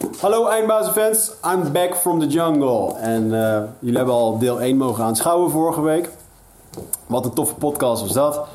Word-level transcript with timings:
Hallo 0.00 0.48
Eindbazenfans, 0.48 1.36
I'm 1.44 1.72
back 1.72 1.94
from 1.94 2.20
the 2.20 2.26
jungle. 2.26 2.96
En 2.98 3.24
uh, 3.24 3.62
jullie 3.78 3.96
hebben 3.96 4.14
al 4.14 4.38
deel 4.38 4.60
1 4.60 4.76
mogen 4.76 5.04
aanschouwen 5.04 5.50
vorige 5.50 5.80
week. 5.80 6.10
Wat 7.06 7.24
een 7.24 7.32
toffe 7.32 7.54
podcast 7.54 8.02
was 8.02 8.12
dat. 8.12 8.46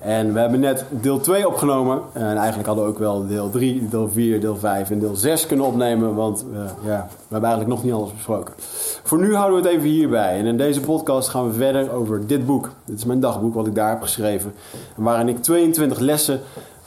En 0.00 0.32
we 0.32 0.38
hebben 0.38 0.60
net 0.60 0.84
deel 0.90 1.20
2 1.20 1.48
opgenomen. 1.48 2.02
En 2.12 2.36
eigenlijk 2.36 2.66
hadden 2.66 2.84
we 2.84 2.90
ook 2.90 2.98
wel 2.98 3.26
deel 3.26 3.50
3, 3.50 3.88
deel 3.88 4.08
4, 4.08 4.40
deel 4.40 4.56
5 4.56 4.90
en 4.90 4.98
deel 4.98 5.16
6 5.16 5.46
kunnen 5.46 5.66
opnemen. 5.66 6.14
Want 6.14 6.44
uh, 6.52 6.58
ja, 6.84 7.08
we 7.10 7.32
hebben 7.32 7.50
eigenlijk 7.50 7.68
nog 7.68 7.84
niet 7.84 7.92
alles 7.92 8.12
besproken. 8.12 8.54
Voor 9.02 9.18
nu 9.18 9.34
houden 9.34 9.62
we 9.62 9.68
het 9.68 9.76
even 9.76 9.88
hierbij. 9.88 10.38
En 10.38 10.46
in 10.46 10.56
deze 10.56 10.80
podcast 10.80 11.28
gaan 11.28 11.46
we 11.46 11.52
verder 11.52 11.92
over 11.92 12.26
dit 12.26 12.46
boek. 12.46 12.70
Dit 12.84 12.98
is 12.98 13.04
mijn 13.04 13.20
dagboek 13.20 13.54
wat 13.54 13.66
ik 13.66 13.74
daar 13.74 13.90
heb 13.90 14.02
geschreven. 14.02 14.54
Waarin 14.94 15.28
ik 15.28 15.42
22 15.42 15.98
lessen 15.98 16.40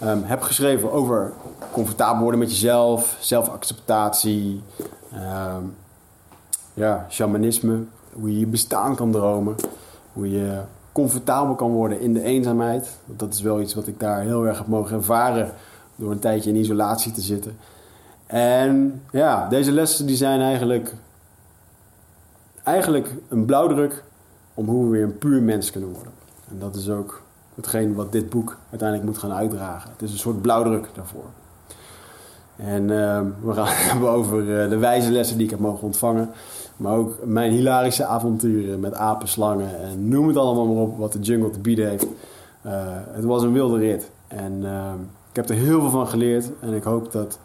um, 0.04 0.24
heb 0.24 0.42
geschreven 0.42 0.92
over 0.92 1.34
comfortabel 1.72 2.22
worden 2.22 2.40
met 2.40 2.52
jezelf, 2.52 3.18
zelfacceptatie, 3.20 4.62
um, 5.14 5.76
ja, 6.74 7.06
shamanisme, 7.10 7.80
hoe 8.14 8.34
je 8.34 8.40
je 8.40 8.48
bestaan 8.48 8.96
kan 8.96 9.12
dromen, 9.12 9.56
hoe 10.14 10.32
je 10.32 10.60
comfortabel 10.92 11.56
kan 11.56 11.72
worden 11.72 12.02
in 12.02 12.14
de 12.14 12.24
eenzaamheid. 12.24 12.98
Dat 13.06 13.34
is 13.34 13.42
wel 13.42 13.62
iets 13.62 13.74
wat 13.74 13.88
ik 13.88 14.00
daar 14.00 14.22
heel 14.22 14.46
erg 14.46 14.58
heb 14.58 14.68
mogen 14.68 14.98
ervaren 14.98 15.52
door 15.96 16.12
een 16.12 16.20
tijdje 16.20 16.50
in 16.50 16.56
isolatie 16.56 17.12
te 17.12 17.22
zitten. 17.22 17.58
En 18.26 19.02
ja, 19.12 19.48
deze 19.48 19.72
lessen 19.72 20.06
die 20.06 20.16
zijn 20.16 20.42
eigenlijk, 20.42 20.94
eigenlijk 22.64 23.14
een 23.30 23.46
blauwdruk 23.46 24.04
om 24.54 24.68
hoe 24.68 24.84
we 24.84 24.90
weer 24.90 25.04
een 25.04 25.18
puur 25.18 25.42
mens 25.42 25.72
kunnen 25.72 25.90
worden. 25.94 26.14
En 26.50 26.60
dat 26.60 26.76
is 26.76 26.90
ook 26.90 27.22
hetgeen 27.56 27.94
wat 27.94 28.12
dit 28.12 28.30
boek 28.30 28.58
uiteindelijk 28.70 29.10
moet 29.10 29.18
gaan 29.18 29.34
uitdragen. 29.34 29.92
Het 29.92 30.02
is 30.02 30.12
een 30.12 30.18
soort 30.18 30.42
blauwdruk 30.42 30.90
daarvoor. 30.94 31.26
En 32.56 32.82
uh, 32.82 33.22
we 33.42 33.54
gaan 33.54 33.68
het 33.68 33.90
hebben 33.92 34.10
over 34.10 34.40
uh, 34.40 34.70
de 34.70 34.78
wijze 34.78 35.12
lessen 35.12 35.36
die 35.38 35.46
ik 35.46 35.52
heb 35.52 35.60
mogen 35.60 35.84
ontvangen. 35.84 36.30
Maar 36.80 36.98
ook 36.98 37.18
mijn 37.26 37.52
hilarische 37.52 38.06
avonturen 38.06 38.80
met 38.80 38.94
apenslangen. 38.94 39.80
En 39.80 40.08
noem 40.08 40.28
het 40.28 40.38
allemaal 40.38 40.66
maar 40.66 40.84
op 40.84 40.98
wat 40.98 41.14
de 41.14 41.20
jungle 41.20 41.50
te 41.50 41.60
bieden 41.60 41.90
heeft. 41.90 42.06
Uh, 42.66 42.72
het 43.12 43.24
was 43.24 43.44
een 43.44 43.54
wilde 43.54 43.78
rit. 43.78 44.10
En 44.28 44.60
ehm, 44.64 45.00
ik 45.30 45.36
heb 45.36 45.50
er 45.50 45.56
heel 45.56 45.80
veel 45.80 45.90
van 45.90 46.08
geleerd. 46.08 46.52
En 46.60 46.74
ik 46.74 46.84
hoop 46.84 47.12
dat 47.12 47.40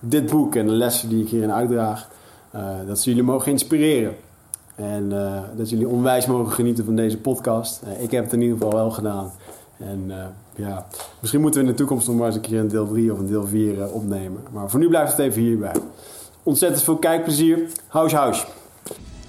dit 0.00 0.30
boek 0.30 0.54
en 0.54 0.66
de 0.66 0.72
lessen 0.72 1.08
die 1.08 1.22
ik 1.22 1.28
hierin 1.28 1.52
uitdraag... 1.52 2.08
Eh, 2.50 2.68
dat 2.86 2.98
ze 2.98 3.08
jullie 3.08 3.24
mogen 3.24 3.52
inspireren. 3.52 4.14
En 4.74 5.08
dat 5.56 5.70
jullie 5.70 5.88
onwijs 5.88 6.26
mogen 6.26 6.52
genieten 6.52 6.84
van 6.84 6.96
deze 6.96 7.18
podcast. 7.18 7.82
ik 7.98 8.10
heb 8.10 8.24
het 8.24 8.32
in 8.32 8.40
ieder 8.40 8.56
geval 8.56 8.72
wel 8.72 8.90
gedaan. 8.90 9.30
En 9.78 10.12
ja, 10.54 10.86
misschien 11.20 11.40
moeten 11.40 11.60
we 11.60 11.66
in 11.66 11.72
de 11.72 11.78
toekomst 11.78 12.06
nog 12.06 12.16
maar 12.16 12.26
eens 12.26 12.34
een 12.34 12.40
keer 12.40 12.58
een 12.58 12.68
deel 12.68 12.88
3 12.88 13.12
of 13.12 13.18
een 13.18 13.26
deel 13.26 13.46
4 13.46 13.78
uh, 13.78 13.94
opnemen. 13.94 14.40
Maar 14.52 14.70
voor 14.70 14.80
nu 14.80 14.88
blijft 14.88 15.10
het 15.10 15.20
even 15.20 15.42
hierbij. 15.42 15.74
Ontzettend 16.42 16.82
veel 16.82 16.96
kijkplezier. 16.96 17.68
House 17.86 18.16
house. 18.16 18.46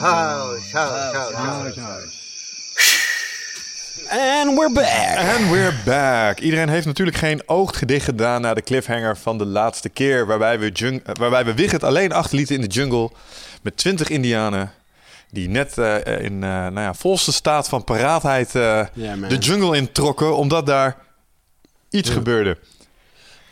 House, 0.00 0.72
house, 0.72 1.14
house, 1.14 1.76
house. 1.76 2.20
And 4.10 4.56
we're 4.56 4.72
back. 4.72 5.18
And 5.18 5.50
we're 5.50 5.74
back. 5.84 6.40
Iedereen 6.40 6.68
heeft 6.68 6.86
natuurlijk 6.86 7.16
geen 7.16 7.42
ooggedicht 7.46 8.04
gedaan 8.04 8.40
na 8.40 8.54
de 8.54 8.62
cliffhanger 8.62 9.16
van 9.16 9.38
de 9.38 9.46
laatste 9.46 9.88
keer. 9.88 10.26
Waarbij 10.26 10.58
we, 10.58 10.70
jung 10.70 11.02
waarbij 11.18 11.44
we 11.44 11.54
Wigget 11.54 11.84
alleen 11.84 12.12
achterlieten 12.12 12.54
in 12.54 12.60
de 12.60 12.66
jungle. 12.66 13.10
Met 13.62 13.76
20 13.76 14.08
Indianen. 14.08 14.72
Die 15.30 15.48
net 15.48 15.78
uh, 15.78 15.96
in 16.04 16.32
uh, 16.32 16.40
nou 16.40 16.80
ja, 16.80 16.94
volste 16.94 17.32
staat 17.32 17.68
van 17.68 17.84
paraatheid 17.84 18.54
uh, 18.54 18.86
yeah, 18.92 19.28
de 19.28 19.38
jungle 19.38 19.76
introkken. 19.76 20.36
Omdat 20.36 20.66
daar 20.66 20.96
iets 21.90 22.08
ja. 22.08 22.14
gebeurde. 22.14 22.58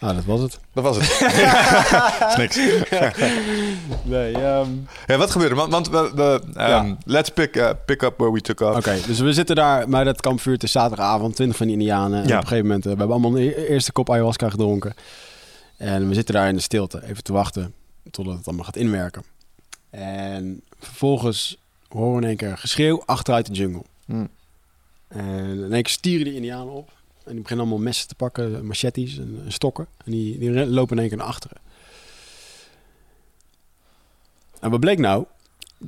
Ah, 0.00 0.14
dat 0.14 0.24
was 0.24 0.40
het. 0.40 0.60
Dat 0.72 0.84
was 0.84 0.96
het. 0.96 1.04
is 2.30 2.36
niks. 2.36 2.56
nee, 4.02 4.34
um... 4.34 4.86
ja, 5.06 5.16
wat 5.16 5.30
gebeurde? 5.30 5.54
Want, 5.54 5.70
want 5.72 5.88
we, 5.88 6.10
we 6.14 6.40
um, 6.46 6.52
ja. 6.54 6.96
let's 7.04 7.28
pick, 7.28 7.56
uh, 7.56 7.70
pick 7.86 8.02
up 8.02 8.14
where 8.16 8.32
we 8.32 8.40
took 8.40 8.60
off. 8.60 8.70
Oké, 8.70 8.78
okay, 8.78 9.00
dus 9.06 9.18
we 9.18 9.32
zitten 9.32 9.56
daar 9.56 9.88
bij 9.88 10.04
dat 10.04 10.20
kampvuur. 10.20 10.54
Het 10.54 10.62
is 10.62 10.72
zaterdagavond, 10.72 11.34
20 11.34 11.56
van 11.56 11.66
die 11.66 11.76
Indianen. 11.76 12.22
En 12.22 12.28
ja. 12.28 12.34
op 12.34 12.40
een 12.42 12.48
gegeven 12.48 12.66
moment, 12.66 12.86
uh, 12.86 12.92
we 12.92 12.98
hebben 12.98 13.16
allemaal 13.16 13.40
een 13.40 13.52
eerste 13.52 13.92
kop 13.92 14.10
ayahuasca 14.10 14.50
gedronken. 14.50 14.94
En 15.76 16.08
we 16.08 16.14
zitten 16.14 16.34
daar 16.34 16.48
in 16.48 16.54
de 16.54 16.60
stilte, 16.60 17.02
even 17.04 17.22
te 17.22 17.32
wachten 17.32 17.74
totdat 18.10 18.36
het 18.36 18.46
allemaal 18.46 18.64
gaat 18.64 18.76
inwerken. 18.76 19.22
En 19.90 20.62
vervolgens 20.78 21.58
horen 21.88 22.12
we 22.12 22.22
in 22.22 22.28
één 22.28 22.36
keer 22.36 22.58
geschreeuw 22.58 23.02
achteruit 23.06 23.46
de 23.46 23.52
jungle. 23.52 23.82
Hmm. 24.04 24.28
En 25.08 25.64
in 25.64 25.72
één 25.72 25.82
keer 25.82 25.92
stieren 25.92 26.24
die 26.24 26.34
Indianen 26.34 26.72
op. 26.72 26.90
En 27.28 27.34
die 27.34 27.42
beginnen 27.42 27.66
allemaal 27.66 27.84
messen 27.84 28.08
te 28.08 28.14
pakken, 28.14 28.66
machetes 28.66 29.18
en, 29.18 29.42
en 29.44 29.52
stokken. 29.52 29.86
En 30.04 30.12
die, 30.12 30.38
die 30.38 30.66
lopen 30.66 30.96
in 30.96 31.00
één 31.00 31.08
keer 31.08 31.18
naar 31.18 31.26
achteren. 31.26 31.56
En 34.60 34.70
wat 34.70 34.80
bleek 34.80 34.98
nou? 34.98 35.24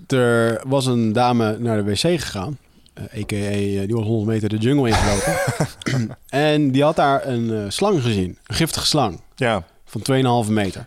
Er 0.06 0.62
was 0.69 0.87
een 0.87 1.12
dame 1.12 1.59
naar 1.59 1.84
de 1.84 1.91
wc 1.91 1.99
gegaan. 1.99 2.59
Uh, 2.95 3.21
a.k.a. 3.21 3.87
die 3.87 3.95
was 3.95 4.05
100 4.05 4.27
meter 4.27 4.49
de 4.49 4.56
jungle 4.56 4.89
ingelopen. 4.89 5.37
en 6.29 6.71
die 6.71 6.83
had 6.83 6.97
daar 6.97 7.27
een 7.27 7.45
uh, 7.45 7.65
slang 7.69 8.03
gezien. 8.03 8.39
Een 8.47 8.55
giftige 8.55 8.87
slang. 8.87 9.21
Ja. 9.34 9.65
Van 9.84 10.45
2,5 10.47 10.53
meter. 10.53 10.87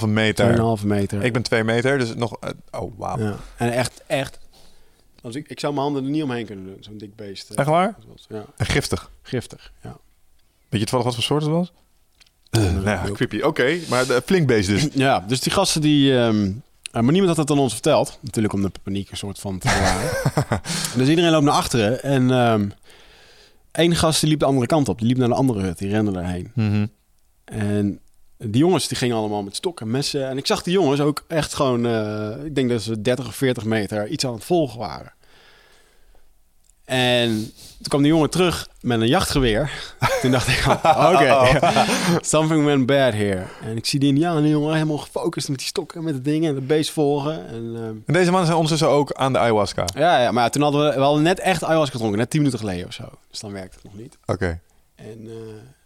2,5 0.00 0.06
meter. 0.06 0.78
2,5 0.80 0.86
meter. 0.86 1.24
Ik 1.24 1.32
ben 1.32 1.42
2 1.42 1.64
meter, 1.64 1.98
dus 1.98 2.14
nog... 2.14 2.36
Uh, 2.44 2.82
oh, 2.82 2.92
wauw. 2.98 3.18
Ja. 3.18 3.36
En 3.56 3.72
echt, 3.72 4.02
echt 4.06 4.38
als 5.22 5.34
ik, 5.34 5.48
ik 5.48 5.60
zou 5.60 5.72
mijn 5.72 5.84
handen 5.84 6.04
er 6.04 6.10
niet 6.10 6.22
omheen 6.22 6.46
kunnen 6.46 6.64
doen, 6.64 6.76
zo'n 6.80 6.98
dik 6.98 7.16
beest. 7.16 7.50
Echt 7.50 7.68
waar? 7.68 7.96
Ja. 8.28 8.44
En 8.56 8.66
giftig? 8.66 9.10
Giftig, 9.22 9.72
ja. 9.82 9.96
Weet 10.68 10.80
je 10.80 10.86
toevallig 10.86 11.04
wat 11.04 11.14
voor 11.14 11.22
soort 11.22 11.42
het 11.42 11.50
was? 11.50 11.72
Uh, 12.50 12.62
nou 12.72 12.84
ja, 12.84 13.04
creepy. 13.12 13.36
Oké, 13.36 13.46
okay, 13.46 13.82
maar 13.88 14.06
de, 14.06 14.22
flink 14.24 14.46
beest 14.46 14.68
dus. 14.68 14.88
ja, 14.92 15.20
dus 15.20 15.40
die 15.40 15.52
gasten 15.52 15.80
die... 15.80 16.12
Um, 16.12 16.62
maar 16.92 17.02
niemand 17.02 17.26
had 17.28 17.36
het 17.36 17.50
aan 17.50 17.62
ons 17.62 17.72
verteld. 17.72 18.18
Natuurlijk 18.20 18.54
om 18.54 18.62
de 18.62 18.70
paniek 18.82 19.10
een 19.10 19.16
soort 19.16 19.38
van 19.38 19.58
te 19.58 19.68
bewaren. 19.68 20.10
dus 20.98 21.08
iedereen 21.08 21.30
loopt 21.30 21.44
naar 21.44 21.54
achteren. 21.54 22.02
En 22.02 22.30
um, 22.30 22.72
één 23.72 23.96
gast 23.96 24.20
die 24.20 24.30
liep 24.30 24.38
de 24.38 24.44
andere 24.44 24.66
kant 24.66 24.88
op. 24.88 24.98
Die 24.98 25.08
liep 25.08 25.16
naar 25.16 25.28
de 25.28 25.34
andere 25.34 25.60
hut. 25.60 25.78
Die 25.78 25.88
rende 25.88 26.10
daarheen. 26.10 26.50
Mm 26.54 26.70
-hmm. 26.70 26.90
En 27.44 28.00
die 28.38 28.60
jongens 28.60 28.88
die 28.88 28.96
gingen 28.96 29.16
allemaal 29.16 29.42
met 29.42 29.56
stokken, 29.56 29.90
messen. 29.90 30.28
En 30.28 30.36
ik 30.36 30.46
zag 30.46 30.62
die 30.62 30.72
jongens 30.72 31.00
ook 31.00 31.24
echt 31.28 31.54
gewoon... 31.54 31.86
Uh, 31.86 32.44
ik 32.44 32.54
denk 32.54 32.70
dat 32.70 32.82
ze 32.82 33.02
30 33.02 33.26
of 33.26 33.34
40 33.34 33.64
meter 33.64 34.08
iets 34.08 34.26
aan 34.26 34.34
het 34.34 34.44
volgen 34.44 34.78
waren. 34.78 35.12
En 36.84 37.52
toen 37.76 37.88
kwam 37.88 38.02
die 38.02 38.10
jongen 38.10 38.30
terug 38.30 38.68
met 38.80 39.00
een 39.00 39.08
jachtgeweer. 39.08 39.70
toen 40.22 40.30
dacht 40.30 40.48
ik, 40.48 40.66
oké, 40.66 41.06
okay, 41.14 41.86
something 42.20 42.64
went 42.64 42.86
bad 42.86 43.12
here. 43.12 43.44
En 43.62 43.76
ik 43.76 43.86
zie 43.86 43.98
die 43.98 44.08
indianen 44.08 44.48
jongen 44.48 44.72
helemaal 44.72 44.98
gefocust 44.98 45.48
met 45.48 45.58
die 45.58 45.66
stokken, 45.66 46.04
met 46.04 46.14
de 46.14 46.20
dingen 46.20 46.48
en 46.48 46.54
de 46.54 46.60
beest 46.60 46.90
volgen. 46.90 47.48
En, 47.48 47.64
uh, 47.64 47.86
en 47.86 48.04
deze 48.06 48.30
mannen 48.30 48.44
zijn 48.44 48.56
ondertussen 48.56 48.88
ook 48.88 49.12
aan 49.12 49.32
de 49.32 49.38
ayahuasca? 49.38 49.84
Ja, 49.94 50.20
ja 50.20 50.32
maar 50.32 50.50
toen 50.50 50.62
hadden 50.62 50.88
we, 50.88 50.94
we 50.94 51.00
hadden 51.00 51.22
net 51.22 51.40
echt 51.40 51.64
ayahuasca 51.64 51.92
gedronken, 51.92 52.18
net 52.18 52.30
10 52.30 52.40
minuten 52.40 52.60
geleden 52.60 52.86
of 52.86 52.92
zo. 52.92 53.04
Dus 53.30 53.40
dan 53.40 53.52
werkt 53.52 53.74
het 53.74 53.84
nog 53.84 53.94
niet. 53.94 54.18
Oké. 54.26 54.32
Okay. 54.32 54.60
En 54.94 55.24
uh, 55.24 55.32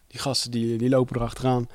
die 0.06 0.20
gasten 0.20 0.50
die, 0.50 0.78
die 0.78 0.88
lopen 0.88 1.16
erachteraan. 1.16 1.68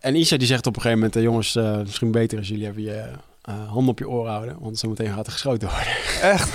En 0.00 0.14
Isha 0.16 0.36
die 0.36 0.46
zegt 0.46 0.66
op 0.66 0.76
een 0.76 0.82
gegeven 0.82 1.02
moment, 1.04 1.22
jongens, 1.24 1.54
uh, 1.56 1.78
misschien 1.78 2.10
beter 2.10 2.38
als 2.38 2.48
jullie 2.48 2.66
even 2.68 2.82
je 2.82 3.10
uh, 3.48 3.68
hand 3.70 3.88
op 3.88 3.98
je 3.98 4.08
oor 4.08 4.26
houden, 4.28 4.56
want 4.60 4.78
zo 4.78 4.88
meteen 4.88 5.12
gaat 5.12 5.26
er 5.26 5.32
geschoten 5.32 5.68
worden. 5.68 5.92
Echt? 6.22 6.50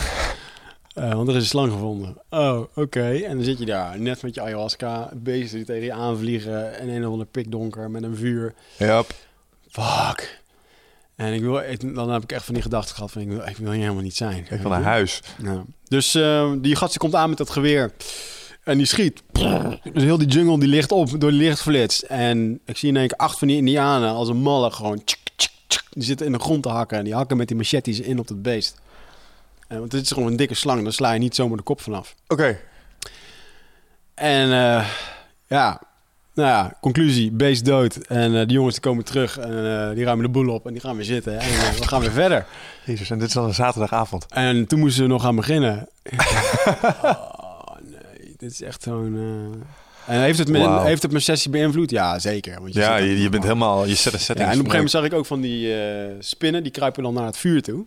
Uh, 0.98 1.14
want 1.18 1.28
er 1.28 1.36
is 1.36 1.42
een 1.42 1.48
slang 1.48 1.72
gevonden. 1.72 2.18
Oh, 2.30 2.60
oké. 2.60 2.80
Okay. 2.82 3.24
En 3.24 3.36
dan 3.36 3.44
zit 3.46 3.60
je 3.60 3.66
daar, 3.66 4.00
net 4.00 4.22
met 4.22 4.36
je 4.36 4.42
ayahuasca, 4.42 5.10
beesten 5.14 5.58
die 5.58 5.66
tegen 5.66 5.84
je 5.84 5.94
aanvliegen 5.94 6.80
en 6.80 6.90
een 6.90 7.06
of 7.06 7.12
ander 7.12 7.26
pikdonker 7.28 7.92
met 7.92 8.04
een 8.04 8.16
vuur. 8.16 8.54
Yep. 8.78 9.14
Fuck. 9.70 10.42
En 11.16 11.34
ik 11.34 11.42
wil, 11.42 11.60
ik- 11.60 11.96
dan 11.96 12.10
heb 12.12 12.24
ik 12.24 12.32
echt 12.32 12.46
van 12.46 12.54
die 12.54 12.64
gedachten 12.64 12.96
gehad 12.96 13.12
van 13.12 13.22
ik 13.22 13.28
wil, 13.28 13.42
ik 13.48 13.58
wil 13.58 13.72
hier 13.72 13.82
helemaal 13.82 14.04
niet 14.04 14.16
zijn. 14.16 14.46
Ik 14.50 14.60
wil 14.62 14.70
naar 14.70 14.82
huis. 14.84 15.22
Ja. 15.42 15.64
Dus 15.88 16.16
eh, 16.16 16.52
die 16.62 16.76
gast 16.76 16.92
die 16.92 17.00
komt 17.00 17.16
aan 17.16 17.30
met 17.30 17.38
dat 17.38 17.50
geweer. 17.50 17.92
En 18.64 18.78
die 18.78 18.86
schiet. 18.86 19.24
Dus 19.94 20.04
heel 20.04 20.18
die 20.18 20.28
jungle 20.28 20.60
die 20.60 20.70
ligt 20.70 20.92
op 20.92 21.20
door 21.20 21.32
die 21.32 21.40
lichtflits. 21.40 22.06
En 22.06 22.60
ik 22.66 22.78
zie 22.78 22.90
in 22.90 22.98
één 22.98 23.08
keer 23.08 23.18
acht 23.18 23.38
van 23.38 23.48
die 23.48 23.58
indianen 23.58 24.10
als 24.10 24.30
een 24.30 24.42
malle 24.42 24.72
gewoon... 24.72 25.04
tsk, 25.04 25.20
tsk, 25.36 25.52
tsk. 25.68 25.86
die 25.90 26.04
zitten 26.04 26.26
in 26.26 26.32
de 26.32 26.40
grond 26.40 26.64
te 26.64 26.70
hakken. 26.70 26.98
En 26.98 27.04
die 27.04 27.16
hakken 27.16 27.38
met 27.38 27.48
die 27.48 27.58
machetes 27.58 28.00
in 28.00 28.20
op 28.20 28.28
het 28.28 28.42
beest. 28.42 28.82
En, 29.68 29.80
want 29.80 29.92
dit 29.92 30.02
is 30.02 30.12
gewoon 30.12 30.28
een 30.28 30.36
dikke 30.36 30.54
slang. 30.54 30.84
Daar 30.84 30.94
sla 30.94 31.12
je 31.12 31.20
niet 31.20 31.36
zomaar 31.36 31.58
de 31.58 31.64
kop 31.64 31.82
vanaf. 31.82 32.16
Oké. 32.28 32.60
En 34.14 34.52
eh, 34.52 34.88
ja, 35.48 35.82
nou 36.34 36.50
ja, 36.50 36.78
conclusie, 36.82 37.32
beest 37.32 37.66
dood. 37.66 37.96
En 37.96 38.40
eh, 38.40 38.48
die 38.48 38.56
jongens 38.56 38.74
die 38.74 38.84
komen 38.84 39.06
terug 39.06 39.38
en 39.38 39.50
eh, 39.50 39.96
die 39.96 40.04
ruimen 40.04 40.26
de 40.26 40.32
boel 40.32 40.54
op 40.54 40.66
en 40.66 40.74
die 40.74 40.82
gaan 40.82 40.96
weer 40.96 41.06
zitten. 41.06 41.40
En 41.40 41.50
we 41.50 41.88
gaan 41.88 42.02
weer 42.02 42.12
verder. 42.12 42.46
Jezus, 42.86 43.10
en 43.10 43.20
dit 43.20 43.28
is 43.28 43.34
dan 43.34 43.46
een 43.46 43.54
zaterdagavond. 43.54 44.26
En 44.30 44.68
toen 44.68 44.80
moesten 44.80 45.04
we 45.04 45.10
nog 45.10 45.22
gaan 45.22 45.36
beginnen. 45.36 45.88
oh 47.02 47.30
dit 48.44 48.52
is 48.52 48.62
echt 48.62 48.84
zo'n... 48.84 49.16
eh, 50.08 50.16
En 50.16 50.22
heeft 50.22 50.40
het, 50.40 50.48
mijn, 50.48 50.82
heeft 50.86 51.02
het 51.02 51.12
mijn 51.12 51.24
sessie 51.24 51.52
beïnvloed? 51.52 51.90
Ja, 51.90 52.20
zeker. 52.20 52.62
Want 52.62 52.74
Ja, 52.74 52.96
je, 52.98 53.12
ook- 53.16 53.18
je 53.22 53.30
bent 53.30 53.44
helemaal... 53.44 53.86
Je 53.86 53.96
zet 53.96 54.14
een 54.14 54.20
Ja, 54.20 54.26
setting. 54.26 54.48
en 54.50 54.60
op 54.60 54.66
een 54.66 54.72
gegeven 54.72 54.76
moment 54.76 54.92
zag 54.92 55.04
ik 55.04 55.14
ook 55.14 55.26
van 55.26 55.42
die 55.42 55.76
eh, 55.84 56.16
spinnen, 56.20 56.64
die 56.64 56.72
kruipen 56.72 57.04
dan 57.04 57.14
naar 57.14 57.26
het 57.26 57.38
vuur 57.38 57.62
toe. 57.62 57.86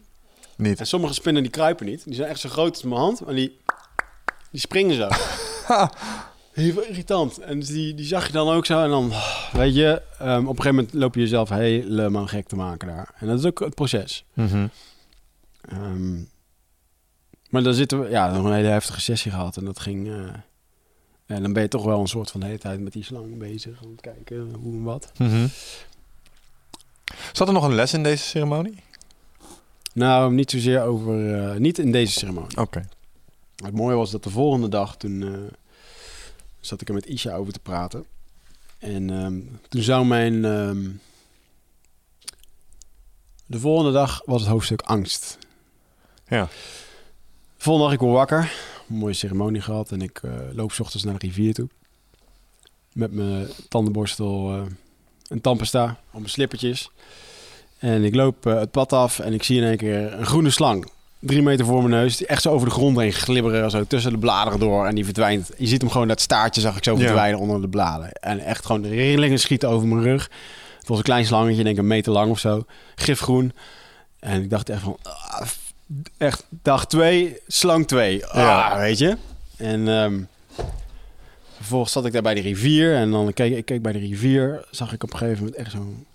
Niet. 0.56 0.80
En 0.80 0.86
sommige 0.86 1.14
spinnen 1.14 1.42
die 1.42 1.50
kruipen 1.52 1.86
niet. 1.86 2.04
Die 2.04 2.14
zijn 2.14 2.28
echt 2.28 2.40
zo 2.40 2.48
groot 2.48 2.70
als 2.72 2.82
mijn 2.82 3.00
hand, 3.00 3.24
maar 3.24 3.34
die, 3.34 3.58
die 4.50 4.60
springen 4.60 4.94
zo. 4.96 5.08
Heel 6.52 6.80
irritant. 6.82 7.38
En 7.38 7.58
dus 7.58 7.68
die, 7.68 7.94
die 7.94 8.06
zag 8.06 8.26
je 8.26 8.32
dan 8.32 8.48
ook 8.48 8.66
zo. 8.66 8.82
En 8.82 8.90
dan, 8.90 9.12
weet 9.52 9.74
je, 9.74 10.02
ehm, 10.18 10.30
op 10.46 10.56
een 10.56 10.62
gegeven 10.62 10.74
moment 10.74 10.92
loop 10.94 11.14
je 11.14 11.20
jezelf 11.20 11.48
helemaal 11.48 12.26
gek 12.26 12.46
te 12.48 12.56
maken 12.56 12.88
daar. 12.88 13.14
En 13.18 13.26
dat 13.26 13.38
is 13.38 13.44
ook 13.44 13.58
het 13.60 13.74
proces. 13.74 14.24
Mhm. 14.34 14.66
Ehm, 15.68 16.16
maar 17.56 17.64
dan 17.64 17.74
zitten 17.74 18.00
we, 18.00 18.08
ja, 18.08 18.32
nog 18.32 18.44
een 18.44 18.52
hele 18.52 18.68
heftige 18.68 19.00
sessie 19.00 19.30
gehad. 19.30 19.56
En 19.56 19.64
dat 19.64 19.80
ging, 19.80 20.08
eh, 20.08 20.14
en 21.26 21.42
dan 21.42 21.52
ben 21.52 21.62
je 21.62 21.68
toch 21.68 21.84
wel 21.84 22.00
een 22.00 22.06
soort 22.06 22.30
van 22.30 22.40
de 22.40 22.46
hele 22.46 22.58
tijd 22.58 22.80
met 22.80 22.92
die 22.92 23.04
slang 23.04 23.38
bezig. 23.38 23.82
Om 23.82 23.96
te 23.96 24.02
kijken 24.02 24.54
hoe 24.54 24.72
en 24.72 24.82
wat. 24.82 25.12
Mhm. 25.18 25.46
Zat 27.32 27.48
er 27.48 27.54
nog 27.54 27.64
een 27.64 27.74
les 27.74 27.92
in 27.92 28.02
deze 28.02 28.24
ceremonie? 28.24 28.82
Nou, 29.92 30.32
niet 30.32 30.50
zozeer 30.50 30.82
over, 30.82 31.34
eh, 31.34 31.56
niet 31.56 31.78
in 31.78 31.92
deze 31.92 32.12
ceremonie. 32.12 32.56
Oké. 32.56 32.88
Het 33.56 33.74
mooie 33.74 33.96
was 33.96 34.10
dat 34.10 34.22
de 34.22 34.30
volgende 34.30 34.68
dag, 34.68 34.96
toen 34.96 35.22
eh, 35.22 35.52
zat 36.60 36.80
ik 36.80 36.88
er 36.88 36.94
met 36.94 37.06
Isha 37.06 37.34
over 37.34 37.52
te 37.52 37.60
praten. 37.60 38.04
En 38.78 39.10
ehm, 39.10 39.40
toen 39.68 39.82
zou 39.82 40.06
mijn... 40.06 40.44
ehm, 40.44 40.88
de 43.46 43.58
volgende 43.58 43.92
dag 43.92 44.22
was 44.24 44.40
het 44.40 44.50
hoofdstuk 44.50 44.82
angst. 44.82 45.38
Ja. 46.28 46.48
De 47.66 47.72
volgende 47.72 47.96
dag 47.96 48.00
ik 48.02 48.06
word 48.08 48.28
wakker. 48.30 48.52
Een 48.88 48.96
mooie 48.96 49.12
ceremonie 49.14 49.60
gehad. 49.60 49.90
En 49.90 50.00
ik 50.02 50.20
eh, 50.22 50.30
loop 50.52 50.72
's 50.72 50.80
ochtends 50.80 51.04
naar 51.04 51.18
de 51.18 51.26
rivier 51.26 51.54
toe. 51.54 51.68
Met 52.92 53.12
mijn 53.12 53.46
tandenborstel 53.68 54.54
eh 54.54 54.62
en 55.28 55.40
tandpasta 55.40 55.84
op 56.06 56.18
mijn 56.18 56.28
slippertjes. 56.30 56.90
En 57.78 58.04
ik 58.04 58.14
loop 58.14 58.46
eh, 58.46 58.58
het 58.58 58.70
pad 58.70 58.92
af 58.92 59.18
en 59.18 59.32
ik 59.32 59.42
zie 59.42 59.60
in 59.60 59.66
één 59.66 59.76
keer 59.76 60.12
een 60.12 60.26
groene 60.26 60.50
slang. 60.50 60.90
Drie 61.18 61.42
meter 61.42 61.66
voor 61.66 61.78
mijn 61.78 61.90
neus. 61.90 62.16
Die 62.16 62.26
echt 62.26 62.42
zo 62.42 62.50
over 62.52 62.68
de 62.68 62.74
grond 62.74 62.98
heen 62.98 63.12
glibberen. 63.12 63.70
Zo 63.70 63.84
tussen 63.84 64.12
de 64.12 64.18
bladeren 64.18 64.60
door. 64.60 64.86
En 64.86 64.94
die 64.94 65.04
verdwijnt. 65.04 65.50
Je 65.58 65.66
ziet 65.66 65.80
hem 65.80 65.90
gewoon, 65.90 66.08
dat 66.08 66.20
staartje 66.20 66.60
zag 66.60 66.76
ik 66.76 66.84
zo 66.84 66.92
Ja. 66.92 66.98
verdwijnen 66.98 67.40
onder 67.40 67.60
de 67.60 67.68
bladeren. 67.68 68.12
En 68.12 68.38
echt 68.38 68.66
gewoon 68.66 68.82
de 68.82 68.88
rillingen 68.88 69.38
schieten 69.38 69.68
over 69.68 69.88
mijn 69.88 70.02
rug. 70.02 70.30
Het 70.78 70.88
was 70.88 70.98
een 70.98 71.04
klein 71.04 71.26
slangetje, 71.26 71.62
denk 71.62 71.76
ik 71.76 71.82
een 71.82 71.86
meter 71.88 72.12
lang 72.12 72.30
of 72.30 72.38
zo. 72.38 72.64
Gifgroen. 72.94 73.52
En 74.18 74.42
ik 74.42 74.50
dacht 74.50 74.68
echt 74.68 74.82
van... 74.82 74.96
ah, 75.02 75.46
echt 76.16 76.44
dag 76.62 76.86
twee, 76.86 77.36
slang 77.46 77.86
twee. 77.86 78.26
Ah, 78.26 78.36
Ja. 78.36 78.78
weet 78.78 78.98
je. 78.98 79.16
En 79.56 79.88
ehm, 79.88 80.20
vervolgens 81.56 81.92
zat 81.92 82.06
ik 82.06 82.12
daar 82.12 82.22
bij 82.22 82.34
de 82.34 82.40
rivier. 82.40 82.94
En 82.94 83.10
dan 83.10 83.32
keek 83.32 83.56
ik 83.56 83.64
keek 83.64 83.82
bij 83.82 83.92
de 83.92 83.98
rivier. 83.98 84.64
Zag 84.70 84.92
ik 84.92 85.02
op 85.02 85.12
een 85.12 85.18
gegeven 85.18 85.38
moment 85.44 85.56
echt 85.60 85.70
zo'n 85.70 86.06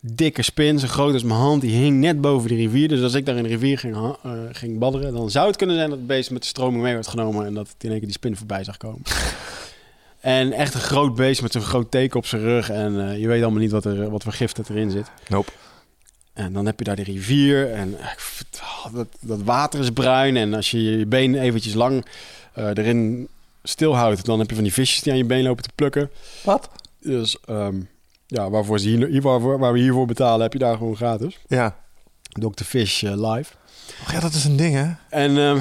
dikke 0.00 0.42
spin. 0.42 0.78
Zo 0.78 0.86
groot 0.86 1.12
als 1.12 1.22
mijn 1.22 1.40
hand. 1.40 1.60
Die 1.60 1.76
hing 1.76 2.00
net 2.00 2.20
boven 2.20 2.48
de 2.48 2.54
rivier. 2.54 2.88
Dus 2.88 3.02
als 3.02 3.14
ik 3.14 3.26
daar 3.26 3.36
in 3.36 3.42
de 3.42 3.48
rivier 3.48 3.78
ging, 3.78 3.96
eh, 4.22 4.32
ging 4.52 4.78
badderen... 4.78 5.12
dan 5.12 5.30
zou 5.30 5.46
het 5.46 5.56
kunnen 5.56 5.76
zijn 5.76 5.88
dat 5.88 5.98
het 5.98 6.06
beest 6.06 6.30
met 6.30 6.42
de 6.42 6.48
stroming 6.48 6.82
mee 6.82 6.94
werd 6.94 7.08
genomen... 7.08 7.46
en 7.46 7.54
dat 7.54 7.68
het 7.68 7.84
in 7.84 7.88
één 7.90 7.98
keer 7.98 8.08
die 8.08 8.16
spin 8.16 8.36
voorbij 8.36 8.64
zag 8.64 8.76
komen. 8.76 9.02
En 10.20 10.52
echt 10.52 10.74
een 10.74 10.80
groot 10.80 11.14
beest 11.14 11.42
met 11.42 11.52
zo'n 11.52 11.62
groot 11.62 11.90
teken 11.90 12.16
op 12.18 12.26
zijn 12.26 12.42
rug. 12.42 12.70
En 12.70 13.08
eh, 13.08 13.18
je 13.20 13.28
weet 13.28 13.42
allemaal 13.42 13.60
niet 13.60 13.70
wat, 13.70 13.84
er, 13.84 14.10
wat 14.10 14.22
voor 14.22 14.34
het 14.38 14.68
erin 14.70 14.90
zit. 14.90 15.10
Nope. 15.28 15.50
En 16.34 16.52
dan 16.52 16.66
heb 16.66 16.78
je 16.78 16.84
daar 16.84 16.96
de 16.96 17.02
rivier. 17.02 17.72
En 17.72 17.98
eh, 17.98 18.06
dat, 18.92 19.06
dat 19.20 19.42
water 19.42 19.80
is 19.80 19.90
bruin. 19.90 20.36
En 20.36 20.54
als 20.54 20.70
je 20.70 20.82
je 20.82 21.06
been 21.06 21.34
eventjes 21.34 21.74
lang 21.74 22.04
eh, 22.52 22.66
erin 22.66 23.28
stilhoudt... 23.62 24.24
dan 24.24 24.38
heb 24.38 24.48
je 24.48 24.54
van 24.54 24.64
die 24.64 24.72
visjes 24.72 25.02
die 25.02 25.12
aan 25.12 25.18
je 25.18 25.24
been 25.24 25.42
lopen 25.42 25.62
te 25.62 25.70
plukken. 25.74 26.10
Wat? 26.44 26.70
Dus 27.00 27.38
ehm, 27.44 27.80
ja, 28.26 28.50
waarvoor 28.50 28.78
ze 28.78 28.88
hier, 28.88 29.22
waarvoor, 29.22 29.58
waar 29.58 29.72
we 29.72 29.78
hiervoor 29.78 30.06
betalen... 30.06 30.42
heb 30.42 30.52
je 30.52 30.58
daar 30.58 30.76
gewoon 30.76 30.96
gratis. 30.96 31.38
Ja. 31.48 31.76
Dr. 32.28 32.64
Fish 32.64 33.02
eh, 33.02 33.32
live. 33.32 33.52
Och 34.02 34.12
ja, 34.12 34.20
dat 34.20 34.32
is 34.32 34.44
een 34.44 34.56
ding, 34.56 34.74
hè? 34.74 34.90
En 35.08 35.38
ehm, 35.38 35.60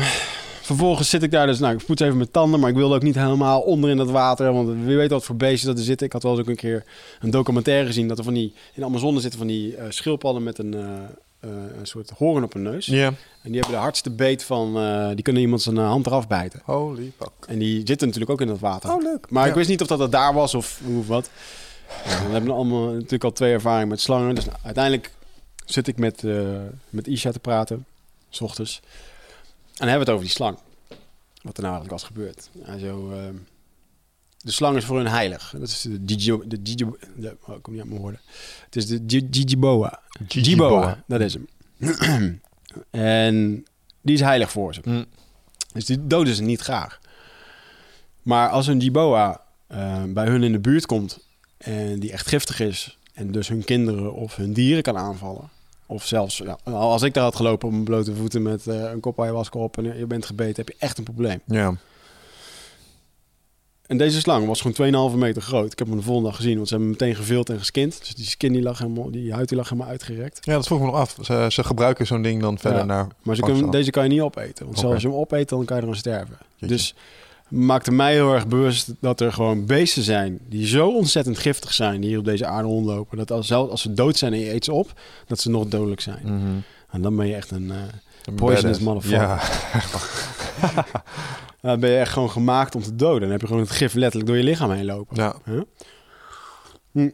vervolgens 0.63 1.09
zit 1.09 1.23
ik 1.23 1.31
daar 1.31 1.47
dus, 1.47 1.59
nou, 1.59 1.75
ik 1.75 1.85
poets 1.85 2.01
even 2.01 2.17
mijn 2.17 2.31
tanden, 2.31 2.59
maar 2.59 2.69
ik 2.69 2.75
wilde 2.75 2.95
ook 2.95 3.03
niet 3.03 3.15
helemaal 3.15 3.61
onder 3.61 3.89
in 3.89 3.97
dat 3.97 4.09
water, 4.09 4.53
want 4.53 4.69
wie 4.85 4.95
weet 4.95 5.09
wat 5.09 5.23
voor 5.23 5.35
beestjes 5.35 5.63
dat 5.63 5.77
er 5.77 5.83
zitten. 5.83 6.07
Ik 6.07 6.13
had 6.13 6.23
wel 6.23 6.31
eens 6.31 6.41
ook 6.41 6.47
een 6.47 6.55
keer 6.55 6.83
een 7.19 7.31
documentaire 7.31 7.85
gezien 7.85 8.07
dat 8.07 8.17
er 8.17 8.23
van 8.23 8.33
die, 8.33 8.53
in 8.73 8.81
de 8.81 8.85
Amazone 8.85 9.19
zitten 9.19 9.39
van 9.39 9.47
die 9.47 9.75
eh, 9.75 9.85
schildpadden 9.89 10.43
met 10.43 10.57
een, 10.57 10.73
eh, 10.73 10.83
eh, 11.39 11.49
een 11.79 11.87
soort 11.87 12.09
hoorn 12.09 12.43
op 12.43 12.53
hun 12.53 12.63
neus. 12.63 12.85
Ja. 12.85 13.07
En 13.41 13.51
die 13.51 13.59
hebben 13.59 13.71
de 13.71 13.81
hardste 13.81 14.09
beet 14.09 14.43
van, 14.43 14.73
die 15.13 15.23
kunnen 15.23 15.41
iemand 15.41 15.61
zijn 15.61 15.77
hand 15.77 16.05
eraf 16.05 16.27
bijten. 16.27 16.61
Holy 16.63 17.11
fuck. 17.17 17.47
En 17.47 17.59
die 17.59 17.75
zitten 17.75 18.07
natuurlijk 18.07 18.31
ook 18.31 18.41
in 18.41 18.47
dat 18.47 18.59
water. 18.59 18.91
Oh, 18.91 19.03
leuk. 19.03 19.29
Maar 19.29 19.47
ik 19.47 19.53
wist 19.53 19.69
niet 19.69 19.81
of 19.81 19.87
dat, 19.87 19.99
dat 19.99 20.11
daar 20.11 20.33
was 20.33 20.55
of 20.55 20.79
hoe 20.85 20.99
of 20.99 21.07
wat. 21.07 21.29
Ja, 22.05 22.21
dan 22.21 22.31
hebben 22.31 22.49
we 22.49 22.55
allemaal 22.55 22.87
natuurlijk 22.87 23.23
al 23.23 23.31
twee 23.31 23.53
ervaringen 23.53 23.87
met 23.87 24.01
slangen. 24.01 24.35
Dus 24.35 24.45
nou, 24.45 24.57
uiteindelijk 24.63 25.11
zit 25.65 25.87
ik 25.87 25.97
met, 25.97 26.23
eh, 26.23 26.35
met 26.89 27.07
Isha 27.07 27.31
te 27.31 27.39
praten, 27.39 27.85
s 28.29 28.41
ochtends. 28.41 28.81
En 29.73 29.79
dan 29.79 29.87
hebben 29.87 30.05
we 30.05 30.11
het 30.11 30.21
over 30.21 30.25
die 30.25 30.35
slang. 30.35 30.57
Wat 31.41 31.57
er 31.57 31.63
nou 31.63 31.75
eigenlijk 31.75 31.89
was 31.89 32.03
gebeurd. 32.03 32.49
En 32.63 32.79
zo, 32.79 33.11
ehm, 33.11 33.35
de 34.37 34.51
slang 34.51 34.77
is 34.77 34.85
voor 34.85 34.97
hun 34.97 35.07
heilig. 35.07 35.53
Dat 35.57 35.67
is 35.67 35.81
de 35.81 35.99
Gigi... 36.05 36.39
De 36.45 36.59
Gigi 36.63 36.85
de, 37.15 37.37
oh, 37.41 37.61
kom 37.61 37.73
niet 37.73 37.81
uit 37.81 37.89
mijn 37.89 38.01
woorden. 38.01 38.21
Het 38.65 38.75
is 38.75 38.87
de 38.87 39.27
Gigiboa. 39.31 39.99
Gigiboa, 40.27 41.03
dat 41.07 41.21
is 41.21 41.33
hem. 41.33 41.47
en 42.89 43.65
die 44.01 44.15
is 44.15 44.21
heilig 44.21 44.51
voor 44.51 44.73
ze. 44.73 44.81
Mm. 44.83 45.05
Dus 45.73 45.85
die 45.85 46.07
doden 46.07 46.35
ze 46.35 46.43
niet 46.43 46.61
graag. 46.61 46.99
Maar 48.21 48.49
als 48.49 48.67
een 48.67 48.81
Giboa 48.81 49.41
eh, 49.67 50.03
bij 50.03 50.25
hun 50.25 50.43
in 50.43 50.51
de 50.51 50.59
buurt 50.59 50.85
komt 50.85 51.19
en 51.57 51.99
die 51.99 52.11
echt 52.11 52.27
giftig 52.27 52.59
is 52.59 52.97
en 53.13 53.31
dus 53.31 53.47
hun 53.47 53.63
kinderen 53.63 54.13
of 54.13 54.35
hun 54.35 54.53
dieren 54.53 54.83
kan 54.83 54.97
aanvallen, 54.97 55.49
of 55.93 56.05
zelfs 56.05 56.37
ja, 56.37 56.57
als 56.71 57.01
ik 57.01 57.13
daar 57.13 57.23
had 57.23 57.35
gelopen 57.35 57.67
op 57.67 57.73
mijn 57.73 57.85
blote 57.85 58.15
voeten 58.15 58.41
met 58.41 58.67
eh, 58.67 58.91
een 58.91 58.99
kop 58.99 59.21
ayahuasca 59.21 59.59
op 59.59 59.77
en 59.77 59.97
je 59.97 60.05
bent 60.05 60.25
gebeten, 60.25 60.55
heb 60.55 60.67
je 60.67 60.75
echt 60.79 60.97
een 60.97 61.03
probleem. 61.03 61.41
Ja. 61.45 61.75
En 63.87 63.97
deze 63.97 64.19
slang 64.19 64.47
was 64.47 64.61
gewoon 64.61 65.11
2,5 65.11 65.17
meter 65.17 65.41
groot. 65.41 65.71
Ik 65.71 65.79
heb 65.79 65.87
hem 65.87 65.97
de 65.97 66.03
volgende 66.03 66.29
dag 66.29 66.37
gezien, 66.37 66.55
want 66.55 66.67
ze 66.67 66.75
hebben 66.75 66.91
hem 66.91 66.99
meteen 66.99 67.21
gevild 67.23 67.49
en 67.49 67.57
geskind. 67.57 67.99
Dus 67.99 68.15
die 68.15 68.25
skin 68.25 68.53
die 68.53 68.61
lag 68.61 68.77
helemaal, 68.79 69.11
die 69.11 69.33
huid 69.33 69.47
die 69.49 69.57
lag 69.57 69.69
helemaal 69.69 69.91
uitgerekt. 69.91 70.45
ja, 70.45 70.53
dat 70.53 70.65
vroeg 70.65 70.79
me 70.79 70.85
nog 70.85 70.95
af. 70.95 71.17
Ze, 71.21 71.47
ze 71.49 71.63
gebruiken 71.63 72.07
zo'n 72.07 72.21
ding 72.21 72.41
dan 72.41 72.57
verder 72.59 72.79
Ja, 72.79 72.85
naar... 72.85 73.07
Maar 73.21 73.35
ze 73.35 73.41
kunnen, 73.41 73.71
deze 73.71 73.91
kan 73.91 74.03
je 74.03 74.09
niet 74.09 74.21
opeten. 74.21 74.65
Want 74.65 74.77
Oké. 74.77 74.93
als 74.93 75.01
je 75.01 75.07
hem 75.07 75.17
opeet, 75.17 75.49
dan 75.49 75.65
kan 75.65 75.77
je 75.77 75.83
eraan 75.83 75.95
sterven. 75.95 76.37
Jeetje. 76.55 76.75
Dus 76.75 76.95
maakte 77.53 77.91
mij 77.91 78.13
heel 78.13 78.33
erg 78.33 78.47
bewust 78.47 78.93
dat 78.99 79.21
er 79.21 79.33
gewoon 79.33 79.65
beesten 79.65 80.03
zijn 80.03 80.39
die 80.49 80.67
zo 80.67 80.89
ontzettend 80.89 81.37
giftig 81.37 81.73
zijn, 81.73 82.01
die 82.01 82.09
hier 82.09 82.19
op 82.19 82.25
deze 82.25 82.45
aarde 82.45 82.67
rondlopen, 82.67 83.17
dat 83.17 83.31
als, 83.31 83.47
zelfs 83.47 83.71
als 83.71 83.81
ze 83.81 83.93
dood 83.93 84.17
zijn 84.17 84.33
en 84.33 84.39
je 84.39 84.53
eet 84.53 84.65
ze 84.65 84.73
op, 84.73 84.99
dat 85.27 85.39
ze 85.39 85.49
nog 85.49 85.67
dodelijk 85.67 86.01
zijn. 86.01 86.21
Mhm. 86.23 86.55
En 86.89 87.01
dan 87.01 87.15
ben 87.15 87.27
je 87.27 87.35
echt 87.35 87.51
een... 87.51 87.73
Een 88.25 88.35
Poisonous 88.35 88.79
motherfucker. 88.79 89.27
Ja. 89.27 89.41
dan 91.69 91.79
ben 91.79 91.89
je 91.89 91.97
echt 91.97 92.11
gewoon 92.11 92.31
gemaakt 92.31 92.75
om 92.75 92.81
te 92.81 92.95
doden. 92.95 93.21
Dan 93.21 93.31
heb 93.31 93.41
je 93.41 93.47
gewoon 93.47 93.61
het 93.61 93.71
gif 93.71 93.93
letterlijk 93.93 94.27
door 94.27 94.37
je 94.37 94.43
lichaam 94.43 94.71
heen 94.71 94.85
lopen. 94.85 95.15
ja. 95.15 95.35
Huh? 95.45 95.61
Hm. 96.91 97.09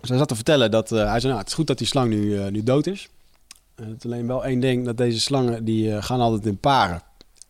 Dus 0.00 0.08
hij 0.08 0.18
zat 0.18 0.28
te 0.28 0.34
vertellen 0.34 0.70
dat... 0.70 0.92
eh, 0.92 0.98
hij 0.98 1.20
zei, 1.20 1.26
nou, 1.26 1.38
het 1.38 1.48
is 1.48 1.54
goed 1.54 1.66
dat 1.66 1.78
die 1.78 1.86
slang 1.86 2.10
nu, 2.10 2.38
eh, 2.38 2.50
nu 2.50 2.62
dood 2.62 2.86
is. 2.86 3.08
Het 3.74 3.96
is 3.98 4.04
alleen 4.04 4.26
wel 4.26 4.44
één 4.44 4.60
ding, 4.60 4.84
dat 4.84 4.96
deze 4.96 5.20
slangen, 5.20 5.64
die 5.64 6.02
gaan 6.02 6.20
altijd 6.20 6.46
in 6.46 6.58
paren. 6.58 7.02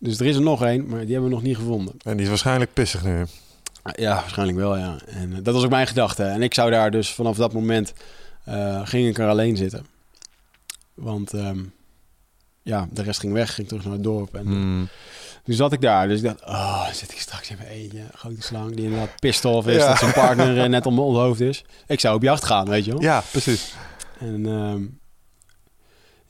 Dus 0.04 0.18
er 0.21 0.26
is 0.26 0.37
er 0.37 0.42
nog 0.42 0.64
één, 0.64 0.87
maar 0.87 1.00
die 1.00 1.12
hebben 1.12 1.28
we 1.30 1.35
nog 1.35 1.44
niet 1.44 1.56
gevonden. 1.56 1.94
En 2.04 2.12
die 2.12 2.23
is 2.23 2.28
waarschijnlijk 2.28 2.73
pissig 2.73 3.04
nu. 3.04 3.25
Ja, 3.94 4.14
waarschijnlijk 4.14 4.59
wel, 4.59 4.76
ja. 4.76 4.97
En 5.06 5.32
eh, 5.32 5.38
dat 5.42 5.54
was 5.54 5.64
ook 5.64 5.71
mijn 5.71 5.87
gedachte. 5.87 6.23
En 6.25 6.42
ik 6.42 6.54
zou 6.54 6.71
daar 6.71 6.90
dus 6.90 7.11
vanaf 7.11 7.37
dat 7.37 7.52
moment... 7.52 7.92
eh, 8.44 8.80
ging 8.87 9.09
ik 9.09 9.18
er 9.18 9.28
alleen 9.28 9.56
zitten. 9.56 9.87
Want... 10.94 11.32
ehm, 11.32 11.59
ja, 12.62 12.88
de 12.90 13.02
rest 13.02 13.21
ging 13.21 13.32
weg, 13.32 13.54
ging 13.54 13.68
terug 13.68 13.85
naar 13.85 13.92
het 13.92 14.02
dorp. 14.02 14.35
En 14.35 14.47
Mm. 14.47 14.88
toen 15.44 15.54
zat 15.54 15.73
ik 15.73 15.80
daar. 15.80 16.09
Dus 16.09 16.18
ik 16.18 16.25
dacht, 16.25 16.44
oh, 16.44 16.88
zit 16.92 17.12
ik 17.12 17.18
straks 17.21 17.50
in 17.50 17.56
mijn 17.59 17.68
eentje. 17.71 17.99
Een 17.99 18.09
grote 18.14 18.42
slang 18.42 18.75
die 18.75 18.85
inderdaad 18.85 19.21
pissed 19.21 19.44
off 19.44 19.66
is 19.68 19.76
Ja. 19.76 19.88
dat 19.88 19.99
zijn 19.99 20.12
partner 20.12 20.68
net 20.68 20.87
om 20.87 20.94
mijn 20.94 21.06
hoofd 21.06 21.40
is. 21.40 21.64
Ik 21.87 22.00
zou 22.00 22.16
op 22.16 22.23
jacht 22.23 22.44
gaan, 22.44 22.68
weet 22.68 22.85
je 22.85 22.90
wel. 22.92 23.00
Ja, 23.02 23.23
precies. 23.30 23.75
En, 24.21 24.47
ehm, 24.47 24.82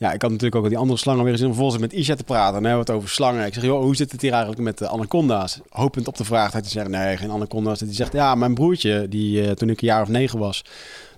ja, 0.03 0.13
ik 0.13 0.23
had 0.23 0.31
natuurlijk 0.31 0.57
ook 0.57 0.63
al 0.63 0.69
die 0.69 0.79
andere 0.79 0.99
slangen 0.99 1.23
weer 1.23 1.33
gezien. 1.33 1.47
om 1.47 1.53
Vervolgens 1.53 1.83
met 1.83 1.93
Isha 1.93 2.15
te 2.15 2.25
praten. 2.25 2.57
En 2.57 2.63
dan 2.63 2.71
hebben 2.71 2.87
we 2.87 2.93
het 2.93 3.01
over 3.01 3.15
slangen. 3.15 3.47
Ik 3.47 3.55
zeg, 3.55 3.65
joh, 3.65 3.83
hoe 3.83 3.97
zit 3.97 4.13
het 4.13 4.21
hier 4.21 4.33
eigenlijk 4.33 4.63
met 4.63 4.79
de 4.79 4.89
anaconda's? 4.89 5.61
Hopend 5.69 6.09
op 6.09 6.17
de 6.17 6.25
vraag 6.25 6.51
dat 6.51 6.61
hij 6.61 6.71
zegt, 6.71 6.89
nee, 6.89 7.17
geen 7.17 7.31
anaconda's. 7.31 7.79
Dat 7.79 7.89
hij 7.89 7.97
zegt, 7.97 8.13
ja, 8.13 8.35
mijn 8.35 8.55
broertje, 8.55 9.09
die, 9.09 9.47
eh, 9.47 9.51
toen 9.51 9.69
ik 9.69 9.81
een 9.81 9.87
jaar 9.87 10.03
of 10.03 10.09
negen 10.09 10.39
was... 10.39 10.65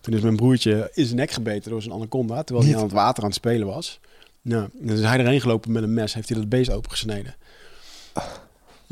toen 0.01 0.15
is 0.15 0.21
mijn 0.21 0.37
broertje 0.37 0.91
in 0.95 1.05
zijn 1.05 1.17
nek 1.17 1.31
gebeten 1.31 1.71
door 1.71 1.83
zijn 1.83 1.95
anaconda... 1.95 2.43
terwijl 2.43 2.69
hij 2.69 2.77
aan 2.77 2.83
het 2.83 2.93
water 2.93 3.23
aan 3.23 3.29
het 3.29 3.39
spelen 3.39 3.67
was. 3.67 4.01
Nou, 4.43 4.69
dus 4.73 5.01
hij 5.01 5.19
erheen 5.19 5.41
gelopen 5.41 5.73
met 5.73 5.83
een 5.83 5.95
mes. 5.95 6.15
Heeft 6.15 6.29
hij 6.29 6.39
dat 6.39 6.49
beest 6.49 6.71
opengesneden. 6.71 7.35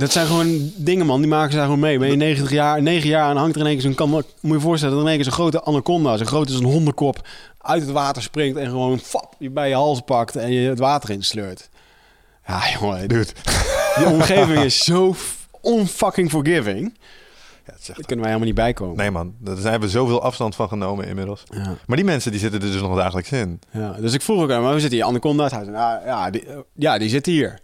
Dat 0.02 0.12
zijn 0.12 0.26
gewoon 0.26 0.72
dingen, 0.76 1.06
man. 1.06 1.20
Die 1.20 1.28
maken 1.28 1.52
ze 1.52 1.58
gewoon 1.58 1.78
mee. 1.78 1.98
Ben 1.98 2.10
je 2.10 2.16
90 2.16 2.50
jaar, 2.50 2.82
9 2.82 3.08
jaar 3.08 3.30
en 3.30 3.36
hangt 3.36 3.54
er 3.54 3.60
in 3.60 3.66
één 3.66 3.74
keer 3.74 3.84
zo'n 3.84 3.94
kan. 3.94 4.08
Moet 4.08 4.24
je 4.40 4.48
je 4.48 4.60
voorstellen 4.60 4.94
dat 4.94 5.04
er 5.04 5.10
in 5.10 5.16
één 5.16 5.22
keer 5.22 5.32
zo'n 5.32 5.42
grote 5.42 5.64
anaconda, 5.64 6.16
zo 6.16 6.24
groot 6.24 6.48
als 6.48 6.58
een 6.58 6.64
hondenkop, 6.64 7.28
uit 7.58 7.82
het 7.82 7.90
water 7.90 8.22
springt 8.22 8.58
en 8.58 8.66
gewoon 8.66 8.98
fap, 8.98 9.34
je 9.38 9.50
bij 9.50 9.68
je 9.68 9.74
hals 9.74 10.00
pakt 10.00 10.36
en 10.36 10.52
je 10.52 10.68
het 10.68 10.78
water 10.78 11.10
insleurt. 11.10 11.68
Ja, 12.46 12.60
jongen. 12.80 13.08
Dude. 13.08 13.32
Die 13.96 14.06
omgeving 14.06 14.58
is 14.58 14.78
zo 14.78 15.14
unfucking 15.62 16.30
forgiving. 16.30 16.98
Ja, 17.66 17.72
echt... 17.72 18.06
kunnen 18.06 18.24
wij 18.24 18.34
helemaal 18.34 18.46
niet 18.46 18.54
bij 18.54 18.72
komen. 18.72 18.96
Nee 18.96 19.10
man, 19.10 19.34
daar 19.38 19.56
zijn 19.56 19.80
we 19.80 19.88
zoveel 19.88 20.22
afstand 20.22 20.54
van 20.54 20.68
genomen 20.68 21.06
inmiddels. 21.06 21.42
Ja, 21.50 21.76
Maar 21.86 21.96
die 21.96 22.06
mensen 22.06 22.30
die 22.30 22.40
zitten 22.40 22.60
er 22.62 22.72
dus 22.72 22.80
nog 22.80 22.96
dagelijks 22.96 23.32
in. 23.32 23.60
ja. 23.70 23.92
Dus 23.92 24.12
ik 24.12 24.22
vroeg 24.22 24.42
ook 24.42 24.50
aan 24.50 24.62
hem, 24.62 24.70
hoe 24.70 24.80
zit 24.80 24.90
die 24.90 25.04
zei, 25.48 25.70
nou, 25.70 26.04
ja, 26.06 26.30
die, 26.30 26.46
eh, 26.46 26.56
ja, 26.74 26.98
die 26.98 27.08
zitten 27.08 27.32
hier. 27.32 27.58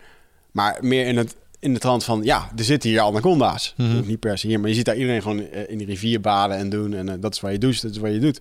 Maar 0.50 0.78
meer 0.80 1.06
in, 1.06 1.16
het, 1.16 1.36
in 1.58 1.74
de 1.74 1.80
trant 1.80 2.04
van, 2.04 2.22
ja, 2.22 2.50
er 2.56 2.64
zitten 2.64 2.90
hier 2.90 3.00
anaconda's. 3.00 3.74
Mhm. 3.76 4.06
Niet 4.06 4.20
per 4.20 4.38
se 4.38 4.46
hier, 4.46 4.60
maar 4.60 4.68
je 4.68 4.74
ziet 4.74 4.84
daar 4.84 4.96
iedereen 4.96 5.22
gewoon 5.22 5.50
eh, 5.50 5.70
in 5.70 5.78
de 5.78 5.84
rivier 5.84 6.20
baden 6.20 6.56
en 6.56 6.68
doen. 6.68 6.94
En 6.94 7.08
eh, 7.08 7.14
dat 7.20 7.34
is 7.34 7.40
waar 7.40 7.52
je 7.52 7.58
doucht, 7.58 7.82
dat 7.82 7.90
is 7.90 7.98
waar 7.98 8.10
je 8.10 8.18
doet. 8.18 8.40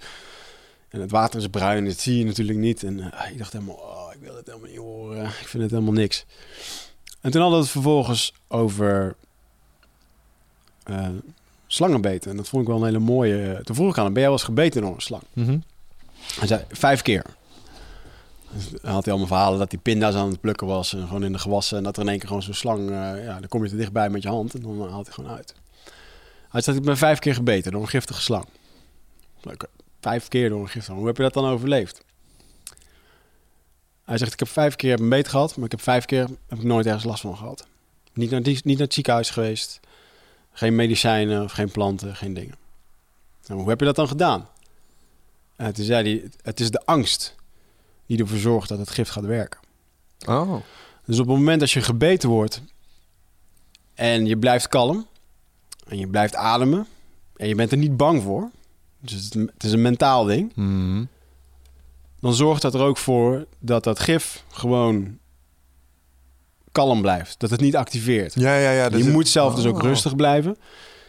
En 0.90 1.02
het 1.02 1.12
water 1.12 1.40
is 1.40 1.48
bruin, 1.48 1.86
dat 1.86 2.00
zie 2.00 2.18
je 2.18 2.26
natuurlijk 2.26 2.58
niet. 2.58 2.84
En 2.84 3.12
eh, 3.12 3.32
ik 3.32 3.38
dacht 3.38 3.54
helemaal, 3.54 3.76
oh, 3.76 4.10
ik 4.14 4.20
wil 4.22 4.36
het 4.36 4.46
helemaal 4.46 4.70
niet 4.70 4.78
horen. 4.78 5.26
Ik 5.26 5.48
vind 5.48 5.64
het 5.64 5.72
helemaal 5.72 5.94
niks. 5.94 6.26
En 7.22 7.32
toen 7.32 7.42
hadden 7.42 7.60
we 7.60 7.66
het 7.66 7.74
vervolgens 7.74 8.34
over 8.48 9.16
eh, 10.84 11.08
slangenbeten. 11.68 12.32
En 12.32 12.38
dat 12.38 12.48
vond 12.48 12.62
ik 12.62 12.68
wel 12.68 12.78
een 12.78 12.86
hele 12.86 13.00
mooie... 13.00 13.62
Toen 13.64 13.76
vroeg 13.76 13.90
ik 13.90 13.98
aan 13.98 14.04
hem, 14.04 14.14
ben 14.14 14.22
jij 14.22 14.32
wel 14.32 14.40
eens 14.40 14.48
gebeten 14.48 14.82
door 14.82 14.94
een 14.94 15.02
slang? 15.02 15.24
Hij 16.40 16.48
zei, 16.48 16.64
vijf 16.70 17.02
keer. 17.02 17.26
Dus 18.54 18.70
dan 18.70 18.92
had 18.92 19.04
hij 19.04 19.14
allemaal 19.14 19.36
verhalen 19.36 19.60
dat 19.60 19.72
hij 19.72 19.82
pinda's 19.82 20.16
aan 20.16 20.30
het 20.30 20.42
plukken 20.42 20.68
was. 20.68 20.94
En 20.94 21.08
gewoon 21.08 21.24
in 21.24 21.32
de 21.32 21.40
gewassen. 21.40 21.78
En 21.78 21.84
dat 21.84 21.96
er 21.96 22.02
in 22.02 22.10
één 22.10 22.18
keer 22.18 22.28
gewoon 22.28 22.44
zo'n 22.44 22.54
slang... 22.54 22.90
eh, 22.90 23.24
ja, 23.24 23.40
dan 23.40 23.48
kom 23.48 23.64
je 23.64 23.70
te 23.70 23.76
dichtbij 23.76 24.10
met 24.10 24.22
je 24.22 24.30
hand. 24.30 24.54
En 24.54 24.62
dan 24.62 24.90
haalt 24.90 25.06
hij 25.06 25.16
gewoon 25.16 25.32
uit. 25.32 25.56
Hij 26.50 26.62
zei, 26.62 26.78
ik 26.78 26.84
ben 26.84 26.98
vijf 26.98 27.20
keer 27.20 27.34
gebeten 27.34 27.72
door 27.72 27.82
een 27.82 27.88
giftige 27.88 28.22
slang. 28.22 28.46
Oké, 29.44 29.66
Vijf 30.00 30.28
keer 30.28 30.50
door 30.50 30.60
een 30.60 30.66
giftige 30.66 30.86
slang. 30.86 31.00
Hoe 31.00 31.08
heb 31.08 31.18
je 31.18 31.24
dat 31.24 31.34
dan 31.34 31.46
overleefd? 31.46 32.02
Hij 34.06 34.18
zegt, 34.18 34.34
ik 34.34 34.40
heb 34.40 34.48
vijf 34.48 34.76
keer 34.76 35.00
een 35.00 35.10
beet 35.10 35.28
gehad. 35.28 35.56
Maar 35.56 35.66
ik 35.66 35.72
heb 35.72 35.82
vijf 35.82 36.06
keer 36.06 36.28
heb 36.48 36.58
ik 36.58 36.64
nooit 36.64 36.86
ergens 36.86 37.04
last 37.04 37.22
van 37.22 37.38
gehad. 37.38 37.68
Niet 38.14 38.30
naar, 38.30 38.42
niet 38.42 38.64
naar 38.66 38.78
het 38.78 38.94
ziekenhuis 38.94 39.30
geweest. 39.30 39.80
Geen 40.52 40.76
medicijnen 40.76 41.44
of 41.44 41.52
geen 41.52 41.72
planten, 41.72 42.16
geen 42.16 42.34
dingen. 42.34 42.56
Nou, 43.48 43.60
hoe 43.60 43.70
heb 43.70 43.80
je 43.80 43.86
dat 43.86 43.96
dan 43.96 44.08
gedaan? 44.08 44.48
En 45.56 45.74
toen 45.74 45.86
zei 45.86 46.10
hij, 46.10 46.30
het 46.42 46.60
is 46.60 46.72
de 46.72 46.86
angst 46.86 47.36
die 48.08 48.20
ervoor 48.20 48.38
zorgt 48.38 48.70
dat 48.70 48.78
het 48.80 48.90
gift 48.90 49.12
gaat 49.12 49.26
werken. 49.26 49.60
Oh. 50.28 50.56
Dus 51.06 51.20
op 51.20 51.28
het 51.28 51.36
moment 51.38 51.60
dat 51.60 51.72
je 51.72 51.82
gebeten 51.82 52.30
wordt 52.30 52.62
en 53.94 54.26
je 54.26 54.38
blijft 54.38 54.68
kalm 54.68 55.06
en 55.88 55.98
je 55.98 56.08
blijft 56.08 56.36
ademen 56.36 56.88
en 57.36 57.48
je 57.48 57.56
bent 57.56 57.72
er 57.72 57.78
niet 57.78 57.98
bang 57.98 58.24
voor, 58.24 58.50
dus 59.00 59.30
het, 59.34 59.64
is 59.64 59.72
een 59.72 59.82
mentaal 59.82 60.24
ding, 60.26 60.52
Mhm. 60.56 61.04
dan 62.20 62.34
zorgt 62.34 62.62
dat 62.62 62.74
er 62.74 62.82
ook 62.82 62.98
voor 62.98 63.46
dat 63.60 63.84
dat 63.84 64.00
gif 64.00 64.44
gewoon 64.50 65.18
kalm 66.72 67.02
blijft. 67.02 67.40
Dat 67.40 67.50
het 67.50 67.62
niet 67.62 67.76
activeert. 67.76 68.34
Ja, 68.34 68.56
ja, 68.58 68.72
ja. 68.72 68.90
dus 68.90 69.04
je 69.06 69.12
moet 69.12 69.28
zelf 69.28 69.56
dus 69.56 69.66
ook 69.66 69.76
Oh. 69.76 69.82
rustig 69.82 70.16
blijven. 70.16 70.58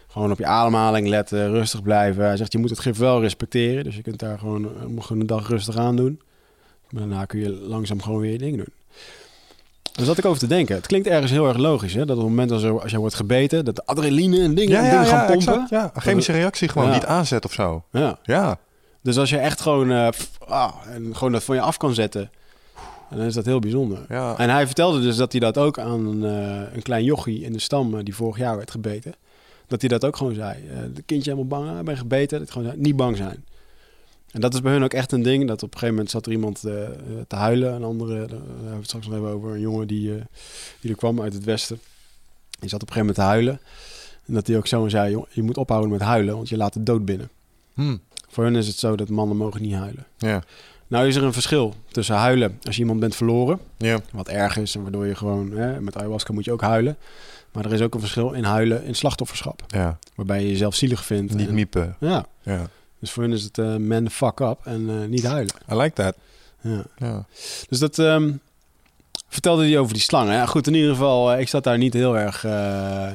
Gewoon 0.09 0.31
op 0.31 0.38
je 0.38 0.47
ademhaling 0.47 1.09
letten, 1.09 1.50
rustig 1.50 1.83
blijven. 1.83 2.25
Hij 2.25 2.37
zegt, 2.37 2.52
je 2.52 2.59
moet 2.59 2.71
het 2.71 2.78
gif 2.78 2.99
wel 2.99 3.21
respecteren. 3.21 3.85
Dus 3.85 3.97
je 3.97 4.02
kunt 4.02 4.19
daar 4.19 4.38
gewoon, 4.38 4.64
eh, 4.64 5.02
gewoon 5.02 5.21
een 5.21 5.26
dag 5.26 5.49
rustig 5.49 5.76
aan 5.76 5.97
doen. 5.97 6.21
Maar 6.90 7.02
daarna 7.02 7.25
kun 7.25 7.40
je 7.40 7.50
langzaam 7.50 8.02
gewoon 8.02 8.21
weer 8.21 8.33
je 8.33 8.38
ding 8.38 8.57
doen. 8.57 8.73
Daar 9.92 10.07
zat 10.07 10.18
ik 10.18 10.25
over 10.25 10.38
te 10.38 10.47
denken. 10.47 10.75
Het 10.75 10.87
klinkt 10.87 11.07
ergens 11.07 11.30
heel 11.30 11.49
erg 11.49 11.57
logisch, 11.57 11.95
hè? 11.95 12.04
Dat 12.07 12.16
op 12.16 12.23
het 12.23 12.28
moment 12.30 12.50
als, 12.50 12.62
er, 12.62 12.80
als 12.80 12.90
je 12.90 12.99
wordt 12.99 13.14
gebeten, 13.14 13.64
dat 13.64 13.76
de 13.76 13.87
adrenaline 13.87 14.42
en 14.42 14.54
dingen, 14.54 14.73
Ja, 14.73 14.85
ja, 14.85 14.90
dingen 14.90 15.07
gaan 15.07 15.26
pompen. 15.26 15.52
exact, 15.52 15.71
ja. 15.71 15.92
Chemische 15.95 16.33
reactie 16.33 16.68
gewoon 16.68 16.90
niet 16.90 17.04
aanzet 17.04 17.45
of 17.45 17.52
zo. 17.52 17.85
Ja. 17.92 18.18
Ja. 18.23 18.59
Dus 19.02 19.18
als 19.18 19.30
je 19.30 19.38
echt 19.38 19.61
gewoon, 19.61 19.90
eh, 19.90 20.09
pff, 20.09 20.30
ah, 20.47 20.73
en 20.87 21.16
gewoon 21.16 21.33
dat 21.33 21.45
van 21.45 21.54
je 21.54 21.61
af 21.61 21.76
kan 21.76 21.95
zetten, 21.95 22.30
dan 23.11 23.21
is 23.21 23.35
dat 23.35 23.45
heel 23.45 23.59
bijzonder. 23.59 23.99
Ja. 24.09 24.35
En 24.38 24.50
hij 24.50 24.66
vertelde 24.66 25.00
dus 25.00 25.16
dat 25.16 25.33
hij 25.33 25.40
dat 25.40 25.59
ook 25.59 25.78
aan 25.78 26.07
een, 26.07 26.25
eh, 26.25 26.75
een 26.75 26.83
klein 26.83 27.04
jochie 27.04 27.45
in 27.45 27.52
de 27.52 27.59
stam 27.61 27.95
eh, 27.99 28.04
die 28.04 28.14
vorig 28.14 28.38
jaar 28.38 28.57
werd 28.57 28.71
gebeten. 28.71 29.14
Dat 29.66 29.80
hij 29.80 29.88
dat 29.90 30.04
ook 30.04 30.16
gewoon 30.16 30.35
zei. 30.35 30.57
De 30.95 31.02
kindje 31.02 31.30
helemaal 31.30 31.59
bang, 31.59 31.71
ah, 31.73 31.78
ik 31.78 31.85
ben 31.85 31.97
gebeten. 31.97 32.38
Dat 32.38 32.50
gewoon 32.50 32.68
zei, 32.68 32.80
niet 32.80 32.97
bang 32.97 33.16
zijn. 33.16 33.45
En 34.32 34.40
dat 34.40 34.54
is 34.54 34.61
bij 34.61 34.73
hun 34.73 34.82
ook 34.85 34.92
echt 34.92 35.12
een 35.12 35.23
ding. 35.23 35.47
Dat 35.49 35.56
op 35.62 35.73
een 35.73 35.78
gegeven 35.78 35.94
moment 35.94 36.11
zat 36.11 36.26
er 36.26 36.32
iemand 36.32 36.64
eh, 36.64 36.85
eh, 36.85 36.90
te 37.28 37.37
huilen. 37.37 37.75
Een 37.75 37.85
andere, 37.85 38.14
daar 38.14 38.38
hebben 38.38 38.70
we 38.70 38.76
het 38.76 38.85
straks 38.87 39.06
nog 39.06 39.16
even 39.16 39.28
over. 39.28 39.50
Een 39.50 39.61
jongen 39.61 39.87
die, 39.87 40.14
eh, 40.14 40.20
die 40.80 40.90
er 40.90 40.97
kwam 40.97 41.20
uit 41.23 41.32
het 41.32 41.44
westen. 41.44 41.80
Die 42.61 42.68
zat 42.68 42.82
op 42.82 42.88
een 42.88 42.94
gegeven 42.94 43.14
moment 43.14 43.14
te 43.16 43.23
huilen. 43.23 43.61
En 44.26 44.35
dat 44.35 44.47
hij 44.47 44.56
ook 44.56 44.66
zo 44.66 44.88
zei, 44.88 45.11
"Joh, 45.11 45.26
je 45.30 45.42
moet 45.42 45.56
ophouden 45.56 45.90
met 45.90 46.00
huilen, 46.00 46.35
want 46.35 46.49
je 46.49 46.56
laat 46.56 46.73
de 46.73 46.82
dood 46.82 47.04
binnen. 47.04 47.28
Hm. 47.75 47.97
Voor 48.28 48.44
hun 48.44 48.56
is 48.56 48.66
het 48.66 48.76
zo 48.78 48.97
dat 48.97 49.08
mannen 49.08 49.37
mogen 49.37 49.62
niet 49.62 49.75
huilen. 49.75 50.06
Ja. 50.18 50.42
Nou 50.87 51.06
is 51.06 51.16
er 51.16 51.23
een 51.25 51.32
verschil 51.32 51.75
tussen 51.90 52.14
huilen 52.16 52.58
als 52.62 52.75
je 52.75 52.80
iemand 52.80 53.00
bent 53.00 53.16
verloren 53.16 53.58
Ja. 53.76 54.00
wat 54.12 54.28
erg 54.28 54.56
is 54.56 54.75
en 54.75 54.82
waardoor 54.82 55.06
je 55.06 55.14
gewoon 55.14 55.50
hè, 55.50 55.80
met 55.80 55.97
ayahuasca 55.97 56.32
moet 56.32 56.44
je 56.44 56.52
ook 56.52 56.61
huilen. 56.61 56.97
Maar 57.52 57.64
er 57.64 57.73
is 57.73 57.80
ook 57.80 57.94
een 57.94 58.00
verschil 58.00 58.32
in 58.32 58.44
huilen 58.44 58.85
in 58.85 58.94
slachtofferschap, 58.94 59.62
Ja. 59.66 59.99
waarbij 60.14 60.42
je 60.42 60.49
jezelf 60.49 60.75
zielig 60.75 61.04
vindt. 61.04 61.35
Niet 61.35 61.49
en- 61.49 61.54
miepen. 61.54 61.97
Ja, 62.00 62.26
Ja. 62.42 62.68
Dus 63.00 63.11
voor 63.11 63.23
hen 63.23 63.33
is 63.33 63.43
het 63.43 63.59
eh 63.59 63.76
man 63.76 64.05
the 64.05 64.11
fuck 64.11 64.40
up 64.40 64.59
en 64.64 64.90
eh, 64.90 65.09
niet 65.09 65.25
huilen. 65.26 65.55
I 65.73 65.75
like 65.75 65.95
that. 65.95 66.17
Ja. 66.61 66.85
Ja. 66.97 67.26
Dus 67.69 67.78
dat 67.78 67.99
ehm, 67.99 68.33
vertelde 69.28 69.64
hij 69.64 69.78
over 69.78 69.93
die 69.93 70.02
slangen. 70.02 70.35
Ja, 70.35 70.47
goed, 70.47 70.67
in 70.67 70.75
ieder 70.75 70.90
geval, 70.90 71.33
eh, 71.33 71.40
ik 71.40 71.49
zat 71.49 71.64
daar 71.64 71.78
niet 71.78 71.93
heel 71.95 72.17
erg 72.19 72.45
eh, 72.45 73.11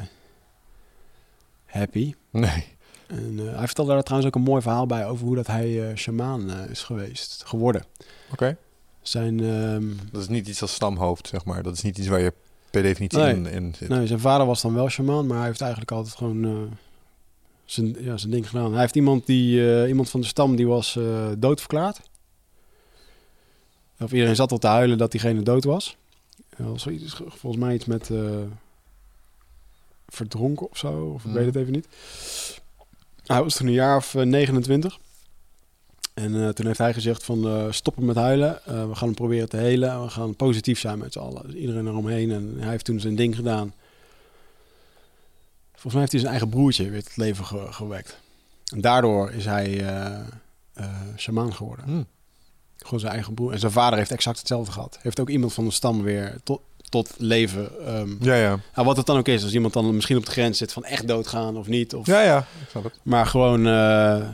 happy. 1.65 2.13
Nee. 2.29 2.71
En, 3.07 3.37
hij 3.37 3.65
vertelde 3.65 3.91
daar 3.93 4.03
trouwens 4.03 4.29
ook 4.33 4.35
een 4.41 4.49
mooi 4.49 4.61
verhaal 4.61 4.85
bij 4.85 5.05
over 5.07 5.25
hoe 5.25 5.35
dat 5.35 5.47
hij 5.47 5.89
eh 5.89 5.95
shamaan 5.95 6.51
is 6.51 6.81
geweest, 6.83 7.43
geworden. 7.45 7.83
Oké. 8.31 8.57
Zijn, 9.01 9.39
ehm, 9.39 9.85
Dat 10.11 10.21
is 10.21 10.27
niet 10.27 10.47
iets 10.47 10.61
als 10.61 10.73
stamhoofd, 10.73 11.27
zeg 11.27 11.45
maar. 11.45 11.63
Dat 11.63 11.73
is 11.73 11.81
niet 11.81 11.97
iets 11.97 12.07
waar 12.07 12.19
je 12.19 12.33
per 12.69 12.81
definitie 12.81 13.19
Nee. 13.19 13.33
in, 13.33 13.45
in 13.45 13.73
zit. 13.77 13.89
Nee, 13.89 14.07
zijn 14.07 14.19
vader 14.19 14.45
was 14.45 14.61
dan 14.61 14.73
wel 14.73 14.89
shamaan, 14.89 15.27
maar 15.27 15.37
hij 15.37 15.45
heeft 15.45 15.61
eigenlijk 15.61 15.91
altijd 15.91 16.15
gewoon 16.15 16.77
zijn, 17.65 17.95
ja, 18.03 18.17
zijn 18.17 18.31
ding 18.31 18.49
gedaan. 18.49 18.71
Hij 18.71 18.81
heeft 18.81 18.95
iemand, 18.95 19.25
die, 19.25 19.73
eh, 19.81 19.87
iemand 19.87 20.09
van 20.09 20.21
de 20.21 20.27
stam 20.27 20.55
die 20.55 20.67
was 20.67 20.95
eh, 20.95 21.27
doodverklaard. 21.37 21.99
Of 23.99 24.11
iedereen 24.11 24.35
zat 24.35 24.51
al 24.51 24.57
te 24.57 24.67
huilen 24.67 24.97
dat 24.97 25.11
diegene 25.11 25.41
dood 25.41 25.63
was. 25.63 25.97
Was 26.57 26.87
volgens 27.27 27.63
mij 27.63 27.73
iets 27.75 27.85
met 27.85 28.09
eh, 28.09 28.19
verdronken 30.07 30.69
of 30.69 30.77
zo, 30.77 31.11
of 31.13 31.21
ik 31.21 31.27
Mm. 31.27 31.33
weet 31.33 31.45
het 31.45 31.55
even 31.55 31.71
niet. 31.71 31.87
Hij 33.23 33.43
was 33.43 33.55
toen 33.55 33.67
een 33.67 33.73
jaar 33.73 33.97
of 33.97 34.15
eh, 34.15 34.21
29. 34.25 34.99
En 36.13 36.55
toen 36.55 36.65
heeft 36.65 36.77
hij 36.77 36.93
gezegd 36.93 37.23
van 37.23 37.67
stoppen 37.73 38.05
met 38.05 38.15
huilen. 38.15 38.59
We 38.65 38.95
gaan 38.95 39.07
hem 39.07 39.13
proberen 39.13 39.49
te 39.49 39.57
helen. 39.57 39.89
en 39.91 40.01
We 40.01 40.09
gaan 40.09 40.35
positief 40.35 40.79
zijn 40.79 40.97
met 40.97 41.13
z'n 41.13 41.19
allen. 41.19 41.41
Dus 41.45 41.55
iedereen 41.55 41.87
eromheen. 41.87 42.31
En 42.31 42.55
hij 42.59 42.69
heeft 42.69 42.85
toen 42.85 42.99
zijn 42.99 43.15
ding 43.15 43.35
gedaan. 43.35 43.73
Volgens 45.83 45.93
mij 45.93 46.01
heeft 46.01 46.11
hij 46.11 46.19
zijn 46.21 46.31
eigen 46.31 46.49
broertje 46.49 46.89
weer 46.89 47.03
tot 47.03 47.17
leven 47.17 47.45
ge- 47.45 47.67
gewekt. 47.69 48.19
En 48.73 48.81
daardoor 48.81 49.31
is 49.31 49.45
hij 49.45 49.85
eh 49.85 50.19
shamaan 51.17 51.53
geworden. 51.53 51.85
Hm. 51.85 52.03
Gewoon 52.77 52.99
zijn 52.99 53.13
eigen 53.13 53.33
broer. 53.33 53.51
En 53.51 53.59
zijn 53.59 53.71
vader 53.71 53.97
heeft 53.97 54.11
exact 54.11 54.37
hetzelfde 54.37 54.71
gehad. 54.71 54.99
Heeft 55.01 55.19
ook 55.19 55.29
iemand 55.29 55.53
van 55.53 55.65
de 55.65 55.71
stam 55.71 56.01
weer 56.01 56.37
tot, 56.43 56.61
tot 56.89 57.13
leven. 57.17 57.85
ehm, 57.87 58.09
Ja, 58.19 58.35
ja. 58.35 58.59
nou, 58.75 58.87
wat 58.87 58.97
het 58.97 59.05
dan 59.05 59.17
ook 59.17 59.27
is. 59.27 59.43
Als 59.43 59.53
iemand 59.53 59.73
dan 59.73 59.95
misschien 59.95 60.17
op 60.17 60.25
de 60.25 60.31
grens 60.31 60.57
zit 60.57 60.73
van 60.73 60.83
echt 60.83 61.07
doodgaan 61.07 61.57
of 61.57 61.67
niet. 61.67 61.95
Of, 61.95 62.05
Ja, 62.05 62.21
ja. 62.21 62.37
Ik 62.37 62.69
snap 62.69 62.83
het. 62.83 62.99
Maar 63.03 63.25
gewoon, 63.25 63.59
eh, 63.67 64.27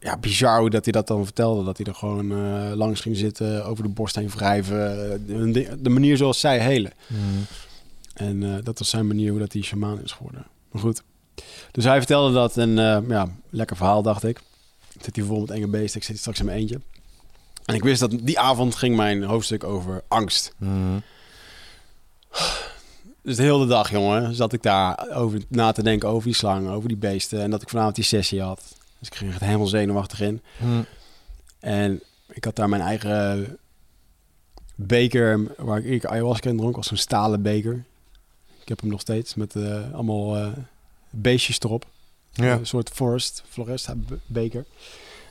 ja, 0.00 0.16
bizar 0.20 0.60
hoe 0.60 0.70
dat 0.70 0.84
hij 0.84 0.92
dat 0.92 1.06
dan 1.06 1.24
vertelde. 1.24 1.64
Dat 1.64 1.76
hij 1.76 1.86
er 1.86 1.94
gewoon 1.94 2.26
langs 2.74 3.00
ging 3.00 3.16
zitten, 3.16 3.64
over 3.64 3.82
de 3.82 3.90
borst 3.90 4.14
heen 4.14 4.28
wrijven. 4.28 5.26
ding- 5.52 5.68
de 5.82 5.90
manier 5.90 6.16
zoals 6.16 6.40
zij 6.40 6.58
helen. 6.58 6.92
En 8.14 8.42
eh, 8.42 8.64
dat 8.64 8.78
was 8.78 8.90
zijn 8.90 9.06
manier 9.06 9.30
hoe 9.30 9.38
dat 9.40 9.52
hij 9.52 9.62
shamaan 9.62 10.02
is 10.02 10.12
geworden. 10.12 10.46
Maar 10.76 10.84
goed. 10.84 11.02
Dus 11.72 11.84
hij 11.84 11.98
vertelde 11.98 12.34
dat 12.34 12.56
en 12.56 12.78
eh, 12.78 13.08
ja, 13.08 13.28
lekker 13.50 13.76
verhaal 13.76 14.02
dacht 14.02 14.24
ik. 14.24 14.40
Ik 14.92 15.04
zit 15.04 15.16
hier 15.16 15.24
vol 15.24 15.40
met 15.40 15.50
enge 15.50 15.68
beesten, 15.68 15.96
ik 15.96 16.02
zit 16.02 16.12
hier 16.12 16.18
straks 16.18 16.38
in 16.38 16.44
mijn 16.44 16.58
eentje. 16.58 16.80
En 17.64 17.74
ik 17.74 17.82
wist 17.82 18.00
dat 18.00 18.10
die 18.20 18.38
avond 18.38 18.74
ging 18.74 18.96
mijn 18.96 19.22
hoofdstuk 19.22 19.64
over 19.64 20.02
angst. 20.08 20.54
Mhm. 20.58 20.98
Dus 23.22 23.36
de 23.36 23.42
hele 23.42 23.66
dag, 23.66 23.90
jongen, 23.90 24.34
zat 24.34 24.52
ik 24.52 24.62
daar 24.62 25.08
over 25.14 25.40
na 25.48 25.72
te 25.72 25.82
denken 25.82 26.08
over 26.08 26.24
die 26.24 26.34
slangen, 26.34 26.72
over 26.72 26.88
die 26.88 26.96
beesten. 26.96 27.42
En 27.42 27.50
dat 27.50 27.62
ik 27.62 27.68
vanavond 27.68 27.94
die 27.94 28.04
sessie 28.04 28.42
had. 28.42 28.62
Dus 28.98 29.08
ik 29.08 29.14
ging 29.14 29.34
er 29.34 29.44
helemaal 29.44 29.66
zenuwachtig 29.66 30.20
in. 30.20 30.42
Hm. 30.58 30.82
En 31.60 32.02
ik 32.28 32.44
had 32.44 32.56
daar 32.56 32.68
mijn 32.68 32.82
eigen 32.82 33.58
beker 34.74 35.40
waar 35.56 35.80
ik 35.80 36.04
ayahuasca 36.04 36.50
in 36.50 36.56
dronk 36.56 36.76
was 36.76 36.86
zo'n 36.86 36.96
stalen 36.96 37.42
beker. 37.42 37.84
Ik 38.66 38.72
heb 38.72 38.80
hem 38.80 38.90
nog 38.90 39.00
steeds 39.00 39.34
met 39.34 39.56
eh, 39.56 39.92
allemaal 39.92 40.36
eh, 40.36 40.48
beestjes 41.10 41.60
erop. 41.60 41.86
Ja. 42.32 42.52
Een 42.52 42.66
soort 42.66 42.90
forest, 42.90 43.42
floresta 43.48 43.94
be- 43.94 44.18
beker. 44.26 44.64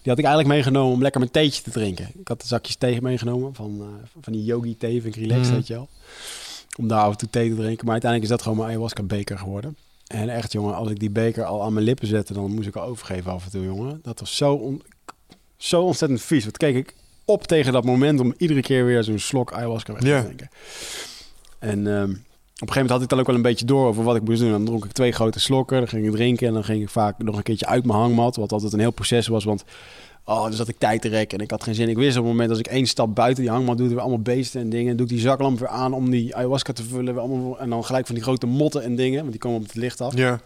Die 0.01 0.13
had 0.13 0.17
ik 0.17 0.25
eigenlijk 0.25 0.47
meegenomen 0.55 0.93
om 0.93 1.01
lekker 1.01 1.19
mijn 1.19 1.31
theetje 1.31 1.61
te 1.61 1.69
drinken. 1.71 2.09
Ik 2.19 2.27
had 2.27 2.41
de 2.41 2.47
zakjes 2.47 2.75
thee 2.75 3.01
meegenomen 3.01 3.53
van, 3.55 3.77
eh, 3.81 3.87
van 4.21 4.33
die 4.33 4.43
yogi 4.43 4.77
thee, 4.77 5.01
vind 5.01 5.15
ik 5.15 5.21
relaxed, 5.21 5.45
Mhm. 5.47 5.55
weet 5.55 5.67
je 5.67 5.73
wel. 5.73 5.89
Om 6.77 6.87
daar 6.87 7.01
af 7.01 7.11
en 7.11 7.17
toe 7.17 7.29
thee 7.29 7.49
te 7.49 7.55
drinken. 7.55 7.83
Maar 7.85 7.93
uiteindelijk 7.93 8.23
is 8.31 8.37
dat 8.37 8.41
gewoon 8.41 8.57
mijn 8.57 8.69
ayahuasca 8.69 9.03
beker 9.03 9.37
geworden. 9.37 9.77
En 10.07 10.29
echt, 10.29 10.51
jongen, 10.51 10.75
als 10.75 10.89
ik 10.89 10.99
die 10.99 11.09
beker 11.09 11.43
al 11.45 11.63
aan 11.63 11.73
mijn 11.73 11.85
lippen 11.85 12.07
zette, 12.07 12.33
dan 12.33 12.51
moest 12.53 12.67
ik 12.67 12.75
al 12.75 12.87
overgeven 12.87 13.31
af 13.31 13.45
en 13.45 13.51
toe, 13.51 13.63
jongen. 13.63 13.99
Dat 14.03 14.19
was 14.19 14.35
zo, 14.35 14.53
on- 14.53 14.81
zo 15.57 15.83
ontzettend 15.83 16.21
vies. 16.21 16.45
Wat 16.45 16.57
keek 16.57 16.75
ik 16.75 16.95
op 17.25 17.43
tegen 17.47 17.73
dat 17.73 17.83
moment 17.85 18.19
om 18.19 18.33
iedere 18.37 18.61
keer 18.61 18.85
weer 18.85 19.03
zo'n 19.03 19.19
slok 19.19 19.53
ayahuasca 19.53 19.91
weg 19.93 20.01
te 20.01 20.07
Ja. 20.07 20.23
drinken. 20.23 20.49
En 21.59 21.87
ehm, 21.97 22.13
op 22.55 22.61
een 22.61 22.67
gegeven 22.67 22.87
moment 22.87 22.89
had 22.89 23.01
ik 23.01 23.09
dan 23.09 23.19
ook 23.19 23.27
wel 23.27 23.35
een 23.35 23.51
beetje 23.51 23.65
door 23.65 23.87
over 23.87 24.03
wat 24.03 24.15
ik 24.15 24.23
moest 24.23 24.39
doen. 24.39 24.51
Dan 24.51 24.65
dronk 24.65 24.85
ik 24.85 24.91
twee 24.91 25.11
grote 25.11 25.39
slokken, 25.39 25.77
dan 25.77 25.87
ging 25.87 26.05
ik 26.05 26.11
drinken 26.11 26.47
en 26.47 26.53
dan 26.53 26.63
ging 26.63 26.81
ik 26.81 26.89
vaak 26.89 27.23
nog 27.23 27.37
een 27.37 27.43
keertje 27.43 27.65
uit 27.65 27.85
mijn 27.85 27.99
hangmat. 27.99 28.35
Wat 28.35 28.51
altijd 28.51 28.73
een 28.73 28.79
heel 28.79 28.91
proces 28.91 29.27
was, 29.27 29.43
want 29.43 29.63
oh, 30.23 30.43
dan 30.43 30.53
zat 30.53 30.67
ik 30.67 30.77
tijd 30.77 31.01
te 31.01 31.07
rekken 31.07 31.37
en 31.37 31.43
ik 31.43 31.51
had 31.51 31.63
geen 31.63 31.75
zin. 31.75 31.89
Ik 31.89 31.97
wist 31.97 32.17
op 32.17 32.23
het 32.23 32.31
moment 32.31 32.49
als 32.49 32.59
ik 32.59 32.67
één 32.67 32.85
stap 32.85 33.15
buiten 33.15 33.43
die 33.43 33.51
hangmat 33.51 33.77
doe, 33.77 33.85
er 33.87 33.93
weer 33.93 34.01
allemaal 34.01 34.21
beesten 34.21 34.61
en 34.61 34.69
dingen. 34.69 34.97
Doe 34.97 35.05
ik 35.05 35.11
die 35.11 35.21
zaklamp 35.21 35.59
weer 35.59 35.67
aan 35.67 35.93
om 35.93 36.09
die 36.09 36.35
ayahuasca 36.35 36.73
te 36.73 36.83
vullen. 36.83 37.13
Weer 37.13 37.23
allemaal, 37.23 37.59
en 37.59 37.69
dan 37.69 37.85
gelijk 37.85 38.05
van 38.05 38.15
die 38.15 38.23
grote 38.23 38.45
motten 38.45 38.83
en 38.83 38.95
dingen, 38.95 39.19
want 39.19 39.31
die 39.31 39.39
komen 39.39 39.59
op 39.59 39.65
het 39.65 39.75
licht 39.75 40.01
af. 40.01 40.15
Ja. 40.15 40.39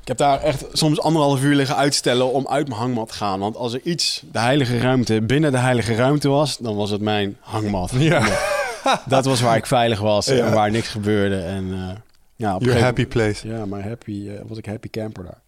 Ik 0.00 0.08
heb 0.08 0.16
daar 0.16 0.40
echt 0.40 0.64
soms 0.72 1.00
anderhalf 1.00 1.42
uur 1.42 1.54
liggen 1.54 1.76
uitstellen 1.76 2.32
om 2.32 2.46
uit 2.48 2.68
mijn 2.68 2.80
hangmat 2.80 3.08
te 3.08 3.14
gaan. 3.14 3.40
Want 3.40 3.56
als 3.56 3.72
er 3.72 3.80
iets, 3.84 4.22
de 4.32 4.38
heilige 4.38 4.78
ruimte, 4.78 5.22
binnen 5.22 5.52
de 5.52 5.58
heilige 5.58 5.94
ruimte 5.94 6.28
was, 6.28 6.58
dan 6.58 6.76
was 6.76 6.90
het 6.90 7.00
mijn 7.00 7.36
hangmat. 7.40 7.90
Ja. 7.98 8.60
Dat 9.06 9.24
was 9.24 9.40
waar 9.40 9.56
ik 9.56 9.66
veilig 9.66 10.00
was 10.00 10.26
Ja. 10.26 10.46
en 10.46 10.52
waar 10.52 10.70
niks 10.70 10.88
gebeurde. 10.88 11.40
En 11.40 11.72
eh, 11.72 11.96
ja, 12.36 12.56
Your 12.58 12.80
happy 12.80 13.06
place. 13.06 13.48
Ja, 13.48 13.66
maar 13.66 13.82
happy, 13.82 14.28
eh, 14.28 14.40
was 14.46 14.58
ik 14.58 14.66
happy 14.66 14.90
camper 14.90 15.24
daar. 15.24 15.40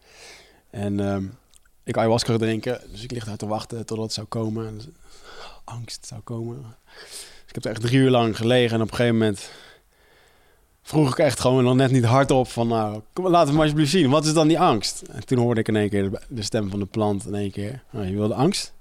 En 0.70 1.00
ehm, 1.00 1.24
ik 1.84 1.96
ayahuasca 1.96 2.28
gaan 2.28 2.38
drinken, 2.38 2.80
dus 2.90 3.02
ik 3.02 3.10
lig 3.10 3.24
daar 3.24 3.36
te 3.36 3.46
wachten 3.46 3.86
totdat 3.86 4.04
het 4.04 4.14
zou 4.14 4.26
komen. 4.26 4.66
En, 4.66 4.80
angst 5.64 6.06
zou 6.06 6.20
komen. 6.20 6.76
Dus 6.94 7.48
ik 7.48 7.54
heb 7.54 7.64
er 7.64 7.70
echt 7.70 7.80
drie 7.80 7.98
uur 7.98 8.10
lang 8.10 8.36
gelegen 8.36 8.76
en 8.76 8.82
op 8.82 8.90
een 8.90 8.96
gegeven 8.96 9.18
moment 9.18 9.50
vroeg 10.82 11.10
ik 11.10 11.18
echt 11.18 11.40
gewoon 11.40 11.64
nog 11.64 11.74
net 11.74 11.90
niet 11.90 12.04
hardop 12.04 12.48
van 12.48 12.68
nou, 12.68 13.00
kom, 13.12 13.28
laat 13.28 13.44
het 13.44 13.52
maar 13.52 13.62
alsjeblieft 13.62 13.90
zien. 13.90 14.10
Wat 14.10 14.24
is 14.24 14.32
dan 14.32 14.48
die 14.48 14.60
angst? 14.60 15.02
En 15.02 15.26
toen 15.26 15.38
hoorde 15.38 15.60
ik 15.60 15.68
in 15.68 15.76
één 15.76 15.88
keer 15.88 16.10
de, 16.10 16.20
de 16.28 16.42
stem 16.42 16.70
van 16.70 16.78
de 16.78 16.86
plant 16.86 17.26
in 17.26 17.34
één 17.34 17.50
keer. 17.50 17.82
Nou, 17.90 18.06
je 18.06 18.14
wilde 18.14 18.34
angst? 18.34 18.72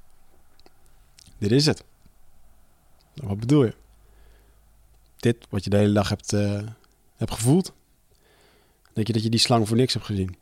Dit 1.37 1.51
is 1.51 1.65
het. 1.65 1.83
Wat 3.13 3.39
bedoel 3.39 3.63
je? 3.63 3.73
Dit 5.23 5.37
wat 5.49 5.63
je 5.63 5.69
de 5.69 5.77
hele 5.77 5.93
dag 5.93 6.09
hebt, 6.09 6.33
eh, 6.33 6.61
hebt 7.15 7.31
gevoeld? 7.31 7.73
Denk 8.93 9.07
je 9.07 9.13
dat 9.13 9.23
je 9.23 9.29
die 9.29 9.39
slang 9.39 9.67
voor 9.67 9.77
niks 9.77 9.93
hebt 9.93 10.05
gezien? 10.05 10.35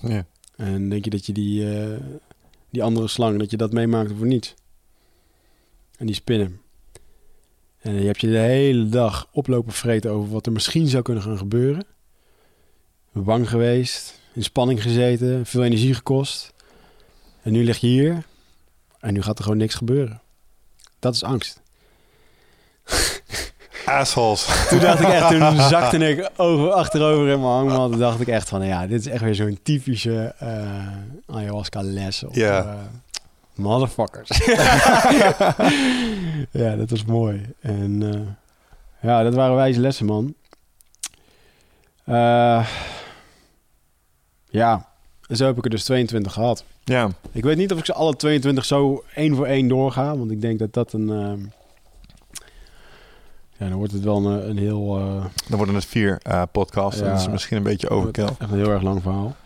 Ja. 0.00 0.26
En 0.56 0.88
denk 0.88 1.04
je 1.04 1.10
dat 1.10 1.26
je 1.26 1.32
die, 1.32 1.76
eh, 1.76 2.00
die 2.70 2.82
andere 2.82 3.08
slang, 3.08 3.38
dat 3.38 3.50
je 3.50 3.56
dat 3.56 3.72
meemaakte 3.72 4.14
voor 4.14 4.26
niets? 4.26 4.54
En 5.96 6.06
die 6.06 6.14
spinnen. 6.14 6.60
En 7.78 7.94
je 7.94 8.06
hebt 8.06 8.20
je 8.20 8.26
de 8.26 8.38
hele 8.38 8.88
dag 8.88 9.28
oplopen 9.32 9.72
vreten 9.72 10.10
over 10.10 10.30
wat 10.30 10.46
er 10.46 10.52
misschien 10.52 10.88
zou 10.88 11.02
kunnen 11.02 11.22
gaan 11.22 11.38
gebeuren. 11.38 11.84
Bang 13.12 13.48
geweest, 13.48 14.20
in 14.32 14.42
spanning 14.42 14.82
gezeten, 14.82 15.46
veel 15.46 15.64
energie 15.64 15.94
gekost. 15.94 16.52
En 17.42 17.52
nu 17.52 17.64
lig 17.64 17.78
je 17.78 17.86
hier 17.86 18.26
en 19.00 19.12
nu 19.12 19.22
gaat 19.22 19.38
er 19.38 19.44
gewoon 19.44 19.58
niks 19.58 19.74
gebeuren. 19.74 20.20
Dat 20.98 21.14
is 21.14 21.22
angst. 21.22 21.60
Assholes. 23.84 24.66
Toen 24.68 24.78
dacht 24.78 25.00
ik 25.00 25.08
echt, 25.08 25.28
toen 25.28 25.60
zakte 25.74 25.96
ik 25.96 26.30
over, 26.36 26.70
achterover 26.70 27.28
in 27.28 27.40
mijn 27.40 27.52
hangmat. 27.52 27.90
Toen 27.90 28.00
dacht 28.00 28.20
ik 28.20 28.28
echt 28.28 28.48
van, 28.48 28.66
ja, 28.66 28.86
dit 28.86 29.00
is 29.00 29.06
echt 29.06 29.22
weer 29.22 29.34
zo'n 29.34 29.58
typische 29.62 30.34
eh 30.38 31.36
ayahuasca 31.36 31.82
les. 31.82 32.24
Ja. 32.30 32.62
eh, 32.62 32.74
motherfuckers. 33.54 34.28
ja, 36.62 36.76
dat 36.76 36.90
was 36.90 37.04
mooi. 37.04 37.54
En 37.60 38.02
eh, 38.02 39.10
ja, 39.10 39.22
dat 39.22 39.34
waren 39.34 39.54
wijze 39.56 39.80
lessen, 39.80 40.06
man. 40.06 40.34
Eh, 42.04 42.66
ja, 44.50 44.86
en 45.28 45.36
zo 45.36 45.46
heb 45.46 45.58
ik 45.58 45.64
er 45.64 45.70
dus 45.70 45.84
22 45.84 46.32
gehad. 46.32 46.64
Ja. 46.84 47.10
Ik 47.32 47.42
weet 47.44 47.56
niet 47.56 47.72
of 47.72 47.78
ik 47.78 47.84
ze 47.84 47.92
alle 47.92 48.16
22 48.16 48.64
zo 48.64 49.04
één 49.14 49.36
voor 49.36 49.46
één 49.46 49.68
doorga. 49.68 50.16
Want 50.16 50.30
ik 50.30 50.40
denk 50.40 50.58
dat 50.58 50.72
dat 50.72 50.92
een... 50.92 51.52
ja, 53.62 53.68
dan 53.68 53.78
wordt 53.78 53.92
het 53.92 54.02
wel 54.04 54.26
een, 54.26 54.48
een 54.48 54.58
heel... 54.58 54.98
eh, 54.98 55.24
Dan 55.48 55.56
worden 55.56 55.74
het 55.74 55.84
vier 55.84 56.18
eh 56.22 56.42
podcasts. 56.52 57.00
Ja. 57.00 57.06
Dat 57.10 57.20
is 57.20 57.28
misschien 57.28 57.56
een 57.56 57.62
beetje 57.62 57.88
overkill. 57.88 58.24
Echt 58.24 58.40
een 58.50 58.58
heel 58.58 58.70
erg 58.70 58.82
lang 58.82 59.02
verhaal. 59.02 59.36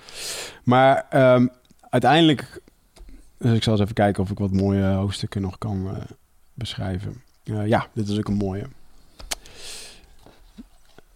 Maar 0.63 1.07
ehm, 1.11 1.47
uiteindelijk... 1.91 2.61
Dus 3.39 3.57
ik 3.57 3.63
zal 3.63 3.73
eens 3.73 3.83
even 3.83 3.95
kijken 3.95 4.23
of 4.23 4.31
ik 4.31 4.39
wat 4.39 4.53
mooie 4.53 4.85
hoofdstukken 4.85 5.41
nog 5.43 5.59
kan 5.59 5.89
eh, 5.89 6.03
beschrijven. 6.55 7.23
Eh, 7.45 7.67
ja, 7.67 7.87
dit 7.93 8.09
is 8.09 8.19
ook 8.19 8.29
een 8.29 8.35
mooie. 8.35 8.65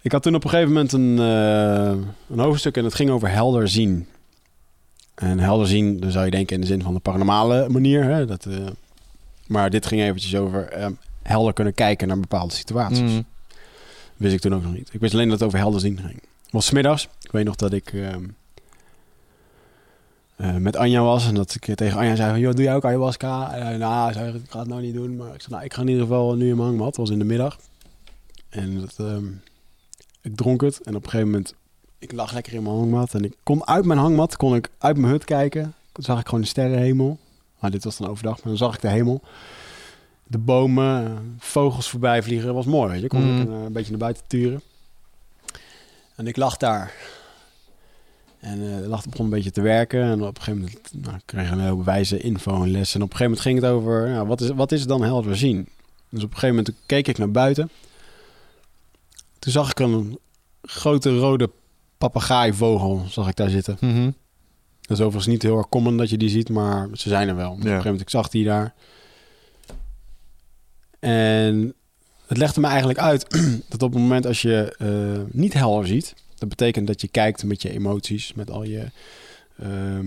Ik 0.03 0.13
had 0.13 0.23
toen 0.23 0.35
op 0.35 0.45
een 0.45 0.51
gegeven 0.51 0.73
moment 0.73 0.93
een, 0.93 1.19
eh, 1.19 2.09
een 2.29 2.39
hoofdstuk 2.39 2.77
en 2.77 2.85
het 2.85 2.95
ging 2.95 3.11
over 3.11 3.31
helder 3.31 3.69
zien. 3.69 4.07
En 5.15 5.39
helder 5.39 5.67
zien, 5.67 6.01
dan 6.01 6.11
zou 6.11 6.25
je 6.25 6.31
denken 6.31 6.55
in 6.55 6.61
de 6.61 6.67
zin 6.67 6.83
van 6.83 6.95
de 6.95 7.01
paranormale 7.01 7.69
manier. 7.69 8.05
Hè? 8.05 8.27
Dat, 8.27 8.45
eh, 8.47 8.57
maar 9.47 9.71
dit 9.71 9.87
ging 9.87 10.01
eventjes 10.01 10.37
over 10.37 10.69
ehm, 10.69 10.93
helder 11.23 11.53
kunnen 11.53 11.75
kijken 11.75 12.09
naar 12.09 12.21
bepaalde 12.21 12.55
situaties. 12.55 13.13
Mm. 13.13 13.25
Wist 14.17 14.35
ik 14.35 14.41
toen 14.41 14.55
ook 14.55 14.63
nog 14.63 14.73
niet. 14.73 14.91
Ik 14.93 15.01
wist 15.01 15.15
alleen 15.15 15.29
dat 15.29 15.39
het 15.39 15.47
over 15.47 15.59
helder 15.59 15.81
zien 15.81 15.99
ging. 15.99 16.23
Het 16.43 16.53
was 16.53 16.71
middags. 16.71 17.09
Ik 17.23 17.33
weet 17.33 17.45
nog 17.45 17.57
dat 17.57 17.73
ik 17.73 17.93
ehm, 17.93 18.25
eh, 20.37 20.57
met 20.57 20.77
Anja 20.77 21.03
was. 21.03 21.27
En 21.27 21.35
dat 21.35 21.55
ik 21.55 21.75
tegen 21.77 21.99
Anja 21.99 22.17
zei 22.17 22.31
van... 22.31 22.41
Joh, 22.41 22.55
doe 22.55 22.65
jij 22.65 22.75
ook 22.75 22.85
ayahuasca? 22.85 23.55
En, 23.55 23.79
nou, 23.79 24.13
zei, 24.13 24.35
ik 24.35 24.51
ga 24.51 24.59
het 24.59 24.69
nou 24.69 24.81
niet 24.81 24.95
doen. 24.95 25.17
Maar 25.17 25.35
ik 25.35 25.41
zei, 25.41 25.53
nou, 25.53 25.65
ik 25.65 25.75
ga 25.75 25.81
in 25.83 25.89
ieder 25.89 26.03
geval 26.03 26.35
nu 26.35 26.49
in 26.49 26.57
mijn 26.57 26.69
hangmat. 26.69 26.87
Het 26.87 26.97
was 26.97 27.11
in 27.11 27.19
de 27.19 27.25
middag. 27.25 27.59
En 28.49 28.81
dat, 28.81 28.95
ehm, 28.99 29.27
ik 30.21 30.37
dronk 30.37 30.61
het. 30.61 30.81
En 30.83 30.95
op 30.97 31.03
een 31.05 31.11
gegeven 31.11 31.31
moment... 31.31 31.55
Ik 31.99 32.13
lag 32.13 32.33
lekker 32.33 32.53
in 32.53 32.63
mijn 32.63 32.75
hangmat. 32.75 33.15
En 33.15 33.25
ik 33.25 33.35
kon 33.43 33.67
uit 33.67 33.85
mijn 33.85 33.99
hangmat... 33.99 34.37
kon 34.37 34.55
ik 34.55 34.71
uit 34.79 34.97
mijn 34.97 35.13
hut 35.13 35.25
kijken. 35.25 35.75
Toen 35.93 36.05
zag 36.05 36.21
ik 36.21 36.27
gewoon 36.27 36.41
de 36.41 36.47
sterrenhemel. 36.47 37.19
Maar 37.59 37.71
dit 37.71 37.85
was 37.85 37.97
dan 37.97 38.09
overdag. 38.09 38.35
Maar 38.35 38.47
dan 38.47 38.57
zag 38.57 38.75
ik 38.75 38.81
de 38.81 38.89
hemel. 38.89 39.23
De 40.31 40.39
bomen, 40.39 41.07
eh, 41.07 41.13
vogels 41.39 41.89
voorbij 41.91 42.23
vliegen. 42.23 42.47
Dat 42.47 42.55
was 42.55 42.67
mooi, 42.67 42.91
weet 42.91 43.01
je. 43.01 43.07
Kon 43.09 43.35
Mm. 43.35 43.41
ik 43.41 43.49
eh, 43.49 43.63
een 43.65 43.73
beetje 43.73 43.91
naar 43.91 43.99
buiten 43.99 44.23
turen. 44.27 44.63
En 46.17 46.27
ik 46.27 46.37
lag 46.37 46.57
daar. 46.57 46.93
En 48.41 48.53
eh, 48.73 48.83
de 48.83 48.89
lag 48.89 49.05
begon 49.09 49.25
een 49.25 49.31
beetje 49.31 49.51
te 49.51 49.61
werken. 49.61 50.03
En 50.03 50.23
op 50.23 50.37
een 50.37 50.43
gegeven 50.43 50.61
moment 50.61 50.93
nou, 50.93 51.17
ik 51.17 51.23
kreeg 51.25 51.47
ik 51.47 51.53
een 51.53 51.61
hele 51.61 51.85
wijze 51.85 52.19
info 52.19 52.63
en 52.63 52.71
les. 52.71 52.95
En 52.95 53.03
op 53.03 53.11
een 53.11 53.17
gegeven 53.17 53.25
moment 53.25 53.41
ging 53.41 53.61
het 53.61 53.71
over... 53.71 54.09
Nou, 54.09 54.27
wat, 54.27 54.41
is, 54.41 54.49
wat 54.49 54.73
is 54.73 54.87
dan 54.87 55.03
helder 55.03 55.37
zien? 55.37 55.69
Dus 56.09 56.23
op 56.23 56.31
een 56.33 56.39
gegeven 56.39 56.57
moment 56.57 56.75
keek 56.87 57.09
ik 57.09 57.19
naar 57.19 57.31
buiten. 57.31 57.71
Toen 59.39 59.53
zag 59.53 59.71
ik 59.71 59.79
een 59.79 60.19
grote 60.63 61.19
rode 61.19 61.51
papegaaivogel 61.99 63.05
zag 63.09 63.29
ik 63.29 63.37
daar 63.37 63.51
zitten. 63.51 63.77
Mhm. 63.81 64.11
Dat 64.81 64.99
is 64.99 65.05
overigens 65.05 65.27
niet 65.27 65.43
heel 65.43 65.57
erg 65.57 65.69
common 65.69 65.97
dat 65.97 66.11
je 66.11 66.17
die 66.17 66.29
ziet, 66.29 66.49
maar 66.49 66.89
ze 66.93 67.09
zijn 67.09 67.29
er 67.29 67.37
wel. 67.37 67.51
Op 67.51 67.57
een 67.57 67.63
gegeven 67.63 67.85
moment, 67.85 68.01
ik 68.01 68.11
zag 68.11 68.29
die 68.29 68.45
daar. 68.45 68.75
En 71.01 71.75
het 72.27 72.39
legde 72.39 72.61
me 72.61 72.67
eigenlijk 72.67 72.99
uit 72.99 73.27
dat 73.69 73.83
op 73.83 73.93
het 73.93 74.03
moment 74.03 74.27
als 74.27 74.43
je 74.43 74.75
eh, 74.79 75.23
niet 75.33 75.53
helder 75.53 75.87
ziet, 75.87 76.15
dat 76.39 76.49
betekent 76.49 76.87
dat 76.87 77.01
je 77.01 77.09
kijkt 77.09 77.45
met 77.45 77.63
je 77.63 77.71
emoties, 77.71 78.33
met 78.35 78.51
al 78.51 78.63
je, 78.63 78.91
ehm, 79.59 80.07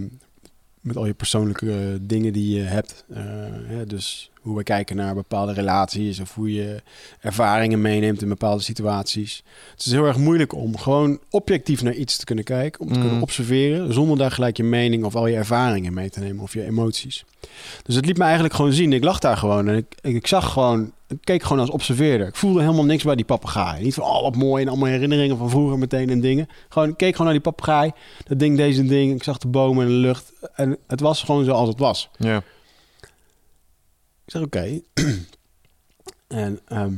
met 0.84 0.98
al 0.98 1.06
je 1.06 1.14
persoonlijke 1.14 1.72
eh, 1.72 1.78
dingen 2.02 2.34
die 2.34 2.56
je 2.56 2.62
hebt. 2.62 3.06
Eh, 3.14 3.24
hè, 3.68 3.86
dus 3.86 4.32
hoe 4.42 4.58
we 4.58 4.64
kijken 4.64 4.96
naar 4.96 5.16
bepaalde 5.16 5.54
relaties 5.54 6.20
of 6.20 6.36
hoe 6.36 6.54
je 6.54 6.82
ervaringen 7.20 7.82
meeneemt 7.82 8.22
in 8.22 8.28
bepaalde 8.28 8.64
situaties. 8.64 9.44
Het 9.72 9.86
is 9.86 9.92
heel 9.92 10.06
erg 10.06 10.18
moeilijk 10.18 10.54
om 10.54 10.78
gewoon 10.78 11.20
objectief 11.30 11.82
naar 11.84 11.94
iets 11.94 12.18
te 12.18 12.26
kunnen 12.26 12.44
kijken, 12.44 12.82
om 12.82 12.88
te 12.88 12.94
Mm. 12.94 13.02
kunnen 13.02 13.22
observeren, 13.22 13.94
zonder 13.94 14.18
daar 14.18 14.32
gelijk 14.32 14.58
je 14.58 14.64
mening 14.64 15.04
of 15.04 15.16
al 15.16 15.28
je 15.28 15.36
ervaringen 15.36 15.94
mee 15.94 16.10
te 16.10 16.20
nemen 16.20 16.44
of 16.44 16.54
je 16.54 16.66
emoties. 16.66 17.26
Dus 17.84 17.96
het 17.96 18.06
liet 18.06 18.18
me 18.18 18.24
eigenlijk 18.24 18.54
gewoon 18.54 18.74
zien. 18.74 18.94
Ik 18.94 19.04
lag 19.04 19.20
daar 19.20 19.38
gewoon 19.38 19.68
en 19.68 19.76
ik, 19.76 19.86
ik, 20.02 20.16
ik 20.16 20.28
zag 20.28 20.52
gewoon, 20.52 20.92
ik 21.14 21.22
keek 21.22 21.44
gewoon 21.44 21.60
als 21.60 21.70
observeerder. 21.70 22.28
Ik 22.28 22.36
voelde 22.36 22.62
helemaal 22.62 22.86
niks 22.86 23.04
bij 23.04 23.16
die 23.16 23.26
papegaai. 23.26 23.84
Niet 23.84 23.94
van, 23.94 24.04
oh 24.04 24.22
wat 24.22 24.36
mooi 24.36 24.64
en 24.64 24.70
allemaal 24.70 24.90
herinneringen 24.90 25.38
van 25.38 25.50
vroeger 25.50 25.78
meteen 25.78 26.10
en 26.10 26.22
dingen. 26.22 26.48
Gewoon, 26.70 26.90
ik 26.90 26.98
keek 26.98 27.12
gewoon 27.12 27.32
naar 27.32 27.42
die 27.42 27.52
papegaai, 27.52 27.92
dat 28.24 28.40
ding, 28.40 28.58
deze 28.58 28.86
ding. 28.86 29.16
Ik 29.16 29.24
zag 29.24 29.38
de 29.38 29.48
bomen 29.48 29.86
en 29.86 29.92
de 29.92 29.98
lucht 29.98 30.34
en 30.56 30.78
het 30.88 31.00
was 31.00 31.24
gewoon 31.24 31.46
zoals 31.46 31.70
het 31.70 31.80
was. 31.80 32.10
Ja. 32.18 32.38
Ik 34.26 34.32
zeg 34.32 34.42
oké. 34.42 34.80
en 36.28 36.60
ehm, 36.68 36.94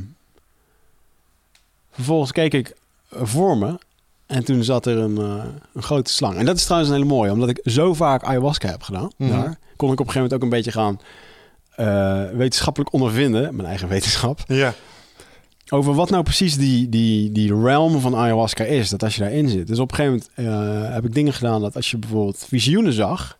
vervolgens 1.90 2.32
keek 2.32 2.54
ik 2.54 2.76
voor 3.10 3.58
me. 3.58 3.78
En 4.26 4.44
toen 4.44 4.64
zat 4.64 4.86
er 4.86 4.96
een, 4.96 5.18
eh, 5.18 5.44
een 5.72 5.82
grote 5.82 6.12
slang. 6.12 6.36
En 6.36 6.44
dat 6.44 6.56
is 6.56 6.64
trouwens 6.64 6.90
een 6.90 6.96
hele 6.96 7.08
mooie. 7.08 7.32
Omdat 7.32 7.48
ik 7.48 7.60
zo 7.62 7.94
vaak 7.94 8.22
ayahuasca 8.22 8.68
heb 8.68 8.82
gedaan. 8.82 9.10
Mhm. 9.16 9.30
Daar 9.30 9.58
kon 9.76 9.92
ik 9.92 10.00
op 10.00 10.06
een 10.06 10.12
gegeven 10.12 10.14
moment 10.14 10.34
ook 10.34 10.42
een 10.42 10.48
beetje 10.48 10.72
gaan 10.72 11.00
eh, 11.76 12.22
wetenschappelijk 12.32 12.92
ondervinden, 12.92 13.56
mijn 13.56 13.68
eigen 13.68 13.88
wetenschap, 13.96 14.40
Ja. 14.46 14.74
over 15.68 15.94
wat 15.94 16.10
nou 16.10 16.22
precies 16.22 16.56
die, 16.56 16.88
die, 16.88 17.32
die 17.32 17.60
realm 17.62 18.00
van 18.00 18.16
ayahuasca 18.16 18.64
is. 18.64 18.90
Dat 18.90 19.02
als 19.02 19.14
je 19.14 19.20
daarin 19.20 19.48
zit. 19.48 19.66
Dus 19.66 19.78
op 19.78 19.90
een 19.90 19.96
gegeven 19.96 20.22
moment 20.36 20.84
eh, 20.86 20.94
heb 20.94 21.04
ik 21.04 21.14
dingen 21.14 21.32
gedaan 21.32 21.60
dat 21.60 21.76
als 21.76 21.90
je 21.90 21.96
bijvoorbeeld 21.98 22.44
visioenen 22.48 22.92
zag 22.92 23.38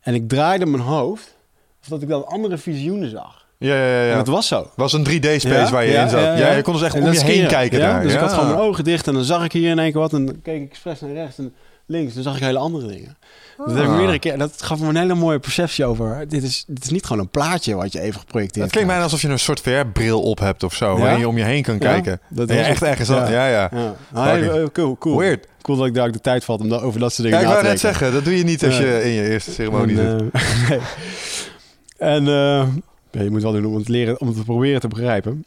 en 0.00 0.14
ik 0.14 0.28
draaide 0.28 0.66
mijn 0.66 0.82
hoofd, 0.82 1.36
of 1.82 1.88
dat 1.88 2.02
ik 2.02 2.08
dan 2.08 2.26
andere 2.26 2.58
visioenen 2.58 3.10
zag. 3.10 3.46
Ja, 3.58 3.74
ja, 3.74 4.02
ja. 4.04 4.10
En 4.10 4.16
dat 4.16 4.26
was 4.26 4.46
zo. 4.46 4.70
was 4.76 4.92
een 4.92 5.04
3D-space 5.08 5.48
Ja, 5.48 5.70
waar 5.70 5.84
je 5.84 5.92
ja, 5.92 6.02
in 6.02 6.08
zat. 6.10 6.20
ja, 6.38 6.52
je 6.52 6.62
kon 6.62 6.72
dus 6.72 6.82
echt 6.82 6.94
om 6.94 7.12
je 7.12 7.20
heen 7.20 7.46
kijken 7.48 7.78
ja, 7.78 7.92
daar. 7.92 8.02
Dus 8.02 8.12
ik 8.12 8.18
had 8.18 8.32
gewoon 8.32 8.48
mijn 8.48 8.60
ogen 8.60 8.84
dicht 8.84 9.06
en 9.06 9.14
dan 9.14 9.24
zag 9.24 9.44
ik 9.44 9.52
hier 9.52 9.70
in 9.70 9.78
één 9.78 9.92
keer 9.92 10.00
wat. 10.00 10.12
En 10.12 10.26
dan 10.26 10.42
keek 10.42 10.62
ik 10.62 10.68
expres 10.70 11.00
naar 11.00 11.12
rechts 11.12 11.38
en 11.38 11.54
links. 11.88 12.14
Dan 12.14 12.22
zag 12.22 12.36
ik 12.36 12.42
hele 12.42 12.58
andere 12.58 12.86
dingen. 12.86 13.16
Dat 13.56 13.66
heb 13.74 13.84
ik 13.84 13.88
Ah. 13.90 13.96
meerdere 13.96 14.18
keer. 14.18 14.38
Dat 14.38 14.62
gaf 14.62 14.80
me 14.80 14.88
een 14.88 14.96
hele 14.96 15.14
mooie 15.14 15.38
perceptie 15.38 15.84
over. 15.84 16.28
Dit 16.28 16.42
is, 16.42 16.64
dit 16.66 16.84
is 16.84 16.90
niet 16.90 17.04
gewoon 17.06 17.22
een 17.22 17.28
plaatje 17.28 17.74
wat 17.74 17.92
je 17.92 18.00
even 18.00 18.20
geprojecteerd 18.20 18.64
Het 18.64 18.72
klinkt 18.74 18.90
bijna 18.90 19.06
krijgt. 19.06 19.12
alsof 19.12 19.22
je 19.22 19.28
een 19.28 19.38
soort 19.38 19.60
VR-bril 19.60 20.22
op 20.22 20.38
hebt 20.38 20.62
of 20.62 20.74
zo. 20.74 20.94
Ja? 20.94 21.00
Waarin 21.00 21.18
je 21.18 21.28
om 21.28 21.38
je 21.38 21.44
heen 21.44 21.62
kan 21.62 21.74
Ja, 21.74 21.80
kijken. 21.80 22.20
dat 22.28 22.48
was 22.48 22.56
echt 22.58 22.82
ergens... 22.82 23.08
Ja, 23.08 23.28
ja. 23.30 23.48
ja. 23.48 23.70
Ja. 23.72 23.94
Ah, 24.12 24.46
eh, 24.62 24.66
cool, 24.72 24.96
cool. 24.98 25.16
Weird. 25.18 25.46
Cool 25.62 25.76
dat 25.78 25.86
ik 25.86 25.94
daar 25.94 26.06
ook 26.06 26.12
de 26.12 26.20
tijd 26.20 26.44
valt 26.44 26.60
om 26.60 26.72
over 26.72 27.00
dat 27.00 27.12
soort 27.12 27.22
dingen 27.28 27.38
ik 27.42 27.46
na 27.46 27.52
wou 27.52 27.64
te 27.64 27.68
net 27.70 27.80
denken. 27.80 27.98
zeggen, 27.98 28.16
dat 28.16 28.24
doe 28.24 28.36
je 28.38 28.44
niet 28.44 28.64
als 28.64 28.78
je 28.78 29.02
in 29.04 29.10
je 29.10 29.28
eerste 29.30 29.50
ceremonie 29.50 30.00
en, 30.00 30.30
zit. 30.32 30.42
eh, 30.42 30.68
nee. 30.68 30.78
En 31.98 32.26
eh, 32.26 32.66
ja, 33.10 33.22
je 33.22 33.30
moet 33.30 33.42
wel 33.42 33.52
doen 33.52 33.64
om 33.66 33.74
het, 33.74 33.88
leren, 33.88 34.20
om 34.20 34.26
het 34.26 34.36
te 34.36 34.42
proberen 34.44 34.80
te 34.80 34.88
begrijpen. 34.88 35.44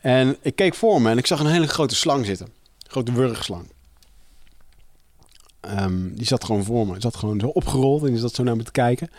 En 0.00 0.36
ik 0.42 0.56
keek 0.56 0.74
voor 0.74 1.02
me 1.02 1.10
en 1.10 1.18
ik 1.18 1.26
zag 1.26 1.40
een 1.40 1.46
hele 1.46 1.66
grote 1.66 1.94
slang 1.94 2.26
zitten. 2.26 2.46
Een 2.46 2.90
grote 2.90 3.12
wurgslang. 3.12 3.71
Ehm, 5.62 6.14
die 6.14 6.26
zat 6.26 6.44
gewoon 6.44 6.64
voor 6.64 6.86
me. 6.86 6.92
Die 6.92 7.00
zat 7.00 7.16
gewoon 7.16 7.40
zo 7.40 7.46
opgerold 7.46 8.02
en 8.02 8.10
die 8.10 8.18
zat 8.18 8.34
zo 8.34 8.42
naar 8.42 8.56
me 8.56 8.62
te 8.62 8.70
kijken. 8.70 9.10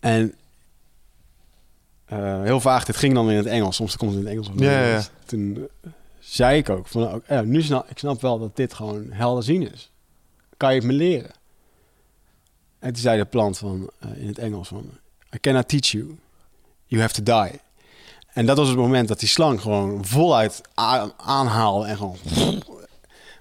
En 0.00 0.34
eh, 2.04 2.42
heel 2.42 2.60
vaag, 2.60 2.84
dit 2.84 2.96
ging 2.96 3.14
dan 3.14 3.30
in 3.30 3.36
het 3.36 3.46
Engels. 3.46 3.76
Soms 3.76 3.96
komt 3.96 4.10
het 4.10 4.20
in 4.20 4.26
het 4.26 4.34
Engels. 4.34 4.48
of 4.48 4.58
Ja, 4.58 4.64
ja, 4.64 4.70
ja. 4.70 4.78
Nederlands. 4.78 5.10
Toen 5.24 5.68
eh, 5.80 5.90
zei 6.18 6.58
ik 6.58 6.68
ook, 6.68 6.86
van, 6.86 7.22
ja, 7.28 7.42
nu 7.42 7.62
snap 7.62 7.90
ik 7.90 7.98
snap 7.98 8.20
wel 8.20 8.38
dat 8.38 8.56
dit 8.56 8.74
gewoon 8.74 9.06
helder 9.10 9.42
zien 9.42 9.72
is. 9.72 9.90
Kan 10.56 10.70
je 10.70 10.78
het 10.78 10.86
me 10.86 10.92
leren? 10.92 11.30
En 12.78 12.92
toen 12.92 13.02
zei 13.02 13.18
de 13.18 13.24
plant 13.24 13.58
van, 13.58 13.90
eh, 13.98 14.16
in 14.16 14.26
het 14.26 14.38
Engels 14.38 14.68
van... 14.68 14.90
I 15.34 15.40
cannot 15.40 15.68
teach 15.68 15.86
you. 15.86 16.18
You 16.86 17.02
have 17.02 17.22
to 17.22 17.22
die. 17.22 17.60
En 18.32 18.46
dat 18.46 18.56
was 18.56 18.68
het 18.68 18.76
moment 18.76 19.08
dat 19.08 19.20
die 19.20 19.28
slang 19.28 19.60
gewoon 19.60 20.04
voluit 20.04 20.60
aanhaalde 21.16 21.86
en 21.86 21.96
gewoon... 21.96 22.16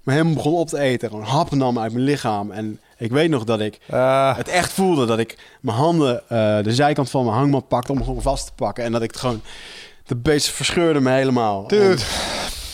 Me 0.04 0.12
helemaal 0.12 0.34
begon 0.34 0.54
op 0.54 0.68
te 0.68 0.80
eten. 0.80 1.10
Gewoon 1.10 1.26
happen 1.26 1.58
nam 1.58 1.80
uit 1.80 1.94
mijn 1.94 2.06
lichaam. 2.06 2.52
En 2.52 2.80
ik 2.98 3.12
weet 3.12 3.30
nog 3.30 3.44
dat 3.44 3.60
ik 3.60 3.80
Ah, 3.90 4.38
het 4.38 4.48
echt 4.48 4.72
voelde. 4.72 5.06
Dat 5.06 5.20
ik 5.20 5.38
mijn 5.62 5.78
handen 5.78 6.22
eh, 6.30 6.64
de 6.64 6.74
zijkant 6.74 7.10
van 7.10 7.26
mijn 7.26 7.38
hangmat 7.38 7.68
pakte 7.68 7.92
om 7.92 8.04
gewoon 8.04 8.22
vast 8.22 8.46
te 8.46 8.52
pakken. 8.56 8.84
En 8.84 8.92
dat 8.92 9.02
ik 9.02 9.12
het 9.12 9.20
gewoon... 9.20 9.42
De 10.06 10.16
beest 10.16 10.50
verscheurde 10.50 11.00
me 11.00 11.12
helemaal. 11.12 11.68
dude. 11.68 11.84
En 11.92 11.98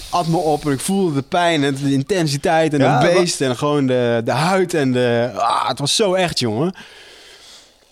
at 0.09 0.27
me 0.27 0.37
op 0.37 0.65
en 0.65 0.71
ik 0.71 0.79
voelde 0.79 1.13
de 1.13 1.21
pijn 1.21 1.63
en 1.63 1.75
de 1.75 1.91
intensiteit 1.91 2.73
en 2.73 2.79
Ja, 2.79 2.99
de 2.99 3.05
beest 3.07 3.41
en 3.41 3.57
gewoon 3.57 3.85
de, 3.87 4.21
de 4.25 4.31
huid 4.31 4.73
en 4.73 4.91
de... 4.91 5.31
Ah, 5.35 5.67
het 5.67 5.79
was 5.79 5.95
zo 5.95 6.13
echt, 6.13 6.39
jongen. 6.39 6.73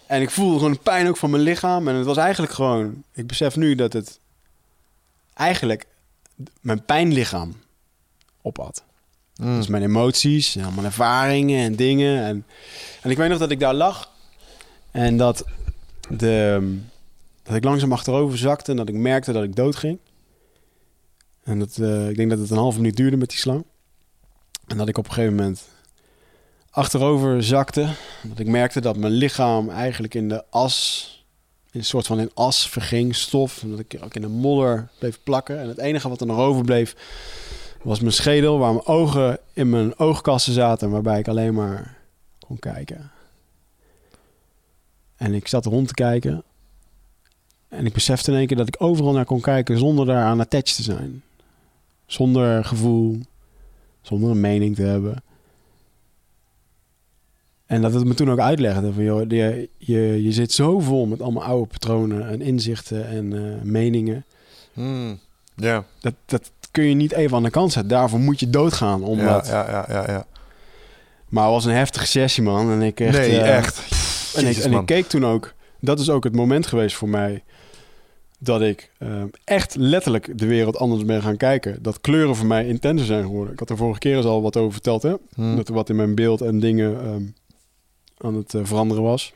En 0.07 0.21
ik 0.21 0.29
voelde 0.29 0.57
gewoon 0.57 0.71
de 0.73 0.79
pijn 0.83 1.07
ook 1.07 1.17
van 1.17 1.29
mijn 1.29 1.43
lichaam. 1.43 1.87
En 1.87 1.95
het 1.95 2.05
was 2.05 2.17
eigenlijk 2.17 2.53
gewoon... 2.53 3.03
Ik 3.13 3.27
besef 3.27 3.55
nu 3.55 3.75
dat 3.75 3.93
het 3.93 4.19
eigenlijk 5.33 5.85
mijn 6.61 6.85
pijnlichaam 6.85 7.55
opat. 8.41 8.83
Dus 9.37 9.67
mijn 9.67 9.83
emoties, 9.83 10.55
en 10.55 10.73
mijn 10.73 10.85
ervaringen 10.85 11.63
en 11.63 11.75
dingen. 11.75 12.23
En, 12.23 12.45
en 13.01 13.09
ik 13.09 13.17
weet 13.17 13.29
nog 13.29 13.37
dat 13.37 13.51
ik 13.51 13.59
daar 13.59 13.73
lag. 13.73 14.11
En 14.91 15.17
dat, 15.17 15.45
de, 16.09 16.77
dat 17.43 17.55
ik 17.55 17.63
langzaam 17.63 17.91
achterover 17.91 18.37
zakte. 18.37 18.71
En 18.71 18.77
dat 18.77 18.89
ik 18.89 18.95
merkte 18.95 19.31
dat 19.31 19.43
ik 19.43 19.55
dood 19.55 19.75
ging. 19.75 19.97
En 21.43 21.59
dat, 21.59 21.77
eh, 21.77 22.09
ik 22.09 22.15
denk 22.15 22.29
dat 22.29 22.39
het 22.39 22.49
een 22.49 22.57
halve 22.57 22.79
minuut 22.79 22.95
duurde 22.95 23.17
met 23.17 23.29
die 23.29 23.37
slang. 23.37 23.65
En 24.67 24.77
dat 24.77 24.87
ik 24.87 24.97
op 24.97 25.05
een 25.05 25.13
gegeven 25.13 25.35
moment 25.35 25.63
achterover 26.69 27.43
zakte. 27.43 27.87
Dat 28.23 28.39
ik 28.39 28.47
merkte 28.47 28.81
dat 28.81 28.97
mijn 28.97 29.13
lichaam 29.13 29.69
eigenlijk 29.69 30.13
in 30.13 30.29
de 30.29 30.43
as... 30.49 31.15
In 31.71 31.79
een 31.79 31.85
soort 31.85 32.07
van 32.07 32.19
in 32.19 32.31
as 32.33 32.69
verging, 32.69 33.15
stof. 33.15 33.63
En 33.63 33.69
dat 33.69 33.79
ik 33.79 33.97
ook 34.03 34.13
in 34.13 34.21
de 34.21 34.27
modder 34.27 34.89
bleef 34.99 35.19
plakken. 35.23 35.59
En 35.59 35.67
het 35.67 35.77
enige 35.77 36.09
wat 36.09 36.21
er 36.21 36.27
nog 36.27 36.37
overbleef 36.37 36.95
was 37.81 37.99
mijn 37.99 38.13
schedel, 38.13 38.57
waar 38.57 38.73
mijn 38.73 38.85
ogen 38.85 39.39
in 39.53 39.69
mijn 39.69 39.99
oogkassen 39.99 40.53
zaten, 40.53 40.89
waarbij 40.89 41.19
ik 41.19 41.27
alleen 41.27 41.53
maar 41.53 41.97
kon 42.47 42.59
kijken. 42.59 43.11
En 45.15 45.33
ik 45.33 45.47
zat 45.47 45.65
rond 45.65 45.87
te 45.87 45.93
kijken. 45.93 46.43
En 47.67 47.85
ik 47.85 47.93
besefte 47.93 48.31
in 48.31 48.37
één 48.37 48.47
keer 48.47 48.57
dat 48.57 48.67
ik 48.67 48.75
overal 48.81 49.13
naar 49.13 49.25
kon 49.25 49.41
kijken 49.41 49.77
zonder 49.77 50.05
daaraan 50.05 50.39
attached 50.39 50.75
te 50.75 50.83
zijn. 50.83 51.23
Zonder 52.05 52.65
gevoel, 52.65 53.19
zonder 54.01 54.29
een 54.29 54.39
mening 54.39 54.75
te 54.75 54.81
hebben. 54.81 55.23
En 57.65 57.81
dat 57.81 57.93
het 57.93 58.05
me 58.05 58.13
toen 58.13 58.31
ook 58.31 58.39
uitlegde 58.39 58.93
van, 58.93 59.03
joh, 59.03 59.29
je, 59.29 59.69
je, 59.77 60.23
je 60.23 60.31
zit 60.31 60.51
zo 60.51 60.79
vol 60.79 61.05
met 61.05 61.21
allemaal 61.21 61.43
oude 61.43 61.67
patronen 61.67 62.27
en 62.27 62.41
inzichten 62.41 63.07
en 63.07 63.33
eh, 63.33 63.61
meningen. 63.61 64.25
Mm. 64.73 65.19
Ja, 65.55 65.85
Dat, 65.99 66.13
dat 66.25 66.51
kun 66.71 66.83
je 66.83 66.95
niet 66.95 67.11
even 67.11 67.37
aan 67.37 67.43
de 67.43 67.49
kant 67.49 67.71
zetten. 67.71 67.91
Daarvoor 67.91 68.19
moet 68.19 68.39
je 68.39 68.49
doodgaan. 68.49 68.99
ja, 68.99 69.05
Omdat... 69.05 69.47
ja, 69.47 69.69
ja, 69.69 69.85
ja, 69.89 70.11
ja. 70.11 70.25
Maar 71.27 71.43
het 71.43 71.53
was 71.53 71.65
een 71.65 71.73
heftige 71.73 72.05
sessie, 72.05 72.43
man. 72.43 72.71
En 72.71 72.81
ik 72.81 72.99
echt... 72.99 73.17
Nee, 73.17 73.39
eh, 73.39 73.57
echt. 73.57 73.81
En, 74.35 74.45
ik, 74.45 74.57
en 74.57 74.71
ik 74.71 74.85
keek 74.85 75.07
toen 75.07 75.25
ook... 75.25 75.53
Dat 75.79 75.99
is 75.99 76.09
ook 76.09 76.23
het 76.23 76.35
moment 76.35 76.67
geweest 76.67 76.95
voor 76.95 77.09
mij... 77.09 77.43
dat 78.39 78.61
ik 78.61 78.91
eh, 78.97 79.23
echt 79.43 79.75
letterlijk 79.75 80.37
de 80.37 80.45
wereld 80.45 80.77
anders 80.77 81.05
ben 81.05 81.21
gaan 81.21 81.37
kijken. 81.37 81.83
Dat 81.83 82.01
kleuren 82.01 82.35
voor 82.35 82.47
mij 82.47 82.67
intenser 82.67 83.05
zijn 83.05 83.23
geworden. 83.23 83.53
Ik 83.53 83.59
had 83.59 83.69
er 83.69 83.77
vorige 83.77 83.99
keer 83.99 84.15
eens 84.15 84.25
al 84.25 84.41
wat 84.41 84.57
over 84.57 84.71
verteld, 84.71 85.03
hè? 85.03 85.13
Mm. 85.35 85.55
Dat 85.55 85.67
er 85.67 85.73
wat 85.73 85.89
in 85.89 85.95
mijn 85.95 86.15
beeld 86.15 86.41
en 86.41 86.59
dingen 86.59 87.01
ehm, 87.01 87.23
aan 88.17 88.35
het 88.35 88.53
eh, 88.53 88.61
veranderen 88.63 89.03
was. 89.03 89.33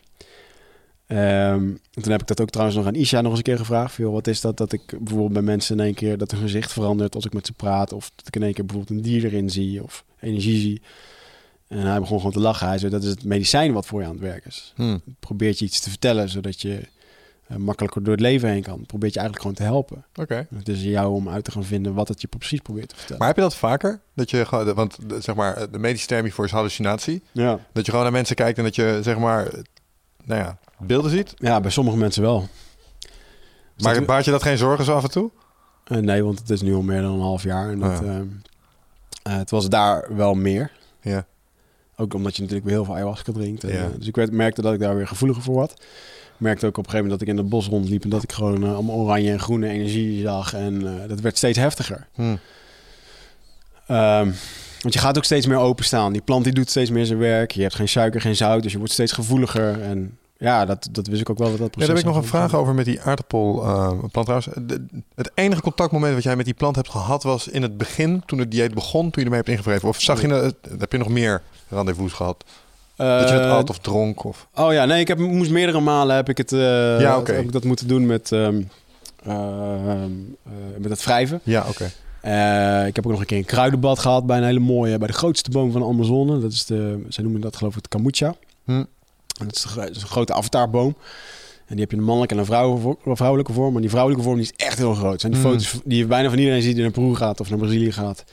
Ehm, 1.11 1.69
en 1.93 2.01
toen 2.01 2.11
heb 2.11 2.21
ik 2.21 2.27
dat 2.27 2.41
ook 2.41 2.49
trouwens 2.49 2.77
nog 2.77 2.87
aan 2.87 2.95
Isha 2.95 3.21
nog 3.21 3.29
eens 3.29 3.37
een 3.37 3.43
keer 3.43 3.57
gevraagd. 3.57 3.93
Veel, 3.93 4.11
wat 4.11 4.27
is 4.27 4.41
dat? 4.41 4.57
Dat 4.57 4.71
ik 4.71 4.85
bijvoorbeeld 4.85 5.33
bij 5.33 5.41
mensen 5.41 5.77
in 5.77 5.85
één 5.85 5.93
keer 5.93 6.17
dat 6.17 6.31
hun 6.31 6.41
gezicht 6.41 6.73
verandert 6.73 7.15
als 7.15 7.25
ik 7.25 7.33
met 7.33 7.45
ze 7.45 7.53
praat. 7.53 7.93
Of 7.93 8.11
dat 8.15 8.27
ik 8.27 8.35
in 8.35 8.43
één 8.43 8.53
keer 8.53 8.65
bijvoorbeeld 8.65 8.97
een 8.97 9.03
dier 9.03 9.25
erin 9.25 9.49
zie 9.49 9.83
of 9.83 10.03
energie 10.19 10.59
zie. 10.59 10.81
En 11.67 11.77
hij 11.77 11.99
begon 11.99 12.17
gewoon 12.17 12.31
te 12.31 12.39
lachen. 12.39 12.67
Hij 12.67 12.77
zei, 12.77 12.91
dat 12.91 13.03
is 13.03 13.09
het 13.09 13.23
medicijn 13.23 13.73
wat 13.73 13.85
voor 13.85 13.99
je 14.01 14.05
aan 14.05 14.13
het 14.13 14.21
werk 14.21 14.45
is. 14.45 14.73
Mm. 14.75 15.01
Probeert 15.19 15.59
je 15.59 15.65
iets 15.65 15.79
te 15.79 15.89
vertellen, 15.89 16.29
zodat 16.29 16.61
je 16.61 16.87
eh, 17.47 17.57
makkelijker 17.57 18.03
door 18.03 18.13
het 18.13 18.21
leven 18.21 18.49
heen 18.49 18.63
kan. 18.63 18.85
Probeert 18.85 19.13
je 19.13 19.19
eigenlijk 19.19 19.41
gewoon 19.41 19.67
te 19.67 19.73
helpen. 19.73 20.05
Oké. 20.15 20.47
Het 20.55 20.69
is 20.69 20.83
jou 20.83 21.13
om 21.13 21.29
uit 21.29 21.43
te 21.43 21.51
gaan 21.51 21.63
vinden 21.63 21.93
wat 21.93 22.07
het 22.07 22.21
je 22.21 22.27
precies 22.27 22.59
probeert 22.59 22.89
te 22.89 22.95
vertellen. 22.95 23.17
Maar 23.17 23.27
heb 23.27 23.37
je 23.37 23.43
dat 23.43 23.55
vaker? 23.55 24.01
Dat 24.13 24.29
je 24.29 24.45
gewoon, 24.45 24.73
want 24.73 24.97
zeg 25.19 25.35
maar, 25.35 25.71
de 25.71 25.79
medische 25.79 26.07
term 26.07 26.23
hiervoor 26.23 26.45
is 26.45 26.51
hallucinatie. 26.51 27.23
ja. 27.31 27.59
Dat 27.73 27.85
je 27.85 27.91
gewoon 27.91 28.05
naar 28.05 28.15
mensen 28.15 28.35
kijkt 28.35 28.57
en 28.57 28.63
dat 28.63 28.75
je, 28.75 28.99
zeg 29.01 29.17
maar, 29.17 29.51
nou 30.23 30.41
ja, 30.41 30.59
beelden 30.87 31.11
ziet. 31.11 31.33
ja, 31.37 31.59
bij 31.59 31.71
sommige 31.71 31.97
mensen 31.97 32.21
wel. 32.21 32.47
Maar 33.77 33.93
dat- 33.93 34.05
baart 34.05 34.25
je 34.25 34.31
dat 34.31 34.43
geen 34.43 34.57
zorgen 34.57 34.85
zo 34.85 34.95
af 34.95 35.03
en 35.03 35.11
toe? 35.11 35.31
Eh, 35.83 35.97
nee, 35.97 36.23
want 36.23 36.39
het 36.39 36.49
is 36.49 36.61
nu 36.61 36.73
al 36.75 36.81
meer 36.81 37.01
dan 37.01 37.11
een 37.13 37.19
half 37.19 37.43
jaar. 37.43 37.69
En 37.69 37.79
dat, 37.79 37.99
Oh 37.99 38.05
ja. 38.05 38.11
ehm, 38.11 38.25
eh, 39.23 39.37
het 39.37 39.49
was 39.49 39.69
daar 39.69 40.15
wel 40.15 40.33
meer. 40.33 40.71
Ja. 41.01 41.25
Ook 41.95 42.13
omdat 42.13 42.35
je 42.35 42.41
natuurlijk 42.41 42.67
weer 42.67 42.75
heel 42.77 42.85
veel 42.85 42.95
ayahuasca 42.95 43.31
drinkt. 43.31 43.63
En, 43.63 43.69
Ja. 43.73 43.83
eh, 43.83 43.89
dus 43.97 44.07
ik 44.07 44.15
werd, 44.15 44.31
merkte 44.31 44.61
dat 44.61 44.73
ik 44.73 44.79
daar 44.79 44.95
weer 44.95 45.07
gevoeliger 45.07 45.43
voor 45.43 45.55
was. 45.55 45.69
Merkte 46.37 46.65
ook 46.65 46.77
op 46.77 46.83
een 46.85 46.89
gegeven 46.91 47.09
moment 47.09 47.19
dat 47.19 47.29
ik 47.29 47.35
in 47.35 47.41
het 47.41 47.49
bos 47.51 47.67
rondliep... 47.67 48.03
en 48.03 48.09
dat 48.09 48.23
ik 48.23 48.31
gewoon 48.31 48.63
allemaal 48.63 48.95
oranje 48.95 49.31
en 49.31 49.39
groene 49.39 49.67
energie 49.69 50.21
zag. 50.21 50.53
En 50.53 50.79
dat 51.07 51.19
werd 51.19 51.37
steeds 51.37 51.57
heftiger. 51.57 52.07
Hm. 52.13 52.35
Ehm, 53.87 54.31
want 54.81 54.93
je 54.93 54.99
gaat 54.99 55.17
ook 55.17 55.23
steeds 55.23 55.45
meer 55.47 55.57
openstaan. 55.57 56.11
Die 56.13 56.21
plant 56.21 56.43
die 56.43 56.53
doet 56.53 56.69
steeds 56.69 56.89
meer 56.89 57.05
zijn 57.05 57.19
werk. 57.19 57.51
Je 57.51 57.61
hebt 57.61 57.75
geen 57.75 57.89
suiker, 57.89 58.21
geen 58.21 58.35
zout, 58.35 58.63
dus 58.63 58.71
je 58.71 58.77
wordt 58.77 58.93
steeds 58.93 59.11
gevoeliger. 59.11 59.81
En 59.81 60.17
ja, 60.41 60.65
dat, 60.65 60.87
dat 60.91 61.07
wist 61.07 61.21
ik 61.21 61.29
ook 61.29 61.37
wel 61.37 61.49
wat 61.49 61.57
dat 61.57 61.67
Ja, 61.67 61.71
proces 61.71 61.87
daar 61.87 61.97
heb 61.97 62.05
ik 62.05 62.13
nog 62.13 62.21
een 62.23 62.29
vraag 62.29 62.55
over 62.55 62.73
met 62.73 62.85
die 62.85 63.01
aardappelplant 63.01 64.11
trouwens. 64.13 64.47
De- 64.61 64.85
het 65.15 65.31
enige 65.33 65.61
contactmoment 65.61 66.13
wat 66.13 66.23
jij 66.23 66.35
met 66.35 66.45
die 66.45 66.53
plant 66.53 66.75
hebt 66.75 66.89
gehad 66.89 67.23
was 67.23 67.47
in 67.47 67.61
het 67.61 67.77
begin, 67.77 68.23
toen 68.25 68.39
het 68.39 68.51
dieet 68.51 68.73
begon, 68.73 69.01
toen 69.01 69.11
je 69.15 69.21
ermee 69.23 69.37
hebt 69.39 69.49
ingevreven. 69.49 69.87
Of 69.89 70.01
zag 70.01 70.21
je, 70.21 70.27
het- 70.27 70.55
heb 70.79 70.91
je 70.91 70.97
nog 70.97 71.09
meer 71.09 71.41
rendezvous 71.69 72.13
gehad? 72.13 72.43
dat 72.95 73.29
je 73.29 73.35
het 73.35 73.43
Eh, 73.45 73.55
at 73.55 73.69
of 73.69 73.77
dronk? 73.79 74.23
Of... 74.23 74.47
Oh 74.55 74.73
ja, 74.73 74.85
nee, 74.85 74.99
ik 74.99 75.07
heb, 75.07 75.17
moest 75.17 75.51
meerdere 75.51 75.79
malen 75.79 76.15
heb 76.15 76.29
ik 76.29 76.37
het. 76.37 76.51
eh, 76.51 76.59
Ja. 76.99 77.17
Heb 77.23 77.27
ik 77.39 77.51
dat 77.51 77.63
moeten 77.63 77.87
doen 77.87 78.05
met, 78.05 78.31
ehm, 78.31 78.61
ehm, 79.23 80.11
eh, 80.45 80.51
met 80.77 80.89
het 80.91 81.03
wrijven. 81.03 81.39
Ja, 81.43 81.65
oké. 81.69 81.91
Eh, 82.21 82.85
ik 82.87 82.95
heb 82.95 83.05
ook 83.05 83.11
nog 83.11 83.19
een 83.19 83.25
keer 83.25 83.37
een 83.37 83.45
kruidenbad 83.45 83.99
gehad 83.99 84.25
bij 84.25 84.37
een 84.37 84.43
hele 84.43 84.59
mooie, 84.59 84.97
bij 84.97 85.07
de 85.07 85.13
grootste 85.13 85.49
boom 85.49 85.71
van 85.71 85.81
de 85.81 85.87
Amazone. 85.87 86.39
Dat 86.39 86.51
is 86.51 86.65
de, 86.65 87.05
zij 87.09 87.23
noemen 87.23 87.41
dat 87.41 87.55
geloof 87.55 87.71
ik 87.75 87.77
het 87.77 87.87
kamucha. 87.87 88.35
Hm. 88.65 88.83
Dat 89.39 89.55
is, 89.55 89.67
dat 89.75 89.87
een 89.87 90.07
grote 90.07 90.33
avatarboom. 90.33 90.95
En 91.65 91.77
die 91.77 91.79
heb 91.79 91.91
je 91.91 91.97
een 91.97 92.03
mannelijke 92.03 92.33
en 92.33 92.39
een 92.39 93.15
vrouwelijke, 93.15 93.53
vorm. 93.53 93.71
Maar 93.71 93.81
die 93.81 93.89
vrouwelijke 93.89 94.25
vorm 94.25 94.37
die 94.37 94.45
is 94.57 94.65
echt 94.65 94.77
heel 94.77 94.93
groot. 94.93 95.11
Het 95.11 95.21
zijn 95.21 95.33
die 95.33 95.41
Hmm. 95.41 95.51
foto's 95.51 95.79
die 95.85 95.97
je 95.97 96.05
bijna 96.05 96.29
van 96.29 96.37
iedereen 96.37 96.61
ziet 96.61 96.73
die 96.73 96.83
naar 96.83 96.91
Peru 96.91 97.15
gaat 97.15 97.39
of 97.39 97.49
naar 97.49 97.59
Brazilië 97.59 97.91
gaat. 97.91 98.23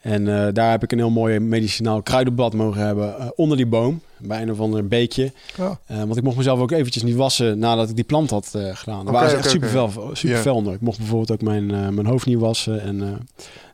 En 0.00 0.28
eh, 0.46 0.52
daar 0.52 0.70
heb 0.70 0.82
ik 0.82 0.92
een 0.92 0.98
heel 0.98 1.10
mooi 1.10 1.38
medicinaal 1.40 2.02
kruidenbad 2.02 2.52
mogen 2.54 2.86
hebben 2.86 3.18
eh, 3.18 3.26
onder 3.34 3.56
die 3.56 3.66
boom. 3.66 4.00
Bij 4.18 4.42
een 4.42 4.50
of 4.50 4.60
ander 4.60 4.86
beekje. 4.88 5.32
Ja. 5.56 5.78
Eh, 5.86 5.96
want 5.98 6.16
ik 6.16 6.22
mocht 6.22 6.36
mezelf 6.36 6.60
ook 6.60 6.70
eventjes 6.70 7.02
niet 7.02 7.14
wassen 7.14 7.58
nadat 7.58 7.88
ik 7.88 7.94
die 7.94 8.04
plant 8.04 8.30
had 8.30 8.48
gedaan. 8.72 9.04
Daar 9.04 9.14
waren 9.14 9.30
ze 9.30 9.36
echt 9.36 9.50
super, 9.50 9.68
fel, 9.68 9.90
super 10.12 10.36
Ja. 10.36 10.42
fel 10.42 10.54
onder. 10.54 10.72
Ik 10.72 10.80
mocht 10.80 10.98
bijvoorbeeld 10.98 11.30
ook 11.32 11.42
mijn, 11.42 11.66
mijn 11.66 12.06
hoofd 12.06 12.26
niet 12.26 12.38
wassen. 12.38 12.80
En 12.82 12.98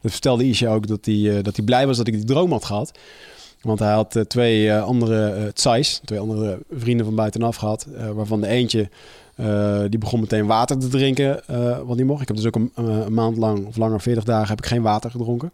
dat 0.02 0.12
vertelde 0.12 0.44
Isha 0.48 0.74
ook 0.74 0.86
dat 0.86 1.04
hij 1.04 1.42
dat 1.42 1.56
hij 1.56 1.64
blij 1.64 1.86
was 1.86 1.96
dat 1.96 2.06
ik 2.06 2.14
die 2.14 2.24
droom 2.24 2.50
had 2.52 2.64
gehad. 2.64 2.92
Want 3.60 3.78
hij 3.78 3.92
had 3.92 4.16
eh, 4.16 4.22
twee 4.22 4.70
eh, 4.70 4.82
andere 4.82 5.28
eh 5.28 5.46
tsais, 5.46 6.00
twee 6.04 6.18
andere 6.18 6.58
vrienden 6.70 7.06
van 7.06 7.14
buitenaf 7.14 7.56
gehad. 7.56 7.86
eh, 7.96 8.10
waarvan 8.10 8.40
de 8.40 8.46
eentje, 8.46 8.88
die 9.88 9.98
begon 9.98 10.20
meteen 10.20 10.46
water 10.46 10.78
te 10.78 10.88
drinken. 10.88 11.42
wat 11.86 11.96
niet 11.96 12.06
mocht. 12.06 12.20
Ik 12.22 12.28
heb 12.28 12.36
dus 12.36 12.46
ook 12.46 12.54
een, 12.54 12.72
een 12.74 13.14
maand 13.14 13.36
lang, 13.36 13.66
of 13.66 13.76
langer, 13.76 14.00
40 14.00 14.24
dagen, 14.24 14.48
heb 14.48 14.58
ik 14.58 14.66
geen 14.66 14.82
water 14.82 15.10
gedronken. 15.10 15.52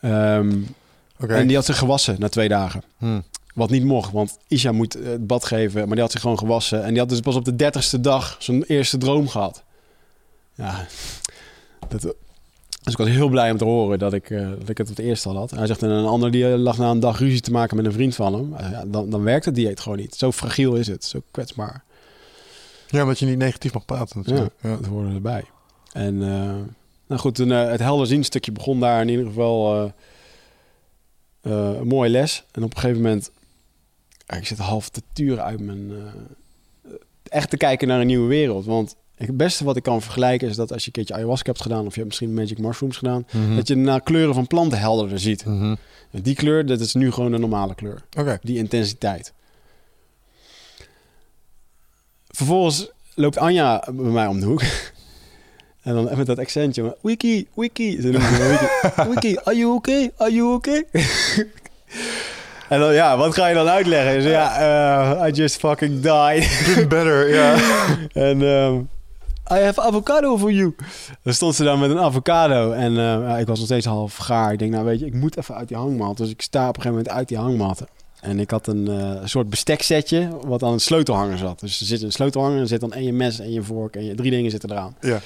Ehm. 0.00 0.52
En 1.18 1.46
die 1.46 1.56
had 1.56 1.64
zich 1.64 1.78
gewassen 1.78 2.16
na 2.18 2.28
twee 2.28 2.48
dagen. 2.48 2.82
Hm. 2.98 3.20
Wat 3.54 3.70
niet 3.70 3.84
mocht, 3.84 4.12
want 4.12 4.38
Isha 4.48 4.72
moet 4.72 4.92
het 4.92 5.26
bad 5.26 5.44
geven. 5.44 5.80
Maar 5.80 5.92
die 5.92 6.00
had 6.00 6.10
zich 6.12 6.20
gewoon 6.20 6.38
gewassen. 6.38 6.82
En 6.84 6.88
die 6.88 6.98
had 6.98 7.08
dus 7.08 7.20
pas 7.20 7.34
op 7.34 7.44
de 7.44 7.56
dertigste 7.56 8.00
dag 8.00 8.36
zijn 8.38 8.62
eerste 8.62 8.98
droom 8.98 9.28
gehad. 9.28 9.62
Ja, 10.54 10.86
dat, 11.88 12.14
dus 12.84 12.92
ik 12.92 12.98
was 12.98 13.08
heel 13.08 13.28
blij 13.28 13.50
om 13.50 13.56
te 13.56 13.64
horen 13.64 13.98
dat 13.98 14.12
ik, 14.12 14.30
eh, 14.30 14.48
dat 14.58 14.68
ik 14.68 14.78
het 14.78 14.88
het 14.88 14.98
eerst 14.98 15.26
al 15.26 15.36
had. 15.36 15.50
Hij 15.50 15.66
zegt, 15.66 15.82
en 15.82 15.90
een 15.90 16.06
ander 16.06 16.30
die 16.30 16.46
lag 16.46 16.78
na 16.78 16.90
een 16.90 17.00
dag 17.00 17.18
ruzie 17.18 17.40
te 17.40 17.50
maken 17.50 17.76
met 17.76 17.84
een 17.84 17.92
vriend 17.92 18.14
van 18.14 18.34
hem. 18.34 18.54
Eh, 18.54 18.70
ja, 18.70 18.84
dan, 18.86 19.10
dan 19.10 19.22
werkt 19.22 19.44
het 19.44 19.54
dieet 19.54 19.80
gewoon 19.80 19.98
niet. 19.98 20.14
Zo 20.14 20.32
fragiel 20.32 20.74
is 20.74 20.86
het, 20.86 21.04
zo 21.04 21.22
kwetsbaar. 21.30 21.84
Ja, 22.88 23.02
omdat 23.02 23.18
je 23.18 23.26
niet 23.26 23.38
negatief 23.38 23.74
mag 23.74 23.84
praten 23.84 24.18
natuurlijk. 24.18 24.54
Ja. 24.60 24.76
Dat 24.76 24.86
hoorde 24.86 25.14
erbij. 25.14 25.44
En 25.92 26.22
eh, 26.22 26.54
nou 27.06 27.20
goed, 27.20 27.38
eh, 27.38 27.70
het 27.70 27.80
helder 27.80 28.06
zien 28.06 28.24
stukje 28.24 28.52
begon 28.52 28.80
daar 28.80 29.00
in 29.00 29.08
ieder 29.08 29.26
geval 29.26 29.92
een 31.42 31.86
mooie 31.86 32.10
les. 32.10 32.44
En 32.52 32.62
op 32.62 32.74
een 32.74 32.80
gegeven 32.80 33.02
moment, 33.02 33.30
ik 34.26 34.46
zit 34.46 34.58
half 34.58 34.88
te 34.88 35.02
turen 35.12 35.44
uit 35.44 35.60
mijn... 35.60 35.92
echt 37.22 37.50
te 37.50 37.56
kijken 37.56 37.88
naar 37.88 38.00
een 38.00 38.06
nieuwe 38.06 38.28
wereld. 38.28 38.64
Want 38.64 38.96
het 39.26 39.36
beste 39.36 39.64
wat 39.64 39.76
ik 39.76 39.82
kan 39.82 40.02
vergelijken 40.02 40.48
is 40.48 40.56
dat 40.56 40.72
als 40.72 40.80
je 40.80 40.86
een 40.86 40.92
keertje 40.92 41.14
ayahuasca 41.14 41.50
hebt 41.50 41.62
gedaan... 41.62 41.86
of 41.86 41.94
je 41.94 42.00
hebt 42.00 42.06
misschien 42.06 42.34
magic 42.34 42.58
mushrooms 42.58 42.96
gedaan... 42.96 43.26
Mhm. 43.32 43.56
dat 43.56 43.68
je 43.68 43.74
naar 43.74 44.00
kleuren 44.00 44.34
van 44.34 44.46
planten 44.46 44.78
helderder 44.78 45.18
ziet. 45.20 45.44
Mhm. 45.44 45.74
En 46.10 46.22
die 46.22 46.34
kleur, 46.34 46.66
dat 46.66 46.80
is 46.80 46.94
nu 46.94 47.10
gewoon 47.10 47.32
de 47.32 47.38
normale 47.38 47.74
kleur 47.74 48.02
die 48.42 48.58
intensiteit. 48.58 49.32
Vervolgens 52.28 52.90
loopt 53.14 53.38
Anja 53.38 53.84
bij 53.92 54.10
mij 54.10 54.26
om 54.26 54.40
de 54.40 54.46
hoek. 54.46 54.62
En 55.82 55.94
dan 55.94 56.16
met 56.16 56.26
dat 56.26 56.38
accentje. 56.38 56.96
Wiki, 57.02 57.46
Wiki. 57.54 58.00
Ze 58.00 58.10
Wiki. 58.10 58.66
Wiki, 59.10 59.36
are 59.44 59.56
you 59.56 59.74
okay? 59.74 60.10
Are 60.16 60.32
you 60.32 60.52
okay? 60.52 60.84
en 62.68 62.80
dan, 62.80 62.94
ja, 62.94 63.16
wat 63.16 63.34
ga 63.34 63.46
je 63.46 63.54
dan 63.54 63.68
uitleggen? 63.68 64.22
Ja, 64.22 64.58
eh, 65.20 65.28
I 65.28 65.30
just 65.30 65.56
fucking 65.56 66.00
died. 66.00 66.86
Better, 66.88 67.34
ja. 67.34 67.56
en 68.12 68.42
ehm, 68.42 68.80
I 69.52 69.54
have 69.58 69.80
avocado 69.80 70.38
for 70.38 70.52
you. 70.52 70.74
Dan 71.22 71.34
stond 71.34 71.54
ze 71.54 71.64
daar 71.64 71.78
met 71.78 71.90
een 71.90 71.98
avocado. 71.98 72.72
En 72.72 72.98
eh, 72.98 73.40
ik 73.40 73.46
was 73.46 73.58
nog 73.58 73.66
steeds 73.66 73.86
half 73.86 74.16
gaar. 74.16 74.52
Ik 74.52 74.58
denk, 74.58 74.72
nou 74.72 74.84
weet 74.84 75.00
je, 75.00 75.06
ik 75.06 75.14
moet 75.14 75.36
even 75.36 75.54
uit 75.54 75.68
die 75.68 75.76
hangmat. 75.76 76.16
Dus 76.16 76.30
ik 76.30 76.42
sta 76.42 76.68
op 76.68 76.76
een 76.76 76.82
gegeven 76.82 76.96
moment 76.96 77.08
uit 77.08 77.28
die 77.28 77.38
hangmat. 77.38 77.84
En 78.20 78.40
ik 78.40 78.50
had 78.50 78.66
een 78.66 78.88
eh, 78.88 79.20
soort 79.24 79.50
besteksetje 79.50 80.28
wat 80.46 80.62
aan 80.62 80.72
een 80.72 80.80
sleutelhanger 80.80 81.38
zat. 81.38 81.60
Dus 81.60 81.80
er 81.80 81.86
zit 81.86 82.02
een 82.02 82.12
sleutelhanger, 82.12 82.60
er 82.60 82.66
zit 82.66 82.80
dan 82.80 82.92
en 82.92 83.04
je 83.04 83.12
mes 83.12 83.38
en 83.38 83.52
je 83.52 83.62
vork 83.62 83.96
en 83.96 84.04
je 84.04 84.14
drie 84.14 84.30
dingen 84.30 84.50
zitten 84.50 84.70
eraan. 84.70 84.96
ja. 85.00 85.20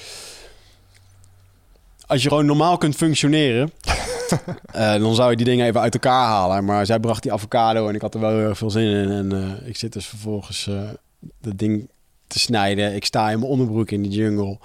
Als 2.06 2.22
je 2.22 2.28
gewoon 2.28 2.46
normaal 2.46 2.78
kunt 2.78 2.96
functioneren, 2.96 3.72
eh, 4.72 4.94
dan 4.94 5.14
zou 5.14 5.30
je 5.30 5.36
die 5.36 5.46
dingen 5.46 5.66
even 5.66 5.80
uit 5.80 5.94
elkaar 5.94 6.26
halen. 6.26 6.64
Maar 6.64 6.86
zij 6.86 7.00
bracht 7.00 7.22
die 7.22 7.32
avocado 7.32 7.88
en 7.88 7.94
ik 7.94 8.00
had 8.00 8.14
er 8.14 8.20
wel 8.20 8.30
heel 8.30 8.48
erg 8.48 8.58
veel 8.58 8.70
zin 8.70 8.86
in. 8.92 9.10
En 9.10 9.58
ik 9.64 9.76
zit 9.76 9.92
dus 9.92 10.06
vervolgens 10.06 10.70
dat 11.40 11.58
ding 11.58 11.88
te 12.28 12.38
snijden. 12.38 12.94
Ik 12.94 13.04
sta 13.04 13.30
in 13.30 13.38
mijn 13.38 13.50
onderbroek 13.50 13.90
in 13.90 14.02
die 14.02 14.10
jungle. 14.10 14.58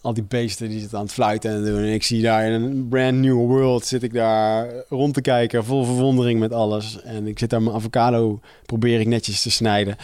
Al 0.00 0.14
die 0.14 0.22
beesten 0.22 0.68
die 0.68 0.80
zitten 0.80 0.98
aan 0.98 1.04
het 1.04 1.12
fluiten 1.12 1.50
en 1.50 1.64
doen. 1.64 1.78
En 1.78 1.92
ik 1.92 2.02
zie 2.02 2.22
daar 2.22 2.46
in 2.46 2.52
een 2.52 2.88
brand 2.88 3.16
new 3.16 3.36
world 3.36 3.86
zit 3.86 4.02
ik 4.02 4.12
daar 4.12 4.68
rond 4.88 5.14
te 5.14 5.20
kijken. 5.20 5.64
Vol 5.64 5.84
verwondering 5.84 6.40
met 6.40 6.52
alles. 6.52 7.02
En 7.02 7.26
ik 7.26 7.38
zit 7.38 7.50
daar 7.50 7.62
mijn 7.62 7.76
avocado, 7.76 8.40
probeer 8.66 9.00
ik 9.00 9.06
netjes 9.06 9.42
te 9.42 9.50
snijden. 9.50 9.96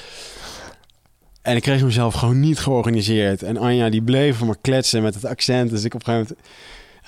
En 1.43 1.57
ik 1.57 1.63
kreeg 1.63 1.85
mezelf 1.85 2.15
gewoon 2.15 2.41
niet 2.41 2.59
georganiseerd. 2.59 3.43
En 3.43 3.57
Anja 3.57 3.91
die 3.91 4.03
bleef 4.03 4.45
maar 4.45 4.59
kletsen 4.61 5.03
met 5.03 5.15
het 5.15 5.25
accent. 5.25 5.71
Dus 5.71 5.85
ik 5.85 5.95
op 5.95 6.07
een 6.07 6.13
gegeven 6.13 6.37
moment... 6.37 6.49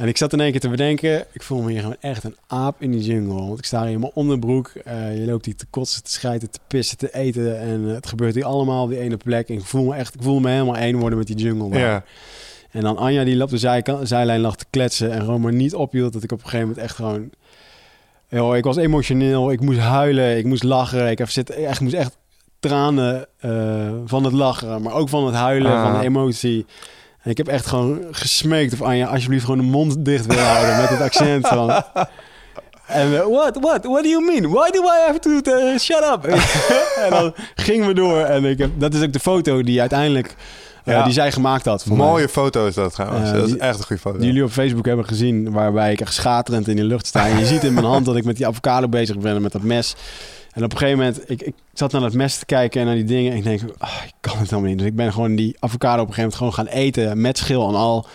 En 0.02 0.08
ik 0.08 0.16
zat 0.16 0.32
in 0.32 0.40
één 0.40 0.50
keer 0.50 0.60
te 0.60 0.68
bedenken... 0.68 1.24
Ik 1.32 1.42
voel 1.42 1.62
me 1.62 1.70
hier 1.70 1.80
gewoon 1.80 1.96
echt 2.00 2.24
een 2.24 2.36
aap 2.46 2.76
in 2.82 2.90
die 2.90 3.00
jungle. 3.00 3.34
Want 3.46 3.58
ik 3.58 3.64
sta 3.64 3.82
hier 3.82 3.92
in 3.92 4.00
mijn 4.00 4.12
onderbroek. 4.14 4.68
eh, 4.84 5.18
je 5.18 5.24
loopt 5.26 5.44
hier 5.44 5.56
te 5.56 5.66
kotsen, 5.70 6.02
te 6.04 6.10
schijten, 6.10 6.50
te 6.50 6.58
pissen, 6.66 6.98
te 6.98 7.14
eten. 7.14 7.60
En 7.60 7.88
eh, 7.88 7.94
het 7.94 8.06
gebeurt 8.06 8.34
hier 8.34 8.44
allemaal 8.44 8.82
op 8.82 8.88
die 8.90 8.98
ene 8.98 9.16
plek. 9.16 9.48
En 9.48 9.54
ik 9.54 9.64
voel 9.64 9.84
me 9.84 9.94
echt... 9.94 10.14
Ik 10.14 10.22
voel 10.22 10.40
me 10.40 10.50
helemaal 10.50 10.76
één 10.76 10.96
worden 10.98 11.18
met 11.18 11.26
die 11.26 11.36
jungle. 11.36 11.70
daar. 11.70 11.80
Ja. 11.80 12.04
En 12.70 12.80
dan 12.80 12.96
Anja 12.96 13.24
die 13.24 13.42
op 13.42 13.50
de 13.50 13.82
zijlijn 14.02 14.40
lag 14.40 14.56
te 14.56 14.64
kletsen 14.70 15.12
en 15.12 15.20
gewoon 15.20 15.40
maar 15.40 15.52
niet 15.52 15.74
ophield. 15.74 16.12
Dat 16.12 16.22
ik 16.22 16.32
op 16.32 16.38
een 16.38 16.44
gegeven 16.44 16.66
moment 16.66 16.84
echt 16.84 16.94
gewoon... 16.96 17.30
Yo, 18.28 18.52
ik 18.52 18.64
was 18.64 18.76
emotioneel, 18.76 19.52
ik 19.52 19.60
moest 19.60 19.78
huilen, 19.78 20.36
ik 20.38 20.44
moest 20.44 20.62
lachen. 20.62 21.10
Ik 21.10 21.18
heb 21.18 21.30
zit, 21.30 21.50
echt, 21.50 21.80
moest 21.80 21.94
echt 21.94 22.16
tranen 22.60 23.26
eh, 23.38 23.92
van 24.04 24.24
het 24.24 24.32
lachen, 24.32 24.82
maar 24.82 24.92
ook 24.92 25.08
van 25.08 25.26
het 25.26 25.34
huilen, 25.34 25.72
Ah. 25.72 25.82
van 25.82 26.00
de 26.00 26.06
emotie. 26.06 26.66
En 27.22 27.30
ik 27.30 27.37
heb 27.37 27.48
echt 27.48 27.66
gewoon 27.66 28.00
gesmeekt 28.11 28.72
of 28.72 28.82
Anja 28.82 29.06
alsjeblieft 29.06 29.44
gewoon 29.44 29.61
de 29.61 29.66
mond 29.66 30.04
dicht 30.04 30.26
wil 30.26 30.38
houden 30.38 30.76
met 30.76 30.88
het 30.88 31.00
accent 31.00 31.46
van... 31.48 31.82
En 32.87 33.14
eh, 33.14 33.20
what, 33.26 33.56
what, 33.61 33.85
what 33.85 34.02
do 34.02 34.08
you 34.08 34.24
mean? 34.24 34.50
Why 34.52 34.70
do 34.70 34.82
I 34.82 35.06
have 35.06 35.18
to 35.18 35.30
uh, 35.30 35.78
shut 35.78 36.04
up? 36.12 36.24
en 37.04 37.11
dan 37.11 37.35
gingen 37.54 37.87
we 37.87 37.94
door. 37.94 38.18
En 38.20 38.44
ik 38.44 38.58
heb, 38.58 38.70
dat 38.78 38.94
is 38.94 39.02
ook 39.02 39.12
de 39.12 39.20
foto 39.20 39.62
die 39.62 39.80
uiteindelijk 39.80 40.35
eh, 40.85 40.94
Ja. 40.94 41.02
die 41.04 41.12
zij 41.12 41.32
gemaakt 41.32 41.64
had. 41.64 41.87
Mij. 41.87 41.96
Mooie 41.96 42.28
foto 42.28 42.66
is 42.66 42.74
dat 42.74 42.92
trouwens. 42.94 43.30
Eh, 43.30 43.35
dat 43.37 43.46
is 43.46 43.52
die- 43.52 43.61
echt 43.61 43.78
een 43.78 43.85
goede 43.85 44.02
foto. 44.02 44.18
Die 44.18 44.26
jullie 44.26 44.44
op 44.44 44.50
Facebook 44.50 44.87
hebben 44.87 45.06
gezien, 45.06 45.50
waarbij 45.52 45.92
ik 45.92 46.00
echt 46.00 46.14
schaterend 46.14 46.68
in 46.68 46.76
de 46.76 46.85
lucht 46.85 47.06
sta. 47.06 47.28
En 47.28 47.38
je 47.38 47.46
ziet 47.46 47.64
in 47.64 47.74
mijn 47.74 47.87
hand 47.87 48.04
dat 48.06 48.16
ik 48.16 48.24
met 48.24 48.37
die 48.37 48.46
avocado 48.46 48.88
bezig 48.88 49.18
ben 49.18 49.35
en 49.35 49.42
met 49.42 49.52
dat 49.52 49.62
mes. 49.62 49.94
En 50.52 50.64
op 50.64 50.72
een 50.72 50.78
gegeven 50.78 50.98
moment, 50.98 51.30
ik, 51.30 51.42
ik 51.42 51.54
zat 51.72 51.92
naar 51.92 52.00
dat 52.00 52.12
mes 52.12 52.38
te 52.38 52.44
kijken 52.44 52.80
en 52.80 52.86
naar 52.86 52.94
die 52.94 53.04
dingen. 53.04 53.32
En 53.32 53.38
ik 53.38 53.44
denk, 53.44 53.60
ah, 53.78 53.90
ik 54.06 54.12
kan 54.20 54.38
het 54.38 54.50
helemaal 54.50 54.70
niet. 54.70 54.78
Dus 54.78 54.88
ik 54.88 54.96
ben 54.96 55.12
gewoon 55.12 55.34
die 55.34 55.56
avocado 55.58 56.02
op 56.02 56.08
een 56.08 56.14
gegeven 56.14 56.38
moment 56.38 56.56
gewoon 56.56 56.66
gaan 56.66 56.82
eten. 56.82 57.20
Met 57.20 57.38
schil 57.38 57.68
en 57.68 57.74
al. 57.74 58.06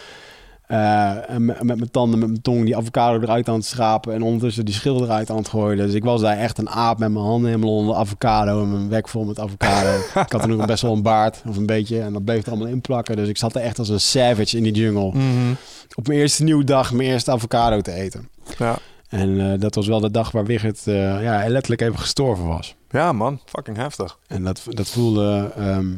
Eh, 0.67 1.29
en 1.29 1.45
met, 1.45 1.63
met 1.63 1.77
mijn 1.77 1.91
tanden, 1.91 2.19
met 2.19 2.27
mijn 2.27 2.41
tong, 2.41 2.65
die 2.65 2.77
avocado 2.77 3.19
eruit 3.21 3.49
aan 3.49 3.55
het 3.55 3.65
schrapen. 3.65 4.13
En 4.13 4.21
ondertussen 4.21 4.65
die 4.65 4.73
schil 4.73 5.03
eruit 5.03 5.29
aan 5.29 5.37
het 5.37 5.47
gooien. 5.47 5.77
Dus 5.77 5.93
ik 5.93 6.03
was 6.03 6.21
daar 6.21 6.37
echt 6.37 6.57
een 6.57 6.69
aap 6.69 6.99
met 6.99 7.11
mijn 7.11 7.25
handen 7.25 7.49
helemaal 7.49 7.75
onder 7.75 7.93
de 7.93 7.99
avocado. 7.99 8.61
En 8.61 8.71
mijn 8.71 8.87
bek 8.87 9.07
vol 9.07 9.23
met 9.23 9.39
avocado. 9.39 9.97
ik 10.25 10.31
had 10.31 10.41
er 10.41 10.47
nog 10.47 10.65
best 10.65 10.81
wel 10.81 10.93
een 10.93 11.01
baard, 11.01 11.41
of 11.47 11.57
een 11.57 11.65
beetje. 11.65 12.01
En 12.01 12.13
dat 12.13 12.23
bleef 12.23 12.43
er 12.43 12.49
allemaal 12.49 12.67
in 12.67 12.81
plakken. 12.81 13.15
Dus 13.15 13.27
ik 13.27 13.37
zat 13.37 13.55
er 13.55 13.61
echt 13.61 13.79
als 13.79 13.89
een 13.89 13.99
savage 13.99 14.57
in 14.57 14.63
die 14.63 14.73
jungle. 14.73 15.07
Mhm. 15.07 15.53
Op 15.95 16.07
mijn 16.07 16.19
eerste 16.19 16.43
nieuwe 16.43 16.63
dag 16.63 16.93
mijn 16.93 17.09
eerste 17.09 17.31
avocado 17.31 17.81
te 17.81 17.91
eten. 17.91 18.29
Ja. 18.57 18.77
En 19.07 19.51
eh, 19.51 19.59
dat 19.59 19.75
was 19.75 19.87
wel 19.87 19.99
de 19.99 20.11
dag 20.11 20.31
waar 20.31 20.45
Wigert 20.45 20.87
eh, 20.87 21.23
ja, 21.23 21.47
letterlijk 21.47 21.81
even 21.81 21.99
gestorven 21.99 22.47
was. 22.47 22.75
ja, 22.89 23.11
man. 23.11 23.39
Fucking 23.45 23.77
heftig. 23.77 24.17
En 24.27 24.43
dat, 24.43 24.63
dat 24.69 24.89
voelde... 24.89 25.51
ehm, 25.55 25.91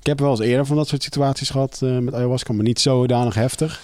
ik 0.00 0.06
heb 0.06 0.18
wel 0.18 0.30
eens 0.30 0.40
eerder 0.40 0.66
van 0.66 0.76
dat 0.76 0.88
soort 0.88 1.02
situaties 1.02 1.50
gehad 1.50 1.80
eh, 1.82 1.98
met 1.98 2.14
ayahuasca, 2.14 2.52
maar 2.52 2.64
niet 2.64 2.80
zodanig 2.80 3.34
heftig. 3.34 3.80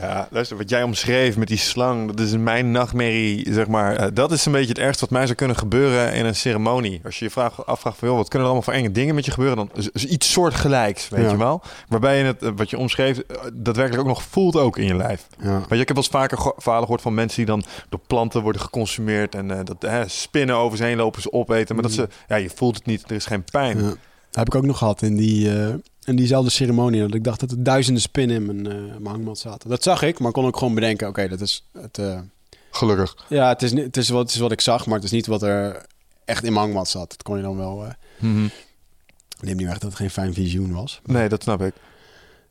Ja, 0.00 0.28
luister, 0.30 0.56
wat 0.56 0.70
jij 0.70 0.82
omschreef 0.82 1.36
met 1.36 1.48
die 1.48 1.56
slang, 1.58 2.06
dat 2.08 2.20
is 2.26 2.36
mijn 2.36 2.70
nachtmerrie, 2.70 3.52
zeg 3.52 3.66
maar. 3.66 3.96
Eh, 3.96 4.06
dat 4.14 4.32
is 4.32 4.46
een 4.46 4.52
beetje 4.52 4.68
het 4.68 4.78
ergste 4.78 5.00
wat 5.00 5.10
mij 5.10 5.24
zou 5.24 5.34
kunnen 5.36 5.56
gebeuren 5.56 6.12
in 6.12 6.26
een 6.26 6.34
ceremonie. 6.34 7.00
Als 7.04 7.18
je 7.18 7.24
je 7.24 7.30
vraagt, 7.30 7.66
afvraagt 7.66 7.98
van, 7.98 8.08
joh, 8.08 8.16
wat 8.16 8.28
kunnen 8.28 8.48
er 8.48 8.54
allemaal 8.54 8.72
voor 8.72 8.82
enge 8.82 8.92
dingen 8.92 9.14
met 9.14 9.24
je 9.24 9.30
gebeuren, 9.30 9.56
dan 9.56 9.70
is, 9.74 9.88
is 9.90 10.04
iets 10.04 10.32
soortgelijks, 10.32 11.08
weet 11.08 11.24
Ja. 11.24 11.30
je 11.30 11.36
wel. 11.36 11.62
Waarbij 11.88 12.18
je 12.18 12.24
het, 12.24 12.42
eh, 12.42 12.50
wat 12.56 12.70
je 12.70 12.78
omschreef, 12.78 13.18
eh, 13.18 13.36
daadwerkelijk 13.52 14.02
ook 14.02 14.08
nog 14.08 14.22
voelt 14.22 14.56
ook 14.56 14.78
in 14.78 14.86
je 14.86 14.96
lijf. 14.96 15.26
Ja. 15.42 15.62
Je, 15.68 15.74
ik 15.74 15.88
heb 15.88 15.88
wel 15.88 15.96
eens 15.96 16.08
vaker 16.08 16.38
verhalen 16.56 16.82
gehoord 16.84 17.02
van 17.02 17.14
mensen 17.14 17.36
die 17.36 17.46
dan 17.46 17.64
door 17.88 18.00
planten 18.06 18.42
worden 18.42 18.60
geconsumeerd 18.60 19.34
en 19.34 19.48
dat 19.64 19.84
eh, 19.84 20.00
spinnen 20.06 20.56
over 20.56 20.78
ze 20.78 20.84
heen 20.84 20.96
lopen, 20.96 21.22
ze 21.22 21.32
opeten. 21.32 21.74
Maar 21.74 21.84
dat 21.84 21.92
ze, 21.92 22.08
ja, 22.28 22.36
je 22.36 22.50
voelt 22.54 22.74
het 22.76 22.86
niet, 22.86 23.02
er 23.10 23.16
is 23.16 23.26
geen 23.26 23.44
pijn. 23.44 23.78
Ja. 23.78 23.84
Dat 23.84 23.96
heb 24.30 24.46
ik 24.46 24.54
ook 24.54 24.66
nog 24.66 24.78
gehad 24.78 25.02
in, 25.02 25.16
die, 25.16 25.50
in 26.08 26.16
diezelfde 26.16 26.50
ceremonie. 26.50 27.00
Dat 27.00 27.14
ik 27.14 27.24
dacht 27.24 27.40
dat 27.40 27.50
er 27.50 27.62
duizenden 27.62 28.02
spinnen 28.02 28.36
in 28.36 28.46
mijn, 28.46 28.62
mijn 28.86 29.06
hangmat 29.06 29.38
zaten. 29.38 29.70
Dat 29.70 29.82
zag 29.82 30.02
ik, 30.02 30.18
maar 30.18 30.32
kon 30.32 30.44
ook 30.46 30.56
gewoon 30.56 30.74
bedenken, 30.74 31.08
oké, 31.08 31.28
dat 31.28 31.40
is 31.40 31.64
het... 31.72 31.98
eh, 31.98 32.18
Gelukkig. 32.70 33.16
ja, 33.28 33.48
het 33.48 33.62
is, 33.62 33.72
het, 33.72 33.96
is 33.96 34.08
wat, 34.08 34.22
het 34.22 34.30
is 34.30 34.38
wat 34.38 34.52
ik 34.52 34.60
zag, 34.60 34.86
maar 34.86 34.94
het 34.94 35.04
is 35.04 35.10
niet 35.10 35.26
wat 35.26 35.42
er 35.42 35.86
echt 36.24 36.44
in 36.44 36.52
mijn 36.52 36.64
hangmat 36.64 36.88
zat. 36.88 37.10
Dat 37.10 37.22
kon 37.22 37.36
je 37.36 37.42
dan 37.42 37.56
wel... 37.56 37.84
eh 37.84 37.90
neem 39.40 39.56
niet 39.56 39.66
weg 39.66 39.78
dat 39.78 39.90
het 39.90 39.94
geen 39.98 40.10
fijn 40.10 40.34
visioen 40.34 40.72
was. 40.72 41.00
Nee, 41.04 41.28
dat 41.28 41.42
snap 41.42 41.62
ik. 41.62 41.72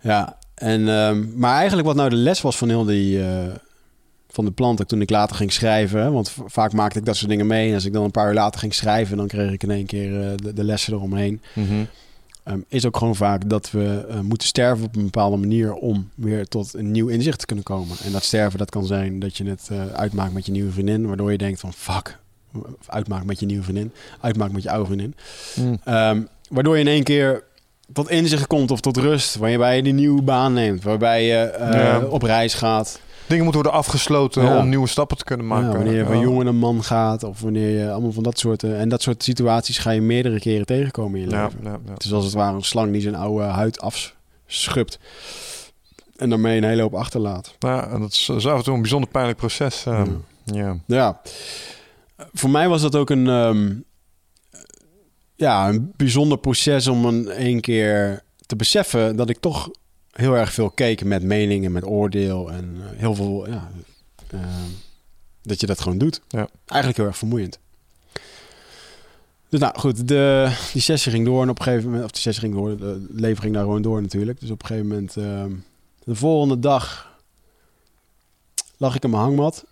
Ja, 0.01 0.37
en, 0.55 0.89
ehm, 0.89 1.37
maar 1.39 1.55
eigenlijk 1.55 1.87
wat 1.87 1.95
nou 1.95 2.09
de 2.09 2.15
les 2.15 2.41
was 2.41 2.57
van 2.57 2.69
heel 2.69 2.83
die... 2.85 3.21
van 4.29 4.45
de 4.45 4.51
planten 4.51 4.87
toen 4.87 5.01
ik 5.01 5.09
later 5.09 5.35
ging 5.35 5.51
schrijven. 5.53 6.13
Want 6.13 6.33
vaak 6.45 6.73
maakte 6.73 6.99
ik 6.99 7.05
dat 7.05 7.15
soort 7.15 7.29
dingen 7.29 7.47
mee. 7.47 7.67
En 7.69 7.73
als 7.73 7.85
ik 7.85 7.93
dan 7.93 8.03
een 8.03 8.11
paar 8.11 8.27
uur 8.27 8.33
later 8.33 8.59
ging 8.59 8.73
schrijven... 8.73 9.17
dan 9.17 9.27
kreeg 9.27 9.51
ik 9.51 9.63
in 9.63 9.71
één 9.71 9.85
keer 9.85 10.37
de, 10.37 10.53
de 10.53 10.63
lessen 10.63 10.93
eromheen. 10.93 11.41
Mhm. 11.53 11.83
Ehm, 12.47 12.59
is 12.67 12.85
ook 12.85 12.97
gewoon 12.97 13.15
vaak 13.15 13.49
dat 13.49 13.71
we 13.71 14.05
eh, 14.09 14.19
moeten 14.19 14.47
sterven 14.47 14.85
op 14.85 14.95
een 14.95 15.03
bepaalde 15.03 15.37
manier 15.37 15.73
om 15.73 16.09
weer 16.15 16.47
tot 16.47 16.73
een 16.73 16.91
nieuw 16.91 17.07
inzicht 17.07 17.39
te 17.39 17.45
kunnen 17.45 17.63
komen. 17.65 17.95
En 18.05 18.11
dat 18.11 18.23
sterven, 18.23 18.59
dat 18.59 18.69
kan 18.69 18.85
zijn 18.85 19.19
dat 19.19 19.37
je 19.37 19.43
het 19.43 19.67
eh, 19.71 19.85
uitmaakt 19.87 20.33
met 20.33 20.45
je 20.45 20.51
nieuwe 20.51 20.71
vriendin, 20.71 21.07
waardoor 21.07 21.31
je 21.31 21.37
denkt 21.37 21.59
van 21.59 21.73
fuck, 21.73 22.17
uitmaakt 22.87 23.25
met 23.25 23.39
je 23.39 23.45
nieuwe 23.45 23.63
vriendin, 23.63 23.91
uitmaakt 24.21 24.53
met 24.53 24.63
je 24.63 24.69
oude 24.71 24.85
vriendin. 24.85 25.15
Mm. 25.55 25.79
Ehm, 25.83 26.21
waardoor 26.49 26.75
je 26.75 26.81
in 26.81 26.87
één 26.87 27.03
keer 27.03 27.43
tot 27.93 28.09
inzicht 28.09 28.47
komt 28.47 28.71
of 28.71 28.79
tot 28.81 28.97
rust, 28.97 29.35
waarbij 29.35 29.75
je 29.75 29.83
die 29.83 29.93
nieuwe 29.93 30.21
baan 30.21 30.53
neemt, 30.53 30.83
waarbij 30.83 31.25
je 31.25 31.35
eh, 31.37 31.71
Ja. 31.73 31.99
op 32.09 32.21
reis 32.21 32.53
gaat. 32.53 32.99
Dingen 33.27 33.43
moeten 33.43 33.61
worden 33.63 33.79
afgesloten 33.79 34.43
Ja. 34.43 34.57
om 34.57 34.69
nieuwe 34.69 34.87
stappen 34.87 35.17
te 35.17 35.23
kunnen 35.23 35.47
maken. 35.47 35.67
Ja, 35.69 35.75
wanneer 35.75 35.95
je 35.95 36.05
van 36.05 36.19
jongen 36.19 36.45
naar 36.45 36.55
man 36.55 36.83
gaat, 36.83 37.23
of 37.23 37.41
wanneer 37.41 37.69
je 37.79 37.91
allemaal 37.91 38.11
van 38.11 38.23
dat 38.23 38.39
soort... 38.39 38.63
eh, 38.63 38.79
en 38.79 38.89
dat 38.89 39.01
soort 39.01 39.23
situaties 39.23 39.77
ga 39.77 39.91
je 39.91 40.01
meerdere 40.01 40.39
keren 40.39 40.65
tegenkomen 40.65 41.19
in 41.19 41.25
je 41.29 41.31
Ja, 41.35 41.49
leven. 41.63 41.81
Het 41.93 42.03
is 42.03 42.13
als 42.13 42.25
het 42.25 42.33
ware 42.33 42.55
een 42.55 42.63
slang 42.63 42.91
die 42.91 43.01
zijn 43.01 43.15
oude 43.15 43.43
huid 43.43 43.79
afschubt. 43.79 44.99
En 46.15 46.29
daarmee 46.29 46.57
een 46.57 46.63
hele 46.63 46.81
hoop 46.81 46.93
achterlaat. 46.95 47.55
Ja, 47.59 47.89
en 47.89 47.99
dat 47.99 48.11
is, 48.11 48.25
dat 48.25 48.37
is 48.37 48.45
af 48.47 48.57
en 48.57 48.63
toe 48.63 48.73
een 48.75 48.81
bijzonder 48.81 49.09
pijnlijk 49.09 49.37
proces. 49.37 49.85
eh, 49.85 50.01
ja. 50.45 50.77
Ja. 50.85 51.21
Voor 52.33 52.49
mij 52.49 52.67
was 52.69 52.81
dat 52.81 52.95
ook 52.95 53.09
een, 53.09 53.27
ehm, 53.27 53.73
ja, 55.35 55.69
een 55.69 55.93
bijzonder 55.95 56.37
proces 56.37 56.87
om 56.87 57.05
een 57.05 57.29
één 57.29 57.61
keer 57.61 58.23
te 58.45 58.55
beseffen 58.55 59.15
dat 59.15 59.29
ik 59.29 59.39
toch 59.39 59.69
heel 60.17 60.35
erg 60.35 60.53
veel 60.53 60.69
keek 60.69 61.03
met 61.03 61.23
meningen, 61.23 61.71
met 61.71 61.85
oordeel 61.85 62.51
en 62.51 62.77
eh, 62.79 62.99
heel 62.99 63.15
veel, 63.15 63.47
ja, 63.47 63.71
ehm, 64.27 64.69
dat 65.41 65.59
je 65.59 65.65
dat 65.67 65.81
gewoon 65.81 65.97
doet. 65.97 66.21
Ja. 66.27 66.49
Eigenlijk 66.65 66.97
heel 66.97 67.07
erg 67.07 67.17
vermoeiend. 67.17 67.59
Dus 69.49 69.59
nou 69.59 69.79
goed, 69.79 70.07
de, 70.07 70.55
die 70.73 70.81
sessie 70.81 71.11
ging 71.11 71.25
door 71.25 71.41
en 71.41 71.49
op 71.49 71.57
een 71.57 71.63
gegeven 71.63 71.85
moment, 71.85 72.03
of 72.03 72.11
die 72.11 72.21
sessie 72.21 72.41
ging 72.41 72.55
door, 72.55 72.77
de 72.77 73.05
leven 73.09 73.41
ging 73.41 73.53
daar 73.53 73.63
gewoon 73.63 73.81
door 73.81 74.01
natuurlijk. 74.01 74.39
Dus 74.39 74.49
op 74.49 74.61
een 74.61 74.67
gegeven 74.67 74.87
moment, 74.87 75.17
ehm, 75.17 75.51
de 76.03 76.15
volgende 76.15 76.59
dag 76.59 77.15
lag 78.77 78.95
ik 78.95 79.03
in 79.03 79.09
mijn 79.09 79.21
hangmat 79.21 79.65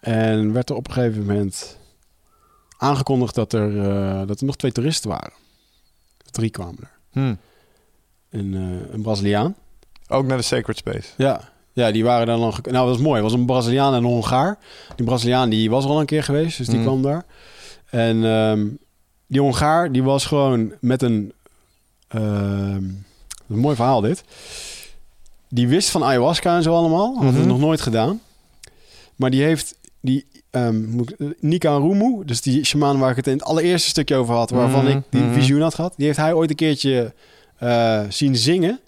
en 0.00 0.52
werd 0.52 0.70
er 0.70 0.76
op 0.76 0.86
een 0.88 0.92
gegeven 0.94 1.20
moment 1.20 1.78
aangekondigd 2.76 3.34
dat 3.34 3.52
er, 3.52 3.78
eh, 3.78 4.26
dat 4.26 4.40
er 4.40 4.46
nog 4.46 4.56
twee 4.56 4.72
toeristen 4.72 5.10
waren. 5.10 5.32
Drie 6.30 6.50
kwamen 6.50 6.78
er. 6.80 6.90
Hm. 7.10 7.34
Een, 8.30 8.54
eh, 8.54 8.92
een 8.92 9.02
Braziliaan. 9.02 9.54
Ook 10.12 10.26
naar 10.26 10.36
de 10.36 10.42
Sacred 10.42 10.76
Space. 10.76 11.08
Ja. 11.16 11.50
Ja, 11.74 11.90
die 11.90 12.04
waren 12.04 12.26
dan 12.26 12.40
nog... 12.40 12.62
Nou, 12.62 12.74
dat 12.76 12.84
was 12.86 12.98
mooi. 12.98 13.14
Het 13.22 13.30
was 13.30 13.40
een 13.40 13.46
Braziliaan 13.46 13.92
en 13.92 13.98
een 13.98 14.04
Hongaar. 14.04 14.58
Die 14.96 15.06
Braziliaan 15.06 15.50
die 15.50 15.70
was 15.70 15.84
al 15.84 16.00
een 16.00 16.06
keer 16.06 16.22
geweest, 16.22 16.58
dus 16.58 16.66
die 16.66 16.76
Mm. 16.78 16.82
kwam 16.84 17.02
daar. 17.02 17.24
En 17.90 18.24
ehm, 18.24 18.66
die 19.26 19.40
Hongaar 19.40 19.92
die 19.92 20.02
was 20.02 20.26
gewoon 20.26 20.72
met 20.80 21.02
een... 21.02 21.32
ehm, 22.08 22.84
een 23.48 23.58
mooi 23.58 23.76
verhaal 23.76 24.00
dit. 24.00 24.24
Die 25.48 25.68
wist 25.68 25.90
van 25.90 26.04
ayahuasca 26.04 26.56
en 26.56 26.62
zo 26.62 26.74
allemaal. 26.74 27.14
Had 27.14 27.24
het 27.24 27.34
Mhm. 27.34 27.46
nog 27.46 27.58
nooit 27.58 27.80
gedaan. 27.80 28.20
Maar 29.16 29.30
die 29.30 29.42
heeft... 29.42 29.74
Die, 30.00 30.26
eh, 30.50 30.68
Nika 31.40 31.76
Rumu, 31.76 32.24
dus 32.24 32.40
die 32.40 32.64
shaman 32.64 32.98
waar 32.98 33.10
ik 33.10 33.16
het 33.16 33.26
in 33.26 33.32
het 33.32 33.44
allereerste 33.44 33.88
stukje 33.88 34.16
over 34.16 34.34
had... 34.34 34.50
waarvan 34.50 34.84
Mhm, 34.84 34.96
ik 34.96 35.02
die 35.10 35.22
mhm. 35.22 35.32
visioen 35.32 35.60
had 35.60 35.74
gehad... 35.74 35.94
die 35.96 36.06
heeft 36.06 36.18
hij 36.18 36.32
ooit 36.32 36.50
een 36.50 36.56
keertje 36.56 37.14
eh, 37.58 38.00
zien 38.08 38.36
zingen... 38.36 38.80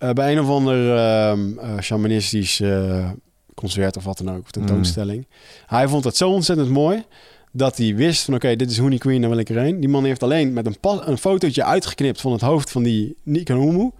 eh, 0.00 0.10
bij 0.10 0.32
een 0.32 0.40
of 0.40 0.48
ander 0.48 0.96
ehm 0.96 1.58
eh, 1.58 1.78
shamanistisch 1.80 2.60
eh, 2.60 3.08
concert 3.54 3.96
of 3.96 4.04
wat 4.04 4.18
dan 4.18 4.34
ook, 4.34 4.42
of 4.42 4.50
tentoonstelling. 4.50 5.26
Hij 5.66 5.88
vond 5.88 6.04
het 6.04 6.16
zo 6.16 6.30
ontzettend 6.30 6.68
mooi 6.68 7.04
dat 7.52 7.76
hij 7.76 7.94
wist 7.94 8.24
van 8.24 8.34
oké, 8.34 8.56
dit 8.56 8.70
is 8.70 8.78
Honey 8.78 8.98
Queen, 8.98 9.20
daar 9.20 9.30
wil 9.30 9.38
ik 9.38 9.50
erheen. 9.50 9.80
Die 9.80 9.88
man 9.88 10.04
heeft 10.04 10.22
alleen 10.22 10.52
met 10.52 10.66
een, 10.66 10.80
pas, 10.80 10.98
een 11.04 11.18
fotootje 11.18 11.64
uitgeknipt 11.64 12.20
van 12.20 12.32
het 12.32 12.40
hoofd 12.40 12.70
van 12.70 12.82
die 12.82 13.16
Nika 13.22 13.54
Rumu. 13.54 13.90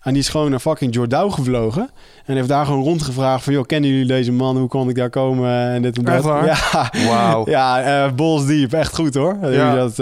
En 0.00 0.12
die 0.12 0.22
is 0.22 0.28
gewoon 0.28 0.50
naar 0.50 0.60
fucking 0.60 0.94
Jordao 0.94 1.30
gevlogen. 1.30 1.90
En 2.24 2.36
heeft 2.36 2.48
daar 2.48 2.66
gewoon 2.66 2.84
rondgevraagd 2.84 3.44
van... 3.44 3.52
joh, 3.52 3.66
kennen 3.66 3.90
jullie 3.90 4.06
deze 4.06 4.32
man? 4.32 4.58
Hoe 4.58 4.68
kon 4.68 4.88
ik 4.88 4.94
daar 4.94 5.10
komen? 5.10 5.70
En 5.70 5.82
dit 5.82 5.98
en 5.98 6.04
dat. 6.04 6.24
Ja, 6.24 6.90
Wauw. 7.06 7.48
ja 7.50 8.04
uh, 8.06 8.12
balls 8.12 8.46
deep. 8.46 8.72
Echt 8.72 8.94
goed 8.94 9.14
hoor. 9.14 9.38
Ja. 9.50 9.74
Dat, 9.74 9.96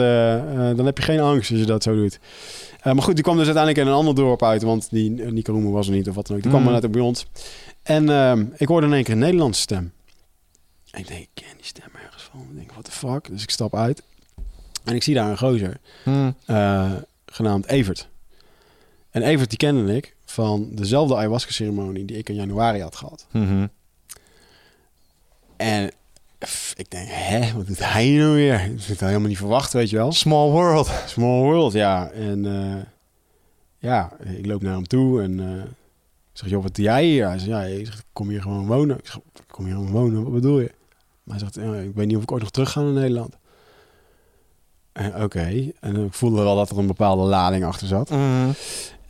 dan 0.76 0.86
heb 0.86 0.98
je 0.98 1.04
geen 1.04 1.20
angst 1.20 1.50
als 1.50 1.60
je 1.60 1.66
dat 1.66 1.82
zo 1.82 1.94
doet. 1.94 2.18
Eh, 2.88 2.94
maar 2.94 3.02
goed, 3.02 3.14
die 3.14 3.24
kwam 3.24 3.36
dus 3.36 3.46
uiteindelijk 3.46 3.84
in 3.86 3.92
een 3.92 3.98
ander 3.98 4.14
dorp 4.14 4.42
uit. 4.42 4.62
Want 4.62 4.90
die 4.90 5.10
uh, 5.10 5.30
Nico 5.30 5.52
Roemer 5.52 5.72
was 5.72 5.86
er 5.86 5.92
niet 5.92 6.08
of 6.08 6.14
wat 6.14 6.26
dan 6.26 6.36
ook. 6.36 6.42
Die 6.42 6.50
kwam 6.50 6.64
Mm. 6.64 6.70
maar 6.72 6.80
net 6.80 6.90
bij 6.90 7.00
ons. 7.00 7.26
En 7.82 8.08
ehm, 8.08 8.44
ik 8.56 8.68
hoorde 8.68 8.86
in 8.86 8.92
één 8.92 9.04
keer 9.04 9.12
een 9.12 9.18
Nederlandse 9.18 9.60
stem. 9.60 9.92
En 10.90 11.00
ik 11.00 11.06
denk, 11.08 11.20
ik 11.20 11.28
ken 11.34 11.56
die 11.56 11.64
stem 11.64 11.88
ergens 12.04 12.22
van. 12.22 12.40
Ik 12.50 12.56
denk, 12.56 12.70
what 12.72 12.84
the 12.84 12.90
fuck? 12.90 13.28
Dus 13.30 13.42
ik 13.42 13.50
stap 13.50 13.74
uit. 13.74 14.02
En 14.84 14.94
ik 14.94 15.02
zie 15.02 15.14
daar 15.14 15.30
een 15.30 15.38
gozer. 15.38 15.76
Hm. 16.04 16.30
eh, 16.46 16.92
genaamd 17.26 17.66
Evert. 17.66 18.08
En 19.10 19.22
Evert 19.22 19.48
die 19.48 19.58
kende 19.58 19.96
ik 19.96 20.16
van 20.24 20.68
dezelfde 20.72 21.16
ayahuasca-ceremonie 21.16 22.04
die 22.04 22.16
ik 22.16 22.28
in 22.28 22.34
januari 22.34 22.80
had 22.80 22.96
gehad. 22.96 23.26
Mhm. 23.32 23.66
En 25.56 25.90
ik 26.74 26.90
denk, 26.90 27.08
hè, 27.10 27.52
wat 27.52 27.66
doet 27.66 27.92
hij 27.92 28.10
nou 28.10 28.34
weer? 28.34 28.54
Ik 28.64 28.78
had 28.78 28.86
het 28.86 29.00
helemaal 29.00 29.28
niet 29.28 29.36
verwacht, 29.36 29.72
weet 29.72 29.90
je 29.90 29.96
wel. 29.96 30.12
Small 30.12 30.50
world. 30.50 30.90
Small 31.06 31.42
world, 31.42 31.72
ja. 31.72 32.10
En 32.10 32.46
eh, 32.46 32.82
ja, 33.78 34.12
ik 34.24 34.46
loop 34.46 34.62
naar 34.62 34.74
hem 34.74 34.86
toe 34.86 35.22
en 35.22 35.40
ik 36.38 36.44
zeg, 36.44 36.50
joh, 36.50 36.62
wat 36.62 36.74
doe 36.74 36.84
jij 36.84 37.04
hier? 37.04 37.26
Hij 37.26 37.38
zegt, 37.38 37.50
ja, 37.50 37.62
ik, 37.62 37.86
zeg, 37.86 38.02
kom 38.12 38.28
hier 38.28 38.42
gewoon 38.42 38.66
wonen. 38.66 38.98
Ik 38.98 39.06
zeg, 39.06 39.18
kom 39.46 39.64
hier 39.64 39.74
gewoon 39.74 39.90
wonen, 39.90 40.22
wat 40.22 40.32
bedoel 40.32 40.60
je? 40.60 40.72
Maar 41.22 41.38
hij 41.38 41.48
zegt, 41.48 41.66
ja, 41.66 41.74
ik 41.74 41.94
weet 41.94 42.06
niet 42.06 42.16
of 42.16 42.22
ik 42.22 42.32
ooit 42.32 42.42
nog 42.42 42.50
terug 42.50 42.70
ga 42.70 42.80
naar 42.80 42.92
Nederland. 42.92 43.36
Oké, 45.16 45.70
en 45.80 46.04
ik 46.04 46.12
voelde 46.14 46.42
wel 46.42 46.56
dat 46.56 46.70
er 46.70 46.78
een 46.78 46.86
bepaalde 46.86 47.22
lading 47.22 47.64
achter 47.64 47.86
zat. 47.86 48.10
Mhm. 48.10 48.50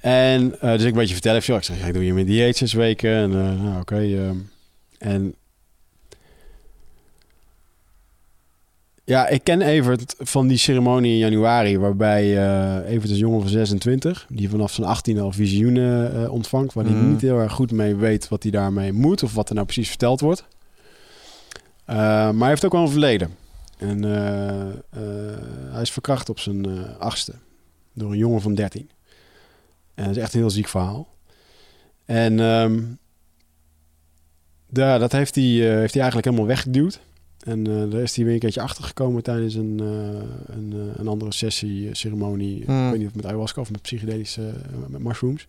En 0.00 0.60
eh, 0.60 0.70
dus 0.70 0.82
ik 0.82 0.88
een 0.88 0.98
beetje 0.98 1.14
vertellen, 1.14 1.40
joh, 1.40 1.56
ik 1.56 1.62
zeg, 1.62 1.86
ik 1.86 1.92
doe 1.92 2.02
hier 2.02 2.14
mijn 2.14 2.26
dieet 2.26 2.56
zes 2.56 2.72
weken. 2.72 3.10
En 3.10 3.30
nou, 3.30 3.80
oké. 3.80 3.96
ehm. 3.96 4.36
en 4.98 5.34
ja, 9.09 9.29
ik 9.29 9.44
ken 9.44 9.62
Evert 9.62 10.14
van 10.18 10.47
die 10.47 10.57
ceremonie 10.57 11.12
in 11.12 11.18
januari, 11.18 11.79
waarbij 11.79 12.37
eh 12.37 12.90
Evert 12.90 13.05
is 13.05 13.11
een 13.11 13.16
jongen 13.16 13.40
van 13.40 13.49
26, 13.49 14.27
die 14.29 14.51
vanaf 14.51 14.73
zijn 14.73 14.87
18 14.87 15.18
al 15.18 15.33
visioenen 15.33 16.23
eh, 16.23 16.33
ontvangt, 16.33 16.75
waar 16.75 16.85
hij 16.85 16.94
Mm. 16.94 17.11
niet 17.11 17.21
heel 17.21 17.38
erg 17.38 17.53
goed 17.53 17.73
mee 17.73 17.94
weet 17.94 18.29
wat 18.29 18.42
hij 18.42 18.53
daarmee 18.53 18.92
moet 18.92 19.23
of 19.23 19.35
wat 19.35 19.49
er 19.49 19.55
nou 19.55 19.66
precies 19.66 19.88
verteld 19.88 20.21
wordt. 20.21 20.44
Eh, 21.85 21.97
maar 21.97 22.38
hij 22.38 22.49
heeft 22.49 22.64
ook 22.64 22.73
wel 22.73 22.83
een 22.83 22.90
verleden. 22.90 23.31
En 23.79 24.03
hij 25.73 25.83
is 25.83 25.90
verkracht 25.90 26.29
op 26.29 26.38
zijn 26.38 26.87
achtste 26.99 27.33
door 27.92 28.11
een 28.11 28.18
jongen 28.18 28.40
van 28.40 28.55
13. 28.55 28.90
En 29.94 30.05
dat 30.05 30.16
is 30.16 30.23
echt 30.23 30.35
een 30.35 30.40
heel 30.40 30.51
ziek 30.51 30.68
verhaal. 30.68 31.09
En 32.05 32.40
ehm, 32.40 32.81
dat 34.99 35.12
heeft 35.12 35.35
hij, 35.35 35.44
heeft 35.44 35.92
hij 35.92 36.03
eigenlijk 36.03 36.25
helemaal 36.25 36.47
weggeduwd. 36.47 37.01
En 37.44 37.66
eh, 37.66 37.90
daar 37.90 38.01
is 38.01 38.16
hij 38.16 38.24
weer 38.24 38.35
een 38.35 38.40
keertje 38.40 38.61
achter 38.61 38.85
gekomen 38.85 39.22
tijdens 39.22 39.55
een, 39.55 39.81
eh, 39.81 40.55
een, 40.57 40.72
eh, 40.72 41.01
een 41.01 41.09
andere 41.09 41.33
sessie, 41.33 41.88
ceremonie. 41.92 42.62
Hmm. 42.66 42.85
Ik 42.85 42.90
weet 42.90 42.98
niet 42.98 43.09
of 43.09 43.14
met 43.14 43.27
ayahuasca 43.27 43.61
of 43.61 43.70
met 43.70 43.83
psychedelische, 43.83 44.53
met 44.88 45.03
mushrooms. 45.03 45.46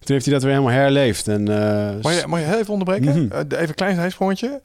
Toen 0.00 0.14
heeft 0.14 0.24
hij 0.24 0.34
dat 0.34 0.42
weer 0.42 0.52
helemaal 0.52 0.74
herleefd. 0.74 1.28
En, 1.28 1.42
Mag 2.02 2.20
je, 2.20 2.26
mag 2.26 2.38
je 2.38 2.46
heel 2.46 2.58
even 2.58 2.72
onderbreken? 2.72 3.26
Mhm. 3.26 3.40
Even 3.48 3.68
een 3.68 3.74
klein 3.74 3.94
zijsprongetje. 3.94 4.60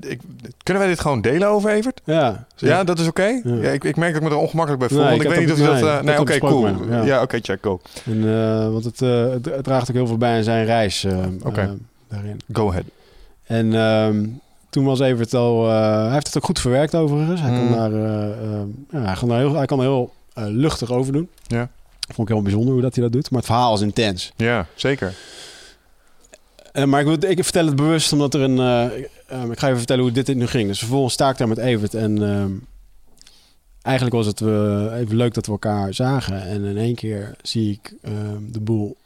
Ik, 0.00 0.20
kunnen 0.62 0.82
wij 0.82 0.92
dit 0.92 1.00
gewoon 1.00 1.20
delen 1.20 1.48
over 1.48 1.70
Evert? 1.70 2.00
ja, 2.04 2.46
Ja, 2.56 2.84
dat 2.84 2.98
is 2.98 3.06
oké? 3.06 3.40
Ja. 3.44 3.54
Ja, 3.54 3.70
ik, 3.70 3.84
ik 3.84 3.96
merk 3.96 4.12
dat 4.12 4.22
ik 4.22 4.28
me 4.28 4.34
er 4.34 4.40
ongemakkelijk 4.40 4.88
bij 4.88 4.88
voel. 4.88 5.06
Nee, 5.06 5.08
want 5.08 5.22
ik 5.22 5.28
weet 5.28 5.38
niet 5.38 5.52
of 5.52 5.58
je 5.58 5.84
dat... 5.84 6.02
nee, 6.02 6.20
oké, 6.20 6.38
cool. 6.38 6.68
Ja, 6.90 7.04
ja. 7.04 7.22
oké, 7.22 7.38
check, 7.42 7.58
go. 7.62 7.80
En, 8.04 8.72
want 8.72 8.84
het, 8.84 9.00
het, 9.00 9.64
draagt 9.64 9.88
ook 9.90 9.96
heel 9.96 10.06
veel 10.06 10.18
bij 10.18 10.36
aan 10.36 10.44
zijn 10.44 10.64
reis 10.64 11.06
Oké. 11.42 11.76
daarin. 12.08 12.40
Go 12.52 12.68
ahead. 12.68 12.84
En 13.46 13.74
ehm, 13.74 14.24
toen 14.72 14.84
was 14.84 15.00
Evert 15.00 15.34
al... 15.34 15.68
eh, 15.68 16.02
hij 16.04 16.12
heeft 16.12 16.26
het 16.26 16.36
ook 16.36 16.44
goed 16.44 16.60
verwerkt 16.60 16.94
overigens. 16.94 17.40
Hij, 17.40 17.50
Mm. 17.50 17.56
kan, 17.68 17.78
daar, 17.78 17.92
eh, 17.92 18.30
eh, 18.30 18.60
ja, 18.90 19.00
hij, 19.04 19.14
kan, 19.14 19.28
daar 19.28 19.38
heel, 19.38 19.54
hij 19.54 19.66
kan 19.66 19.80
heel 19.80 20.12
luchtig 20.34 20.90
over 20.90 21.12
doen. 21.12 21.28
Ja. 21.46 21.70
Vond 22.14 22.28
ik 22.28 22.34
heel 22.34 22.42
bijzonder 22.42 22.72
hoe 22.72 22.82
dat 22.82 22.94
hij 22.94 23.04
dat 23.04 23.12
doet. 23.12 23.30
Maar 23.30 23.38
het 23.40 23.48
verhaal 23.48 23.74
is 23.74 23.80
intens. 23.80 24.32
Ja, 24.36 24.66
zeker. 24.74 25.14
Maar 26.86 27.00
ik, 27.00 27.06
wil- 27.06 27.30
ik 27.30 27.42
vertel 27.44 27.66
het 27.66 27.76
bewust 27.76 28.12
omdat 28.12 28.34
er 28.34 28.40
een... 28.40 28.90
ik- 28.96 29.10
ik 29.50 29.58
ga 29.58 29.66
even 29.66 29.78
vertellen 29.78 30.02
hoe 30.02 30.12
dit 30.12 30.34
nu 30.34 30.46
ging. 30.46 30.68
Dus 30.68 30.78
vervolgens 30.78 31.14
sta 31.14 31.30
ik 31.30 31.36
daar 31.36 31.48
met 31.48 31.58
Evert. 31.58 31.94
En 31.94 32.22
eigenlijk 33.82 34.16
was 34.16 34.26
het 34.26 34.40
eh, 34.40 34.98
even 34.98 35.16
leuk 35.16 35.34
dat 35.34 35.46
we 35.46 35.52
elkaar 35.52 35.94
zagen. 35.94 36.42
En 36.42 36.64
in 36.64 36.76
één 36.78 36.94
keer 36.94 37.34
zie 37.42 37.70
ik 37.70 37.94
de 38.52 38.60
boel 38.60 38.96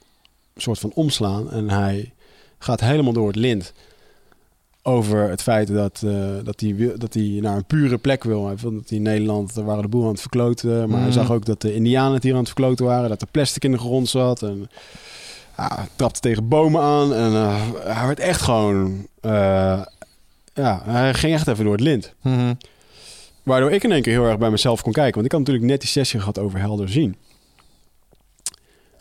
soort 0.57 0.79
van 0.79 0.91
omslaan. 0.95 1.51
En 1.51 1.71
hij 1.71 2.13
gaat 2.59 2.81
helemaal 2.81 3.13
door 3.13 3.27
het 3.27 3.37
lint. 3.37 3.73
Over 4.89 5.29
het 5.29 5.43
feit 5.43 5.69
dat, 5.69 6.03
eh, 6.05 6.13
dat, 6.45 6.61
hij, 6.61 6.93
dat 6.97 7.15
hij 7.15 7.39
naar 7.41 7.57
een 7.57 7.65
pure 7.65 7.99
plek 7.99 8.25
wil. 8.25 8.47
Hij 8.47 8.57
vond 8.57 8.75
dat 8.75 8.89
hij 8.89 8.99
in 8.99 9.05
Nederland, 9.05 9.55
daar 9.55 9.65
waren 9.65 9.83
de 9.83 9.89
boel 9.89 10.03
aan 10.05 10.11
het 10.11 10.21
verkloten. 10.21 10.89
Maar 10.89 10.99
hij 10.99 11.09
Mhm. 11.09 11.19
zag 11.19 11.33
ook 11.33 11.45
dat 11.45 11.61
de 11.61 11.75
indianen 11.75 12.13
het 12.15 12.23
hier 12.23 12.33
aan 12.33 12.39
het 12.39 12.49
verkloten 12.49 12.85
waren. 12.85 13.09
Dat 13.09 13.21
er 13.23 13.27
plastic 13.31 13.65
in 13.65 13.71
de 13.73 13.79
grond 13.79 14.09
zat. 14.09 14.43
En 14.43 14.71
hij 15.53 15.87
trapte 15.97 16.21
tegen 16.21 16.49
bomen 16.49 16.81
aan. 16.81 17.15
En 17.15 17.33
eh, 17.33 17.63
hij 17.85 18.07
werd 18.07 18.21
echt 18.21 18.41
gewoon... 18.41 19.07
eh, 19.21 19.83
ja, 20.55 20.83
hij 20.85 21.15
ging 21.15 21.33
echt 21.35 21.49
even 21.49 21.65
door 21.65 21.73
het 21.73 21.83
lint. 21.83 22.15
Mhm. 22.23 22.55
Waardoor 23.43 23.71
ik 23.73 23.85
in 23.85 23.93
één 23.93 24.03
keer 24.03 24.13
heel 24.13 24.25
erg 24.29 24.39
bij 24.39 24.51
mezelf 24.51 24.83
kon 24.83 24.93
kijken. 24.93 25.15
Want 25.15 25.27
ik 25.27 25.33
had 25.33 25.41
natuurlijk 25.41 25.67
net 25.67 25.81
die 25.81 25.89
sessie 25.91 26.19
gehad 26.21 26.39
over 26.39 26.59
helder 26.59 26.89
zien. 26.89 27.17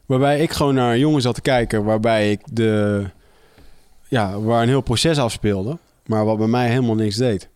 Waarbij 0.06 0.40
ik 0.40 0.52
gewoon 0.52 0.76
naar 0.76 0.94
een 0.94 1.00
jongen 1.00 1.22
zat 1.22 1.36
te 1.36 1.42
kijken, 1.42 1.84
waarbij 1.84 2.32
ik 2.32 2.40
de, 2.52 3.04
ja, 4.08 4.40
waar 4.40 4.62
een 4.62 4.68
heel 4.68 4.82
proces 4.82 5.18
afspeelde, 5.18 5.78
maar 6.06 6.26
wat 6.26 6.38
bij 6.38 6.48
mij 6.48 6.70
helemaal 6.70 6.96
niks 6.96 7.16
deed. 7.16 7.50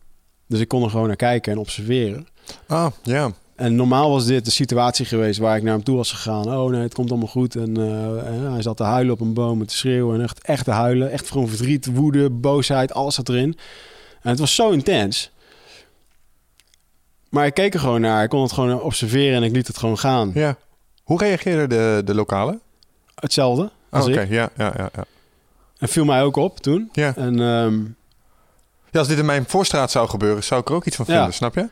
Dus 0.48 0.60
ik 0.60 0.68
kon 0.68 0.84
er 0.84 0.90
gewoon 0.90 1.08
naar 1.08 1.16
kijken 1.16 1.52
en 1.52 1.58
observeren. 1.58 2.28
Ah, 2.68 2.92
ja. 3.04 3.32
En 3.56 3.76
normaal 3.76 4.10
was 4.10 4.26
dit 4.26 4.46
de 4.46 4.52
situatie 4.52 5.06
geweest 5.06 5.40
waar 5.40 5.58
ik 5.58 5.64
naar 5.64 5.74
hem 5.74 5.84
toe 5.84 5.96
was 5.96 6.12
gegaan. 6.12 6.54
Oh 6.54 6.70
nee, 6.72 6.82
het 6.82 6.94
komt 6.94 7.10
allemaal 7.10 7.28
goed. 7.28 7.56
En 7.56 7.78
eh, 7.78 8.52
hij 8.52 8.62
zat 8.62 8.78
te 8.78 8.84
huilen 8.84 9.14
op 9.14 9.20
een 9.22 9.34
boom 9.34 9.60
en 9.60 9.68
te 9.68 9.76
schreeuwen. 9.76 10.16
En 10.16 10.24
echt, 10.24 10.42
echt 10.42 10.66
te 10.66 10.72
huilen. 10.72 11.12
Echt 11.12 11.32
gewoon 11.32 11.48
verdriet, 11.48 11.86
woede, 11.86 12.30
boosheid, 12.30 12.94
alles 12.94 13.16
zat 13.16 13.30
erin. 13.30 13.58
En 14.22 14.30
het 14.30 14.40
was 14.40 14.56
zo 14.56 14.70
intens. 14.70 15.32
Maar 17.30 17.46
ik 17.46 17.54
keek 17.54 17.74
er 17.74 17.80
gewoon 17.80 18.02
naar. 18.02 18.24
Ik 18.24 18.30
kon 18.30 18.42
het 18.42 18.52
gewoon 18.52 18.82
observeren 18.82 19.36
en 19.36 19.44
ik 19.44 19.52
liet 19.52 19.68
het 19.68 19.78
gewoon 19.78 19.98
gaan. 19.98 20.32
ja. 20.34 20.56
Hoe 21.04 21.20
reageerden 21.20 21.70
de, 21.70 22.02
de 22.06 22.14
lokalen? 22.16 22.62
Hetzelfde 23.16 23.62
Oh, 23.64 23.70
als 23.90 24.08
Oké, 24.08 24.22
ja, 24.22 24.50
ja, 24.58 24.74
ja, 24.78 24.90
ja. 24.96 25.04
En 25.80 25.88
viel 25.88 26.06
mij 26.06 26.24
ook 26.24 26.36
op 26.36 26.60
toen. 26.60 26.90
Ja. 26.92 27.16
En, 27.16 27.40
ehm, 27.42 27.80
Ja, 28.92 29.00
als 29.00 29.08
dit 29.08 29.18
in 29.18 29.26
mijn 29.26 29.46
voorstraat 29.48 29.92
zou 29.92 30.10
gebeuren, 30.10 30.44
zou 30.44 30.62
ik 30.62 30.70
er 30.70 30.76
ook 30.76 30.86
iets 30.86 30.96
van 30.96 31.06
Ja. 31.08 31.14
vinden, 31.14 31.34
snap 31.34 31.56
je? 31.56 31.70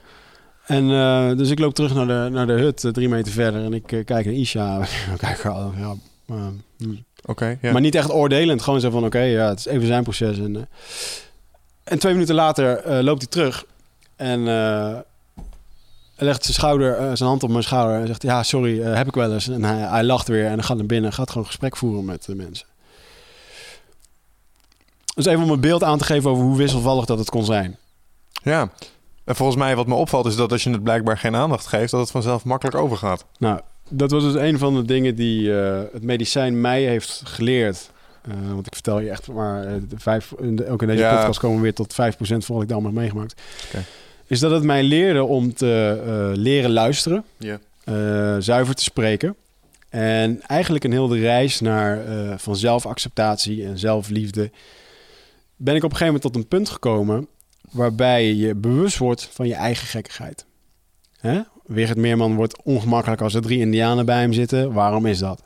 en 0.65 0.91
eh, 0.91 1.37
dus 1.37 1.49
ik 1.49 1.59
loop 1.59 1.73
terug 1.73 1.93
naar 1.93 2.07
de, 2.07 2.29
naar 2.31 2.47
de 2.47 2.53
hut, 2.53 2.83
eh, 2.83 2.91
drie 2.91 3.09
meter 3.09 3.31
verder. 3.31 3.63
En 3.63 3.73
ik 3.73 3.91
eh, 3.91 4.05
kijk 4.05 4.25
naar 4.25 4.33
Isha. 4.33 4.79
kijk, 5.17 5.43
ja, 5.43 5.69
ja, 5.77 5.95
eh, 6.27 6.47
hm. 6.77 6.95
Oké, 7.25 7.57
ja. 7.61 7.71
Maar 7.71 7.81
niet 7.81 7.95
echt 7.95 8.11
oordelend. 8.11 8.61
Gewoon 8.61 8.79
zo 8.79 8.89
van, 8.89 9.05
oké, 9.05 9.19
ja, 9.19 9.49
het 9.49 9.59
is 9.59 9.65
even 9.65 9.87
zijn 9.87 10.03
proces. 10.03 10.37
En, 10.37 10.67
en 11.83 11.99
twee 11.99 12.13
minuten 12.13 12.35
later 12.35 13.03
loopt 13.03 13.21
hij 13.21 13.29
terug. 13.31 13.65
En 14.15 14.43
legt 16.15 16.43
zijn, 16.43 16.55
schouder, 16.55 17.17
zijn 17.17 17.29
hand 17.29 17.43
op 17.43 17.49
mijn 17.49 17.63
schouder. 17.63 17.99
En 17.99 18.07
zegt, 18.07 18.21
ja, 18.21 18.43
sorry, 18.43 18.81
heb 18.81 19.07
ik 19.07 19.13
wel 19.13 19.33
eens. 19.33 19.47
En 19.47 19.63
hij, 19.63 19.77
hij 19.77 20.03
lacht 20.03 20.27
weer 20.27 20.45
en 20.45 20.55
dan 20.55 20.63
gaat 20.63 20.77
naar 20.77 20.85
binnen. 20.85 21.13
Gaat 21.13 21.29
gewoon 21.31 21.47
gesprek 21.47 21.77
voeren 21.77 22.05
met 22.05 22.25
de 22.25 22.35
mensen. 22.35 22.67
Dus 25.18 25.26
even 25.26 25.43
om 25.43 25.49
een 25.49 25.59
beeld 25.59 25.84
aan 25.84 25.97
te 25.97 26.03
geven 26.03 26.30
over 26.30 26.43
hoe 26.43 26.57
wisselvallig 26.57 27.05
dat 27.05 27.18
het 27.20 27.30
kon 27.30 27.45
zijn. 27.45 27.78
ja. 28.43 28.70
En 29.26 29.36
volgens 29.36 29.57
mij 29.57 29.76
wat 29.76 29.88
me 29.88 29.93
opvalt 29.95 30.26
is 30.26 30.36
dat 30.36 30.51
als 30.51 30.63
je 30.63 30.70
het 30.70 30.84
blijkbaar 30.84 31.18
geen 31.18 31.36
aandacht 31.36 31.68
geeft, 31.68 31.91
dat 31.91 31.99
het 31.99 32.11
vanzelf 32.11 32.43
makkelijk 32.43 32.78
overgaat. 32.78 33.26
Nou, 33.39 33.59
dat 33.89 34.11
was 34.11 34.24
dus 34.24 34.34
een 34.34 34.57
van 34.57 34.76
de 34.76 34.86
dingen 34.86 35.15
die 35.15 35.59
eh, 35.59 35.80
het 35.93 36.03
medicijn 36.03 36.61
mij 36.61 36.82
heeft 36.84 37.22
geleerd. 37.26 37.89
Eh, 38.22 38.34
want 38.53 38.68
ik 38.68 38.74
vertel 38.74 38.99
je 38.99 39.09
echt 39.09 39.28
maar, 39.32 39.63
eh, 39.65 39.74
de 39.89 39.99
vijf, 39.99 40.34
in 40.39 40.55
de- 40.55 40.70
ook 40.70 40.82
in 40.82 40.88
deze 40.88 41.01
Ja. 41.03 41.15
podcast 41.15 41.39
komen 41.39 41.55
we 41.57 41.61
weer 41.63 41.74
tot 41.74 41.93
5% 41.93 42.45
van 42.45 42.55
wat 42.55 42.63
ik 42.63 42.70
dan 42.70 42.84
heb 42.84 42.93
meegemaakt. 42.93 43.41
Is 44.28 44.39
dat 44.39 44.51
het 44.51 44.63
mij 44.63 44.84
leerde 44.84 45.24
om 45.24 45.53
te 45.53 46.32
leren 46.36 46.72
luisteren, 46.72 47.24
zuiver 48.39 48.76
te 48.76 48.84
spreken. 48.84 49.36
En 49.89 50.41
eigenlijk 50.41 50.84
een 50.84 50.91
hele 50.91 51.20
reis 51.20 51.59
naar 51.59 51.99
van 52.38 52.55
zelfacceptatie 52.55 53.65
en 53.65 53.78
zelfliefde. 53.80 54.51
Ben 55.57 55.75
ik 55.75 55.83
op 55.83 55.91
een 55.91 55.97
gegeven 55.97 56.05
moment 56.05 56.21
tot 56.33 56.35
een 56.35 56.47
punt 56.47 56.69
gekomen 56.69 57.27
waarbij 57.71 58.33
je 58.33 58.55
bewust 58.55 58.97
wordt 58.97 59.29
van 59.31 59.47
je 59.47 59.53
eigen 59.55 59.87
gekkigheid. 59.87 60.45
Hè? 61.19 61.39
Wigert 61.65 61.97
Meerman 61.97 62.35
wordt 62.35 62.63
ongemakkelijk 62.63 63.21
als 63.21 63.33
er 63.33 63.41
drie 63.41 63.59
indianen 63.59 64.05
bij 64.05 64.19
hem 64.19 64.33
zitten. 64.33 64.73
Waarom 64.73 65.05
is 65.05 65.19
dat? 65.19 65.41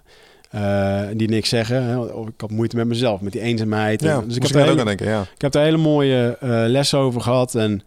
Eh, 0.49 1.01
die 1.13 1.27
niks 1.29 1.49
zeggen. 1.49 1.83
Hè? 1.83 2.05
Ik 2.27 2.33
had 2.41 2.51
moeite 2.51 2.75
met 2.75 2.87
mezelf, 2.87 3.21
met 3.21 3.31
die 3.31 3.41
eenzaamheid. 3.41 4.01
Ja, 4.01 4.15
En- 4.21 4.27
dus 4.27 4.35
ik 4.35 4.41
heb 4.43 4.51
daar 4.51 4.61
ook 4.61 4.67
aan 4.69 4.73
hele- 4.77 4.87
denken, 4.87 5.07
ja. 5.07 5.21
ik 5.35 5.41
heb 5.41 5.51
daar 5.51 5.63
hele 5.63 5.77
mooie 5.77 6.37
eh, 6.39 6.49
lessen 6.49 6.99
over 6.99 7.21
gehad. 7.21 7.55
En 7.55 7.81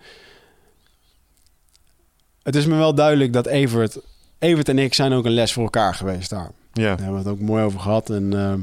het 2.43 2.57
is 2.57 2.67
me 2.67 2.77
wel 2.77 2.95
duidelijk 2.95 3.33
dat 3.33 3.47
Evert, 3.47 3.99
Evert 4.39 4.69
en 4.69 4.79
ik 4.79 4.95
zijn 4.95 5.13
ook 5.13 5.25
een 5.25 5.33
les 5.35 5.53
voor 5.53 5.63
elkaar 5.63 5.95
geweest 5.95 6.31
daar. 6.31 6.51
ja. 6.73 6.83
Daar 6.83 6.97
hebben 7.05 7.23
we 7.23 7.29
het 7.29 7.39
ook 7.39 7.41
mooi 7.47 7.65
over 7.65 7.81
gehad. 7.81 8.11
En 8.11 8.33
ehm, 8.39 8.61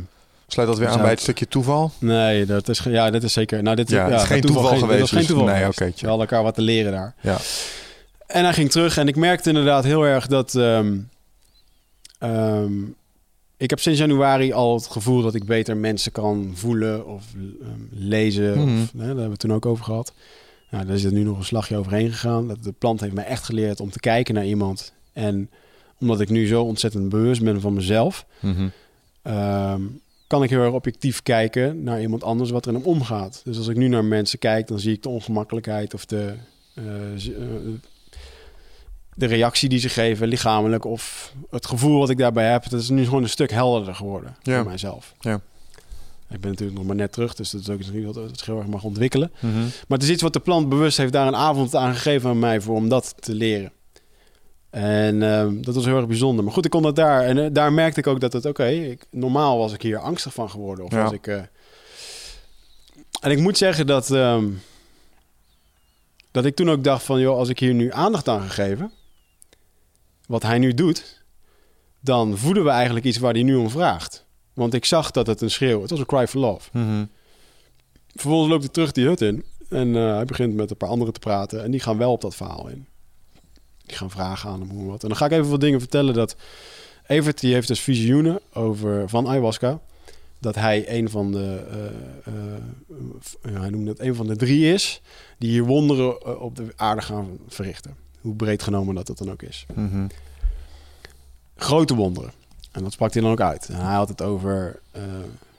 Sluit 0.51 0.67
dat 0.69 0.77
weer 0.77 0.87
aan 0.87 1.01
bij 1.01 1.09
het 1.09 1.19
stukje 1.19 1.47
toeval? 1.47 1.91
nee, 1.99 2.45
dat 2.45 2.69
is, 2.69 2.79
ja, 2.79 3.09
dat 3.11 3.23
is 3.23 3.33
zeker. 3.33 3.63
Nou, 3.63 3.75
dit, 3.75 3.89
Ja, 3.89 4.09
het 4.09 4.21
is 4.21 4.27
geen 4.27 4.41
toeval 4.41 4.63
geweest, 4.63 4.89
Dat 4.89 4.99
was 4.99 5.11
geen 5.11 5.25
toeval. 5.25 5.45
nee, 5.45 5.67
oké, 5.67 5.85
We 5.85 6.07
hadden 6.07 6.19
elkaar 6.19 6.43
wat 6.43 6.55
te 6.55 6.61
leren 6.61 6.91
daar. 6.91 7.15
Ja. 7.21 7.37
En 8.27 8.43
hij 8.43 8.53
ging 8.53 8.71
terug 8.71 8.97
en 8.97 9.07
ik 9.07 9.15
merkte 9.15 9.49
inderdaad 9.49 9.83
heel 9.83 10.03
erg 10.03 10.27
dat... 10.27 10.55
ehm, 10.55 10.97
ehm, 12.19 12.73
ik 13.57 13.69
heb 13.69 13.79
sinds 13.79 13.99
januari 13.99 14.53
al 14.53 14.73
het 14.75 14.87
gevoel 14.87 15.21
dat 15.21 15.35
ik 15.35 15.45
beter 15.45 15.77
mensen 15.77 16.11
kan 16.11 16.51
voelen 16.55 17.05
of 17.05 17.23
ehm, 17.61 17.79
lezen. 17.89 18.51
Mhm. 18.51 18.81
Of, 18.81 18.91
hè, 18.91 18.97
daar 18.97 19.05
hebben 19.05 19.23
we 19.25 19.29
het 19.31 19.39
toen 19.39 19.53
ook 19.53 19.65
over 19.65 19.85
gehad. 19.85 20.13
Nou, 20.69 20.85
daar 20.85 20.95
is 20.95 21.03
het 21.03 21.13
nu 21.13 21.23
nog 21.23 21.37
een 21.37 21.43
slagje 21.45 21.77
overheen 21.77 22.11
gegaan. 22.11 22.47
Dat 22.47 22.63
de 22.63 22.71
plant 22.71 22.99
heeft 23.01 23.13
mij 23.13 23.25
echt 23.25 23.43
geleerd 23.43 23.79
om 23.79 23.91
te 23.91 23.99
kijken 23.99 24.33
naar 24.33 24.45
iemand. 24.45 24.93
En 25.13 25.49
omdat 25.99 26.19
ik 26.21 26.29
nu 26.29 26.47
zo 26.47 26.63
ontzettend 26.63 27.09
bewust 27.09 27.43
ben 27.43 27.61
van 27.61 27.73
mezelf... 27.73 28.25
Mhm. 28.39 28.67
ehm, 29.21 29.81
kan 30.31 30.43
ik 30.43 30.49
heel 30.49 30.63
erg 30.63 30.73
objectief 30.73 31.23
kijken 31.23 31.83
naar 31.83 32.01
iemand 32.01 32.23
anders 32.23 32.49
wat 32.49 32.65
er 32.65 32.71
in 32.71 32.77
hem 32.77 32.87
omgaat. 32.87 33.41
Dus 33.43 33.57
als 33.57 33.67
ik 33.67 33.75
nu 33.77 33.87
naar 33.87 34.05
mensen 34.05 34.39
kijk, 34.39 34.67
dan 34.67 34.79
zie 34.79 34.93
ik 34.93 35.03
de 35.03 35.09
ongemakkelijkheid 35.09 35.93
of 35.93 36.05
de, 36.05 36.33
eh, 36.73 37.13
eh, 37.13 37.21
de 39.15 39.25
reactie 39.25 39.69
die 39.69 39.79
ze 39.79 39.89
geven, 39.89 40.27
lichamelijk 40.27 40.85
of 40.85 41.33
het 41.49 41.65
gevoel 41.65 41.99
wat 41.99 42.09
ik 42.09 42.17
daarbij 42.17 42.51
heb. 42.51 42.69
Dat 42.69 42.81
is 42.81 42.89
nu 42.89 43.05
gewoon 43.05 43.23
een 43.23 43.29
stuk 43.29 43.51
helderder 43.51 43.95
geworden 43.95 44.35
Ja. 44.41 44.55
voor 44.55 44.65
mijzelf. 44.65 45.13
Ja. 45.19 45.41
Ik 46.29 46.39
ben 46.41 46.49
natuurlijk 46.49 46.77
nog 46.77 46.87
maar 46.87 46.95
net 46.95 47.11
terug, 47.11 47.35
dus 47.35 47.49
dat 47.49 47.61
is 47.61 47.69
ook 47.69 47.79
iets 47.79 48.05
wat 48.05 48.15
het 48.15 48.45
heel 48.45 48.57
erg 48.57 48.67
mag 48.67 48.83
ontwikkelen. 48.83 49.31
Mhm. 49.39 49.59
Maar 49.59 49.97
het 49.97 50.03
is 50.03 50.09
iets 50.09 50.21
wat 50.21 50.33
de 50.33 50.39
plant 50.39 50.69
bewust 50.69 50.97
heeft 50.97 51.13
daar 51.13 51.27
een 51.27 51.35
avond 51.35 51.75
aan 51.75 51.93
gegeven 51.93 52.29
aan 52.29 52.39
mij 52.39 52.61
voor 52.61 52.75
om 52.75 52.89
dat 52.89 53.13
te 53.19 53.33
leren. 53.33 53.71
En 54.71 55.23
ehm, 55.23 55.61
dat 55.61 55.75
was 55.75 55.85
heel 55.85 55.97
erg 55.97 56.07
bijzonder. 56.07 56.43
Maar 56.43 56.53
goed, 56.53 56.65
ik 56.65 56.71
kon 56.71 56.81
dat 56.81 56.95
daar. 56.95 57.23
En 57.23 57.37
eh, 57.37 57.49
daar 57.53 57.73
merkte 57.73 57.99
ik 57.99 58.07
ook 58.07 58.19
dat 58.19 58.33
het 58.33 58.45
oké. 58.45 58.95
normaal 59.09 59.57
was 59.57 59.73
ik 59.73 59.81
hier 59.81 59.97
angstig 59.97 60.33
van 60.33 60.49
geworden. 60.49 60.85
Of 60.85 60.91
Ja. 60.91 61.03
was 61.03 61.11
ik. 61.11 61.27
eh, 61.27 61.41
en 63.21 63.31
ik 63.31 63.39
moet 63.39 63.57
zeggen 63.57 63.87
dat. 63.87 64.11
ehm, 64.11 64.49
dat 66.31 66.45
ik 66.45 66.55
toen 66.55 66.69
ook 66.69 66.83
dacht 66.83 67.03
van, 67.03 67.19
joh, 67.19 67.37
als 67.37 67.49
ik 67.49 67.59
hier 67.59 67.73
nu 67.73 67.91
aandacht 67.91 68.27
aan 68.27 68.41
ga 68.41 68.47
geven, 68.47 68.91
wat 70.27 70.43
hij 70.43 70.57
nu 70.59 70.73
doet, 70.73 71.23
dan 71.99 72.37
voeden 72.37 72.63
we 72.63 72.69
eigenlijk 72.69 73.05
iets 73.05 73.17
waar 73.17 73.33
hij 73.33 73.43
nu 73.43 73.55
om 73.55 73.69
vraagt. 73.69 74.25
Want 74.53 74.73
ik 74.73 74.85
zag 74.85 75.11
dat 75.11 75.27
het 75.27 75.41
een 75.41 75.51
schreeuw, 75.51 75.81
het 75.81 75.89
was 75.89 75.99
een 75.99 76.05
cry 76.05 76.27
for 76.27 76.39
love. 76.39 76.69
Mhm. 76.73 77.05
Vervolgens 78.15 78.49
loopt 78.49 78.63
hij 78.63 78.71
terug 78.71 78.91
die 78.91 79.05
hut 79.05 79.21
in. 79.21 79.45
En 79.69 79.95
eh, 79.95 80.15
hij 80.15 80.25
begint 80.25 80.53
met 80.53 80.69
een 80.71 80.77
paar 80.77 80.89
anderen 80.89 81.13
te 81.13 81.19
praten. 81.19 81.63
En 81.63 81.71
die 81.71 81.79
gaan 81.79 81.97
wel 81.97 82.11
op 82.11 82.21
dat 82.21 82.35
verhaal 82.35 82.67
in. 82.67 82.87
Die 83.91 83.99
gaan 83.99 84.09
vragen 84.11 84.49
aan 84.49 84.59
hem 84.59 84.69
hoe 84.69 84.81
en 84.81 84.87
wat. 84.87 85.03
En 85.03 85.09
dan 85.09 85.17
ga 85.17 85.25
ik 85.25 85.31
even 85.31 85.49
wat 85.49 85.61
dingen 85.61 85.79
vertellen. 85.79 86.13
Dat 86.13 86.35
Evert 87.07 87.39
die 87.39 87.53
heeft 87.53 87.67
dus 87.67 87.79
visioenen 87.79 88.39
over, 88.53 89.09
van 89.09 89.27
ayahuasca. 89.27 89.79
Dat 90.39 90.55
hij 90.55 90.97
een 90.97 91.09
van 91.09 91.31
de... 91.31 91.65
eh, 92.23 92.33
eh, 93.53 93.61
hij 93.61 93.69
noemde 93.69 93.89
het 93.89 93.99
een 93.99 94.15
van 94.15 94.27
de 94.27 94.35
drie 94.35 94.73
is... 94.73 95.01
die 95.37 95.49
hier 95.49 95.63
wonderen 95.63 96.19
eh, 96.19 96.41
op 96.41 96.55
de 96.55 96.65
aarde 96.75 97.01
gaan 97.01 97.37
verrichten. 97.47 97.95
Hoe 98.21 98.35
breed 98.35 98.63
genomen 98.63 98.95
dat 98.95 99.07
dat 99.07 99.17
dan 99.17 99.31
ook 99.31 99.41
is. 99.41 99.65
Mhm. 99.73 100.07
Grote 101.55 101.95
wonderen. 101.95 102.31
En 102.71 102.83
dat 102.83 102.91
sprak 102.91 103.13
hij 103.13 103.21
dan 103.21 103.31
ook 103.31 103.41
uit. 103.41 103.69
En 103.69 103.85
hij 103.85 103.95
had 103.95 104.09
het 104.09 104.21
over 104.21 104.79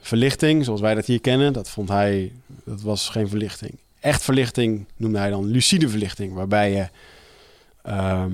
verlichting, 0.00 0.64
zoals 0.64 0.80
wij 0.80 0.94
dat 0.94 1.06
hier 1.06 1.20
kennen. 1.20 1.52
Dat 1.52 1.70
vond 1.70 1.88
hij, 1.88 2.32
dat 2.64 2.82
was 2.82 3.08
geen 3.08 3.28
verlichting. 3.28 3.74
Echt 4.00 4.22
verlichting 4.22 4.86
noemde 4.96 5.18
hij 5.18 5.30
dan 5.30 5.46
lucide 5.46 5.88
verlichting, 5.88 6.34
waarbij 6.34 6.72
je 6.72 6.88
ehm, 7.82 8.30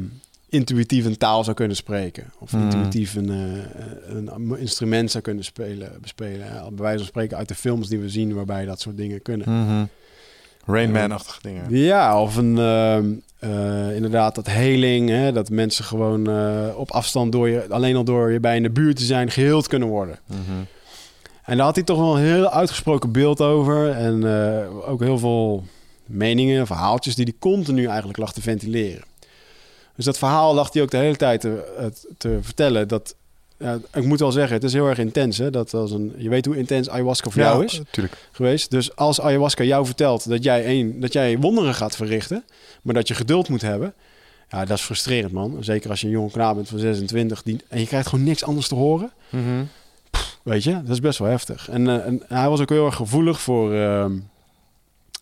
intuïtief 0.48 1.04
een 1.04 1.16
taal 1.16 1.44
zou 1.44 1.56
kunnen 1.56 1.76
spreken. 1.76 2.32
Of 2.38 2.50
Hmm. 2.50 2.62
intuïtief 2.62 3.14
een, 3.14 3.30
eh, 3.30 4.14
een 4.14 4.58
instrument 4.58 5.10
zou 5.10 5.22
kunnen 5.22 5.44
spelen, 5.44 5.92
bespelen. 6.00 6.46
Ja, 6.46 6.62
bij 6.70 6.82
wijze 6.82 6.98
van 6.98 7.06
spreken 7.06 7.36
uit 7.36 7.48
de 7.48 7.54
films 7.54 7.88
die 7.88 7.98
we 7.98 8.08
zien, 8.08 8.34
waarbij 8.34 8.64
dat 8.64 8.80
soort 8.80 8.96
dingen 8.96 9.22
kunnen. 9.22 9.64
Mhm. 9.64 9.84
Rain 10.66 10.90
Man-achtige 10.90 11.38
dingen. 11.42 11.64
Ja, 11.76 12.22
of 12.22 12.36
een, 12.36 12.58
ehm, 12.58 13.06
eh, 13.38 13.94
inderdaad 13.94 14.34
dat 14.34 14.46
heling, 14.46 15.08
hè, 15.08 15.32
dat 15.32 15.50
mensen 15.50 15.84
gewoon 15.84 16.28
eh, 16.30 16.66
op 16.76 16.90
afstand 16.90 17.32
door 17.32 17.48
je, 17.48 17.66
alleen 17.68 17.96
al 17.96 18.04
door 18.04 18.32
je 18.32 18.40
bij 18.40 18.56
in 18.56 18.62
de 18.62 18.70
buurt 18.70 18.96
te 18.96 19.04
zijn, 19.04 19.30
geheeld 19.30 19.66
kunnen 19.66 19.88
worden. 19.88 20.18
Mhm. 20.26 20.38
En 21.44 21.56
daar 21.56 21.66
had 21.66 21.74
hij 21.74 21.84
toch 21.84 21.98
wel 21.98 22.16
een 22.16 22.22
heel 22.22 22.50
uitgesproken 22.50 23.12
beeld 23.12 23.40
over. 23.40 23.90
En 23.90 24.24
eh, 24.26 24.88
ook 24.88 25.00
heel 25.00 25.18
veel 25.18 25.64
meningen, 26.06 26.66
verhaaltjes 26.66 27.14
die 27.14 27.24
hij 27.24 27.34
continu 27.38 27.86
eigenlijk 27.86 28.18
lag 28.18 28.32
te 28.32 28.42
ventileren. 28.42 29.02
Dus 29.98 30.06
dat 30.06 30.18
verhaal 30.18 30.54
lag 30.54 30.72
hij 30.72 30.82
ook 30.82 30.90
de 30.90 30.96
hele 30.96 31.16
tijd 31.16 31.40
te, 31.40 31.74
het- 31.78 32.06
te 32.18 32.38
vertellen. 32.40 32.88
Dat, 32.88 33.14
ja, 33.58 33.78
ik 33.94 34.04
moet 34.04 34.20
wel 34.20 34.32
zeggen, 34.32 34.54
het 34.54 34.64
is 34.64 34.72
heel 34.72 34.86
erg 34.88 34.98
intens. 34.98 35.38
Hè? 35.38 35.50
Dat 35.50 35.74
als 35.74 35.90
een, 35.90 36.14
je 36.16 36.28
weet 36.28 36.44
hoe 36.46 36.56
intens 36.56 36.88
ayahuasca 36.88 37.30
voor 37.30 37.42
jou 37.42 37.64
is 37.64 37.78
natuurlijk. 37.78 38.16
geweest. 38.32 38.70
Dus 38.70 38.96
als 38.96 39.20
ayahuasca 39.20 39.64
jou 39.64 39.86
vertelt 39.86 40.28
dat 40.28 40.42
jij, 40.44 40.66
een, 40.80 41.00
dat 41.00 41.12
jij 41.12 41.38
wonderen 41.38 41.74
gaat 41.74 41.96
verrichten, 41.96 42.44
maar 42.82 42.94
dat 42.94 43.08
je 43.08 43.14
geduld 43.14 43.48
moet 43.48 43.62
hebben, 43.62 43.94
ja, 44.50 44.64
dat 44.64 44.78
is 44.78 44.84
frustrerend, 44.84 45.32
man. 45.32 45.56
Zeker 45.60 45.90
als 45.90 46.00
je 46.00 46.06
een 46.06 46.12
jonge 46.12 46.30
knaap 46.30 46.54
bent 46.54 46.68
van 46.68 46.78
26 46.78 47.42
die, 47.42 47.60
en 47.68 47.80
je 47.80 47.86
krijgt 47.86 48.08
gewoon 48.08 48.24
niks 48.24 48.44
anders 48.44 48.68
te 48.68 48.74
horen. 48.74 49.10
Mhm. 49.30 49.62
Weet 50.42 50.64
je, 50.64 50.72
dat 50.82 50.88
is 50.90 51.00
best 51.00 51.18
wel 51.18 51.28
heftig. 51.28 51.68
En, 51.68 51.88
eh, 51.88 52.06
en 52.06 52.22
hij 52.28 52.48
was 52.48 52.60
ook 52.60 52.68
heel 52.68 52.86
erg 52.86 52.94
gevoelig 52.96 53.40
voor, 53.40 53.74
ehm, 53.74 54.12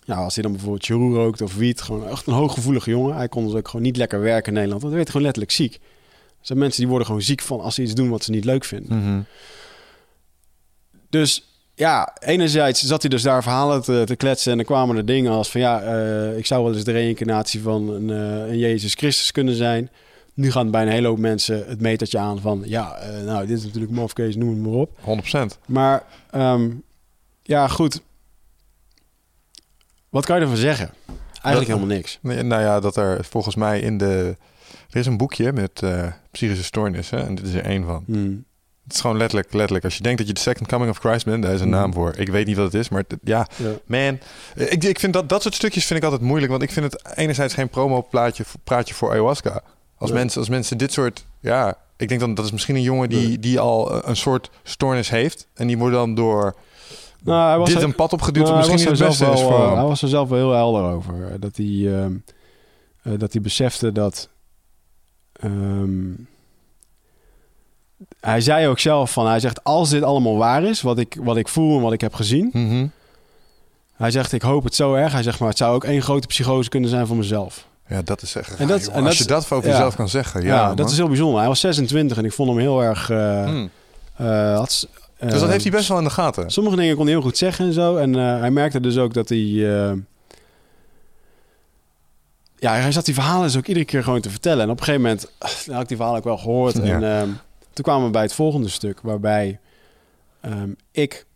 ja, 0.07 0.17
als 0.17 0.35
hij 0.35 0.43
dan 0.43 0.53
bijvoorbeeld 0.53 0.85
cheroe 0.85 1.15
rookt 1.15 1.41
of 1.41 1.55
wiet, 1.55 1.81
gewoon 1.81 2.09
echt 2.09 2.27
een 2.27 2.33
hooggevoelige 2.33 2.91
jongen. 2.91 3.17
Hij 3.17 3.29
kon 3.29 3.45
dus 3.45 3.55
ook 3.55 3.69
gewoon 3.69 3.87
niet 3.87 3.97
lekker 3.97 4.21
werken 4.21 4.47
in 4.47 4.53
Nederland, 4.53 4.81
want 4.83 4.95
hij 4.95 5.03
werd 5.03 5.11
gewoon 5.11 5.27
letterlijk 5.27 5.55
ziek. 5.55 5.81
zijn 6.41 6.59
mensen 6.59 6.81
die 6.81 6.89
worden 6.89 7.07
gewoon 7.07 7.23
ziek 7.23 7.41
van 7.41 7.61
als 7.61 7.75
ze 7.75 7.83
iets 7.83 7.95
doen 7.95 8.09
wat 8.09 8.25
ze 8.25 8.31
niet 8.31 8.45
leuk 8.45 8.65
vinden. 8.65 8.99
Mhm. 8.99 9.21
Dus 11.11 11.43
ja, 11.75 12.17
enerzijds 12.19 12.83
zat 12.83 13.01
hij 13.01 13.11
dus 13.11 13.23
daar 13.23 13.43
verhalen 13.43 13.83
te, 13.83 14.03
te 14.07 14.17
kletsen 14.17 14.51
en 14.51 14.57
dan 14.57 14.67
kwamen 14.67 14.97
er 14.97 15.05
dingen 15.05 15.33
als 15.33 15.51
van 15.51 15.61
ja, 15.61 15.83
eh, 15.83 16.39
ik 16.39 16.47
zou 16.47 16.65
wel 16.65 16.75
eens 16.75 16.85
de 16.85 16.93
reïncarnatie 16.93 17.63
van 17.63 17.89
een, 17.89 18.11
eh, 18.11 18.51
een 18.51 18.59
Jezus 18.59 18.95
Christus 18.95 19.33
kunnen 19.33 19.55
zijn. 19.55 19.91
Nu 20.35 20.51
gaan 20.51 20.71
bij 20.71 20.83
een 20.83 20.89
hele 20.89 21.09
hoop 21.09 21.19
mensen 21.19 21.65
het 21.69 21.81
metertje 21.81 22.19
aan 22.19 22.41
van 22.41 22.63
ja, 22.65 22.97
eh, 22.97 23.25
nou 23.25 23.47
dit 23.47 23.59
is 23.59 23.65
natuurlijk 23.65 23.93
mafkees, 23.93 24.37
noem 24.37 24.49
het 24.49 24.59
maar 24.59 24.81
op. 24.81 24.99
100%. 25.01 25.59
Maar 25.67 26.03
ehm, 26.31 26.71
ja, 27.43 27.69
goed. 27.69 28.01
Wat 30.17 30.27
kan 30.27 30.37
je 30.37 30.43
ervan 30.43 30.57
zeggen? 30.57 30.91
Eigenlijk 31.09 31.55
Dat- 31.55 31.67
helemaal 31.67 31.97
niks. 31.97 32.19
Nee, 32.23 32.43
nou 32.43 32.63
ja, 32.63 32.81
dat 32.81 32.97
er 32.97 33.25
volgens 33.25 33.55
mij 33.55 33.81
in 33.81 33.99
de... 33.99 34.37
Er 34.91 34.97
is 35.01 35.07
een 35.07 35.17
boekje 35.17 35.53
met 35.53 35.83
eh, 35.83 36.07
psychische 36.31 36.65
stoornissen 36.65 37.27
en 37.27 37.35
dit 37.35 37.47
is 37.47 37.55
er 37.55 37.65
één 37.65 37.85
van. 37.85 38.03
Hmm. 38.07 38.45
Het 38.85 38.95
is 38.95 39.01
gewoon 39.01 39.17
letterlijk, 39.17 39.53
letterlijk. 39.53 39.85
Als 39.85 39.97
je 39.97 40.03
denkt 40.03 40.19
dat 40.19 40.27
je 40.27 40.33
de 40.35 40.41
second 40.41 40.69
coming 40.69 40.91
of 40.91 40.99
Christ 40.99 41.25
bent, 41.25 41.43
daar 41.43 41.53
is 41.55 41.61
een 41.61 41.69
Mhm. 41.69 41.77
naam 41.79 41.93
voor. 41.93 42.15
Ik 42.17 42.29
weet 42.29 42.47
niet 42.47 42.57
wat 42.57 42.65
het 42.73 42.75
is, 42.75 42.89
maar 42.89 43.05
het- 43.09 43.19
ja, 43.25 43.47
Ja. 43.57 43.71
man. 43.87 44.19
Ik, 44.55 44.85
ik 44.85 44.99
vind 45.01 45.13
dat, 45.13 45.29
dat 45.29 45.43
soort 45.43 45.55
stukjes 45.55 45.85
vind 45.87 45.99
ik 45.99 46.05
altijd 46.05 46.23
moeilijk, 46.23 46.51
want 46.51 46.63
ik 46.63 46.71
vind 46.71 46.93
het 46.93 47.17
enerzijds 47.17 47.55
geen 47.55 47.69
promo-plaatje 47.69 48.45
praatje 48.65 48.95
voor 48.95 49.11
ayahuasca. 49.11 49.61
Als, 49.99 50.11
Ja. 50.11 50.17
mensen, 50.17 50.41
als 50.41 50.49
mensen 50.49 50.79
dit 50.79 50.93
soort, 50.93 51.27
ja, 51.41 51.79
ik 51.97 52.09
denk 52.09 52.21
dan 52.21 52.35
dat 52.35 52.45
is 52.45 52.53
misschien 52.53 52.75
een 52.77 52.83
jongen 52.83 53.09
die, 53.09 53.39
die 53.39 53.61
al 53.61 53.93
eh, 53.95 54.09
een 54.09 54.17
soort 54.17 54.51
stoornis 54.63 55.11
heeft 55.11 55.47
en 55.55 55.67
die 55.67 55.79
wordt 55.79 55.95
dan 55.95 56.15
door 56.15 56.57
Nou, 57.27 57.49
hij 57.49 57.59
was 57.59 57.69
dit 57.73 57.83
een 57.83 57.95
pad 57.95 58.13
opgeduwd 58.13 58.45
Nou, 58.47 58.59
hij 58.59 58.69
misschien 58.69 58.91
niet 58.91 58.99
het 58.99 59.09
beste 59.09 59.25
er 59.25 59.33
is 59.33 59.39
zelf 59.39 59.51
voor 59.51 59.59
wel, 59.59 59.67
eh, 59.67 59.69
hem. 59.71 59.79
Hij 59.79 59.89
was 59.89 60.03
er 60.03 60.09
zelf 60.09 60.29
wel 60.29 60.39
heel 60.39 60.53
helder 60.53 60.83
over. 60.83 61.15
eh, 61.27 61.35
Dat 61.41 61.57
hij, 61.57 62.01
ehm, 62.01 62.13
eh, 63.03 63.13
dat 63.19 63.33
hij 63.33 63.43
besefte 63.43 63.93
dat... 63.93 64.29
ehm, 65.33 66.11
hij 68.21 68.41
zei 68.41 68.67
ook 68.69 68.79
zelf 68.79 69.13
van... 69.13 69.27
Hij 69.27 69.41
zegt, 69.41 69.65
als 69.65 69.91
dit 69.91 70.03
allemaal 70.03 70.37
waar 70.37 70.63
is, 70.63 70.83
wat 70.83 70.99
ik, 70.99 71.17
wat 71.23 71.37
ik 71.37 71.49
voel 71.49 71.77
en 71.77 71.83
wat 71.83 71.93
ik 71.93 72.01
heb 72.01 72.15
gezien... 72.15 72.51
Mhm. 72.53 72.87
Hij 73.97 74.11
zegt, 74.11 74.33
ik 74.33 74.43
hoop 74.43 74.65
het 74.65 74.75
zo 74.75 74.95
erg. 74.95 75.13
Hij 75.13 75.23
zegt, 75.23 75.39
maar 75.39 75.49
het 75.49 75.59
zou 75.59 75.75
ook 75.75 75.85
één 75.85 76.03
grote 76.03 76.27
psychose 76.27 76.69
kunnen 76.69 76.91
zijn 76.91 77.07
voor 77.07 77.17
mezelf. 77.17 77.67
Ja, 77.89 78.03
dat 78.03 78.23
is 78.23 78.35
echt. 78.35 78.57
En 78.57 78.67
dat- 78.67 78.87
en 78.87 78.95
als 79.05 79.05
dat- 79.05 79.17
je 79.17 79.25
dat 79.25 79.51
over 79.53 79.67
ja. 79.69 79.75
jezelf 79.75 79.95
kan 79.97 80.09
zeggen, 80.09 80.43
ja, 80.43 80.75
dat 80.75 80.91
is 80.91 80.97
heel 80.97 81.09
bijzonder. 81.09 81.39
Hij 81.39 81.49
was 81.49 81.61
26 81.61 82.17
en 82.17 82.25
ik 82.25 82.33
vond 82.33 82.49
hem 82.49 82.59
heel 82.59 82.83
erg... 82.83 83.07
Hmm. 83.07 83.71
had, 84.57 84.89
Dus 85.19 85.33
dat 85.33 85.43
eh, 85.43 85.49
heeft 85.49 85.63
hij 85.63 85.73
best 85.73 85.89
wel 85.89 85.99
in 85.99 86.05
de 86.05 86.11
gaten. 86.11 86.51
Sommige 86.51 86.77
dingen 86.77 86.97
kon 86.97 87.05
hij 87.05 87.15
heel 87.15 87.23
goed 87.23 87.37
zeggen 87.37 87.67
en 87.67 87.73
zo. 87.73 87.97
En 87.97 88.15
eh, 88.15 88.39
hij 88.39 88.51
merkte 88.51 88.81
dus 88.81 88.97
ook 88.99 89.15
dat 89.15 89.29
hij... 89.29 89.39
eh, 89.39 89.93
ja, 92.59 92.75
hij 92.75 92.93
zat 92.93 93.05
die 93.05 93.15
verhalen 93.15 93.47
dus 93.47 93.57
ook 93.57 93.67
iedere 93.67 93.87
keer 93.87 94.03
gewoon 94.03 94.21
te 94.21 94.31
vertellen. 94.31 94.65
En 94.65 94.71
op 94.71 94.79
een 94.79 94.85
gegeven 94.85 95.03
moment 95.07 95.31
eh, 95.39 95.51
had 95.75 95.83
ik 95.83 95.89
die 95.89 95.97
verhalen 95.97 96.21
ook 96.21 96.27
wel 96.27 96.39
gehoord. 96.39 96.75
Ja. 96.75 96.83
En 96.83 97.03
ehm, 97.03 97.29
toen 97.73 97.85
kwamen 97.85 98.05
we 98.05 98.11
bij 98.11 98.23
het 98.23 98.35
volgende 98.35 98.69
stuk... 98.69 99.01
waarbij 99.01 99.59
ehm, 100.41 100.71
ik 100.91 101.27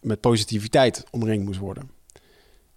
met 0.00 0.20
positiviteit 0.20 1.04
omringd 1.10 1.44
moest 1.44 1.58
worden. 1.58 1.90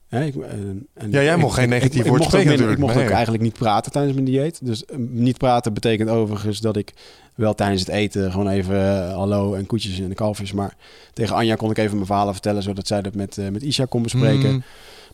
Hè, 0.09 0.25
ik, 0.25 0.35
en, 0.35 0.87
en 0.93 1.11
Ja, 1.11 1.23
jij 1.23 1.33
ik- 1.33 1.39
mocht 1.39 1.55
geen 1.57 1.69
negatief 1.69 2.05
woord 2.07 2.23
spreken 2.23 2.47
minder- 2.49 2.65
Ik 2.71 2.77
mocht 2.77 2.79
natuurlijk. 2.79 3.09
ook 3.09 3.15
eigenlijk 3.15 3.43
niet 3.43 3.53
praten 3.53 3.91
tijdens 3.91 4.13
mijn 4.13 4.25
dieet. 4.25 4.65
Dus 4.65 4.85
eh, 4.85 4.97
niet 4.97 5.37
praten 5.37 5.73
betekent 5.73 6.09
overigens 6.09 6.59
dat 6.59 6.77
ik 6.77 6.93
wel 7.35 7.55
tijdens 7.55 7.79
het 7.81 7.89
eten 7.89 8.31
gewoon 8.31 8.47
even 8.49 8.75
eh, 9.07 9.13
hallo 9.13 9.53
en 9.53 9.65
koetjes 9.65 9.99
en 9.99 10.09
de 10.09 10.15
kalfjes. 10.15 10.51
Maar 10.51 10.75
tegen 11.13 11.35
Anja 11.35 11.55
kon 11.55 11.71
ik 11.71 11.77
even 11.77 11.93
mijn 11.93 12.05
verhalen 12.05 12.33
vertellen, 12.33 12.63
zodat 12.63 12.87
zij 12.87 13.01
dat 13.01 13.15
met, 13.15 13.37
eh, 13.37 13.47
met 13.49 13.61
Isha 13.63 13.85
kon 13.85 14.01
bespreken. 14.03 14.51
Mm. 14.51 14.63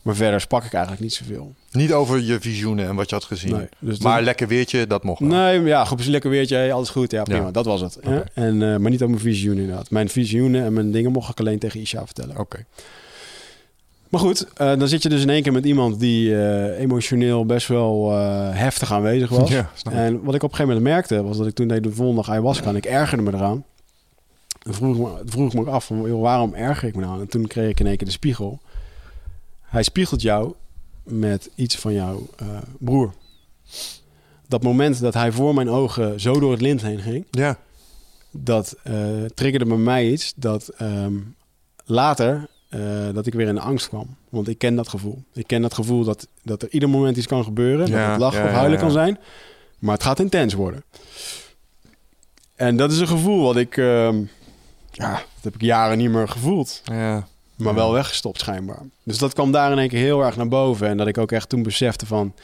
Maar 0.02 0.14
verder 0.16 0.40
sprak 0.40 0.64
ik 0.64 0.72
eigenlijk 0.72 1.02
niet 1.02 1.12
zoveel. 1.14 1.54
Niet 1.70 1.92
over 1.92 2.20
je 2.22 2.40
visioenen 2.40 2.86
en 2.88 2.94
wat 2.94 3.08
je 3.08 3.14
had 3.14 3.24
gezien. 3.24 3.52
Nee, 3.56 3.68
dus 3.78 3.98
maar 3.98 4.16
dat- 4.16 4.24
lekker 4.24 4.48
weertje, 4.48 4.86
dat 4.86 5.04
mocht 5.04 5.20
wel. 5.20 5.28
Nee, 5.28 5.60
ja, 5.62 5.84
goed, 5.84 6.06
lekker 6.06 6.30
weertje, 6.30 6.72
alles 6.72 6.88
goed. 6.88 7.10
Ja, 7.10 7.22
prima, 7.22 7.44
Ja. 7.44 7.50
dat 7.50 7.64
was 7.64 7.80
het. 7.80 7.98
En, 8.34 8.62
eh, 8.62 8.76
maar 8.76 8.90
niet 8.90 9.02
over 9.02 9.08
mijn 9.08 9.20
visioenen 9.20 9.62
inderdaad. 9.62 9.90
Mijn 9.90 10.08
visioenen 10.08 10.64
en 10.64 10.72
mijn 10.72 10.90
dingen 10.92 11.12
mocht 11.12 11.30
ik 11.30 11.38
alleen 11.40 11.58
tegen 11.58 11.80
Isha 11.80 12.04
vertellen. 12.04 12.38
Oké. 12.38 12.64
Maar 14.08 14.20
goed, 14.20 14.46
eh, 14.54 14.78
dan 14.78 14.88
zit 14.88 15.02
je 15.02 15.08
dus 15.08 15.22
in 15.22 15.30
één 15.30 15.42
keer 15.42 15.52
met 15.52 15.64
iemand 15.64 16.00
die 16.00 16.42
eh, 16.42 16.80
emotioneel 16.80 17.46
best 17.46 17.68
wel 17.68 18.12
eh, 18.12 18.48
heftig 18.52 18.92
aanwezig 18.92 19.28
was. 19.28 19.50
Ja. 19.50 19.70
En 19.90 20.22
wat 20.22 20.34
ik 20.34 20.42
op 20.42 20.50
een 20.50 20.56
gegeven 20.56 20.74
moment 20.74 20.82
merkte, 20.82 21.22
was 21.22 21.36
dat 21.36 21.46
ik 21.46 21.54
toen 21.54 21.68
deed 21.68 21.82
de 21.82 21.92
volgende 21.92 22.20
dag 22.20 22.30
ayahuasca 22.30 22.68
en 22.68 22.76
ik 22.76 22.84
ergerde 22.84 23.22
me 23.22 23.32
eraan. 23.34 23.64
Dan 24.58 24.74
vroeg 24.74 24.96
me, 24.98 25.22
vroeg 25.24 25.46
ik 25.46 25.54
me 25.54 25.60
ook 25.60 25.66
af, 25.66 25.84
van, 25.84 26.02
joh, 26.02 26.20
waarom 26.20 26.54
erger 26.54 26.88
ik 26.88 26.94
me 26.94 27.00
nou? 27.00 27.20
En 27.20 27.28
toen 27.28 27.46
kreeg 27.46 27.70
ik 27.70 27.80
in 27.80 27.86
één 27.86 27.96
keer 27.96 28.06
de 28.06 28.12
spiegel. 28.12 28.60
Hij 29.62 29.82
spiegelt 29.82 30.22
jou 30.22 30.52
met 31.02 31.50
iets 31.54 31.76
van 31.76 31.92
jouw 31.92 32.26
broer. 32.78 33.12
Dat 34.48 34.62
moment 34.62 35.00
dat 35.00 35.14
hij 35.14 35.32
voor 35.32 35.54
mijn 35.54 35.68
ogen 35.68 36.20
zo 36.20 36.40
door 36.40 36.50
het 36.50 36.60
lint 36.60 36.82
heen 36.82 37.00
ging, 37.00 37.26
Ja. 37.30 37.58
dat 38.30 38.76
triggerde 39.34 39.66
bij 39.66 39.76
mij 39.76 40.10
iets 40.10 40.32
dat 40.36 40.68
ehm, 40.68 41.14
later 41.84 42.48
eh, 42.68 42.80
dat 43.12 43.26
ik 43.26 43.34
weer 43.34 43.48
in 43.48 43.54
de 43.54 43.60
angst 43.60 43.88
kwam. 43.88 44.16
Want 44.28 44.48
ik 44.48 44.58
ken 44.58 44.76
dat 44.76 44.88
gevoel. 44.88 45.22
Ik 45.32 45.46
ken 45.46 45.62
dat 45.62 45.74
gevoel 45.74 46.04
dat, 46.04 46.28
dat 46.42 46.62
er 46.62 46.68
ieder 46.70 46.88
moment 46.88 47.16
iets 47.16 47.26
kan 47.26 47.44
gebeuren. 47.44 47.86
Ja, 47.86 48.02
dat 48.02 48.10
het 48.10 48.20
lachen 48.20 48.40
ja, 48.42 48.46
of 48.46 48.52
huilen 48.52 48.78
ja, 48.78 48.80
kan 48.80 48.90
zijn. 48.90 49.18
Maar 49.78 49.94
het 49.94 50.02
gaat 50.02 50.20
intens 50.20 50.54
worden. 50.54 50.84
En 52.54 52.76
dat 52.76 52.92
is 52.92 52.98
een 52.98 53.08
gevoel 53.08 53.42
wat 53.42 53.56
ik... 53.56 53.76
ehm, 53.76 54.22
ja, 54.90 55.12
dat 55.12 55.42
heb 55.42 55.54
ik 55.54 55.60
jaren 55.60 55.98
niet 55.98 56.10
meer 56.10 56.28
gevoeld. 56.28 56.82
ja. 56.84 57.26
Maar 57.56 57.74
wel 57.74 57.92
weggestopt 57.92 58.40
schijnbaar. 58.40 58.82
Dus 59.02 59.18
dat 59.18 59.32
kwam 59.32 59.52
daar 59.52 59.72
in 59.72 59.78
één 59.78 59.88
keer 59.88 59.98
heel 59.98 60.24
erg 60.24 60.36
naar 60.36 60.48
boven. 60.48 60.88
En 60.88 60.96
dat 60.96 61.06
ik 61.06 61.18
ook 61.18 61.32
echt 61.32 61.48
toen 61.48 61.62
besefte 61.62 62.06
van... 62.06 62.34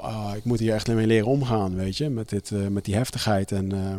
ah, 0.00 0.32
ik 0.36 0.44
moet 0.44 0.58
hier 0.58 0.74
echt 0.74 0.88
mee 0.88 1.06
leren 1.06 1.26
omgaan, 1.26 1.74
weet 1.74 1.96
je. 1.96 2.08
Met, 2.08 2.28
dit, 2.28 2.50
eh, 2.50 2.66
met 2.66 2.84
die 2.84 2.94
heftigheid. 2.94 3.52
En, 3.52 3.72
eh, 3.72 3.94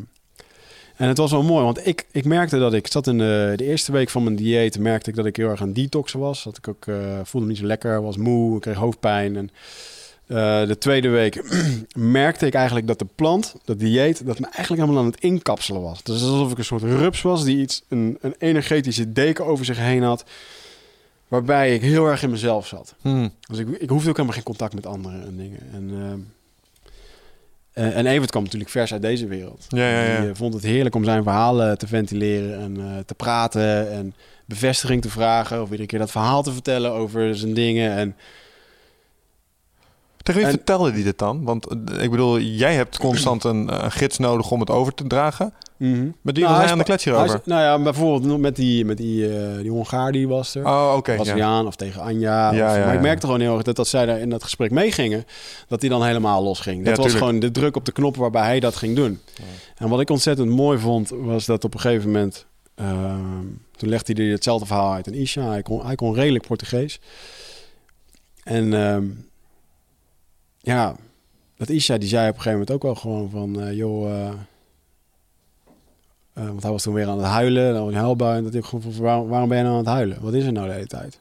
en 0.96 1.08
het 1.08 1.18
was 1.18 1.32
wel 1.32 1.44
mooi, 1.44 1.64
want 1.64 1.88
ik, 1.88 2.06
ik 2.12 2.26
merkte 2.26 2.60
dat 2.60 2.74
ik 2.74 2.88
zat 2.88 3.08
in 3.08 3.18
de, 3.18 3.54
de 3.56 3.66
eerste 3.66 3.92
week 3.92 4.10
van 4.10 4.24
mijn 4.24 4.36
dieet... 4.36 4.80
merkte 4.80 5.10
ik 5.10 5.16
dat 5.16 5.26
ik 5.26 5.36
heel 5.36 5.50
erg 5.50 5.62
aan 5.62 5.74
detoxen 5.74 6.20
was. 6.20 6.44
Dat 6.44 6.58
ik 6.58 6.68
ook 6.68 6.88
eh, 6.88 7.20
voelde 7.24 7.48
me 7.48 7.52
niet 7.52 7.62
zo 7.62 7.68
lekker, 7.68 8.02
was 8.02 8.18
moe, 8.18 8.56
ik 8.56 8.62
kreeg 8.62 8.76
hoofdpijn. 8.76 9.36
En 9.36 9.50
eh, 10.28 10.68
de 10.68 10.78
tweede 10.78 11.10
week 11.10 11.44
merkte 11.96 12.46
ik 12.46 12.54
eigenlijk 12.54 12.88
dat 12.88 13.00
de 13.00 13.08
plant, 13.16 13.56
dat 13.66 13.80
dieet... 13.80 14.26
dat 14.26 14.40
me 14.40 14.46
eigenlijk 14.46 14.82
helemaal 14.82 15.04
aan 15.04 15.12
het 15.12 15.22
inkapselen 15.22 15.82
was. 15.82 16.04
Dus 16.04 16.22
alsof 16.22 16.52
ik 16.52 16.58
een 16.58 16.66
soort 16.66 16.84
rups 16.84 17.22
was 17.22 17.44
die 17.44 17.58
iets, 17.58 17.84
een, 17.88 18.18
een 18.22 18.36
energetische 18.38 19.12
deken 19.12 19.46
over 19.46 19.66
zich 19.66 19.78
heen 19.78 20.04
had... 20.04 20.24
waarbij 21.28 21.76
ik 21.76 21.82
heel 21.82 22.06
erg 22.06 22.24
in 22.24 22.30
mezelf 22.30 22.68
zat. 22.68 22.96
Hm. 23.02 23.30
Dus 23.48 23.58
ik, 23.58 23.68
ik 23.68 23.90
hoefde 23.90 24.10
ook 24.10 24.16
helemaal 24.16 24.38
geen 24.38 24.46
contact 24.46 24.74
met 24.74 24.86
anderen 24.86 25.24
en 25.26 25.38
dingen. 25.38 25.60
En, 25.74 25.90
ehm, 25.92 26.20
eh, 27.74 27.98
en 27.98 28.06
Evert 28.06 28.30
kwam 28.30 28.44
natuurlijk 28.44 28.72
vers 28.72 28.94
uit 28.94 29.02
deze 29.02 29.28
wereld. 29.28 29.66
Ja, 29.70 29.90
ja, 29.90 30.04
ja. 30.04 30.20
Die 30.20 30.30
eh, 30.30 30.36
vond 30.36 30.54
het 30.54 30.64
heerlijk 30.64 30.96
om 30.96 31.04
zijn 31.04 31.24
verhalen 31.24 31.78
te 31.78 31.88
ventileren 31.88 32.60
en 32.60 32.78
eh, 32.78 32.98
te 33.06 33.14
praten 33.14 33.92
en 33.92 34.16
bevestiging 34.46 35.02
te 35.02 35.10
vragen. 35.10 35.62
Of 35.62 35.70
iedere 35.70 35.88
keer 35.88 36.00
dat 36.00 36.12
verhaal 36.12 36.44
te 36.44 36.52
vertellen 36.52 36.92
over 36.92 37.36
zijn 37.36 37.54
dingen. 37.54 37.92
En 37.92 38.16
Tegen 40.24 40.42
wie 40.42 40.50
En- 40.50 40.56
vertelde 40.58 40.92
die 40.92 41.04
dit 41.04 41.18
dan? 41.18 41.44
Want 41.44 41.68
eh, 41.68 42.04
ik 42.04 42.12
bedoel, 42.12 42.40
jij 42.40 42.74
hebt 42.76 42.98
constant 42.98 43.44
een, 43.44 43.84
een 43.84 43.92
gids 43.92 44.18
nodig 44.18 44.52
om 44.52 44.60
het 44.60 44.70
over 44.70 44.94
te 44.94 45.08
dragen. 45.08 45.54
Met 45.78 46.36
wie 46.36 46.44
Nou, 46.44 46.48
was 46.48 46.58
hij 46.58 46.62
aan 46.64 46.66
de 46.66 46.74
spa- 46.74 46.84
klets 46.84 47.04
hierover? 47.04 47.28
hij 47.30 47.38
is- 47.40 47.46
nou 47.46 47.62
ja, 47.62 47.80
bijvoorbeeld 47.84 48.40
met 48.40 48.56
die, 48.56 48.86
met 48.86 48.98
die, 48.98 49.38
eh, 49.38 49.58
die 49.62 49.70
Hongaar 49.72 50.12
die 50.12 50.28
was 50.28 50.56
er. 50.56 50.66
Oh, 50.66 50.94
oké. 50.98 51.12
ja. 51.12 51.18
Braziliaan 51.18 51.68
of 51.68 51.76
tegen 51.76 52.02
Anja. 52.02 52.52
Ja, 52.54 52.70
of- 52.70 52.76
ja, 52.76 52.80
maar 52.84 52.88
ik 52.88 52.94
ja. 52.94 53.00
merkte 53.02 53.26
gewoon 53.26 53.42
heel 53.42 53.54
erg 53.54 53.64
dat, 53.64 53.76
dat 53.76 53.88
zij 53.88 54.06
daar 54.06 54.20
in 54.20 54.30
dat 54.30 54.44
gesprek 54.44 54.72
meegingen, 54.72 55.26
dat 55.68 55.82
hij 55.82 55.90
dan 55.90 56.04
helemaal 56.06 56.44
losging. 56.44 56.78
Dat 56.78 56.86
Ja, 56.86 56.90
was 56.90 57.00
tuurlijk. 57.12 57.24
gewoon 57.26 57.40
de 57.40 57.52
druk 57.52 57.76
op 57.76 57.86
de 57.86 57.92
knop 57.92 58.16
waarbij 58.16 58.44
hij 58.44 58.60
dat 58.60 58.76
ging 58.76 58.96
doen. 58.96 59.20
En 59.78 59.90
wat 59.90 60.00
ik 60.02 60.10
ontzettend 60.10 60.50
mooi 60.50 60.78
vond, 60.80 61.10
was 61.10 61.46
dat 61.46 61.64
op 61.64 61.74
een 61.74 61.80
gegeven 61.80 62.12
moment, 62.12 62.46
ehm, 62.76 63.42
toen 63.78 63.90
legde 63.90 64.14
hij 64.24 64.32
hetzelfde 64.32 64.66
verhaal 64.66 64.94
uit 64.94 65.08
aan 65.08 65.14
Isha. 65.14 65.48
Hij 65.50 65.62
kon, 65.62 65.86
hij 65.86 65.96
kon 65.96 66.14
redelijk 66.14 66.48
Portugees. 66.48 67.00
En 68.44 68.74
ehm, 68.74 69.06
ja, 70.64 70.96
dat 71.58 71.70
Isha 71.70 71.98
die 71.98 72.10
zei 72.10 72.30
op 72.30 72.36
een 72.36 72.42
gegeven 72.42 72.60
moment 72.60 72.72
ook 72.72 72.84
wel 72.84 72.96
gewoon 72.96 73.30
van, 73.30 73.62
eh, 73.62 73.74
joh, 73.74 74.12
eh, 74.12 74.28
eh, 76.34 76.48
want 76.48 76.64
hij 76.64 76.72
was 76.72 76.84
toen 76.84 76.94
weer 76.94 77.08
aan 77.08 77.18
het 77.18 77.28
huilen, 77.28 77.74
dan 77.74 77.88
een 77.88 77.94
huilbui. 77.94 78.38
En 78.38 78.44
dat 78.44 78.54
ik 78.54 78.66
gewoon 78.66 78.94
van, 78.94 79.04
waarom, 79.04 79.28
waarom 79.28 79.50
ben 79.50 79.58
je 79.58 79.64
nou 79.64 79.76
aan 79.76 79.84
het 79.84 79.94
huilen? 79.94 80.22
Wat 80.22 80.34
is 80.34 80.46
er 80.46 80.52
nou 80.52 80.68
de 80.68 80.74
hele 80.74 80.88
tijd? 80.88 81.20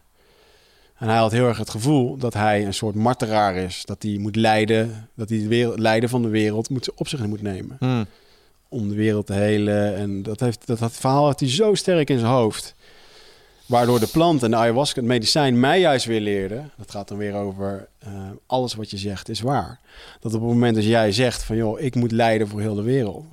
En 0.98 1.08
hij 1.08 1.16
had 1.16 1.32
heel 1.32 1.46
erg 1.46 1.58
het 1.58 1.70
gevoel 1.70 2.16
dat 2.16 2.34
hij 2.34 2.66
een 2.66 2.74
soort 2.74 2.94
martelaar 2.94 3.56
is. 3.56 3.84
Dat 3.84 4.02
hij 4.02 4.18
moet 4.18 4.36
leiden, 4.36 5.08
dat 5.14 5.28
hij 5.28 5.38
het 5.38 5.78
lijden 5.78 6.08
van 6.08 6.22
de 6.22 6.28
wereld 6.28 6.70
moet, 6.70 6.94
op 6.94 7.08
zich 7.08 7.26
moet 7.26 7.42
nemen. 7.42 7.76
Hm. 7.78 8.04
Om 8.68 8.88
de 8.88 8.94
wereld 8.94 9.26
te 9.26 9.32
helen. 9.32 9.96
En 9.96 10.22
dat, 10.22 10.40
heeft, 10.40 10.66
dat, 10.66 10.78
dat 10.78 10.92
verhaal 10.92 11.24
had 11.24 11.40
hij 11.40 11.48
zo 11.48 11.74
sterk 11.74 12.10
in 12.10 12.18
zijn 12.18 12.32
hoofd. 12.32 12.74
Waardoor 13.72 14.00
de 14.00 14.06
plant 14.06 14.42
en 14.42 14.50
de 14.50 14.56
ayahuasca, 14.56 15.00
het 15.00 15.08
medicijn, 15.08 15.60
mij 15.60 15.80
juist 15.80 16.06
weer 16.06 16.20
leerde. 16.20 16.62
Dat 16.76 16.90
gaat 16.90 17.08
dan 17.08 17.18
weer 17.18 17.34
over 17.34 17.88
eh, 17.98 18.12
alles 18.46 18.74
wat 18.74 18.90
je 18.90 18.96
zegt 18.96 19.28
is 19.28 19.40
waar. 19.40 19.80
Dat 20.20 20.34
op 20.34 20.40
het 20.40 20.50
moment 20.50 20.74
dat 20.74 20.84
jij 20.84 21.12
zegt 21.12 21.44
van 21.44 21.56
joh, 21.56 21.80
ik 21.80 21.94
moet 21.94 22.12
lijden 22.12 22.48
voor 22.48 22.60
heel 22.60 22.74
de 22.74 22.82
wereld. 22.82 23.24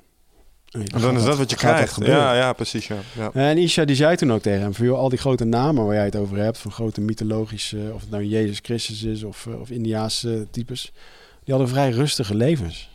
En 0.70 1.00
dan 1.00 1.16
is 1.16 1.24
dat 1.24 1.38
wat 1.38 1.50
je 1.50 1.56
krijgt. 1.56 1.96
Ja, 2.04 2.34
ja, 2.34 2.52
precies. 2.52 2.86
Ja. 2.86 2.96
Ja. 3.16 3.32
En 3.32 3.58
Isha 3.58 3.84
die 3.84 3.96
zei 3.96 4.16
toen 4.16 4.32
ook 4.32 4.42
tegen 4.42 4.60
hem: 4.60 4.74
van, 4.74 4.86
joh, 4.86 4.98
al 4.98 5.08
die 5.08 5.18
grote 5.18 5.44
namen 5.44 5.84
waar 5.84 5.94
jij 5.94 6.04
het 6.04 6.16
over 6.16 6.36
hebt, 6.36 6.58
van 6.58 6.72
grote 6.72 7.00
mythologische, 7.00 7.90
of 7.94 8.00
het 8.00 8.10
nou 8.10 8.24
Jezus 8.24 8.58
Christus 8.62 9.02
is 9.02 9.22
of, 9.22 9.46
eh, 9.46 9.60
of 9.60 9.70
Indiaanse 9.70 10.46
types, 10.50 10.92
die 11.44 11.54
hadden 11.54 11.68
vrij 11.68 11.90
rustige 11.90 12.34
levens. 12.34 12.90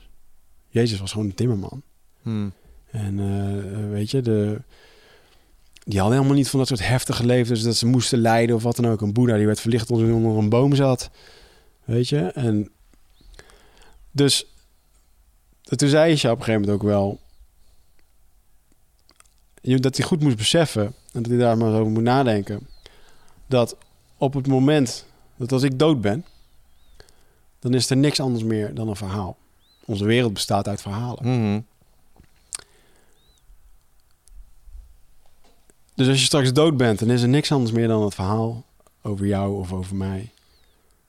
Jezus 0.67 0.99
was 0.99 1.11
gewoon 1.11 1.27
een 1.27 1.35
timmerman. 1.35 1.81
Hmm. 2.21 2.53
En 2.91 3.19
eh, 3.19 3.89
weet 3.89 4.11
je, 4.11 4.21
de, 4.21 4.61
die 5.85 5.99
hadden 5.99 6.17
helemaal 6.17 6.37
niet 6.37 6.49
van 6.49 6.59
dat 6.59 6.67
soort 6.67 6.87
heftige 6.87 7.25
levens 7.25 7.61
dat 7.61 7.75
ze 7.75 7.85
moesten 7.85 8.19
lijden 8.19 8.55
of 8.55 8.63
wat 8.63 8.75
dan 8.75 8.87
ook. 8.87 9.01
Een 9.01 9.13
boeddha 9.13 9.35
die 9.37 9.45
werd 9.45 9.59
verlicht 9.59 9.91
onder 9.91 10.09
een 10.09 10.49
boom 10.49 10.75
zat. 10.75 11.09
Weet 11.83 12.09
je, 12.09 12.19
en 12.19 12.71
dus 14.11 14.45
toen 15.61 15.89
zei 15.89 16.15
je 16.15 16.31
op 16.31 16.37
een 16.37 16.43
gegeven 16.43 16.61
moment 16.61 16.69
ook 16.69 16.83
wel 16.83 17.19
dat 19.63 19.97
hij 19.97 20.05
goed 20.05 20.21
moest 20.21 20.37
beseffen 20.37 20.85
en 20.85 21.21
dat 21.21 21.25
hij 21.25 21.37
daar 21.37 21.57
maar 21.57 21.73
over 21.73 21.91
moet 21.91 22.03
nadenken. 22.03 22.67
Dat 23.47 23.77
op 24.17 24.33
het 24.33 24.47
moment 24.47 25.05
dat 25.35 25.51
als 25.51 25.63
ik 25.63 25.79
dood 25.79 26.01
ben, 26.01 26.25
dan 27.59 27.73
is 27.73 27.89
er 27.89 27.97
niks 27.97 28.19
anders 28.19 28.43
meer 28.43 28.73
dan 28.73 28.87
een 28.87 28.95
verhaal. 28.95 29.37
Onze 29.85 30.05
wereld 30.05 30.33
bestaat 30.33 30.67
uit 30.67 30.81
verhalen. 30.81 31.39
Mhm. 31.39 31.59
Dus 35.95 36.07
als 36.07 36.19
je 36.19 36.25
straks 36.25 36.53
dood 36.53 36.77
bent, 36.77 36.99
dan 36.99 37.09
is 37.09 37.21
er 37.21 37.27
niks 37.27 37.51
anders 37.51 37.71
meer 37.71 37.87
dan 37.87 38.03
het 38.03 38.15
verhaal 38.15 38.63
over 39.01 39.25
jou 39.25 39.59
of 39.59 39.73
over 39.73 39.95
mij. 39.95 40.31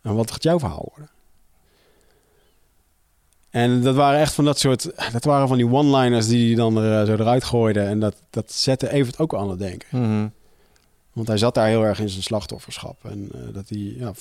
En 0.02 0.14
wat 0.14 0.30
gaat 0.30 0.42
jouw 0.42 0.58
verhaal 0.58 0.92
worden? 0.94 1.10
En 3.50 3.82
dat 3.82 3.94
waren 3.94 4.20
echt 4.20 4.34
van 4.34 4.44
dat 4.44 4.58
soort... 4.58 4.90
Dat 5.12 5.24
waren 5.24 5.48
van 5.48 5.56
die 5.56 5.72
one-liners 5.72 6.26
die 6.26 6.46
hij 6.46 6.56
dan 6.56 6.76
er, 6.76 7.00
eh, 7.00 7.06
zo 7.06 7.12
eruit 7.12 7.44
gooide. 7.44 7.80
En 7.80 8.00
dat, 8.00 8.14
dat 8.30 8.52
zette 8.52 8.90
Evert 8.90 9.18
ook 9.18 9.34
aan 9.34 9.50
het 9.50 9.58
denken. 9.58 9.88
Mhm. 9.90 10.28
Want 11.12 11.28
hij 11.28 11.38
zat 11.38 11.54
daar 11.54 11.68
heel 11.68 11.84
erg 11.84 12.00
in 12.00 12.08
zijn 12.08 12.22
slachtofferschap. 12.22 13.04
En 13.04 13.28
eh, 13.32 13.40
dat 13.52 13.68
hij... 13.68 13.78
Ja, 13.78 14.12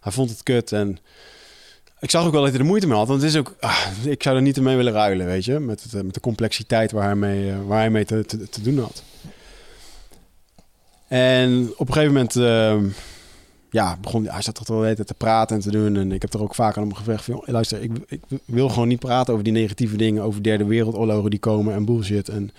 hij 0.00 0.12
vond 0.12 0.30
het 0.30 0.42
kut 0.42 0.72
en... 0.72 0.98
Ik 1.98 2.10
zag 2.10 2.26
ook 2.26 2.32
wel 2.32 2.42
dat 2.42 2.50
hij 2.50 2.60
er 2.60 2.66
moeite 2.66 2.86
mee 2.86 2.96
had. 2.96 3.08
Want 3.08 3.22
het 3.22 3.30
is 3.30 3.36
ook... 3.36 3.54
ah, 3.60 3.86
ik 4.04 4.22
zou 4.22 4.36
er 4.36 4.42
niet 4.42 4.60
mee 4.60 4.76
willen 4.76 4.92
ruilen, 4.92 5.26
weet 5.26 5.44
je. 5.44 5.58
Met, 5.58 5.82
het, 5.82 5.94
eh, 5.94 6.02
met 6.02 6.14
de 6.14 6.20
complexiteit 6.20 6.92
waar 6.92 7.04
hij 7.04 7.14
mee, 7.14 7.54
waar 7.56 7.78
hij 7.78 7.90
mee 7.90 8.04
te, 8.04 8.24
te, 8.24 8.48
te 8.48 8.62
doen 8.62 8.78
had. 8.78 9.02
En 11.10 11.72
op 11.76 11.86
een 11.88 11.92
gegeven 11.92 12.14
moment... 12.14 12.36
ehm, 12.36 12.84
ja, 13.70 13.96
begon 14.00 14.26
hij 14.26 14.42
zat 14.42 14.54
toch 14.54 14.66
wel 14.66 14.80
tijd 14.80 15.06
te 15.06 15.14
praten 15.14 15.56
en 15.56 15.62
te 15.62 15.70
doen. 15.70 15.96
En 15.96 16.12
ik 16.12 16.22
heb 16.22 16.32
er 16.32 16.42
ook 16.42 16.54
vaak 16.54 16.76
aan 16.76 16.82
hem 16.82 16.94
gevraagd 16.94 17.24
van... 17.24 17.34
"Joh, 17.34 17.48
luister, 17.48 17.82
ik, 17.82 17.90
ik 18.06 18.20
wil 18.44 18.68
gewoon 18.68 18.88
niet 18.88 18.98
praten 18.98 19.32
over 19.32 19.44
die 19.44 19.52
negatieve 19.52 19.96
dingen... 19.96 20.22
over 20.22 20.42
derde 20.42 20.64
wereldoorlogen 20.64 21.30
die 21.30 21.38
komen 21.38 21.74
en 21.74 21.84
bullshit. 21.84 22.28
En, 22.28 22.50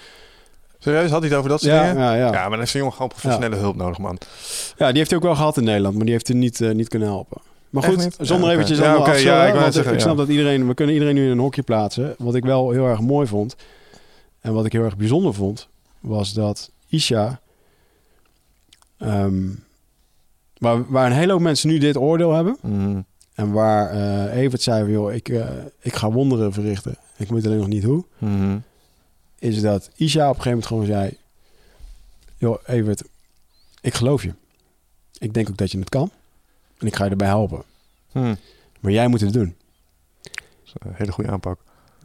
Serieus, 0.80 1.10
had 1.10 1.20
hij 1.20 1.30
het 1.30 1.38
over 1.38 1.50
dat 1.50 1.62
soort 1.62 1.74
ja, 1.74 1.88
dingen? 1.88 2.04
ja, 2.04 2.16
ja. 2.16 2.26
Ja, 2.26 2.32
maar 2.32 2.50
dan 2.50 2.60
heeft 2.60 2.72
zo'n 2.72 2.80
jongen 2.80 2.96
gewoon 2.96 3.10
professionele 3.10 3.56
hulp 3.56 3.76
nodig, 3.76 3.98
man. 3.98 4.18
Ja, 4.78 4.88
die 4.88 4.98
heeft 4.98 5.10
hij 5.10 5.20
ook 5.20 5.26
wel 5.26 5.36
gehad 5.36 5.58
in 5.58 5.64
Nederland, 5.64 5.96
maar 5.96 6.04
die 6.04 6.14
heeft 6.14 6.28
hij 6.28 6.38
niet, 6.38 6.62
eh, 6.62 6.72
niet 6.72 6.88
kunnen 6.88 7.08
helpen. 7.08 7.42
Maar 7.70 7.84
goed, 7.84 8.16
zonder 8.20 8.48
Ja, 8.48 8.54
eventjes 8.54 8.78
Ja, 8.78 8.84
allemaal 8.84 9.02
oké, 9.02 9.12
afzwellen, 9.12 9.40
ja, 9.40 9.54
ik 9.54 9.60
want 9.60 9.74
zeggen, 9.74 9.94
ik 9.94 10.00
snap 10.00 10.12
ja. 10.14 10.20
dat 10.20 10.30
iedereen, 10.30 10.68
we 10.68 10.74
kunnen 10.74 10.94
iedereen 10.94 11.16
nu 11.16 11.26
in 11.26 11.32
een 11.32 11.40
hokje 11.40 11.62
plaatsen. 11.62 12.16
Wat 12.18 12.36
ik 12.36 12.44
wel 12.44 12.72
heel 12.72 12.86
erg 12.88 13.00
mooi 13.00 13.28
vond, 13.28 13.56
en 14.42 14.54
wat 14.54 14.66
ik 14.66 14.72
heel 14.72 14.84
erg 14.84 14.98
bijzonder 14.98 15.34
vond, 15.34 15.68
was 16.00 16.34
dat 16.34 16.72
Isha, 16.88 17.40
ehm, 19.02 19.50
waar, 20.58 20.92
waar 20.92 21.06
een 21.06 21.18
hele 21.18 21.32
hoop 21.32 21.42
mensen 21.42 21.70
nu 21.70 21.78
dit 21.78 21.98
oordeel 21.98 22.34
hebben, 22.34 22.58
Mhm. 22.62 23.02
en 23.34 23.52
waar 23.52 23.90
eh 23.90 24.38
Evert 24.42 24.62
zei 24.62 24.82
van, 24.84 24.92
joh, 24.92 25.14
ik, 25.14 25.30
eh, 25.30 25.48
ik 25.80 25.96
ga 25.96 26.12
wonderen 26.12 26.54
verrichten, 26.54 26.96
ik 27.18 27.28
weet 27.30 27.46
alleen 27.46 27.58
nog 27.58 27.68
niet 27.68 27.84
hoe, 27.84 28.06
Mhm. 28.18 28.58
is 29.40 29.62
dat 29.62 29.90
Isha 29.96 30.30
op 30.30 30.36
een 30.36 30.42
gegeven 30.42 30.50
moment 30.50 30.68
gewoon 30.68 30.86
zei, 30.86 31.18
joh, 32.38 32.58
Evert, 32.66 33.04
ik 33.82 33.94
geloof 33.94 34.24
je. 34.24 34.34
Ik 35.18 35.34
denk 35.34 35.50
ook 35.50 35.58
dat 35.58 35.72
je 35.72 35.80
het 35.80 35.90
kan. 35.90 36.12
En 36.78 36.88
ik 36.88 36.96
ga 36.96 37.04
je 37.04 37.10
erbij 37.10 37.28
helpen. 37.28 37.64
Mhm. 38.12 38.36
Maar 38.80 38.92
jij 38.92 39.08
moet 39.08 39.22
het 39.22 39.34
doen. 39.34 39.56
Dat 40.22 40.34
is 40.66 40.74
een 40.80 40.94
hele 40.94 41.12
goede 41.12 41.30
aanpak. 41.32 41.60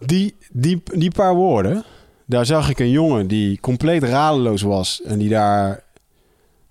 Die, 0.06 0.34
die, 0.50 0.82
die 0.94 1.10
paar 1.10 1.34
woorden, 1.34 1.84
daar 2.24 2.46
zag 2.46 2.70
ik 2.70 2.78
een 2.78 2.90
jongen 2.90 3.26
die 3.26 3.60
compleet 3.60 4.02
radeloos 4.02 4.62
was. 4.62 5.02
En 5.02 5.18
die 5.18 5.28
daar 5.28 5.82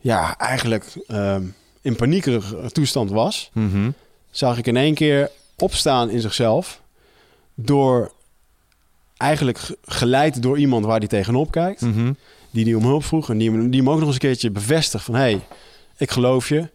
ja, 0.05 0.37
eigenlijk 0.37 0.85
ehm, 1.07 1.43
in 1.81 1.95
paniekerige 1.95 2.71
toestand 2.71 3.09
was. 3.09 3.49
Mhm. 3.53 3.89
Zag 4.31 4.57
ik 4.57 4.67
in 4.67 4.77
één 4.77 4.93
keer 4.93 5.29
opstaan 5.57 6.09
in 6.09 6.21
zichzelf. 6.21 6.81
Door 7.53 8.11
eigenlijk 9.17 9.57
ge- 9.57 9.77
geleid 9.85 10.41
door 10.41 10.57
iemand 10.57 10.85
waar 10.85 10.97
hij 10.99 11.07
tegenop 11.07 11.51
kijkt. 11.51 11.81
Mhm. 11.81 12.13
die 12.51 12.63
die 12.65 12.77
om 12.77 12.83
hulp 12.83 13.03
vroeg 13.03 13.29
en 13.29 13.37
die 13.37 13.51
hem, 13.51 13.69
die 13.69 13.79
hem 13.79 13.89
ook 13.89 13.95
nog 13.97 14.05
eens 14.05 14.13
een 14.13 14.19
keertje 14.21 14.51
bevestigt 14.51 15.03
van... 15.03 15.13
hé, 15.15 15.21
hey, 15.21 15.41
ik 15.97 16.11
geloof 16.11 16.49
je, 16.49 16.69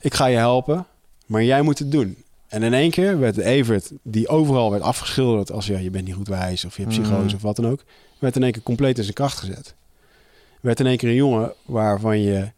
ik 0.00 0.14
ga 0.14 0.26
je 0.26 0.36
helpen, 0.36 0.86
maar 1.26 1.44
jij 1.44 1.62
moet 1.62 1.78
het 1.78 1.90
doen. 1.92 2.16
En 2.48 2.62
in 2.62 2.74
één 2.74 2.90
keer 2.90 3.18
werd 3.18 3.36
Evert, 3.36 3.90
die 4.02 4.28
overal 4.28 4.70
werd 4.70 4.82
afgeschilderd 4.82 5.52
als... 5.52 5.66
ja, 5.66 5.78
je 5.78 5.90
bent 5.90 6.04
niet 6.06 6.14
goed 6.14 6.28
wijs 6.28 6.64
of 6.64 6.76
je 6.76 6.82
hebt 6.82 6.94
psychose 6.94 7.24
Mhm. 7.24 7.34
of 7.34 7.42
wat 7.42 7.56
dan 7.56 7.66
ook... 7.66 7.82
werd 8.18 8.36
in 8.36 8.42
één 8.42 8.52
keer 8.52 8.62
compleet 8.62 8.96
in 8.98 9.02
zijn 9.02 9.14
kracht 9.14 9.38
gezet. 9.38 9.74
Werd 10.60 10.80
in 10.80 10.86
één 10.86 10.96
keer 10.96 11.08
een 11.08 11.14
jongen 11.14 11.52
waarvan 11.64 12.20
je... 12.20 12.50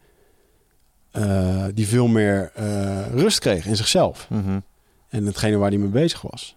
eh, 1.13 1.65
die 1.73 1.87
veel 1.87 2.07
meer 2.07 2.51
eh, 2.53 3.11
rust 3.11 3.39
kreeg 3.39 3.65
in 3.65 3.75
zichzelf. 3.75 4.27
Mhm. 4.29 4.59
En 5.09 5.25
hetgene 5.25 5.57
waar 5.57 5.69
hij 5.69 5.77
mee 5.77 5.89
bezig 5.89 6.21
was. 6.21 6.55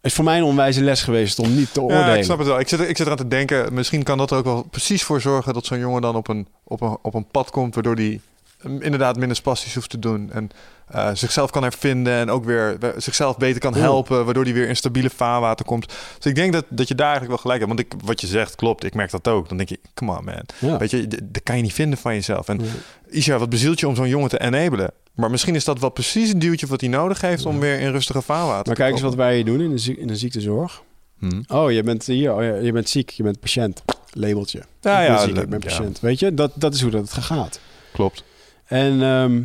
is 0.00 0.14
voor 0.14 0.24
mij 0.24 0.38
een 0.38 0.44
onwijze 0.44 0.82
les 0.82 1.02
geweest 1.02 1.38
om 1.38 1.54
niet 1.54 1.72
te 1.72 1.80
oordelen. 1.80 2.06
Ja, 2.06 2.14
ik 2.14 2.24
snap 2.24 2.38
het 2.38 2.46
wel. 2.46 2.60
Ik 2.60 2.68
zit, 2.68 2.80
ik 2.80 2.96
zit 2.96 3.06
eraan 3.06 3.16
te 3.16 3.28
denken, 3.28 3.74
misschien 3.74 4.02
kan 4.02 4.18
dat 4.18 4.30
er 4.30 4.36
ook 4.36 4.44
wel 4.44 4.62
precies 4.62 5.02
voor 5.02 5.20
zorgen 5.20 5.54
dat 5.54 5.66
zo'n 5.66 5.78
jongen 5.78 6.02
dan 6.02 6.16
op 6.16 6.28
een, 6.28 6.48
op 6.64 6.80
een, 6.80 6.96
op 7.02 7.14
een 7.14 7.26
pad 7.26 7.50
komt, 7.50 7.74
waardoor 7.74 7.94
hij 7.94 8.20
mm, 8.62 8.82
inderdaad 8.82 9.16
minder 9.16 9.36
spastisch 9.36 9.74
hoeft 9.74 9.90
te 9.90 9.98
doen 9.98 10.32
en 10.32 10.50
eh, 10.86 11.10
zichzelf 11.14 11.50
kan 11.50 11.62
hervinden 11.62 12.12
en 12.12 12.30
ook 12.30 12.44
weer 12.44 12.76
we- 12.80 12.94
zichzelf 12.96 13.36
beter 13.36 13.60
kan 13.60 13.74
helpen, 13.74 14.24
waardoor 14.24 14.44
hij 14.44 14.52
weer 14.52 14.68
in 14.68 14.76
stabiele 14.76 15.10
vaarwater 15.10 15.64
komt. 15.66 15.86
Dus 16.16 16.26
ik 16.26 16.34
denk 16.34 16.52
dat, 16.52 16.64
dat 16.68 16.88
je 16.88 16.94
daar 16.94 17.10
eigenlijk 17.10 17.42
wel 17.42 17.52
gelijk 17.52 17.60
hebt. 17.60 17.74
Want 17.74 17.92
ik, 17.94 18.06
wat 18.06 18.20
je 18.20 18.26
zegt 18.26 18.54
klopt, 18.54 18.84
ik 18.84 18.94
merk 18.94 19.10
dat 19.10 19.28
ook. 19.28 19.48
Dan 19.48 19.56
denk 19.56 19.68
je, 19.68 19.78
come 19.94 20.18
on 20.18 20.24
man. 20.24 20.42
Ja. 20.58 20.76
Weet 20.78 20.90
je, 20.90 21.06
dat 21.24 21.42
kan 21.42 21.56
je 21.56 21.62
niet 21.62 21.72
vinden 21.72 21.98
van 21.98 22.14
jezelf. 22.14 22.48
En 22.48 22.58
Ja. 22.60 22.66
Isha, 23.10 23.38
wat 23.38 23.48
bezielt 23.50 23.80
je 23.80 23.88
om 23.88 23.94
zo'n 23.96 24.08
jongen 24.08 24.28
te 24.28 24.40
enabelen? 24.40 24.90
Maar 25.14 25.30
misschien 25.30 25.54
is 25.54 25.64
dat 25.64 25.78
wel 25.78 25.90
precies 25.90 26.32
een 26.32 26.38
duwtje 26.38 26.66
wat 26.66 26.80
hij 26.80 26.90
nodig 26.90 27.20
heeft 27.20 27.46
om 27.46 27.60
weer 27.60 27.80
in 27.80 27.90
rustige 27.90 28.22
vaarwater 28.22 28.66
Maar 28.66 28.74
te 28.74 28.80
kijk 28.80 28.92
eens 28.92 29.02
wat 29.02 29.14
wij 29.14 29.34
hier 29.34 29.44
doen 29.44 29.60
in 29.60 29.76
de, 29.76 29.96
in 29.98 30.06
de 30.06 30.16
ziektezorg. 30.16 30.82
Hm. 31.18 31.42
Oh, 31.48 31.72
je 31.72 31.82
bent 31.82 32.06
hier, 32.06 32.34
oh, 32.34 32.62
je 32.62 32.72
bent 32.72 32.88
ziek, 32.88 33.10
je 33.10 33.22
bent 33.22 33.40
patiënt. 33.40 33.82
Labeltje. 34.12 34.58
Ja, 34.80 35.00
ik 35.00 35.06
ben 35.06 35.16
ja, 35.16 35.22
ziek, 35.22 35.36
ik 35.36 35.48
ben 35.48 35.60
patiënt. 35.60 36.00
Weet 36.00 36.18
je, 36.18 36.34
dat, 36.34 36.52
dat 36.54 36.74
is 36.74 36.80
hoe 36.82 36.90
dat 36.90 37.12
gaat. 37.12 37.60
Klopt. 37.92 38.24
En 38.64 39.02
ehm, 39.02 39.42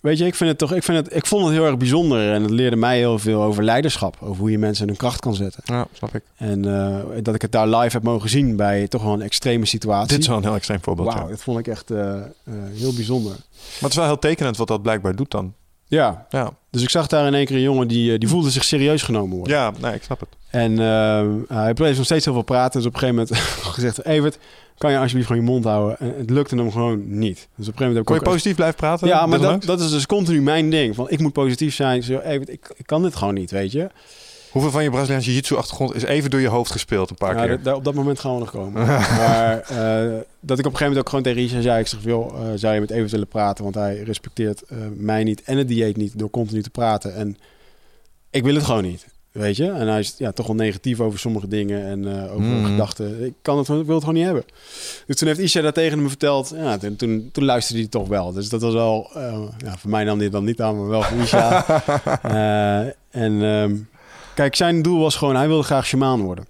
weet 0.00 0.18
je, 0.18 0.26
ik 0.26 0.34
vind 0.34 0.50
het 0.50 0.58
toch, 0.58 0.72
ik, 0.72 0.82
vind 0.82 0.98
het, 0.98 1.16
ik 1.16 1.26
vond 1.26 1.44
het 1.44 1.52
heel 1.52 1.66
erg 1.66 1.76
bijzonder 1.76 2.32
en 2.32 2.42
het 2.42 2.50
leerde 2.50 2.76
mij 2.76 2.98
heel 2.98 3.18
veel 3.18 3.42
over 3.42 3.64
leiderschap, 3.64 4.16
over 4.20 4.40
hoe 4.40 4.50
je 4.50 4.58
mensen 4.58 4.82
in 4.82 4.88
hun 4.88 4.98
kracht 4.98 5.20
kan 5.20 5.34
zetten. 5.34 5.62
Ja, 5.64 5.86
snap 5.92 6.14
ik. 6.14 6.22
En 6.36 6.64
eh, 6.64 7.22
dat 7.22 7.34
ik 7.34 7.42
het 7.42 7.52
daar 7.52 7.68
live 7.68 7.96
heb 7.96 8.02
mogen 8.02 8.28
zien 8.28 8.56
bij 8.56 8.88
toch 8.88 9.02
wel 9.02 9.12
een 9.12 9.22
extreme 9.22 9.66
situatie. 9.66 10.08
Dit 10.08 10.18
is 10.18 10.26
wel 10.26 10.36
een 10.36 10.42
heel 10.42 10.54
extreem 10.54 10.80
voorbeeld. 10.82 11.12
Wauw, 11.12 11.22
ja. 11.22 11.30
dat 11.30 11.42
vond 11.42 11.58
ik 11.58 11.66
echt 11.66 11.90
eh, 11.90 12.14
eh, 12.14 12.24
heel 12.74 12.94
bijzonder. 12.94 13.30
Maar 13.30 13.80
het 13.80 13.90
is 13.90 13.96
wel 13.96 14.04
heel 14.04 14.18
tekenend 14.18 14.56
wat 14.56 14.68
dat 14.68 14.82
blijkbaar 14.82 15.16
doet 15.16 15.30
dan. 15.30 15.54
Ja, 15.88 16.26
Ja, 16.30 16.52
dus 16.70 16.82
ik 16.82 16.90
zag 16.90 17.06
daar 17.06 17.26
in 17.26 17.34
één 17.34 17.46
keer 17.46 17.56
een 17.56 17.62
jongen 17.62 17.88
die, 17.88 18.18
die 18.18 18.28
voelde 18.28 18.50
zich 18.50 18.64
serieus 18.64 19.02
genomen 19.02 19.36
worden. 19.36 19.56
ja 19.56 19.72
nee, 19.80 19.94
ik 19.94 20.02
snap 20.02 20.20
het. 20.20 20.28
En 20.56 20.78
eh, 20.78 21.56
hij 21.56 21.74
bleef 21.74 21.96
nog 21.96 22.04
steeds 22.04 22.24
heel 22.24 22.34
veel 22.34 22.42
praten. 22.42 22.78
Dus 22.80 22.88
op 22.88 22.94
een 22.94 22.98
gegeven 23.00 23.26
moment 23.28 23.44
gezegd... 23.74 24.04
Evert, 24.04 24.38
kan 24.78 24.90
je 24.90 24.98
alsjeblieft 24.98 25.26
gewoon 25.26 25.44
je 25.44 25.50
mond 25.50 25.64
houden? 25.64 25.98
En 25.98 26.14
het 26.18 26.30
lukte 26.30 26.56
hem 26.56 26.72
gewoon 26.72 27.18
niet. 27.18 27.36
Dus 27.36 27.44
op 27.44 27.48
een 27.56 27.64
gegeven 27.64 27.86
moment 27.86 27.94
heb 27.94 27.98
ik 27.98 28.04
Kon 28.04 28.14
je 28.14 28.20
ook... 28.20 28.28
positief 28.28 28.54
blijven 28.54 28.76
praten? 28.76 29.08
Ja, 29.08 29.26
maar 29.26 29.40
dat, 29.40 29.62
dat 29.64 29.80
is 29.80 29.90
dus 29.90 30.06
continu 30.06 30.42
mijn 30.42 30.70
ding. 30.70 30.94
Van, 30.94 31.10
ik 31.10 31.20
moet 31.20 31.32
positief 31.32 31.74
zijn. 31.74 32.02
Zo, 32.02 32.18
Evert, 32.18 32.48
ik, 32.48 32.72
ik 32.76 32.86
kan 32.86 33.02
dit 33.02 33.16
gewoon 33.16 33.34
niet, 33.34 33.50
weet 33.50 33.72
je. 33.72 33.88
Hoeveel 34.50 34.70
van 34.70 34.82
je 34.82 34.90
Braziliaanse 34.90 35.26
jiu-jitsu-achtergrond 35.28 35.94
is 35.94 36.02
even 36.02 36.30
door 36.30 36.40
je 36.40 36.48
hoofd 36.48 36.70
gespeeld 36.70 37.10
een 37.10 37.16
paar 37.16 37.36
Ja, 37.36 37.46
keer? 37.46 37.62
daar- 37.62 37.74
op 37.74 37.84
dat 37.84 37.94
moment 37.94 38.20
gaan 38.20 38.32
we 38.32 38.38
nog 38.38 38.50
komen. 38.50 38.86
maar 39.20 39.60
eh, 39.60 40.18
dat 40.40 40.58
ik 40.58 40.66
op 40.66 40.72
een 40.72 40.78
gegeven 40.78 40.78
moment 40.80 40.98
ook 40.98 41.08
gewoon 41.08 41.24
tegen 41.24 41.40
Richard 41.42 41.62
zei... 41.62 41.80
Ik 41.80 41.86
zeg, 41.86 42.00
joh, 42.02 42.34
eh, 42.34 42.52
zou 42.54 42.74
je 42.74 42.80
met 42.80 42.90
Evert 42.90 43.10
willen 43.10 43.28
praten? 43.28 43.64
Want 43.64 43.74
hij 43.76 44.02
respecteert 44.02 44.62
mij 44.96 45.24
niet 45.24 45.42
en 45.42 45.58
het 45.58 45.68
dieet 45.68 45.96
niet 45.96 46.18
door 46.18 46.30
continu 46.30 46.62
te 46.62 46.70
praten. 46.70 47.14
En 47.14 47.36
ik 48.30 48.42
wil 48.44 48.54
het 48.54 48.64
gewoon 48.64 48.82
niet, 48.82 49.06
weet 49.36 49.56
je. 49.56 49.70
En 49.70 49.86
hij 49.88 49.98
is 49.98 50.14
ja, 50.18 50.32
toch 50.32 50.46
wel 50.46 50.56
negatief 50.56 51.00
over 51.00 51.18
sommige 51.18 51.48
dingen 51.48 51.84
en 51.86 52.16
eh, 52.24 52.32
over 52.32 52.44
Mhm. 52.46 52.64
gedachten. 52.64 53.24
Ik, 53.24 53.32
kan 53.42 53.58
het, 53.58 53.68
ik 53.68 53.74
wil 53.86 53.94
het 53.94 53.98
gewoon 54.04 54.14
niet 54.14 54.24
hebben. 54.24 54.44
Dus 55.06 55.16
toen 55.16 55.28
heeft 55.28 55.40
Isha 55.40 55.60
dat 55.60 55.74
tegen 55.74 55.98
hem 55.98 56.08
verteld. 56.08 56.52
Ja, 56.56 56.78
toen, 56.78 56.96
toen, 56.96 57.28
toen 57.32 57.44
luisterde 57.44 57.80
hij 57.80 57.90
toch 57.90 58.08
wel. 58.08 58.32
Dus 58.32 58.48
dat 58.48 58.60
was 58.60 58.72
wel... 58.74 59.10
eh, 59.14 59.38
ja, 59.64 59.76
voor 59.78 59.90
mij 59.90 60.04
nam 60.04 60.18
dit 60.18 60.32
dan 60.32 60.44
niet 60.44 60.60
aan, 60.62 60.76
maar 60.78 60.88
wel 60.88 61.02
voor 61.02 61.18
Isha. 61.18 61.64
Eh, 62.22 62.80
en 63.10 63.42
ehm, 63.42 63.74
kijk, 64.34 64.54
zijn 64.56 64.82
doel 64.82 65.00
was 65.00 65.16
gewoon... 65.16 65.36
Hij 65.36 65.48
wilde 65.48 65.62
graag 65.62 65.86
shamaan 65.86 66.20
worden. 66.22 66.46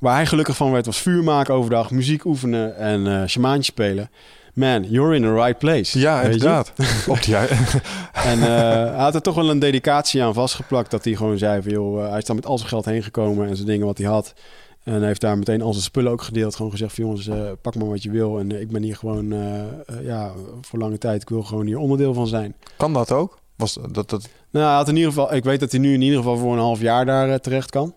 Waar 0.00 0.14
hij 0.14 0.26
gelukkig 0.26 0.56
van 0.56 0.72
werd, 0.72 0.86
was 0.86 0.98
vuur 0.98 1.22
maken 1.24 1.54
overdag, 1.54 1.90
muziek 1.90 2.24
oefenen 2.24 2.76
en 2.76 3.28
shamaantje 3.28 3.72
spelen. 3.72 4.10
Man, 4.52 4.84
you're 4.88 5.14
in 5.14 5.22
the 5.22 5.34
right 5.34 5.58
place. 5.58 5.98
ja, 5.98 6.22
inderdaad. 6.22 6.72
Op 7.06 7.22
die, 7.22 7.34
ja. 7.34 7.46
En 8.12 8.40
eh, 8.40 8.94
hij 8.94 9.02
had 9.02 9.14
er 9.14 9.22
toch 9.22 9.34
wel 9.34 9.50
een 9.50 9.58
dedicatie 9.58 10.22
aan 10.22 10.34
vastgeplakt. 10.34 10.90
Dat 10.90 11.04
hij 11.04 11.14
gewoon 11.14 11.38
zei 11.38 11.62
van, 11.62 11.72
joh, 11.72 12.02
eh, 12.02 12.08
hij 12.08 12.18
is 12.18 12.24
daar 12.24 12.36
met 12.36 12.46
al 12.46 12.58
zijn 12.58 12.68
geld 12.68 12.84
heen 12.84 13.02
gekomen 13.02 13.48
en 13.48 13.56
zijn 13.56 13.68
dingen 13.68 13.86
wat 13.86 13.98
hij 13.98 14.06
had. 14.06 14.34
En 14.82 14.94
hij 14.94 15.06
heeft 15.06 15.20
daar 15.20 15.38
meteen 15.38 15.62
al 15.62 15.72
zijn 15.72 15.84
spullen 15.84 16.12
ook 16.12 16.22
gedeeld. 16.22 16.56
Gewoon 16.56 16.70
gezegd 16.70 16.94
van, 16.94 17.04
jongens, 17.04 17.28
eh, 17.28 17.50
pak 17.62 17.74
maar 17.74 17.88
wat 17.88 18.02
je 18.02 18.10
wil. 18.10 18.38
En 18.38 18.60
ik 18.60 18.70
ben 18.70 18.82
hier 18.82 18.96
gewoon, 18.96 19.34
ja, 20.02 20.32
voor 20.60 20.78
lange 20.78 20.98
tijd. 20.98 21.22
Ik 21.22 21.28
wil 21.28 21.42
gewoon 21.42 21.66
hier 21.66 21.78
onderdeel 21.78 22.14
van 22.14 22.26
zijn. 22.26 22.54
Kan 22.76 22.92
dat 22.92 23.12
ook? 23.12 23.38
Was 23.56 23.78
dat, 23.90 24.10
dat 24.10 24.28
Nou, 24.50 24.66
hij 24.66 24.74
had 24.74 24.88
in 24.88 24.96
ieder 24.96 25.12
geval, 25.12 25.34
ik 25.34 25.44
weet 25.44 25.60
dat 25.60 25.70
hij 25.70 25.80
nu 25.80 25.94
in 25.94 26.02
ieder 26.02 26.18
geval 26.18 26.36
voor 26.36 26.52
een 26.52 26.58
half 26.58 26.80
jaar 26.80 27.06
daar 27.06 27.40
terecht 27.40 27.70
kan. 27.70 27.94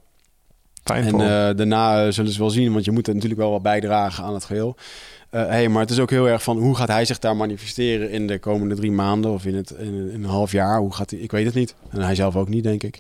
fijn 0.84 1.06
En 1.06 1.56
daarna 1.56 2.12
zullen 2.12 2.32
ze 2.32 2.40
wel 2.40 2.50
zien, 2.50 2.74
want 2.74 2.86
je 2.86 2.92
moet 2.92 3.08
er 3.08 3.14
natuurlijk 3.14 3.42
wel 3.42 3.52
wat 3.52 3.62
bijdragen 3.62 4.24
aan 4.24 4.34
het 4.34 4.46
geheel. 4.46 4.76
Eh 5.36 5.46
hey, 5.48 5.70
maar 5.70 5.82
het 5.82 5.90
is 5.92 6.00
ook 6.00 6.10
heel 6.10 6.28
erg 6.28 6.44
van 6.44 6.58
hoe 6.58 6.76
gaat 6.76 6.88
hij 6.88 7.06
zich 7.06 7.20
daar 7.20 7.36
manifesteren 7.36 8.10
in 8.12 8.28
de 8.28 8.40
komende 8.40 8.76
drie 8.76 8.92
maanden 8.92 9.32
of 9.32 9.46
in, 9.46 9.56
het, 9.56 9.70
in, 9.72 9.94
in 10.12 10.24
een 10.24 10.30
half 10.30 10.52
jaar? 10.52 10.80
Hoe 10.80 10.94
gaat 10.94 11.10
hij? 11.10 11.20
Ik 11.20 11.32
weet 11.32 11.46
het 11.46 11.54
niet. 11.54 11.76
En 11.90 12.02
hij 12.02 12.16
zelf 12.16 12.36
ook 12.36 12.48
niet, 12.50 12.64
denk 12.64 12.84
ik. 12.84 13.00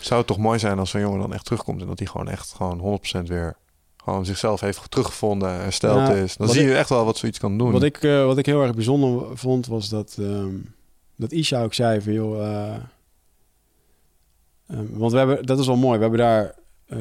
Zou 0.00 0.18
het 0.18 0.28
toch 0.28 0.38
mooi 0.38 0.58
zijn 0.58 0.78
als 0.78 0.90
zo'n 0.90 1.00
jongen 1.00 1.20
dan 1.20 1.32
echt 1.34 1.44
terugkomt 1.44 1.80
en 1.80 1.86
dat 1.86 1.98
hij 1.98 2.08
gewoon 2.08 2.28
echt 2.28 2.52
gewoon 2.52 2.78
100% 3.24 3.26
weer 3.28 3.56
gewoon 4.04 4.24
zichzelf 4.26 4.60
heeft 4.60 4.90
teruggevonden, 4.90 5.50
hersteld 5.60 6.08
is. 6.14 6.36
Dan 6.36 6.48
zie 6.48 6.62
ik- 6.62 6.68
je 6.68 6.76
echt 6.76 6.88
wel 6.88 7.04
wat 7.04 7.16
zoiets 7.18 7.38
kan 7.38 7.58
doen. 7.58 7.72
Wat 7.72 7.82
ik, 7.82 8.02
eh, 8.02 8.24
wat 8.24 8.38
ik 8.38 8.46
heel 8.46 8.62
erg 8.62 8.74
bijzonder 8.74 9.38
vond, 9.38 9.66
was 9.66 9.88
dat, 9.88 10.16
ehm, 10.20 10.54
dat 11.16 11.32
Isha 11.32 11.62
ook 11.62 11.74
zei 11.74 12.00
van 12.00 12.12
joh. 12.12 12.42
eh, 12.44 12.74
ehm, 14.68 14.84
want 14.90 15.12
we 15.12 15.18
hebben, 15.18 15.46
dat 15.46 15.58
is 15.58 15.66
wel 15.66 15.76
mooi. 15.76 15.94
We 15.96 16.00
hebben 16.02 16.20
daar. 16.20 16.54
Eh, 16.86 16.98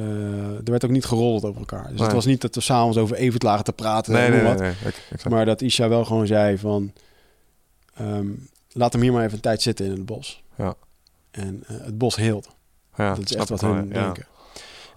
er 0.55 0.63
werd 0.71 0.86
ook 0.86 0.91
niet 0.91 1.05
gerold 1.05 1.43
over 1.45 1.59
elkaar. 1.59 1.83
Dus 1.88 1.91
Nee. 1.97 2.03
het 2.03 2.13
was 2.15 2.25
niet 2.25 2.41
dat 2.41 2.55
we 2.55 2.61
s'avonds 2.61 2.97
over 2.97 3.15
Evert 3.15 3.43
lagen 3.43 3.63
te 3.63 3.73
praten. 3.73 4.13
nee, 4.13 4.29
nee, 4.29 4.41
wat. 4.43 4.61
Maar 5.29 5.45
dat 5.45 5.61
Isha 5.61 5.89
wel 5.89 6.05
gewoon 6.05 6.27
zei 6.27 6.57
van... 6.57 6.93
ehm, 7.95 8.27
laat 8.71 8.93
hem 8.93 9.01
hier 9.01 9.11
maar 9.11 9.23
even 9.23 9.36
een 9.36 9.39
tijd 9.41 9.61
zitten 9.61 9.86
in 9.86 9.91
het 9.91 10.05
bos. 10.05 10.43
Ja. 10.57 10.75
En 11.31 11.63
eh, 11.67 11.75
het 11.81 11.97
bos 11.97 12.15
heelt. 12.15 12.49
ja, 12.97 13.15
dat 13.15 13.29
is 13.29 13.36
echt 13.36 13.49
wat 13.49 13.61
hun 13.61 13.88
ja. 13.88 14.03
denken. 14.03 14.25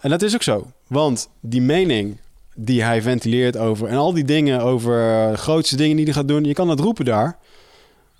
En 0.01 0.11
dat 0.11 0.23
is 0.23 0.35
ook 0.35 0.43
zo. 0.43 0.71
Want 0.87 1.29
die 1.41 1.61
mening 1.63 2.19
die 2.55 2.83
hij 2.83 3.03
ventileert 3.03 3.57
over... 3.57 3.89
en 3.89 3.97
al 3.97 4.13
die 4.13 4.25
dingen 4.25 4.61
over 4.61 5.13
eh, 5.25 5.31
de 5.31 5.37
grootste 5.37 5.77
dingen 5.77 5.97
die 5.97 6.05
hij 6.05 6.15
gaat 6.15 6.29
doen... 6.29 6.45
je 6.45 6.53
kan 6.55 6.67
dat 6.69 6.81
roepen 6.81 7.05
daar. 7.05 7.39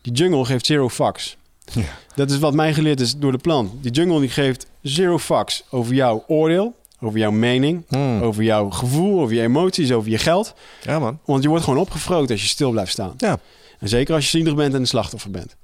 Die 0.03 0.13
jungle 0.13 0.45
geeft 0.45 0.67
zero 0.67 0.89
fucks. 0.89 1.37
Ja. 1.75 1.83
Dat 2.15 2.31
is 2.31 2.39
wat 2.39 2.55
mij 2.55 2.75
geleerd 2.75 3.01
is 3.01 3.17
door 3.17 3.33
de 3.33 3.39
plant. 3.39 3.71
Die 3.83 3.91
jungle 3.93 4.21
die 4.21 4.29
geeft 4.29 4.67
zero 4.83 5.19
fucks 5.19 5.65
over 5.71 5.95
jouw 5.95 6.25
oordeel... 6.27 6.75
over 7.01 7.19
jouw 7.19 7.31
mening, 7.31 7.85
Hmm. 7.89 8.23
over 8.23 8.43
jouw 8.43 8.71
gevoel, 8.71 9.21
over 9.21 9.35
je 9.35 9.43
emoties, 9.43 9.93
over 9.93 10.11
je 10.11 10.19
geld. 10.19 10.55
Ja, 10.83 10.99
man. 10.99 11.19
Want 11.25 11.43
je 11.43 11.49
wordt 11.49 11.65
gewoon 11.65 11.79
opgefroten 11.79 12.31
als 12.31 12.43
je 12.43 12.49
stil 12.49 12.71
blijft 12.71 12.93
staan. 12.93 13.15
Ja. 13.17 13.39
En 13.79 13.89
zeker 13.89 14.15
als 14.15 14.25
je 14.25 14.39
zielig 14.39 14.55
bent 14.55 14.75
en 14.75 14.81
een 14.81 14.87
slachtoffer 14.87 15.31
bent. 15.31 15.57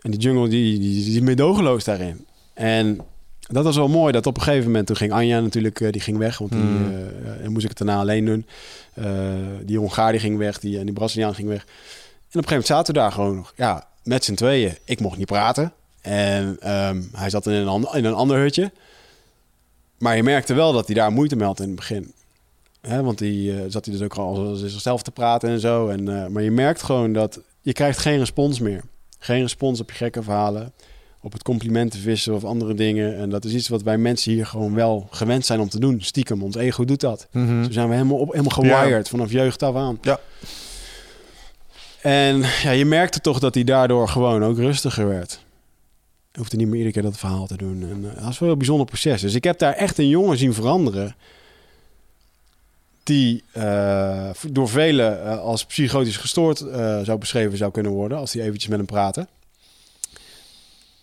En 0.00 0.10
die 0.10 0.20
jungle, 0.20 0.48
die, 0.48 0.78
die, 0.78 1.04
die 1.04 1.14
is 1.14 1.20
meedogenloos 1.20 1.84
daarin. 1.84 2.26
En 2.54 3.00
dat 3.48 3.64
was 3.64 3.76
wel 3.76 3.88
mooi, 3.88 4.12
dat 4.12 4.26
op 4.26 4.36
een 4.36 4.42
gegeven 4.42 4.66
moment... 4.66 4.86
toen 4.86 4.96
ging 4.96 5.12
Anja 5.12 5.40
natuurlijk, 5.40 5.80
eh, 5.80 5.92
die 5.92 6.00
ging 6.00 6.18
weg. 6.18 6.38
Want 6.38 6.50
die, 6.52 6.60
Mm. 6.60 6.92
eh, 7.24 7.44
en 7.44 7.52
moest 7.52 7.62
ik 7.64 7.68
het 7.68 7.78
daarna 7.78 8.00
alleen 8.00 8.24
doen. 8.24 8.46
Eh, 8.94 9.04
die 9.64 9.78
Hongaar 9.78 10.10
die 10.10 10.20
ging 10.20 10.38
weg, 10.38 10.58
die, 10.58 10.78
en 10.78 10.84
die 10.84 10.94
Braziliaan 10.94 11.34
ging 11.34 11.48
weg. 11.48 11.60
En 11.60 11.64
op 11.64 11.72
een 12.20 12.28
gegeven 12.32 12.48
moment 12.50 12.66
zaten 12.66 12.94
we 12.94 13.00
daar 13.00 13.12
gewoon 13.12 13.36
nog... 13.36 13.52
Ja, 13.56 13.86
met 14.06 14.24
z'n 14.24 14.34
tweeën. 14.34 14.76
Ik 14.84 15.00
mocht 15.00 15.18
niet 15.18 15.26
praten. 15.26 15.72
En 16.00 16.56
ehm, 16.60 17.02
hij 17.12 17.30
zat 17.30 17.46
in 17.46 17.52
een, 17.52 17.68
ander, 17.68 17.96
in 17.96 18.04
een 18.04 18.14
ander 18.14 18.38
hutje. 18.38 18.72
Maar 19.98 20.16
je 20.16 20.22
merkte 20.22 20.54
wel 20.54 20.72
dat 20.72 20.86
hij 20.86 20.94
daar 20.94 21.12
moeite 21.12 21.44
had 21.44 21.60
in 21.60 21.66
het 21.66 21.76
begin. 21.76 22.12
Want 22.80 23.18
die 23.18 23.52
eh, 23.52 23.58
zat 23.68 23.84
hij 23.84 23.94
dus 23.94 24.02
ook 24.02 24.14
al 24.14 24.46
als 24.48 24.60
zichzelf 24.60 25.02
te 25.02 25.10
praten 25.10 25.48
en 25.48 25.60
zo. 25.60 25.88
En, 25.88 26.08
eh, 26.08 26.26
maar 26.26 26.42
je 26.42 26.50
merkt 26.50 26.82
gewoon 26.82 27.12
dat 27.12 27.40
je 27.60 27.72
krijgt 27.72 27.98
geen 27.98 28.18
respons 28.18 28.60
meer. 28.60 28.82
Geen 29.18 29.40
respons 29.40 29.80
op 29.80 29.90
je 29.90 29.96
gekke 29.96 30.22
verhalen. 30.22 30.72
Op 31.22 31.32
het 31.32 31.42
complimenten 31.42 32.00
vissen 32.00 32.34
of 32.34 32.44
andere 32.44 32.74
dingen. 32.74 33.16
En 33.16 33.30
dat 33.30 33.44
is 33.44 33.52
iets 33.52 33.68
wat 33.68 33.82
wij 33.82 33.98
mensen 33.98 34.32
hier 34.32 34.46
gewoon 34.46 34.74
wel 34.74 35.06
gewend 35.10 35.46
zijn 35.46 35.60
om 35.60 35.68
te 35.68 35.80
doen. 35.80 36.02
Stiekem, 36.02 36.42
ons 36.42 36.56
ego 36.56 36.84
doet 36.84 37.00
dat. 37.00 37.26
Zo 37.32 37.70
zijn 37.70 37.88
we 37.88 37.94
helemaal, 37.94 38.18
op, 38.18 38.30
helemaal 38.30 38.50
gewired 38.50 39.08
vanaf 39.08 39.32
jeugd 39.32 39.62
af 39.62 39.74
aan. 39.74 39.98
Ja. 40.02 40.20
En 42.06 42.42
ja, 42.62 42.70
je 42.70 42.84
merkte 42.84 43.20
toch 43.20 43.38
dat 43.38 43.54
hij 43.54 43.64
daardoor 43.64 44.08
gewoon 44.08 44.44
ook 44.44 44.56
rustiger 44.56 45.08
werd. 45.08 45.40
Je 46.32 46.38
hoefde 46.38 46.56
niet 46.56 46.66
meer 46.66 46.76
iedere 46.76 46.92
keer 46.92 47.02
dat 47.02 47.18
verhaal 47.18 47.46
te 47.46 47.56
doen. 47.56 47.82
En, 47.82 48.10
eh, 48.14 48.22
dat 48.22 48.32
is 48.32 48.38
wel 48.38 48.50
een 48.50 48.58
bijzonder 48.58 48.86
proces. 48.86 49.20
Dus 49.20 49.34
ik 49.34 49.44
heb 49.44 49.58
daar 49.58 49.72
echt 49.72 49.98
een 49.98 50.08
jongen 50.08 50.38
zien 50.38 50.54
veranderen. 50.54 51.16
Die 53.02 53.42
eh, 53.52 54.30
door 54.50 54.68
velen 54.68 55.24
eh, 55.24 55.38
als 55.38 55.64
psychotisch 55.64 56.16
gestoord 56.16 56.58
zou 57.02 57.18
beschreven 57.18 57.58
zou 57.58 57.72
kunnen 57.72 57.92
worden. 57.92 58.18
Als 58.18 58.32
hij 58.32 58.42
eventjes 58.42 58.70
met 58.70 58.78
hem 58.78 58.86
praten. 58.86 59.28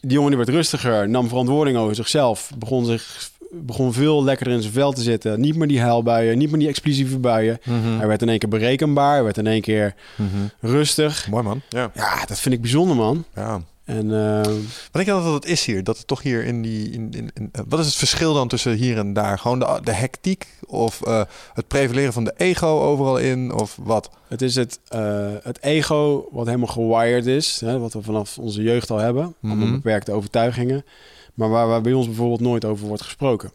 Die 0.01 0.11
jongen 0.11 0.29
die 0.29 0.37
werd 0.37 0.49
rustiger, 0.49 1.09
nam 1.09 1.27
verantwoording 1.27 1.77
over 1.77 1.95
zichzelf. 1.95 2.51
Begon, 2.57 2.85
zich, 2.85 3.31
begon 3.53 3.93
veel 3.93 4.23
lekkerder 4.23 4.53
in 4.55 4.61
zijn 4.61 4.73
vel 4.73 4.91
te 4.91 5.01
zitten. 5.01 5.39
Niet 5.39 5.55
meer 5.55 5.67
die 5.67 5.81
huilbuien, 5.81 6.37
niet 6.37 6.49
meer 6.49 6.59
die 6.59 6.67
explosieve 6.67 7.19
buien. 7.19 7.59
Mhm. 7.65 7.97
Hij 7.97 8.07
werd 8.07 8.21
in 8.21 8.29
één 8.29 8.39
keer 8.39 8.49
berekenbaar. 8.49 9.13
Hij 9.13 9.23
werd 9.23 9.37
in 9.37 9.47
één 9.47 9.61
keer 9.61 9.95
Mhm. 10.17 10.27
rustig. 10.59 11.27
Mooi, 11.29 11.43
man. 11.43 11.61
Ja. 11.69 11.91
Ja, 11.95 12.25
dat 12.25 12.39
vind 12.39 12.55
ik 12.55 12.61
bijzonder, 12.61 12.95
man. 12.95 13.25
ja. 13.35 13.61
En 13.83 14.11
eh, 14.13 14.43
Wat 14.43 14.91
denk 14.91 15.05
je 15.05 15.11
dat 15.11 15.33
het 15.33 15.45
is 15.45 15.65
hier? 15.65 15.83
Dat 15.83 15.97
het 15.97 16.07
toch 16.07 16.21
hier 16.21 16.43
in 16.45 16.61
die... 16.61 16.89
In, 16.89 17.11
in, 17.11 17.29
in- 17.33 17.49
eh, 17.51 17.61
wat 17.67 17.79
is 17.79 17.85
het 17.85 17.95
verschil 17.95 18.33
dan 18.33 18.47
tussen 18.47 18.73
hier 18.73 18.97
en 18.97 19.13
daar? 19.13 19.39
Gewoon 19.39 19.59
de, 19.59 19.79
de 19.83 19.91
hectiek? 19.91 20.47
Of 20.65 21.01
eh, 21.01 21.21
het 21.53 21.67
prevaleren 21.67 22.13
van 22.13 22.23
de 22.23 22.33
ego 22.37 22.67
overal 22.81 23.17
in? 23.17 23.53
Of 23.53 23.77
wat? 23.81 24.09
het 24.27 24.41
is 24.41 24.55
het, 24.55 24.79
eh, 24.87 25.27
het 25.43 25.61
ego 25.63 26.27
wat 26.31 26.45
helemaal 26.45 26.67
gewired 26.67 27.25
is. 27.25 27.59
Hè, 27.65 27.79
wat 27.79 27.93
we 27.93 28.01
vanaf 28.01 28.37
onze 28.37 28.61
jeugd 28.61 28.89
al 28.91 28.97
hebben. 28.97 29.35
Allemaal 29.43 29.65
Mhm. 29.65 29.75
beperkte 29.75 30.11
overtuigingen. 30.11 30.85
Maar 31.33 31.49
waar, 31.49 31.67
waar 31.67 31.81
bij 31.81 31.93
ons 31.93 32.05
bijvoorbeeld 32.05 32.39
nooit 32.41 32.65
over 32.65 32.87
wordt 32.87 33.03
gesproken. 33.03 33.51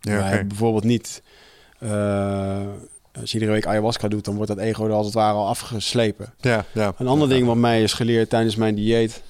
Ja, 0.00 0.16
Wij 0.18 0.46
bijvoorbeeld 0.46 0.84
niet... 0.84 1.22
eh, 1.78 2.60
als 3.20 3.30
je 3.30 3.38
iedere 3.38 3.52
week 3.52 3.66
ayahuasca 3.66 4.08
doet, 4.08 4.24
dan 4.24 4.34
wordt 4.34 4.50
dat 4.50 4.58
ego 4.60 4.84
er 4.86 4.92
als 4.92 5.06
het 5.06 5.14
ware 5.14 5.36
al 5.36 5.46
afgeslepen. 5.48 6.32
ja, 6.40 6.64
ja. 6.72 6.92
Een 6.98 7.06
ander 7.06 7.28
Ja. 7.28 7.34
ding 7.34 7.46
wat 7.46 7.56
mij 7.56 7.82
is 7.82 7.92
geleerd 7.92 8.30
tijdens 8.30 8.56
mijn 8.56 8.74
dieet... 8.74 9.22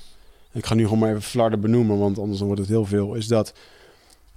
Ik 0.53 0.67
ga 0.67 0.75
nu 0.75 0.83
gewoon 0.85 0.99
maar 0.99 1.09
even 1.09 1.23
flarden 1.23 1.61
benoemen, 1.61 1.99
want 1.99 2.19
anders 2.19 2.39
dan 2.39 2.47
wordt 2.47 2.63
het 2.63 2.71
heel 2.71 2.85
veel. 2.85 3.15
Is 3.15 3.27
dat 3.27 3.53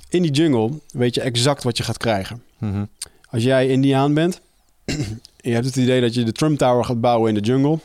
in 0.10 0.22
die 0.22 0.32
jungle 0.32 0.70
weet 0.91 1.16
je 1.16 1.22
exact 1.22 1.64
wat 1.64 1.78
je 1.78 1.84
gaat 1.84 1.97
krijgen. 1.97 2.43
Mhm. 2.58 2.86
Als 3.30 3.43
jij 3.43 3.68
Indiaan 3.68 4.14
bent 4.14 4.41
en 4.86 5.22
je 5.38 5.51
hebt 5.54 5.66
het 5.66 5.76
idee 5.76 6.01
dat 6.01 6.14
je 6.14 6.24
de 6.24 6.32
Trump 6.32 6.58
Tower 6.58 6.86
gaat 6.86 7.01
bouwen 7.01 7.30
in 7.30 7.41
de 7.41 7.47
jungle, 7.47 7.80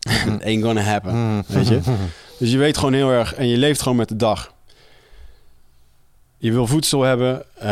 it 0.00 0.42
ain't 0.46 0.64
gonna 0.64 0.80
happen, 0.80 1.14
Mhm. 1.14 1.42
weet 1.46 1.68
je. 1.68 1.80
Dus 2.38 2.50
je 2.52 2.58
weet 2.58 2.76
gewoon 2.76 2.92
heel 2.94 3.10
erg 3.10 3.34
en 3.34 3.48
je 3.48 3.56
leeft 3.56 3.82
gewoon 3.82 3.96
met 3.96 4.08
de 4.08 4.16
dag. 4.16 4.54
Je 6.38 6.52
wil 6.52 6.66
voedsel 6.66 7.02
hebben, 7.02 7.44
eh, 7.54 7.68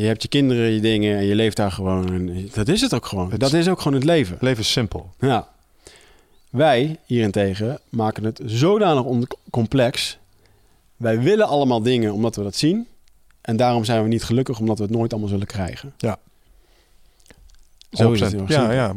je 0.00 0.06
hebt 0.06 0.22
je 0.22 0.28
kinderen, 0.28 0.70
je 0.70 0.80
dingen 0.80 1.16
en 1.16 1.24
je 1.24 1.34
leeft 1.34 1.56
daar 1.56 1.72
gewoon. 1.72 2.12
En 2.12 2.48
dat 2.52 2.68
is 2.68 2.80
het 2.80 2.94
ook 2.94 3.06
gewoon. 3.06 3.30
Het 3.30 3.40
dat 3.40 3.52
is 3.52 3.68
ook 3.68 3.80
gewoon 3.80 3.98
het 3.98 4.06
leven. 4.06 4.32
Het 4.32 4.42
leven 4.42 4.60
is 4.60 4.72
simpel. 4.72 5.10
Ja. 5.18 5.48
Wij 6.50 6.98
hierentegen 7.04 7.78
maken 7.88 8.24
het 8.24 8.40
zodanig 8.44 9.26
complex. 9.50 10.18
Wij 10.96 11.20
willen 11.20 11.46
allemaal 11.46 11.82
dingen 11.82 12.12
omdat 12.12 12.36
we 12.36 12.42
dat 12.42 12.56
zien. 12.56 12.86
En 13.40 13.56
daarom 13.56 13.84
zijn 13.84 14.02
we 14.02 14.08
niet 14.08 14.24
gelukkig 14.24 14.58
omdat 14.58 14.78
we 14.78 14.84
het 14.84 14.92
nooit 14.92 15.12
allemaal 15.12 15.30
zullen 15.30 15.46
krijgen. 15.46 15.92
Ja. 15.96 16.18
Zo 17.90 18.12
is 18.12 18.20
het 18.20 18.32
100%. 18.32 18.36
heel 18.36 18.46
erg 18.46 18.50
Ja, 18.50 18.72
ja. 18.72 18.94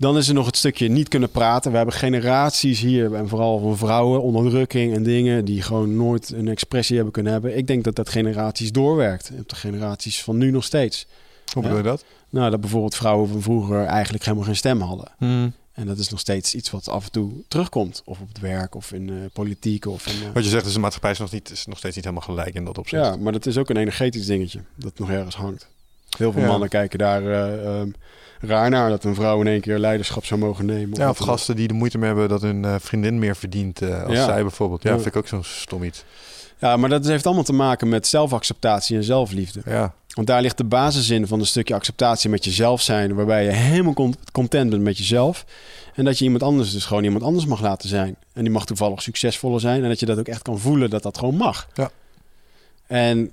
Dan 0.00 0.16
is 0.16 0.28
er 0.28 0.34
nog 0.34 0.46
het 0.46 0.56
stukje 0.56 0.88
niet 0.88 1.08
kunnen 1.08 1.30
praten. 1.30 1.70
We 1.70 1.76
hebben 1.76 1.94
generaties 1.94 2.80
hier, 2.80 3.14
en 3.14 3.28
vooral 3.28 3.58
van 3.58 3.76
vrouwen, 3.76 4.22
onderdrukking 4.22 4.94
en 4.94 5.02
dingen 5.02 5.44
die 5.44 5.62
gewoon 5.62 5.96
nooit 5.96 6.32
een 6.32 6.48
expressie 6.48 6.94
hebben 6.94 7.12
kunnen 7.12 7.32
hebben. 7.32 7.56
Ik 7.56 7.66
denk 7.66 7.84
dat 7.84 7.94
dat 7.96 8.08
generaties 8.08 8.72
doorwerkt. 8.72 9.30
Op 9.38 9.48
de 9.48 9.54
generaties 9.56 10.22
van 10.22 10.36
nu 10.36 10.50
nog 10.50 10.64
steeds. 10.64 11.06
Hoe 11.52 11.62
bedoel 11.62 11.76
je 11.78 11.82
dat? 11.84 12.04
Nou, 12.30 12.50
dat 12.50 12.60
bijvoorbeeld 12.60 12.94
vrouwen 12.94 13.28
van 13.28 13.42
vroeger 13.42 13.84
eigenlijk 13.84 14.24
helemaal 14.24 14.46
geen 14.46 14.56
stem 14.56 14.80
hadden. 14.80 15.08
Mhm. 15.18 15.48
En 15.72 15.86
dat 15.86 15.98
is 15.98 16.08
nog 16.08 16.20
steeds 16.20 16.54
iets 16.54 16.70
wat 16.70 16.88
af 16.88 17.04
en 17.04 17.10
toe 17.10 17.32
terugkomt. 17.48 18.02
Of 18.04 18.20
op 18.20 18.28
het 18.28 18.40
werk, 18.40 18.74
of 18.74 18.92
in 18.92 19.08
eh, 19.08 19.14
politiek, 19.32 19.86
of 19.86 20.06
in... 20.06 20.12
eh, 20.26 20.32
Wat 20.34 20.44
je 20.44 20.50
zegt 20.50 20.66
is 20.66 20.72
de 20.72 20.78
maatschappij 20.78 21.10
is 21.10 21.18
nog, 21.18 21.32
niet, 21.32 21.50
is 21.50 21.66
nog 21.66 21.78
steeds 21.78 21.96
niet 21.96 22.04
helemaal 22.04 22.26
gelijk 22.26 22.54
in 22.54 22.64
dat 22.64 22.78
opzicht. 22.78 23.04
ja, 23.04 23.16
maar 23.16 23.32
dat 23.32 23.46
is 23.46 23.56
ook 23.58 23.70
een 23.70 23.76
energetisch 23.76 24.26
dingetje. 24.26 24.60
Dat 24.74 24.98
nog 24.98 25.10
ergens 25.10 25.34
hangt. 25.34 25.68
Heel 26.16 26.32
veel 26.32 26.42
Ja. 26.42 26.46
mannen 26.48 26.68
kijken 26.68 26.98
daar 26.98 27.22
eh, 27.26 27.64
ehm, 27.80 27.90
raar 28.40 28.70
naar... 28.70 28.88
dat 28.90 29.04
een 29.04 29.14
vrouw 29.14 29.40
in 29.40 29.46
één 29.46 29.60
keer 29.60 29.78
leiderschap 29.78 30.24
zou 30.24 30.40
mogen 30.40 30.66
nemen. 30.66 30.98
Ja, 30.98 31.08
of 31.08 31.18
gasten 31.18 31.56
die 31.56 31.68
de 31.68 31.74
moeite 31.74 31.98
mee 31.98 32.06
hebben 32.08 32.28
dat 32.28 32.42
hun 32.42 32.64
eh, 32.64 32.74
vriendin 32.78 33.18
meer 33.18 33.36
verdient 33.36 33.82
eh, 33.82 34.02
als 34.04 34.12
Ja. 34.12 34.24
zij 34.24 34.42
bijvoorbeeld. 34.42 34.82
Ja, 34.82 34.90
Ja. 34.90 34.94
vind 34.96 35.06
ik 35.08 35.16
ook 35.16 35.28
zo'n 35.28 35.44
stom 35.44 35.82
iets. 35.82 36.04
Ja, 36.58 36.76
maar 36.76 36.88
dat 36.88 37.06
heeft 37.06 37.26
allemaal 37.26 37.44
te 37.44 37.52
maken 37.52 37.88
met 37.88 38.06
zelfacceptatie 38.06 38.96
en 38.96 39.04
zelfliefde. 39.04 39.60
Ja, 39.64 39.92
Want 40.14 40.26
daar 40.26 40.42
ligt 40.42 40.56
de 40.56 40.64
basis 40.64 41.10
in 41.10 41.26
van 41.26 41.40
een 41.40 41.46
stukje 41.46 41.74
acceptatie 41.74 42.30
met 42.30 42.44
jezelf 42.44 42.82
zijn... 42.82 43.14
waarbij 43.14 43.44
je 43.44 43.50
helemaal 43.50 43.92
con- 43.94 44.14
content 44.32 44.70
bent 44.70 44.82
met 44.82 44.98
jezelf... 44.98 45.44
En 45.94 46.04
dat 46.06 46.18
je 46.18 46.24
iemand 46.24 46.42
anders 46.42 46.72
dus 46.72 46.84
gewoon 46.84 47.04
iemand 47.04 47.22
anders 47.22 47.46
mag 47.46 47.60
laten 47.60 47.88
zijn. 47.88 48.16
En 48.32 48.42
die 48.42 48.52
mag 48.52 48.66
toevallig 48.66 49.02
succesvoller 49.02 49.60
zijn. 49.60 49.82
En 49.82 49.88
dat 49.88 50.00
je 50.00 50.06
dat 50.06 50.18
ook 50.18 50.28
echt 50.28 50.42
kan 50.42 50.58
voelen 50.58 50.90
dat 50.90 51.02
dat 51.02 51.18
gewoon 51.18 51.34
mag. 51.34 51.68
Ja. 51.74 51.90
En 52.86 53.32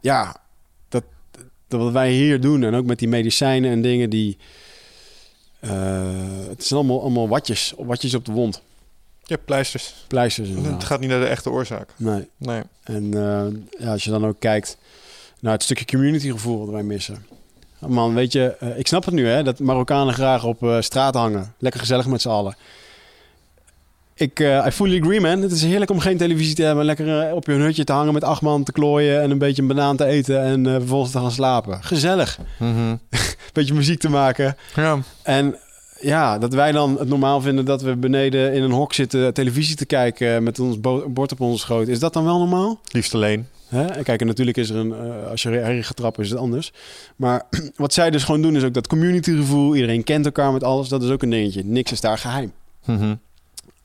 ja, 0.00 0.36
dat 1.68 1.80
wat 1.80 1.92
wij 1.92 2.10
hier 2.12 2.40
doen 2.40 2.62
en 2.64 2.74
ook 2.74 2.84
met 2.84 2.98
die 2.98 3.08
medicijnen 3.08 3.70
en 3.70 3.82
dingen 3.82 4.10
die... 4.10 4.36
eh, 5.60 5.70
het 6.48 6.64
zijn 6.64 6.80
allemaal, 6.80 7.00
allemaal 7.00 7.28
watjes, 7.28 7.74
watjes 7.78 8.14
op 8.14 8.24
de 8.24 8.32
wond. 8.32 8.62
je 9.22 9.34
hebt 9.34 9.44
pleisters. 9.44 9.94
Pleisters 10.06 10.48
Het 10.48 10.84
gaat 10.84 11.00
niet 11.00 11.10
naar 11.10 11.20
de 11.20 11.26
echte 11.26 11.50
oorzaak. 11.50 11.90
Nee. 11.96 12.28
Nee. 12.36 12.62
En 12.82 13.14
eh, 13.14 13.80
ja, 13.84 13.92
als 13.92 14.04
je 14.04 14.10
dan 14.10 14.26
ook 14.26 14.40
kijkt 14.40 14.76
naar 15.40 15.52
het 15.52 15.62
stukje 15.62 15.84
communitygevoel 15.84 16.64
dat 16.64 16.74
wij 16.74 16.82
missen. 16.82 17.26
Man, 17.78 18.14
weet 18.14 18.32
je, 18.32 18.56
eh, 18.60 18.78
ik 18.78 18.86
snap 18.86 19.04
het 19.04 19.14
nu 19.14 19.26
hè, 19.26 19.42
dat 19.42 19.58
Marokkanen 19.58 20.14
graag 20.14 20.44
op 20.44 20.62
eh, 20.62 20.80
straat 20.80 21.14
hangen. 21.14 21.54
Lekker 21.58 21.80
gezellig 21.80 22.06
met 22.06 22.20
z'n 22.22 22.28
allen. 22.28 22.56
Ik, 24.14 24.40
eh 24.40 24.64
I 24.66 24.70
fully 24.70 25.00
agree, 25.00 25.20
man. 25.20 25.40
Het 25.42 25.52
is 25.52 25.62
heerlijk 25.62 25.90
om 25.90 25.98
geen 25.98 26.16
televisie 26.16 26.54
te 26.54 26.62
hebben. 26.62 26.84
Lekker 26.84 27.20
eh, 27.28 27.34
op 27.34 27.46
je 27.46 27.52
hutje 27.52 27.84
te 27.84 27.92
hangen 27.92 28.12
met 28.12 28.24
acht 28.24 28.42
man 28.42 28.64
te 28.64 28.72
klooien... 28.72 29.22
en 29.22 29.30
een 29.30 29.38
beetje 29.38 29.62
een 29.62 29.68
banaan 29.68 29.96
te 29.96 30.04
eten 30.04 30.40
en 30.42 30.66
eh, 30.66 30.72
vervolgens 30.74 31.12
te 31.12 31.18
gaan 31.18 31.30
slapen. 31.30 31.84
Gezellig. 31.84 32.38
Mhm. 32.58 32.96
Beetje 33.52 33.74
muziek 33.74 33.98
te 34.00 34.08
maken. 34.08 34.56
Ja. 34.74 34.98
En 35.22 35.56
ja, 36.00 36.38
dat 36.38 36.54
wij 36.54 36.72
dan 36.72 36.98
het 36.98 37.08
normaal 37.08 37.40
vinden 37.40 37.64
dat 37.64 37.82
we 37.82 37.96
beneden 37.96 38.52
in 38.52 38.62
een 38.62 38.70
hok 38.70 38.92
zitten... 38.92 39.34
televisie 39.34 39.76
te 39.76 39.86
kijken 39.86 40.42
met 40.42 40.58
ons 40.58 40.80
bo- 40.80 41.08
bord 41.08 41.32
op 41.32 41.40
onze 41.40 41.58
schoot. 41.58 41.88
Is 41.88 41.98
dat 41.98 42.12
dan 42.12 42.24
wel 42.24 42.38
normaal? 42.38 42.80
Liefst 42.92 43.14
alleen. 43.14 43.46
Hè? 43.68 43.84
En 43.84 44.02
kijk, 44.04 44.20
en 44.20 44.26
natuurlijk 44.26 44.56
is 44.56 44.70
er 44.70 44.76
een... 44.76 44.94
als 45.30 45.42
je 45.42 45.50
erin 45.62 45.84
gaat 45.84 45.96
trappen 45.96 46.22
is 46.22 46.30
het 46.30 46.38
anders. 46.38 46.72
Maar 47.16 47.42
wat 47.76 47.92
zij 47.92 48.10
dus 48.10 48.24
gewoon 48.24 48.42
doen 48.42 48.56
is 48.56 48.62
ook 48.62 48.74
dat 48.74 48.86
communitygevoel. 48.86 49.74
Iedereen 49.74 50.04
kent 50.04 50.24
elkaar 50.24 50.52
met 50.52 50.64
alles. 50.64 50.88
Dat 50.88 51.02
is 51.02 51.10
ook 51.10 51.22
een 51.22 51.30
dingetje. 51.30 51.62
Niks 51.64 51.92
is 51.92 52.00
daar 52.00 52.18
geheim. 52.18 52.52
Mhm. 52.84 53.14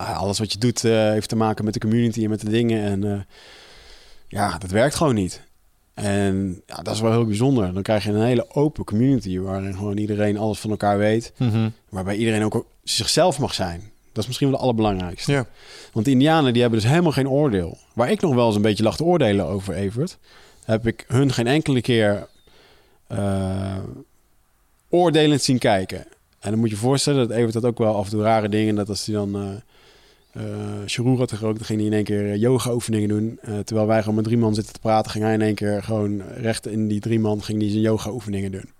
Alles 0.05 0.39
wat 0.39 0.51
je 0.51 0.57
doet 0.57 0.83
eh, 0.83 0.91
heeft 0.91 1.29
te 1.29 1.35
maken 1.35 1.65
met 1.65 1.73
de 1.73 1.79
community 1.79 2.23
en 2.23 2.29
met 2.29 2.41
de 2.41 2.49
dingen. 2.49 2.83
En 2.83 3.11
eh, 3.11 3.19
ja, 4.27 4.57
dat 4.57 4.71
werkt 4.71 4.95
gewoon 4.95 5.15
niet. 5.15 5.41
En 5.93 6.61
ja, 6.65 6.75
dat 6.75 6.93
is 6.93 7.01
wel 7.01 7.11
heel 7.11 7.25
bijzonder. 7.25 7.73
Dan 7.73 7.83
krijg 7.83 8.03
je 8.03 8.11
een 8.11 8.21
hele 8.21 8.49
open 8.49 8.83
community 8.83 9.39
waarin 9.39 9.73
gewoon 9.73 9.97
iedereen 9.97 10.37
alles 10.37 10.59
van 10.59 10.69
elkaar 10.69 10.97
weet. 10.97 11.33
Mhm. 11.37 11.69
Waarbij 11.89 12.15
iedereen 12.15 12.43
ook 12.43 12.65
zichzelf 12.83 13.39
mag 13.39 13.53
zijn. 13.53 13.91
Dat 14.11 14.23
is 14.23 14.25
misschien 14.25 14.47
wel 14.47 14.55
het 14.55 14.65
allerbelangrijkste. 14.65 15.31
Ja. 15.31 15.45
Want 15.93 16.05
de 16.05 16.11
Indianen 16.11 16.53
die 16.53 16.61
hebben 16.61 16.79
dus 16.79 16.89
helemaal 16.89 17.11
geen 17.11 17.29
oordeel. 17.29 17.77
Waar 17.93 18.11
ik 18.11 18.21
nog 18.21 18.33
wel 18.35 18.45
eens 18.45 18.55
een 18.55 18.61
beetje 18.61 18.83
lag 18.83 18.95
te 18.95 19.03
oordelen 19.03 19.45
over 19.45 19.73
Evert, 19.73 20.17
heb 20.65 20.87
ik 20.87 21.05
hun 21.07 21.33
geen 21.33 21.47
enkele 21.47 21.81
keer 21.81 22.27
eh, 23.07 23.77
oordelend 24.89 25.41
zien 25.41 25.57
kijken. 25.57 26.05
En 26.39 26.49
dan 26.49 26.59
moet 26.59 26.69
je 26.69 26.75
je 26.75 26.81
voorstellen 26.81 27.27
dat 27.27 27.37
Evert 27.37 27.53
dat 27.53 27.65
ook 27.65 27.77
wel 27.77 27.95
af 27.95 28.05
en 28.05 28.11
toe 28.11 28.21
rare 28.21 28.49
dingen. 28.49 28.75
Dat 28.75 28.89
als 28.89 29.05
hij 29.05 29.15
dan 29.15 29.35
uh, 29.35 29.49
uh, 30.33 31.17
had 31.17 31.31
gerookt, 31.31 31.57
dan 31.57 31.65
ging 31.65 31.79
hij 31.79 31.87
in 31.87 31.93
één 31.93 32.03
keer 32.03 32.35
yoga 32.35 32.73
oefeningen 32.73 33.09
doen. 33.09 33.39
Uh, 33.43 33.59
terwijl 33.59 33.87
wij 33.87 33.99
gewoon 33.99 34.15
met 34.15 34.23
drie 34.23 34.37
man 34.37 34.53
zitten 34.53 34.73
te 34.73 34.79
praten, 34.79 35.11
ging 35.11 35.23
hij 35.23 35.33
in 35.33 35.41
één 35.41 35.55
keer 35.55 35.83
gewoon 35.83 36.21
recht 36.21 36.67
in 36.67 36.87
die 36.87 36.99
drie 36.99 37.19
man 37.19 37.43
ging 37.43 37.61
hij 37.61 37.69
zijn 37.69 37.81
yoga 37.81 38.11
oefeningen 38.11 38.51
doen. 38.51 38.69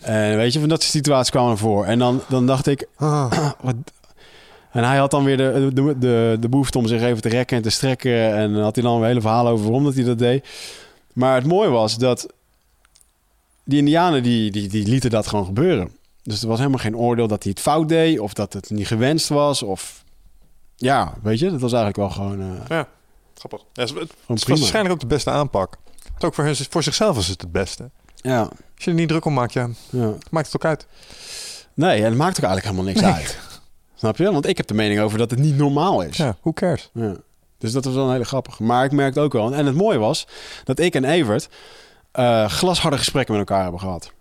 En 0.00 0.36
weet 0.36 0.52
je, 0.52 0.60
van 0.60 0.68
dat 0.68 0.82
soort 0.82 0.92
situaties 0.92 1.30
kwamen 1.30 1.50
er 1.50 1.58
voor. 1.58 1.84
En 1.84 1.98
dan, 1.98 2.20
dan 2.28 2.46
dacht 2.46 2.66
ik, 2.66 2.88
Ah. 2.96 3.50
wat, 3.60 3.74
en 4.74 4.84
hij 4.84 4.96
had 4.96 5.10
dan 5.10 5.24
weer 5.24 5.36
de, 5.36 5.70
de, 5.72 5.98
de, 5.98 6.36
de 6.40 6.48
behoefte 6.48 6.78
om 6.78 6.86
zich 6.86 7.02
even 7.02 7.22
te 7.22 7.28
rekken 7.28 7.56
en 7.56 7.62
te 7.62 7.70
strekken. 7.70 8.34
En 8.34 8.54
had 8.54 8.74
hij 8.74 8.84
dan 8.84 9.00
een 9.00 9.06
hele 9.06 9.20
verhaal 9.20 9.48
over 9.48 9.64
waarom 9.64 9.84
dat 9.84 9.94
hij 9.94 10.04
dat 10.04 10.18
deed. 10.18 10.48
Maar 11.12 11.34
het 11.34 11.46
mooie 11.46 11.68
was 11.68 11.98
dat 11.98 12.26
die 13.64 13.78
indianen, 13.78 14.22
die, 14.22 14.50
die, 14.50 14.68
die 14.68 14.86
lieten 14.86 15.10
dat 15.10 15.26
gewoon 15.26 15.44
gebeuren. 15.44 15.90
Dus 16.24 16.42
er 16.42 16.48
was 16.48 16.58
helemaal 16.58 16.78
geen 16.78 16.96
oordeel 16.96 17.28
dat 17.28 17.42
hij 17.42 17.52
het 17.52 17.60
fout 17.60 17.88
deed. 17.88 18.18
Of 18.18 18.32
dat 18.32 18.52
het 18.52 18.70
niet 18.70 18.86
gewenst 18.86 19.28
was. 19.28 19.62
Of 19.62 20.04
ja, 20.76 21.14
weet 21.22 21.38
je, 21.38 21.50
dat 21.50 21.60
was 21.60 21.72
eigenlijk 21.72 21.96
wel 21.96 22.10
gewoon... 22.10 22.40
Uh, 22.40 22.60
ja, 22.68 22.88
grappig. 23.34 23.60
Ja, 23.72 23.82
het, 23.82 23.94
het 23.98 24.12
was 24.26 24.44
waarschijnlijk 24.44 24.94
ook 24.94 25.00
de 25.00 25.06
beste 25.06 25.30
aanpak. 25.30 25.76
Het 26.14 26.24
ook 26.24 26.34
voor, 26.34 26.44
hun, 26.44 26.56
voor 26.70 26.82
zichzelf 26.82 27.18
is 27.18 27.28
het 27.28 27.40
het 27.40 27.52
beste. 27.52 27.90
Ja. 28.16 28.40
Als 28.40 28.84
je 28.84 28.90
er 28.90 28.96
niet 28.96 29.08
druk 29.08 29.24
om 29.24 29.34
maakt, 29.34 29.52
ja, 29.52 29.68
ja. 29.90 30.14
maakt 30.30 30.46
het 30.46 30.56
ook 30.56 30.64
uit. 30.64 30.86
Nee, 31.74 31.98
en 31.98 32.04
het 32.04 32.16
maakt 32.16 32.36
ook 32.36 32.44
eigenlijk 32.44 32.64
helemaal 32.64 32.84
niks 32.84 33.00
nee. 33.00 33.12
uit. 33.12 33.38
Snap 33.94 34.16
je? 34.16 34.32
Want 34.32 34.46
ik 34.46 34.56
heb 34.56 34.66
de 34.66 34.74
mening 34.74 35.00
over 35.00 35.18
dat 35.18 35.30
het 35.30 35.38
niet 35.38 35.56
normaal 35.56 36.02
is. 36.02 36.16
Ja, 36.16 36.36
who 36.40 36.52
cares? 36.52 36.90
Ja. 36.92 37.16
Dus 37.58 37.72
dat 37.72 37.84
was 37.84 37.94
wel 37.94 38.04
een 38.04 38.12
hele 38.12 38.24
grappig. 38.24 38.58
Maar 38.58 38.84
ik 38.84 38.92
merkte 38.92 39.20
ook 39.20 39.32
wel... 39.32 39.54
En 39.54 39.66
het 39.66 39.74
mooie 39.74 39.98
was 39.98 40.26
dat 40.64 40.78
ik 40.78 40.94
en 40.94 41.04
Evert 41.04 41.48
uh, 42.14 42.48
glasharde 42.48 42.98
gesprekken 42.98 43.34
met 43.36 43.48
elkaar 43.48 43.62
hebben 43.62 43.80
gehad. 43.80 44.12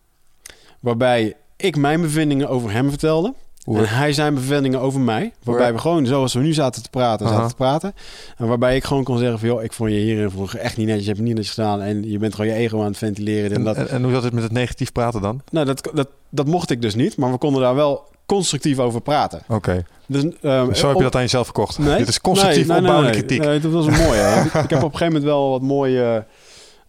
Waarbij 0.80 1.36
ik 1.64 1.76
mijn 1.76 2.02
bevindingen 2.02 2.50
over 2.50 2.72
hem 2.72 2.90
vertelde. 2.90 3.34
En 3.66 3.90
hij 3.90 4.14
zijn 4.14 4.34
bevindingen 4.34 4.80
over 4.80 5.00
mij. 5.00 5.34
Waarbij 5.44 5.74
we 5.74 5.80
gewoon, 5.80 6.06
zoals 6.06 6.34
we 6.34 6.40
nu 6.40 6.54
zaten 6.54 6.84
te 6.84 6.90
praten, 6.90 7.28
zaten 7.28 7.48
te 7.48 7.56
praten. 7.56 7.94
En 8.38 8.48
waarbij 8.48 8.76
ik 8.76 8.84
gewoon 8.84 9.04
kon 9.04 9.18
zeggen 9.18 9.40
van... 9.40 9.48
joh, 9.48 9.64
ik 9.64 9.74
vond 9.74 9.90
je 9.90 9.96
hierin 9.96 10.30
vroeger 10.30 10.60
echt 10.60 10.78
niet 10.78 10.88
netjes. 10.88 11.06
Je 11.06 11.12
hebt 11.12 11.20
het 11.20 11.28
niet 11.28 11.38
netjes 11.38 11.54
gedaan. 11.54 11.82
En 11.82 12.10
je 12.10 12.18
bent 12.18 12.36
gewoon 12.36 12.52
je 12.52 12.58
ego 12.58 12.80
aan 12.80 12.86
het 12.86 12.98
ventileren. 12.98 13.50
En, 13.50 13.56
en, 13.56 13.64
dat. 13.64 13.76
en, 13.76 13.90
en 13.90 14.04
hoe 14.04 14.12
zat 14.12 14.24
het 14.24 14.34
met 14.34 14.44
het 14.44 14.52
negatief 14.52 14.92
praten 14.92 15.22
dan? 15.22 15.42
Nou, 15.52 15.66
dat, 15.66 15.90
dat, 15.94 16.08
dat 16.30 16.48
mocht 16.48 16.70
ik 16.70 16.82
dus 16.82 16.96
niet. 16.96 17.18
Maar 17.18 17.32
we 17.32 17.38
konden 17.38 17.62
daar 17.62 17.76
wel 17.76 18.04
constructief 18.26 18.80
over 18.80 19.02
praten. 19.02 19.40
Oké. 19.44 19.54
Okay. 19.54 19.86
Dus, 20.06 20.24
um, 20.24 20.76
Zo 20.76 20.88
heb 20.88 20.98
je 20.98 21.04
dat 21.04 21.16
aan 21.16 21.22
jezelf 21.22 21.46
verkocht? 21.46 21.78
Nee? 21.78 21.98
Dit 21.98 22.08
is 22.08 22.22
constructief 22.22 22.68
nee, 22.68 22.68
nee, 22.68 22.78
opbouwende 22.78 23.12
nee, 23.12 23.20
kritiek. 23.24 23.46
Nee, 23.46 23.60
dat 23.60 23.72
was 23.72 23.86
een 23.86 23.98
mooie. 23.98 24.44
ik, 24.46 24.54
ik, 24.64 24.70
heb 24.70 24.84
op 24.84 24.92
een 24.92 24.98
gegeven 24.98 25.06
moment 25.06 25.24
wel 25.24 25.50
wat 25.50 25.62
mooie 25.62 26.26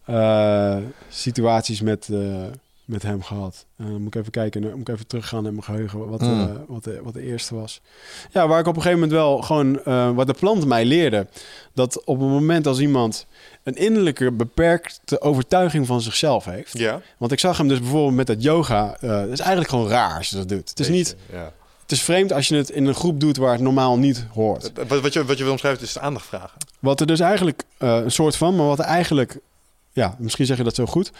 uh, 0.09 0.77
situaties 1.09 1.81
met, 1.81 2.07
uh, 2.11 2.19
met 2.85 3.01
hem 3.01 3.23
gehad. 3.23 3.65
Uh, 3.77 3.87
moet 3.87 4.15
ik 4.15 4.15
even 4.15 4.31
kijken, 4.31 4.61
moet 4.71 4.87
ik 4.87 4.89
even 4.89 5.07
teruggaan 5.07 5.45
in 5.45 5.51
mijn 5.51 5.63
geheugen 5.63 6.09
wat, 6.09 6.21
mm. 6.21 6.65
wat, 6.67 6.83
de, 6.83 6.99
wat 7.03 7.13
de 7.13 7.21
eerste 7.21 7.55
was. 7.55 7.81
Ja, 8.31 8.47
waar 8.47 8.59
ik 8.59 8.67
op 8.67 8.75
een 8.75 8.81
gegeven 8.81 8.99
moment 8.99 9.19
wel 9.19 9.41
gewoon, 9.41 9.83
wat 10.15 10.27
de 10.27 10.33
plant 10.33 10.65
mij 10.65 10.85
leerde, 10.85 11.27
dat 11.73 12.03
op 12.03 12.19
een 12.19 12.29
moment 12.29 12.67
als 12.67 12.79
iemand 12.79 13.25
een 13.63 13.75
innerlijke 13.75 14.31
beperkte 14.31 15.21
overtuiging 15.21 15.87
van 15.87 16.01
zichzelf 16.01 16.45
heeft. 16.45 16.77
Ja. 16.77 17.01
Want 17.17 17.31
ik 17.31 17.39
zag 17.39 17.57
hem 17.57 17.67
dus 17.67 17.79
bijvoorbeeld 17.79 18.15
met 18.15 18.27
dat 18.27 18.43
yoga. 18.43 18.97
Uh, 19.01 19.09
dat 19.09 19.29
is 19.29 19.39
eigenlijk 19.39 19.69
gewoon 19.69 19.87
raar 19.87 20.17
als 20.17 20.29
je 20.29 20.35
dat 20.35 20.49
doet. 20.49 20.69
Het 20.69 20.79
is 20.79 20.89
niet. 20.89 21.15
Ja. 21.31 21.53
Het 21.81 21.91
is 21.91 22.01
vreemd 22.01 22.33
als 22.33 22.47
je 22.47 22.55
het 22.55 22.69
in 22.69 22.85
een 22.85 22.95
groep 22.95 23.19
doet 23.19 23.37
waar 23.37 23.51
het 23.51 23.61
normaal 23.61 23.97
niet 23.97 24.25
hoort. 24.33 24.71
Wat, 24.87 25.01
wat, 25.01 25.13
je, 25.13 25.25
wat 25.25 25.37
je 25.37 25.43
wil 25.43 25.51
omschrijven 25.51 25.83
is 25.83 25.93
de 25.93 25.99
aandacht 25.99 26.25
vragen. 26.25 26.57
Wat 26.79 26.99
er 26.99 27.07
dus 27.07 27.19
eigenlijk 27.19 27.63
uh, 27.79 27.95
een 27.95 28.11
soort 28.11 28.35
van, 28.35 28.55
maar 28.55 28.65
wat 28.65 28.79
er 28.79 28.85
eigenlijk, 28.85 29.39
ja, 29.91 30.15
misschien 30.19 30.45
zeg 30.45 30.57
je 30.57 30.63
dat 30.63 30.75
zo 30.75 30.85
goed. 30.85 31.11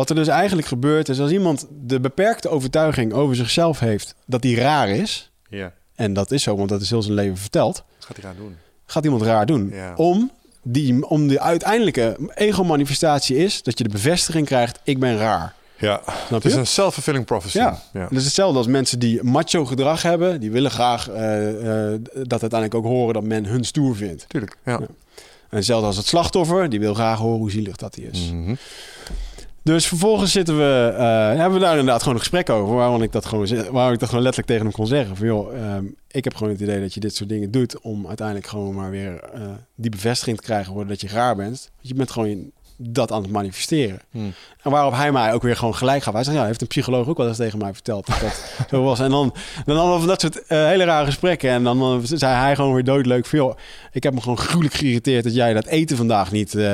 Wat 0.00 0.10
er 0.10 0.14
dus 0.14 0.28
eigenlijk 0.28 0.68
gebeurt 0.68 1.08
is 1.08 1.20
als 1.20 1.30
iemand 1.30 1.66
de 1.70 2.00
beperkte 2.00 2.48
overtuiging 2.48 3.12
over 3.12 3.36
zichzelf 3.36 3.78
heeft 3.78 4.14
dat 4.26 4.42
hij 4.42 4.54
raar 4.54 4.88
is. 4.88 5.30
Ja. 5.48 5.72
En 5.94 6.12
dat 6.12 6.30
is 6.30 6.42
zo, 6.42 6.56
want 6.56 6.68
dat 6.68 6.80
is 6.80 6.90
heel 6.90 7.02
zijn 7.02 7.14
leven 7.14 7.36
verteld. 7.36 7.84
Wat 7.96 8.06
gaat 8.06 8.16
hij 8.16 8.24
raar 8.24 8.36
doen? 8.36 8.56
Gaat 8.86 9.04
iemand 9.04 9.22
raar 9.22 9.46
doen? 9.46 9.70
Ja. 9.72 9.94
Om 9.94 10.30
die, 10.62 11.08
om 11.08 11.28
de 11.28 11.40
uiteindelijke 11.40 12.16
ego-manifestatie 12.34 13.36
is 13.36 13.62
dat 13.62 13.78
je 13.78 13.84
de 13.84 13.90
bevestiging 13.90 14.46
krijgt: 14.46 14.80
ik 14.82 14.98
ben 14.98 15.16
raar. 15.16 15.54
Ja, 15.78 16.02
het 16.28 16.44
is 16.44 16.54
een 16.54 16.66
self-fulfilling 16.66 17.24
prophecy. 17.24 17.58
Ja. 17.58 17.82
ja. 17.92 18.00
Dat 18.00 18.18
is 18.18 18.24
hetzelfde 18.24 18.58
als 18.58 18.66
mensen 18.66 18.98
die 18.98 19.22
macho 19.22 19.64
gedrag 19.64 20.02
hebben. 20.02 20.40
Die 20.40 20.50
willen 20.50 20.70
graag 20.70 21.10
uh, 21.10 21.48
uh, 21.48 21.98
dat 22.12 22.40
uiteindelijk 22.40 22.74
ook 22.74 22.84
horen 22.84 23.14
dat 23.14 23.24
men 23.24 23.44
hun 23.44 23.64
stoer 23.64 23.96
vindt. 23.96 24.24
Tuurlijk, 24.28 24.56
ja. 24.64 24.72
ja. 24.72 24.86
En 25.50 25.56
hetzelfde 25.56 25.86
als 25.86 25.96
het 25.96 26.06
slachtoffer. 26.06 26.68
Die 26.68 26.80
wil 26.80 26.94
graag 26.94 27.18
horen 27.18 27.38
hoe 27.38 27.50
zielig 27.50 27.76
dat 27.76 27.94
hij 27.94 28.04
is. 28.04 28.30
Mm 28.30 28.44
-hmm. 28.44 28.56
Dus 29.70 29.86
vervolgens 29.86 30.32
zitten 30.32 30.56
we, 30.56 30.90
uh, 30.92 30.98
hebben 31.38 31.52
we 31.52 31.64
daar 31.64 31.78
inderdaad 31.78 32.00
gewoon 32.00 32.14
een 32.14 32.20
gesprek 32.20 32.50
over. 32.50 32.74
Waarom 32.74 33.02
ik 33.02 33.12
dat 33.12 33.24
gewoon, 33.24 33.46
waarom 33.70 33.92
ik 33.92 33.98
dat 33.98 34.08
gewoon 34.08 34.24
letterlijk 34.24 34.46
tegen 34.46 34.62
hem 34.62 34.72
kon 34.72 34.86
zeggen. 34.86 35.16
Van 35.16 35.26
joh, 35.26 35.74
um, 35.76 35.94
ik 36.10 36.24
heb 36.24 36.34
gewoon 36.34 36.52
het 36.52 36.62
idee 36.62 36.80
dat 36.80 36.94
je 36.94 37.00
dit 37.00 37.14
soort 37.14 37.28
dingen 37.28 37.50
doet. 37.50 37.80
Om 37.80 38.06
uiteindelijk 38.06 38.46
gewoon 38.46 38.74
maar 38.74 38.90
weer 38.90 39.20
uh, 39.34 39.40
die 39.74 39.90
bevestiging 39.90 40.36
te 40.36 40.42
krijgen 40.42 40.72
worden 40.72 40.88
dat 40.88 41.00
je 41.00 41.16
raar 41.16 41.36
bent. 41.36 41.70
Je 41.80 41.94
bent 41.94 42.10
gewoon 42.10 42.50
dat 42.82 43.12
aan 43.12 43.22
het 43.22 43.30
manifesteren. 43.30 44.00
Hmm. 44.10 44.32
En 44.62 44.70
waarop 44.70 44.92
hij 44.92 45.12
mij 45.12 45.32
ook 45.32 45.42
weer 45.42 45.56
gewoon 45.56 45.74
gelijk 45.74 46.02
gaf. 46.02 46.14
Hij 46.14 46.24
zei, 46.24 46.36
ja, 46.36 46.44
heeft 46.44 46.60
een 46.60 46.66
psycholoog 46.66 47.08
ook 47.08 47.16
wel 47.16 47.28
eens 47.28 47.36
tegen 47.36 47.58
mij 47.58 47.72
verteld 47.72 48.06
dat 48.06 48.20
dat 48.20 48.44
zo 48.70 48.82
was. 48.82 49.00
En 49.00 49.10
dan, 49.10 49.34
dan 49.64 49.76
hadden 49.76 50.00
we 50.00 50.06
dat 50.06 50.20
soort 50.20 50.36
uh, 50.36 50.42
hele 50.48 50.84
rare 50.84 51.04
gesprekken. 51.06 51.50
En 51.50 51.62
dan, 51.62 51.78
dan 51.78 52.00
zei 52.04 52.34
hij 52.34 52.54
gewoon 52.54 52.74
weer 52.74 52.84
doodleuk 52.84 53.26
van, 53.26 53.38
joh, 53.38 53.56
ik 53.92 54.02
heb 54.02 54.14
me 54.14 54.20
gewoon 54.20 54.38
gruwelijk 54.38 54.74
geïrriteerd 54.74 55.24
dat 55.24 55.34
jij 55.34 55.52
dat 55.52 55.66
eten 55.66 55.96
vandaag 55.96 56.32
niet 56.32 56.54
uh, 56.54 56.62
uh, 56.62 56.68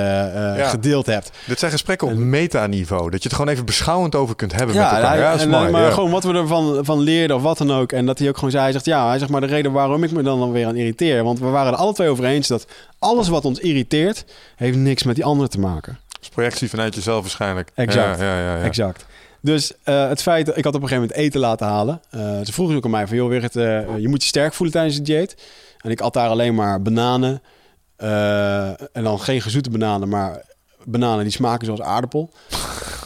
ja. 0.56 0.68
gedeeld 0.68 1.06
hebt. 1.06 1.30
Dit 1.46 1.58
zijn 1.58 1.70
gesprekken 1.70 2.08
op 2.08 2.14
metaniveau. 2.14 3.10
Dat 3.10 3.22
je 3.22 3.28
het 3.28 3.36
gewoon 3.36 3.52
even 3.52 3.64
beschouwend 3.64 4.14
over 4.14 4.36
kunt 4.36 4.52
hebben 4.52 4.74
ja, 4.74 4.82
met 4.82 4.92
elkaar. 4.92 5.18
Ja, 5.18 5.38
en, 5.38 5.48
mooi. 5.48 5.70
Maar 5.70 5.82
ja. 5.82 5.90
gewoon 5.90 6.10
wat 6.10 6.24
we 6.24 6.32
ervan 6.32 6.84
van 6.84 6.98
leerden 6.98 7.36
of 7.36 7.42
wat 7.42 7.58
dan 7.58 7.72
ook. 7.72 7.92
En 7.92 8.06
dat 8.06 8.18
hij 8.18 8.28
ook 8.28 8.34
gewoon 8.34 8.50
zei, 8.50 8.62
hij 8.62 8.72
zegt, 8.72 8.84
ja, 8.84 9.08
hij 9.08 9.18
zegt 9.18 9.30
maar 9.30 9.40
de 9.40 9.46
reden 9.46 9.72
waarom 9.72 10.04
ik 10.04 10.10
me 10.10 10.22
dan, 10.22 10.38
dan 10.38 10.52
weer 10.52 10.66
aan 10.66 10.76
irriteer. 10.76 11.24
Want 11.24 11.38
we 11.38 11.46
waren 11.46 11.72
er 11.72 11.78
alle 11.78 11.92
twee 11.92 12.08
over 12.08 12.24
eens 12.24 12.48
dat 12.48 12.66
alles 12.98 13.28
wat 13.28 13.44
ons 13.44 13.58
irriteert, 13.58 14.24
heeft 14.56 14.78
niks 14.78 15.02
met 15.02 15.14
die 15.14 15.24
ander 15.24 15.48
te 15.48 15.58
maken. 15.58 15.98
Dat 16.08 16.22
is 16.22 16.28
projectie 16.28 16.70
vanuit 16.70 16.94
jezelf 16.94 17.20
waarschijnlijk. 17.20 17.70
Exact. 17.74 18.18
Ja, 18.20 18.38
ja, 18.38 18.56
ja, 18.56 18.62
exact. 18.62 19.06
Dus 19.46 19.72
uh, 19.84 20.08
het 20.08 20.22
feit 20.22 20.46
dat 20.46 20.56
ik 20.56 20.64
had 20.64 20.74
op 20.74 20.82
een 20.82 20.88
gegeven 20.88 21.08
moment 21.08 21.26
eten 21.26 21.40
laten 21.40 21.66
halen. 21.66 22.00
Uh, 22.14 22.20
ze 22.44 22.52
vroegen 22.52 22.76
ook 22.76 22.84
aan 22.84 22.90
mij 22.90 23.06
van, 23.06 23.16
joh, 23.16 23.28
Wigert, 23.28 23.56
uh, 23.56 23.98
je 23.98 24.08
moet 24.08 24.22
je 24.22 24.28
sterk 24.28 24.54
voelen 24.54 24.74
tijdens 24.74 24.96
het 24.96 25.06
dieet. 25.06 25.36
En 25.80 25.90
ik 25.90 26.00
at 26.00 26.12
daar 26.12 26.28
alleen 26.28 26.54
maar 26.54 26.82
bananen. 26.82 27.42
En 27.96 29.02
dan 29.02 29.20
geen 29.20 29.40
gezoete 29.40 29.70
bananen, 29.70 30.08
maar 30.08 30.42
bananen 30.84 31.24
die 31.24 31.32
smaken 31.32 31.66
zoals 31.66 31.80
aardappel. 31.80 32.30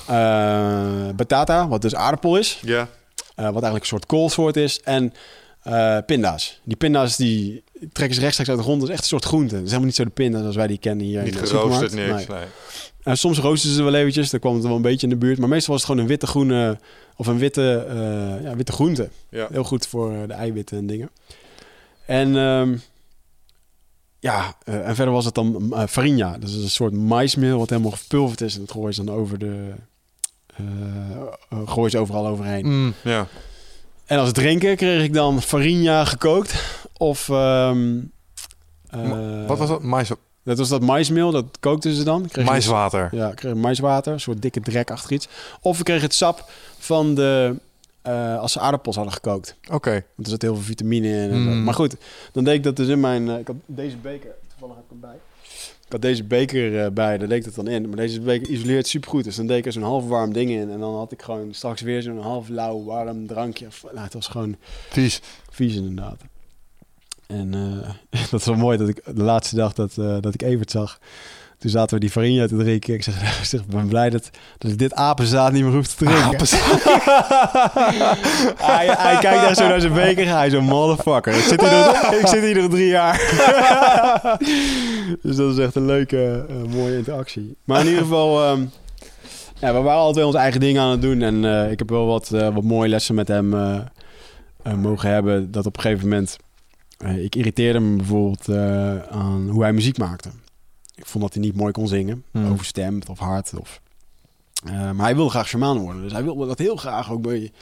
Batata, 1.16 1.68
wat 1.68 1.82
dus 1.82 1.94
aardappel 1.94 2.36
is. 2.36 2.58
Ja. 2.62 2.88
Wat 3.34 3.44
eigenlijk 3.44 3.82
een 3.82 3.86
soort 3.86 4.06
koolsoort 4.06 4.56
is. 4.56 4.80
En 4.80 5.12
pinda's. 6.06 6.60
Die 6.64 6.76
pinda's 6.76 7.16
die 7.16 7.64
trekken 7.92 8.14
ze 8.14 8.20
rechtstreeks 8.20 8.50
uit 8.50 8.58
de 8.58 8.64
grond. 8.64 8.80
Dat 8.80 8.88
is 8.88 8.94
echt 8.94 9.02
een 9.02 9.08
soort 9.08 9.24
groente. 9.24 9.54
Dat 9.54 9.62
is 9.62 9.68
helemaal 9.68 9.86
niet 9.86 9.96
zo 9.96 10.04
de 10.04 10.10
pinda's 10.10 10.44
als 10.44 10.56
wij 10.56 10.66
die 10.66 10.78
kennen 10.78 11.06
hier 11.06 11.22
Niet 11.22 11.34
in 11.34 11.40
de 11.40 11.46
geroosterd, 11.46 11.92
niks. 11.92 12.26
Nee. 12.26 12.44
Uh, 13.04 13.14
soms 13.14 13.38
roosten 13.38 13.70
ze 13.70 13.82
wel 13.82 13.94
eventjes. 13.94 14.30
Dan 14.30 14.40
kwam 14.40 14.54
het 14.54 14.62
wel 14.62 14.76
een 14.76 14.82
beetje 14.82 15.06
in 15.06 15.12
de 15.12 15.18
buurt. 15.18 15.38
Maar 15.38 15.48
meestal 15.48 15.72
was 15.72 15.82
het 15.82 15.90
gewoon 15.90 16.04
een 16.04 16.10
witte 16.10 16.26
groene... 16.26 16.78
Of 17.16 17.26
een 17.26 17.38
witte, 17.38 17.86
uh, 17.88 18.44
ja, 18.44 18.56
witte 18.56 18.72
groente. 18.72 19.08
Ja. 19.28 19.48
Heel 19.50 19.64
goed 19.64 19.86
voor 19.86 20.26
de 20.26 20.32
eiwitten 20.32 20.78
en 20.78 20.86
dingen. 20.86 21.10
En... 22.06 22.36
Um, 22.36 22.82
ja, 24.18 24.56
uh, 24.64 24.88
en 24.88 24.94
verder 24.94 25.14
was 25.14 25.24
het 25.24 25.34
dan 25.34 25.70
uh, 25.70 25.86
farinha. 25.86 26.38
Dat 26.38 26.48
is 26.48 26.54
een 26.54 26.70
soort 26.70 26.92
maismeel 26.92 27.58
wat 27.58 27.70
helemaal 27.70 27.90
gepulverd 27.90 28.40
is. 28.40 28.54
En 28.54 28.60
dat 28.60 28.70
gooien 28.70 28.94
ze 28.94 29.04
dan 29.04 29.14
over 29.14 29.38
de... 29.38 29.72
Uh, 30.60 31.66
gooien 31.66 31.90
ze 31.90 31.98
overal 31.98 32.26
overheen. 32.26 32.66
Mm, 32.66 32.94
ja. 33.04 33.26
En 34.10 34.18
als 34.18 34.32
drinken 34.32 34.76
kreeg 34.76 35.02
ik 35.04 35.12
dan 35.12 35.42
farinha 35.42 36.04
gekookt. 36.04 36.78
Of... 36.96 37.28
eh, 37.28 37.72
Wat 39.46 39.58
was 39.58 39.68
dat? 39.68 39.82
Mais, 39.82 40.10
Dat 40.42 40.58
was 40.58 40.68
dat 40.68 40.82
maismeel, 40.82 41.30
dat 41.30 41.44
kookten 41.60 41.94
ze 41.94 42.02
dan. 42.04 42.28
Kreeg 42.28 42.44
je 42.44 42.50
maiswater. 42.50 43.08
dus- 43.10 43.18
ja, 43.20 43.30
kreeg 43.34 43.54
maiswater, 43.54 44.12
een 44.12 44.20
soort 44.20 44.42
dikke 44.42 44.60
drek 44.60 44.90
achter 44.90 45.12
iets. 45.12 45.28
Of 45.60 45.78
ik 45.78 45.84
kreeg 45.84 46.02
het 46.02 46.14
sap 46.14 46.44
van 46.78 47.14
de... 47.14 47.54
eh, 48.02 48.38
als 48.38 48.52
ze 48.52 48.60
aardappels 48.60 48.96
hadden 48.96 49.14
gekookt. 49.14 49.56
Oké. 49.72 49.90
Want 49.90 50.04
er 50.26 50.28
zit 50.28 50.42
heel 50.42 50.54
veel 50.54 50.64
vitamine 50.64 51.08
in. 51.08 51.30
en. 51.30 51.42
Mm. 51.42 51.64
Maar 51.64 51.74
goed, 51.74 51.96
dan 52.32 52.44
deed 52.44 52.54
ik 52.54 52.62
dat 52.62 52.76
dus 52.76 52.88
in 52.88 53.00
mijn... 53.00 53.28
eh, 53.30 53.38
ik 53.38 53.46
had 53.46 53.56
deze 53.66 53.96
beker, 53.96 54.30
toevallig 54.48 54.74
heb 54.76 54.84
ik 54.84 54.90
hem 54.90 55.00
bij. 55.00 55.18
Ik 55.90 55.96
had 55.96 56.04
deze 56.04 56.24
beker 56.24 56.84
eh, 56.84 56.90
bij, 56.90 57.18
daar 57.18 57.30
ik 57.30 57.44
dat 57.44 57.54
dan 57.54 57.68
in. 57.68 57.88
Maar 57.88 57.96
deze 57.96 58.20
beker 58.20 58.48
isoleert 58.48 58.86
supergoed. 58.86 59.24
Dus 59.24 59.36
dan 59.36 59.46
deed 59.46 59.58
ik 59.58 59.66
er 59.66 59.72
zo'n 59.72 59.82
half 59.82 60.06
warm 60.06 60.32
ding 60.32 60.50
in. 60.50 60.70
En 60.70 60.78
dan 60.78 60.94
had 60.94 61.12
ik 61.12 61.22
gewoon 61.22 61.54
straks 61.54 61.80
weer 61.80 62.02
zo'n 62.02 62.18
half 62.18 62.48
lauw 62.48 62.84
warm 62.84 63.26
drankje. 63.26 63.66
Nou, 63.82 63.98
het 63.98 64.14
was 64.14 64.26
gewoon 64.26 64.56
Vies. 64.90 65.20
vies 65.50 65.74
inderdaad. 65.74 66.20
En 67.26 67.54
eh, 67.54 68.20
dat 68.30 68.40
is 68.40 68.46
wel 68.46 68.56
mooi 68.56 68.78
dat 68.78 68.88
ik 68.88 69.02
de 69.04 69.22
laatste 69.22 69.56
dag 69.56 69.72
dat, 69.72 69.98
eh, 69.98 70.16
dat 70.20 70.34
ik 70.34 70.42
Evert 70.42 70.70
zag. 70.70 71.00
Toen 71.60 71.70
zaten 71.70 71.94
we 71.94 72.00
die 72.00 72.10
farinha 72.10 72.46
te 72.46 72.56
drinken. 72.56 72.94
Ik 72.94 73.02
zeg, 73.02 73.14
ik 73.40 73.44
zeg, 73.44 73.66
ben 73.66 73.88
blij 73.88 74.10
dat, 74.10 74.30
dat 74.58 74.70
ik 74.70 74.78
dit 74.78 74.94
apenzaad 74.94 75.52
niet 75.52 75.64
meer 75.64 75.72
hoef 75.72 75.86
te 75.86 76.04
drinken. 76.04 76.38
hij, 78.70 78.86
hij 78.86 79.18
kijkt 79.18 79.44
echt 79.44 79.56
zo 79.56 79.68
naar 79.68 79.80
zijn 79.80 79.92
beker. 79.92 80.28
Hij 80.28 80.50
zo, 80.50 80.60
motherfucker. 80.60 81.34
Ik 81.34 81.42
zit 81.42 81.60
hier 81.60 82.18
ik 82.20 82.26
zit 82.26 82.42
hier 82.42 82.56
nog 82.56 82.70
drie 82.70 82.86
jaar. 82.86 83.16
dus 85.22 85.36
dat 85.36 85.52
is 85.52 85.58
echt 85.58 85.74
een 85.74 85.86
leuke, 85.86 86.46
eh, 86.48 86.74
mooie 86.74 86.96
interactie. 86.96 87.56
Maar 87.64 87.80
in 87.80 87.86
ieder 87.86 88.02
geval... 88.02 88.44
ehm, 88.44 88.64
ja, 89.60 89.72
we 89.72 89.80
waren 89.80 90.00
altijd 90.00 90.16
wel 90.16 90.26
ons 90.26 90.36
eigen 90.36 90.60
ding 90.60 90.78
aan 90.78 90.90
het 90.90 91.02
doen. 91.02 91.22
En 91.22 91.44
eh, 91.44 91.70
ik 91.70 91.78
heb 91.78 91.90
wel 91.90 92.06
wat, 92.06 92.30
eh, 92.32 92.54
wat 92.54 92.64
mooie 92.64 92.88
lessen 92.88 93.14
met 93.14 93.28
hem 93.28 93.48
mogen 94.76 95.10
hebben. 95.10 95.50
Dat 95.50 95.66
op 95.66 95.76
een 95.76 95.82
gegeven 95.82 96.08
moment... 96.08 96.36
ik 97.16 97.36
irriteerde 97.36 97.80
me 97.80 97.96
bijvoorbeeld 97.96 98.48
aan 99.10 99.48
hoe 99.50 99.62
hij 99.62 99.72
muziek 99.72 99.98
maakte. 99.98 100.28
Ik 101.00 101.06
vond 101.06 101.24
dat 101.24 101.34
hij 101.34 101.42
niet 101.42 101.56
mooi 101.56 101.72
kon 101.72 101.88
zingen. 101.88 102.24
Hmm. 102.30 102.50
Overstemd 102.52 103.08
of 103.08 103.18
hard. 103.18 103.52
Of, 103.60 103.80
eh, 104.64 104.72
maar 104.90 105.04
hij 105.06 105.14
wilde 105.14 105.30
graag 105.30 105.48
shamaan 105.48 105.78
worden. 105.78 106.02
Dus 106.02 106.12
hij 106.12 106.22
wilde 106.24 106.46
dat 106.46 106.58
heel 106.58 106.76
graag 106.76 107.10
ook 107.10 107.22
bij... 107.22 107.52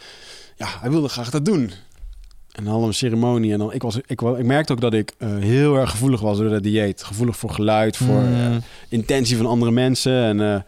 Ja, 0.56 0.66
hij 0.80 0.90
wilde 0.90 1.08
graag 1.08 1.30
dat 1.30 1.44
doen. 1.44 1.60
En 1.60 2.64
dan 2.64 2.72
hadden 2.72 2.80
we 2.82 2.86
een 2.86 2.94
ceremonie. 2.94 3.52
En 3.52 3.58
dan, 3.58 3.72
ik, 3.72 3.82
was, 3.82 3.96
ik, 3.96 4.20
ik 4.20 4.44
merkte 4.44 4.72
ook 4.72 4.80
dat 4.80 4.94
ik 4.94 5.12
eh, 5.18 5.36
heel 5.36 5.76
erg 5.76 5.90
gevoelig 5.90 6.20
was 6.20 6.38
door 6.38 6.48
dat 6.50 6.62
dieet. 6.62 7.02
Gevoelig 7.02 7.36
voor 7.36 7.50
geluid, 7.50 7.96
voor 7.96 8.22
Mm. 8.22 8.34
eh, 8.34 8.56
intentie 8.88 9.36
van 9.36 9.46
andere 9.46 9.70
mensen. 9.70 10.40
En 10.40 10.64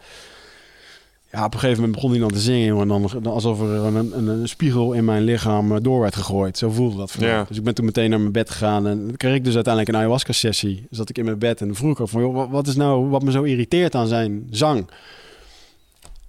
ja, 1.31 1.45
op 1.45 1.53
een 1.53 1.59
gegeven 1.59 1.75
moment 1.81 1.95
begon 1.95 2.11
hij 2.11 2.19
dan 2.19 2.31
te 2.31 2.39
zingen. 2.39 2.65
jongen, 2.67 2.81
En 2.81 2.87
dan, 2.87 3.23
dan 3.23 3.33
alsof 3.33 3.59
er 3.61 3.67
een, 3.69 3.95
een, 4.17 4.27
een 4.27 4.47
spiegel 4.49 4.93
in 4.93 5.05
mijn 5.05 5.23
lichaam 5.23 5.71
eh, 5.71 5.77
door 5.81 5.99
werd 5.99 6.15
gegooid. 6.15 6.57
Zo 6.57 6.69
voelde 6.69 6.97
dat 6.97 7.11
voor 7.11 7.21
mij. 7.21 7.29
Ja. 7.29 7.45
Dus 7.47 7.57
ik 7.57 7.63
ben 7.63 7.75
toen 7.75 7.85
meteen 7.85 8.09
naar 8.09 8.19
mijn 8.19 8.31
bed 8.31 8.49
gegaan. 8.49 8.87
En 8.87 9.05
dan 9.07 9.17
kreeg 9.17 9.35
ik 9.35 9.43
dus 9.43 9.53
uiteindelijk 9.55 9.93
een 9.93 9.99
ayahuasca-sessie. 10.01 10.87
Zat 10.89 11.09
ik 11.09 11.17
in 11.17 11.25
mijn 11.25 11.39
bed 11.39 11.61
en 11.61 11.67
dan 11.67 11.75
vroeg 11.75 11.91
ik 11.91 11.99
ook 11.99 12.09
van... 12.09 12.21
Joh, 12.21 12.51
wat- 12.51 12.67
is 12.67 12.75
nou 12.75 13.09
wat 13.09 13.23
me 13.23 13.31
zo 13.31 13.43
irriteert 13.43 13.95
aan 13.95 14.07
zijn 14.07 14.47
zang? 14.49 14.89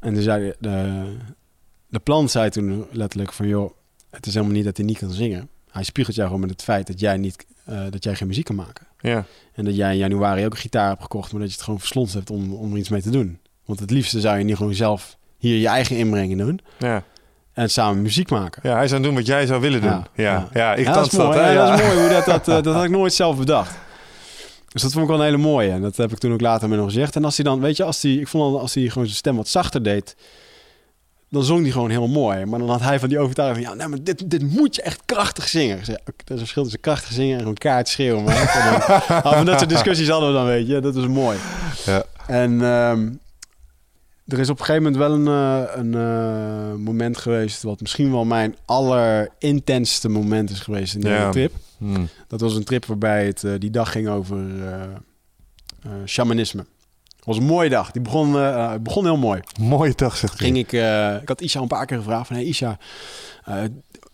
En 0.00 0.14
toen 0.14 0.22
zei 0.22 0.44
de, 0.44 0.56
de, 0.58 1.02
de 1.88 1.98
plant 1.98 2.30
zei 2.30 2.50
toen 2.50 2.84
letterlijk 2.90 3.32
van... 3.32 3.48
joh, 3.48 3.70
het 4.10 4.26
is 4.26 4.34
helemaal 4.34 4.54
niet 4.56 4.64
dat 4.64 4.76
hij 4.76 4.86
niet 4.86 4.98
kan 4.98 5.10
zingen. 5.10 5.48
Hij 5.70 5.82
spiegelt 5.82 6.16
jou 6.16 6.26
gewoon 6.26 6.42
met 6.42 6.50
het 6.52 6.62
feit 6.62 6.86
dat 6.86 7.00
jij, 7.00 7.16
niet, 7.16 7.46
eh, 7.64 7.80
dat 7.90 8.04
jij 8.04 8.14
geen 8.14 8.28
muziek 8.28 8.44
kan 8.44 8.56
maken. 8.56 8.86
Ja. 9.00 9.24
En 9.54 9.64
dat 9.64 9.76
jij 9.76 9.92
in 9.92 9.98
januari 9.98 10.44
ook 10.44 10.52
een 10.52 10.58
gitaar 10.58 10.88
hebt 10.88 11.02
gekocht... 11.02 11.32
maar 11.32 11.40
dat 11.40 11.48
je 11.50 11.54
het 11.56 11.64
gewoon 11.64 11.80
verslond 11.80 12.12
hebt 12.12 12.30
om, 12.30 12.52
om 12.54 12.72
er 12.72 12.78
iets 12.78 12.88
mee 12.88 13.02
te 13.02 13.10
doen. 13.10 13.38
Want 13.64 13.80
het 13.80 13.90
liefste 13.90 14.20
zou 14.20 14.38
je 14.38 14.44
niet 14.44 14.56
gewoon 14.56 14.74
zelf 14.74 15.16
hier 15.38 15.56
je 15.56 15.68
eigen 15.68 15.96
inbreng 15.96 16.38
doen... 16.38 16.60
Ja. 16.78 17.02
en 17.52 17.70
samen 17.70 18.02
muziek 18.02 18.30
maken. 18.30 18.68
ja, 18.68 18.76
hij 18.76 18.88
zou 18.88 19.02
doen 19.02 19.14
wat 19.14 19.26
jij 19.26 19.46
zou 19.46 19.60
willen 19.60 19.80
doen. 19.80 19.90
Ja, 19.90 20.08
ja. 20.14 20.48
Ja, 20.52 20.74
ik 20.74 20.86
dat 20.86 21.06
is 21.06 21.12
mooi. 21.12 21.38
hè? 21.38 21.50
Ja, 21.50 21.66
dat 21.66 21.78
is 21.78 21.86
mooi 21.86 21.98
hoe 21.98 22.08
dat, 22.08 22.24
dat, 22.24 22.48
eh, 22.48 22.62
dat 22.66 22.74
had 22.74 22.84
ik 22.84 22.90
nooit 22.90 23.12
zelf 23.14 23.36
bedacht. 23.36 23.74
Dus 24.72 24.82
dat 24.82 24.92
vond 24.92 25.04
ik 25.04 25.10
wel 25.10 25.18
een 25.18 25.24
hele 25.24 25.36
mooie. 25.36 25.70
En 25.70 25.82
dat 25.82 25.96
heb 25.96 26.12
ik 26.12 26.18
toen 26.18 26.32
ook 26.32 26.40
later 26.40 26.68
met 26.68 26.78
hem 26.78 26.86
gezegd. 26.86 27.16
En 27.16 27.24
als 27.24 27.36
hij 27.36 27.44
dan, 27.44 27.60
weet 27.60 27.76
je, 27.76 27.84
als 27.84 28.02
hij, 28.02 28.12
ik 28.12 28.28
vond 28.28 28.52
dan 28.52 28.60
als 28.60 28.74
hij 28.74 28.88
gewoon 28.88 29.04
zijn 29.04 29.16
stem 29.16 29.36
wat 29.36 29.48
zachter 29.48 29.82
deed, 29.82 30.16
dan 31.30 31.44
zong 31.44 31.62
hij 31.62 31.70
gewoon 31.70 31.90
heel 31.90 32.08
mooi. 32.08 32.44
Maar 32.44 32.58
dan 32.58 32.68
had 32.68 32.80
hij 32.80 32.98
van 32.98 33.08
die 33.08 33.18
overtuiging 33.18 33.66
van, 33.66 33.76
ja, 33.76 33.78
nee, 33.78 33.88
maar 33.88 34.04
dit, 34.04 34.30
dit 34.30 34.42
moet 34.50 34.74
je 34.74 34.82
echt 34.82 35.00
krachtig 35.04 35.48
zingen. 35.48 35.78
Ik 35.78 35.84
zei, 35.84 35.96
oké, 36.00 36.12
dat 36.16 36.26
is 36.26 36.32
een 36.32 36.38
verschil 36.38 36.62
tussen 36.62 36.80
krachtig 36.80 37.12
zingen 37.12 37.32
en 37.32 37.38
gewoon 37.38 37.54
kaart 37.54 37.88
schreeuwen. 37.88 38.24
Maar 38.24 38.34
we 39.38 39.44
dat 39.44 39.58
soort 39.58 39.70
discussies 39.70 40.08
hadden 40.08 40.28
we 40.28 40.34
dan, 40.34 40.46
weet 40.46 40.66
je. 40.66 40.80
Dat 40.80 40.94
was 40.94 41.06
mooi. 41.06 41.38
Ja. 41.84 42.04
En 42.26 42.62
ehm, 42.62 43.08
er 44.32 44.38
is 44.38 44.50
op 44.50 44.58
een 44.58 44.64
gegeven 44.64 44.92
moment 44.92 45.02
wel 45.02 45.12
een, 45.12 45.26
eh, 45.66 45.76
een 45.76 45.94
eh, 45.94 46.84
moment 46.84 47.16
geweest... 47.16 47.62
wat 47.62 47.80
misschien 47.80 48.10
wel 48.10 48.24
mijn 48.24 48.56
allerintensste 48.64 50.08
moment 50.08 50.50
is 50.50 50.60
geweest 50.60 50.94
in 50.94 51.00
de 51.00 51.08
Ja. 51.08 51.18
hele 51.18 51.30
trip. 51.30 51.54
Hmm. 51.78 52.08
Dat 52.28 52.40
was 52.40 52.54
een 52.54 52.64
trip 52.64 52.84
waarbij 52.86 53.26
het 53.26 53.44
eh, 53.44 53.52
die 53.58 53.70
dag 53.70 53.92
ging 53.92 54.08
over 54.08 54.38
shamanisme. 56.06 56.64
Het 57.16 57.24
was 57.24 57.36
een 57.36 57.44
mooie 57.44 57.68
dag. 57.68 57.90
Die 57.90 58.02
begon, 58.02 58.34
het 58.34 58.82
begon 58.82 59.04
heel 59.04 59.16
mooi. 59.16 59.40
Mooie 59.60 59.92
dag, 59.96 60.16
zegt 60.16 60.38
hij. 60.38 60.46
Ging 60.46 60.58
ik, 60.58 60.72
ik 61.22 61.28
had 61.28 61.40
Isha 61.40 61.60
een 61.60 61.66
paar 61.68 61.86
keer 61.86 61.96
gevraagd 61.96 62.26
van... 62.26 62.36
Hey 62.36 62.44
Isha, 62.44 62.78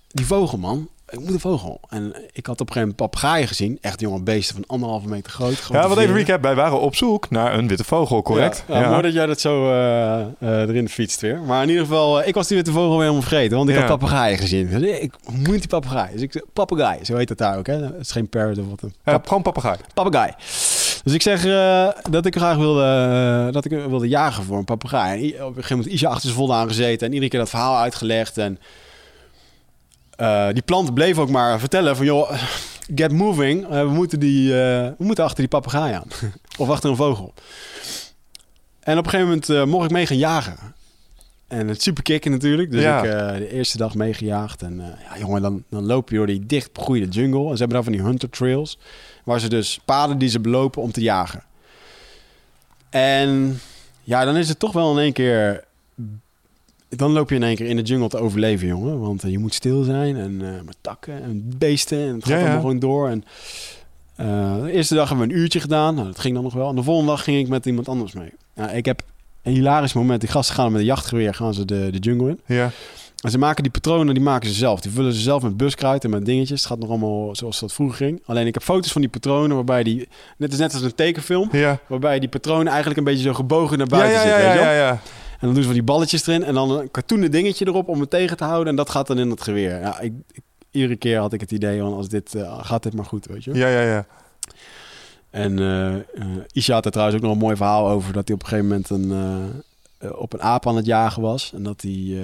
die 0.09 0.27
vogel 0.27 0.59
man, 0.59 0.89
ik 1.11 1.21
moet 1.21 1.31
een 1.33 1.41
vogel. 1.41 1.81
En 1.89 2.15
ik 2.33 2.47
had 2.47 2.61
op 2.61 2.67
een 2.67 2.73
gegeven 2.73 2.81
moment 2.81 2.97
papegaaien 2.97 3.49
gezien. 3.49 3.79
Echt 3.81 4.01
jonge 4.01 4.23
beesten 4.23 4.55
van 4.55 4.65
anderhalve 4.67 5.09
meter 5.09 5.33
groot. 5.33 5.69
Ja, 5.73 5.89
wat 5.89 5.99
even 5.99 6.15
recap. 6.15 6.43
Wij 6.43 6.55
waren 6.55 6.81
op 6.81 6.95
zoek 6.97 7.31
naar 7.31 7.55
een 7.59 7.69
witte 7.69 7.85
vogel, 7.85 8.23
correct? 8.23 8.65
Ja, 8.69 8.81
ja, 8.81 8.89
Mooi 8.91 9.03
dat 9.03 9.13
jij 9.13 9.27
dat 9.27 9.41
zo 9.41 9.71
eh, 9.71 10.21
eh, 10.21 10.69
erin 10.69 10.89
fietst 10.89 11.21
weer. 11.21 11.41
Maar 11.41 11.63
in 11.63 11.69
ieder 11.69 11.85
geval, 11.85 12.21
eh, 12.23 12.29
ik 12.29 12.35
was 12.35 12.47
die 12.47 12.57
witte 12.57 12.73
vogel 12.73 12.91
weer 12.91 13.01
helemaal 13.01 13.23
vergeten. 13.23 13.57
Want 13.57 13.69
ik 13.69 13.75
Ja. 13.75 13.81
had 13.81 13.99
papegaaien 13.99 14.39
gezien. 14.39 14.69
Dus 14.71 14.83
ik 15.01 15.13
moet 15.33 15.59
die 15.59 15.67
papegaai. 15.69 16.13
Dus 16.13 16.23
ik 16.23 16.45
papegaai, 16.53 17.05
zo 17.05 17.17
heet 17.17 17.29
dat 17.29 17.39
daar 17.39 17.59
ook. 17.59 17.67
Hè? 17.67 17.75
Het 17.83 17.95
is 18.01 18.11
geen 18.11 18.29
parrot 18.29 18.59
of 18.59 18.65
wat. 18.69 18.83
Een 18.83 18.95
Ja, 19.05 19.21
gewoon 19.25 19.43
papegaai. 19.43 19.77
papegaai. 19.95 20.33
Dus 21.05 21.15
ik 21.15 21.23
zeg 21.23 21.43
dat 22.11 22.27
ik 22.27 22.37
graag 22.37 22.57
wilde, 22.57 23.49
dat 23.53 23.65
ik 23.65 23.71
wilde 23.71 24.09
jagen 24.09 24.45
voor 24.45 24.59
een 24.59 24.65
papegaai. 24.65 25.33
En 25.33 25.43
op 25.45 25.49
een 25.49 25.55
gegeven 25.55 25.77
moment 25.77 25.95
Isha 25.95 26.09
achter 26.09 26.23
zijn 26.23 26.35
volle 26.35 26.55
aangezeten. 26.55 27.07
En 27.07 27.13
iedere 27.13 27.31
keer 27.31 27.41
dat 27.41 27.49
verhaal 27.49 27.77
uitgelegd. 27.79 28.39
En 28.39 28.59
eh, 30.19 30.49
die 30.53 30.63
plant 30.63 30.95
bleef 30.95 31.19
ook 31.19 31.31
maar 31.31 31.61
vertellen 31.61 31.97
van... 31.97 32.07
joh, 32.07 32.31
get 32.95 33.13
moving. 33.13 33.65
Eh, 33.65 33.81
we, 33.81 33.89
moeten 33.89 34.21
die, 34.21 34.53
eh, 34.53 34.87
we 34.99 35.05
moeten 35.05 35.25
achter 35.25 35.39
die 35.39 35.49
papegaai 35.49 35.95
aan. 35.95 36.07
of 36.59 36.69
achter 36.71 36.91
een 36.91 36.97
vogel. 36.97 37.35
En 38.81 38.99
op 38.99 39.05
een 39.05 39.11
gegeven 39.11 39.43
moment 39.49 39.71
mocht 39.71 39.85
ik 39.85 39.91
mee 39.91 40.07
gaan 40.07 40.17
jagen. 40.17 40.57
En 41.49 41.69
het 41.69 41.83
super 41.83 42.03
kicken 42.03 42.31
natuurlijk. 42.31 42.71
Dus 42.71 42.83
Ja. 42.83 43.03
ik 43.03 43.13
eh, 43.13 43.37
de 43.37 43.53
eerste 43.53 43.77
dag 43.77 43.95
meegejaagd. 43.95 44.63
En 44.63 44.77
ja, 45.11 45.19
jongen, 45.19 45.43
dan, 45.43 45.65
dan 45.71 45.87
loop 45.87 46.11
je 46.11 46.17
door 46.17 46.27
die 46.27 46.47
dicht 46.47 46.73
begroeide 46.73 47.07
jungle. 47.09 47.43
En 47.43 47.53
ze 47.53 47.59
hebben 47.59 47.69
daar 47.69 47.83
van 47.83 47.93
die 47.93 48.03
hunter 48.03 48.31
trails. 48.31 48.79
Waar 49.25 49.41
ze 49.41 49.49
dus 49.49 49.81
paden 49.85 50.19
die 50.19 50.29
ze 50.29 50.41
belopen 50.41 50.83
om 50.83 50.93
te 50.93 51.01
jagen. 51.01 51.43
En 52.91 53.61
ja, 54.03 54.25
dan 54.25 54.37
is 54.37 54.49
het 54.49 54.59
toch 54.59 54.73
wel 54.73 54.93
in 54.93 54.99
één 54.99 55.13
keer... 55.13 55.65
Dan 56.89 57.13
loop 57.13 57.29
je 57.29 57.35
in 57.35 57.43
één 57.43 57.57
keer 57.57 57.67
in 57.67 57.77
de 57.77 57.83
jungle 57.83 58.09
te 58.09 58.19
overleven, 58.19 58.67
jongen. 58.67 59.01
Want 59.01 59.25
eh, 59.25 59.31
je 59.31 59.39
moet 59.39 59.55
stil 59.55 59.83
zijn 59.83 60.17
en 60.17 60.41
eh, 60.43 60.63
met 60.65 60.77
takken 60.81 61.23
en 61.23 61.53
beesten. 61.59 61.99
En 61.99 62.15
het 62.15 62.25
gaat 62.25 62.29
Ja, 62.29 62.37
ja. 62.37 62.43
allemaal 62.43 62.61
gewoon 62.61 62.79
door. 62.79 63.09
En, 63.09 63.25
eh, 64.15 64.63
de 64.63 64.73
eerste 64.73 64.95
dag 64.95 65.09
hebben 65.09 65.29
we 65.29 65.35
een 65.35 65.41
uurtje 65.41 65.61
gedaan. 65.61 65.95
Nou, 65.95 66.07
dat 66.07 66.19
ging 66.19 66.35
dan 66.35 66.43
nog 66.43 66.55
wel. 66.55 66.69
En 66.69 66.77
de 66.77 66.83
volgende 66.83 67.11
dag 67.11 67.25
ging 67.25 67.39
ik 67.39 67.49
met 67.49 67.67
iemand 67.67 67.89
anders 67.89 68.13
mee. 68.13 68.33
Nou, 68.55 68.71
ik 68.71 68.85
heb 68.85 69.03
een 69.43 69.53
hilarisch 69.53 69.93
moment. 69.93 70.21
Die 70.21 70.31
gasten 70.31 70.55
gaan 70.55 70.73
met 70.73 70.81
een 70.81 70.87
jachtgeweer 70.87 71.35
gaan 71.35 71.55
ze 71.55 71.65
de, 71.65 71.89
de 71.91 71.99
jungle 71.99 72.29
in. 72.29 72.41
Ja. 72.47 72.71
En 73.19 73.31
ze 73.31 73.39
maken 73.39 73.63
die 73.63 73.73
patronen, 73.73 74.15
die 74.15 74.23
maken 74.23 74.49
ze 74.49 74.55
zelf. 74.55 74.81
Die 74.81 74.91
vullen 74.91 75.13
ze 75.13 75.21
zelf 75.21 75.43
met 75.43 75.57
buskruid 75.57 76.05
en 76.05 76.11
met 76.11 76.25
dingetjes. 76.25 76.61
Het 76.61 76.69
gaat 76.69 76.79
nog 76.79 76.89
allemaal 76.89 77.37
zoals 77.37 77.61
dat 77.61 77.73
vroeger 77.73 77.97
ging. 77.97 78.23
Alleen 78.27 78.47
ik 78.47 78.55
heb 78.55 78.63
foto's 78.63 78.93
van 78.93 79.01
die 79.01 79.11
patronen 79.11 79.57
waarbij 79.57 79.83
die... 79.83 80.09
Net 80.37 80.53
is 80.53 80.59
net 80.59 80.75
als 80.75 80.83
een 80.83 80.95
tekenfilm. 80.95 81.49
Ja. 81.53 81.79
Waarbij 81.87 82.19
die 82.19 82.29
patronen 82.29 82.67
eigenlijk 82.67 82.99
een 82.99 83.05
beetje 83.05 83.23
zo 83.23 83.35
gebogen 83.35 83.79
naar 83.79 83.87
buiten 83.87 84.13
ja, 84.13 84.23
zitten. 84.23 84.43
ja, 84.43 84.55
ja, 84.55 84.73
ja. 84.73 85.01
En 85.39 85.47
dan 85.47 85.49
doen 85.55 85.63
ze 85.63 85.69
van 85.69 85.73
die 85.79 85.83
balletjes 85.83 86.27
erin. 86.27 86.45
En 86.45 86.55
dan 86.55 86.71
een 86.71 86.91
cartoonen 86.91 87.31
dingetje 87.31 87.67
erop 87.67 87.89
om 87.89 88.01
het 88.01 88.11
tegen 88.11 88.37
te 88.37 88.45
houden. 88.45 88.69
En 88.69 88.77
dat 88.77 88.91
gaat 88.91 89.07
dan 89.07 89.19
in 89.19 89.31
het 89.31 89.43
geweer. 89.43 89.81
Ja, 89.81 90.01
ik, 90.01 90.13
ik- 90.33 90.43
iedere 90.71 90.97
keer 90.97 91.19
had 91.19 91.33
ik 91.33 91.41
het 91.41 91.51
idee 91.53 91.81
van 91.81 91.95
als 91.95 92.09
dit... 92.09 92.35
eh, 92.35 92.59
gaat 92.65 92.83
dit 92.83 92.95
maar 92.95 93.05
goed, 93.05 93.27
weet 93.27 93.45
je. 93.45 93.55
Ja, 93.55 93.69
ja, 93.69 93.81
ja. 93.83 94.07
En 95.31 95.59
eh, 95.59 96.25
Isha 96.53 96.75
had 96.75 96.85
er 96.85 96.91
trouwens 96.91 97.19
ook 97.19 97.25
nog 97.25 97.33
een 97.33 97.43
mooi 97.43 97.57
verhaal 97.57 97.89
over... 97.89 98.13
dat 98.13 98.27
hij 98.29 98.35
op 98.37 98.43
een 98.43 98.49
gegeven 98.49 98.69
moment 98.69 98.91
een, 98.91 100.13
op 100.17 100.33
een 100.33 100.43
aap 100.43 100.67
aan 100.67 100.77
het 100.77 100.87
jagen 100.87 101.23
was. 101.23 101.53
En 101.55 101.63
dat 101.63 101.81
hij 101.83 102.17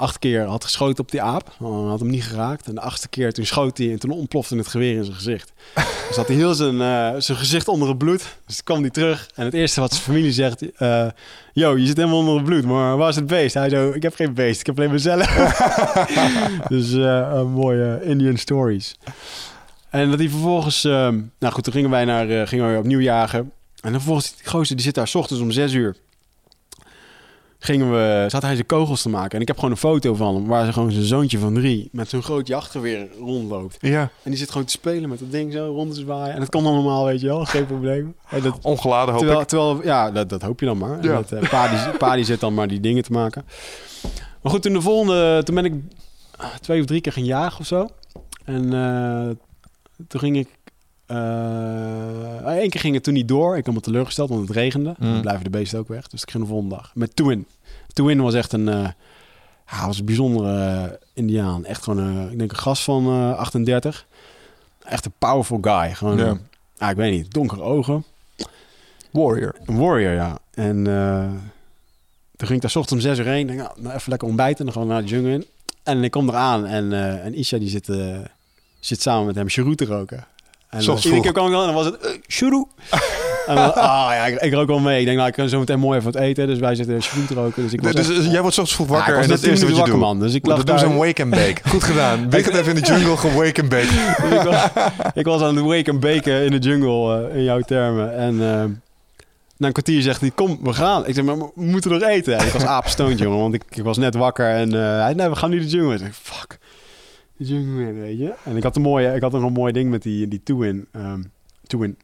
acht 0.00 0.18
keer 0.18 0.44
had 0.44 0.64
geschoten 0.64 1.02
op 1.04 1.10
die 1.10 1.22
aap. 1.22 1.54
Had 1.58 2.00
hem 2.00 2.10
niet 2.10 2.24
geraakt. 2.24 2.66
En 2.66 2.74
de 2.74 2.80
achtste 2.80 3.08
keer 3.08 3.32
toen 3.32 3.46
schoot 3.46 3.78
hij 3.78 3.90
en 3.90 3.98
toen 3.98 4.10
ontplofte 4.10 4.56
het 4.56 4.66
geweer 4.66 4.96
in 4.96 5.04
zijn 5.04 5.16
gezicht. 5.16 5.52
dus 6.08 6.16
had 6.16 6.26
hij 6.26 6.36
heel 6.36 6.54
zijn, 6.54 6.80
eh, 6.80 7.20
zijn 7.20 7.38
gezicht 7.38 7.68
onder 7.68 7.88
het 7.88 7.98
bloed. 7.98 8.36
Dus 8.46 8.56
toen 8.56 8.64
kwam 8.64 8.80
hij 8.80 8.90
terug. 8.90 9.30
En 9.34 9.44
het 9.44 9.54
eerste 9.54 9.80
wat 9.80 9.92
zijn 9.92 10.02
familie 10.02 10.32
zegt... 10.32 10.72
eh 10.72 11.06
Yo, 11.52 11.76
je 11.76 11.86
zit 11.86 11.96
helemaal 11.96 12.18
onder 12.18 12.34
het 12.34 12.44
bloed. 12.44 12.64
Maar 12.64 12.96
waar 12.96 13.08
is 13.08 13.16
het 13.16 13.26
beest? 13.26 13.54
Hij 13.54 13.68
zo, 13.68 13.90
ik 13.90 14.02
heb 14.02 14.14
geen 14.14 14.34
beest. 14.34 14.60
Ik 14.60 14.66
heb 14.66 14.78
alleen 14.78 14.90
mezelf. 14.90 15.26
dus 16.68 16.92
een 16.92 17.50
mooie 17.50 18.00
Indian 18.04 18.36
stories. 18.36 18.96
En 19.90 20.10
dat 20.10 20.18
hij 20.18 20.28
vervolgens... 20.28 20.82
nou 20.82 21.52
goed, 21.52 21.64
toen 21.64 21.72
gingen 21.72 21.90
wij, 21.90 22.04
naar, 22.04 22.46
gingen 22.46 22.66
wij 22.66 22.76
opnieuw 22.76 23.00
jagen. 23.00 23.38
En 23.38 23.90
dan 23.92 23.92
vervolgens, 23.92 24.36
die 24.36 24.48
gozer 24.48 24.76
die 24.76 24.84
zit 24.84 24.94
daar 24.94 25.08
s 25.08 25.14
ochtends 25.14 25.42
om 25.42 25.50
zes 25.50 25.72
uur. 25.72 25.96
Gingen 27.62 27.90
we, 27.90 28.24
zat 28.28 28.42
hij 28.42 28.54
zijn 28.54 28.66
kogels 28.66 29.02
te 29.02 29.08
maken. 29.08 29.30
En 29.30 29.40
ik 29.40 29.46
heb 29.46 29.56
gewoon 29.56 29.70
een 29.70 29.76
foto 29.76 30.14
van 30.14 30.34
hem 30.34 30.46
waar 30.46 30.66
ze 30.66 30.72
gewoon 30.72 30.92
zijn 30.92 31.04
zoontje 31.04 31.38
van 31.38 31.54
drie 31.54 31.88
met 31.92 32.08
zo'n 32.08 32.22
groot 32.22 32.46
jachtgeweer 32.46 33.08
rondloopt. 33.18 33.76
Ja, 33.80 34.00
En 34.00 34.30
die 34.30 34.36
zit 34.36 34.50
gewoon 34.50 34.66
te 34.66 34.72
spelen 34.72 35.08
met 35.08 35.18
dat 35.18 35.30
ding 35.30 35.52
zo 35.52 35.72
rond 35.74 35.94
te 35.94 36.00
zwaaien. 36.00 36.34
En 36.34 36.40
dat 36.40 36.48
kan 36.48 36.66
allemaal, 36.66 37.04
weet 37.04 37.20
je 37.20 37.26
wel, 37.26 37.44
geen 37.44 37.66
probleem. 37.66 38.14
En 38.28 38.42
dat, 38.42 38.58
ongeladen 38.62 39.08
hoop 39.08 39.18
terwijl, 39.18 39.40
ik. 39.40 39.48
terwijl, 39.48 39.82
ja, 39.84 40.10
dat, 40.10 40.28
dat 40.28 40.42
hoop 40.42 40.60
je 40.60 40.66
dan 40.66 40.78
maar. 40.78 41.02
Ja. 41.02 41.12
Dat, 41.12 41.32
eh, 41.32 41.48
pa, 41.48 41.68
die, 41.68 41.96
pa 41.98 42.14
die 42.14 42.24
zit 42.24 42.40
dan 42.40 42.54
maar 42.54 42.68
die 42.68 42.80
dingen 42.80 43.02
te 43.02 43.12
maken. 43.12 43.44
Maar 44.42 44.52
goed, 44.52 44.62
toen 44.62 44.72
de 44.72 44.80
volgende, 44.80 45.42
toen 45.44 45.54
ben 45.54 45.64
ik 45.64 45.74
ah, 46.36 46.54
twee 46.60 46.80
of 46.80 46.86
drie 46.86 47.00
keer 47.00 47.12
gaan 47.12 47.24
jagen 47.24 47.60
of 47.60 47.66
zo. 47.66 47.88
En 48.44 48.72
eh, 48.72 49.30
toen 50.08 50.20
ging 50.20 50.36
ik, 50.36 50.48
eh 51.10 52.56
één 52.56 52.70
keer 52.70 52.80
ging 52.80 52.94
het 52.94 53.02
toen 53.02 53.14
niet 53.14 53.28
door. 53.28 53.56
Ik 53.56 53.66
had 53.66 53.74
me 53.74 53.80
teleurgesteld, 53.80 54.28
want 54.28 54.48
het 54.48 54.56
regende. 54.56 54.94
Mm. 54.98 55.12
Dan 55.12 55.20
blijven 55.20 55.44
de 55.44 55.50
beesten 55.50 55.78
ook 55.78 55.88
weg. 55.88 56.08
Dus 56.08 56.22
ik 56.22 56.30
ging 56.30 56.42
de 56.42 56.48
volgende 56.48 56.74
dag. 56.74 56.90
Met 56.94 57.16
Twin. 57.16 57.46
Twin 57.92 58.22
was 58.22 58.34
echt 58.34 58.52
een, 58.52 58.68
eh 58.68 58.88
ja, 59.70 59.86
was 59.86 59.98
een 59.98 60.04
bijzondere 60.04 60.84
eh, 60.84 60.96
indiaan. 61.14 61.64
Echt 61.64 61.82
gewoon, 61.82 61.98
eh, 61.98 62.32
ik 62.32 62.38
denk 62.38 62.50
een 62.50 62.58
gast 62.58 62.82
van 62.82 63.06
eh 63.06 63.38
38. 63.38 64.06
Echt 64.84 65.04
een 65.04 65.12
powerful 65.18 65.58
guy. 65.60 65.94
Gewoon, 65.94 66.40
ja, 66.78 66.90
ik 66.90 66.96
weet 66.96 67.12
niet, 67.12 67.32
donkere 67.32 67.62
ogen. 67.62 68.04
Warrior. 69.10 69.54
Een 69.64 69.78
warrior, 69.78 70.12
ja. 70.12 70.38
En 70.54 70.86
eh, 70.86 71.30
toen 72.36 72.48
ging 72.48 72.52
ik 72.52 72.60
daar 72.60 72.70
's 72.70 72.76
ochtends 72.76 73.04
om 73.04 73.10
zes 73.10 73.18
uur 73.18 73.32
heen. 73.32 73.46
Denk, 73.46 73.58
nou, 73.58 73.70
nou, 73.80 73.94
even 73.94 74.10
lekker 74.10 74.28
ontbijten 74.28 74.58
en 74.58 74.64
dan 74.64 74.74
gaan 74.74 74.86
we 74.86 74.92
naar 74.92 75.02
de 75.02 75.08
jungle 75.08 75.32
in. 75.32 75.46
En 75.82 76.04
ik 76.04 76.10
kom 76.10 76.28
eraan 76.28 76.66
en, 76.66 76.92
eh 76.92 77.24
en 77.24 77.34
Isha 77.34 77.58
die 77.58 77.68
zit, 77.68 77.88
eh, 77.88 78.18
zit 78.80 79.02
samen 79.02 79.26
met 79.26 79.34
hem 79.34 79.48
cheroe 79.48 79.74
te 79.74 79.84
roken. 79.84 80.26
En 80.70 80.82
Zoals 80.82 81.04
iedere 81.04 81.22
keer 81.22 81.32
kwam 81.32 81.46
ik 81.46 81.52
dan 81.52 81.60
en 81.60 81.66
dan 81.66 81.74
was 81.74 81.84
het 81.84 81.96
uh, 82.04 82.10
cheroe. 82.26 82.66
en 83.46 83.54
dan, 83.54 83.74
ah 83.74 84.10
ja, 84.12 84.26
ik, 84.26 84.40
ik 84.40 84.52
rook 84.52 84.66
wel 84.66 84.78
mee. 84.78 84.98
Ik 84.98 85.04
denk, 85.04 85.16
nou, 85.16 85.28
ik 85.28 85.34
kan 85.34 85.48
zo 85.48 85.58
meteen 85.58 85.78
mooi 85.78 85.98
even 85.98 86.12
wat 86.12 86.22
eten. 86.22 86.46
Dus 86.46 86.58
wij 86.58 86.74
zitten 86.74 87.02
cheroe 87.02 87.26
te 87.26 87.34
roken. 87.34 87.62
Dus 87.62 87.72
ik 87.72 87.80
was 87.80 87.92
Dus, 87.92 88.06
dus 88.06 88.26
jij 88.26 88.40
wordt 88.40 88.56
soms 88.56 88.74
vroeg 88.74 88.88
wakker 88.88 89.16
ik 89.16 89.22
en 89.22 89.28
dat 89.28 89.36
is 89.36 89.42
het 89.42 89.50
eerste 89.50 89.66
wat 89.66 89.76
je 89.76 89.90
doet. 89.90 90.00
man. 90.00 90.20
Dus 90.20 90.34
ik 90.34 90.46
lag 90.46 90.56
dan 90.56 90.66
doen 90.66 90.78
ze 90.78 90.84
een 90.84 90.96
wake 90.96 91.22
and 91.22 91.30
bake. 91.30 91.56
Goed 91.70 91.84
gedaan. 91.84 92.30
Wik 92.30 92.44
het 92.44 92.54
even 92.54 92.76
in 92.76 92.82
de 92.82 92.86
jungle, 92.88 93.16
gewoon 93.16 93.36
wake 93.36 93.60
and 93.60 93.70
bake. 93.70 93.86
Dus 93.86 94.32
ik, 94.38 94.42
was, 94.42 94.64
ik 95.14 95.24
was 95.24 95.42
aan 95.42 95.56
het 95.56 95.64
wake 95.64 95.90
en 95.90 96.00
baken 96.00 96.44
in 96.44 96.50
de 96.50 96.58
jungle, 96.58 97.28
eh, 97.28 97.36
in 97.36 97.42
jouw 97.42 97.60
termen. 97.60 98.16
En 98.16 98.32
eh, 98.32 98.64
na 99.56 99.66
een 99.66 99.72
kwartier 99.72 100.02
zegt 100.02 100.20
hij, 100.20 100.30
kom, 100.30 100.58
we 100.62 100.72
gaan. 100.72 101.06
Ik 101.06 101.14
zeg, 101.14 101.24
maar 101.24 101.38
we 101.38 101.50
moeten 101.54 101.90
nog 101.90 102.02
eten. 102.02 102.38
En 102.38 102.46
ik 102.46 102.52
was 102.52 102.64
apenstoond, 102.64 103.18
jongen, 103.18 103.38
want 103.38 103.54
ik, 103.54 103.62
ik 103.70 103.82
was 103.82 103.98
net 103.98 104.14
wakker. 104.14 104.50
En 104.50 104.74
eh, 104.74 104.80
hij 104.80 105.02
zei, 105.02 105.14
nee, 105.14 105.28
we 105.28 105.36
gaan 105.36 105.50
nu 105.50 105.58
de 105.58 105.66
jungle. 105.66 105.92
Ik 105.92 105.98
zeg, 105.98 106.14
fuck, 106.22 106.50
de 106.50 106.58
weet 107.46 108.18
je. 108.18 108.34
En 108.44 108.56
ik 108.56 108.62
had 108.62 108.76
een 108.76 108.82
mooie, 108.82 109.14
ik 109.14 109.22
had 109.22 109.32
nog 109.32 109.42
een 109.42 109.52
mooi 109.52 109.72
ding 109.72 109.90
met 109.90 110.02
die, 110.02 110.28
die 110.28 110.42
two-in. 110.42 110.86
ehm, 110.92 111.22
two-in. 111.66 111.98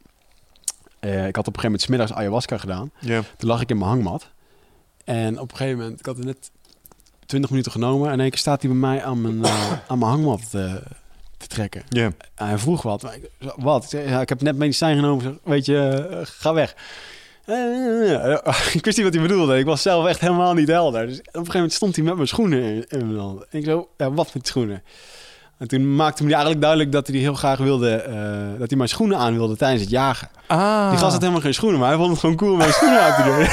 Eh, 0.99 1.27
ik 1.27 1.35
had 1.35 1.47
op 1.47 1.53
een 1.55 1.59
gegeven 1.59 1.61
moment 1.63 1.81
's 1.81 1.87
middags 1.87 2.13
ayahuasca 2.13 2.57
gedaan. 2.57 2.91
Toen 3.37 3.49
lag 3.49 3.61
ik 3.61 3.69
in 3.69 3.77
mijn 3.77 3.89
hangmat. 3.89 4.29
En 5.03 5.39
op 5.39 5.51
een 5.51 5.57
gegeven 5.57 5.79
moment, 5.79 5.99
ik 5.99 6.05
had 6.05 6.17
er 6.17 6.25
net 6.25 6.51
20 7.25 7.49
minuten 7.49 7.71
genomen. 7.71 8.07
En 8.07 8.13
in 8.13 8.19
één 8.19 8.29
keer 8.29 8.39
staat 8.39 8.61
hij 8.61 8.71
bij 8.71 8.79
mij 8.79 9.03
aan 9.03 9.21
mijn, 9.21 9.43
eh, 9.43 9.71
aan 9.87 9.99
mijn 9.99 10.11
hangmat 10.11 10.41
eh, 10.51 10.75
te 11.37 11.47
trekken. 11.47 11.83
Ja. 11.89 12.05
En 12.35 12.47
hij 12.47 12.57
vroeg 12.57 12.81
wat. 12.81 13.03
Ik- 13.03 13.29
Wat? 13.55 13.83
Ik, 13.83 13.89
zei, 13.89 14.09
ja, 14.09 14.21
ik 14.21 14.29
heb 14.29 14.41
net 14.41 14.55
medicijn 14.57 14.95
genomen. 14.95 15.23
Zeg, 15.23 15.33
Weet 15.43 15.65
je, 15.65 16.07
ga 16.23 16.53
weg. 16.53 16.75
Ik 18.73 18.85
wist 18.85 18.97
niet 18.97 19.05
wat 19.05 19.13
hij 19.13 19.21
bedoelde. 19.23 19.57
Ik 19.57 19.65
was 19.65 19.81
zelf 19.81 20.05
echt 20.07 20.19
helemaal 20.19 20.53
niet 20.53 20.67
helder. 20.67 21.07
Dus 21.07 21.17
op 21.19 21.25
een 21.25 21.31
gegeven 21.33 21.53
moment 21.53 21.73
stond 21.73 21.95
hij 21.95 22.05
met 22.05 22.15
mijn 22.15 22.27
schoenen 22.27 22.61
in, 22.61 22.85
in 22.87 23.07
mijn 23.07 23.19
hand. 23.19 23.45
En 23.49 23.59
ik 23.59 23.65
zo, 23.65 23.89
ja, 23.97 24.11
wat 24.11 24.33
met 24.33 24.47
schoenen? 24.47 24.83
En 25.57 25.67
toen 25.67 25.95
maakte 25.95 26.21
hij 26.23 26.31
eigenlijk 26.31 26.61
duidelijk 26.61 26.91
dat 26.91 27.07
hij 27.07 27.17
heel 27.17 27.33
graag 27.33 27.57
wilde... 27.57 27.91
eh, 27.91 28.59
dat 28.59 28.67
hij 28.69 28.77
mijn 28.77 28.89
schoenen 28.89 29.17
aan 29.17 29.33
wilde 29.33 29.55
tijdens 29.55 29.81
het 29.81 29.89
jagen. 29.91 30.29
Ah. 30.47 30.89
Die 30.89 30.97
gast 30.99 31.11
had 31.11 31.21
helemaal 31.21 31.41
geen 31.41 31.53
schoenen, 31.53 31.79
maar 31.79 31.87
hij 31.89 31.97
vond 31.97 32.09
het 32.09 32.19
gewoon 32.19 32.35
cool 32.35 32.51
om 32.51 32.57
mijn 32.57 32.73
schoenen 32.73 33.01
aan 33.01 33.15
te 33.15 33.23
doen. 33.23 33.45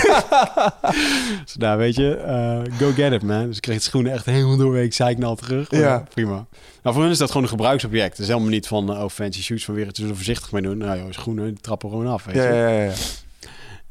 dus 1.45 1.53
daar, 1.55 1.77
weet 1.77 1.97
je, 1.97 2.15
eh, 2.17 2.79
go 2.79 2.93
get 2.93 3.13
it, 3.13 3.23
man. 3.23 3.47
Dus 3.47 3.57
ik 3.57 3.63
kreeg 3.63 3.77
de 3.77 3.83
schoenen 3.83 4.13
echt 4.13 4.25
helemaal 4.25 4.57
doorweek, 4.57 4.95
zei 4.95 5.11
ik 5.11 5.19
nou 5.19 5.37
terug. 5.37 5.71
Maar 5.71 5.81
Ja. 5.81 6.05
Prima. 6.15 6.47
Nou, 6.83 6.95
voor 6.95 7.03
hen 7.03 7.11
is 7.13 7.19
dat 7.19 7.29
gewoon 7.29 7.43
een 7.43 7.49
gebruiksobject. 7.49 8.11
Het 8.11 8.19
is 8.19 8.29
helemaal 8.29 8.49
niet 8.49 8.67
van, 8.67 8.93
eh, 8.95 9.03
oh, 9.03 9.09
fancy 9.11 9.43
shoots 9.43 9.65
van 9.65 9.75
weer 9.75 9.87
het 9.87 9.97
er 9.99 10.07
voorzichtig 10.15 10.53
mee 10.53 10.63
doen. 10.63 10.79
Nou, 10.79 10.99
joh, 10.99 11.07
schoenen, 11.11 11.45
die 11.45 11.61
trappen 11.61 11.91
gewoon 11.91 12.07
af, 12.07 12.25
weet 12.25 12.35
Ja, 12.35 12.43
je. 12.43 12.55
ja, 12.55 12.69
ja, 12.69 12.83
ja. 12.85 12.93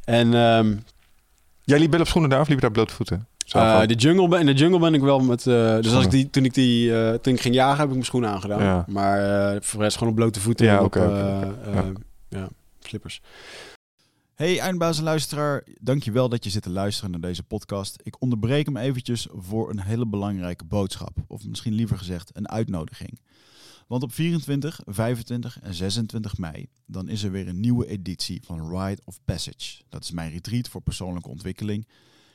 En 0.06 0.34
ehm, 0.34 0.76
Jij 1.66 1.80
liep 1.80 1.92
wel 1.92 2.00
op 2.00 2.08
schoenen 2.08 2.30
daar 2.30 2.40
of 2.40 2.48
liep 2.48 2.56
je 2.56 2.62
daar 2.62 2.72
blote 2.72 2.94
eh, 3.54 3.88
de 3.88 3.94
jungle, 3.96 4.28
ben- 4.28 4.40
in 4.40 4.46
de 4.46 4.54
jungle 4.54 4.80
ben 4.80 4.94
ik 4.94 5.02
wel 5.02 5.20
met... 5.20 5.48
eh, 5.48 5.80
dus 5.80 5.94
als 5.94 6.04
ik 6.06 6.12
die, 6.12 6.30
toen, 6.30 6.46
ik 6.46 6.54
die, 6.54 6.96
eh, 6.98 7.14
toen 7.14 7.34
ik 7.34 7.42
ging 7.42 7.56
jagen, 7.56 7.78
heb 7.78 7.86
ik 7.88 7.92
mijn 7.94 8.06
schoenen 8.06 8.30
aangedaan. 8.30 8.62
Ja. 8.64 8.86
Maar 8.88 9.20
eh, 9.54 9.62
voor 9.62 9.78
de 9.80 9.84
rest 9.86 9.98
gewoon 9.98 10.14
op 10.14 10.20
blote 10.20 10.40
voeten 10.40 10.66
Ja, 10.66 10.84
oké, 10.84 11.00
eh, 11.00 11.42
eh, 11.42 11.74
Ja. 11.74 11.92
ja, 12.30 12.50
slippers. 12.80 13.22
Hey 14.36 14.60
eindbaas 14.60 14.98
en 14.98 15.04
luisteraar, 15.04 15.64
dankjewel 15.82 16.30
dat 16.30 16.44
je 16.44 16.50
zit 16.50 16.64
te 16.64 16.70
luisteren 16.70 17.12
naar 17.12 17.20
deze 17.20 17.44
podcast. 17.44 18.00
Ik 18.04 18.16
onderbreek 18.22 18.66
hem 18.66 18.78
eventjes 18.78 19.28
voor 19.32 19.70
een 19.70 19.82
hele 19.82 20.06
belangrijke 20.06 20.66
boodschap. 20.66 21.18
Of 21.28 21.46
misschien 21.48 21.74
liever 21.74 21.98
gezegd 21.98 22.30
een 22.34 22.50
uitnodiging. 22.50 23.20
Want 23.88 24.04
op 24.04 24.14
24, 24.14 24.80
25 24.86 25.60
en 25.62 25.74
26 25.74 26.38
mei, 26.38 26.68
dan 26.86 27.08
is 27.10 27.24
er 27.24 27.32
weer 27.32 27.48
een 27.48 27.60
nieuwe 27.60 27.88
editie 27.88 28.42
van 28.46 28.78
Rite 28.78 29.02
of 29.06 29.18
Passage. 29.26 29.82
Dat 29.90 30.04
is 30.04 30.12
mijn 30.12 30.32
retreat 30.32 30.68
voor 30.70 30.82
persoonlijke 30.82 31.30
ontwikkeling. 31.30 31.88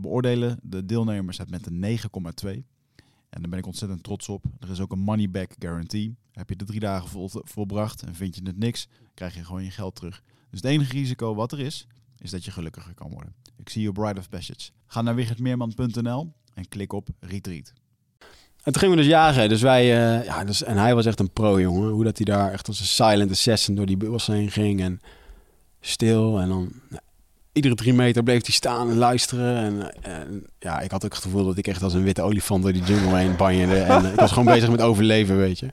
beoordelen 0.00 0.58
de 0.62 0.84
deelnemers 0.84 1.38
het 1.38 1.50
met 1.50 1.66
een 1.66 1.98
9,2. 2.44 2.64
En 3.30 3.40
daar 3.40 3.50
ben 3.50 3.58
ik 3.58 3.66
ontzettend 3.66 4.02
trots 4.02 4.28
op. 4.28 4.44
Er 4.60 4.70
is 4.70 4.80
ook 4.80 4.92
een 4.92 4.98
money 4.98 5.30
back 5.30 5.52
guarantee. 5.58 6.16
Heb 6.32 6.48
je 6.48 6.56
de 6.56 6.64
drie 6.64 6.80
dagen 6.80 7.08
vol, 7.08 7.30
volbracht 7.32 8.02
en 8.02 8.14
vind 8.14 8.34
je 8.34 8.40
het 8.44 8.58
niks, 8.58 8.88
krijg 9.14 9.34
je 9.34 9.44
gewoon 9.44 9.64
je 9.64 9.70
geld 9.70 9.94
terug. 9.94 10.22
Dus 10.50 10.60
het 10.60 10.70
enige 10.70 10.92
risico 10.92 11.34
wat 11.34 11.52
er 11.52 11.60
is, 11.60 11.86
is 12.18 12.30
dat 12.30 12.44
je 12.44 12.50
gelukkiger 12.50 12.94
kan 12.94 13.10
worden. 13.10 13.34
Ik 13.56 13.68
zie 13.68 13.82
je 13.82 13.92
Bride 13.92 14.20
of 14.20 14.28
Passage. 14.28 14.70
Ga 14.86 15.02
naar 15.02 15.14
wichertmeerman.nl 15.14 16.32
en 16.54 16.68
klik 16.68 16.92
op 16.92 17.08
Retreat. 17.20 17.72
En 18.64 18.72
toen 18.72 18.82
gingen 18.82 18.96
we 18.96 19.02
dus 19.02 19.10
jagen. 19.10 19.48
Dus 19.48 19.62
wij, 19.62 19.82
eh, 19.82 20.24
ja, 20.24 20.44
dus, 20.44 20.62
en 20.62 20.76
hij 20.76 20.94
was 20.94 21.06
echt 21.06 21.20
een 21.20 21.32
pro, 21.32 21.60
jongen. 21.60 21.90
Hoe 21.90 22.04
dat 22.04 22.16
hij 22.16 22.26
daar 22.26 22.52
echt 22.52 22.68
als 22.68 22.80
een 22.80 22.86
silent 22.86 23.30
assassin 23.30 23.74
door 23.74 23.86
die 23.86 23.96
bossen 23.96 24.34
heen 24.34 24.50
ging. 24.50 24.80
En 24.80 25.00
stil. 25.80 26.40
En 26.40 26.48
dan 26.48 26.72
nou, 26.88 27.02
iedere 27.54 27.74
drie 27.74 27.94
meter 27.94 28.22
bleef 28.22 28.44
hij 28.44 28.54
staan 28.54 28.90
en 28.90 28.96
luisteren. 28.96 29.56
En, 29.56 29.94
en 30.02 30.46
ja, 30.58 30.80
ik 30.80 30.90
had 30.90 31.04
ook 31.04 31.12
het 31.12 31.22
gevoel 31.22 31.44
dat 31.44 31.56
ik 31.56 31.66
echt 31.66 31.82
als 31.82 31.94
een 31.94 32.02
witte 32.02 32.22
olifant 32.22 32.62
door 32.62 32.72
die 32.72 32.82
jungle 32.82 33.16
heen 33.16 33.36
banjerde. 33.36 33.78
En 33.78 34.04
ik 34.04 34.14
was 34.14 34.32
gewoon 34.32 34.54
bezig 34.54 34.70
met 34.70 34.80
overleven, 34.80 35.36
weet 35.36 35.58
je. 35.58 35.66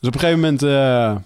Dus 0.00 0.08
op 0.08 0.14
een 0.14 0.20
gegeven 0.20 0.40
moment, 0.40 0.62
eh, 0.62 1.16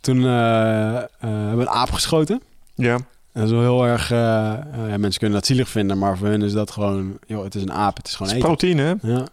toen 0.00 0.24
eh, 0.24 0.96
eh, 0.96 1.02
hebben 1.20 1.56
we 1.56 1.62
een 1.62 1.68
aap 1.68 1.90
geschoten. 1.90 2.42
Ja. 2.74 2.94
En 2.94 3.42
dat 3.42 3.44
is 3.44 3.50
wel 3.50 3.60
heel 3.60 3.86
erg, 3.86 4.10
eh, 4.10 4.52
eh, 4.52 4.58
ja, 4.88 4.96
mensen 4.96 5.20
kunnen 5.20 5.38
dat 5.38 5.46
zielig 5.46 5.68
vinden, 5.68 5.98
maar 5.98 6.16
voor 6.18 6.26
hun 6.26 6.42
is 6.42 6.52
dat 6.52 6.70
gewoon, 6.70 7.18
joh, 7.26 7.44
het 7.44 7.54
is 7.54 7.62
een 7.62 7.72
aap, 7.72 7.96
het 7.96 8.06
is 8.06 8.14
gewoon 8.14 8.32
Het 8.32 8.40
is 8.40 8.44
proteïne, 8.44 8.82
hè? 8.82 9.12
Ja. 9.12 9.26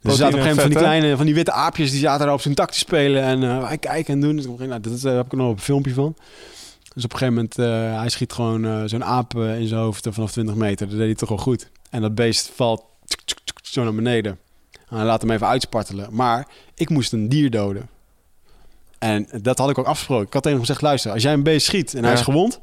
Dus 0.00 0.12
er 0.12 0.18
zaten 0.18 0.38
op 0.38 0.40
een 0.40 0.46
gegeven 0.46 0.56
moment 0.56 0.60
van 0.60 0.68
die 0.68 0.78
hè? 0.78 0.84
kleine, 0.84 1.16
van 1.16 1.26
die 1.26 1.34
witte 1.34 1.52
aapjes, 1.52 1.90
die 1.90 2.00
zaten 2.00 2.24
daar 2.26 2.34
op 2.34 2.40
zijn 2.40 2.54
tak 2.54 2.70
te 2.70 2.78
spelen 2.78 3.22
en 3.22 3.42
eh, 3.42 3.60
wij 3.68 3.78
kijken 3.78 4.14
en 4.14 4.20
doen. 4.20 4.36
Dus 4.36 4.46
op 4.46 4.50
een 4.52 4.58
gegeven 4.58 4.82
moment, 4.82 4.84
nou, 4.84 4.96
dat 5.02 5.10
eh, 5.10 5.16
heb 5.16 5.26
ik 5.26 5.32
nog 5.38 5.48
op 5.48 5.56
een 5.56 5.62
filmpje 5.62 5.94
van. 5.94 6.16
Dus 6.94 7.04
op 7.04 7.12
een 7.12 7.18
gegeven 7.18 7.34
moment, 7.34 7.58
eh, 7.58 7.98
hij 7.98 8.08
schiet 8.08 8.32
gewoon 8.32 8.64
eh, 8.64 8.82
zo'n 8.84 9.04
aap 9.04 9.36
eh, 9.36 9.58
in 9.60 9.66
zijn 9.66 9.80
hoofd 9.80 10.06
vanaf 10.10 10.32
20 10.32 10.54
meter. 10.54 10.88
Dat 10.88 10.96
deed 10.96 11.06
hij 11.06 11.14
toch 11.14 11.28
wel 11.28 11.38
goed. 11.38 11.70
En 11.90 12.00
dat 12.00 12.14
beest 12.14 12.50
valt 12.54 12.84
tsk, 13.06 13.20
tsk, 13.24 13.38
tsk, 13.44 13.58
zo 13.62 13.82
naar 13.82 13.94
beneden. 13.94 14.38
En 14.88 14.96
hij 14.96 15.04
laat 15.04 15.20
hem 15.22 15.30
even 15.30 15.46
uitspartelen. 15.46 16.08
Maar 16.14 16.48
ik 16.74 16.88
moest 16.90 17.12
een 17.12 17.28
dier 17.28 17.50
doden. 17.50 17.88
En 18.98 19.28
dat 19.42 19.58
had 19.58 19.70
ik 19.70 19.78
ook 19.78 19.86
afgesproken. 19.86 20.26
Ik 20.26 20.32
had 20.32 20.42
tegen 20.42 20.58
hem 20.58 20.66
gezegd, 20.66 20.82
luister, 20.82 21.12
als 21.12 21.22
jij 21.22 21.32
een 21.32 21.42
beest 21.42 21.66
schiet 21.66 21.94
en 21.94 22.02
hij 22.02 22.12
Ja. 22.12 22.18
is 22.18 22.24
gewond, 22.24 22.60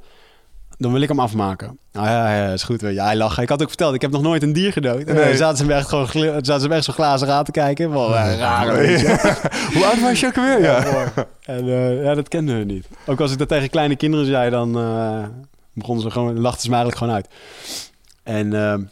dan 0.81 0.91
wil 0.91 1.01
ik 1.01 1.07
hem 1.07 1.19
afmaken. 1.19 1.77
Nou 1.91 2.07
ja, 2.07 2.35
ja, 2.35 2.53
is 2.53 2.63
goed. 2.63 2.81
Weet 2.81 2.93
je. 2.95 3.01
Hij 3.01 3.15
lacht. 3.15 3.37
Ik 3.37 3.49
had 3.49 3.61
ook 3.61 3.67
verteld, 3.67 3.93
ik 3.93 4.01
heb 4.01 4.11
nog 4.11 4.21
nooit 4.21 4.43
een 4.43 4.53
dier 4.53 4.71
gedood. 4.71 5.03
En 5.03 5.15
Nee. 5.15 5.25
dan 5.27 5.37
zaten 5.37 5.57
ze 5.57 5.65
me 5.65 5.73
echt 5.73 5.87
gewoon 5.89 6.07
zaten 6.45 6.59
ze 6.61 6.67
me 6.67 6.75
echt 6.75 6.83
zo 6.83 6.93
glazen 6.93 7.29
aan 7.33 7.43
te 7.43 7.51
kijken. 7.51 7.91
Wel 7.91 8.15
eh, 8.15 8.37
raar. 8.37 8.67
Hoe 9.73 9.85
oud 9.85 10.01
was 10.01 10.19
je 10.19 10.27
ook 10.27 10.37
alweer? 10.37 10.61
Ja. 10.61 10.83
En 11.45 11.69
eh, 11.69 12.03
ja, 12.03 12.13
dat 12.13 12.27
kenden 12.27 12.57
we 12.57 12.63
niet. 12.63 12.87
Ook 13.05 13.19
als 13.19 13.31
ik 13.31 13.37
dat 13.37 13.47
tegen 13.47 13.69
kleine 13.69 13.95
kinderen 13.95 14.25
zei, 14.25 14.49
dan 14.49 14.77
eh, 14.79 15.23
begonnen 15.73 16.03
ze 16.03 16.11
gewoon, 16.11 16.39
lachten 16.39 16.61
ze 16.61 16.69
me 16.69 16.75
eigenlijk 16.75 16.97
gewoon 16.97 17.13
uit. 17.15 17.27
En, 18.23 18.89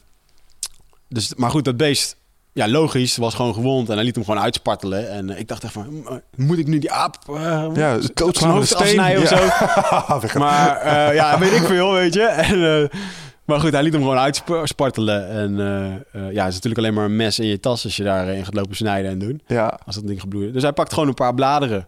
dus, 1.10 1.36
maar 1.36 1.50
goed, 1.50 1.66
dat 1.66 1.78
beest, 1.78 2.16
ja, 2.66 2.68
logisch, 2.70 3.18
was 3.18 3.34
gewoon 3.36 3.54
gewond 3.54 3.90
en 3.90 3.96
hij 3.96 4.04
liet 4.04 4.16
hem 4.16 4.24
gewoon 4.26 4.40
uitspartelen. 4.42 5.10
En 5.10 5.30
eh, 5.30 5.40
ik 5.40 5.48
dacht 5.48 5.64
echt 5.64 5.74
van, 5.74 5.86
"M- 5.90 6.20
moet 6.36 6.58
ik 6.58 6.68
nu 6.68 6.80
die 6.80 6.92
aap, 6.92 7.16
eh, 7.30 7.68
Ja, 7.74 7.98
zijn 8.32 8.52
hoofd 8.52 8.76
afsnijden 8.76 9.22
of 9.24 9.30
Ja. 9.30 10.28
zo? 10.28 10.40
Maar 10.40 10.78
eh, 10.78 11.16
ja, 11.16 11.40
weet 11.40 11.52
ik 11.52 11.64
veel, 11.64 11.92
weet 11.92 12.14
je. 12.14 12.22
En, 12.50 12.82
eh, 12.84 13.00
maar 13.46 13.60
goed, 13.60 13.72
hij 13.72 13.84
liet 13.84 13.94
hem 13.94 14.02
gewoon 14.02 14.18
uitspartelen. 14.18 15.30
En 15.30 15.60
eh, 15.60 15.86
eh, 15.86 16.34
ja, 16.34 16.44
het 16.44 16.48
is 16.50 16.54
natuurlijk 16.62 16.78
alleen 16.78 16.94
maar 16.94 17.06
een 17.06 17.16
mes 17.16 17.40
in 17.40 17.48
je 17.48 17.60
tas 17.60 17.84
als 17.84 17.96
je 17.96 18.04
daarin 18.04 18.46
gaat 18.46 18.54
lopen 18.54 18.76
snijden 18.76 19.12
en 19.12 19.20
doen. 19.20 19.42
ja. 19.48 19.80
Als 19.86 19.96
dat 19.96 20.08
ding 20.08 20.20
gebloeid. 20.22 20.54
Dus 20.54 20.62
hij 20.64 20.72
pakt 20.72 20.94
gewoon 20.94 21.08
een 21.08 21.14
paar 21.14 21.34
bladeren. 21.34 21.86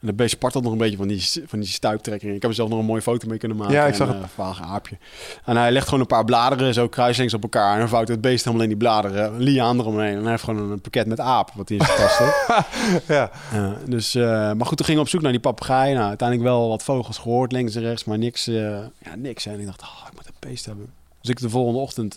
En 0.00 0.06
dat 0.06 0.16
beest 0.16 0.30
spartelt 0.30 0.62
nog 0.64 0.72
een 0.72 0.78
beetje 0.78 0.96
van 0.96 1.08
die, 1.08 1.24
van 1.46 1.58
die 1.58 1.68
stuiptrekking. 1.68 2.34
Ik 2.34 2.42
heb 2.42 2.50
er 2.50 2.56
zelf 2.56 2.68
nog 2.68 2.78
een 2.78 2.84
mooie 2.84 3.02
foto 3.02 3.28
mee 3.28 3.38
kunnen 3.38 3.56
maken. 3.56 3.74
Ja, 3.74 3.86
ik 3.86 3.94
zag 3.94 4.08
en, 4.08 4.14
het. 4.14 4.22
eh, 4.22 4.28
vage 4.34 4.62
aapje. 4.62 4.96
En 5.44 5.56
hij 5.56 5.72
legt 5.72 5.84
gewoon 5.84 6.00
een 6.00 6.06
paar 6.06 6.24
bladeren 6.24 6.74
zo 6.74 6.88
kruislinks 6.88 7.34
op 7.34 7.42
elkaar. 7.42 7.72
En 7.72 7.78
dan 7.78 7.88
vouwt 7.88 8.08
het 8.08 8.20
beest 8.20 8.44
helemaal 8.44 8.62
in 8.62 8.70
die 8.70 8.78
bladeren. 8.78 9.24
Een 9.34 9.40
liaan 9.42 9.78
eromheen. 9.78 10.16
En 10.16 10.22
hij 10.22 10.30
heeft 10.30 10.42
gewoon 10.42 10.70
een 10.70 10.80
pakket 10.80 11.06
met 11.06 11.20
aap. 11.20 11.50
Wat 11.54 11.68
hij 11.68 11.78
in 11.78 11.84
zijn 11.84 11.98
tas 11.98 12.18
ja. 13.16 13.30
Ja, 13.52 13.76
dus, 13.86 14.14
eh, 14.14 14.22
maar 14.52 14.66
goed, 14.66 14.76
toen 14.76 14.86
gingen 14.86 14.94
we 15.00 15.06
op 15.06 15.08
zoek 15.08 15.22
naar 15.22 15.32
die 15.32 15.40
papegaai. 15.40 15.94
Nou, 15.94 16.08
uiteindelijk 16.08 16.48
wel 16.48 16.68
wat 16.68 16.82
vogels 16.82 17.18
gehoord, 17.18 17.52
links 17.52 17.74
en 17.74 17.82
rechts, 17.82 18.04
maar 18.04 18.18
niks. 18.18 18.46
eh, 18.46 18.54
ja, 18.98 19.14
niks. 19.16 19.46
En 19.46 19.60
ik 19.60 19.66
dacht, 19.66 19.82
oh, 19.82 20.04
ik 20.06 20.14
moet 20.16 20.26
een 20.26 20.48
beest 20.48 20.64
hebben. 20.66 20.92
Dus 21.20 21.30
ik 21.30 21.40
de 21.40 21.50
volgende 21.50 21.78
ochtend 21.80 22.16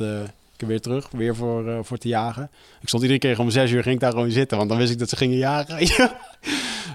weer 0.68 0.82
terug, 0.82 1.08
weer 1.12 1.36
voor, 1.36 1.68
eh, 1.68 1.78
voor 1.82 1.98
te 1.98 2.08
jagen. 2.08 2.50
Ik 2.82 2.88
stond 2.88 3.04
iedere 3.04 3.20
keer 3.20 3.40
om 3.40 3.50
zes 3.50 3.72
uur, 3.72 3.84
ging 3.84 3.96
ik 3.96 4.02
daar 4.02 4.12
gewoon 4.12 4.32
zitten, 4.32 4.58
want 4.58 4.70
dan 4.70 4.78
wist 4.78 4.92
ik 4.92 5.00
dat 5.00 5.10
ze 5.10 5.16
gingen 5.16 5.38
jagen. 5.38 5.80
je. 5.86 5.88
dus 5.88 6.00
op 6.00 6.10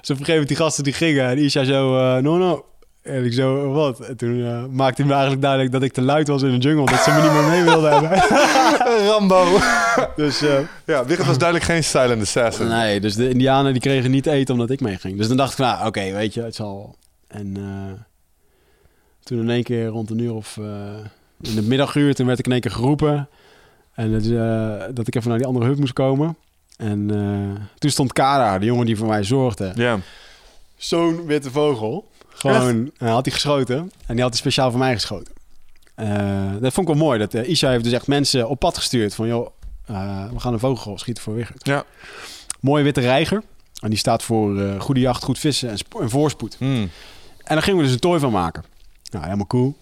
een 0.01 0.05
gegeven 0.07 0.33
moment 0.33 0.49
die 0.49 0.57
gasten 0.57 0.85
die 0.85 0.93
gingen, 0.93 1.29
en 1.29 1.39
Isha 1.39 1.65
zo, 1.65 1.99
eh, 1.99 2.23
no, 2.23 2.37
no. 2.37 2.65
En 3.03 3.25
ik 3.25 3.33
zo, 3.33 3.73
wat? 3.73 4.01
En 4.01 4.17
toen 4.17 4.45
eh, 4.45 4.65
maakte 4.71 5.01
hij 5.01 5.11
me 5.11 5.13
eigenlijk 5.13 5.43
duidelijk 5.43 5.73
dat 5.73 5.83
ik 5.83 5.93
te 5.93 6.03
luid 6.03 6.29
was 6.29 6.43
in 6.43 6.51
de 6.51 6.69
jungle, 6.69 6.87
dat 6.87 7.03
ze 7.03 7.11
me 7.11 7.23
niet 7.23 7.33
meer 7.33 7.49
mee 7.49 7.63
wilden 7.63 7.93
hebben. 7.93 8.19
Rambo. 9.09 9.59
dus 10.17 10.43
ja, 10.85 11.05
Wigert 11.05 11.27
was 11.27 11.39
duidelijk 11.39 11.71
geen 11.71 11.85
silent 11.85 12.23
assassin. 12.23 12.69
Nee, 12.69 13.01
dus 13.01 13.15
de 13.15 13.29
Indianen 13.29 13.73
die 13.73 13.83
kregen 13.83 14.11
niet 14.11 14.27
eten 14.27 14.55
omdat 14.55 14.71
ik 14.71 14.81
meeging. 14.81 15.17
Dus 15.17 15.29
dan 15.29 15.37
dacht 15.37 15.53
ik, 15.53 15.59
nou, 15.59 15.87
oké, 15.87 16.13
weet 16.13 16.35
je, 16.35 16.43
het 16.43 16.55
zal. 16.55 16.97
En 17.29 17.57
toen 19.23 19.39
in 19.39 19.51
één 19.51 19.63
keer 19.63 19.87
rond 19.87 20.11
een 20.11 20.19
uur 20.19 20.35
of 20.35 20.59
in 21.41 21.57
het 21.57 21.67
middaguur, 21.67 22.15
toen 22.15 22.27
werd 22.27 22.39
ik 22.39 22.47
in 22.47 22.53
één 22.53 22.61
keer 22.61 22.71
geroepen. 22.71 23.29
En 23.97 24.15
eh, 24.15 24.95
dat 24.95 25.07
ik 25.07 25.15
even 25.15 25.29
naar 25.29 25.39
die 25.39 25.47
andere 25.47 25.67
hut 25.67 25.79
moest 25.79 25.93
komen. 25.93 26.37
En 26.77 27.11
eh, 27.11 27.63
toen 27.79 27.91
stond 27.91 28.13
Kara, 28.13 28.59
de 28.59 28.67
jongen 28.67 28.87
die 28.87 28.97
voor 28.97 29.09
mij 29.09 29.25
zorgde. 29.25 29.73
Ja. 29.75 29.99
Zo'n 30.77 31.27
witte 31.27 31.51
vogel. 31.51 32.09
Gewoon, 32.29 32.91
hij 32.97 33.11
had 33.11 33.25
hij 33.25 33.35
geschoten. 33.35 33.77
En 34.07 34.15
die 34.15 34.21
had 34.21 34.31
hij 34.31 34.41
speciaal 34.41 34.71
voor 34.71 34.79
mij 34.79 34.95
geschoten. 34.95 35.33
Eh, 35.95 36.51
dat 36.61 36.73
vond 36.73 36.89
ik 36.89 36.95
wel 36.95 37.05
mooi. 37.05 37.19
Dat 37.19 37.35
eh, 37.35 37.49
Isha 37.49 37.71
heeft 37.71 37.85
dus 37.85 37.93
echt 37.93 38.07
mensen 38.07 38.49
op 38.49 38.59
pad 38.59 38.77
gestuurd. 38.77 39.15
Van, 39.15 39.27
joh, 39.27 39.49
eh, 39.87 40.31
we 40.33 40.41
gaan 40.41 40.53
een 40.53 40.59
vogel 40.59 40.99
schieten 40.99 41.23
voor 41.23 41.35
Wigert. 41.35 41.67
Ja. 41.67 41.85
Mooie 42.61 42.85
witte 42.85 43.01
reiger. 43.01 43.43
En 43.81 43.91
die 43.91 43.99
staat 43.99 44.23
voor 44.23 44.61
eh, 44.61 44.81
goede 44.81 45.01
jacht, 45.01 45.25
goed 45.25 45.39
vissen 45.39 45.69
en 46.01 46.11
voorspoed. 46.11 46.57
Hmm. 46.59 46.91
En 47.45 47.55
daar 47.55 47.63
gingen 47.63 47.79
we 47.79 47.85
dus 47.85 47.95
een 47.95 48.01
tooi 48.01 48.21
van 48.21 48.33
maken. 48.33 48.65
Nou, 49.11 49.25
helemaal 49.25 49.47
cool. 49.47 49.77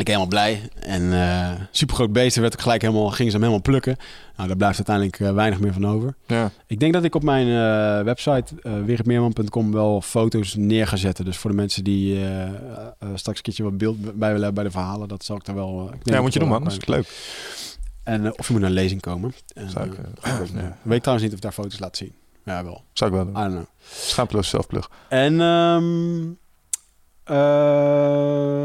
Ik 0.00 0.06
helemaal 0.06 0.28
blij. 0.28 0.68
En 0.74 1.12
eh 1.12 1.50
super 1.70 1.94
groot 1.94 2.12
beest. 2.12 2.36
Er 2.36 2.42
werd 2.42 2.54
ook 2.54 2.60
gelijk 2.60 2.82
helemaal, 2.82 3.10
gingen 3.10 3.32
ze 3.32 3.38
hem 3.38 3.46
helemaal 3.46 3.62
plukken. 3.62 3.96
Nou, 4.36 4.48
daar 4.48 4.56
blijft 4.56 4.76
uiteindelijk 4.76 5.20
eh, 5.20 5.34
weinig 5.34 5.60
meer 5.60 5.72
van 5.72 5.86
over. 5.86 6.14
Ja. 6.26 6.50
Ik 6.66 6.80
denk 6.80 6.92
dat 6.92 7.04
ik 7.04 7.14
op 7.14 7.22
mijn 7.22 7.46
eh, 7.46 8.04
website 8.04 8.54
uh, 8.62 9.72
wel 9.72 10.00
foto's 10.00 10.54
neer 10.54 10.86
ga 10.86 10.96
zetten. 10.96 11.24
Dus 11.24 11.36
voor 11.36 11.50
de 11.50 11.56
mensen 11.56 11.84
die 11.84 12.18
straks 13.14 13.36
een 13.36 13.42
keertje 13.42 13.62
wat 13.62 13.78
beeld 13.78 14.00
bij 14.00 14.12
willen 14.12 14.32
hebben 14.32 14.54
bij 14.54 14.64
de 14.64 14.70
verhalen, 14.70 15.08
dat 15.08 15.24
zal 15.24 15.36
ik 15.36 15.44
daar 15.44 15.54
wel. 15.54 15.90
ik 15.94 16.12
ja, 16.12 16.20
moet 16.20 16.32
je 16.32 16.38
ik 16.38 16.44
doen 16.44 16.54
man. 16.54 16.64
Dat 16.64 16.72
is 16.72 16.86
leuk. 16.86 17.08
En 18.02 18.24
uh, 18.24 18.30
of 18.36 18.46
je 18.46 18.52
moet 18.52 18.62
naar 18.62 18.70
een 18.70 18.76
lezing 18.76 19.00
komen. 19.00 19.34
En, 19.54 19.70
Zou 19.70 19.86
ik, 19.86 19.92
uh, 19.92 20.32
uh. 20.54 20.62
Weet 20.82 20.96
ik 20.96 21.02
trouwens 21.02 21.22
niet 21.22 21.30
of 21.30 21.36
ik 21.36 21.40
daar 21.40 21.52
foto's 21.52 21.78
laat 21.78 21.96
zien. 21.96 22.12
Ja, 22.44 22.64
wel. 22.64 22.84
Zou 22.92 23.10
ik 23.10 23.16
wel 23.16 23.24
doen. 23.24 23.36
I 23.36 23.40
don't 23.42 23.52
know. 23.52 23.66
Schaamteloos 23.90 24.48
zelfplug. 24.48 24.90
En 25.08 25.40
um, 25.40 26.38
uh, 27.30 27.36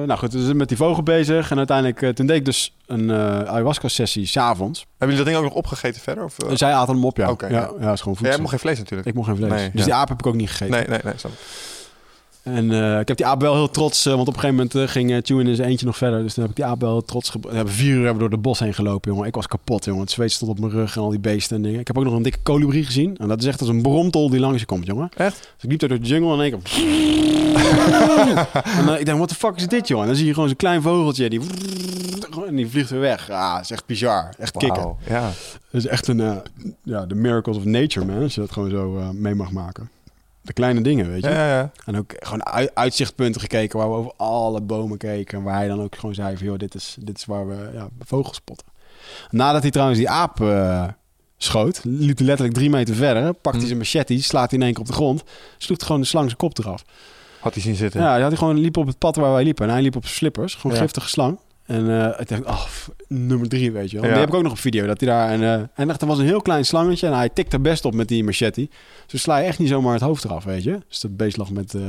nou 0.07 0.15
goed, 0.15 0.31
dus 0.31 0.53
met 0.53 0.67
die 0.67 0.77
vogel 0.77 1.03
bezig. 1.03 1.51
En 1.51 1.57
uiteindelijk, 1.57 2.01
uh, 2.01 2.09
toen 2.09 2.25
deed 2.25 2.35
ik 2.35 2.45
dus 2.45 2.75
een 2.85 3.09
uh, 3.09 3.39
ayahuasca-sessie 3.39 4.25
s'avonds. 4.25 4.79
Hebben 4.79 5.17
jullie 5.17 5.17
dat 5.17 5.25
ding 5.25 5.37
ook 5.37 5.43
nog 5.43 5.53
opgegeten 5.53 6.01
verder? 6.01 6.23
Of. 6.23 6.35
Zij 6.53 6.73
aten 6.73 6.93
hem 6.93 7.05
op, 7.05 7.17
ja. 7.17 7.29
Okay, 7.29 7.51
ja, 7.51 7.59
ja. 7.59 7.69
ja, 7.79 7.91
is 7.91 7.99
gewoon 7.99 8.15
voedsel. 8.15 8.27
Jij 8.27 8.37
mocht 8.37 8.49
geen 8.49 8.59
vlees 8.59 8.77
natuurlijk. 8.77 9.07
Ik 9.07 9.13
mocht 9.13 9.27
geen 9.27 9.37
vlees. 9.37 9.51
Nee, 9.51 9.69
dus 9.71 9.79
ja. 9.79 9.85
die 9.85 9.93
aap 9.93 10.09
heb 10.09 10.19
ik 10.19 10.25
ook 10.25 10.35
niet 10.35 10.49
gegeten. 10.49 10.71
Nee, 10.71 10.87
nee, 10.87 10.99
nee. 11.03 11.13
Snap. 11.15 11.31
En 12.45 12.71
uh, 12.71 12.99
ik 12.99 13.07
heb 13.07 13.17
die 13.17 13.25
aap 13.25 13.41
wel 13.41 13.53
heel 13.53 13.69
trots, 13.69 14.05
uh, 14.05 14.13
want 14.13 14.27
op 14.27 14.33
een 14.33 14.39
gegeven 14.39 14.55
moment 14.55 14.75
uh, 14.75 14.87
ging 14.87 15.19
Chew 15.23 15.39
in 15.39 15.55
zijn 15.55 15.69
eentje 15.69 15.85
nog 15.85 15.97
verder. 15.97 16.23
Dus 16.23 16.33
toen 16.33 16.43
heb 16.43 16.51
ik 16.51 16.57
die 16.57 16.65
aap 16.65 16.81
wel 16.81 16.91
heel 16.91 17.05
trots. 17.05 17.31
We 17.41 17.55
hebben 17.55 17.73
vier 17.73 17.95
uur 17.95 17.95
hebben 17.95 18.13
we 18.13 18.19
door 18.19 18.29
de 18.29 18.37
bos 18.37 18.59
heen 18.59 18.73
gelopen, 18.73 19.11
jongen. 19.11 19.27
Ik 19.27 19.35
was 19.35 19.47
kapot, 19.47 19.85
jongen. 19.85 20.01
Het 20.01 20.11
zweet 20.11 20.31
stond 20.31 20.51
op 20.51 20.59
mijn 20.59 20.71
rug 20.71 20.95
en 20.95 21.01
al 21.01 21.09
die 21.09 21.19
beesten 21.19 21.55
en 21.55 21.61
dingen. 21.61 21.79
Ik 21.79 21.87
heb 21.87 21.97
ook 21.97 22.03
nog 22.03 22.13
een 22.13 22.21
dikke 22.21 22.37
kolibrie 22.43 22.85
gezien. 22.85 23.17
En 23.17 23.27
dat 23.27 23.41
is 23.41 23.47
echt 23.47 23.59
als 23.59 23.69
een 23.69 23.81
bromtol 23.81 24.29
die 24.29 24.39
langs 24.39 24.59
je 24.59 24.65
komt, 24.65 24.85
jongen. 24.85 25.09
Echt? 25.17 25.39
Dus 25.39 25.63
ik 25.63 25.69
liep 25.69 25.79
daar 25.79 25.89
door 25.89 25.99
de 25.99 26.05
jungle 26.05 26.43
en 26.43 26.61
keer... 26.61 26.75
en 28.87 28.99
ik 28.99 29.05
denk, 29.05 29.17
wat 29.17 29.29
de 29.29 29.35
fuck 29.35 29.55
is 29.55 29.67
dit, 29.67 29.87
joh? 29.87 30.01
En 30.01 30.07
dan 30.07 30.15
zie 30.15 30.25
je 30.25 30.33
gewoon 30.33 30.47
zo'n 30.47 30.57
klein 30.57 30.81
vogeltje 30.81 31.29
die... 31.29 31.41
En 32.47 32.55
die 32.55 32.67
vliegt 32.67 32.89
weer 32.89 32.99
weg. 32.99 33.29
Ah, 33.29 33.53
dat 33.53 33.63
is 33.63 33.71
echt 33.71 33.85
bizar. 33.85 34.29
Echt 34.37 34.53
wow, 34.53 34.63
kicken. 34.63 34.95
Ja. 35.07 35.31
Dat 35.71 35.81
is 35.81 35.85
echt 35.85 36.07
een... 36.07 36.41
ja, 36.83 37.05
de 37.05 37.15
miracles 37.15 37.57
of 37.57 37.65
nature, 37.65 38.05
man. 38.05 38.21
Als 38.21 38.35
je 38.35 38.41
dat 38.41 38.51
gewoon 38.51 38.69
zo 38.69 39.11
mee 39.13 39.35
mag 39.35 39.51
maken. 39.51 39.89
De 40.45 40.53
kleine 40.53 40.81
dingen, 40.81 41.09
weet 41.09 41.23
je. 41.23 41.29
Ja, 41.29 41.47
ja, 41.47 41.57
ja. 41.57 41.71
En 41.85 41.97
ook 41.97 42.13
gewoon 42.17 42.45
uit, 42.45 42.71
uitzichtpunten 42.73 43.41
gekeken 43.41 43.79
waar 43.79 43.89
we 43.89 43.95
over 43.95 44.13
alle 44.17 44.61
bomen 44.61 44.97
keken. 44.97 45.43
Waar 45.43 45.55
hij 45.55 45.67
dan 45.67 45.81
ook 45.81 45.95
gewoon 45.95 46.15
zei 46.15 46.37
van, 46.37 46.45
joh, 46.45 46.57
dit 46.57 46.75
is, 46.75 46.97
dit 46.99 47.17
is 47.17 47.25
waar 47.25 47.47
we 47.47 47.69
ja, 47.73 47.87
vogels 47.99 48.35
spotten. 48.35 48.67
Nadat 49.29 49.61
hij 49.61 49.71
trouwens 49.71 49.99
die 49.99 50.09
aap 50.09 50.39
uh, 50.39 50.87
schoot, 51.37 51.79
liep 51.83 52.17
hij 52.17 52.25
letterlijk 52.25 52.57
drie 52.57 52.69
meter 52.69 52.95
verder. 52.95 53.33
Pakt 53.33 53.57
hij 53.57 53.65
zijn 53.65 53.77
machete, 53.77 54.21
slaat 54.21 54.49
hij 54.49 54.59
in 54.59 54.65
één 54.65 54.73
keer 54.73 54.81
op 54.81 54.87
de 54.87 54.93
grond. 54.93 55.23
Sloeg 55.57 55.77
gewoon 55.81 56.01
de 56.01 56.07
slang 56.07 56.25
zijn 56.25 56.37
kop 56.37 56.57
eraf. 56.57 56.83
Had 57.39 57.53
hij 57.53 57.63
zien 57.63 57.75
zitten? 57.75 58.01
Ja, 58.01 58.13
die 58.13 58.21
had 58.21 58.31
hij 58.31 58.39
gewoon 58.39 58.57
liep 58.57 58.77
op 58.77 58.87
het 58.87 58.97
pad 58.97 59.15
waar 59.15 59.33
wij 59.33 59.43
liepen. 59.43 59.65
En 59.65 59.71
hij 59.71 59.81
liep 59.81 59.95
op 59.95 60.03
zijn 60.03 60.15
slippers. 60.15 60.55
Gewoon 60.55 60.77
giftige 60.77 61.09
slang. 61.09 61.39
En 61.65 61.85
uh, 61.85 62.19
ik 62.19 62.27
dacht, 62.27 62.45
oh, 62.45 62.65
nummer 63.07 63.49
drie, 63.49 63.71
weet 63.71 63.91
je 63.91 63.95
wel. 63.95 64.05
Ja. 64.05 64.11
Die 64.11 64.19
heb 64.19 64.29
ik 64.29 64.35
ook 64.35 64.43
nog 64.43 64.51
op 64.51 64.57
video. 64.57 64.85
Dat 64.85 64.99
hij 64.99 65.09
daar... 65.09 65.29
En, 65.29 65.41
uh, 65.41 65.53
en 65.73 65.87
dacht, 65.87 66.01
er 66.01 66.07
was 66.07 66.17
een 66.17 66.25
heel 66.25 66.41
klein 66.41 66.65
slangetje. 66.65 67.07
En 67.07 67.13
hij 67.13 67.29
tikte 67.29 67.59
best 67.59 67.85
op 67.85 67.93
met 67.93 68.07
die 68.07 68.23
machete. 68.23 68.69
Dus 69.07 69.21
sla 69.21 69.37
je 69.37 69.47
echt 69.47 69.59
niet 69.59 69.69
zomaar 69.69 69.93
het 69.93 70.01
hoofd 70.01 70.23
eraf, 70.23 70.43
weet 70.43 70.63
je. 70.63 70.81
Dus 70.87 70.99
dat 70.99 71.17
beest 71.17 71.37
lag 71.37 71.49
met 71.49 71.73
uh, 71.73 71.83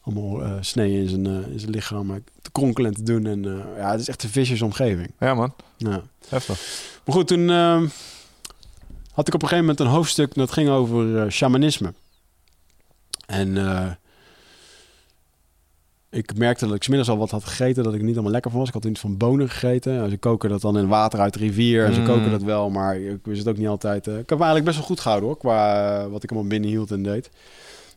allemaal 0.00 0.42
uh, 0.42 0.52
sneeën 0.60 1.00
in 1.00 1.08
zijn, 1.08 1.26
in 1.52 1.60
zijn 1.60 1.70
lichaam. 1.70 2.06
Maar 2.06 2.20
te 2.42 2.50
kronkelen 2.50 2.90
en 2.90 2.96
te 2.96 3.02
doen. 3.02 3.26
En 3.26 3.42
ja, 3.76 3.90
het 3.90 4.00
is 4.00 4.08
echt 4.08 4.22
een 4.22 4.28
vicious 4.30 4.62
omgeving. 4.62 5.10
Ja, 5.18 5.34
man. 5.34 5.54
Ja. 5.76 6.02
Heftig. 6.28 6.60
Maar 7.04 7.14
goed, 7.14 7.26
toen 7.26 7.48
uh, 7.48 7.82
had 9.12 9.28
ik 9.28 9.34
op 9.34 9.42
een 9.42 9.48
gegeven 9.48 9.58
moment 9.58 9.80
een 9.80 9.86
hoofdstuk... 9.86 10.34
dat 10.34 10.52
ging 10.52 10.68
over 10.68 11.32
shamanisme. 11.32 11.94
En... 13.26 13.56
Ik 16.10 16.36
merkte 16.36 16.66
dat 16.66 16.74
ik 16.74 16.82
smiddags 16.82 17.08
al 17.10 17.18
wat 17.18 17.30
had 17.30 17.44
gegeten 17.44 17.84
dat 17.84 17.94
ik 17.94 18.02
niet 18.02 18.14
allemaal 18.14 18.32
lekker 18.32 18.50
van 18.50 18.60
was. 18.60 18.68
Ik 18.68 18.74
had 18.74 18.84
iets 18.84 19.00
van 19.00 19.16
bonen 19.16 19.48
gegeten. 19.50 20.10
Ze 20.10 20.16
koken 20.16 20.50
dat 20.50 20.60
dan 20.60 20.78
in 20.78 20.88
water 20.88 21.20
uit 21.20 21.32
de 21.32 21.38
rivier. 21.38 21.92
Ze 21.92 22.00
Mm. 22.00 22.06
koken 22.06 22.30
dat 22.30 22.42
wel, 22.42 22.70
maar 22.70 22.96
ik 22.96 23.18
wist 23.22 23.38
het 23.38 23.48
ook 23.48 23.56
niet 23.56 23.68
altijd. 23.68 24.06
Uh, 24.06 24.18
ik 24.18 24.28
heb 24.28 24.38
me 24.38 24.44
eigenlijk 24.44 24.64
best 24.64 24.76
wel 24.76 24.86
goed 24.86 25.00
gehouden 25.00 25.28
hoor, 25.28 25.38
qua 25.38 25.98
uh, 26.04 26.10
wat 26.10 26.22
ik 26.22 26.30
allemaal 26.30 26.48
binnenhield 26.48 26.90
en 26.90 27.02
deed. 27.02 27.30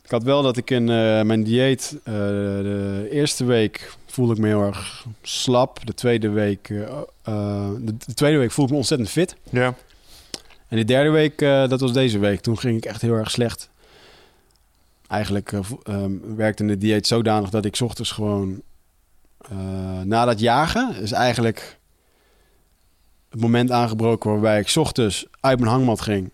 Ik 0.04 0.10
had 0.10 0.22
wel 0.22 0.42
dat 0.42 0.56
ik 0.56 0.70
in 0.70 0.82
uh, 0.82 1.22
mijn 1.22 1.42
dieet 1.44 1.96
uh, 1.98 2.04
de 2.14 3.08
eerste 3.10 3.44
week 3.44 3.96
voelde 4.06 4.32
ik 4.32 4.38
me 4.38 4.46
heel 4.46 4.62
erg 4.62 5.06
slap. 5.22 5.86
De 5.86 5.94
tweede 5.94 6.28
week, 6.28 6.68
uh, 6.68 6.88
de, 7.24 7.96
de, 8.06 8.14
tweede 8.14 8.38
week 8.38 8.50
voelde 8.50 8.64
ik 8.64 8.70
me 8.70 8.76
ontzettend 8.76 9.10
fit. 9.10 9.36
Ja. 9.50 9.74
En 10.68 10.76
de 10.76 10.84
derde 10.84 11.10
week, 11.10 11.38
dat 11.38 11.80
was 11.80 11.92
deze 11.92 12.18
week. 12.18 12.40
Toen 12.40 12.58
ging 12.58 12.76
ik 12.76 12.84
echt 12.84 13.00
heel 13.00 13.14
erg 13.14 13.30
slecht 13.30 13.68
eigenlijk 15.14 15.52
um, 15.88 16.36
werkte 16.36 16.66
de 16.66 16.78
dieet 16.78 17.06
zodanig 17.06 17.50
dat 17.50 17.64
ik 17.64 17.80
ochtends 17.80 18.10
gewoon 18.10 18.62
uh, 19.52 20.00
na 20.00 20.24
dat 20.24 20.40
jagen 20.40 20.96
is 21.00 21.12
eigenlijk 21.12 21.78
het 23.30 23.40
moment 23.40 23.70
aangebroken 23.70 24.30
waarbij 24.30 24.60
ik 24.60 24.72
ochtends 24.76 25.26
uit 25.40 25.58
mijn 25.58 25.70
hangmat 25.70 26.00
ging, 26.00 26.30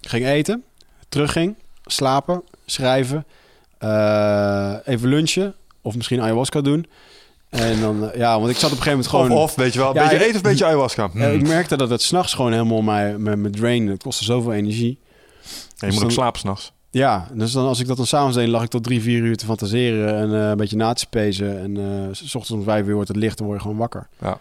ging 0.00 0.26
eten, 0.26 0.64
terugging, 1.08 1.56
slapen, 1.84 2.42
schrijven, 2.66 3.26
uh, 3.80 4.74
even 4.84 5.08
lunchen 5.08 5.54
of 5.82 5.96
misschien 5.96 6.20
ayahuasca 6.20 6.60
doen. 6.60 6.86
En 7.48 7.80
dan, 7.80 8.10
ja, 8.14 8.38
want 8.38 8.50
ik 8.50 8.56
zat 8.56 8.70
op 8.72 8.76
een 8.76 8.82
gegeven 8.82 8.90
moment 8.90 9.08
gewoon... 9.08 9.30
Of, 9.30 9.50
of 9.50 9.54
weet 9.54 9.72
je 9.72 9.78
wel, 9.78 9.88
een 9.88 9.94
ja, 9.94 10.02
beetje 10.02 10.16
eten 10.16 10.30
of 10.30 10.36
een 10.36 10.50
beetje 10.50 10.64
ayahuasca. 10.64 11.08
Hmm. 11.08 11.22
ik 11.22 11.46
merkte 11.46 11.76
dat 11.76 11.90
het 11.90 12.02
s'nachts 12.02 12.34
gewoon 12.34 12.52
helemaal 12.52 12.82
mij, 12.82 13.18
me, 13.18 13.36
me 13.36 13.50
drain. 13.50 13.86
Het 13.86 14.02
kostte 14.02 14.24
zoveel 14.24 14.52
energie. 14.52 14.98
Ja, 15.00 15.06
je 15.76 15.86
dus 15.86 15.90
moet 15.90 15.94
dan, 15.94 16.04
ook 16.04 16.10
slapen 16.10 16.40
s'nachts. 16.40 16.72
Ja, 16.98 17.28
dus 17.32 17.52
dan, 17.52 17.66
als 17.66 17.80
ik 17.80 17.86
dat 17.86 17.96
dan 17.96 18.06
s'avonds 18.06 18.36
deed, 18.36 18.48
lag 18.48 18.62
ik 18.62 18.68
tot 18.68 18.84
drie, 18.84 19.02
vier 19.02 19.22
uur 19.22 19.36
te 19.36 19.44
fantaseren 19.44 20.16
en 20.16 20.34
eh, 20.34 20.48
een 20.48 20.56
beetje 20.56 20.76
na 20.76 20.92
te 20.92 21.00
spacen. 21.00 21.58
En 21.60 21.76
eh, 21.76 22.08
s 22.12 22.34
ochtends 22.34 22.50
om 22.50 22.62
vijf 22.62 22.86
uur 22.86 22.94
wordt 22.94 23.08
het 23.08 23.16
licht 23.16 23.38
en 23.38 23.44
word 23.44 23.56
je 23.56 23.62
gewoon 23.62 23.78
wakker. 23.78 24.08
Ja. 24.20 24.38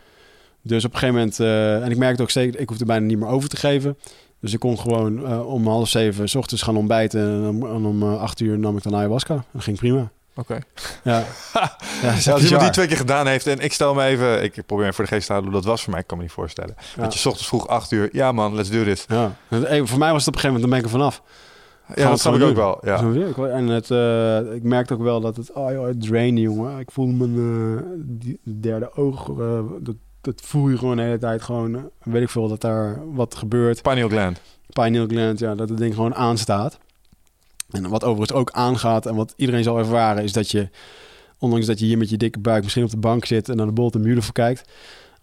Dus 0.62 0.86
op 0.86 0.94
een 0.94 1.00
gegeven 1.00 1.20
moment, 1.20 1.40
eh, 1.40 1.84
en 1.84 1.92
ik 1.92 1.98
merkte 1.98 2.22
ook 2.22 2.30
zeker, 2.30 2.60
ik 2.60 2.70
hoefde 2.70 2.86
bijna 2.86 3.06
niet 3.06 3.20
meer 3.20 3.28
over 3.28 3.50
te 3.50 3.58
geven. 3.58 3.98
Dus 4.42 4.54
ik 4.54 4.60
kon 4.60 4.80
gewoon 4.80 5.44
om 5.44 5.68
half 5.68 5.90
zeven 5.90 6.30
's 6.30 6.36
ochtends 6.36 6.64
gaan 6.64 6.78
ontbijten 6.78 7.22
en 7.22 7.48
om, 7.48 7.66
en 7.66 7.86
om 7.86 8.04
acht 8.04 8.40
uur 8.40 8.60
nam 8.60 8.78
ik 8.78 8.84
dan 8.84 8.96
ayahuasca. 8.96 9.44
Dat 9.52 9.64
ging 9.64 9.78
prima. 9.78 10.12
Oké. 10.36 10.60
Ja. 11.04 11.24
ja, 12.04 12.14
als 12.32 12.44
iemand 12.44 12.62
die 12.62 12.70
twee 12.70 12.88
keer 12.88 12.98
gedaan 12.98 13.28
heeft 13.28 13.48
en 13.48 13.60
ik 13.60 13.74
stel 13.74 13.94
me 13.94 14.04
even, 14.04 14.44
ik 14.44 14.66
probeer 14.66 14.94
voor 14.94 15.04
de 15.04 15.10
geest 15.10 15.26
te 15.26 15.32
houden 15.32 15.52
hoe 15.52 15.62
dat 15.62 15.70
was 15.70 15.82
voor 15.84 15.92
mij, 15.92 16.02
ik 16.02 16.08
kan 16.08 16.18
me 16.18 16.24
niet 16.24 16.32
voorstellen. 16.32 16.76
Ja. 16.96 17.02
Dat 17.04 17.14
je 17.14 17.20
's 17.20 17.26
ochtends 17.26 17.48
vroeg 17.48 17.68
acht 17.68 17.92
uur, 17.92 18.10
ja 18.12 18.32
man, 18.32 18.56
let's 18.56 18.70
do 18.70 18.84
this. 18.84 19.06
Ja. 19.08 19.36
Voor 19.84 19.98
mij 19.98 20.12
was 20.12 20.26
het 20.26 20.28
op 20.28 20.34
een 20.34 20.40
gegeven 20.40 20.44
moment, 20.44 20.62
dan 20.62 20.70
ben 20.70 20.80
ik 20.80 20.86
er 20.86 20.90
vanaf. 20.90 21.22
Ja, 21.96 22.10
dat 22.10 22.20
snap 22.20 22.36
ik 22.36 22.42
ook 22.44 22.56
wel. 22.56 22.78
Ja. 22.82 23.00
Ik 23.00 23.36
wel- 23.36 23.48
En 23.48 23.68
het, 23.68 23.92
eh, 23.92 24.56
ik 24.56 24.64
merkte 24.64 24.94
ook 24.94 25.02
wel 25.02 25.22
dat 25.22 25.36
het, 25.38 25.52
oh 25.54 25.72
joh, 25.72 25.86
het 25.88 26.02
drainde, 26.02 26.42
jongen. 26.42 26.80
Ik 26.80 26.92
voel 26.92 27.06
mijn 27.08 27.36
eh, 27.38 27.84
die 27.98 28.40
derde 28.44 28.94
oog, 28.96 29.30
eh, 29.30 29.60
dat, 29.80 29.96
dat 30.22 30.42
voel 30.44 30.70
je 30.70 30.78
gewoon 30.78 30.96
de 30.96 31.02
hele 31.02 31.18
tijd 31.18 31.42
gewoon, 31.42 31.76
eh, 31.76 31.82
weet 32.04 32.22
ik 32.22 32.30
veel, 32.30 32.48
dat 32.48 32.62
daar 32.62 33.00
wat 33.14 33.36
gebeurt. 33.36 33.82
Pineal 33.82 34.10
gland. 34.10 34.42
Pineal 34.70 35.08
gland, 35.08 35.40
ja, 35.40 35.56
dat 35.56 35.70
het 35.70 35.78
ding 35.78 35.94
gewoon 35.96 36.16
aanstaat. 36.16 36.78
En 37.72 37.90
wat 37.90 38.04
overigens 38.04 38.40
ook 38.40 38.52
aangaat 38.52 39.06
en 39.06 39.16
wat 39.16 39.34
iedereen 39.36 39.64
zal 39.64 39.78
ervaren, 39.78 40.24
is 40.24 40.34
dat 40.34 40.52
je, 40.52 40.70
ondanks 41.40 41.66
dat 41.66 41.80
je 41.80 41.86
hier 41.86 41.98
met 41.98 42.10
je 42.10 42.18
dikke 42.18 42.40
buik 42.40 42.64
misschien 42.64 42.84
op 42.84 42.90
de 42.90 42.98
bank 42.98 43.26
zit 43.26 43.50
en 43.50 43.56
naar 43.58 43.66
de 43.66 43.72
Bolt 43.72 43.96
en 43.96 44.02
Beautiful 44.02 44.32
kijkt, 44.32 44.70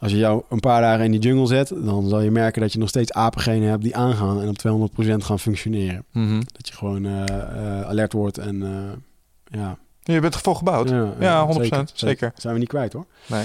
als 0.05 0.13
je 0.13 0.19
jou 0.19 0.43
een 0.49 0.61
paar 0.61 0.81
dagen 0.81 1.05
in 1.05 1.11
die 1.11 1.21
jungle 1.21 1.47
zet, 1.47 1.69
dan 1.77 2.09
zal 2.09 2.21
je 2.21 2.31
merken 2.31 2.61
dat 2.61 2.73
je 2.73 2.79
nog 2.79 2.89
steeds 2.89 3.13
apengenen 3.13 3.69
hebt 3.69 3.83
die 3.83 3.97
aangaan 3.97 4.41
en 4.41 4.49
op 4.49 4.91
200% 4.93 5.25
gaan 5.25 5.39
functioneren. 5.39 6.05
Mhm. 6.13 6.41
Dat 6.53 6.69
je 6.69 6.75
gewoon 6.75 7.07
eh, 7.07 7.23
eh, 7.23 7.89
alert 7.89 8.13
wordt 8.13 8.39
en 8.39 8.63
eh, 8.63 9.59
ja. 9.61 9.77
Je 10.03 10.21
bent 10.21 10.35
ervoor 10.35 10.57
gebouwd. 10.57 10.89
Ja, 11.19 11.47
100%, 11.47 11.93
zeker. 11.95 12.33
Zijn 12.37 12.53
we 12.53 12.59
niet 12.59 12.69
kwijt 12.69 12.93
hoor. 12.93 13.07
Nee. 13.27 13.45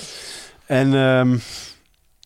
En 0.65 0.85
ehm, 0.93 1.31
ja, 1.31 1.37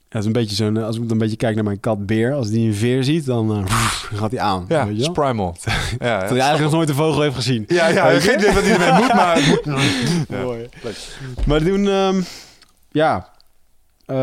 dat 0.10 0.22
is 0.22 0.26
een 0.26 0.32
beetje 0.32 0.56
zo'n, 0.56 0.78
als 0.78 0.96
ik 0.96 1.02
dan 1.02 1.12
een 1.12 1.18
beetje 1.18 1.36
kijk 1.38 1.56
naar 1.56 1.64
mijn 1.64 1.80
kat 1.80 2.06
Beer, 2.06 2.34
als 2.34 2.50
die 2.50 2.68
een 2.68 2.76
veer 2.76 3.04
ziet, 3.04 3.26
dan 3.26 3.68
gaat 4.14 4.32
hij 4.32 4.40
aan. 4.40 4.66
Ja, 4.68 4.88
weet 4.88 4.96
je 4.96 5.02
wel? 5.02 5.12
primal. 5.12 5.56
ja, 6.00 6.20
Dat 6.20 6.30
hij 6.30 6.40
eigenlijk 6.40 6.62
nog 6.62 6.72
nooit 6.72 6.90
een 6.90 6.96
vogel 6.96 7.22
heeft 7.22 7.36
gezien. 7.36 7.66
ja, 7.68 7.88
ja, 7.88 8.08
Weet 8.08 8.24
je? 8.24 8.30
geen 8.30 8.40
idee 8.40 8.54
wat 8.54 8.64
hij 8.64 8.74
ermee 8.74 9.02
moet, 9.02 9.14
maar. 9.14 9.40
Ja. 10.38 10.44
Mooi. 10.44 10.70
Maar 11.46 11.64
toen, 11.64 11.88
ehm, 11.88 12.22
ja, 12.92 13.33
eh, 14.06 14.16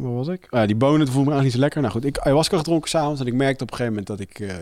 waar 0.00 0.14
was 0.14 0.28
ik? 0.28 0.46
Ah, 0.50 0.66
die 0.66 0.76
bonen 0.76 0.98
dat 0.98 1.08
voelde 1.08 1.30
me 1.30 1.34
eigenlijk 1.34 1.42
niet 1.42 1.52
zo 1.52 1.58
lekker. 1.58 1.80
Nou 1.80 1.92
goed, 1.92 2.04
ik 2.04 2.18
ayahuasca 2.18 2.56
gedronken 2.56 2.90
s'avonds 2.90 3.20
en 3.20 3.26
ik 3.26 3.34
merkte 3.34 3.62
op 3.62 3.70
een 3.70 3.76
gegeven 3.76 3.98
moment 3.98 4.18
dat 4.18 4.20
ik 4.28 4.40
eh, 4.40 4.56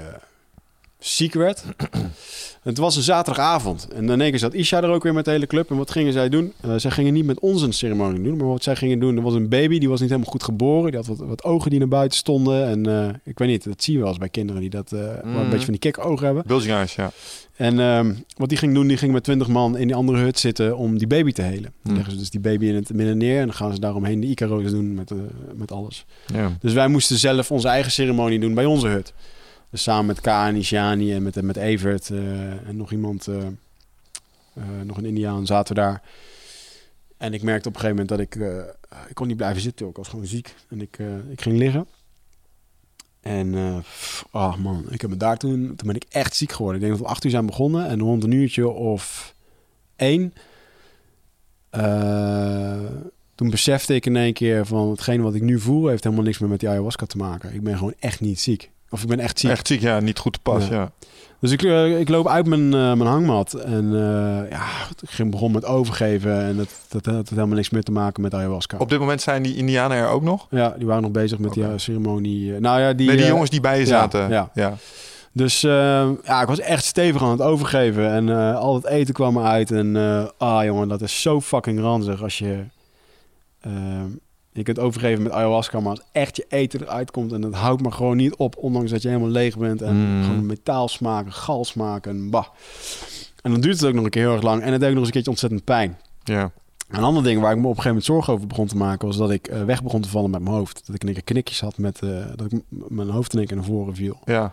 ziek 1.00 1.34
werd. 1.34 1.64
het 2.62 2.78
was 2.78 2.96
een 2.96 3.02
zaterdagavond 3.02 3.88
en 3.94 4.08
in 4.08 4.20
één 4.20 4.30
keer 4.30 4.38
zat 4.38 4.54
Isha 4.54 4.82
er 4.82 4.88
ook 4.90 5.02
weer 5.02 5.14
met 5.14 5.24
de 5.24 5.30
hele 5.30 5.46
club. 5.46 5.70
En 5.70 5.76
wat 5.76 5.90
gingen 5.90 6.12
zij 6.12 6.28
doen? 6.28 6.52
Eh, 6.60 6.70
zij 6.76 6.90
gingen 6.90 7.12
niet 7.12 7.24
met 7.24 7.40
ons 7.40 7.62
een 7.62 7.72
ceremonie 7.72 8.22
doen, 8.22 8.36
maar 8.36 8.46
wat 8.46 8.62
zij 8.62 8.76
gingen 8.76 8.98
doen, 8.98 9.16
er 9.16 9.22
was 9.22 9.34
een 9.34 9.48
baby, 9.48 9.78
die 9.78 9.88
was 9.88 10.00
niet 10.00 10.08
helemaal 10.10 10.30
goed 10.32 10.42
geboren. 10.42 10.90
Die 10.90 11.00
had 11.00 11.06
wat, 11.08 11.18
wat 11.28 11.44
ogen 11.44 11.70
die 11.70 11.78
naar 11.78 11.88
buiten 11.88 12.18
stonden. 12.18 12.66
En 12.66 12.86
eh, 12.86 13.14
ik 13.24 13.38
weet 13.38 13.48
niet, 13.48 13.64
dat 13.64 13.82
zie 13.82 13.92
je 13.92 13.98
wel 14.00 14.08
eens 14.08 14.18
bij 14.18 14.28
kinderen 14.28 14.60
die 14.60 14.70
dat, 14.70 14.90
Mm. 14.90 15.36
een 15.36 15.48
beetje 15.48 15.64
van 15.64 15.70
die 15.78 15.78
kikogen 15.92 16.26
hebben. 16.26 16.44
Bulging 16.46 16.72
eyes, 16.72 16.94
ja. 16.94 17.10
En 17.56 17.80
ehm, 17.80 18.14
wat 18.36 18.48
die 18.48 18.58
ging 18.58 18.74
doen, 18.74 18.86
die 18.86 18.96
ging 18.96 19.12
met 19.12 19.24
20 19.24 19.48
man 19.48 19.76
in 19.76 19.86
die 19.86 19.96
andere 19.96 20.18
hut 20.18 20.38
zitten 20.38 20.76
om 20.76 20.98
die 20.98 21.06
baby 21.06 21.32
te 21.32 21.42
helen. 21.42 21.62
Dan 21.62 21.72
Hmm. 21.82 21.94
leggen 21.94 22.12
ze 22.12 22.18
dus 22.18 22.30
die 22.30 22.40
baby 22.40 22.66
in 22.66 22.74
het 22.74 22.92
midden 22.94 23.16
neer 23.18 23.38
en 23.40 23.46
dan 23.46 23.54
gaan 23.54 23.72
ze 23.74 23.80
daaromheen 23.80 24.20
de 24.20 24.26
Icaro's 24.26 24.70
doen 24.70 24.94
met, 24.94 25.10
met 25.54 25.72
alles. 25.72 26.04
ja. 26.34 26.56
Dus 26.60 26.72
wij 26.72 26.88
moesten 26.88 27.16
zelf 27.16 27.50
onze 27.50 27.68
eigen 27.68 27.92
ceremonie 27.92 28.38
doen 28.40 28.54
bij 28.54 28.64
onze 28.64 28.86
hut. 28.86 29.12
Dus 29.70 29.82
samen 29.82 30.06
met 30.06 30.56
Ishani 30.56 31.14
en 31.14 31.22
met, 31.22 31.42
met 31.42 31.56
Evert 31.56 32.10
eh, 32.10 32.68
en 32.68 32.76
nog 32.76 32.92
iemand, 32.92 33.26
eh, 33.26 33.46
eh, 34.54 34.64
nog 34.84 34.96
een 34.96 35.04
Indiaan, 35.04 35.46
zaten 35.46 35.74
we 35.74 35.80
daar. 35.80 36.02
En 37.16 37.34
ik 37.34 37.42
merkte 37.42 37.68
op 37.68 37.74
een 37.74 37.80
gegeven 37.80 38.06
moment 38.06 38.30
dat 38.30 38.42
ik, 38.42 38.64
ik 39.08 39.14
kon 39.14 39.26
niet 39.26 39.36
blijven 39.36 39.62
zitten. 39.62 39.88
Ik 39.88 39.96
was 39.96 40.08
gewoon 40.08 40.26
ziek 40.26 40.54
en 40.68 40.80
ik, 40.80 40.98
ik 41.30 41.40
ging 41.40 41.56
liggen. 41.56 41.86
En, 43.20 43.54
oh 44.30 44.56
man, 44.56 44.84
ik 44.90 45.00
heb 45.00 45.10
me 45.10 45.16
daar 45.16 45.36
toen, 45.36 45.74
toen 45.76 45.86
ben 45.86 45.96
ik 45.96 46.04
echt 46.08 46.36
ziek 46.36 46.52
geworden. 46.52 46.80
Ik 46.80 46.86
denk 46.86 46.98
dat 46.98 47.06
we 47.06 47.12
acht 47.12 47.24
uur 47.24 47.30
zijn 47.30 47.46
begonnen 47.46 47.86
en 47.86 47.98
rond 47.98 48.24
een 48.24 48.30
uurtje 48.30 48.68
of 48.68 49.34
één. 49.96 50.34
toen 53.34 53.50
besefte 53.50 53.94
ik 53.94 54.06
in 54.06 54.16
één 54.16 54.32
keer 54.32 54.66
van 54.66 54.90
hetgene 54.90 55.22
wat 55.22 55.34
ik 55.34 55.42
nu 55.42 55.60
voel 55.60 55.86
heeft 55.86 56.04
helemaal 56.04 56.24
niks 56.24 56.38
meer 56.38 56.48
met 56.50 56.60
die 56.60 56.68
ayahuasca 56.68 57.06
te 57.06 57.16
maken. 57.16 57.54
Ik 57.54 57.62
ben 57.62 57.76
gewoon 57.76 57.94
echt 57.98 58.20
niet 58.20 58.40
ziek. 58.40 58.70
Of 58.90 59.02
ik 59.02 59.08
ben 59.08 59.18
echt 59.20 59.38
ziek. 59.38 59.50
Echt 59.50 59.66
ziek, 59.66 59.80
ja, 59.80 60.00
niet 60.00 60.18
goed 60.18 60.32
te 60.32 60.38
pas, 60.42 60.68
Ja. 60.68 60.74
ja. 60.74 60.90
Dus 61.40 61.50
ik, 61.50 61.62
eh, 61.62 62.00
ik 62.00 62.08
loop 62.08 62.28
uit 62.28 62.46
mijn, 62.46 62.64
eh, 62.64 62.92
mijn 62.92 63.06
hangmat. 63.06 63.52
En 63.52 63.84
eh, 63.84 64.50
ja, 64.50 64.66
ik 65.02 65.10
ging 65.10 65.30
begon 65.30 65.52
met 65.52 65.64
overgeven. 65.64 66.40
En 66.42 66.56
dat, 66.56 66.68
dat 66.88 67.14
had 67.14 67.28
helemaal 67.28 67.56
niks 67.56 67.70
meer 67.70 67.82
te 67.82 67.92
maken 67.92 68.22
met 68.22 68.34
ayahuasca. 68.34 68.76
Op 68.78 68.88
dit 68.88 68.98
moment 68.98 69.20
zijn 69.22 69.42
die 69.42 69.56
Indianen 69.56 69.96
er 69.96 70.08
ook 70.08 70.22
nog? 70.22 70.46
Ja, 70.50 70.74
die 70.78 70.86
waren 70.86 71.02
nog 71.02 71.10
bezig 71.10 71.38
met 71.38 71.52
die 71.52 71.64
ceremonie. 71.76 72.60
nou 72.60 72.80
ja, 72.80 72.92
die, 72.92 73.06
nee, 73.06 73.16
die 73.16 73.26
jongens 73.26 73.50
die 73.50 73.60
bij 73.60 73.74
je 73.74 73.80
ja, 73.80 73.86
zaten. 73.86 74.28
ja. 74.28 74.50
ja. 74.54 74.76
Dus 75.32 75.62
eh, 75.62 76.08
ja, 76.24 76.40
ik 76.40 76.48
was 76.48 76.60
echt 76.60 76.84
stevig 76.84 77.22
aan 77.22 77.30
het 77.30 77.42
overgeven. 77.42 78.10
En 78.10 78.54
al 78.56 78.74
het 78.74 78.86
eten 78.86 79.14
kwam 79.14 79.36
eruit. 79.36 79.70
En 79.70 79.96
ah 80.38 80.64
jongen, 80.64 80.88
dat 80.88 81.00
is 81.00 81.22
zo 81.22 81.40
fucking 81.40 81.80
ranzig 81.80 82.22
als 82.22 82.38
je... 82.38 82.64
je 84.52 84.62
kunt 84.62 84.78
overgeven 84.78 85.22
met 85.22 85.32
ayahuasca, 85.32 85.80
maar 85.80 85.90
als 85.90 86.02
echt 86.12 86.36
je 86.36 86.44
eten 86.48 86.80
eruit 86.82 87.10
komt 87.10 87.32
en 87.32 87.42
het 87.42 87.54
houdt 87.54 87.82
maar 87.82 87.92
gewoon 87.92 88.16
niet 88.16 88.34
op, 88.36 88.56
ondanks 88.56 88.90
dat 88.90 89.02
je 89.02 89.08
helemaal 89.08 89.30
leeg 89.30 89.58
bent 89.58 89.82
en 89.82 89.96
Mm. 90.16 90.22
gewoon 90.24 90.46
metaal 90.46 90.88
smaken, 90.88 91.32
gal 91.32 91.64
smaken 91.64 92.10
en 92.10 92.30
bah. 92.30 92.46
En 93.42 93.50
dan 93.50 93.60
duurt 93.60 93.80
het 93.80 93.88
ook 93.88 93.94
nog 93.94 94.04
een 94.04 94.10
keer 94.10 94.22
heel 94.22 94.32
erg 94.34 94.42
lang 94.42 94.62
en 94.62 94.72
het 94.72 94.80
deed 94.80 94.88
ook 94.88 94.94
nog 94.94 94.98
eens 94.98 95.06
een 95.06 95.12
keertje 95.12 95.30
ontzettend 95.30 95.64
pijn. 95.64 95.98
ja. 96.24 96.50
Een 96.90 97.02
ander 97.02 97.22
ding 97.22 97.40
waar 97.40 97.50
ik 97.52 97.56
me 97.58 97.62
op 97.62 97.76
een 97.76 97.82
gegeven 97.82 97.88
moment 97.90 98.06
zorgen 98.06 98.32
over 98.32 98.46
begon 98.46 98.66
te 98.66 98.76
maken, 98.76 99.06
was 99.06 99.16
dat 99.16 99.30
ik 99.30 99.46
eh, 99.48 99.64
weg 99.64 99.82
begon 99.82 100.00
te 100.00 100.08
vallen 100.08 100.30
met 100.30 100.40
mijn 100.42 100.54
hoofd. 100.54 100.82
Dat 100.86 100.94
ik 100.94 101.00
keer 101.14 101.22
knikjes 101.24 101.60
had 101.60 101.78
met, 101.78 102.02
eh, 102.02 102.08
dat 102.36 102.52
ik 102.52 102.60
mijn 102.68 103.08
hoofd 103.10 103.32
in 103.32 103.38
één 103.38 103.46
keer 103.48 103.56
naar 103.56 103.66
voren 103.66 103.94
viel. 103.94 104.18
ja. 104.24 104.52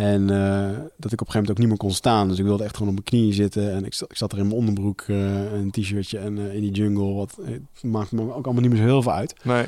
En 0.00 0.30
eh, 0.30 0.78
dat 0.96 1.12
ik 1.12 1.20
op 1.20 1.26
een 1.26 1.32
gegeven 1.32 1.32
moment 1.32 1.50
ook 1.50 1.58
niet 1.58 1.68
meer 1.68 1.76
kon 1.76 1.90
staan. 1.92 2.28
Dus 2.28 2.38
ik 2.38 2.44
wilde 2.44 2.64
echt 2.64 2.76
gewoon 2.76 2.88
op 2.88 2.94
mijn 2.94 3.06
knieën 3.06 3.32
zitten. 3.32 3.72
En 3.72 3.84
ik, 3.84 3.94
zat- 3.94 4.10
ik 4.10 4.16
zat 4.16 4.32
er 4.32 4.38
in 4.38 4.46
mijn 4.46 4.58
onderbroek, 4.58 5.00
eh, 5.06 5.52
een 5.52 5.70
t-shirtje 5.70 6.18
en 6.18 6.38
eh, 6.38 6.54
in 6.54 6.60
die 6.60 6.70
jungle. 6.72 7.12
Wat 7.14 7.38
het 7.44 7.82
maakt 7.82 8.12
me 8.12 8.22
ook 8.34 8.44
allemaal 8.44 8.62
niet 8.62 8.70
meer 8.70 8.80
zo 8.80 8.86
heel 8.86 9.02
veel 9.02 9.12
uit. 9.12 9.34
Nee. 9.42 9.64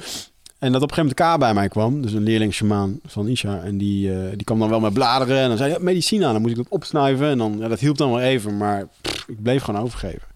En 0.58 0.72
dat 0.72 0.82
op 0.82 0.88
een 0.90 0.94
gegeven 0.96 1.14
moment 1.24 1.36
K 1.36 1.40
bij 1.40 1.54
mij 1.54 1.68
kwam. 1.68 2.02
Dus 2.02 2.12
een 2.12 2.22
leerling 2.22 2.52
shamaan 2.54 3.00
van 3.04 3.28
Isha. 3.28 3.62
En 3.62 3.78
die, 3.78 4.30
die 4.36 4.44
kwam 4.44 4.58
dan 4.58 4.68
wel 4.68 4.80
met 4.80 4.92
bladeren. 4.92 5.38
En 5.38 5.48
dan 5.48 5.56
zei 5.56 5.70
hij, 5.70 5.78
ja, 5.78 5.84
medicina. 5.84 6.32
Dan 6.32 6.40
moest 6.40 6.56
ik 6.56 6.62
dat 6.62 6.72
opsnuiven. 6.72 7.26
En 7.28 7.38
dan, 7.38 7.56
ja, 7.58 7.68
dat 7.68 7.80
hielp 7.80 7.96
dan 7.98 8.10
wel 8.10 8.20
even. 8.20 8.56
Maar 8.56 8.88
pff, 9.00 9.28
ik 9.28 9.42
bleef 9.42 9.62
gewoon 9.62 9.82
overgeven. 9.82 10.28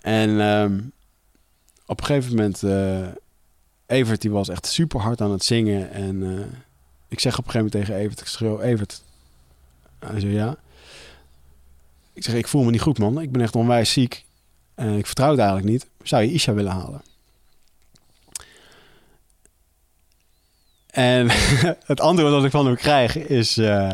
En 0.00 0.40
ehm, 0.40 0.80
op 1.86 2.00
een 2.00 2.06
gegeven 2.06 2.34
moment... 2.36 2.62
Evert 3.86 4.20
die 4.20 4.30
was 4.30 4.48
echt 4.48 4.66
super 4.66 5.00
hard 5.00 5.20
aan 5.20 5.30
het 5.30 5.44
zingen. 5.44 5.92
En 5.92 6.22
ik 7.10 7.20
zeg 7.20 7.38
op 7.38 7.44
een 7.44 7.50
gegeven 7.50 7.70
moment 7.72 7.72
tegen 7.72 8.04
Evert... 8.04 8.20
Ik 8.20 8.26
schreeuw, 8.26 8.60
Evert. 8.60 9.02
Hij 9.98 10.20
zei, 10.20 10.32
ja. 10.32 10.56
Ik 12.12 12.24
zeg, 12.24 12.34
ik 12.34 12.48
voel 12.48 12.62
me 12.62 12.70
niet 12.70 12.80
goed, 12.80 12.98
man. 12.98 13.20
Ik 13.20 13.32
ben 13.32 13.42
echt 13.42 13.56
onwijs 13.56 13.92
ziek. 13.92 14.24
En 14.74 14.98
ik 14.98 15.06
vertrouw 15.06 15.30
het 15.30 15.38
eigenlijk 15.38 15.68
niet. 15.68 15.86
Zou 16.02 16.22
je 16.22 16.32
Isha 16.32 16.52
willen 16.54 16.72
halen? 16.72 17.02
En 20.90 21.28
het 21.92 22.00
antwoord 22.00 22.32
dat 22.32 22.44
ik 22.44 22.50
van 22.50 22.66
hem 22.66 22.76
krijg 22.76 23.16
is... 23.16 23.56
eh, 23.56 23.90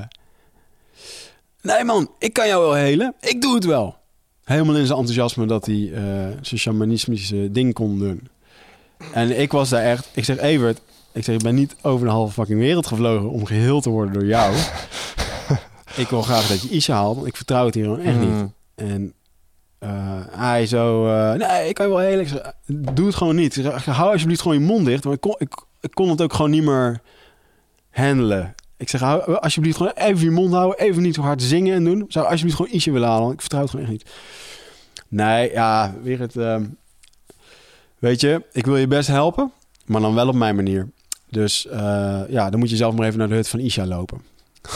nee 1.63 1.85
man, 1.85 2.11
ik 2.19 2.33
kan 2.33 2.47
jou 2.47 2.63
wel 2.63 2.75
helen. 2.75 3.15
Ik 3.21 3.41
doe 3.41 3.55
het 3.55 3.65
wel. 3.65 3.97
Helemaal 4.45 4.77
in 4.77 4.87
zijn 4.87 4.99
enthousiasme 4.99 5.47
dat 5.47 5.67
hij 5.67 5.93
eh, 5.93 6.37
zijn 6.41 6.61
shamanistische 6.61 7.51
ding 7.51 7.75
kon 7.75 7.99
doen. 7.99 8.29
En 9.13 9.41
ik 9.41 9.53
was 9.53 9.69
daar 9.69 9.83
echt... 9.83 10.09
Ik 10.15 10.25
zeg, 10.25 10.39
Evert, 10.39 10.81
ik 11.17 11.25
zeg, 11.25 11.35
ik 11.35 11.43
ben 11.43 11.55
niet 11.55 11.77
over 11.83 12.07
de 12.07 12.13
halve 12.13 12.33
fucking 12.33 12.59
wereld 12.59 12.87
gevlogen 12.87 13.31
om 13.31 13.47
geheel 13.47 13.81
te 13.81 13.91
worden 13.91 14.13
door 14.13 14.27
jou. 14.27 14.55
ik 16.03 16.09
wil 16.09 16.23
graag 16.23 16.47
dat 16.47 16.63
je 16.63 16.69
Isha 16.69 16.95
haalt, 16.95 17.15
want 17.15 17.27
ik 17.27 17.37
vertrouw 17.37 17.65
het 17.65 17.75
hier 17.75 17.85
gewoon 17.85 18.01
echt 18.01 18.19
niet. 18.19 18.29
Mm. 18.29 18.55
En 18.75 19.13
eh, 19.79 20.21
hij 20.31 20.67
zo, 20.67 21.07
eh, 21.09 21.33
nee, 21.33 21.69
ik 21.69 21.75
kan 21.75 21.87
je 21.87 21.93
wel 21.93 22.01
heel... 22.03 22.19
Ik 22.19 22.29
zeg, 22.29 22.53
doe 22.67 23.07
het 23.07 23.15
gewoon 23.15 23.37
niet. 23.37 23.55
Zeg, 23.55 23.85
hou 23.85 24.13
alsjeblieft 24.13 24.41
gewoon 24.41 24.59
je 24.59 24.65
mond 24.65 24.87
dicht. 24.87 25.05
Want 25.05 25.17
ik 25.17 25.21
kon, 25.21 25.35
ik, 25.39 25.55
ik 25.81 25.91
kon 25.91 26.09
het 26.09 26.23
ook 26.23 26.33
gewoon 26.33 26.51
niet 26.51 26.63
meer 26.63 27.01
handelen. 27.91 28.55
Ik 28.77 28.89
zeg, 28.89 29.01
hou 29.01 29.35
alsjeblieft 29.35 29.77
gewoon 29.77 29.93
even 29.95 30.25
je 30.25 30.31
mond 30.31 30.53
houden. 30.53 30.79
Even 30.79 31.03
niet 31.03 31.15
zo 31.15 31.23
hard 31.23 31.43
zingen 31.43 31.75
en 31.75 31.85
doen. 31.85 32.05
Zou 32.09 32.27
alsjeblieft 32.27 32.57
gewoon 32.57 32.75
ietsje 32.75 32.91
willen 32.91 33.09
halen. 33.09 33.23
want 33.23 33.35
Ik 33.35 33.41
vertrouw 33.41 33.61
het 33.61 33.71
gewoon 33.71 33.85
echt 33.85 33.95
niet. 33.95 34.11
Nee, 35.09 35.51
ja, 35.51 35.95
weer 36.03 36.19
het... 36.19 36.37
ehm, 36.37 36.65
weet 37.99 38.21
je, 38.21 38.43
ik 38.53 38.67
wil 38.67 38.77
je 38.77 38.87
best 38.87 39.09
helpen. 39.09 39.53
Maar 39.87 40.01
dan 40.01 40.15
wel 40.15 40.29
op 40.29 40.35
mijn 40.35 40.57
manier. 40.57 40.89
Dus 41.31 41.67
eh, 41.67 42.21
ja, 42.29 42.51
dan 42.51 42.59
moet 42.59 42.71
je 42.71 42.77
zelf 42.77 42.95
maar 42.95 43.07
even 43.07 43.19
naar 43.19 43.29
de 43.29 43.35
hut 43.35 43.49
van 43.49 43.61
Isha 43.61 43.87
lopen. 43.87 44.21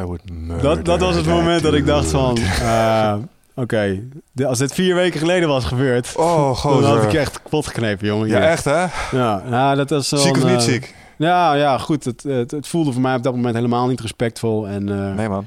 I 0.00 0.02
would 0.02 0.30
murder 0.30 0.62
Dat, 0.62 0.84
dat 0.84 1.00
was 1.00 1.16
het 1.16 1.26
moment 1.26 1.62
dat 1.62 1.74
ik 1.74 1.86
dacht 1.86 2.10
van... 2.10 2.36
eh, 2.60 3.16
Oké, 3.58 4.02
als 4.44 4.58
dit 4.58 4.72
vier 4.72 4.94
weken 4.94 5.20
geleden 5.20 5.48
was 5.48 5.64
gebeurd... 5.64 6.12
Oh, 6.16 6.64
dan 6.80 6.84
had 6.84 7.02
ik 7.02 7.12
echt 7.12 7.42
kapot 7.42 7.66
geknepen, 7.66 8.06
jongen. 8.06 8.28
Ja, 8.28 8.38
Hier. 8.38 8.48
echt 8.48 8.64
hè? 8.64 8.86
Ja, 9.10 9.42
nou, 9.48 9.76
dat 9.76 9.90
wel 9.90 10.02
Ziek 10.02 10.36
of 10.36 10.44
niet 10.44 10.52
eh, 10.52 10.58
ziek? 10.58 10.94
Ja, 11.16 11.54
ja, 11.54 11.78
goed. 11.78 12.04
Het, 12.04 12.22
het, 12.22 12.50
het 12.50 12.66
voelde 12.66 12.92
voor 12.92 13.02
mij 13.02 13.14
op 13.14 13.22
dat 13.22 13.34
moment 13.34 13.54
helemaal 13.54 13.86
niet 13.86 14.00
respectvol. 14.00 14.68
En, 14.68 14.88
eh, 14.88 15.14
Nee, 15.14 15.28
man. 15.28 15.46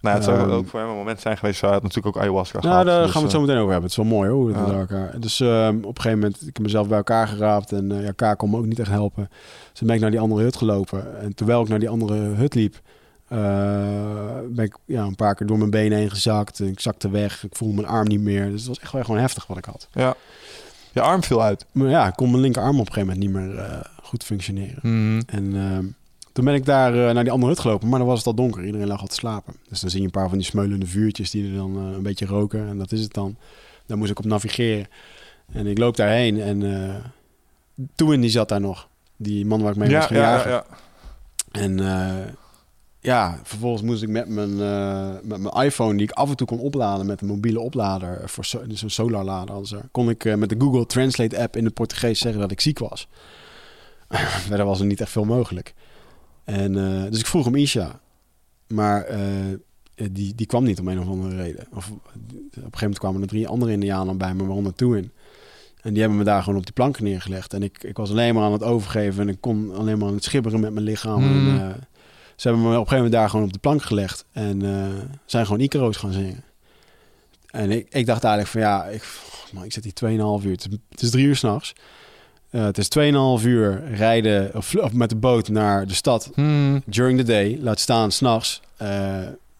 Nou, 0.00 0.14
het 0.16 0.24
zou 0.24 0.38
Ehm, 0.38 0.50
ook 0.50 0.68
voor 0.68 0.80
hem 0.80 0.88
een 0.88 0.96
moment 0.96 1.20
zijn 1.20 1.36
geweest. 1.36 1.60
Hij 1.60 1.70
had 1.70 1.82
natuurlijk 1.82 2.16
ook 2.16 2.22
ayahuasca 2.22 2.58
nou, 2.58 2.70
gehad. 2.70 2.86
daar 2.86 3.02
dus, 3.02 3.10
gaan 3.10 3.20
we 3.20 3.26
het 3.26 3.30
zo 3.36 3.40
eh, 3.40 3.46
meteen 3.46 3.60
over 3.62 3.72
hebben. 3.72 3.90
Het 3.90 3.98
is 3.98 4.04
wel 4.08 4.16
mooi 4.18 4.30
hoor. 4.30 4.38
hoe 4.38 4.48
het 4.48 4.56
Ja. 4.56 4.66
met 4.66 4.90
elkaar. 4.90 5.20
Dus 5.20 5.40
ehm, 5.40 5.76
op 5.76 5.96
een 5.96 6.02
gegeven 6.02 6.18
moment, 6.18 6.40
ik 6.40 6.46
heb 6.56 6.58
mezelf 6.62 6.88
bij 6.88 6.96
elkaar 6.96 7.28
geraapt. 7.28 7.72
En 7.72 7.92
eh, 7.92 8.12
ja, 8.16 8.34
kon 8.34 8.50
me 8.50 8.56
ook 8.56 8.66
niet 8.66 8.78
echt 8.78 8.90
helpen. 8.90 9.28
Dus 9.72 9.80
ben 9.80 9.94
ik 9.94 10.00
naar 10.00 10.10
die 10.10 10.20
andere 10.20 10.42
hut 10.42 10.56
gelopen. 10.56 11.20
En 11.20 11.34
terwijl 11.34 11.62
ik 11.62 11.68
naar 11.68 11.78
die 11.78 11.88
andere 11.88 12.14
hut 12.14 12.54
liep, 12.54 12.80
eh, 13.28 13.38
ben 14.48 14.64
ik 14.64 14.76
ja, 14.84 15.02
een 15.04 15.14
paar 15.14 15.34
keer 15.34 15.46
door 15.46 15.58
mijn 15.58 15.70
benen 15.70 15.98
heen 15.98 16.10
gezakt. 16.10 16.60
En 16.60 16.66
ik 16.66 16.80
zakte 16.80 17.10
weg. 17.10 17.44
Ik 17.44 17.56
voelde 17.56 17.74
mijn 17.74 17.86
arm 17.88 18.06
niet 18.08 18.20
meer. 18.20 18.50
Dus 18.50 18.58
het 18.60 18.68
was 18.68 18.78
echt 18.80 18.92
wel 18.92 19.04
gewoon 19.04 19.20
heftig 19.20 19.46
wat 19.46 19.56
ik 19.56 19.64
had. 19.64 19.88
Ja. 19.92 20.14
Je 20.92 21.00
arm 21.00 21.22
viel 21.22 21.42
uit. 21.42 21.66
Maar 21.72 21.88
ja, 21.88 22.06
ik 22.06 22.14
kon 22.16 22.30
mijn 22.30 22.42
linkerarm 22.42 22.80
op 22.80 22.86
een 22.86 22.92
gegeven 22.92 23.18
moment 23.18 23.34
niet 23.34 23.42
meer 23.56 23.86
goed 24.02 24.24
functioneren. 24.24 24.78
Mhm. 24.82 25.20
En 25.26 25.56
ehm, 25.56 25.84
toen 26.36 26.44
ben 26.44 26.54
ik 26.54 26.64
daar 26.64 26.94
eh, 27.08 27.14
naar 27.14 27.22
die 27.22 27.32
andere 27.32 27.52
hut 27.52 27.60
gelopen, 27.60 27.88
maar 27.88 27.98
dan 27.98 28.08
was 28.08 28.18
het 28.18 28.26
al 28.26 28.34
donker. 28.34 28.64
Iedereen 28.64 28.86
lag 28.86 29.00
al 29.00 29.06
te 29.06 29.14
slapen. 29.14 29.54
Dus 29.68 29.80
dan 29.80 29.90
zie 29.90 29.98
je 29.98 30.04
een 30.04 30.12
paar 30.12 30.28
van 30.28 30.38
die 30.38 30.46
smeulende 30.46 30.86
vuurtjes 30.86 31.30
die 31.30 31.48
er 31.48 31.56
dan 31.56 31.76
eh, 31.76 31.96
een 31.96 32.02
beetje 32.02 32.26
roken. 32.26 32.68
En 32.68 32.78
dat 32.78 32.92
is 32.92 33.00
het 33.00 33.12
dan. 33.12 33.36
Daar 33.86 33.98
moest 33.98 34.10
ik 34.10 34.18
op 34.18 34.24
navigeren. 34.24 34.86
En 35.52 35.66
ik 35.66 35.78
loop 35.78 35.96
daarheen 35.96 36.40
en 36.40 36.84
eh 36.84 36.94
toen 37.94 38.20
die 38.20 38.30
zat 38.30 38.48
daar 38.48 38.60
nog. 38.60 38.88
Die 39.16 39.46
man 39.46 39.62
waar 39.62 39.70
ik 39.70 39.76
mee 39.76 39.90
was 39.90 40.02
Ja, 40.02 40.06
gaan 40.06 40.16
ja, 40.16 40.22
ja, 40.22 40.36
jagen. 40.36 40.50
ja. 40.50 40.64
En 41.50 41.78
ja, 43.00 43.40
vervolgens 43.42 43.82
moest 43.82 44.02
ik 44.02 44.08
met 44.08 44.28
mijn, 44.28 44.56
met 45.26 45.40
mijn 45.40 45.64
iPhone, 45.64 45.96
die 45.96 46.06
ik 46.06 46.12
af 46.12 46.30
en 46.30 46.36
toe 46.36 46.46
kon 46.46 46.58
opladen 46.58 47.06
met 47.06 47.20
een 47.20 47.26
mobiele 47.26 47.60
oplader, 47.60 48.28
voor 48.28 48.44
so 48.44 48.66
dus 48.66 48.82
een 48.82 49.66
ze, 49.66 49.80
kon 49.90 50.10
ik 50.10 50.36
met 50.36 50.48
de 50.48 50.56
Google 50.58 50.86
Translate 50.86 51.38
app 51.38 51.56
in 51.56 51.64
het 51.64 51.74
Portugees 51.74 52.18
zeggen 52.18 52.40
dat 52.40 52.50
ik 52.50 52.60
ziek 52.60 52.78
was. 52.78 53.08
Verder 54.48 54.66
was 54.66 54.80
er 54.80 54.86
niet 54.86 55.00
echt 55.00 55.10
veel 55.10 55.24
mogelijk. 55.24 55.74
En, 56.46 56.78
eh, 56.78 57.10
dus 57.10 57.20
ik 57.20 57.26
vroeg 57.26 57.46
om 57.46 57.54
Isha. 57.54 58.00
Maar 58.66 59.04
eh, 59.04 59.20
die, 59.94 60.34
die 60.34 60.46
kwam 60.46 60.64
niet 60.64 60.80
om 60.80 60.88
een 60.88 61.00
of 61.00 61.08
andere 61.08 61.36
reden. 61.36 61.66
Of, 61.74 61.90
op 61.90 62.00
een 62.14 62.52
gegeven 62.54 62.80
moment 62.80 62.98
kwamen 62.98 63.22
er 63.22 63.28
drie 63.28 63.48
andere 63.48 63.72
indianen 63.72 64.18
bij 64.18 64.34
me, 64.34 64.44
waaronder 64.44 64.74
Toein. 64.74 65.12
En 65.82 65.90
die 65.92 66.00
hebben 66.00 66.18
me 66.18 66.24
daar 66.24 66.42
gewoon 66.42 66.58
op 66.58 66.64
die 66.64 66.74
planken 66.74 67.04
neergelegd. 67.04 67.52
En 67.52 67.62
ik, 67.62 67.82
ik 67.82 67.96
was 67.96 68.10
alleen 68.10 68.34
maar 68.34 68.44
aan 68.44 68.52
het 68.52 68.62
overgeven 68.62 69.22
en 69.22 69.28
ik 69.28 69.40
kon 69.40 69.74
alleen 69.74 69.98
maar 69.98 70.08
aan 70.08 70.14
het 70.14 70.24
schibberen 70.24 70.60
met 70.60 70.72
mijn 70.72 70.84
lichaam. 70.84 71.22
Hmm. 71.22 71.48
En, 71.48 71.68
eh, 71.68 71.74
ze 72.36 72.48
hebben 72.48 72.66
me 72.66 72.68
op 72.68 72.72
een 72.72 72.88
gegeven 72.88 72.96
moment 72.96 73.12
daar 73.12 73.30
gewoon 73.30 73.46
op 73.46 73.52
de 73.52 73.58
plank 73.58 73.82
gelegd. 73.82 74.24
En 74.32 74.62
zijn 75.24 75.46
gewoon 75.46 75.60
Icaro's 75.60 75.96
gaan 75.96 76.12
zingen. 76.12 76.44
En 77.50 77.70
ik, 77.70 77.86
ik 77.90 78.06
dacht 78.06 78.24
eigenlijk 78.24 78.52
van 78.52 78.60
ja, 78.60 78.84
ik, 78.84 79.04
man, 79.52 79.64
ik 79.64 79.72
zit 79.72 79.84
hier 79.84 80.38
2,5 80.40 80.46
uur. 80.46 80.52
Het 80.52 80.66
is, 80.66 80.78
het 80.88 81.02
is 81.02 81.10
drie 81.10 81.26
uur 81.26 81.36
s'nachts. 81.36 81.74
Eh 82.50 82.64
het 82.64 82.78
is 82.78 82.88
2,5 83.40 83.46
uur 83.46 83.82
rijden 83.94 84.50
of, 84.54 84.74
of 84.76 84.92
met 84.92 85.08
de 85.10 85.16
boot 85.16 85.48
naar 85.48 85.86
de 85.86 85.94
stad 85.94 86.30
Hmm. 86.34 86.82
during 86.86 87.18
the 87.18 87.24
day. 87.24 87.58
Laat 87.60 87.80
staan 87.80 88.10
s'nachts. 88.12 88.60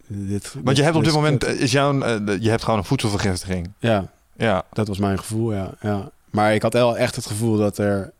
Dit, 0.07 0.55
Want 0.63 0.77
je 0.77 0.83
hebt 0.83 0.95
op 0.95 1.03
dit 1.03 1.13
moment, 1.13 1.43
eh, 1.43 1.59
is 1.59 1.71
jouw, 1.71 1.93
je 2.39 2.49
hebt 2.49 2.63
gewoon 2.63 2.79
een 2.79 2.85
voedselvergiftiging. 2.85 3.71
Ja, 3.79 4.05
Ja. 4.37 4.63
dat 4.73 4.87
was 4.87 4.97
mijn 4.97 5.17
gevoel, 5.17 5.53
ja. 5.53 5.69
ja. 5.81 6.09
Maar 6.29 6.53
ik 6.53 6.61
had 6.61 6.73
wel 6.73 6.97
echt 6.97 7.15
het 7.15 7.25
gevoel 7.25 7.57
dat 7.57 7.77
er... 7.77 8.11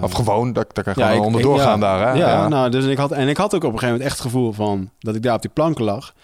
Of 0.00 0.12
gewoon, 0.12 0.52
daar, 0.52 0.64
daar 0.72 0.84
kan 0.84 0.92
je 0.96 1.00
Ja, 1.00 1.06
gewoon 1.06 1.20
ik- 1.20 1.26
onderdoor 1.26 1.54
ik- 1.54 1.60
ja. 1.60 1.66
gaan 1.66 1.80
daar, 1.80 2.08
hè? 2.12 2.18
Ja, 2.18 2.48
nou, 2.48 2.70
dus 2.70 2.84
ik 2.84 2.96
had, 2.98 3.12
en 3.12 3.28
ik 3.28 3.36
had 3.36 3.54
ook 3.54 3.64
op 3.64 3.72
een 3.72 3.78
gegeven 3.78 3.88
moment 3.88 4.02
echt 4.04 4.12
het 4.22 4.22
gevoel 4.32 4.52
van 4.52 4.90
dat 4.98 5.14
ik 5.14 5.22
daar 5.22 5.34
op 5.34 5.42
die 5.42 5.50
planken 5.50 5.84
lag. 5.84 6.14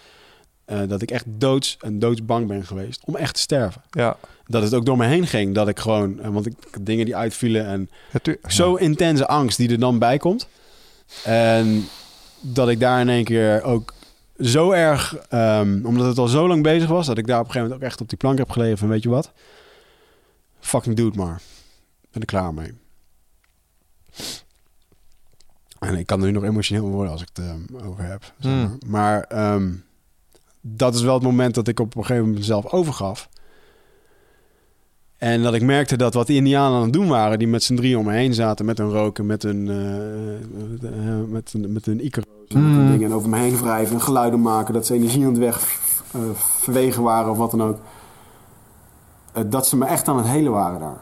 Eh, 0.73 0.87
dat 0.87 1.01
ik 1.01 1.11
echt 1.11 1.25
doods 1.27 1.77
en 1.79 1.99
doodsbang 1.99 2.47
ben 2.47 2.65
geweest 2.65 3.01
om 3.05 3.15
echt 3.15 3.33
te 3.33 3.41
sterven. 3.41 3.81
ja. 3.91 4.17
Dat 4.47 4.63
het 4.63 4.73
ook 4.73 4.85
door 4.85 4.97
me 4.97 5.05
heen 5.05 5.27
ging. 5.27 5.55
Dat 5.55 5.67
ik 5.67 5.79
gewoon, 5.79 6.19
eh, 6.19 6.29
want 6.29 6.45
ik 6.45 6.53
dingen 6.81 7.05
die 7.05 7.15
uitvielen 7.15 7.65
en 7.65 7.89
zo 8.47 8.75
intense 8.75 9.27
angst 9.27 9.57
die 9.57 9.69
er 9.69 9.79
dan 9.79 9.99
bij 9.99 10.17
komt. 10.17 10.47
En 11.23 11.87
dat 12.41 12.69
ik 12.69 12.79
daar 12.79 13.01
in 13.01 13.09
één 13.09 13.23
keer 13.23 13.63
ook 13.63 13.93
zo 14.39 14.71
erg, 14.71 15.15
ehm, 15.15 15.85
omdat 15.85 16.07
het 16.07 16.17
al 16.17 16.27
zo 16.27 16.47
lang 16.47 16.63
bezig 16.63 16.89
was, 16.89 17.05
dat 17.05 17.17
ik 17.17 17.27
daar 17.27 17.39
op 17.39 17.45
een 17.45 17.51
gegeven 17.51 17.69
moment 17.69 17.85
ook 17.85 17.91
echt 17.91 18.01
op 18.01 18.09
die 18.09 18.17
plank 18.17 18.37
heb 18.37 18.49
gelegen 18.49 18.77
van 18.77 18.87
weet 18.87 19.03
je 19.03 19.09
wat? 19.09 19.31
Fucking 20.59 20.95
doe 20.95 21.05
het 21.05 21.15
maar. 21.15 21.41
Ben 22.11 22.21
er 22.21 22.27
klaar 22.27 22.53
mee. 22.53 22.73
En 25.79 25.97
ik 25.97 26.05
kan 26.05 26.19
er 26.19 26.25
nu 26.25 26.31
nog 26.31 26.43
emotioneel 26.43 26.89
worden 26.89 27.11
als 27.11 27.21
ik 27.21 27.29
het 27.33 27.45
ehm, 27.45 27.85
over 27.85 28.03
heb. 28.03 28.33
zeg 28.39 28.53
maar. 28.53 28.65
Hmm. 28.65 28.77
Maar 28.85 29.23
ehm, 29.23 29.71
dat 30.65 30.95
is 30.95 31.01
wel 31.01 31.13
het 31.13 31.23
moment 31.23 31.55
dat 31.55 31.67
ik 31.67 31.79
op 31.79 31.95
een 31.95 32.01
gegeven 32.01 32.21
moment 32.21 32.39
mezelf 32.39 32.71
overgaf. 32.73 33.29
En 35.17 35.43
dat 35.43 35.53
ik 35.53 35.61
merkte 35.61 35.95
dat 35.97 36.13
wat 36.13 36.27
die 36.27 36.35
Indianen 36.37 36.77
aan 36.77 36.83
het 36.83 36.93
doen 36.93 37.07
waren, 37.07 37.39
die 37.39 37.47
met 37.47 37.63
z'n 37.63 37.75
drieën 37.75 37.97
om 37.97 38.05
me 38.05 38.11
heen 38.13 38.33
zaten 38.33 38.65
met 38.65 38.77
hun 38.77 38.89
roken, 38.89 39.25
met 39.25 39.43
hun, 39.43 39.69
eh, 39.69 41.29
met, 41.29 41.51
hun- 41.51 41.71
met 41.73 41.85
hun 41.85 42.05
Icaro's 42.05 42.27
en 42.47 42.61
met 42.63 42.73
hun 42.75 42.83
Mm. 42.85 42.91
dingen 42.91 43.09
en 43.09 43.15
over 43.15 43.29
me 43.29 43.37
heen 43.37 43.57
wrijven 43.57 43.95
en 43.95 44.01
geluiden 44.01 44.41
maken, 44.41 44.73
dat 44.73 44.85
ze 44.85 44.93
energie 44.93 45.21
aan 45.25 45.29
het 45.29 45.37
weg 45.37 45.79
eh, 46.11 46.21
verwegen 46.35 47.03
waren 47.03 47.31
of 47.31 47.37
wat 47.37 47.51
dan 47.51 47.63
ook. 47.63 47.77
Dat 49.47 49.67
ze 49.67 49.77
me 49.77 49.85
echt 49.85 50.07
aan 50.07 50.17
het 50.17 50.27
helen 50.27 50.51
waren 50.51 50.79
daar. 50.79 50.97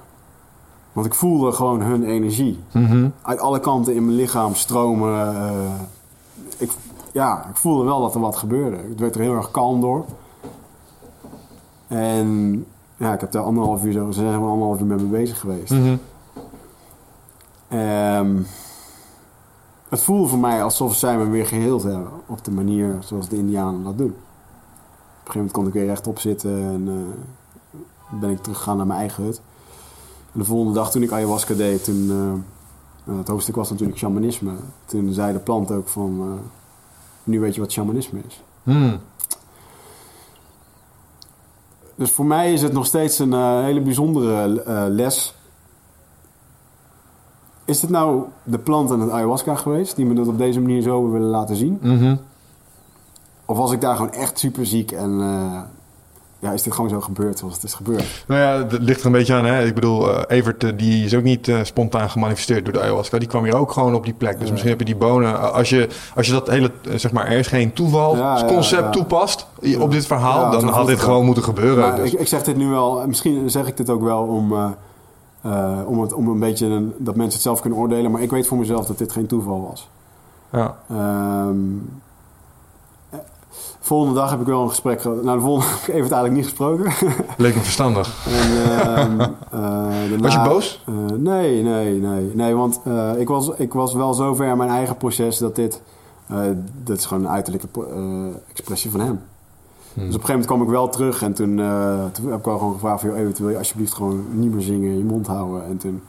Want 0.93 1.05
ik 1.05 1.13
voelde 1.13 1.51
gewoon 1.51 1.81
hun 1.81 2.03
energie 2.03 2.59
Mhm. 2.73 3.09
uit 3.21 3.39
alle 3.39 3.59
kanten 3.59 3.95
in 3.95 4.05
mijn 4.05 4.17
lichaam 4.17 4.55
stromen. 4.55 5.35
ik, 6.57 6.71
ja, 7.11 7.45
ik 7.49 7.55
voelde 7.55 7.83
wel 7.83 8.01
dat 8.01 8.15
er 8.15 8.21
wat 8.21 8.35
gebeurde. 8.35 8.77
Het 8.77 8.99
werd 8.99 9.15
er 9.15 9.21
heel 9.21 9.35
erg 9.35 9.51
kalm 9.51 9.81
door. 9.81 10.05
En 11.87 12.65
ja, 12.97 13.13
ik 13.13 13.19
heb 13.21 13.31
daar 13.31 13.43
anderhalf 13.43 13.83
uur, 13.83 13.91
zo, 13.91 14.11
ze 14.11 14.19
zijn 14.19 14.33
gewoon 14.33 14.51
anderhalf 14.51 14.79
uur 14.79 14.85
met 14.85 15.01
me 15.01 15.07
bezig 15.07 15.39
geweest. 15.39 15.71
Mhm. 15.71 15.95
Ehm, 17.67 18.41
het 19.89 20.03
voelde 20.03 20.27
voor 20.27 20.39
mij 20.39 20.63
alsof 20.63 20.95
zij 20.95 21.17
me 21.17 21.29
weer 21.29 21.45
geheeld 21.45 21.83
hebben. 21.83 22.09
Op 22.25 22.43
de 22.43 22.51
manier 22.51 22.97
zoals 22.99 23.29
de 23.29 23.37
Indianen 23.37 23.83
dat 23.83 23.97
doen. 23.97 24.07
Op 24.07 24.13
een 24.13 25.31
gegeven 25.31 25.33
moment 25.33 25.51
kon 25.51 25.67
ik 25.67 25.73
weer 25.73 25.85
rechtop 25.85 26.19
zitten 26.19 26.55
en 26.55 26.87
eh, 26.87 28.19
ben 28.19 28.29
ik 28.29 28.41
teruggegaan 28.41 28.77
naar 28.77 28.87
mijn 28.87 28.99
eigen 28.99 29.23
hut. 29.23 29.41
En 30.33 30.39
de 30.39 30.45
volgende 30.45 30.73
dag 30.73 30.91
toen 30.91 31.03
ik 31.03 31.11
ayahuasca 31.11 31.53
deed, 31.53 31.83
toen, 31.83 32.09
eh, 33.05 33.15
het 33.17 33.27
hoofdstuk 33.27 33.55
was 33.55 33.69
natuurlijk 33.69 33.99
shamanisme. 33.99 34.51
Toen 34.85 35.13
zei 35.13 35.33
de 35.33 35.39
plant 35.39 35.71
ook 35.71 35.87
van, 35.87 36.21
eh, 36.21 36.60
nu 37.23 37.39
weet 37.39 37.55
je 37.55 37.61
wat 37.61 37.71
shamanisme 37.71 38.19
is. 38.27 38.41
Hmm. 38.63 38.99
Dus 41.95 42.11
voor 42.11 42.25
mij 42.25 42.53
is 42.53 42.61
het 42.61 42.73
nog 42.73 42.85
steeds 42.85 43.19
een 43.19 43.33
eh, 43.33 43.63
hele 43.63 43.81
bijzondere 43.81 44.63
eh, 44.63 44.83
les. 44.87 45.35
Is 47.65 47.81
het 47.81 47.89
nou 47.89 48.23
de 48.43 48.59
plant 48.59 48.91
en 48.91 48.99
het 48.99 49.09
ayahuasca 49.09 49.55
geweest 49.55 49.95
die 49.95 50.05
me 50.05 50.13
dat 50.13 50.27
op 50.27 50.37
deze 50.37 50.61
manier 50.61 50.81
zo 50.81 51.11
willen 51.11 51.27
laten 51.27 51.55
zien? 51.55 51.79
Mhm. 51.81 52.15
Of 53.45 53.57
was 53.57 53.71
ik 53.71 53.81
daar 53.81 53.95
gewoon 53.95 54.11
echt 54.11 54.39
super 54.39 54.65
ziek 54.65 54.91
en 54.91 55.21
eh, 55.21 55.61
ja, 56.41 56.51
is 56.51 56.63
dit 56.63 56.73
gewoon 56.73 56.89
zo 56.89 57.01
gebeurd 57.01 57.39
zoals 57.39 57.53
het 57.53 57.63
is 57.63 57.73
gebeurd? 57.73 58.23
Nou 58.27 58.41
ja, 58.41 58.67
het 58.67 58.81
ligt 58.81 58.99
er 58.99 59.05
een 59.05 59.11
beetje 59.11 59.33
aan. 59.33 59.45
Hè? 59.45 59.65
Ik 59.65 59.73
bedoel, 59.75 60.09
eh, 60.13 60.37
Evert 60.37 60.63
eh, 60.63 60.69
die 60.77 61.05
is 61.05 61.15
ook 61.15 61.23
niet 61.23 61.47
eh, 61.47 61.59
spontaan 61.63 62.09
gemanifesteerd 62.09 62.63
door 62.65 62.73
de 62.73 62.81
ayahuasca. 62.81 63.17
Die 63.19 63.27
kwam 63.27 63.43
hier 63.43 63.55
ook 63.57 63.71
gewoon 63.71 63.95
op 63.95 64.03
die 64.03 64.13
plek. 64.13 64.33
Dus 64.33 64.43
Ja. 64.45 64.49
misschien 64.51 64.69
heb 64.71 64.79
je 64.79 64.85
die 64.85 64.95
bonen... 64.95 65.53
Als 65.53 65.69
je, 65.69 65.89
als 66.15 66.25
je 66.27 66.31
dat 66.31 66.47
hele, 66.49 66.71
zeg 66.95 67.11
maar, 67.11 67.25
er 67.25 67.37
is 67.37 67.47
geen 67.47 67.73
toeval 67.73 68.15
Ja, 68.17 68.43
concept 68.47 68.81
ja. 68.83 68.89
toepast 68.89 69.47
op 69.79 69.91
dit 69.91 70.05
verhaal... 70.05 70.51
Dan 70.51 70.67
had 70.67 70.87
dit 70.87 70.99
gewoon 70.99 71.15
wel. 71.15 71.23
moeten 71.23 71.43
gebeuren. 71.43 71.95
Dus- 71.95 72.13
ik, 72.13 72.19
ik 72.19 72.27
zeg 72.27 72.43
dit 72.43 72.55
nu 72.57 72.67
wel, 72.67 73.03
misschien 73.07 73.49
zeg 73.49 73.67
ik 73.67 73.77
dit 73.77 73.89
ook 73.89 74.01
wel 74.03 74.21
om, 74.23 74.53
om, 75.85 76.01
het, 76.01 76.13
om 76.13 76.27
een 76.27 76.39
beetje 76.39 76.65
een- 76.65 76.93
dat 76.97 77.15
mensen 77.15 77.33
het 77.33 77.41
zelf 77.41 77.61
kunnen 77.61 77.79
oordelen. 77.79 78.11
Maar 78.11 78.21
ik 78.21 78.29
weet 78.31 78.47
voor 78.47 78.57
mezelf 78.57 78.85
dat 78.85 78.97
dit 78.97 79.11
geen 79.11 79.27
toeval 79.27 79.67
was. 79.69 79.89
ja. 80.51 80.77
Ehm, 80.89 80.97
eh, 80.97 82.10
volgende 83.81 84.15
dag 84.15 84.29
heb 84.29 84.39
ik 84.39 84.45
wel 84.45 84.61
een 84.61 84.69
gesprek 84.69 85.01
gehad. 85.01 85.23
Nou, 85.23 85.37
de 85.37 85.43
volgende 85.43 85.69
heb 85.73 85.81
ik 85.81 85.87
even 85.87 86.03
het 86.03 86.11
eigenlijk 86.11 86.33
niet 86.33 86.43
gesproken. 86.43 86.93
Leek 87.37 87.55
me 87.55 87.61
verstandig. 87.61 88.25
en, 88.25 88.79
ehm, 88.79 89.21
eh, 90.11 90.19
Was 90.19 90.33
je 90.33 90.41
boos? 90.41 90.83
Eh, 90.87 90.93
nee, 91.17 91.63
nee, 91.63 91.99
nee. 91.99 92.31
Nee, 92.33 92.55
want 92.55 92.81
eh, 92.83 93.11
ik, 93.17 93.27
was, 93.27 93.49
ik 93.57 93.73
was 93.73 93.93
wel 93.93 94.13
zo 94.13 94.35
ver 94.35 94.47
in 94.47 94.57
mijn 94.57 94.69
eigen 94.69 94.97
proces 94.97 95.37
dat 95.37 95.55
dit... 95.55 95.81
dit 96.83 96.97
is 96.97 97.05
gewoon 97.05 97.23
een 97.23 97.29
uiterlijke 97.29 97.67
expressie 98.51 98.91
van 98.91 98.99
hem. 98.99 99.21
Hmm. 99.93 100.05
Dus 100.05 100.15
op 100.15 100.21
een 100.21 100.27
gegeven 100.27 100.27
moment 100.27 100.45
kwam 100.45 100.61
ik 100.61 100.69
wel 100.69 100.89
terug 100.89 101.21
en 101.21 101.33
toen, 101.33 101.55
toen 102.11 102.29
heb 102.29 102.39
ik 102.39 102.45
wel 102.45 102.57
gewoon 102.57 102.73
gevraagd 102.73 103.01
van... 103.01 103.09
joh, 103.09 103.35
wil 103.35 103.49
je 103.49 103.57
alsjeblieft 103.57 103.93
gewoon 103.93 104.25
niet 104.31 104.53
meer 104.53 104.61
zingen, 104.63 104.97
je 104.97 105.03
mond 105.03 105.27
houden. 105.27 105.65
En 105.65 105.77
toen 105.77 106.01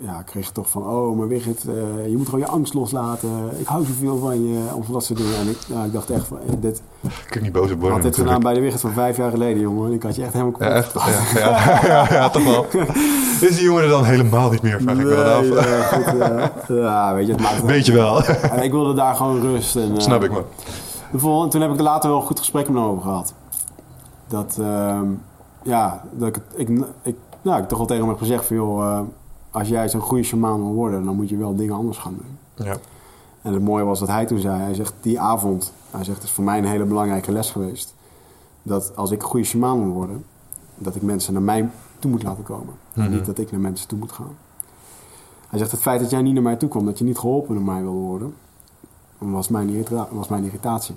ja, 0.00 0.22
kreeg 0.22 0.50
toch 0.50 0.70
van... 0.70 0.82
oh, 0.86 1.16
maar 1.18 1.28
Wigert, 1.28 1.64
eh, 1.68 2.08
je 2.10 2.16
moet 2.16 2.24
gewoon 2.28 2.40
je 2.40 2.46
angst 2.46 2.74
loslaten. 2.74 3.30
Ik 3.58 3.66
hou 3.66 3.84
zoveel 3.84 4.18
van 4.18 4.46
je, 4.48 4.58
of 4.74 4.86
dat 4.86 5.04
soort 5.04 5.18
dingen. 5.18 5.36
En 5.36 5.48
ik, 5.48 5.58
ja, 5.66 5.84
ik 5.84 5.92
dacht 5.92 6.10
echt 6.10 6.26
van... 6.26 6.38
eh, 6.46 6.52
dit, 6.60 6.82
Ik 7.02 7.26
kan 7.30 7.42
niet 7.42 7.52
boos 7.52 7.70
op 7.70 7.78
worden 7.80 7.92
had 7.92 8.02
dit 8.02 8.16
gedaan 8.16 8.40
bij 8.40 8.54
de 8.54 8.60
Wigert 8.60 8.80
van 8.80 8.92
vijf 8.92 9.16
jaar 9.16 9.30
geleden, 9.30 9.60
jongen. 9.60 9.92
Ik 9.92 10.02
had 10.02 10.16
je 10.16 10.22
echt 10.22 10.32
helemaal 10.32 10.52
kapot. 10.52 10.92
Ja, 11.02 11.08
echt? 11.08 11.30
Ja, 11.32 11.48
ja, 11.48 11.86
ja, 11.86 12.12
ja, 12.14 12.28
toch 12.30 12.44
wel. 12.44 12.66
Is 13.48 13.54
die 13.56 13.62
jongen 13.64 13.82
er 13.82 13.88
dan 13.88 14.04
helemaal 14.04 14.50
niet 14.50 14.62
meer? 14.62 14.80
Vraag 14.80 14.98
ik 14.98 15.08
dan 15.08 15.24
af. 15.34 15.40
Nee, 15.40 15.82
goed, 15.82 16.20
eh, 16.20 16.82
ja, 16.82 17.14
weet 17.14 17.26
je, 17.26 17.32
het 17.32 17.40
maakt 17.42 17.62
Weet 17.64 17.86
je 17.86 17.92
wel. 17.92 18.22
En 18.52 18.62
ik 18.62 18.70
wilde 18.70 18.94
daar 18.94 19.14
gewoon 19.14 19.40
rust. 19.40 19.76
En, 19.76 19.92
eh, 19.94 19.98
Snap 20.00 20.22
ik, 20.24 20.30
man. 20.30 20.42
volgende- 21.14 21.50
toen 21.52 21.60
heb 21.60 21.70
ik 21.70 21.76
er 21.76 21.82
later 21.82 22.10
wel 22.10 22.18
een 22.18 22.26
goed 22.26 22.38
gesprek 22.38 22.68
met 22.68 22.76
hem 22.76 22.84
over 22.90 23.02
gehad. 23.02 23.34
Dat, 24.28 24.56
ehm, 24.60 25.04
ja, 25.62 26.02
dat 26.12 26.28
ik, 26.28 26.40
ik, 26.54 26.68
ik, 27.02 27.16
nou, 27.46 27.62
ik 27.62 27.68
toch 27.68 27.78
wel 27.78 27.86
tegen 27.86 28.02
hem 28.02 28.12
heb 28.12 28.20
gezegd 28.22 28.44
van, 28.44 28.56
joh, 28.56 28.84
eh, 28.84 29.00
als 29.50 29.68
jij 29.68 29.88
zo'n 29.88 30.00
goede 30.00 30.22
shamaan 30.22 30.62
wil 30.62 30.72
worden, 30.72 31.04
dan 31.04 31.16
moet 31.16 31.28
je 31.28 31.36
wel 31.36 31.56
dingen 31.56 31.74
anders 31.74 31.98
gaan 31.98 32.16
doen. 32.16 32.66
Ja. 32.66 32.76
En 33.42 33.52
het 33.52 33.62
mooie 33.62 33.84
was 33.84 34.00
wat 34.00 34.08
hij 34.08 34.26
toen 34.26 34.38
zei. 34.38 34.60
Hij 34.60 34.74
zegt, 34.74 34.94
die 35.00 35.20
avond, 35.20 35.72
hij 35.90 36.04
zegt, 36.04 36.16
het 36.16 36.26
is 36.26 36.32
voor 36.32 36.44
mij 36.44 36.58
een 36.58 36.64
hele 36.64 36.84
belangrijke 36.84 37.32
les 37.32 37.50
geweest. 37.50 37.94
Dat 38.62 38.96
als 38.96 39.10
ik 39.10 39.22
een 39.22 39.28
goede 39.28 39.46
shamaan 39.46 39.84
wil 39.84 39.92
worden, 39.92 40.24
dat 40.74 40.94
ik 40.94 41.02
mensen 41.02 41.32
naar 41.32 41.42
mij 41.42 41.70
toe 41.98 42.10
moet 42.10 42.22
laten 42.22 42.44
komen. 42.44 42.74
En 42.92 43.10
niet 43.10 43.26
dat 43.26 43.38
ik 43.38 43.50
naar 43.50 43.60
mensen 43.60 43.88
toe 43.88 43.98
moet 43.98 44.12
gaan. 44.12 44.36
Hij 45.48 45.58
zegt, 45.58 45.70
het 45.70 45.80
feit 45.80 46.00
dat 46.00 46.10
jij 46.10 46.22
niet 46.22 46.34
naar 46.34 46.42
mij 46.42 46.56
toe 46.56 46.68
kwam, 46.68 46.84
dat 46.84 46.98
je 46.98 47.04
niet 47.04 47.18
geholpen 47.18 47.54
door 47.54 47.64
mij 47.64 47.82
wilde 47.82 47.98
worden, 47.98 48.34
was 49.18 49.48
mijn, 49.48 49.86
was 50.10 50.28
mijn 50.28 50.44
irritatie. 50.44 50.94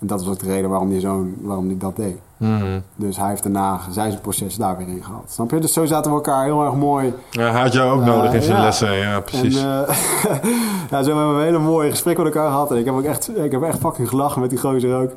En 0.00 0.06
dat 0.06 0.24
was 0.24 0.34
ook 0.34 0.38
de 0.38 0.46
reden 0.46 0.70
waarom 0.70 0.90
hij, 0.90 1.00
zo'n, 1.00 1.36
waarom 1.40 1.66
hij 1.66 1.76
dat 1.78 1.96
deed. 1.96 2.18
Mhm. 2.36 2.80
Dus 2.96 3.16
hij 3.16 3.28
heeft 3.28 3.42
daarna 3.42 3.80
zijn 3.90 4.20
proces 4.20 4.56
daar 4.56 4.76
weer 4.76 4.88
in 4.88 5.04
gehad. 5.04 5.24
Snap 5.28 5.50
je? 5.50 5.58
Dus 5.58 5.72
zo 5.72 5.84
zaten 5.84 6.10
we 6.10 6.16
elkaar 6.16 6.44
heel 6.44 6.64
erg 6.64 6.74
mooi 6.74 7.14
Ja, 7.30 7.50
hij 7.50 7.60
had 7.60 7.72
jou 7.72 7.98
ook 7.98 8.04
nodig 8.04 8.34
in 8.34 8.42
zijn 8.42 8.56
ja. 8.56 8.62
lessen. 8.62 8.96
Ja, 8.96 9.20
precies. 9.20 9.56
en 9.56 9.86
eh, 9.88 9.96
ja, 10.90 11.02
zo 11.02 11.16
hebben 11.16 11.34
we 11.34 11.40
een 11.40 11.46
hele 11.46 11.58
mooie 11.58 11.90
gesprek 11.90 12.16
met 12.16 12.26
elkaar 12.26 12.50
gehad. 12.50 12.70
En 12.70 12.76
ik 12.76 12.84
heb 12.84 12.94
ook 12.94 13.04
echt, 13.04 13.38
ik 13.38 13.52
heb 13.52 13.62
echt 13.62 13.78
fucking 13.78 14.08
gelachen 14.08 14.40
met 14.40 14.50
die 14.50 14.58
gozer 14.58 15.02
ook. 15.02 15.10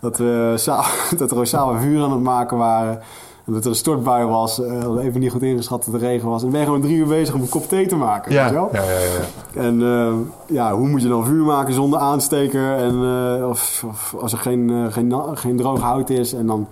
Dat 0.00 0.16
we, 0.16 0.54
dat 1.18 1.30
we 1.30 1.44
samen 1.44 1.80
vuur 1.80 2.02
aan 2.02 2.12
het 2.12 2.22
maken 2.22 2.56
waren. 2.56 3.00
En 3.46 3.52
dat 3.52 3.64
er 3.64 3.70
een 3.70 3.76
stortbui 3.76 4.26
was. 4.26 4.56
hadden 4.56 4.98
even 4.98 5.20
niet 5.20 5.30
goed 5.30 5.42
ingeschat 5.42 5.84
dat 5.84 5.92
het 5.92 6.02
regen 6.02 6.28
was. 6.28 6.42
En 6.42 6.50
ben 6.50 6.60
je 6.60 6.66
gewoon 6.66 6.80
drie 6.80 6.96
uur 6.96 7.06
bezig 7.06 7.34
om 7.34 7.40
een 7.40 7.48
kop 7.48 7.68
thee 7.68 7.86
te 7.86 7.96
maken. 7.96 8.32
ja. 8.32 8.42
Weet 8.42 8.52
je 8.52 8.56
wel? 8.56 8.68
Ja, 8.72 8.82
ja, 8.82 8.98
ja. 8.98 9.60
En 9.60 9.82
eh, 9.82 10.14
ja, 10.46 10.74
hoe 10.74 10.88
moet 10.88 11.02
je 11.02 11.08
dan 11.08 11.24
vuur 11.24 11.44
maken 11.44 11.74
zonder 11.74 11.98
aansteker? 11.98 12.76
En, 12.76 12.94
eh, 12.94 13.48
of, 13.48 13.84
of 13.88 14.14
als 14.20 14.32
er 14.32 14.38
geen, 14.38 14.92
geen, 14.92 15.14
geen 15.34 15.56
droog 15.56 15.80
hout 15.80 16.10
is. 16.10 16.32
En 16.32 16.46
dan, 16.46 16.68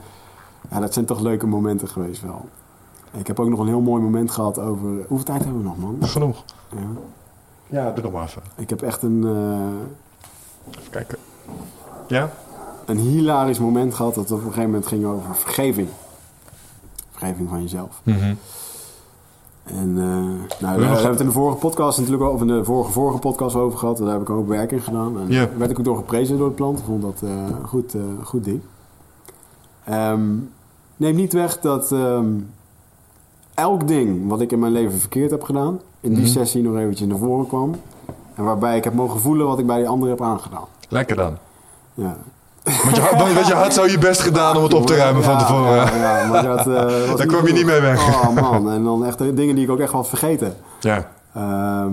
ja, 0.70 0.80
dat 0.80 0.92
zijn 0.92 1.04
toch 1.04 1.20
leuke 1.20 1.46
momenten 1.46 1.88
geweest 1.88 2.22
wel. 2.22 2.44
Ik 3.12 3.26
heb 3.26 3.40
ook 3.40 3.48
nog 3.48 3.58
een 3.58 3.66
heel 3.66 3.80
mooi 3.80 4.02
moment 4.02 4.30
gehad 4.30 4.58
over... 4.58 4.88
Hoeveel 4.88 5.26
tijd 5.26 5.44
hebben 5.44 5.62
we 5.62 5.68
nog, 5.68 5.78
man? 5.78 5.96
Genoeg. 6.00 6.44
Ja. 6.70 6.78
Ja, 7.66 7.90
doe 7.90 8.02
nog 8.02 8.12
maar 8.12 8.24
even. 8.24 8.42
Ik 8.56 8.70
heb 8.70 8.82
echt 8.82 9.02
een, 9.02 9.24
Even 10.70 10.90
kijken. 10.90 11.18
Ja? 12.06 12.30
een 12.86 12.98
hilarisch 12.98 13.58
moment 13.58 13.94
gehad 13.94 14.14
dat 14.14 14.30
op 14.30 14.38
een 14.38 14.44
gegeven 14.44 14.64
moment 14.64 14.86
ging 14.86 15.04
over 15.04 15.34
vergeving. 15.34 15.88
Van 17.48 17.62
jezelf. 17.62 18.00
Mhm. 18.02 18.34
En 19.64 19.88
eh, 19.98 20.04
nou, 20.04 20.38
daar 20.60 20.70
hebben 20.70 21.02
we 21.02 21.08
het 21.08 21.20
in 21.20 21.26
de 21.26 21.32
vorige 21.32 21.58
podcast 21.58 21.98
natuurlijk 21.98 22.24
al, 22.24 22.32
of 22.32 22.40
in 22.40 22.46
de 22.46 22.64
vorige, 22.64 22.92
vorige 22.92 23.18
podcast 23.18 23.56
over 23.56 23.78
gehad. 23.78 23.96
Daar 23.98 24.08
heb 24.12 24.20
ik 24.20 24.30
ook 24.30 24.48
werk 24.48 24.72
in 24.72 24.80
gedaan. 24.80 25.20
En 25.20 25.58
werd 25.58 25.70
ik 25.70 25.78
ook 25.78 25.84
door 25.84 25.96
geprezen 25.96 26.36
door 26.38 26.46
het 26.46 26.56
plant. 26.56 26.78
Ik 26.78 26.84
vond 26.84 27.02
dat 27.02 27.20
eh, 27.22 27.30
een 27.30 27.66
goed, 27.66 27.94
eh, 27.94 28.00
goed 28.24 28.44
ding. 28.44 28.60
Ehm, 29.84 30.30
neem 30.96 31.14
niet 31.14 31.32
weg 31.32 31.60
dat 31.60 31.92
ehm, 31.92 32.26
elk 33.54 33.88
ding 33.88 34.28
wat 34.28 34.40
ik 34.40 34.52
in 34.52 34.58
mijn 34.58 34.72
leven 34.72 34.98
verkeerd 35.00 35.30
heb 35.30 35.42
gedaan, 35.42 35.80
in 36.00 36.10
die 36.14 36.22
Mhm. 36.22 36.30
sessie 36.32 36.62
nog 36.62 36.76
eventjes 36.76 37.08
naar 37.08 37.18
voren 37.18 37.46
kwam. 37.46 37.74
En 38.34 38.44
waarbij 38.44 38.76
ik 38.76 38.84
heb 38.84 38.94
mogen 38.94 39.20
voelen 39.20 39.46
wat 39.46 39.58
ik 39.58 39.66
bij 39.66 39.78
die 39.78 39.88
ander 39.88 40.08
heb 40.08 40.22
aangedaan. 40.22 40.64
Lekker 40.88 41.16
dan. 41.16 41.36
Ja. 41.94 42.16
Want 42.64 42.96
je, 42.96 43.02
had, 43.02 43.32
want 43.34 43.46
je 43.46 43.54
had 43.54 43.74
zo 43.74 43.86
je 43.86 43.98
best 43.98 44.20
gedaan 44.20 44.56
om 44.56 44.62
het 44.62 44.74
op 44.74 44.86
te 44.86 44.96
ruimen 44.96 45.22
van 45.22 45.38
tevoren. 45.38 45.74
Ja, 45.74 46.18
ja, 46.18 46.26
maar 46.26 46.42
dat, 46.42 46.58
eh, 46.58 47.16
Daar 47.16 47.26
kwam 47.26 47.46
je 47.46 47.52
niet 47.52 47.66
mee 47.66 47.80
weg. 47.80 48.08
Oh 48.08 48.34
man, 48.34 48.70
en 48.70 48.84
dan 48.84 49.06
echt 49.06 49.18
de 49.18 49.34
dingen 49.34 49.54
die 49.54 49.64
ik 49.64 49.70
ook 49.70 49.78
echt 49.78 49.92
wel 49.92 50.04
vergeten. 50.04 50.56
Ja. 50.80 51.10
Ehm, 51.34 51.92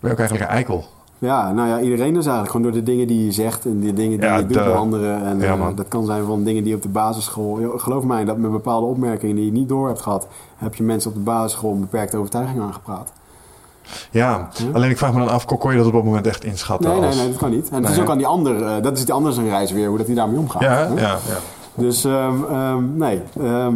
Ben 0.00 0.10
je 0.10 0.10
ook 0.10 0.18
eigenlijk 0.18 0.50
een 0.50 0.56
eikel? 0.56 0.84
ja, 1.18 1.52
nou 1.52 1.68
ja, 1.68 1.80
iedereen 1.80 2.08
is 2.08 2.26
eigenlijk 2.26 2.50
gewoon 2.50 2.62
door 2.62 2.72
de 2.72 2.82
dingen 2.82 3.06
die 3.06 3.24
je 3.24 3.32
zegt 3.32 3.64
en 3.64 3.80
de 3.80 3.92
dingen 3.92 4.20
die 4.20 4.28
Ja, 4.28 4.36
je 4.36 4.46
doet 4.46 4.56
bij 4.56 4.74
anderen. 4.74 5.24
En 5.24 5.40
Ja, 5.40 5.54
eh, 5.56 5.66
dat 5.74 5.88
kan 5.88 6.06
zijn 6.06 6.24
van 6.24 6.44
dingen 6.44 6.64
die 6.64 6.74
op 6.74 6.82
de 6.82 6.88
basisschool. 6.88 7.58
Geloof 7.76 8.04
mij, 8.04 8.24
dat 8.24 8.36
met 8.36 8.50
bepaalde 8.50 8.86
opmerkingen 8.86 9.36
die 9.36 9.44
je 9.44 9.52
niet 9.52 9.68
door 9.68 9.86
hebt 9.88 10.00
gehad, 10.00 10.28
heb 10.56 10.74
je 10.74 10.82
mensen 10.82 11.10
op 11.10 11.16
de 11.16 11.22
basisschool 11.22 11.72
een 11.72 11.80
beperkte 11.80 12.16
overtuiging 12.16 12.60
aangepraat. 12.62 13.12
Ja, 14.10 14.48
alleen 14.72 14.90
ik 14.90 14.98
vraag 14.98 15.12
me 15.12 15.18
dan 15.18 15.28
af, 15.28 15.44
kon 15.44 15.70
je 15.70 15.76
dat 15.76 15.86
op 15.86 15.92
dat 15.92 16.04
moment 16.04 16.26
echt 16.26 16.44
inschatten? 16.44 16.90
Nee, 16.90 16.98
nee, 16.98 17.08
als... 17.08 17.16
nee, 17.16 17.28
dat 17.28 17.36
kan 17.36 17.50
niet. 17.50 17.68
En 17.68 17.82
het 17.82 17.92
is 17.92 18.00
ook 18.00 18.10
aan 18.10 18.18
die 18.18 18.26
ander, 18.26 18.66
eh, 18.66 18.82
dat 18.82 18.98
is 18.98 19.04
die 19.04 19.14
ander 19.14 19.32
zijn 19.32 19.48
reis 19.48 19.72
weer, 19.72 19.88
hoe 19.88 19.98
dat 19.98 20.06
hij 20.06 20.14
daarmee 20.14 20.38
omgaat. 20.38 20.62
Ja, 20.62 20.70
hè? 20.70 21.00
ja, 21.00 21.18
ja. 21.28 21.38
Dus 21.74 22.04
ehm, 22.04 22.44
ehm, 22.44 22.96
nee. 22.96 23.22
Ehm, 23.40 23.74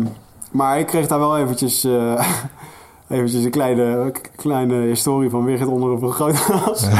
maar 0.50 0.78
ik 0.78 0.86
kreeg 0.86 1.06
daar 1.06 1.18
wel 1.18 1.38
eventjes, 1.38 1.84
eh, 1.84 2.26
eventjes 3.08 3.44
een 3.44 3.50
kleine, 3.50 4.12
kleine 4.36 4.74
historie 4.74 5.30
van 5.30 5.44
Wigert 5.44 5.68
onder 5.68 5.90
een 5.90 5.98
vergrootglas. 5.98 6.86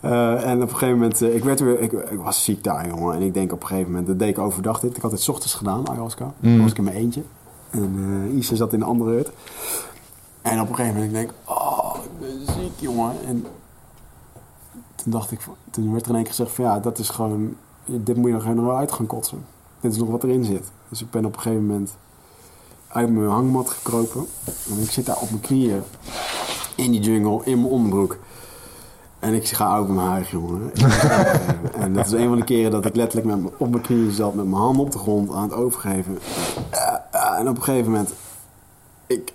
Eh 0.00 0.50
en 0.50 0.62
op 0.62 0.62
een 0.62 0.76
gegeven 0.76 0.94
moment, 0.94 1.22
ik, 1.22 1.44
werd 1.44 1.60
weer, 1.60 1.80
ik, 1.80 1.92
ik 1.92 2.18
was 2.18 2.44
ziek 2.44 2.64
daar, 2.64 2.86
jongen. 2.88 3.14
En 3.14 3.22
ik 3.22 3.34
denk 3.34 3.52
op 3.52 3.60
een 3.62 3.66
gegeven 3.66 3.90
moment, 3.90 4.06
dat 4.06 4.18
deed 4.18 4.28
ik 4.28 4.38
overdag 4.38 4.80
dit. 4.80 4.96
Ik 4.96 5.02
had 5.02 5.10
het 5.10 5.20
's 5.22 5.28
ochtends 5.28 5.54
gedaan, 5.54 5.88
ayahuasca. 5.88 6.32
Dan 6.40 6.62
was 6.62 6.70
ik 6.70 6.78
in 6.78 6.84
mijn 6.84 6.96
eentje. 6.96 7.22
En 7.70 8.26
eh 8.30 8.36
Isa 8.38 8.54
zat 8.54 8.72
in 8.72 8.80
een 8.80 8.86
andere 8.86 9.10
hut. 9.10 9.30
En 10.42 10.60
op 10.60 10.68
een 10.68 10.74
gegeven 10.74 10.94
moment 10.94 11.14
denk 11.14 11.30
ik, 11.30 11.34
oh, 11.44 11.85
jongen. 12.76 13.14
En 13.26 13.46
toen 14.94 15.12
dacht 15.12 15.30
ik, 15.30 15.40
toen 15.70 15.92
werd 15.92 16.04
er 16.04 16.10
in 16.10 16.14
één 16.14 16.24
keer 16.24 16.34
gezegd 16.34 16.54
van 16.54 16.64
ja, 16.64 16.78
dat 16.78 16.98
is 16.98 17.08
gewoon, 17.08 17.56
dit 17.84 18.16
moet 18.16 18.26
je 18.26 18.32
nog 18.32 18.44
helemaal 18.44 18.76
uit 18.76 18.92
gaan 18.92 19.06
kotsen. 19.06 19.44
Dit 19.80 19.92
is 19.92 19.98
nog 19.98 20.08
wat 20.08 20.22
erin 20.22 20.44
zit. 20.44 20.70
Dus 20.88 21.02
ik 21.02 21.10
ben 21.10 21.24
op 21.24 21.34
een 21.34 21.40
gegeven 21.40 21.66
moment 21.66 21.96
uit 22.88 23.10
mijn 23.10 23.28
hangmat 23.28 23.70
gekropen. 23.70 24.26
En 24.70 24.82
ik 24.82 24.90
zit 24.90 25.06
daar 25.06 25.18
op 25.20 25.30
mijn 25.30 25.42
knieën 25.42 25.82
in 26.76 26.90
die 26.90 27.00
jungle, 27.00 27.40
in 27.44 27.60
mijn 27.60 27.72
onderbroek. 27.72 28.18
En 29.18 29.34
ik 29.34 29.48
ga 29.48 29.78
ook 29.78 29.88
mijn 29.88 30.08
huig, 30.08 30.30
jongen. 30.30 30.70
Overgeven. 30.70 31.74
en 31.82 31.94
dat 31.94 32.06
is 32.06 32.12
een 32.12 32.28
van 32.28 32.38
de 32.38 32.44
keren 32.44 32.70
dat 32.70 32.86
ik 32.86 32.96
letterlijk 32.96 33.36
met 33.36 33.52
op 33.56 33.70
mijn 33.70 33.82
knieën 33.82 34.10
zat, 34.10 34.34
met 34.34 34.44
mijn 34.44 34.60
handen 34.60 34.82
op 34.82 34.92
de 34.92 34.98
grond 34.98 35.32
aan 35.32 35.42
het 35.42 35.52
overgeven. 35.52 36.18
Ja, 36.70 37.06
ja, 37.12 37.38
en 37.38 37.48
op 37.48 37.56
een 37.56 37.62
gegeven 37.62 37.90
moment, 37.90 38.12
ik, 39.06 39.32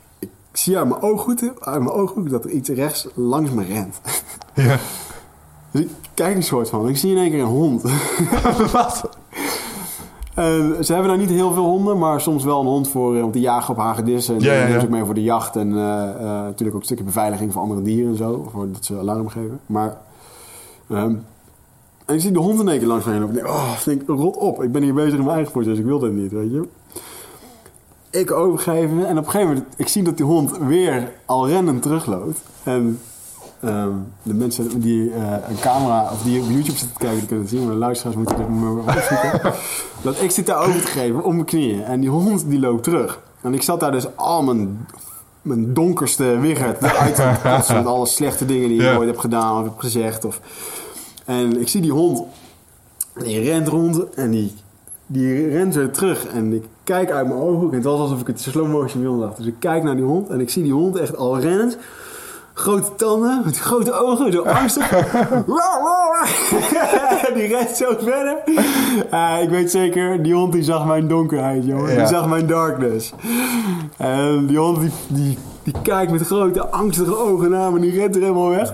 ik 0.51 0.57
zie 0.57 0.77
uit 0.77 0.87
mijn 0.87 1.01
ooghoek, 1.01 1.39
uit 1.59 1.79
mijn 1.79 1.91
ooghoek 1.91 2.29
dat 2.29 2.43
er 2.43 2.49
iets 2.49 2.69
rechts 2.69 3.07
langs 3.13 3.51
me 3.51 3.63
rent. 3.63 4.01
ja. 4.53 4.77
Dus 5.71 5.81
ik 5.81 5.89
kijk 6.13 6.35
een 6.35 6.43
soort 6.43 6.69
van. 6.69 6.87
Ik 6.87 6.97
zie 6.97 7.11
in 7.11 7.17
één 7.17 7.29
keer 7.29 7.39
een 7.39 7.45
hond. 7.45 7.81
Wat? 8.71 9.09
En 10.33 10.85
ze 10.85 10.93
hebben 10.93 11.09
daar 11.09 11.19
niet 11.19 11.29
heel 11.29 11.51
veel 11.51 11.63
honden, 11.63 11.97
maar 11.97 12.21
soms 12.21 12.43
wel 12.43 12.59
een 12.59 12.65
hond 12.65 12.89
voor 12.89 13.17
eh, 13.17 13.23
om 13.23 13.31
te 13.31 13.39
jagen 13.39 13.73
op 13.73 13.79
hagedissen. 13.79 14.35
En 14.35 14.41
Ja, 14.41 14.53
ja, 14.53 14.67
ja, 14.67 14.81
ook 14.81 14.89
mee 14.89 15.05
voor 15.05 15.13
de 15.13 15.23
jacht 15.23 15.55
en 15.55 15.71
eh, 15.77 16.09
eh, 16.09 16.21
natuurlijk 16.21 16.73
ook 16.73 16.79
een 16.79 16.85
stukje 16.85 17.03
beveiliging 17.03 17.53
voor 17.53 17.61
andere 17.61 17.81
dieren 17.81 18.11
en 18.11 18.17
zo, 18.17 18.49
voordat 18.51 18.85
ze 18.85 18.97
alarm 18.97 19.27
geven. 19.29 19.59
Maar 19.65 19.97
ehm, 20.89 21.15
en 22.05 22.15
ik 22.15 22.21
zie 22.21 22.31
de 22.31 22.39
hond 22.39 22.59
in 22.59 22.69
één 22.69 22.79
keer 22.79 22.87
langs 22.87 23.05
me 23.05 23.11
heen 23.11 23.21
lopen. 23.21 23.35
Ik 23.35 23.43
denk, 23.43 23.55
oh, 23.55 23.73
ik 23.79 23.85
denk, 23.85 24.19
rot 24.19 24.37
op. 24.37 24.63
Ik 24.63 24.71
ben 24.71 24.83
hier 24.83 24.93
bezig 24.93 25.13
in 25.13 25.23
mijn 25.23 25.35
eigen 25.35 25.51
proces. 25.51 25.77
Ik 25.77 25.85
wil 25.85 25.99
dit 25.99 26.13
niet, 26.13 26.31
weet 26.31 26.51
je. 26.51 26.67
Ik 28.11 28.31
overgeven 28.31 29.07
en 29.07 29.17
op 29.17 29.25
een 29.25 29.31
gegeven 29.31 29.53
moment, 29.53 29.73
ik 29.75 29.87
zie 29.87 30.03
dat 30.03 30.17
die 30.17 30.25
hond 30.25 30.57
weer 30.57 31.11
al 31.25 31.47
rennend 31.47 31.81
terugloopt. 31.81 32.41
En 32.63 32.99
ehm, 33.59 33.91
de 34.23 34.33
mensen 34.33 34.81
die 34.81 35.13
eh, 35.13 35.21
een 35.49 35.59
camera 35.59 36.09
of 36.11 36.21
die 36.23 36.41
op 36.41 36.49
YouTube 36.49 36.77
zitten 36.77 36.97
te 36.97 36.97
kijken, 36.97 37.17
die 37.17 37.27
kunnen 37.27 37.45
het 37.45 37.53
zien, 37.53 37.63
maar 37.63 37.73
de 37.73 37.79
luisteraars 37.79 38.15
moeten 38.15 38.37
dit 38.37 38.49
maar 38.49 38.71
opzoeken. 38.71 39.53
dat 40.01 40.21
ik 40.21 40.31
zit 40.31 40.45
daar 40.45 40.67
over 40.67 40.81
te 40.81 40.87
geven 40.87 41.23
op 41.23 41.33
mijn 41.33 41.45
knieën 41.45 41.83
en 41.83 41.99
die 41.99 42.09
hond 42.09 42.49
die 42.49 42.59
loopt 42.59 42.83
terug. 42.83 43.19
En 43.41 43.53
ik 43.53 43.61
zat 43.61 43.79
daar 43.79 43.91
dus 43.91 44.15
al 44.17 44.43
mijn, 44.43 44.87
mijn 45.41 45.73
donkerste 45.73 46.39
Wigert 46.39 46.81
eruit 46.81 47.15
te 47.15 47.31
kotsen 47.49 47.75
met 47.75 47.85
alle 47.85 48.05
slechte 48.05 48.45
dingen 48.45 48.69
die 48.69 48.81
ik 48.81 48.97
ooit 48.97 49.09
heb 49.09 49.19
gedaan 49.19 49.57
of 49.57 49.63
heb 49.63 49.79
gezegd. 49.79 50.25
Of, 50.25 50.41
en 51.25 51.61
ik 51.61 51.67
zie 51.67 51.81
die 51.81 51.91
hond, 51.91 52.23
die 53.13 53.39
rent 53.39 53.67
rond 53.67 54.09
en 54.09 54.31
die, 54.31 54.53
die 55.05 55.49
rent 55.49 55.75
weer 55.75 55.91
terug. 55.91 56.27
En 56.27 56.53
ik 56.53 56.63
kijk 56.91 57.11
uit 57.11 57.27
mijn 57.27 57.39
ogen 57.39 57.69
en 57.69 57.75
het 57.75 57.83
was 57.83 57.99
alsof 57.99 58.21
ik 58.21 58.27
het 58.27 58.41
slow 58.41 58.67
motion 58.67 59.01
wilde 59.01 59.21
zag. 59.21 59.35
Dus 59.35 59.45
ik 59.45 59.55
kijk 59.59 59.83
naar 59.83 59.95
die 59.95 60.05
hond 60.05 60.29
en 60.29 60.39
ik 60.39 60.49
zie 60.49 60.63
die 60.63 60.73
hond 60.73 60.95
echt 60.97 61.17
al 61.17 61.39
rennend. 61.39 61.77
Grote 62.53 62.95
tanden, 62.95 63.41
met 63.45 63.59
grote 63.59 63.93
ogen, 63.93 64.31
zo 64.31 64.41
angstig. 64.41 64.89
die 67.35 67.47
rent 67.47 67.69
zo 67.69 67.93
verder. 67.99 68.37
Ah, 69.09 69.41
ik 69.41 69.49
weet 69.49 69.71
zeker, 69.71 70.23
die 70.23 70.33
hond 70.33 70.53
die 70.53 70.63
zag 70.63 70.85
mijn 70.85 71.07
donkerheid, 71.07 71.65
jongen. 71.65 71.91
Ja. 71.91 71.97
Die 71.97 72.07
zag 72.07 72.27
mijn 72.27 72.47
darkness. 72.47 73.13
En 73.97 74.45
die 74.45 74.57
hond 74.57 74.79
die, 74.79 74.91
die, 75.07 75.37
die 75.63 75.73
kijkt 75.81 76.11
met 76.11 76.21
grote 76.21 76.69
angstige 76.69 77.17
ogen 77.17 77.49
naar 77.49 77.69
me 77.71 77.75
en 77.75 77.81
die 77.81 77.99
rent 77.99 78.15
er 78.15 78.21
helemaal 78.21 78.49
weg. 78.49 78.73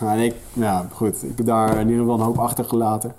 Nou, 0.00 0.18
en 0.18 0.24
ik, 0.24 0.34
ja, 0.52 0.86
goed. 0.92 1.22
Ik 1.22 1.36
heb 1.36 1.46
daar 1.46 1.76
in 1.76 1.88
ieder 1.88 2.00
geval 2.00 2.18
een 2.18 2.24
hoop 2.24 2.38
achtergelaten. 2.38 3.12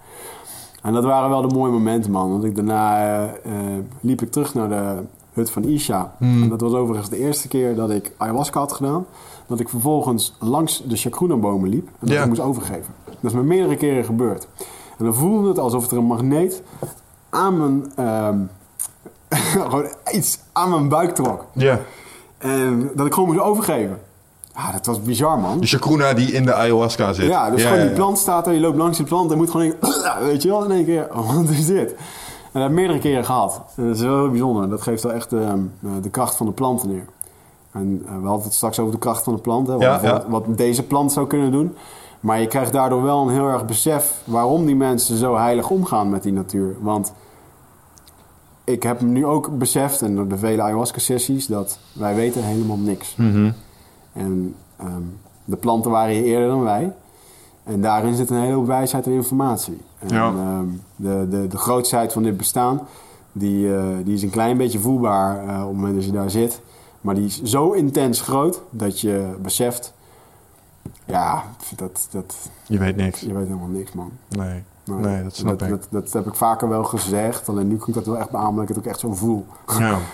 En 0.81 0.93
dat 0.93 1.03
waren 1.03 1.29
wel 1.29 1.41
de 1.47 1.55
mooie 1.55 1.71
momenten, 1.71 2.11
man. 2.11 2.31
Want 2.31 2.43
ik 2.43 2.55
daarna 2.55 2.97
eh, 2.97 3.23
eh, 3.23 3.83
liep 4.01 4.21
ik 4.21 4.31
terug 4.31 4.53
naar 4.53 4.69
de 4.69 5.01
hut 5.33 5.51
van 5.51 5.63
Isha. 5.63 6.15
En 6.19 6.49
dat 6.49 6.61
was 6.61 6.73
overigens 6.73 7.09
de 7.09 7.17
eerste 7.17 7.47
keer 7.47 7.75
dat 7.75 7.89
ik 7.89 8.13
ayahuasca 8.17 8.59
had 8.59 8.71
gedaan. 8.71 9.05
Dat 9.47 9.59
ik 9.59 9.69
vervolgens 9.69 10.35
langs 10.39 10.83
de 10.85 10.95
chacruna-bomen 10.95 11.69
liep. 11.69 11.87
En 11.99 12.07
dat 12.07 12.17
ik 12.17 12.27
moest 12.27 12.39
overgeven. 12.39 12.93
Dat 13.05 13.31
is 13.31 13.33
me 13.33 13.43
meerdere 13.43 13.75
keren 13.75 14.03
gebeurd. 14.03 14.47
En 14.97 15.05
dan 15.05 15.13
voelde 15.13 15.47
het 15.47 15.59
alsof 15.59 15.91
er 15.91 15.97
een 15.97 16.05
magneet 16.05 16.63
aan 17.29 17.57
mijn... 17.57 17.91
ehm, 17.95 18.39
gewoon 19.69 19.87
iets 20.11 20.39
aan 20.51 20.69
mijn 20.69 20.89
buik 20.89 21.15
trok. 21.15 21.45
Ja. 21.53 21.79
En 22.37 22.91
dat 22.95 23.05
ik 23.05 23.13
gewoon 23.13 23.29
moest 23.29 23.41
overgeven. 23.41 23.99
Ja, 24.65 24.71
dat 24.71 24.85
was 24.85 25.01
bizar, 25.01 25.39
man. 25.39 25.59
De 25.59 25.67
chacruna 25.67 26.13
die 26.13 26.31
in 26.31 26.45
de 26.45 26.53
ayahuasca 26.53 27.13
zit. 27.13 27.27
Ja, 27.27 27.49
dus 27.49 27.63
gewoon 27.63 27.77
ja, 27.77 27.83
die 27.85 27.93
plant 27.93 28.17
staat 28.17 28.47
er, 28.47 28.53
je 28.53 28.59
loopt 28.59 28.77
langs 28.77 28.97
die 28.97 29.05
plant 29.05 29.31
en 29.31 29.37
moet 29.37 29.49
gewoon 29.51 29.73
denken, 29.79 30.03
weet 30.29 30.41
je 30.41 30.49
wel, 30.49 30.63
in 30.63 30.71
één 30.71 30.85
keer, 30.85 31.07
oh, 31.11 31.35
wat 31.35 31.49
is 31.49 31.65
dit? 31.65 31.95
dat 32.51 32.61
heb 32.61 32.71
ik 32.71 32.77
meerdere 32.77 32.99
keren 32.99 33.25
gehad. 33.25 33.61
En 33.75 33.87
dat 33.87 33.95
is 33.95 34.01
wel 34.01 34.17
heel 34.17 34.29
bijzonder. 34.29 34.69
Dat 34.69 34.81
geeft 34.81 35.03
wel 35.03 35.13
echt 35.13 35.33
ehm, 35.33 35.59
eh, 35.83 35.89
de 36.01 36.09
kracht 36.09 36.35
van 36.35 36.45
de 36.45 36.51
planten 36.51 36.89
neer. 36.89 37.05
En 37.71 38.03
eh, 38.05 38.21
we 38.21 38.27
hadden 38.27 38.45
het 38.45 38.53
straks 38.53 38.79
over 38.79 38.93
de 38.93 38.99
kracht 38.99 39.23
van 39.23 39.35
de 39.35 39.41
planten. 39.41 39.73
Wat, 39.73 39.83
Ja, 39.83 39.99
ja. 40.03 40.11
wat, 40.11 40.25
wat 40.27 40.57
deze 40.57 40.83
plant 40.83 41.11
zou 41.11 41.27
kunnen 41.27 41.51
doen. 41.51 41.75
Maar 42.19 42.39
je 42.39 42.47
krijgt 42.47 42.73
daardoor 42.73 43.03
wel 43.03 43.21
een 43.21 43.33
heel 43.33 43.47
erg 43.47 43.65
besef 43.65 44.21
waarom 44.23 44.65
die 44.65 44.75
mensen 44.75 45.17
zo 45.17 45.37
heilig 45.37 45.69
omgaan 45.69 46.09
met 46.09 46.23
die 46.23 46.33
natuur. 46.33 46.75
Want 46.79 47.13
ik 48.63 48.83
heb 48.83 49.01
nu 49.01 49.25
ook 49.25 49.57
beseft, 49.57 50.01
en 50.01 50.15
door 50.15 50.27
de 50.27 50.37
vele 50.37 50.61
ayahuasca-sessies, 50.61 51.47
dat 51.47 51.79
wij 51.93 52.15
weten 52.15 52.43
helemaal 52.43 52.77
niks. 52.77 53.15
Mhm. 53.15 53.51
En 54.19 54.55
ehm, 54.77 55.01
de 55.45 55.55
planten 55.55 55.91
waren 55.91 56.13
hier 56.13 56.23
eerder 56.23 56.47
dan 56.47 56.63
wij. 56.63 56.93
En 57.63 57.81
daarin 57.81 58.15
zit 58.15 58.29
een 58.29 58.37
hele 58.41 58.53
hoop 58.53 58.65
wijsheid 58.67 59.05
en 59.05 59.11
informatie. 59.11 59.77
En, 59.99 60.07
Ja. 60.07 60.27
ehm, 60.27 60.65
de, 60.95 61.27
de, 61.29 61.47
de 61.47 61.57
grootsheid 61.57 62.13
van 62.13 62.23
dit 62.23 62.37
bestaan, 62.37 62.81
die, 63.31 63.75
eh, 63.75 63.83
die 64.03 64.13
is 64.13 64.23
een 64.23 64.29
klein 64.29 64.57
beetje 64.57 64.79
voelbaar 64.79 65.47
eh, 65.47 65.61
op 65.61 65.67
het 65.67 65.75
moment 65.75 65.95
dat 65.95 66.05
je 66.05 66.11
daar 66.11 66.29
zit. 66.29 66.61
Maar 67.01 67.15
die 67.15 67.25
is 67.25 67.41
zo 67.43 67.71
intens 67.71 68.21
groot 68.21 68.61
dat 68.69 68.99
je 68.99 69.35
beseft... 69.41 69.93
Ja, 71.05 71.43
dat, 71.75 72.07
dat, 72.11 72.35
Je 72.67 72.77
weet 72.77 72.95
niks. 72.95 73.19
je 73.19 73.33
weet 73.33 73.47
helemaal 73.47 73.67
niks, 73.67 73.91
man. 73.93 74.11
Nee. 74.27 74.63
Nee, 74.85 75.23
dat 75.23 75.35
snap 75.35 75.61
ik. 75.61 75.69
Dat, 75.69 75.87
dat 75.89 76.13
heb 76.13 76.27
ik 76.27 76.33
vaker 76.35 76.69
wel 76.69 76.83
gezegd. 76.83 77.49
Alleen 77.49 77.67
nu 77.67 77.75
ik 77.85 77.93
dat 77.93 78.05
wel 78.05 78.17
echt 78.17 78.29
beamen 78.29 78.53
dat 78.55 78.61
ik 78.63 78.67
het 78.69 78.77
ook 78.77 78.85
echt 78.85 78.99
zo 78.99 79.13
voel. 79.13 79.45
Ja. 79.77 79.97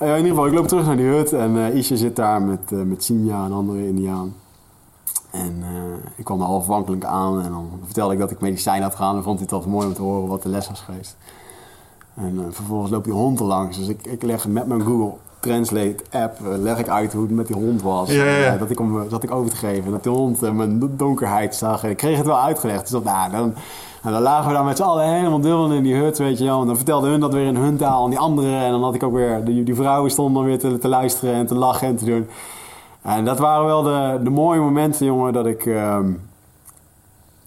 Eh, 0.00 0.08
in 0.08 0.16
ieder 0.16 0.30
geval, 0.30 0.46
ik 0.46 0.52
loop 0.52 0.68
terug 0.68 0.86
naar 0.86 0.96
die 0.96 1.06
hut 1.06 1.32
en 1.32 1.56
Isha 1.56 1.96
zit 1.96 2.16
daar 2.16 2.42
met, 2.42 2.72
eh 2.72 2.78
met 2.78 3.04
Sinja, 3.04 3.44
een 3.44 3.52
andere 3.52 3.86
Indiaan. 3.86 4.34
En 5.30 5.64
ik 6.16 6.24
kwam 6.24 6.40
er 6.40 6.46
half 6.46 6.66
wankelijk 6.66 7.04
aan 7.04 7.42
en 7.42 7.50
dan 7.50 7.70
vertelde 7.84 8.12
ik 8.12 8.18
dat 8.18 8.30
ik 8.30 8.40
medicijn 8.40 8.82
had 8.82 8.94
gedaan 8.94 9.16
en 9.16 9.22
vond 9.22 9.34
hij 9.34 9.44
het 9.44 9.52
altijd 9.54 9.72
mooi 9.72 9.86
om 9.86 9.94
te 9.94 10.02
horen 10.02 10.28
wat 10.28 10.42
de 10.42 10.48
les 10.48 10.68
was 10.68 10.80
geweest. 10.80 11.16
En 12.14 12.46
vervolgens 12.50 12.90
loopt 12.90 13.04
die 13.04 13.12
hond 13.12 13.40
er 13.40 13.46
langs, 13.46 13.76
dus 13.76 13.88
ik, 13.88 14.06
ik 14.06 14.22
leg 14.22 14.48
met 14.48 14.66
mijn 14.66 14.82
Google 14.82 15.12
Translate 15.40 15.96
app 16.10 16.38
eh, 16.40 16.58
leg 16.58 16.78
ik 16.78 16.88
uit 16.88 17.12
hoe 17.12 17.22
het 17.22 17.30
met 17.30 17.46
die 17.46 17.56
hond 17.56 17.82
was. 17.82 18.10
Ja, 18.10 18.24
ja, 18.24 18.36
ja. 18.36 18.52
Eh, 18.52 18.58
dat 18.58 18.70
ik 18.70 18.80
om 18.80 19.08
dat 19.08 19.22
ik 19.22 19.30
over 19.30 19.50
te 19.50 19.56
geven 19.56 19.84
en 19.84 19.90
dat 19.90 20.02
die 20.02 20.12
hond 20.12 20.42
eh, 20.42 20.50
mijn 20.50 20.96
donkerheid 20.96 21.54
zag. 21.54 21.84
Ik 21.84 21.96
kreeg 21.96 22.16
het 22.16 22.26
wel 22.26 22.40
uitgelegd. 22.40 22.80
Dus 22.80 22.90
dat, 22.90 23.04
nou, 23.04 23.30
dan, 23.30 23.54
en 24.02 24.12
dan 24.12 24.22
lagen 24.22 24.48
we 24.48 24.54
daar 24.54 24.64
met 24.64 24.76
z'n 24.76 24.82
allen 24.82 25.14
helemaal 25.14 25.40
dubbel 25.40 25.72
in 25.72 25.82
die 25.82 25.94
hut, 25.94 26.18
weet 26.18 26.38
je 26.38 26.44
wel. 26.44 26.60
En 26.60 26.66
dan 26.66 26.76
vertelde 26.76 27.08
hun 27.08 27.20
dat 27.20 27.32
weer 27.32 27.46
in 27.46 27.56
hun 27.56 27.76
taal 27.76 28.04
en 28.04 28.10
die 28.10 28.18
anderen. 28.18 28.60
En 28.60 28.70
dan 28.70 28.82
had 28.82 28.94
ik 28.94 29.02
ook 29.02 29.14
weer, 29.14 29.44
die, 29.44 29.62
die 29.62 29.74
vrouwen 29.74 30.10
stonden 30.10 30.34
dan 30.34 30.44
weer 30.44 30.58
te, 30.58 30.78
te 30.78 30.88
luisteren 30.88 31.34
en 31.34 31.46
te 31.46 31.54
lachen 31.54 31.88
en 31.88 31.96
te 31.96 32.04
doen. 32.04 32.28
En 33.02 33.24
dat 33.24 33.38
waren 33.38 33.66
wel 33.66 33.82
de, 33.82 34.20
de 34.22 34.30
mooie 34.30 34.60
momenten, 34.60 35.06
jongen, 35.06 35.32
dat 35.32 35.46
ik... 35.46 35.66
ehm, 35.66 36.12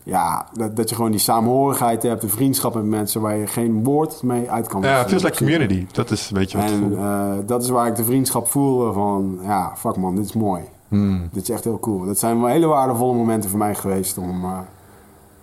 ja, 0.03 0.45
dat, 0.53 0.75
dat 0.75 0.89
je 0.89 0.95
gewoon 0.95 1.11
die 1.11 1.19
saamhorigheid 1.19 2.03
hebt, 2.03 2.21
de 2.21 2.29
vriendschap 2.29 2.73
met 2.73 2.85
mensen 2.85 3.21
waar 3.21 3.37
je 3.37 3.47
geen 3.47 3.83
woord 3.83 4.23
mee 4.23 4.51
uit 4.51 4.67
kan 4.67 4.81
Ja, 4.81 4.97
het 4.97 5.07
feels 5.09 5.23
like 5.23 5.37
community. 5.37 5.87
Dat 5.91 6.11
is 6.11 6.29
een 6.29 6.37
beetje 6.37 6.57
wat 6.57 6.69
ik 6.69 6.75
En 6.75 6.97
eh, 6.97 7.31
dat 7.45 7.63
is 7.63 7.69
waar 7.69 7.87
ik 7.87 7.95
de 7.95 8.03
vriendschap 8.03 8.47
voelde 8.47 8.93
van, 8.93 9.39
ja, 9.41 9.73
fuck 9.75 9.95
man, 9.95 10.15
dit 10.15 10.25
is 10.25 10.33
mooi. 10.33 10.61
Hmm. 10.87 11.29
Dit 11.31 11.43
is 11.43 11.49
echt 11.49 11.63
heel 11.63 11.79
cool. 11.79 12.05
Dat 12.05 12.19
zijn 12.19 12.39
wel 12.39 12.49
hele 12.49 12.65
waardevolle 12.67 13.13
momenten 13.13 13.49
voor 13.49 13.59
mij 13.59 13.75
geweest 13.75 14.17
om... 14.17 14.43
eh 14.43 14.59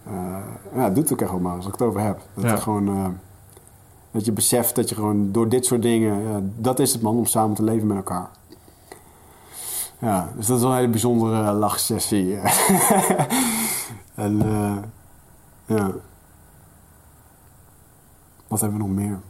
eh, 0.06 0.36
ja, 0.74 0.90
doe 0.90 1.02
het 1.02 1.12
ook 1.12 1.20
echt 1.20 1.30
wel 1.30 1.40
maar 1.40 1.56
als 1.56 1.66
ik 1.66 1.72
het 1.72 1.82
over 1.82 2.00
heb. 2.00 2.20
Dat, 2.34 2.44
Ja. 2.44 2.50
je 2.50 2.56
gewoon, 2.56 2.88
eh, 2.88 3.04
dat 4.10 4.24
je 4.24 4.32
beseft 4.32 4.74
dat 4.74 4.88
je 4.88 4.94
gewoon 4.94 5.32
door 5.32 5.48
dit 5.48 5.66
soort 5.66 5.82
dingen... 5.82 6.52
dat 6.56 6.78
is 6.78 6.92
het 6.92 7.02
man, 7.02 7.16
om 7.16 7.26
samen 7.26 7.56
te 7.56 7.62
leven 7.62 7.86
met 7.86 7.96
elkaar. 7.96 8.28
Ja, 9.98 10.28
dus 10.36 10.46
dat 10.46 10.56
is 10.56 10.62
wel 10.62 10.72
een 10.72 10.78
hele 10.78 10.90
bijzondere 10.90 11.52
lachsessie. 11.52 12.36
en 14.20 14.42
eh, 14.42 14.76
ja... 15.76 15.90
Wat 18.48 18.60
hebben 18.60 18.78
we 18.78 18.84
nog 18.86 18.94
meer? 18.94 19.20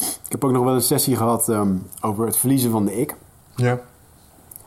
Ik 0.00 0.36
heb 0.36 0.44
ook 0.44 0.52
nog 0.52 0.64
wel 0.64 0.74
een 0.74 0.82
sessie 0.82 1.16
gehad 1.16 1.48
ehm, 1.48 1.74
over 2.00 2.26
het 2.26 2.36
verliezen 2.36 2.70
van 2.70 2.84
de 2.84 3.00
ik. 3.00 3.16
Ja, 3.54 3.74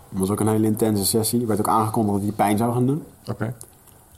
Dat 0.09 0.19
was 0.19 0.29
ook 0.29 0.39
een 0.39 0.47
hele 0.47 0.67
intense 0.67 1.05
sessie. 1.05 1.41
Er 1.41 1.47
werd 1.47 1.59
ook 1.59 1.67
aangekondigd 1.67 2.15
dat 2.15 2.25
hij 2.27 2.35
pijn 2.35 2.57
zou 2.57 2.73
gaan 2.73 2.85
doen. 2.85 3.03
oké. 3.29 3.55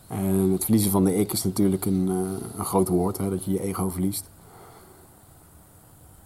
En 0.08 0.52
het 0.52 0.64
verliezen 0.64 0.92
van 0.92 1.04
de 1.04 1.16
ik 1.16 1.32
is 1.32 1.44
natuurlijk 1.44 1.86
een, 1.86 2.08
eh, 2.10 2.58
een 2.60 2.66
groot 2.66 2.88
woord, 2.88 3.18
hè, 3.18 3.30
dat 3.30 3.46
je 3.46 3.52
je 3.52 3.62
ego 3.62 3.90
verliest. 3.90 4.30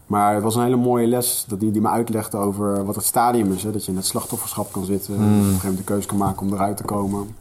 Maar 0.05 0.33
het 0.33 0.43
was 0.43 0.55
een 0.55 0.63
hele 0.63 0.75
mooie 0.75 1.07
les 1.07 1.45
dat 1.47 1.59
die, 1.59 1.71
die 1.71 1.81
me 1.81 1.87
uitlegde 1.87 2.37
over 2.37 2.85
wat 2.85 2.95
het 2.95 3.05
stadium 3.05 3.51
is. 3.51 3.63
Hè, 3.63 3.71
dat 3.71 3.85
je 3.85 3.91
in 3.91 3.97
het 3.97 4.05
slachtofferschap 4.05 4.71
kan 4.71 4.85
zitten, 4.85 5.15
en 5.15 5.21
op 5.21 5.27
een 5.27 5.35
gegeven 5.35 5.59
moment 5.61 5.77
de 5.77 5.83
keuze 5.83 6.07
kan 6.07 6.17
maken 6.17 6.47
om 6.47 6.53
eruit 6.53 6.77
te 6.77 6.83
komen. 6.83 7.35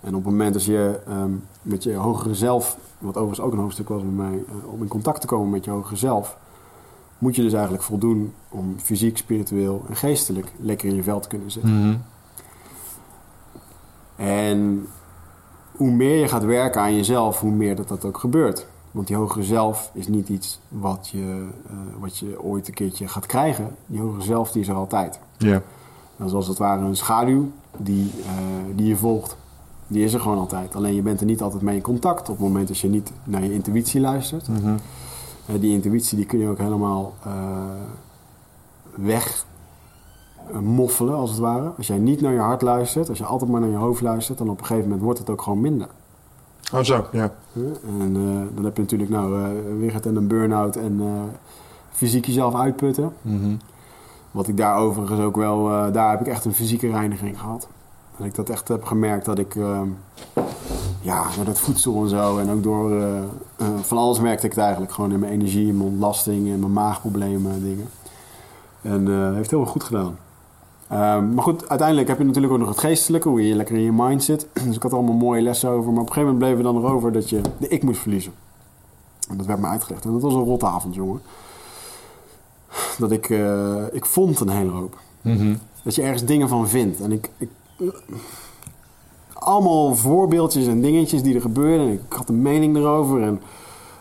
En 0.00 0.08
op 0.14 0.24
het 0.24 0.32
moment 0.32 0.52
dat 0.52 0.64
je 0.64 1.00
ehm, 1.06 1.30
met 1.62 1.82
je 1.82 1.94
hogere 1.94 2.34
zelf, 2.34 2.78
wat 2.98 3.16
overigens 3.16 3.46
ook 3.46 3.52
een 3.52 3.58
hoofdstuk 3.58 3.88
was 3.88 4.02
bij 4.02 4.10
mij, 4.10 4.44
eh, 4.48 4.72
om 4.72 4.82
in 4.82 4.88
contact 4.88 5.20
te 5.20 5.26
komen 5.26 5.50
met 5.50 5.64
je 5.64 5.70
hogere 5.70 5.96
zelf, 5.96 6.36
moet 7.18 7.36
je 7.36 7.42
dus 7.42 7.52
eigenlijk 7.52 7.82
voldoen 7.82 8.32
om 8.48 8.74
fysiek, 8.78 9.16
spiritueel 9.16 9.84
en 9.88 9.96
geestelijk 9.96 10.52
lekker 10.56 10.88
in 10.88 10.94
je 10.94 11.02
vel 11.02 11.20
te 11.20 11.28
kunnen 11.28 11.50
zitten. 11.50 11.80
Mhm. 11.80 11.96
En 14.16 14.86
hoe 15.72 15.90
meer 15.90 16.18
je 16.20 16.28
gaat 16.28 16.44
werken 16.44 16.80
aan 16.80 16.96
jezelf, 16.96 17.40
hoe 17.40 17.50
meer 17.50 17.76
dat 17.76 17.88
dat 17.88 18.04
ook 18.04 18.18
gebeurt. 18.18 18.66
Want 18.90 19.06
die 19.06 19.16
hogere 19.16 19.44
zelf 19.44 19.90
is 19.94 20.08
niet 20.08 20.28
iets 20.28 20.60
wat 20.68 21.08
je, 21.08 21.48
eh, 21.66 21.76
wat 21.98 22.18
je 22.18 22.42
ooit 22.42 22.68
een 22.68 22.74
keertje 22.74 23.08
gaat 23.08 23.26
krijgen. 23.26 23.76
Die 23.86 24.00
hogere 24.00 24.22
zelf 24.22 24.52
die 24.52 24.62
is 24.62 24.68
er 24.68 24.74
altijd. 24.74 25.20
Ja. 25.36 25.62
Dat 26.16 26.28
is 26.28 26.34
als 26.34 26.48
het 26.48 26.58
ware 26.58 26.84
een 26.84 26.96
schaduw 26.96 27.50
die, 27.76 28.10
eh, 28.24 28.32
die 28.74 28.86
je 28.86 28.96
volgt. 28.96 29.36
Die 29.90 30.04
is 30.04 30.14
er 30.14 30.20
gewoon 30.20 30.38
altijd. 30.38 30.74
Alleen 30.74 30.94
je 30.94 31.02
bent 31.02 31.20
er 31.20 31.26
niet 31.26 31.42
altijd 31.42 31.62
mee 31.62 31.76
in 31.76 31.82
contact 31.82 32.20
op 32.20 32.26
het 32.26 32.46
moment 32.46 32.68
dat 32.68 32.78
je 32.78 32.88
niet 32.88 33.12
naar 33.24 33.42
je 33.42 33.52
intuïtie 33.52 34.00
luistert. 34.00 34.48
Mhm. 34.48 34.74
Eh, 35.46 35.60
die 35.60 35.72
intuïtie 35.72 36.16
die 36.16 36.26
kun 36.26 36.38
je 36.38 36.48
ook 36.48 36.58
helemaal 36.58 37.14
eh, 37.24 37.32
weg 38.94 39.46
eh, 40.52 40.58
moffelen, 40.58 41.14
als 41.14 41.30
het 41.30 41.38
ware. 41.38 41.72
Als 41.76 41.86
jij 41.86 41.98
niet 41.98 42.20
naar 42.20 42.32
je 42.32 42.38
hart 42.38 42.62
luistert, 42.62 43.08
als 43.08 43.18
je 43.18 43.24
altijd 43.24 43.50
maar 43.50 43.60
naar 43.60 43.70
je 43.70 43.76
hoofd 43.76 44.00
luistert, 44.00 44.38
dan 44.38 44.48
op 44.48 44.58
een 44.58 44.66
gegeven 44.66 44.84
moment 44.84 45.02
wordt 45.02 45.18
het 45.18 45.30
ook 45.30 45.42
gewoon 45.42 45.60
minder. 45.60 45.88
Oh 46.72 46.80
zo, 46.80 47.06
ja. 47.12 47.32
En 47.98 48.12
dan 48.54 48.64
heb 48.64 48.76
je 48.76 48.82
natuurlijk 48.82 49.10
nou 49.10 49.42
eh 49.42 49.48
Wigert 49.78 50.06
en 50.06 50.16
een 50.16 50.26
burn-out 50.26 50.76
en 50.76 51.00
fysiek 51.90 52.26
jezelf 52.26 52.54
uitputten. 52.54 53.12
Mhm. 53.22 53.54
Wat 54.30 54.48
ik 54.48 54.56
daar 54.56 54.76
overigens 54.76 55.20
ook 55.20 55.36
wel, 55.36 55.92
daar 55.92 56.10
heb 56.10 56.20
ik 56.20 56.26
echt 56.26 56.44
een 56.44 56.54
fysieke 56.54 56.90
reiniging 56.90 57.40
gehad. 57.40 57.68
Dat 58.20 58.28
ik 58.28 58.34
dat 58.34 58.50
echt 58.50 58.68
heb 58.68 58.84
gemerkt 58.84 59.24
dat 59.24 59.38
ik, 59.38 59.56
eh, 59.56 59.80
ja, 61.00 61.24
door 61.36 61.44
dat 61.44 61.58
voedsel 61.58 62.02
en 62.02 62.08
zo 62.08 62.38
en 62.38 62.50
ook 62.50 62.62
door 62.62 62.92
eh, 62.92 63.18
eh, 63.56 63.66
van 63.82 63.98
alles 63.98 64.20
merkte 64.20 64.46
ik 64.46 64.52
het 64.52 64.60
eigenlijk. 64.60 64.92
Gewoon 64.92 65.12
in 65.12 65.18
mijn 65.18 65.32
energie, 65.32 65.66
in 65.66 65.76
mijn 65.76 65.88
ontlasting, 65.88 66.46
in 66.46 66.58
mijn 66.58 66.72
maagproblemen 66.72 67.52
en 67.52 67.62
dingen. 67.62 67.88
En 68.82 69.08
eh 69.08 69.34
heeft 69.34 69.50
heel 69.50 69.60
erg 69.60 69.70
goed 69.70 69.84
gedaan. 69.84 70.18
Ehm, 70.88 71.34
maar 71.34 71.42
goed, 71.42 71.68
uiteindelijk 71.68 72.08
heb 72.08 72.18
je 72.18 72.24
natuurlijk 72.24 72.52
ook 72.52 72.58
nog 72.58 72.68
het 72.68 72.78
geestelijke, 72.78 73.28
hoe 73.28 73.46
je 73.46 73.54
lekker 73.54 73.74
in 73.74 73.82
je 73.82 73.92
mind 73.92 74.24
zit. 74.24 74.46
Dus 74.66 74.76
ik 74.76 74.82
had 74.82 74.90
er 74.90 74.96
allemaal 74.96 75.16
mooie 75.16 75.42
lessen 75.42 75.70
over. 75.70 75.92
Maar 75.92 76.00
op 76.00 76.08
een 76.08 76.12
gegeven 76.12 76.34
moment 76.34 76.38
bleef 76.38 76.56
er 76.56 76.72
dan 76.72 76.82
nog 76.82 76.92
over 76.92 77.12
dat 77.12 77.28
je 77.30 77.40
de 77.58 77.68
ik 77.68 77.82
moest 77.82 78.00
verliezen. 78.00 78.32
En 79.28 79.36
dat 79.36 79.46
werd 79.46 79.60
me 79.60 79.66
uitgelegd. 79.66 80.04
En 80.04 80.12
dat 80.12 80.22
was 80.22 80.34
een 80.34 80.44
rotte 80.44 80.66
avond, 80.66 80.94
jongen. 80.94 81.20
Dat 82.98 83.10
ik, 83.10 83.28
ik 83.92 84.06
vond 84.06 84.40
een 84.40 84.48
hele 84.48 84.70
hoop. 84.70 84.98
Mhm. 85.20 85.54
Dat 85.82 85.94
je 85.94 86.02
ergens 86.02 86.24
dingen 86.24 86.48
van 86.48 86.68
vindt. 86.68 87.00
En 87.00 87.12
ik, 87.12 87.30
ik 87.36 87.48
allemaal 89.40 89.94
voorbeeldjes 89.94 90.66
en 90.66 90.80
dingetjes 90.80 91.22
die 91.22 91.34
er 91.34 91.40
gebeuren. 91.40 91.86
En 91.86 91.92
ik 91.92 92.00
had 92.08 92.28
een 92.28 92.42
mening 92.42 92.76
erover 92.76 93.22
en 93.22 93.40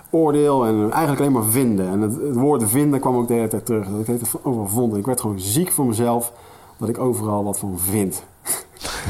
oordeel 0.09 0.65
en 0.65 0.91
eigenlijk 0.91 1.19
alleen 1.19 1.31
maar 1.31 1.43
vinden. 1.43 1.87
En 1.87 2.01
het, 2.01 2.15
het 2.21 2.35
woord 2.35 2.69
vinden 2.69 2.99
kwam 2.99 3.15
ook 3.15 3.27
de 3.27 3.33
hele 3.33 3.47
tijd 3.47 3.65
terug. 3.65 3.87
Dat 3.89 3.99
ik 3.99 4.07
het 4.07 4.33
overal 4.43 4.67
vond. 4.67 4.93
En 4.93 4.99
ik 4.99 5.05
werd 5.05 5.21
gewoon 5.21 5.39
ziek 5.39 5.71
voor 5.71 5.85
mezelf 5.85 6.33
dat 6.77 6.89
ik 6.89 6.97
overal 6.97 7.43
wat 7.43 7.59
van 7.59 7.79
vind. 7.79 8.23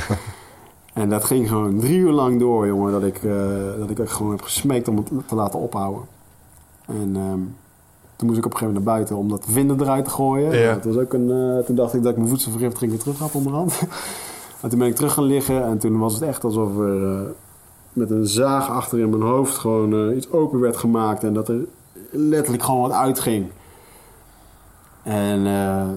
en 0.94 1.10
dat 1.10 1.24
ging 1.24 1.48
gewoon 1.48 1.80
drie 1.80 1.98
uur 1.98 2.12
lang 2.12 2.40
door, 2.40 2.68
jongen. 2.68 2.92
Dat 2.92 3.04
ik, 3.04 3.24
eh, 3.24 3.34
dat 3.80 3.90
ik 3.90 4.10
gewoon 4.10 4.32
heb 4.32 4.42
gesmeekt 4.42 4.88
om 4.88 4.98
het 4.98 5.10
te 5.28 5.36
laten 5.36 5.60
ophouden. 5.60 6.04
En 6.86 7.16
ehm, 7.16 7.40
toen 8.16 8.28
moest 8.28 8.38
ik 8.38 8.46
op 8.46 8.52
een 8.52 8.58
gegeven 8.58 8.68
moment 8.68 8.86
naar 8.86 8.94
buiten 8.94 9.16
om 9.16 9.30
dat 9.30 9.46
vinden 9.50 9.82
eruit 9.82 10.06
te 10.06 10.12
gooien. 10.12 10.58
Ja. 10.58 10.74
Dat 10.74 10.84
was 10.84 10.98
ook 11.04 11.14
een, 11.14 11.32
eh, 11.32 11.66
toen 11.66 11.76
dacht 11.76 11.94
ik 11.94 12.02
dat 12.02 12.12
ik 12.12 12.18
mijn 12.18 12.30
voedselvergiftiging 12.30 12.92
weer 12.92 13.00
terug 13.00 13.20
had 13.20 13.36
onderhand. 13.36 13.80
en 14.62 14.70
toen 14.70 14.80
ben 14.80 14.88
ik 14.88 14.96
terug 14.96 15.14
gaan 15.14 15.24
liggen 15.24 15.64
en 15.64 15.78
toen 15.78 16.00
was 16.00 16.14
het 16.14 16.22
echt 16.22 16.44
alsof 16.44 16.78
er 16.78 17.12
eh, 17.12 17.20
met 17.94 18.12
een 18.12 18.28
zaag 18.28 18.70
achter 18.70 19.00
in 19.00 19.10
mijn 19.10 19.22
hoofd 19.22 19.58
gewoon 19.58 19.94
eh, 19.94 20.18
iets 20.18 20.32
open 20.32 20.60
werd 20.60 20.78
gemaakt. 20.78 21.24
En 21.24 21.34
dat 21.34 21.50
er 21.50 21.66
letterlijk 22.12 22.64
gewoon 22.64 22.82
wat 22.82 22.92
uitging. 22.92 23.48
En 25.04 25.46
eh, 25.46 25.88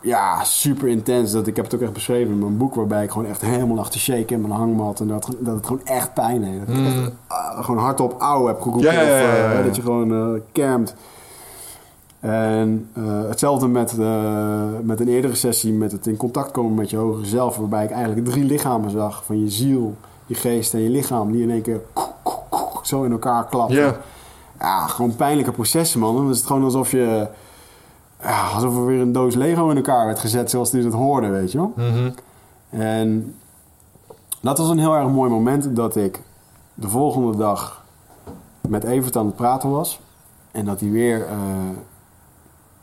ja, 0.00 0.44
super 0.44 0.88
intens. 0.88 1.32
Dat, 1.32 1.46
ik 1.46 1.56
heb 1.56 1.64
het 1.64 1.74
ook 1.74 1.80
echt 1.80 1.92
beschreven 1.92 2.32
in 2.32 2.38
mijn 2.38 2.56
boek, 2.56 2.74
waarbij 2.74 3.04
ik 3.04 3.10
gewoon 3.10 3.28
echt 3.28 3.40
helemaal 3.40 3.76
lag 3.76 3.90
te 3.90 3.98
shaken 3.98 4.28
in 4.28 4.40
mijn 4.40 4.52
hangmat. 4.52 5.00
En 5.00 5.08
dat, 5.08 5.28
dat 5.38 5.54
het 5.54 5.66
gewoon 5.66 5.84
echt 5.84 6.14
pijn 6.14 6.42
heeft. 6.42 6.66
Dat 6.66 6.76
ik 6.76 6.86
echt, 6.86 7.12
ah, 7.26 7.64
gewoon 7.64 7.80
hardop 7.80 8.20
auw 8.20 8.46
heb 8.46 8.60
geroepen. 8.60 8.92
Ja, 8.92 9.00
ja, 9.02 9.18
ja, 9.18 9.32
Of, 9.32 9.36
ja, 9.36 9.52
ja. 9.52 9.62
dat 9.62 9.76
je 9.76 9.82
gewoon 9.82 10.40
kermt. 10.52 10.94
En 12.20 12.88
eh, 12.92 13.28
hetzelfde 13.28 13.68
met, 13.68 13.98
eh, 13.98 14.64
met 14.82 15.00
een 15.00 15.08
eerdere 15.08 15.34
sessie, 15.34 15.72
met 15.72 15.92
het 15.92 16.06
in 16.06 16.16
contact 16.16 16.50
komen 16.50 16.74
met 16.74 16.90
je 16.90 16.96
hogere 16.96 17.26
zelf, 17.26 17.56
waarbij 17.56 17.84
ik 17.84 17.90
eigenlijk 17.90 18.26
drie 18.26 18.44
lichamen 18.44 18.90
zag: 18.90 19.24
van 19.24 19.40
je 19.40 19.50
ziel, 19.50 19.96
je 20.26 20.34
geest 20.34 20.74
en 20.74 20.80
je 20.80 20.90
lichaam, 20.90 21.32
die 21.32 21.42
in 21.42 21.50
één 21.50 21.62
keer 21.62 21.80
zo 22.82 23.02
in 23.02 23.12
elkaar 23.12 23.46
klappen. 23.46 23.76
Ja. 23.76 23.96
ja, 24.58 24.86
gewoon 24.86 25.16
pijnlijke 25.16 25.52
processen, 25.52 26.00
man. 26.00 26.16
Dan 26.16 26.30
is 26.30 26.36
het 26.36 26.46
gewoon 26.46 26.64
alsof 26.64 26.90
je... 26.90 27.28
Ja, 28.22 28.48
alsof 28.48 28.76
er 28.76 28.86
weer 28.86 29.00
een 29.00 29.12
doos 29.12 29.34
Lego 29.34 29.70
in 29.70 29.76
elkaar 29.76 30.06
werd 30.06 30.18
gezet 30.18 30.50
zoals 30.50 30.70
die 30.70 30.84
het 30.84 30.92
hoorde, 30.92 31.28
weet 31.28 31.52
je 31.52 31.58
wel. 31.58 31.72
En 32.70 33.34
dat 34.40 34.58
was 34.58 34.68
een 34.68 34.78
heel 34.78 34.94
erg 34.94 35.08
mooi 35.08 35.30
moment 35.30 35.76
dat 35.76 35.96
ik 35.96 36.22
de 36.74 36.88
volgende 36.88 37.36
dag 37.36 37.84
met 38.68 38.84
Evert 38.84 39.16
aan 39.16 39.26
het 39.26 39.36
praten 39.36 39.70
was. 39.70 40.00
En 40.50 40.64
dat 40.64 40.80
hij 40.80 40.90
weer 40.90 41.26
eh, 41.26 41.36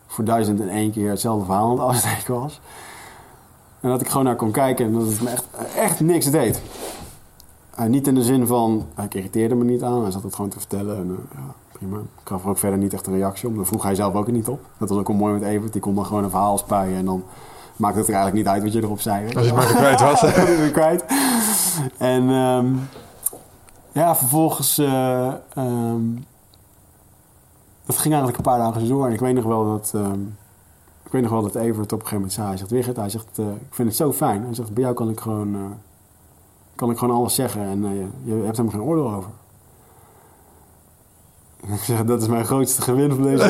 voor 0.07 0.23
duizend 0.25 0.61
en 0.61 0.69
één 0.69 0.91
keer 0.91 1.09
hetzelfde 1.09 1.45
verhaal 1.45 1.63
aan 1.65 1.71
het 1.71 1.79
afsteken 1.79 2.39
was. 2.39 2.59
En 3.79 3.89
dat 3.89 4.01
ik 4.01 4.07
gewoon 4.07 4.23
naar 4.25 4.35
kon 4.35 4.51
kijken 4.51 4.85
en 4.85 4.93
dat 4.93 5.07
het 5.07 5.21
me 5.21 5.29
echt, 5.29 5.45
echt 5.75 5.99
niks 5.99 6.31
deed. 6.31 6.61
Eh, 7.75 7.85
niet 7.85 8.07
in 8.07 8.15
de 8.15 8.23
zin 8.23 8.47
van, 8.47 8.85
hij 8.95 9.05
irriteerde 9.09 9.55
me 9.55 9.63
niet 9.63 9.84
aan, 9.84 10.01
hij 10.01 10.11
zat 10.11 10.23
het 10.23 10.35
gewoon 10.35 10.49
te 10.49 10.59
vertellen. 10.59 10.97
En, 10.97 11.09
eh, 11.31 11.38
ja, 11.38 11.53
prima. 11.71 11.97
Ik 11.97 12.03
gaf 12.23 12.43
er 12.43 12.49
ook 12.49 12.57
verder 12.57 12.79
niet 12.79 12.93
echt 12.93 13.07
een 13.07 13.13
reactie 13.13 13.47
op. 13.49 13.55
Dan 13.55 13.65
vroeg 13.65 13.84
hij 13.84 13.95
zelf 13.95 14.13
ook 14.13 14.31
niet 14.31 14.47
op. 14.47 14.59
Dat 14.77 14.89
was 14.89 14.97
ook 14.97 15.07
wel 15.07 15.15
mooi 15.17 15.34
met 15.34 15.41
Evert. 15.43 15.71
Die 15.73 15.81
kon 15.81 15.95
dan 15.95 16.05
gewoon 16.05 16.23
een 16.23 16.29
verhaal 16.29 16.57
spuien 16.57 16.97
en 16.97 17.05
dan 17.05 17.23
maakte 17.75 17.99
het 17.99 18.07
er 18.07 18.13
eigenlijk 18.13 18.45
niet 18.45 18.53
uit 18.53 18.63
wat 18.63 18.73
je 18.73 18.81
erop 18.84 19.01
zei. 19.01 19.25
Als 19.35 19.45
je 19.45 19.53
het 19.53 19.55
maar 19.55 19.75
kwijt 19.75 20.01
was. 20.01 20.19
Kwijt. 20.71 21.05
En 21.97 22.29
ehm, 22.29 22.67
ja, 23.91 24.15
vervolgens. 24.15 24.77
eh, 24.77 25.27
ehm, 25.53 26.01
dat 27.88 27.97
ging 27.97 28.14
eigenlijk 28.14 28.38
een 28.38 28.43
paar 28.51 28.57
dagen 28.59 28.81
zo 28.81 28.88
door. 28.88 29.07
En 29.07 29.14
ik 29.14 29.19
weet 29.19 29.35
nog 29.35 29.43
wel 29.43 29.65
dat. 29.72 29.91
ehm, 29.95 30.22
ik 31.05 31.11
weet 31.14 31.22
nog 31.22 31.31
wel 31.31 31.41
dat 31.41 31.55
Evert 31.55 31.93
op 31.93 32.01
een 32.01 32.07
gegeven 32.07 32.15
moment 32.15 32.34
zei: 32.34 32.47
Hij 32.47 32.57
zegt, 32.57 32.72
Wigert, 32.72 32.95
hij 32.95 33.09
zegt, 33.09 33.26
eh, 33.39 33.45
ik 33.45 33.73
vind 33.73 33.88
het 33.88 33.97
zo 33.97 34.14
fijn. 34.14 34.43
Hij 34.43 34.53
zegt, 34.53 34.73
bij 34.73 34.84
jou 34.84 34.95
kan 34.95 35.09
ik 35.09 35.19
gewoon. 35.19 35.55
eh, 35.55 35.61
kan 36.76 36.89
ik 36.91 36.97
gewoon 36.97 37.15
alles 37.15 37.35
zeggen 37.35 37.61
en 37.61 37.85
eh, 37.85 37.91
je, 37.91 38.07
je 38.23 38.34
hebt 38.43 38.57
helemaal 38.57 38.72
geen 38.80 38.89
oordeel 38.89 39.14
over. 39.14 39.30
Ik 41.76 41.80
zeg, 41.84 42.03
dat 42.05 42.22
is 42.22 42.27
mijn 42.27 42.45
grootste 42.45 42.81
gewin 42.81 43.09
van 43.09 43.23
deze 43.23 43.43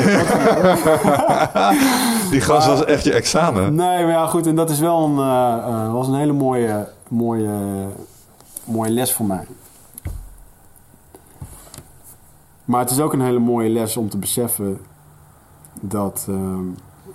Die 2.30 2.40
gast 2.40 2.66
was 2.66 2.84
echt 2.84 3.04
je 3.04 3.12
examen. 3.12 3.74
Nee, 3.74 4.02
maar 4.04 4.12
ja, 4.12 4.26
goed. 4.26 4.46
En 4.46 4.56
dat 4.56 4.70
is 4.70 4.78
wel 4.80 5.04
een, 5.04 5.92
was 5.92 6.08
een 6.08 6.14
hele 6.14 6.32
mooie, 6.32 6.88
mooie, 7.08 7.86
mooie 8.64 8.90
les 8.90 9.12
voor 9.12 9.26
mij. 9.26 9.46
Maar 12.68 12.80
het 12.80 12.90
is 12.90 13.00
ook 13.00 13.12
een 13.12 13.20
hele 13.20 13.38
mooie 13.38 13.68
les 13.68 13.96
om 13.96 14.08
te 14.08 14.18
beseffen 14.18 14.78
dat... 15.80 16.26
ehm, 16.28 16.64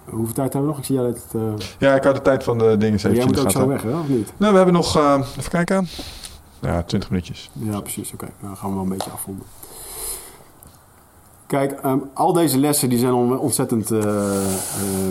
hoeveel 0.10 0.34
tijd 0.34 0.54
hebben 0.54 0.62
we 0.62 0.68
nog? 0.68 0.78
Ik 0.78 0.84
zie 0.86 0.96
jij 0.96 1.04
dat... 1.06 1.26
eh, 1.36 1.68
Ja, 1.80 1.96
ik 1.96 2.04
had 2.04 2.16
de 2.16 2.22
tijd 2.22 2.44
van 2.44 2.58
de 2.58 2.78
dingen 2.78 2.96
even 2.98 3.14
jij 3.16 3.26
moet 3.26 3.40
ook 3.40 3.52
zo 3.52 3.68
weg, 3.68 3.82
hè? 3.82 4.00
Of 4.00 4.08
niet? 4.08 4.34
Nou, 4.38 4.52
we 4.52 4.58
hebben 4.58 4.76
nog, 4.76 4.98
eh, 4.98 5.20
even 5.38 5.52
kijken. 5.52 5.88
Ja, 6.60 6.84
20 6.84 7.10
minuutjes. 7.10 7.50
Ja, 7.54 7.82
precies. 7.82 8.14
Oké, 8.14 8.28
dan 8.42 8.58
gaan 8.58 8.70
we 8.70 8.76
wel 8.76 8.84
een 8.84 8.90
beetje 8.90 9.10
afronden. 9.12 9.46
Kijk, 11.48 11.72
ehm, 11.72 11.98
al 12.14 12.34
deze 12.34 12.58
lessen 12.58 12.90
die 12.90 13.00
zijn 13.00 13.14
on- 13.14 13.38
ontzettend 13.40 13.92
eh, 13.92 14.00
eh, 14.46 14.56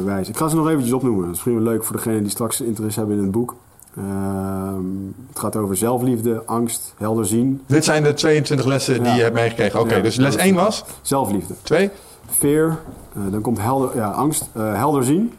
wijs. 0.05 0.28
Ik 0.28 0.36
ga 0.36 0.48
ze 0.48 0.56
nog 0.56 0.69
eventjes 0.69 0.93
opnoemen. 0.93 1.20
Dat 1.20 1.31
is 1.31 1.44
misschien 1.44 1.64
wel 1.64 1.73
leuk 1.73 1.85
voor 1.85 1.97
degenen 1.97 2.23
die 2.23 2.31
straks 2.31 2.60
interesse 2.60 2.98
hebben 2.98 3.16
in 3.16 3.23
het 3.23 3.32
boek. 3.32 3.55
Ehm, 3.97 4.85
het 5.28 5.39
gaat 5.39 5.56
over 5.56 5.77
zelfliefde, 5.77 6.43
angst, 6.47 6.94
helder 6.97 7.27
zien, 7.27 7.62
Dit 7.66 7.85
zijn 7.85 8.02
de 8.02 8.14
22 8.14 8.66
lessen 8.66 8.94
die 8.94 9.05
Ja. 9.10 9.14
je 9.16 9.23
hebt 9.23 9.35
meegekregen. 9.35 9.81
Oké, 9.81 9.94
Ja. 9.94 10.02
dus 10.02 10.16
les 10.16 10.36
1 10.36 10.55
was? 10.55 10.85
zelfliefde. 11.02 11.55
2? 11.62 11.90
Fear, 12.31 12.78
eh, 13.14 13.23
dan 13.31 13.40
komt 13.40 13.59
helder, 13.59 13.97
ja, 13.97 14.10
angst, 14.10 14.48
eh, 14.52 14.74
helder 14.74 15.05
zien, 15.05 15.32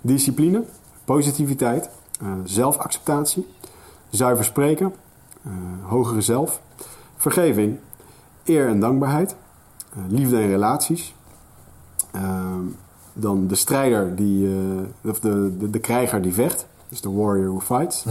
discipline, 0.00 0.62
positiviteit, 1.04 1.90
eh, 2.20 2.26
zelfacceptatie, 2.44 3.46
zuiver 4.10 4.44
spreken, 4.44 4.92
hogere 5.82 6.20
zelf, 6.20 6.60
vergeving, 7.16 7.78
eer 8.44 8.68
en 8.68 8.80
dankbaarheid, 8.80 9.36
liefde 10.08 10.36
en 10.36 10.46
relaties. 10.48 11.14
Ehm, 12.12 12.60
dan 13.12 13.46
de 13.46 13.54
strijder, 13.54 14.16
die, 14.16 14.48
of 15.04 15.20
de, 15.20 15.56
de, 15.58 15.70
de 15.70 15.78
krijger 15.78 16.22
die 16.22 16.32
vecht, 16.34 16.66
dus 16.88 17.00
de 17.00 17.10
warrior 17.10 17.48
who 17.48 17.60
fights. 17.60 18.04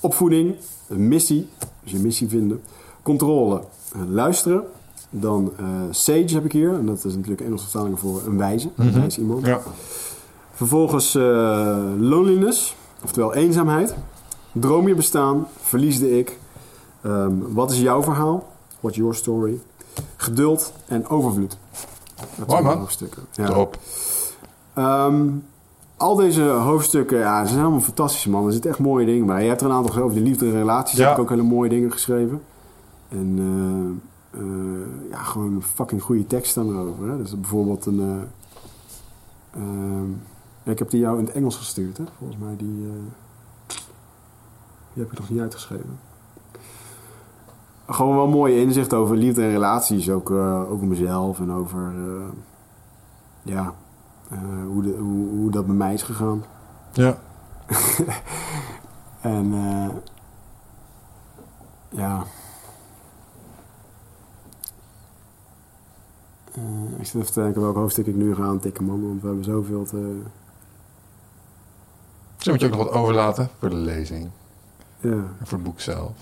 Opvoeding, 0.00 0.56
een 0.88 1.08
missie, 1.08 1.48
dus 1.82 1.92
je 1.92 1.98
missie 1.98 2.28
vinden, 2.28 2.62
controle, 3.02 3.62
eh, 3.92 4.00
luisteren. 4.08 4.64
Dan 5.10 5.52
eh, 5.56 5.64
sage 5.90 6.34
heb 6.34 6.44
ik 6.44 6.52
hier, 6.52 6.74
en 6.74 6.86
dat 6.86 7.04
is 7.04 7.14
natuurlijk 7.14 7.40
Engelse 7.40 7.64
vertaling 7.64 7.98
voor 7.98 8.22
een 8.26 8.38
wijze, 8.38 8.70
een 8.76 8.92
wijs 8.92 9.18
iemand. 9.18 9.46
Ja. 9.46 9.60
Vervolgens 10.52 11.14
eh, 11.14 11.22
loneliness, 11.98 12.76
oftewel 13.04 13.34
eenzaamheid. 13.34 13.94
Droom 14.52 14.88
je 14.88 14.94
bestaan, 14.94 15.46
verliesde 15.60 16.18
ik. 16.18 16.38
Ehm, 17.02 17.32
wat 17.38 17.70
is 17.70 17.80
jouw 17.80 18.02
verhaal? 18.02 18.46
What's 18.80 18.98
your 18.98 19.14
story? 19.14 19.60
Geduld 20.16 20.72
en 20.86 21.08
overvloed. 21.08 21.56
Dat 22.36 22.50
zijn 22.50 22.64
hoofdstukken. 22.64 23.22
Ja. 23.32 23.46
Top. 23.46 23.78
Ehm, 24.74 25.28
al 25.96 26.14
deze 26.14 26.42
hoofdstukken, 26.42 27.18
ja, 27.18 27.44
ze 27.44 27.48
zijn 27.52 27.62
allemaal 27.62 27.80
fantastisch, 27.80 28.26
man. 28.26 28.46
Er 28.46 28.52
zitten 28.52 28.70
echt 28.70 28.78
mooie 28.78 29.06
dingen 29.06 29.26
bij. 29.26 29.42
Je 29.42 29.48
hebt 29.48 29.60
er 29.60 29.66
een 29.66 29.72
aantal 29.72 30.02
over 30.02 30.16
de 30.16 30.22
liefde 30.22 30.46
en 30.46 30.52
relaties. 30.52 30.98
Ja. 30.98 31.04
Heb 31.08 31.16
ik 31.16 31.22
ook 31.22 31.28
hele 31.28 31.42
mooie 31.42 31.68
dingen 31.68 31.92
geschreven. 31.92 32.42
En 33.08 33.36
eh, 34.32 34.40
eh, 34.40 35.10
ja, 35.10 35.18
gewoon 35.22 35.54
een 35.54 35.62
fucking 35.62 36.02
goede 36.02 36.26
tekst 36.26 36.50
staan 36.50 36.68
erover. 36.68 37.08
Hè? 37.08 37.16
Dus 37.16 37.40
bijvoorbeeld 37.40 37.86
een... 37.86 38.28
ja, 40.62 40.72
ik 40.72 40.78
heb 40.78 40.90
die 40.90 41.00
jou 41.00 41.18
in 41.18 41.24
het 41.24 41.34
Engels 41.34 41.56
gestuurd, 41.56 41.96
hè? 41.96 42.04
Volgens 42.18 42.40
mij, 42.40 42.56
die... 42.56 42.86
eh, 42.86 43.76
die 44.92 45.02
heb 45.02 45.12
ik 45.12 45.18
nog 45.18 45.30
niet 45.30 45.40
uitgeschreven. 45.40 45.98
Gewoon 47.88 48.16
wel 48.16 48.28
mooie 48.28 48.60
inzicht 48.60 48.94
over 48.94 49.16
liefde 49.16 49.42
en 49.42 49.50
relaties. 49.50 50.10
Ook 50.10 50.30
over 50.70 50.86
mezelf 50.86 51.40
en 51.40 51.52
over... 51.52 51.92
eh, 51.96 52.24
ja, 53.42 53.74
eh, 54.30 54.38
hoe, 54.66 54.82
de, 54.82 54.96
hoe, 54.98 55.28
hoe 55.28 55.50
dat 55.50 55.66
bij 55.66 55.74
mij 55.74 55.94
is 55.94 56.02
gegaan. 56.02 56.44
Ja. 56.92 57.18
En 59.20 59.52
eh, 59.54 59.94
ja. 61.88 62.24
Eh, 66.54 66.98
ik 66.98 67.06
zit 67.06 67.14
even 67.22 67.32
te 67.32 67.40
denken 67.42 67.60
welk 67.62 67.76
hoofdstuk 67.76 68.06
ik 68.06 68.14
nu 68.14 68.34
ga 68.34 68.42
aantikken, 68.42 68.84
man. 68.84 69.06
Want 69.06 69.20
we 69.20 69.26
hebben 69.26 69.44
zoveel 69.44 69.84
te. 69.84 70.22
Misschien 72.32 72.52
moet 72.52 72.60
je 72.60 72.66
ook 72.66 72.74
nog 72.76 72.84
wat 72.84 72.92
overlaten 72.92 73.48
voor 73.58 73.70
de 73.70 73.76
lezing. 73.76 74.30
Ja, 75.00 75.10
En 75.10 75.36
voor 75.42 75.58
het 75.58 75.66
boek 75.66 75.80
zelf. 75.80 76.12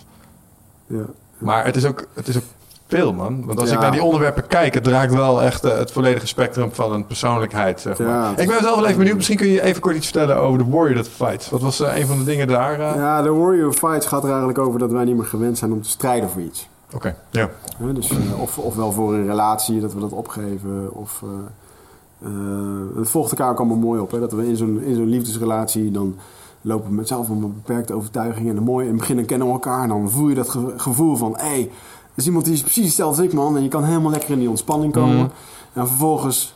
ja. 0.86 1.04
Maar 1.38 1.64
het 1.64 1.76
is 1.76 1.84
ook, 1.84 2.08
het 2.14 2.28
is 2.28 2.36
ook 2.36 2.44
veel, 2.88 3.12
man. 3.12 3.44
Want 3.46 3.60
als 3.60 3.68
Ja. 3.68 3.74
ik 3.74 3.80
naar 3.80 3.90
die 3.92 4.02
onderwerpen 4.02 4.46
kijk, 4.46 4.74
het 4.74 4.84
draagt 4.84 5.14
wel 5.14 5.42
echt 5.42 5.64
eh, 5.64 5.76
het 5.78 5.90
volledige 5.92 6.26
spectrum 6.26 6.68
van 6.72 6.92
een 6.92 7.06
persoonlijkheid, 7.06 7.80
zeg 7.80 7.98
maar. 7.98 8.08
Ja, 8.08 8.30
ik 8.36 8.48
ben 8.48 8.60
zelf 8.60 8.74
wel 8.76 8.84
even 8.86 8.98
benieuwd. 8.98 9.16
Misschien 9.16 9.36
kun 9.36 9.48
je 9.48 9.62
even 9.62 9.80
kort 9.80 9.96
iets 9.96 10.06
vertellen 10.10 10.36
over 10.36 10.58
de 10.58 10.70
Warrior 10.70 10.96
That 10.96 11.08
Fights. 11.08 11.50
Wat 11.50 11.60
was 11.60 11.80
eh, 11.80 11.96
een 11.98 12.06
van 12.06 12.18
de 12.18 12.24
dingen 12.24 12.46
daar? 12.48 12.72
eh? 12.80 12.94
ja, 12.94 13.22
de 13.22 13.30
Warrior 13.32 13.72
Fights 13.72 14.06
gaat 14.06 14.22
er 14.22 14.28
eigenlijk 14.28 14.58
over 14.58 14.78
dat 14.78 14.90
wij 14.90 15.04
niet 15.04 15.16
meer 15.16 15.24
gewend 15.26 15.58
zijn 15.58 15.72
om 15.72 15.82
te 15.82 15.88
strijden 15.88 16.30
voor 16.30 16.42
iets. 16.42 16.68
Oké, 16.94 17.16
ja. 17.30 17.48
Dus, 17.94 18.10
of, 18.40 18.58
ofwel 18.58 18.92
voor 18.92 19.14
een 19.14 19.26
relatie, 19.26 19.80
dat 19.80 19.94
we 19.94 20.00
dat 20.00 20.12
opgeven. 20.12 20.88
Of, 20.92 21.22
het 22.96 23.10
volgt 23.10 23.30
elkaar 23.30 23.50
ook 23.50 23.58
allemaal 23.58 23.76
mooi 23.76 24.00
op. 24.00 24.10
Hè? 24.10 24.20
Dat 24.20 24.32
we 24.32 24.46
in 24.48 24.56
zo'n, 24.56 24.82
in 24.82 24.94
zo'n 24.94 25.08
liefdesrelatie, 25.08 25.90
dan 25.90 26.16
lopen 26.60 26.88
we 26.88 26.94
met 26.94 27.08
zelf 27.08 27.28
een 27.28 27.40
beperkte 27.40 27.92
overtuiging. 27.94 28.48
En 28.48 28.62
mooi, 28.62 28.84
in 28.84 28.90
het 28.90 29.00
begin 29.00 29.16
dan 29.16 29.24
kennen 29.24 29.46
we 29.46 29.52
elkaar. 29.52 29.82
En 29.82 29.88
dan 29.88 30.10
voel 30.10 30.28
je 30.28 30.34
dat 30.34 30.48
ge- 30.48 30.74
gevoel 30.76 31.16
van, 31.16 31.32
hé, 31.36 31.46
hey, 31.48 31.70
is 32.14 32.26
iemand 32.26 32.44
die 32.44 32.54
is 32.54 32.60
precies 32.60 32.84
hetzelfde 32.84 33.22
als 33.22 33.30
ik, 33.30 33.34
man. 33.36 33.56
En 33.56 33.62
je 33.62 33.68
kan 33.68 33.84
helemaal 33.84 34.10
lekker 34.10 34.30
in 34.30 34.38
die 34.38 34.48
ontspanning 34.48 34.92
komen. 34.92 35.16
Mhm. 35.16 35.28
En 35.72 35.86
vervolgens 35.88 36.54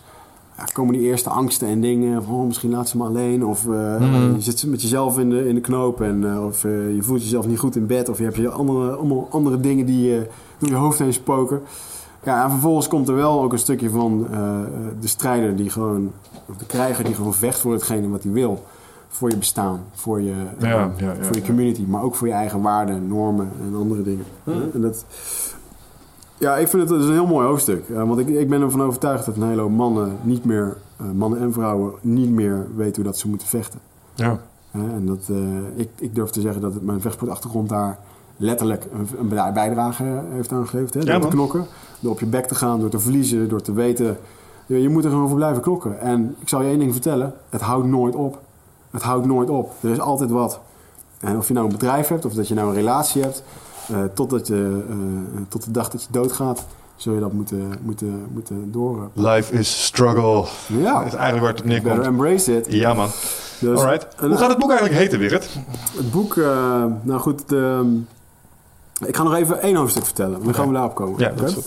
ja, 0.56 0.64
komen 0.72 0.94
die 0.94 1.02
eerste 1.02 1.30
angsten 1.30 1.68
en 1.68 1.80
dingen. 1.80 2.22
Van, 2.22 2.34
oh, 2.34 2.46
misschien 2.46 2.70
laat 2.70 2.88
ze 2.88 2.96
me 2.96 3.04
alleen. 3.04 3.44
Of 3.44 3.66
eh, 3.66 4.00
Mhm. 4.00 4.34
je 4.34 4.40
zit 4.40 4.66
met 4.66 4.82
jezelf 4.82 5.18
in 5.18 5.30
de, 5.30 5.48
in 5.48 5.54
de 5.54 5.60
knoop. 5.60 6.00
En, 6.00 6.32
eh, 6.32 6.44
of 6.44 6.64
eh, 6.64 6.94
je 6.94 7.02
voelt 7.02 7.22
jezelf 7.22 7.46
niet 7.46 7.58
goed 7.58 7.76
in 7.76 7.86
bed. 7.86 8.08
Of 8.08 8.18
je 8.18 8.24
hebt 8.24 8.36
je 8.36 8.50
andere, 8.50 8.90
allemaal 8.90 9.28
andere 9.30 9.60
dingen 9.60 9.86
die 9.86 10.18
door 10.58 10.68
je 10.68 10.74
hoofd 10.74 10.98
heen 10.98 11.12
spoken. 11.12 11.60
Ja, 12.24 12.44
en 12.44 12.50
vervolgens 12.50 12.88
komt 12.88 13.08
er 13.08 13.14
wel 13.14 13.42
ook 13.42 13.52
een 13.52 13.58
stukje 13.58 13.90
van 13.90 14.26
de 15.00 15.06
strijder 15.06 15.56
die 15.56 15.70
gewoon... 15.70 16.12
Of 16.50 16.56
de 16.56 16.66
krijger 16.66 17.04
die 17.04 17.14
gewoon 17.14 17.34
vecht 17.34 17.58
voor 17.58 17.72
hetgene 17.72 18.08
wat 18.08 18.22
hij 18.22 18.32
wil. 18.32 18.64
Voor 19.08 19.30
je 19.30 19.36
bestaan. 19.36 19.80
Voor 19.92 20.20
je, 20.20 20.30
eh, 20.58 20.68
Ja, 20.68 20.68
ja, 20.68 20.90
ja, 20.96 21.14
voor 21.20 21.34
je 21.34 21.40
ja. 21.40 21.46
community. 21.46 21.84
Maar 21.86 22.02
ook 22.02 22.14
voor 22.14 22.26
je 22.26 22.32
eigen 22.32 22.62
waarden, 22.62 23.08
normen 23.08 23.50
en 23.68 23.74
andere 23.76 24.02
dingen. 24.02 24.24
En 24.74 24.80
dat... 24.80 25.04
Ja, 26.38 26.56
ik 26.56 26.68
vind 26.68 26.82
het, 26.82 26.90
het 26.92 27.00
is 27.00 27.06
een 27.06 27.12
heel 27.12 27.26
mooi 27.26 27.46
hoofdstuk. 27.46 27.88
Eh, 27.88 27.96
want 28.08 28.18
ik, 28.18 28.28
ik 28.28 28.48
ben 28.48 28.62
ervan 28.62 28.82
overtuigd 28.82 29.26
dat 29.26 29.36
een 29.36 29.48
hele 29.48 29.60
hoop 29.60 29.70
mannen 29.70 30.16
niet 30.22 30.44
meer, 30.44 30.76
eh, 30.96 31.06
mannen 31.14 31.40
en 31.40 31.52
vrouwen, 31.52 31.92
niet 32.00 32.30
meer 32.30 32.66
weten 32.76 32.94
hoe 32.94 33.04
dat 33.04 33.18
ze 33.18 33.28
moeten 33.28 33.48
vechten. 33.48 33.80
ja. 34.14 34.38
Hè, 34.70 34.80
en 34.94 35.06
dat, 35.06 35.18
eh, 35.30 35.36
ik, 35.76 35.88
ik 35.98 36.14
durf 36.14 36.30
te 36.30 36.40
zeggen 36.40 36.60
dat 36.60 36.74
het 36.74 36.82
mijn 36.84 37.00
vechtsportachtergrond 37.00 37.68
daar 37.68 37.98
letterlijk 38.36 38.86
een, 38.92 39.08
een 39.18 39.28
bij- 39.28 39.52
bijdrage 39.52 40.22
heeft 40.30 40.52
aangeleverd. 40.52 40.94
Hè? 40.94 41.00
Ja, 41.00 41.12
door 41.18 41.20
te 41.20 41.36
knokken, 41.36 41.66
door 42.00 42.12
op 42.12 42.20
je 42.20 42.26
bek 42.26 42.46
te 42.46 42.54
gaan, 42.54 42.80
door 42.80 42.88
te 42.88 42.98
verliezen, 42.98 43.48
door 43.48 43.60
te 43.62 43.72
weten. 43.72 44.16
Je, 44.66 44.82
je 44.82 44.88
moet 44.88 45.04
er 45.04 45.10
gewoon 45.10 45.28
voor 45.28 45.36
blijven 45.36 45.62
knokken. 45.62 46.00
En 46.00 46.34
ik 46.38 46.48
zal 46.48 46.62
je 46.62 46.68
één 46.68 46.78
ding 46.78 46.92
vertellen: 46.92 47.34
het 47.48 47.60
houdt 47.60 47.86
nooit 47.86 48.14
op. 48.14 48.40
Het 48.90 49.02
houdt 49.02 49.26
nooit 49.26 49.50
op. 49.50 49.72
Er 49.80 49.90
is 49.90 50.00
altijd 50.00 50.30
wat. 50.30 50.60
En 51.20 51.36
of 51.36 51.48
je 51.48 51.54
nou 51.54 51.66
een 51.66 51.72
bedrijf 51.72 52.08
hebt 52.08 52.24
of 52.24 52.32
dat 52.32 52.48
je 52.48 52.54
nou 52.54 52.68
een 52.68 52.74
relatie 52.74 53.22
hebt, 53.22 53.42
eh, 53.88 53.98
totdat 54.14 54.46
je, 54.46 54.82
eh, 54.88 54.96
tot 55.48 55.64
de 55.64 55.70
dag 55.70 55.90
dat 55.90 56.02
je 56.02 56.08
doodgaat, 56.10 56.64
zul 56.96 57.14
je 57.14 57.20
dat 57.20 57.32
moeten, 57.32 57.72
moeten, 57.82 58.26
moeten 58.32 58.72
door. 58.72 59.08
Life 59.12 59.52
is 59.52 59.84
struggle. 59.84 60.44
Ja. 60.66 60.98
Dat 60.98 61.06
is 61.06 61.14
eigenlijk 61.14 61.40
waar 61.40 61.52
het 61.52 61.60
op 61.60 61.66
Better 61.66 61.82
neerkomt. 61.82 62.04
embrace 62.06 62.56
it. 62.56 62.66
Ja, 62.72 62.94
man. 62.94 63.08
Dus, 63.60 63.78
Alright. 63.80 64.14
en, 64.14 64.28
Hoe 64.28 64.36
gaat 64.36 64.48
het 64.48 64.58
boek 64.58 64.70
eigenlijk 64.70 65.00
heten, 65.00 65.18
Wigert? 65.18 65.48
Het 65.96 66.10
boek, 66.10 66.36
eh, 66.36 66.84
nou 67.02 67.20
goed, 67.20 67.48
de, 67.48 67.82
ik 69.06 69.16
ga 69.16 69.22
nog 69.22 69.34
even 69.34 69.60
één 69.62 69.76
hoofdstuk 69.76 70.04
vertellen. 70.04 70.44
Dan 70.44 70.54
gaan 70.54 70.66
we 70.66 70.72
daarop 70.72 70.94
komen. 70.94 71.18
Ja, 71.20 71.32
dat 71.36 71.48
is 71.48 71.54
goed. 71.54 71.66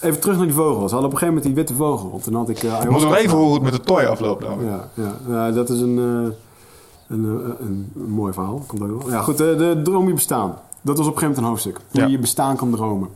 Even 0.00 0.20
terug 0.20 0.36
naar 0.36 0.46
die 0.46 0.54
vogels. 0.54 0.90
We 0.90 0.96
hadden 0.98 0.98
op 0.98 1.12
een 1.12 1.18
gegeven 1.18 1.34
moment 1.34 1.44
die 1.44 1.54
witte 1.54 1.74
vogel. 1.74 2.10
Want 2.10 2.22
toen 2.22 2.34
had 2.34 2.48
ik... 2.48 2.58
ayahuasca 2.58 2.90
moeten 2.90 3.08
nog 3.08 3.18
even 3.18 3.30
horen 3.30 3.46
hoe 3.46 3.54
het 3.54 3.62
met 3.62 3.72
de 3.72 3.80
toy 3.80 4.04
afloopt. 4.04 4.44
Ja, 4.60 4.88
ja. 5.28 5.50
Dat 5.50 5.68
is 5.68 5.80
een, 5.80 5.98
eh, 5.98 7.16
een, 7.16 7.24
eh, 7.24 7.66
een, 7.66 7.92
een 7.94 8.10
mooi 8.10 8.32
verhaal. 8.32 8.64
Komt 8.66 8.82
ook 8.82 9.02
wel. 9.02 9.10
Ja, 9.10 9.22
goed, 9.22 9.38
de, 9.38 9.80
droom 9.84 10.06
je 10.06 10.14
bestaan. 10.14 10.58
Dat 10.80 10.98
was 10.98 11.06
op 11.06 11.12
een 11.12 11.18
gegeven 11.18 11.26
moment 11.26 11.38
een 11.38 11.44
hoofdstuk. 11.44 11.80
Hoe 11.90 12.00
je 12.00 12.10
je 12.10 12.18
bestaan 12.18 12.56
kan 12.56 12.70
dromen. 12.70 13.08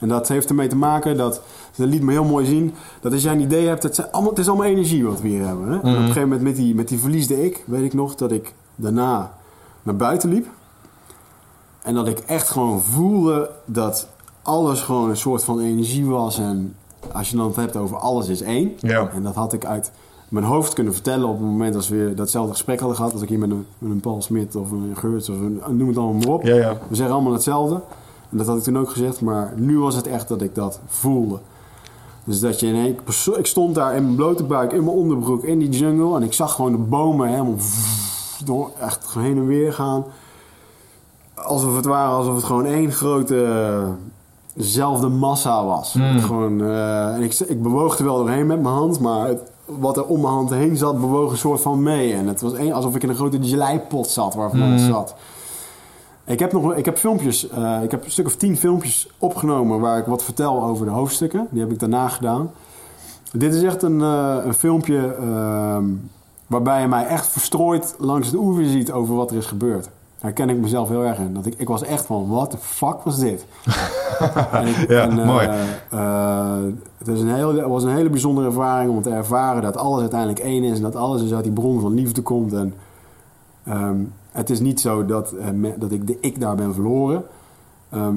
En 0.00 0.08
dat 0.08 0.28
heeft 0.28 0.48
ermee 0.48 0.68
te 0.68 0.76
maken 0.76 1.16
dat, 1.16 1.40
dat 1.76 1.88
liet 1.88 2.02
me 2.02 2.12
heel 2.12 2.24
mooi 2.24 2.46
zien, 2.46 2.74
dat 3.00 3.12
als 3.12 3.22
jij 3.22 3.32
een 3.32 3.40
idee 3.40 3.66
hebt, 3.66 3.82
het, 3.82 3.94
zijn 3.94 4.10
allemaal, 4.10 4.30
het 4.30 4.38
is 4.38 4.48
allemaal 4.48 4.66
energie 4.66 5.06
wat 5.06 5.20
we 5.20 5.28
hier 5.28 5.46
hebben. 5.46 5.66
Hè? 5.66 5.72
En 5.72 5.78
op 5.78 5.84
een 5.84 5.96
gegeven 5.96 6.22
moment 6.22 6.42
met 6.42 6.56
die, 6.56 6.74
met 6.74 6.88
die 6.88 6.98
verliesde 6.98 7.44
ik, 7.44 7.64
weet 7.66 7.82
ik 7.82 7.94
nog 7.94 8.14
dat 8.14 8.32
ik 8.32 8.54
daarna 8.74 9.34
naar 9.82 9.96
buiten 9.96 10.28
liep. 10.28 10.46
En 11.82 11.94
dat 11.94 12.08
ik 12.08 12.18
echt 12.18 12.48
gewoon 12.48 12.82
voelde 12.82 13.50
dat 13.64 14.08
alles 14.44 14.80
gewoon 14.82 15.08
een 15.10 15.16
soort 15.16 15.44
van 15.44 15.60
energie 15.60 16.06
was. 16.06 16.38
En 16.38 16.74
als 17.12 17.30
je 17.30 17.36
dan 17.36 17.46
het 17.46 17.56
hebt 17.56 17.76
over 17.76 17.96
alles 17.96 18.28
is 18.28 18.40
één. 18.42 18.72
Ja. 18.78 19.08
En 19.14 19.22
dat 19.22 19.34
had 19.34 19.52
ik 19.52 19.64
uit 19.64 19.92
mijn 20.28 20.44
hoofd 20.44 20.72
kunnen 20.72 20.92
vertellen 20.92 21.28
op 21.28 21.34
het 21.38 21.46
moment 21.46 21.74
als 21.74 21.88
we 21.88 22.12
datzelfde 22.16 22.52
gesprek 22.52 22.78
hadden 22.78 22.96
gehad. 22.96 23.12
Als 23.12 23.22
ik 23.22 23.28
hier 23.28 23.38
met 23.38 23.50
een, 23.50 23.66
met 23.78 23.90
een 23.90 24.00
Paul 24.00 24.22
Smit 24.22 24.56
of 24.56 24.70
een 24.70 24.92
Geurts 24.96 25.28
of 25.28 25.36
een, 25.40 25.60
noem 25.70 25.88
het 25.88 25.96
allemaal 25.96 26.14
maar 26.20 26.28
op. 26.28 26.42
Ja, 26.42 26.54
ja. 26.54 26.78
We 26.88 26.94
zeggen 26.96 27.14
allemaal 27.14 27.32
hetzelfde. 27.32 27.80
En 28.30 28.36
dat 28.36 28.46
had 28.46 28.56
ik 28.56 28.62
toen 28.62 28.78
ook 28.78 28.90
gezegd. 28.90 29.20
Maar 29.20 29.52
nu 29.56 29.78
was 29.78 29.94
het 29.94 30.06
echt 30.06 30.28
dat 30.28 30.42
ik 30.42 30.54
dat 30.54 30.80
voelde. 30.86 31.38
Dus 32.24 32.40
dat 32.40 32.60
je 32.60 32.66
in 32.66 32.74
één 32.74 32.98
perso- 33.04 33.32
Ik 33.34 33.46
stond 33.46 33.74
daar 33.74 33.96
in 33.96 34.02
mijn 34.04 34.16
blote 34.16 34.44
buik, 34.44 34.72
in 34.72 34.84
mijn 34.84 34.96
onderbroek, 34.96 35.44
in 35.44 35.58
die 35.58 35.68
jungle. 35.68 36.16
En 36.16 36.22
ik 36.22 36.32
zag 36.32 36.54
gewoon 36.54 36.72
de 36.72 36.78
bomen 36.78 37.28
helemaal 37.28 37.56
door, 38.44 38.70
echt 38.80 39.06
heen 39.14 39.36
en 39.36 39.46
weer 39.46 39.72
gaan. 39.72 40.04
Alsof 41.34 41.76
het 41.76 41.84
waren, 41.84 42.14
alsof 42.16 42.34
het 42.34 42.44
gewoon 42.44 42.64
één 42.66 42.92
grote 42.92 43.84
eh, 44.56 44.64
zelfde 44.64 45.08
massa 45.08 45.64
was. 45.64 45.94
Gewoon, 46.20 46.60
eh, 46.62 47.14
en 47.14 47.22
ik, 47.22 47.38
ik 47.38 47.62
bewoog 47.62 47.98
er 47.98 48.04
wel 48.04 48.16
doorheen 48.16 48.46
met 48.46 48.62
mijn 48.62 48.74
hand, 48.74 49.00
maar 49.00 49.26
het- 49.28 49.50
wat 49.64 49.96
er 49.96 50.04
om 50.04 50.20
mijn 50.20 50.32
hand 50.32 50.50
heen 50.50 50.76
zat, 50.76 51.00
bewoog 51.00 51.30
een 51.30 51.36
soort 51.38 51.60
van 51.60 51.82
mee. 51.82 52.12
En 52.14 52.26
het 52.26 52.40
was 52.40 52.52
één, 52.52 52.72
alsof 52.72 52.94
ik 52.94 53.02
in 53.02 53.08
een 53.08 53.14
grote 53.14 53.38
geleipot 53.42 54.06
zat 54.08 54.34
waarvan 54.34 54.60
het 54.60 54.80
zat. 54.80 55.14
Ik 56.26 56.38
heb, 56.38 56.52
nog, 56.52 56.74
ik 56.74 56.84
heb 56.84 56.98
filmpjes, 56.98 57.48
eh, 57.48 57.82
ik 57.82 57.90
heb 57.90 58.04
een 58.04 58.10
stuk 58.10 58.26
of 58.26 58.36
tien 58.36 58.56
filmpjes 58.56 59.08
opgenomen 59.18 59.80
waar 59.80 59.98
ik 59.98 60.04
wat 60.06 60.22
vertel 60.24 60.62
over 60.62 60.84
de 60.86 60.92
hoofdstukken. 60.92 61.46
Die 61.50 61.60
heb 61.60 61.70
ik 61.70 61.78
daarna 61.78 62.08
gedaan. 62.08 62.50
Dit 63.32 63.54
is 63.54 63.62
echt 63.62 63.82
een, 63.82 64.00
eh, 64.00 64.36
een 64.44 64.54
filmpje 64.54 65.14
ehm, 65.20 65.84
waarbij 66.46 66.80
je 66.80 66.88
mij 66.88 67.06
echt 67.06 67.26
verstrooid 67.26 67.94
langs 67.98 68.30
de 68.30 68.36
oever 68.38 68.64
ziet 68.66 68.92
over 68.92 69.14
wat 69.14 69.30
er 69.30 69.36
is 69.36 69.46
gebeurd. 69.46 69.88
Daar 70.24 70.32
ken 70.32 70.48
ik 70.50 70.58
mezelf 70.58 70.88
heel 70.88 71.04
erg 71.04 71.18
in. 71.18 71.34
Dat 71.34 71.46
ik, 71.46 71.54
ik 71.56 71.68
was 71.68 71.82
echt 71.82 72.06
van, 72.06 72.28
what 72.28 72.50
the 72.50 72.56
fuck 72.58 72.96
was 73.04 73.18
dit? 73.18 73.46
en 74.52 74.66
ik, 74.66 74.88
Ja, 74.88 75.02
en, 75.02 75.18
eh, 75.18 75.26
mooi. 75.26 75.48
eh, 75.90 76.56
het, 76.98 77.08
is 77.08 77.20
een 77.20 77.68
was 77.68 77.82
een 77.82 77.94
hele 77.94 78.10
bijzondere 78.10 78.46
ervaring 78.46 78.90
om 78.90 79.02
te 79.02 79.10
ervaren 79.10 79.62
dat 79.62 79.76
alles 79.76 80.00
uiteindelijk 80.00 80.38
één 80.40 80.62
is. 80.62 80.76
En 80.76 80.82
dat 80.82 80.96
alles 80.96 81.20
dus 81.22 81.32
uit 81.34 81.44
die 81.44 81.52
bron 81.52 81.80
van 81.80 81.94
liefde 81.94 82.22
komt. 82.22 82.52
En 82.52 82.74
Ehm, 83.64 83.96
het 84.32 84.50
is 84.50 84.60
niet 84.60 84.80
zo 84.80 85.04
dat, 85.06 85.32
eh, 85.32 85.50
me- 85.50 85.74
dat 85.78 85.90
ik 85.92 86.06
de 86.06 86.18
ik 86.20 86.40
daar 86.40 86.54
ben 86.56 86.74
verloren. 86.74 87.24
Ehm, 87.90 88.14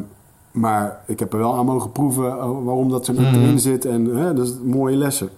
maar 0.52 1.00
ik 1.06 1.20
heb 1.20 1.34
er 1.34 1.40
wel 1.40 1.56
aan 1.56 1.66
mogen 1.66 1.92
proeven 1.92 2.24
waarom 2.64 2.90
dat 2.90 3.06
zo'n 3.06 3.20
ik 3.20 3.36
erin 3.36 3.60
zit. 3.60 3.86
En 3.86 4.06
hè, 4.06 4.34
dat 4.34 4.46
is 4.48 4.54
mooie 4.64 4.96
lessen. 4.96 5.30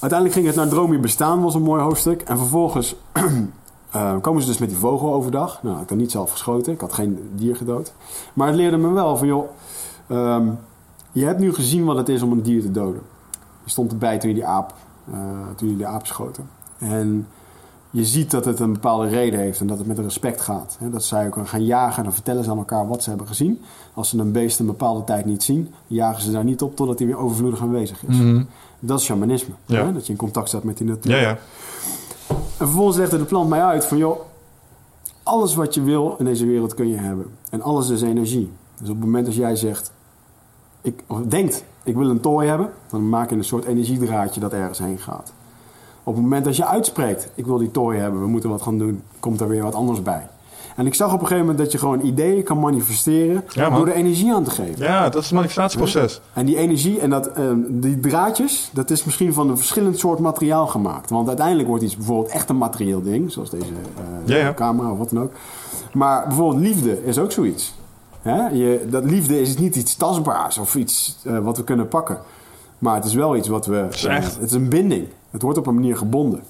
Uiteindelijk 0.00 0.32
ging 0.32 0.46
het 0.46 0.56
naar 0.56 0.68
Droom 0.68 0.92
je 0.92 0.98
bestaan, 0.98 1.42
was 1.42 1.54
een 1.54 1.62
mooi 1.62 1.82
hoofdstuk. 1.82 2.22
En 2.22 2.38
vervolgens 2.38 2.96
eh, 3.90 4.14
komen 4.20 4.42
ze 4.42 4.48
dus 4.48 4.58
met 4.58 4.68
die 4.68 4.78
vogel 4.78 5.12
overdag. 5.14 5.62
Nou, 5.62 5.82
ik 5.82 5.88
had 5.88 5.98
niet 5.98 6.10
zelf 6.10 6.30
geschoten. 6.30 6.72
Ik 6.72 6.80
had 6.80 6.92
geen 6.92 7.30
dier 7.34 7.56
gedood. 7.56 7.92
Maar 8.32 8.46
het 8.46 8.56
leerde 8.56 8.76
me 8.76 8.88
wel 8.92 9.16
van, 9.16 9.26
joh... 9.26 9.48
ehm, 10.06 10.46
je 11.12 11.24
hebt 11.24 11.38
nu 11.38 11.54
gezien 11.54 11.84
wat 11.84 11.96
het 11.96 12.08
is 12.08 12.22
om 12.22 12.32
een 12.32 12.42
dier 12.42 12.60
te 12.62 12.70
doden. 12.70 13.02
Je 13.64 13.70
stond 13.70 13.92
erbij 13.92 14.18
toen 14.18 14.28
je 14.28 14.34
die 14.34 14.46
aap, 14.46 14.74
eh, 15.12 15.18
toen 15.56 15.68
je 15.68 15.76
die 15.76 15.86
aap 15.86 16.06
schoten. 16.06 16.48
En 16.78 17.26
je 17.90 18.04
ziet 18.04 18.30
dat 18.30 18.44
het 18.44 18.60
een 18.60 18.72
bepaalde 18.72 19.08
reden 19.08 19.40
heeft 19.40 19.60
en 19.60 19.66
dat 19.66 19.78
het 19.78 19.86
met 19.86 19.98
respect 19.98 20.40
gaat. 20.40 20.76
Hè, 20.80 20.90
Dat 20.90 21.04
zij 21.04 21.26
ook 21.26 21.46
gaan 21.48 21.64
jagen, 21.64 22.02
dan 22.04 22.12
vertellen 22.12 22.44
ze 22.44 22.50
aan 22.50 22.58
elkaar 22.58 22.88
wat 22.88 23.02
ze 23.02 23.08
hebben 23.08 23.26
gezien. 23.26 23.60
Als 23.94 24.08
ze 24.08 24.18
een 24.18 24.32
beest 24.32 24.58
een 24.58 24.66
bepaalde 24.66 25.04
tijd 25.04 25.24
niet 25.24 25.42
zien, 25.42 25.74
jagen 25.86 26.22
ze 26.22 26.30
daar 26.30 26.44
niet 26.44 26.62
op 26.62 26.76
totdat 26.76 26.98
hij 26.98 27.06
weer 27.06 27.16
overvloedig 27.18 27.60
aanwezig 27.60 28.04
is. 28.06 28.16
Dat 28.80 28.98
is 28.98 29.04
shamanisme. 29.04 29.54
Ja. 29.66 29.90
Dat 29.92 30.06
je 30.06 30.12
in 30.12 30.18
contact 30.18 30.48
staat 30.48 30.62
met 30.64 30.76
die 30.76 30.86
natuur. 30.86 31.12
Ja, 31.12 31.20
ja. 31.20 31.38
En 32.58 32.66
vervolgens 32.66 32.96
legde 32.96 33.18
de 33.18 33.24
plant 33.24 33.48
mij 33.48 33.62
uit 33.62 33.84
van, 33.84 33.98
joh, 33.98 34.20
alles 35.22 35.54
wat 35.54 35.74
je 35.74 35.82
wil 35.82 36.16
in 36.18 36.24
deze 36.24 36.46
wereld 36.46 36.74
kun 36.74 36.88
je 36.88 36.96
hebben. 36.96 37.26
En 37.50 37.62
alles 37.62 37.88
is 37.88 38.02
energie. 38.02 38.52
Dus 38.78 38.88
op 38.88 38.94
het 38.94 39.04
moment 39.04 39.26
dat 39.26 39.34
jij 39.34 39.56
zegt, 39.56 39.92
ik, 40.80 41.04
of 41.06 41.20
denkt, 41.20 41.64
ik 41.82 41.94
wil 41.96 42.10
een 42.10 42.20
tooi 42.20 42.48
hebben, 42.48 42.70
dan 42.90 43.08
maak 43.08 43.30
je 43.30 43.36
een 43.36 43.44
soort 43.44 43.64
energiedraadje 43.64 44.40
dat 44.40 44.52
ergens 44.52 44.78
heen 44.78 44.98
gaat. 44.98 45.32
Op 46.02 46.14
het 46.14 46.22
moment 46.22 46.44
dat 46.44 46.56
je 46.56 46.66
uitspreekt, 46.66 47.28
ik 47.34 47.46
wil 47.46 47.58
die 47.58 47.70
tooi 47.70 47.98
hebben, 47.98 48.20
we 48.20 48.26
moeten 48.26 48.50
wat 48.50 48.62
gaan 48.62 48.78
doen, 48.78 49.02
komt 49.20 49.40
er 49.40 49.48
weer 49.48 49.62
wat 49.62 49.74
anders 49.74 50.02
bij. 50.02 50.28
En 50.78 50.86
ik 50.86 50.94
zag 50.94 51.06
op 51.06 51.20
een 51.20 51.26
gegeven 51.26 51.40
moment 51.40 51.58
dat 51.58 51.72
je 51.72 51.78
gewoon 51.78 52.00
ideeën 52.00 52.42
kan 52.42 52.58
manifesteren 52.58 53.44
Ja, 53.48 53.70
door 53.70 53.86
er 53.86 53.94
energie 53.94 54.32
aan 54.32 54.44
te 54.44 54.50
geven. 54.50 54.84
Ja, 54.84 55.08
dat 55.08 55.14
is 55.14 55.24
het 55.24 55.34
manifestatieproces. 55.34 56.20
En 56.32 56.46
die 56.46 56.56
energie 56.56 57.00
en 57.00 57.10
dat, 57.10 57.26
ehm, 57.26 57.58
die 57.68 58.00
draadjes, 58.00 58.70
dat 58.72 58.90
is 58.90 59.04
misschien 59.04 59.32
van 59.32 59.50
een 59.50 59.56
verschillend 59.56 59.98
soort 59.98 60.18
materiaal 60.18 60.66
gemaakt. 60.66 61.10
Want 61.10 61.28
uiteindelijk 61.28 61.68
wordt 61.68 61.84
iets 61.84 61.96
bijvoorbeeld 61.96 62.30
echt 62.30 62.48
een 62.48 62.56
materieel 62.56 63.02
ding, 63.02 63.32
zoals 63.32 63.50
deze 63.50 63.64
eh, 64.26 64.42
Ja, 64.42 64.54
camera 64.54 64.90
of 64.90 64.98
wat 64.98 65.10
dan 65.10 65.22
ook. 65.22 65.32
Maar 65.92 66.26
bijvoorbeeld 66.26 66.62
liefde 66.62 67.04
is 67.04 67.18
ook 67.18 67.32
zoiets. 67.32 67.74
Hè? 68.22 68.48
Je, 68.48 68.86
dat 68.90 69.04
liefde 69.04 69.40
is 69.40 69.58
niet 69.58 69.76
iets 69.76 69.96
tastbaars 69.96 70.58
of 70.58 70.74
iets 70.74 71.18
eh, 71.24 71.38
wat 71.38 71.56
we 71.56 71.64
kunnen 71.64 71.88
pakken. 71.88 72.18
Maar 72.78 72.94
het 72.94 73.04
is 73.04 73.14
wel 73.14 73.36
iets 73.36 73.48
wat 73.48 73.66
we. 73.66 73.86
is 73.90 74.04
echt. 74.04 74.34
het 74.34 74.50
is 74.50 74.52
een 74.52 74.68
binding. 74.68 75.08
Het 75.30 75.42
wordt 75.42 75.58
op 75.58 75.66
een 75.66 75.74
manier 75.74 75.96
gebonden. 75.96 76.42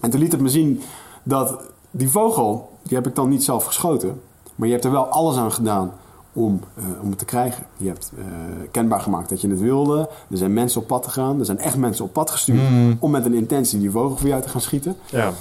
En 0.00 0.10
toen 0.10 0.20
liet 0.20 0.32
het 0.32 0.40
me 0.40 0.48
zien 0.48 0.80
dat 1.22 1.60
die 1.90 2.10
vogel, 2.10 2.72
die 2.84 2.96
heb 2.96 3.06
ik 3.06 3.14
dan 3.14 3.28
niet 3.28 3.44
zelf 3.44 3.64
geschoten. 3.64 4.20
Maar 4.54 4.66
je 4.66 4.72
hebt 4.72 4.84
er 4.84 4.90
wel 4.90 5.06
alles 5.06 5.36
aan 5.36 5.52
gedaan 5.52 5.92
om, 6.32 6.60
eh, 6.74 6.84
om 7.02 7.08
het 7.10 7.18
te 7.18 7.24
krijgen. 7.24 7.66
Je 7.76 7.88
hebt 7.88 8.12
eh, 8.18 8.24
kenbaar 8.70 9.00
gemaakt 9.00 9.28
dat 9.28 9.40
je 9.40 9.48
het 9.48 9.60
wilde. 9.60 10.08
Er 10.30 10.36
zijn 10.36 10.52
mensen 10.52 10.80
op 10.80 10.86
pad 10.86 11.06
gegaan. 11.06 11.38
Er 11.38 11.44
zijn 11.44 11.58
echt 11.58 11.76
mensen 11.76 12.04
op 12.04 12.12
pad 12.12 12.30
gestuurd 12.30 12.60
om 12.98 13.10
met 13.10 13.24
een 13.24 13.34
intentie 13.34 13.78
die 13.78 13.90
vogel 13.90 14.16
voor 14.16 14.28
jou 14.28 14.42
te 14.42 14.48
gaan 14.48 14.60
schieten. 14.60 14.96
Ja. 15.10 15.32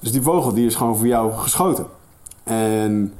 Dus 0.00 0.12
die 0.12 0.22
vogel 0.22 0.52
die 0.52 0.66
is 0.66 0.74
gewoon 0.74 0.96
voor 0.96 1.06
jou 1.06 1.32
geschoten. 1.32 1.86
En 2.42 3.12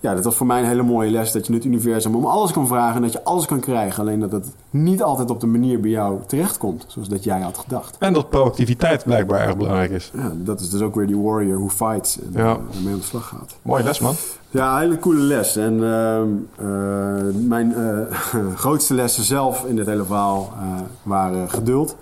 ja, 0.00 0.14
dat 0.14 0.24
was 0.24 0.34
voor 0.34 0.46
mij 0.46 0.60
een 0.60 0.66
hele 0.66 0.82
mooie 0.82 1.10
les. 1.10 1.32
Dat 1.32 1.46
je 1.46 1.52
het 1.52 1.64
universum 1.64 2.14
om 2.14 2.24
alles 2.26 2.52
kan 2.52 2.66
vragen 2.66 2.96
en 2.96 3.02
dat 3.02 3.12
je 3.12 3.24
alles 3.24 3.46
kan 3.46 3.60
krijgen. 3.60 4.00
Alleen 4.00 4.20
dat 4.20 4.32
het 4.32 4.46
niet 4.70 5.02
altijd 5.02 5.30
op 5.30 5.40
de 5.40 5.46
manier 5.46 5.80
bij 5.80 5.90
jou 5.90 6.18
terechtkomt. 6.26 6.84
Zoals 6.88 7.08
dat 7.08 7.24
jij 7.24 7.40
had 7.40 7.58
gedacht. 7.58 7.96
En 7.98 8.12
dat 8.12 8.28
proactiviteit 8.30 9.04
blijkbaar 9.04 9.40
erg 9.40 9.56
belangrijk 9.56 9.90
is. 9.90 10.10
Ja, 10.14 10.32
dat 10.36 10.60
is 10.60 10.70
dus 10.70 10.80
ook 10.80 10.94
weer 10.94 11.06
die 11.06 11.18
warrior 11.18 11.56
who 11.58 11.68
fights 11.68 12.18
en 12.20 12.30
Ja. 12.32 12.38
eh, 12.70 12.76
ermee 12.76 12.92
aan 12.92 12.98
de 12.98 13.04
slag 13.04 13.28
gaat. 13.28 13.56
Mooie 13.62 13.82
les, 13.82 13.98
man. 13.98 14.14
Ja, 14.50 14.72
een 14.74 14.80
hele 14.80 14.98
coole 14.98 15.20
les. 15.20 15.56
En 15.56 15.84
ehm, 15.84 16.28
eh, 16.56 17.34
mijn 17.46 17.74
eh, 17.74 18.16
grootste 18.64 18.94
lessen 18.94 19.24
zelf 19.24 19.64
in 19.64 19.76
dit 19.76 19.86
hele 19.86 20.04
verhaal 20.04 20.52
waren 21.02 21.50
geduld 21.50 21.96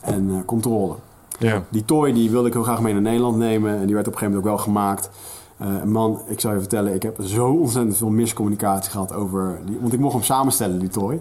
en 0.00 0.42
controle. 0.46 0.94
Ja. 1.38 1.62
Die 1.68 1.84
toy 1.84 2.12
die 2.12 2.30
wilde 2.30 2.46
ik 2.48 2.52
heel 2.52 2.62
graag 2.62 2.80
mee 2.80 2.92
naar 2.92 3.02
Nederland 3.02 3.36
nemen. 3.36 3.78
En 3.78 3.86
die 3.86 3.94
werd 3.94 4.06
op 4.06 4.12
een 4.12 4.18
gegeven 4.18 4.24
moment 4.34 4.36
ook 4.38 4.64
wel 4.64 4.74
gemaakt. 4.74 5.10
Eh, 5.62 5.82
man, 5.82 6.20
ik 6.26 6.40
zou 6.40 6.54
je 6.54 6.60
vertellen, 6.60 6.94
ik 6.94 7.02
heb 7.02 7.16
zo 7.20 7.46
ontzettend 7.46 7.96
veel 7.96 8.10
miscommunicatie 8.10 8.90
gehad 8.90 9.14
over... 9.14 9.58
Die, 9.66 9.78
want 9.80 9.92
ik 9.92 10.00
mocht 10.00 10.14
hem 10.14 10.22
samenstellen, 10.22 10.78
die 10.78 10.88
toy. 10.88 11.20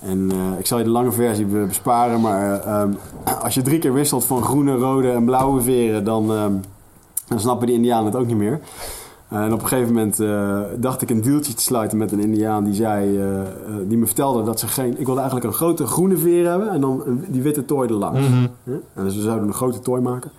En 0.00 0.30
eh, 0.30 0.58
ik 0.58 0.66
zal 0.66 0.78
je 0.78 0.84
de 0.84 0.90
lange 0.90 1.12
versie 1.12 1.46
be- 1.46 1.64
besparen. 1.66 2.20
Maar 2.20 2.60
eh, 2.60 2.80
ehm, 2.80 2.90
als 3.44 3.54
je 3.54 3.62
drie 3.62 3.78
keer 3.78 3.92
wisselt 3.92 4.24
van 4.24 4.42
groene, 4.42 4.76
rode 4.76 5.10
en 5.10 5.24
blauwe 5.24 5.60
veren... 5.60 6.04
dan, 6.04 6.32
ehm, 6.32 6.52
dan 7.28 7.40
snappen 7.40 7.66
die 7.66 7.76
indianen 7.76 8.04
het 8.04 8.16
ook 8.16 8.26
niet 8.26 8.36
meer. 8.36 8.60
En 9.28 9.52
op 9.52 9.62
een 9.62 9.68
gegeven 9.68 9.94
moment 9.94 10.16
dacht 10.82 11.02
ik 11.02 11.10
een 11.10 11.20
deeltje 11.20 11.54
te 11.54 11.62
sluiten 11.62 11.98
met 11.98 12.12
een 12.12 12.20
indiaan 12.20 12.64
die 12.64 12.74
zei, 12.74 13.20
die 13.86 13.98
me 13.98 14.06
vertelde 14.06 14.42
dat 14.42 14.60
ze 14.60 14.66
geen, 14.66 14.90
ik 14.98 15.04
wilde 15.06 15.20
eigenlijk 15.20 15.50
een 15.50 15.56
grote 15.56 15.86
groene 15.86 16.16
veer 16.16 16.48
hebben 16.48 16.68
en 16.70 16.80
dan 16.80 17.02
die 17.28 17.42
witte 17.42 17.64
tooi 17.64 17.88
erlangs. 17.88 18.20
Ja? 18.62 18.72
En 18.94 19.04
dus 19.04 19.14
we 19.14 19.22
zouden 19.22 19.48
een 19.48 19.54
grote 19.54 19.80
tooi 19.80 20.02
maken. 20.02 20.30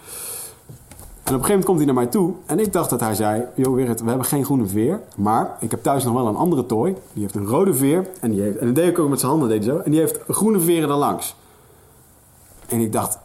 En 1.27 1.33
op 1.33 1.39
een 1.39 1.45
gegeven 1.45 1.47
moment 1.49 1.65
komt 1.65 1.77
hij 1.77 1.85
naar 1.85 1.95
mij 1.95 2.05
toe 2.05 2.33
en 2.45 2.59
ik 2.59 2.73
dacht 2.73 2.89
dat 2.89 2.99
hij 2.99 3.15
zei, 3.15 3.43
joh 3.55 3.75
Gerrit, 3.75 4.01
we 4.01 4.07
hebben 4.09 4.25
geen 4.25 4.45
groene 4.45 4.65
veer, 4.65 5.01
maar 5.15 5.57
ik 5.59 5.71
heb 5.71 5.83
thuis 5.83 6.03
nog 6.03 6.13
wel 6.13 6.27
een 6.27 6.35
andere 6.35 6.65
tooi. 6.65 6.95
Die 7.13 7.21
heeft 7.21 7.35
een 7.35 7.47
rode 7.47 7.73
veer 7.73 8.07
en 8.19 8.31
die 8.31 8.41
heeft, 8.41 8.57
en 8.57 8.65
dat 8.65 8.75
deed 8.75 8.87
ik 8.87 8.99
ook 8.99 9.09
met 9.09 9.19
zijn 9.19 9.31
handen, 9.31 9.49
deed 9.49 9.65
hij 9.65 9.73
zo, 9.73 9.79
en 9.79 9.91
die 9.91 9.99
heeft 9.99 10.19
groene 10.27 10.59
veren 10.59 10.89
erlangs. 10.89 11.35
En 12.67 12.79
ik 12.79 12.91
dacht, 12.91 13.19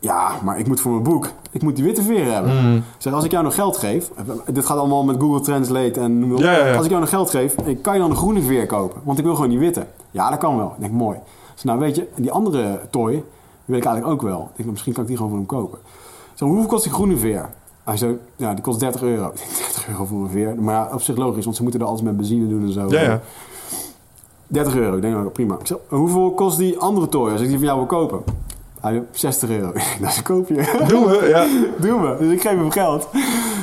Ja, 0.00 0.32
maar 0.44 0.58
ik 0.58 0.66
moet 0.66 0.80
voor 0.80 0.90
mijn 0.90 1.02
boek, 1.02 1.30
ik 1.50 1.62
moet 1.62 1.76
die 1.76 1.84
witte 1.84 2.02
veren 2.02 2.32
hebben. 2.32 2.76
Ik 2.76 2.82
zeg, 2.98 3.12
als 3.12 3.24
ik 3.24 3.30
jou 3.30 3.44
nog 3.44 3.54
geld 3.54 3.76
geef, 3.76 4.10
dit 4.46 4.66
gaat 4.66 4.78
allemaal 4.78 5.04
met 5.04 5.20
Google 5.20 5.40
Translate 5.40 6.00
en 6.00 6.18
noem 6.18 6.28
maar 6.28 6.38
op. 6.38 6.44
Ja, 6.44 6.52
ja, 6.52 6.66
ja. 6.66 6.74
Als 6.74 6.84
ik 6.84 6.90
jou 6.90 7.00
nog 7.00 7.10
geld 7.10 7.30
geef, 7.30 7.54
kan 7.82 7.94
je 7.94 8.00
dan 8.00 8.10
een 8.10 8.16
groene 8.16 8.42
veer 8.42 8.66
kopen? 8.66 9.00
Want 9.04 9.18
ik 9.18 9.24
wil 9.24 9.34
gewoon 9.34 9.50
die 9.50 9.58
witte. 9.58 9.86
Ja, 10.10 10.30
dat 10.30 10.38
kan 10.38 10.56
wel. 10.56 10.72
Ik 10.74 10.80
denk, 10.80 10.92
mooi. 10.92 11.18
Zeg, 11.54 11.64
nou 11.64 11.78
weet 11.78 11.96
je, 11.96 12.08
die 12.16 12.32
andere 12.32 12.80
toy, 12.90 13.12
die 13.12 13.22
wil 13.64 13.76
ik 13.78 13.84
eigenlijk 13.84 14.14
ook 14.14 14.28
wel. 14.28 14.48
Ik 14.50 14.56
denk, 14.56 14.70
misschien 14.70 14.92
kan 14.92 15.02
ik 15.02 15.08
die 15.08 15.16
gewoon 15.16 15.30
voor 15.30 15.40
hem 15.40 15.48
kopen. 15.48 15.78
Zeg, 16.38 16.48
hoeveel 16.48 16.66
kost 16.66 16.82
die 16.82 16.92
groene 16.92 17.16
veer? 17.16 17.48
Hij 17.84 17.96
zei, 17.96 18.18
ja, 18.36 18.54
die 18.54 18.62
kost 18.62 18.80
30 18.80 19.02
euro. 19.02 19.28
Ik 19.28 19.36
denk, 19.36 19.50
30 19.50 19.88
euro 19.88 20.04
voor 20.04 20.22
een 20.22 20.30
veer. 20.30 20.62
Maar 20.62 20.74
ja, 20.74 20.94
op 20.94 21.00
zich 21.00 21.16
logisch, 21.16 21.44
want 21.44 21.56
ze 21.56 21.62
moeten 21.62 21.80
er 21.80 21.86
alles 21.86 22.02
met 22.02 22.16
benzine 22.16 22.48
doen 22.48 22.62
en 22.62 22.72
zo. 22.72 22.86
Ja, 22.88 23.00
ja. 23.00 23.20
30 24.46 24.74
euro. 24.76 24.96
Ik 24.96 25.02
denk, 25.02 25.14
nou, 25.14 25.28
prima. 25.28 25.58
Ik 25.58 25.76
hoeveel 25.88 26.32
kost 26.32 26.58
die 26.58 26.78
andere 26.78 27.08
toy 27.08 27.32
als 27.32 27.40
ik 27.40 27.48
die 27.48 27.56
van 27.56 27.66
jou 27.66 27.78
wil 27.78 27.86
kopen? 27.86 28.22
Hij 28.80 28.92
zei, 28.92 29.04
60 29.12 29.50
euro. 29.50 29.68
Ik 29.74 29.74
denk, 29.74 30.00
nou, 30.00 30.22
koop 30.22 30.48
je. 30.48 30.54
Doen 30.88 31.04
we, 31.04 31.26
ja. 31.28 31.46
Doe 31.86 32.00
me. 32.00 32.16
Dus 32.18 32.32
ik 32.32 32.40
geef 32.40 32.56
hem 32.56 32.70
geld. 32.70 33.08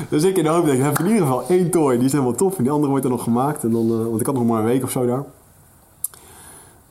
Dus 0.10 0.24
ik 0.24 0.38
in 0.38 0.44
de 0.44 0.50
hoop 0.50 0.66
denk, 0.66 0.78
ik 0.78 0.84
heb 0.84 1.00
in 1.00 1.06
ieder 1.06 1.22
geval 1.22 1.44
één 1.48 1.70
toy. 1.70 1.96
Die 1.96 2.06
is 2.06 2.12
helemaal 2.12 2.36
tof. 2.36 2.58
En 2.58 2.64
die 2.64 2.72
andere 2.72 2.90
wordt 2.90 3.06
er 3.06 3.12
nog 3.12 3.24
gemaakt. 3.24 3.64
En 3.64 3.72
dan, 3.72 3.90
eh, 3.90 4.06
want 4.06 4.20
ik 4.20 4.26
had 4.26 4.36
nog 4.36 4.46
maar 4.46 4.60
een 4.60 4.66
week 4.66 4.84
of 4.84 4.92
zo 4.92 5.06
daar. 5.06 5.24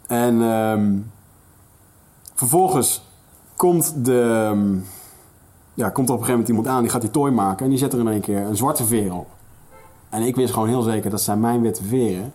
En 0.07 0.43
ehm, 0.43 0.93
vervolgens 2.35 3.03
komt 3.57 4.05
de... 4.05 4.49
ehm, 4.51 4.77
ja, 5.75 5.91
komt 5.91 6.09
er 6.09 6.15
op 6.15 6.21
een 6.21 6.27
gegeven 6.27 6.33
moment 6.33 6.49
iemand 6.49 6.67
aan. 6.67 6.83
Die 6.83 6.91
gaat 6.91 7.01
die 7.01 7.11
toy 7.11 7.31
maken. 7.31 7.65
En 7.65 7.71
die 7.71 7.79
zet 7.79 7.93
er 7.93 7.99
in 7.99 8.09
één 8.09 8.21
keer 8.21 8.41
een 8.41 8.57
zwarte 8.57 8.85
veer 8.85 9.15
op. 9.15 9.27
En 10.09 10.23
ik 10.23 10.37
wist 10.37 10.53
gewoon 10.53 10.69
heel 10.69 10.83
zeker, 10.83 11.11
dat 11.11 11.21
zijn 11.21 11.41
mijn 11.41 11.61
witte 11.61 11.85
veren. 11.85 12.33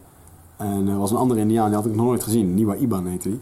En 0.58 0.88
er 0.88 0.98
was 0.98 1.12
een 1.12 1.18
andere 1.18 1.40
indiaan, 1.40 1.66
die 1.66 1.76
had 1.76 1.86
ik 1.86 1.96
nog 1.96 2.06
nooit 2.06 2.24
gezien. 2.24 2.54
Nieuwa 2.54 2.76
Iban 2.76 3.06
heette 3.06 3.30
die. 3.30 3.42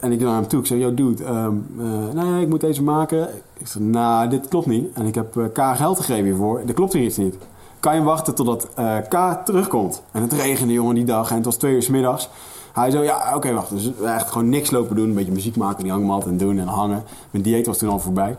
En 0.00 0.12
ik 0.12 0.20
naar 0.20 0.34
hem 0.34 0.48
toe. 0.48 0.60
Ik 0.60 0.66
zei, 0.66 0.80
yo 0.80 0.94
dude, 0.94 1.24
ehm, 1.24 1.54
eh, 1.78 2.22
nee, 2.22 2.42
ik 2.42 2.48
moet 2.48 2.60
deze 2.60 2.82
maken. 2.82 3.28
Ik 3.58 3.66
zei, 3.66 3.84
nou, 3.84 4.28
dit 4.28 4.48
klopt 4.48 4.66
niet. 4.66 4.92
En 4.94 5.06
ik 5.06 5.14
heb 5.14 5.36
eh, 5.36 5.44
K 5.52 5.76
geld 5.76 5.98
gegeven 5.98 6.24
hiervoor. 6.24 6.62
Dat 6.66 6.74
klopt 6.74 6.92
hier 6.92 7.02
iets 7.02 7.16
niet. 7.16 7.34
Kan 7.80 7.94
je 7.94 8.02
wachten 8.02 8.34
totdat 8.34 8.68
eh, 8.74 8.96
K 9.08 9.44
terugkomt? 9.44 10.02
En 10.10 10.22
het 10.22 10.32
regende, 10.32 10.72
jongen, 10.72 10.94
die 10.94 11.04
dag. 11.04 11.30
En 11.30 11.36
het 11.36 11.44
was 11.44 11.56
twee 11.56 11.74
uur 11.74 11.82
's 11.82 11.88
middags. 11.88 12.28
Hij 12.72 12.90
zei, 12.90 13.04
ja, 13.04 13.32
oké, 13.34 13.52
wacht. 13.52 13.70
Dus 13.70 13.92
echt 14.04 14.30
gewoon 14.30 14.48
niks 14.48 14.70
lopen 14.70 14.96
doen. 14.96 15.08
Een 15.08 15.14
beetje 15.14 15.32
muziek 15.32 15.56
maken. 15.56 15.82
Die 15.82 15.92
hangmat 15.92 16.26
en 16.26 16.36
doen 16.36 16.58
en 16.58 16.66
hangen. 16.66 17.04
Mijn 17.30 17.44
dieet 17.44 17.66
was 17.66 17.78
toen 17.78 17.88
al 17.88 17.98
voorbij. 17.98 18.36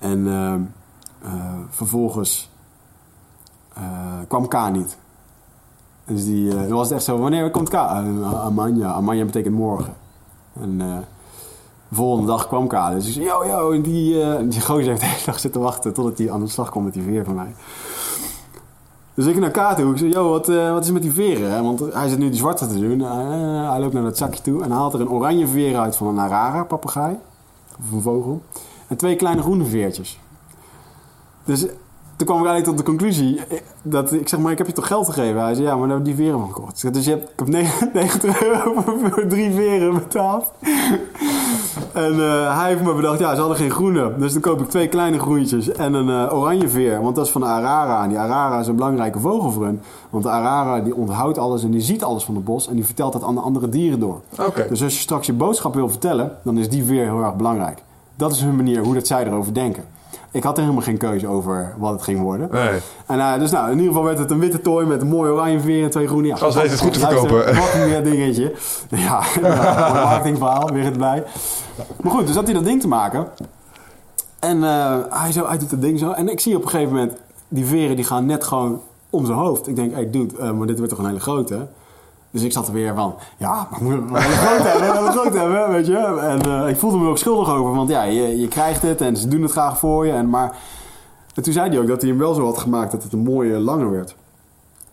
En 0.00 0.26
ehm, 0.28 0.60
eh, 1.22 1.58
vervolgens 1.70 2.50
eh, 3.74 3.82
kwam 4.28 4.48
K 4.48 4.70
niet. 4.72 4.96
Dus 6.10 6.24
die, 6.24 6.50
eh, 6.50 6.68
dan 6.68 6.76
was 6.76 6.90
echt 6.90 7.04
zo, 7.04 7.18
wanneer 7.18 7.50
komt 7.50 7.68
K? 7.68 7.72
Uh, 7.72 8.44
Amanja. 8.84 9.24
Betekent 9.24 9.54
morgen. 9.54 9.94
En 10.60 10.78
de 10.78 11.96
volgende 11.96 12.26
dag 12.26 12.46
kwam 12.46 12.66
K. 12.66 12.90
Dus 12.90 13.06
ik 13.06 13.12
zei, 13.12 13.24
yo, 13.24 13.46
yo. 13.46 13.72
En 13.72 13.82
die, 13.82 14.22
eh, 14.22 14.38
die 14.48 14.60
gozer 14.60 14.88
heeft 14.88 15.00
de 15.00 15.06
hele 15.06 15.38
zitten 15.38 15.60
wachten 15.60 15.92
totdat 15.92 16.18
hij 16.18 16.30
aan 16.30 16.40
de 16.40 16.48
slag 16.48 16.70
kwam 16.70 16.84
met 16.84 16.92
die 16.92 17.02
veer 17.02 17.24
van 17.24 17.34
mij. 17.34 17.54
Dus 19.14 19.26
ik 19.26 19.38
naar 19.38 19.50
K 19.50 19.76
toe. 19.76 19.90
Ik 19.90 19.98
zei, 19.98 20.10
yo, 20.10 20.30
wat, 20.30 20.46
wat 20.46 20.84
is 20.84 20.90
met 20.90 21.02
die 21.02 21.12
veren? 21.12 21.64
Want 21.64 21.92
hij 21.92 22.08
zit 22.08 22.18
nu 22.18 22.28
die 22.28 22.38
zwarte 22.38 22.66
te 22.66 22.80
doen. 22.80 23.00
Hij 23.70 23.80
loopt 23.80 23.92
naar 23.92 24.02
dat 24.02 24.16
zakje 24.16 24.42
toe 24.42 24.62
en 24.62 24.70
haalt 24.70 24.94
er 24.94 25.00
een 25.00 25.10
oranje 25.10 25.46
veer 25.46 25.78
uit 25.78 25.96
van 25.96 26.06
een 26.06 26.18
arara, 26.18 26.64
papegaai. 26.64 27.16
Of 27.78 27.92
een 27.92 28.02
vogel. 28.02 28.42
En 28.90 28.96
twee 28.96 29.16
kleine 29.16 29.42
groene 29.42 29.64
veertjes. 29.64 30.18
Dus 31.44 31.60
toen 32.16 32.26
kwam 32.26 32.40
ik 32.40 32.46
eigenlijk 32.46 32.64
tot 32.64 32.76
de 32.78 32.82
conclusie 32.82 33.40
dat 33.82 34.12
ik 34.12 34.28
zeg 34.28 34.40
maar, 34.40 34.52
ik 34.52 34.58
heb 34.58 34.66
je 34.66 34.72
toch 34.72 34.86
geld 34.86 35.06
gegeven? 35.06 35.42
Hij 35.42 35.54
zei, 35.54 35.66
ja, 35.66 35.76
maar 35.76 35.88
daar 35.88 35.96
heb 35.96 36.06
ik 36.06 36.16
die 36.16 36.24
veren 36.24 36.40
van 36.40 36.52
gekocht. 36.52 36.92
Dus 36.92 37.04
je 37.04 37.10
hebt, 37.10 37.30
ik 37.30 37.38
heb 37.38 37.48
90 37.92 38.42
euro 38.48 38.82
voor 38.86 39.26
drie 39.26 39.50
veren 39.54 39.94
betaald. 39.94 40.52
En 41.92 42.12
eh, 42.12 42.58
hij 42.58 42.68
heeft 42.68 42.82
me 42.82 42.94
bedacht, 42.94 43.18
ja, 43.18 43.34
ze 43.34 43.40
hadden 43.40 43.56
geen 43.56 43.70
groene. 43.70 44.14
Dus 44.18 44.32
dan 44.32 44.42
koop 44.42 44.60
ik 44.60 44.68
twee 44.68 44.88
kleine 44.88 45.18
groentjes 45.18 45.72
en 45.72 45.94
een 45.94 46.28
eh, 46.28 46.34
oranje 46.38 46.68
veer. 46.68 47.02
Want 47.02 47.16
dat 47.16 47.26
is 47.26 47.32
van 47.32 47.40
de 47.40 47.46
arara. 47.46 48.02
En 48.02 48.08
die 48.08 48.18
arara 48.18 48.60
is 48.60 48.66
een 48.66 48.76
belangrijke 48.76 49.20
vogel 49.20 49.50
voor 49.50 49.64
hun. 49.64 49.80
Want 50.10 50.24
de 50.24 50.30
arara 50.30 50.80
die 50.80 50.94
onthoudt 50.94 51.38
alles 51.38 51.62
en 51.64 51.70
die 51.70 51.80
ziet 51.80 52.04
alles 52.04 52.24
van 52.24 52.34
het 52.34 52.44
bos. 52.44 52.68
En 52.68 52.74
die 52.74 52.84
vertelt 52.84 53.12
dat 53.12 53.22
aan 53.22 53.34
de 53.34 53.40
andere 53.40 53.68
dieren 53.68 54.00
door. 54.00 54.20
Oké. 54.46 54.66
Dus 54.68 54.82
als 54.82 54.94
je 54.94 55.00
straks 55.00 55.26
je 55.26 55.32
boodschap 55.32 55.74
wil 55.74 55.88
vertellen, 55.88 56.32
dan 56.42 56.58
is 56.58 56.68
die 56.68 56.84
veer 56.84 57.04
heel 57.04 57.22
erg 57.22 57.36
belangrijk. 57.36 57.82
Dat 58.20 58.32
is 58.32 58.40
hun 58.40 58.56
manier, 58.56 58.82
hoe 58.82 58.94
dat 58.94 59.06
zij 59.06 59.26
erover 59.26 59.54
denken. 59.54 59.84
Ik 60.30 60.42
had 60.42 60.56
er 60.56 60.62
helemaal 60.62 60.84
geen 60.84 60.96
keuze 60.96 61.26
over 61.26 61.74
wat 61.78 61.92
het 61.92 62.02
ging 62.02 62.20
worden. 62.20 62.48
Nee. 62.52 62.80
En 63.06 63.20
eh, 63.20 63.38
dus 63.38 63.50
nou, 63.50 63.64
in 63.70 63.76
ieder 63.76 63.86
geval 63.86 64.04
werd 64.04 64.18
het 64.18 64.30
een 64.30 64.38
witte 64.38 64.60
tooi 64.60 64.86
met 64.86 65.00
een 65.00 65.08
mooi 65.08 65.30
oranje 65.30 65.60
veer 65.60 65.84
en 65.84 65.90
twee 65.90 66.06
groene. 66.06 66.26
Ja, 66.26 66.36
Gast 66.36 66.56
weet 66.56 66.70
het 66.70 66.80
goed 66.80 66.92
te 66.92 66.98
verkopen. 66.98 67.54
Wat 67.54 68.04
dingetje. 68.04 68.52
Ja, 68.90 69.22
ja 69.42 69.92
marketingverhaal, 69.92 70.72
weer 70.72 70.84
erbij. 70.84 71.24
Maar 72.02 72.12
goed, 72.12 72.26
dus 72.26 72.34
zat 72.34 72.44
hij 72.44 72.54
dat 72.54 72.64
ding 72.64 72.80
te 72.80 72.88
maken. 72.88 73.26
En 74.38 74.64
eh, 74.64 74.96
hij, 75.10 75.32
zo, 75.32 75.46
hij 75.46 75.58
doet 75.58 75.70
dat 75.70 75.80
ding 75.80 75.98
zo. 75.98 76.10
En 76.10 76.28
ik 76.28 76.40
zie 76.40 76.56
op 76.56 76.62
een 76.62 76.68
gegeven 76.68 76.92
moment, 76.92 77.12
die 77.48 77.64
veren 77.64 77.96
die 77.96 78.04
gaan 78.04 78.26
net 78.26 78.44
gewoon 78.44 78.80
om 79.10 79.26
zijn 79.26 79.38
hoofd. 79.38 79.68
Ik 79.68 79.76
denk, 79.76 79.94
hey 79.94 80.10
dude, 80.10 80.38
eh, 80.38 80.50
maar 80.50 80.66
dit 80.66 80.76
wordt 80.76 80.92
toch 80.92 81.02
een 81.02 81.08
hele 81.08 81.20
grote? 81.20 81.66
Dus 82.30 82.42
ik 82.42 82.52
zat 82.52 82.66
er 82.66 82.72
weer 82.72 82.94
van, 82.94 83.14
ja, 83.36 83.68
maar 83.70 83.80
we 84.12 84.18
groot 84.20 84.62
hebben, 84.72 85.06
een 85.06 85.12
groot 85.12 85.34
hebben, 85.34 85.68
weet 85.70 85.86
je. 85.86 85.96
En 86.20 86.40
eh, 86.62 86.68
ik 86.68 86.76
voelde 86.76 86.96
me 86.98 87.08
ook 87.08 87.18
schuldig 87.18 87.48
over, 87.48 87.74
want 87.74 87.88
ja, 87.88 88.02
je, 88.02 88.40
je 88.40 88.48
krijgt 88.48 88.82
het 88.82 89.00
en 89.00 89.16
ze 89.16 89.28
doen 89.28 89.42
het 89.42 89.50
graag 89.50 89.78
voor 89.78 90.06
je. 90.06 90.12
En, 90.12 90.28
maar 90.30 90.52
en 91.34 91.42
toen 91.42 91.52
zei 91.52 91.68
hij 91.70 91.78
ook 91.78 91.86
dat 91.86 92.00
hij 92.00 92.10
hem 92.10 92.18
wel 92.18 92.34
zo 92.34 92.44
had 92.44 92.58
gemaakt 92.58 92.90
dat 92.92 93.02
het 93.02 93.12
een 93.12 93.22
mooie 93.22 93.58
lange 93.58 93.88
werd. 93.88 94.14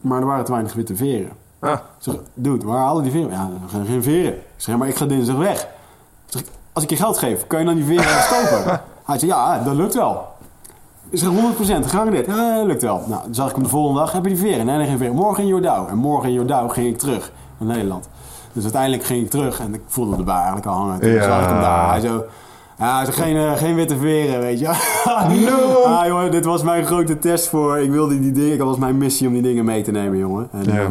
Maar 0.01 0.19
er 0.19 0.25
waren 0.27 0.45
te 0.45 0.51
weinig 0.51 0.73
witte 0.73 0.95
veren. 0.95 1.31
Ah, 1.59 1.71
Ik 1.71 1.79
zeg, 1.99 2.15
dude, 2.33 2.65
waar 2.65 2.77
halen 2.83 3.03
die 3.03 3.11
veren? 3.11 3.29
Ja, 3.31 3.49
er 3.63 3.69
zijn 3.69 3.85
geen 3.85 4.03
veren. 4.03 4.33
Ik 4.33 4.41
zeg, 4.57 4.77
maar 4.77 4.87
ik 4.87 4.95
ga 4.95 5.05
dinsdag 5.05 5.35
weg. 5.37 5.61
Ik 5.61 5.67
zeg, 6.25 6.41
als 6.73 6.83
ik 6.83 6.89
je 6.89 6.95
geld 6.95 7.17
geef, 7.17 7.47
kan 7.47 7.59
je 7.59 7.65
dan 7.65 7.75
die 7.75 7.85
veren 7.85 8.05
kopen? 8.49 8.81
Hij 9.05 9.19
zei, 9.19 9.31
ja, 9.31 9.63
dat 9.63 9.73
lukt 9.75 9.93
wel. 9.95 10.27
Ik 11.09 11.19
zeg, 11.19 11.29
100% 11.29 11.83
gegarandeerd. 11.83 12.25
Ja, 12.25 12.63
lukt 12.63 12.81
wel. 12.81 13.03
Nou, 13.07 13.21
dan 13.23 13.35
zag 13.35 13.47
ik 13.49 13.53
hem 13.55 13.63
de 13.63 13.69
volgende 13.69 13.99
dag, 13.99 14.11
heb 14.11 14.23
je 14.23 14.29
die 14.29 14.37
veren? 14.39 14.65
Nee, 14.65 14.77
nee, 14.77 14.87
geen 14.87 14.97
veren. 14.97 15.15
Morgen 15.15 15.43
in 15.43 15.49
Jordouw. 15.49 15.87
En 15.87 15.97
morgen 15.97 16.27
in 16.29 16.35
Jordouw 16.35 16.67
ging 16.67 16.87
ik 16.87 16.97
terug 16.97 17.31
naar 17.57 17.75
Nederland. 17.75 18.09
Dus 18.53 18.63
uiteindelijk 18.63 19.03
ging 19.03 19.23
ik 19.23 19.29
terug 19.29 19.59
en 19.59 19.73
ik 19.73 19.81
voelde 19.87 20.17
erbij 20.17 20.35
eigenlijk 20.35 20.65
al 20.65 20.73
hangen. 20.73 20.99
Toen 20.99 21.09
Ja. 21.11 21.23
zag 21.23 21.43
ik 21.43 21.49
hem 21.49 21.61
daar. 21.61 21.89
Hij 21.89 21.99
zo... 21.99 22.23
Ja, 22.79 23.05
geen, 23.05 23.35
eh, 23.35 23.51
geen 23.53 23.75
witte 23.75 23.97
veren, 23.97 24.39
weet 24.39 24.59
je. 24.59 24.65
No! 25.49 25.83
Ah, 25.83 26.07
jongen, 26.07 26.31
dit 26.31 26.45
was 26.45 26.63
mijn 26.63 26.85
grote 26.85 27.19
test 27.19 27.47
voor... 27.47 27.77
Ik 27.79 27.91
wilde 27.91 28.19
die 28.19 28.31
dingen... 28.31 28.57
Dat 28.57 28.67
was 28.67 28.77
mijn 28.77 28.97
missie 28.97 29.27
om 29.27 29.33
die 29.33 29.41
dingen 29.41 29.65
mee 29.65 29.81
te 29.81 29.91
nemen, 29.91 30.17
jongen. 30.17 30.49
En, 30.51 30.63
Ja. 30.63 30.79
eh, 30.81 30.87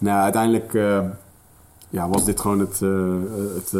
nou, 0.00 0.22
uiteindelijk 0.22 0.74
eh, 0.74 0.98
ja, 1.88 2.08
was 2.08 2.24
dit 2.24 2.40
gewoon 2.40 2.58
het, 2.58 2.80
eh, 2.82 2.88
het, 3.54 3.72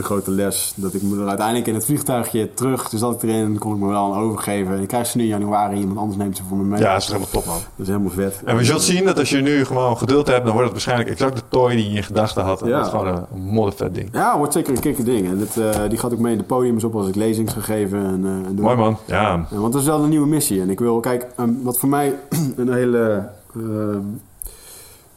de 0.00 0.06
grote 0.06 0.30
les. 0.30 0.72
Dat 0.76 0.94
ik 0.94 1.02
me 1.02 1.20
er 1.22 1.28
uiteindelijk 1.28 1.66
in 1.66 1.74
het 1.74 1.84
vliegtuigje 1.84 2.54
terug... 2.54 2.88
Dus 2.88 3.00
zat 3.00 3.22
ik 3.22 3.30
erin 3.30 3.58
kon 3.58 3.74
ik 3.74 3.78
me 3.80 3.88
wel 3.88 4.12
aan 4.14 4.20
overgeven. 4.22 4.74
En 4.74 4.80
ik 4.82 4.88
krijg 4.88 5.06
ze 5.06 5.16
nu 5.16 5.22
in 5.22 5.28
januari. 5.28 5.78
Iemand 5.80 5.98
anders 5.98 6.18
neemt 6.18 6.36
ze 6.36 6.42
voor 6.48 6.56
me 6.56 6.64
mee. 6.64 6.80
ja, 6.80 6.92
dat 6.92 7.02
is 7.02 7.06
helemaal 7.06 7.28
top, 7.30 7.44
man. 7.46 7.54
Dat 7.56 7.62
is 7.76 7.86
helemaal 7.86 8.10
vet. 8.10 8.40
En 8.44 8.56
we 8.56 8.64
zullen 8.64 8.80
zien 8.80 9.04
dat 9.04 9.18
als 9.18 9.30
je 9.30 9.40
nu 9.40 9.64
gewoon 9.64 9.96
geduld 9.98 10.26
hebt, 10.26 10.42
dan 10.44 10.52
wordt 10.52 10.62
het 10.62 10.72
waarschijnlijk 10.72 11.08
exact 11.10 11.36
de 11.36 11.42
toy 11.48 11.74
die 11.76 11.90
je 11.90 11.96
in 11.96 12.02
gedachten 12.02 12.42
had. 12.44 12.62
En 12.62 12.68
Ja. 12.68 12.76
dat 12.76 12.84
is 12.86 12.90
gewoon 12.90 13.06
een, 13.06 13.40
moddervet 13.40 13.94
ding. 13.94 14.08
Ja, 14.12 14.38
wordt 14.38 14.52
zeker 14.52 14.72
een 14.74 14.80
kikker 14.80 15.04
ding. 15.04 15.26
En 15.28 15.38
dit, 15.38 15.56
eh, 15.56 15.80
die 15.88 15.98
gaat 15.98 16.12
ook 16.12 16.18
mee 16.18 16.32
in 16.32 16.38
de 16.38 16.44
podiums 16.44 16.84
op 16.84 16.94
als 16.94 17.08
ik 17.08 17.14
lezings 17.14 17.52
ga 17.52 17.60
geven. 17.60 17.98
En, 17.98 18.24
eh, 18.24 18.30
en. 18.30 18.54
Mooi 18.60 18.76
man. 18.76 18.96
Ja. 19.06 19.46
Want 19.50 19.72
dat 19.72 19.80
is 19.82 19.88
wel 19.88 20.02
een 20.02 20.08
nieuwe 20.10 20.26
missie. 20.26 20.60
En 20.60 20.70
ik 20.70 20.78
wil, 20.78 21.00
kijk, 21.00 21.26
ehm, 21.36 21.50
wat 21.62 21.78
voor 21.78 21.88
mij 21.88 22.14
een 22.56 22.72
hele. 22.72 23.28
ehm, 23.54 23.98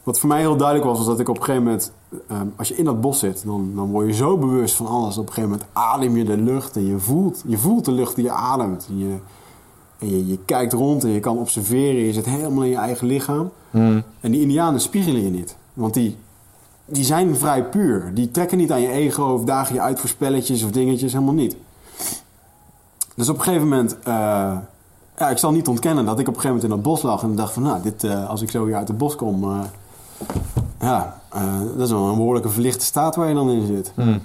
wat 0.03 0.19
voor 0.19 0.29
mij 0.29 0.39
heel 0.39 0.57
duidelijk 0.57 0.87
was, 0.87 0.97
was 0.97 1.07
dat 1.07 1.19
ik 1.19 1.29
op 1.29 1.37
een 1.37 1.43
gegeven 1.43 1.63
moment. 1.63 1.91
ehm, 2.27 2.47
als 2.55 2.67
je 2.67 2.75
in 2.75 2.85
dat 2.85 3.01
bos 3.01 3.19
zit, 3.19 3.43
dan, 3.45 3.71
dan 3.75 3.91
word 3.91 4.07
je 4.07 4.13
zo 4.13 4.37
bewust 4.37 4.75
van 4.75 4.87
alles. 4.87 5.17
Op 5.17 5.27
een 5.27 5.33
gegeven 5.33 5.49
moment 5.49 5.69
adem 5.73 6.17
je 6.17 6.23
de 6.23 6.37
lucht 6.37 6.75
en 6.75 6.85
je 6.85 6.99
voelt, 6.99 7.43
je 7.47 7.57
voelt 7.57 7.85
de 7.85 7.91
lucht 7.91 8.15
die 8.15 8.23
je 8.23 8.31
ademt. 8.31 8.85
En, 8.89 8.97
je, 8.97 9.15
en 9.97 10.09
je, 10.09 10.27
je 10.27 10.39
kijkt 10.45 10.73
rond 10.73 11.03
en 11.03 11.09
je 11.09 11.19
kan 11.19 11.37
observeren. 11.37 12.01
Je 12.01 12.13
zit 12.13 12.25
helemaal 12.25 12.63
in 12.63 12.69
je 12.69 12.75
eigen 12.75 13.07
lichaam. 13.07 13.49
Hmm. 13.71 14.03
En 14.19 14.31
die 14.31 14.41
Indianen 14.41 14.81
spiegelen 14.81 15.23
je 15.23 15.29
niet. 15.29 15.55
Want 15.73 15.93
die, 15.93 16.17
die 16.85 17.03
zijn 17.03 17.35
vrij 17.35 17.63
puur. 17.63 18.11
Die 18.13 18.31
trekken 18.31 18.57
niet 18.57 18.71
aan 18.71 18.81
je 18.81 18.91
ego 18.91 19.23
of 19.23 19.43
dagen 19.43 19.75
je 19.75 19.81
uit 19.81 19.99
voor 19.99 20.09
spelletjes 20.09 20.63
of 20.63 20.71
dingetjes. 20.71 21.13
Helemaal 21.13 21.33
niet. 21.33 21.55
Dus 23.15 23.29
op 23.29 23.37
een 23.37 23.43
gegeven 23.43 23.67
moment... 23.67 23.97
eh, 24.03 24.57
ja, 25.17 25.29
ik 25.29 25.37
zal 25.37 25.51
niet 25.51 25.67
ontkennen 25.67 26.05
dat 26.05 26.19
ik 26.19 26.27
op 26.27 26.35
een 26.35 26.41
gegeven 26.41 26.55
moment 26.55 26.63
in 26.63 26.83
dat 26.83 26.93
bos 26.93 27.01
lag... 27.01 27.23
en 27.23 27.35
dacht 27.35 27.53
van, 27.53 27.63
nou, 27.63 27.81
dit, 27.81 28.03
eh, 28.03 28.29
als 28.29 28.41
ik 28.41 28.51
zo 28.51 28.65
weer 28.65 28.75
uit 28.75 28.87
het 28.87 28.97
bos 28.97 29.15
kom... 29.15 29.43
eh, 29.43 29.59
ja, 30.79 31.21
eh, 31.29 31.59
dat 31.77 31.85
is 31.85 31.91
wel 31.91 32.09
een 32.09 32.15
behoorlijke 32.15 32.49
verlichte 32.49 32.85
staat 32.85 33.15
waar 33.15 33.27
je 33.27 33.33
dan 33.33 33.49
in 33.49 33.65
zit. 33.65 33.91
Hmm. 33.95 34.21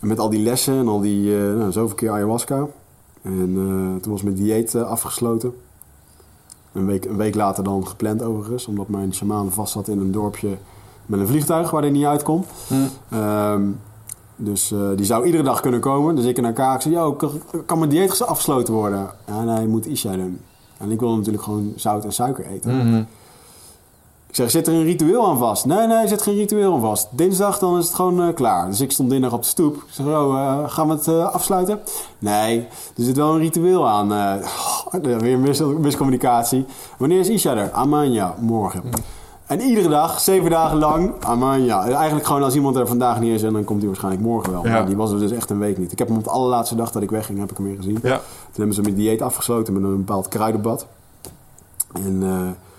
En 0.00 0.08
met 0.08 0.18
al 0.18 0.30
die 0.30 0.42
lessen 0.42 0.78
en 0.78 0.88
al 0.88 1.00
die... 1.00 1.36
eh 1.36 1.54
nou, 1.54 1.72
zoveel 1.72 1.96
keer 1.96 2.10
ayahuasca. 2.10 2.66
En 3.22 3.54
eh, 3.56 4.02
toen 4.02 4.12
was 4.12 4.22
mijn 4.22 4.34
dieet 4.34 4.74
afgesloten. 4.74 5.54
Een 6.72 6.86
week, 6.86 7.04
een 7.04 7.16
week 7.16 7.34
later 7.34 7.64
dan 7.64 7.86
gepland 7.86 8.22
overigens. 8.22 8.66
Omdat 8.66 8.88
mijn 8.88 9.14
shamaan 9.14 9.52
vast 9.52 9.72
zat 9.72 9.88
in 9.88 10.00
een 10.00 10.12
dorpje 10.12 10.56
met 11.06 11.20
een 11.20 11.26
vliegtuig 11.26 11.70
waar 11.70 11.82
hij 11.82 11.90
niet 11.90 12.04
uitkomt. 12.04 12.46
Hmm. 12.66 12.88
Ehm, 13.10 13.62
dus 14.36 14.74
die 14.96 15.06
zou 15.06 15.24
iedere 15.24 15.42
dag 15.42 15.60
kunnen 15.60 15.80
komen. 15.80 16.14
Dus 16.14 16.24
ik 16.24 16.38
en 16.38 16.44
elkaar, 16.44 16.74
ik 16.74 16.80
zei, 16.80 16.94
yo, 16.94 17.12
kan, 17.12 17.30
kan 17.66 17.78
mijn 17.78 17.90
dieet 17.90 18.26
afgesloten 18.26 18.74
worden? 18.74 19.10
Ja, 19.26 19.42
nee, 19.42 19.66
moet 19.66 19.86
Isha 19.86 20.16
doen. 20.16 20.40
En 20.78 20.90
ik 20.90 21.00
wilde 21.00 21.16
natuurlijk 21.16 21.44
gewoon 21.44 21.72
zout 21.76 22.04
en 22.04 22.12
suiker 22.12 22.46
eten. 22.46 22.76
Mhm. 22.76 23.02
Ik 24.32 24.38
zeg, 24.38 24.50
zit 24.50 24.66
er 24.66 24.74
een 24.74 24.84
ritueel 24.84 25.26
aan 25.28 25.38
vast? 25.38 25.64
Nee, 25.64 25.86
nee, 25.86 26.08
zit 26.08 26.22
geen 26.22 26.34
ritueel 26.34 26.74
aan 26.74 26.80
vast. 26.80 27.08
Dinsdag, 27.10 27.58
dan 27.58 27.78
is 27.78 27.86
het 27.86 27.94
gewoon 27.94 28.22
eh, 28.22 28.34
klaar. 28.34 28.68
Dus 28.68 28.80
ik 28.80 28.92
stond 28.92 29.10
dinsdag 29.10 29.32
op 29.32 29.42
de 29.42 29.48
stoep. 29.48 29.76
Ik 29.76 29.82
zeg, 29.90 30.06
oh, 30.06 30.38
eh, 30.38 30.70
gaan 30.70 30.88
we 30.88 30.94
het 30.94 31.08
eh, 31.08 31.32
afsluiten? 31.32 31.80
Nee, 32.18 32.58
er 32.96 33.04
zit 33.04 33.16
wel 33.16 33.34
een 33.34 33.40
ritueel 33.40 33.88
aan. 33.88 34.12
Eh, 34.12 35.20
weer 35.20 35.38
mis 35.38 35.60
miscommunicatie. 35.60 36.64
Wanneer 36.98 37.18
is 37.18 37.28
Isha 37.28 37.56
er? 37.56 37.70
Amanja, 37.70 38.34
morgen. 38.40 38.82
En 39.46 39.60
iedere 39.60 39.88
dag, 39.88 40.20
zeven 40.20 40.50
dagen 40.50 40.78
lang, 40.78 41.12
Amanja. 41.20 41.84
Eigenlijk 41.86 42.26
gewoon 42.26 42.42
als 42.42 42.54
iemand 42.54 42.76
er 42.76 42.86
vandaag 42.86 43.20
niet 43.20 43.34
is... 43.34 43.42
en 43.42 43.52
dan 43.52 43.64
komt 43.64 43.78
hij 43.78 43.86
waarschijnlijk 43.86 44.24
morgen 44.24 44.52
wel. 44.52 44.66
Ja. 44.66 44.72
Maar 44.72 44.86
die 44.86 44.96
was 44.96 45.12
er 45.12 45.18
dus 45.18 45.32
echt 45.32 45.50
een 45.50 45.58
week 45.58 45.78
niet. 45.78 45.92
Ik 45.92 45.98
heb 45.98 46.08
hem 46.08 46.16
op 46.16 46.24
de 46.24 46.30
allerlaatste 46.30 46.74
dag 46.74 46.90
dat 46.90 47.02
ik 47.02 47.10
wegging, 47.10 47.38
heb 47.38 47.50
ik 47.50 47.56
hem 47.56 47.66
weer 47.66 47.76
gezien. 47.76 47.98
Ja. 48.02 48.16
Toen 48.16 48.54
hebben 48.54 48.74
ze 48.74 48.82
mijn 48.82 48.94
dieet 48.94 49.22
afgesloten 49.22 49.72
met 49.72 49.82
een 49.82 49.96
bepaald 49.96 50.28
kruidenbad. 50.28 50.86
En 51.92 52.22
eh, 52.22 52.71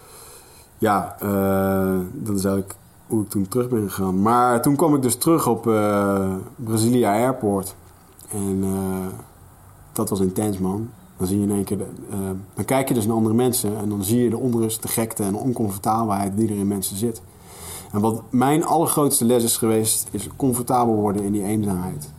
ja, 0.84 1.15
eh, 1.19 1.99
dat 2.14 2.35
is 2.35 2.43
eigenlijk 2.43 2.76
hoe 3.07 3.22
ik 3.22 3.30
toen 3.30 3.47
terug 3.47 3.69
ben 3.69 3.89
gegaan. 3.89 4.22
Maar 4.22 4.61
toen 4.61 4.76
kwam 4.76 4.95
ik 4.95 5.01
dus 5.01 5.15
terug 5.15 5.47
op 5.47 5.68
eh 5.68 6.34
Brasilia 6.55 7.14
Airport. 7.14 7.76
En 8.31 8.60
eh, 8.64 9.14
dat 9.91 10.10
was 10.10 10.19
intens, 10.19 10.57
man. 10.57 10.89
Dan 11.18 11.27
zie 11.27 11.38
je 11.38 11.43
in 11.43 11.51
één 11.51 11.64
keer... 11.64 11.77
De, 11.77 11.85
dan 12.53 12.65
kijk 12.65 12.88
je 12.88 12.93
dus 12.93 13.05
naar 13.05 13.15
andere 13.15 13.35
mensen... 13.35 13.77
en 13.77 13.89
dan 13.89 14.03
zie 14.03 14.23
je 14.23 14.30
de 14.30 14.38
onrust, 14.38 14.81
de 14.81 14.88
gekte 14.88 15.23
en 15.23 15.35
oncomfortabelheid... 15.35 16.38
die 16.38 16.49
er 16.49 16.57
in 16.57 16.68
mensen 16.68 16.97
zit. 16.97 17.22
En 17.91 18.01
wat 18.01 18.22
mijn 18.30 18.65
allergrootste 18.65 19.26
les 19.26 19.43
is 19.43 19.57
geweest... 19.57 20.07
is 20.11 20.27
comfortabel 20.35 20.95
worden 20.95 21.23
in 21.23 21.31
die 21.31 21.43
eenzaamheid. 21.43 22.10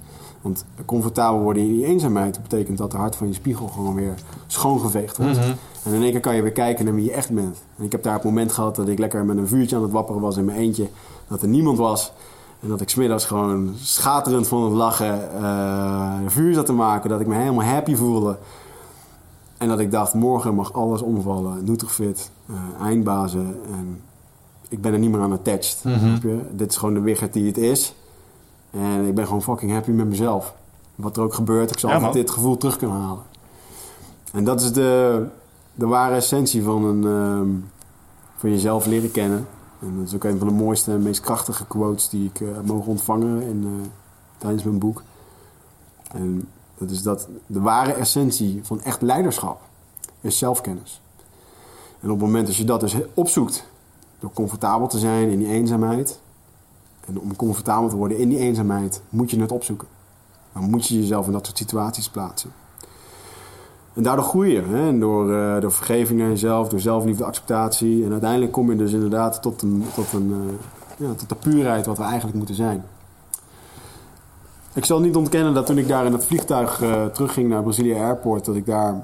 Want 0.40 0.64
comfortabel 0.84 1.40
worden 1.40 1.62
in 1.62 1.72
die 1.72 1.84
eenzaamheid... 1.84 2.42
betekent 2.42 2.78
dat 2.78 2.90
de 2.90 2.96
hart 2.96 3.16
van 3.16 3.26
je 3.26 3.34
spiegel 3.34 3.66
gewoon 3.66 3.94
weer 3.94 4.14
schoongeveegd 4.46 5.16
wordt. 5.16 5.38
En 5.84 5.92
in 5.92 6.02
één 6.02 6.10
keer 6.10 6.20
kan 6.20 6.36
je 6.36 6.42
weer 6.42 6.52
kijken 6.52 6.84
naar 6.84 6.94
wie 6.94 7.04
je 7.04 7.12
echt 7.12 7.30
bent. 7.30 7.62
En 7.76 7.84
ik 7.84 7.92
heb 7.92 8.02
daar 8.02 8.14
het 8.14 8.24
moment 8.24 8.52
gehad 8.52 8.76
dat 8.76 8.88
ik 8.88 8.98
lekker 8.98 9.24
met 9.24 9.36
een 9.36 9.48
vuurtje 9.48 9.76
aan 9.76 9.82
het 9.82 9.90
wapperen 9.90 10.20
was 10.20 10.36
in 10.36 10.44
mijn 10.44 10.58
eentje. 10.58 10.88
Dat 11.28 11.42
er 11.42 11.48
niemand 11.48 11.78
was. 11.78 12.12
En 12.60 12.68
dat 12.68 12.80
ik 12.80 12.88
smiddags 12.88 13.24
gewoon 13.24 13.74
schaterend 13.76 14.48
van 14.48 14.64
het 14.64 14.72
lachen 14.72 15.44
een 16.22 16.30
vuur 16.30 16.54
zat 16.54 16.66
te 16.66 16.72
maken. 16.72 17.10
Dat 17.10 17.20
ik 17.20 17.26
me 17.26 17.34
helemaal 17.34 17.64
happy 17.64 17.94
voelde. 17.94 18.38
En 19.58 19.68
dat 19.68 19.78
ik 19.78 19.90
dacht, 19.90 20.14
morgen 20.14 20.54
mag 20.54 20.72
alles 20.72 21.02
omvallen. 21.02 21.64
Nutrifit, 21.64 22.30
eh 22.46 22.86
eindbazen. 22.86 23.56
En 23.72 24.00
ik 24.68 24.80
ben 24.80 24.92
er 24.92 24.98
niet 24.98 25.10
meer 25.10 25.20
aan 25.20 25.32
attached. 25.32 25.76
snap 25.80 26.22
je? 26.22 26.40
Dit 26.52 26.70
is 26.70 26.76
gewoon 26.76 26.94
de 26.94 27.00
wiggert 27.00 27.32
die 27.32 27.46
het 27.46 27.58
is. 27.58 27.94
En 28.70 29.06
ik 29.06 29.14
ben 29.14 29.26
gewoon 29.26 29.42
fucking 29.42 29.72
happy 29.72 29.90
met 29.90 30.06
mezelf. 30.06 30.54
Wat 30.94 31.16
er 31.16 31.22
ook 31.22 31.34
gebeurt, 31.34 31.70
ik 31.70 31.78
zal 31.78 31.90
Ja, 31.90 31.94
altijd 31.96 32.12
dit 32.12 32.30
gevoel 32.30 32.56
terug 32.56 32.76
kunnen 32.76 32.96
halen. 32.96 33.22
En 34.32 34.44
dat 34.44 34.60
is 34.60 34.72
de, 34.72 35.24
de 35.74 35.86
ware 35.86 36.14
essentie 36.14 36.62
van, 36.62 36.84
een, 36.84 37.04
ehm, 37.04 37.48
van 38.36 38.50
jezelf 38.50 38.86
leren 38.86 39.10
kennen. 39.10 39.46
En 39.80 39.96
dat 39.98 40.06
is 40.06 40.14
ook 40.14 40.24
een 40.24 40.38
van 40.38 40.48
de 40.48 40.54
mooiste 40.54 40.92
en 40.92 41.02
meest 41.02 41.20
krachtige 41.20 41.66
quotes 41.66 42.08
die 42.08 42.28
ik 42.28 42.40
eh, 42.40 42.54
heb 42.54 42.66
mogen 42.66 42.90
ontvangen 42.90 43.42
in, 43.42 43.64
eh, 43.64 43.88
tijdens 44.38 44.62
mijn 44.62 44.78
boek. 44.78 45.02
En 46.12 46.48
dat 46.78 46.90
is 46.90 47.02
dat 47.02 47.28
de 47.46 47.60
ware 47.60 47.92
essentie 47.92 48.60
van 48.62 48.80
echt 48.80 49.02
leiderschap 49.02 49.60
is 50.20 50.38
zelfkennis. 50.38 51.00
En 52.00 52.10
op 52.10 52.16
het 52.16 52.26
moment 52.26 52.46
dat 52.46 52.56
je 52.56 52.64
dat 52.64 52.80
dus 52.80 52.96
opzoekt, 53.14 53.66
door 54.18 54.32
comfortabel 54.32 54.86
te 54.86 54.98
zijn 54.98 55.28
in 55.28 55.38
die 55.38 55.48
eenzaamheid, 55.48 56.20
en 57.06 57.18
om 57.20 57.36
comfortabel 57.36 57.88
te 57.88 57.96
worden 57.96 58.18
in 58.18 58.28
die 58.28 58.38
eenzaamheid, 58.38 59.02
moet 59.08 59.30
je 59.30 59.40
het 59.40 59.52
opzoeken. 59.52 59.88
Dan 60.52 60.70
moet 60.70 60.86
je 60.86 60.98
jezelf 60.98 61.26
in 61.26 61.32
dat 61.32 61.46
soort 61.46 61.58
situaties 61.58 62.08
plaatsen. 62.08 62.52
En 63.94 64.02
daardoor 64.02 64.24
groei 64.24 64.52
je. 64.52 64.62
Hè? 64.62 64.98
Door, 64.98 65.34
eh, 65.34 65.60
door 65.60 65.72
vergeving 65.72 66.18
naar 66.18 66.28
jezelf, 66.28 66.68
door 66.68 66.80
zelfliefde, 66.80 67.24
acceptatie. 67.24 68.04
En 68.04 68.10
uiteindelijk 68.10 68.52
kom 68.52 68.70
je 68.70 68.76
dus 68.76 68.92
inderdaad 68.92 69.42
tot, 69.42 69.62
een, 69.62 69.84
tot, 69.94 70.12
een, 70.12 70.32
eh, 70.32 71.06
ja, 71.06 71.14
tot 71.14 71.28
de 71.28 71.34
puurheid 71.34 71.86
wat 71.86 71.98
we 71.98 72.04
eigenlijk 72.04 72.36
moeten 72.36 72.54
zijn. 72.54 72.84
Ik 74.72 74.84
zal 74.84 75.00
niet 75.00 75.16
ontkennen 75.16 75.54
dat 75.54 75.66
toen 75.66 75.78
ik 75.78 75.88
daar 75.88 76.06
in 76.06 76.12
het 76.12 76.26
vliegtuig 76.26 76.82
eh, 76.82 77.06
terugging 77.06 77.48
naar 77.48 77.62
Brasilia 77.62 78.04
Airport, 78.04 78.44
dat 78.44 78.56
ik 78.56 78.66
daar 78.66 78.94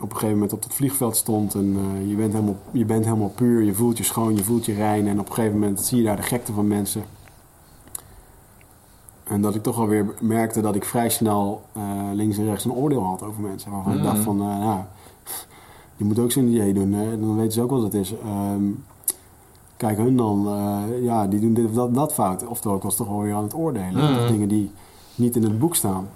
op 0.00 0.10
een 0.10 0.16
gegeven 0.16 0.34
moment 0.34 0.52
op 0.52 0.62
het 0.62 0.74
vliegveld 0.74 1.16
stond. 1.16 1.54
En 1.54 1.76
je, 2.06 2.14
bent 2.14 2.32
helemaal, 2.32 2.56
je 2.70 2.84
bent 2.84 3.04
helemaal 3.04 3.32
puur, 3.34 3.62
je 3.62 3.74
voelt 3.74 3.98
je 3.98 4.04
schoon, 4.04 4.36
je 4.36 4.44
voelt 4.44 4.66
je 4.66 4.74
rein. 4.74 5.06
En 5.06 5.20
op 5.20 5.28
een 5.28 5.34
gegeven 5.34 5.58
moment 5.58 5.80
zie 5.80 5.98
je 5.98 6.04
daar 6.04 6.16
de 6.16 6.22
gekte 6.22 6.52
van 6.52 6.66
mensen. 6.66 7.02
En 9.28 9.40
dat 9.40 9.54
ik 9.54 9.62
toch 9.62 9.78
alweer 9.78 10.14
merkte 10.20 10.60
dat 10.60 10.74
ik 10.74 10.84
vrij 10.84 11.08
snel 11.08 11.62
eh, 11.72 11.82
links 12.12 12.38
en 12.38 12.44
rechts 12.44 12.64
een 12.64 12.72
oordeel 12.72 13.02
had 13.02 13.22
over 13.22 13.42
mensen. 13.42 13.70
Waarvan 13.70 13.96
ik 13.96 14.02
dacht 14.02 14.18
van, 14.18 14.40
eh, 14.40 14.58
nou, 14.58 14.80
je 15.96 16.04
moet 16.04 16.18
ook 16.18 16.32
zo'n 16.32 16.48
idee 16.48 16.72
doen. 16.72 16.92
Hè? 16.92 17.20
Dan 17.20 17.36
weten 17.36 17.52
ze 17.52 17.62
ook 17.62 17.70
wat 17.70 17.82
het 17.82 17.94
is. 17.94 18.14
Ehm, 18.18 18.62
kijk, 19.76 19.96
hun 19.96 20.16
dan, 20.16 20.46
eh, 20.46 21.02
ja, 21.02 21.26
die 21.26 21.40
doen 21.40 21.54
dit 21.54 21.64
of 21.66 21.72
dat, 21.72 21.94
dat 21.94 22.14
fout. 22.14 22.46
Oftewel, 22.46 22.76
ik 22.76 22.82
was 22.82 22.96
toch 22.96 23.08
alweer 23.08 23.34
aan 23.34 23.42
het 23.42 23.54
oordelen. 23.54 24.18
Of 24.18 24.30
dingen 24.30 24.48
die 24.48 24.70
niet 25.14 25.36
in 25.36 25.42
het 25.42 25.58
boek 25.58 25.74
staan. 25.74 26.08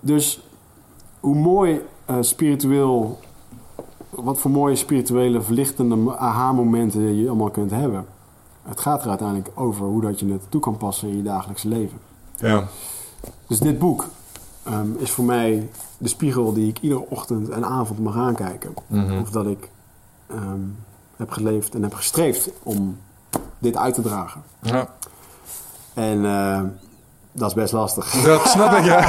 Dus 0.00 0.42
hoe 1.20 1.34
mooi 1.34 1.80
spiritueel, 2.20 3.18
wat 4.10 4.38
voor 4.38 4.50
mooie 4.50 4.76
spirituele 4.76 5.40
verlichtende 5.40 6.16
aha-momenten 6.16 7.16
je 7.16 7.28
allemaal 7.28 7.50
kunt 7.50 7.70
hebben. 7.70 8.06
Het 8.68 8.80
gaat 8.80 9.02
er 9.02 9.08
uiteindelijk 9.08 9.50
over 9.54 9.86
hoe 9.86 10.00
dat 10.00 10.20
je 10.20 10.32
het 10.32 10.50
toe 10.50 10.60
kan 10.60 10.76
passen 10.76 11.08
in 11.08 11.16
je 11.16 11.22
dagelijkse 11.22 11.68
leven. 11.68 11.98
Ja. 12.36 12.64
Dus 13.46 13.58
dit 13.58 13.78
boek 13.78 14.08
ehm, 14.62 14.94
is 14.96 15.10
voor 15.10 15.24
mij 15.24 15.70
de 15.98 16.08
spiegel 16.08 16.52
die 16.52 16.68
ik 16.68 16.78
iedere 16.80 17.08
ochtend 17.08 17.48
en 17.48 17.64
avond 17.64 17.98
mag 17.98 18.16
aankijken. 18.16 18.74
Of 19.20 19.30
dat 19.30 19.46
ik 19.46 19.68
ehm, 20.26 20.60
heb 21.16 21.30
geleefd 21.30 21.74
en 21.74 21.82
heb 21.82 21.94
gestreefd 21.94 22.50
om 22.62 22.98
dit 23.58 23.76
uit 23.76 23.94
te 23.94 24.02
dragen. 24.02 24.42
ja. 24.60 24.88
En 25.94 26.24
eh, 26.24 26.62
dat 27.38 27.48
is 27.48 27.54
best 27.54 27.72
lastig. 27.72 28.22
Dat 28.24 28.48
snap 28.48 28.72
ik, 28.72 28.84
ja. 28.84 29.06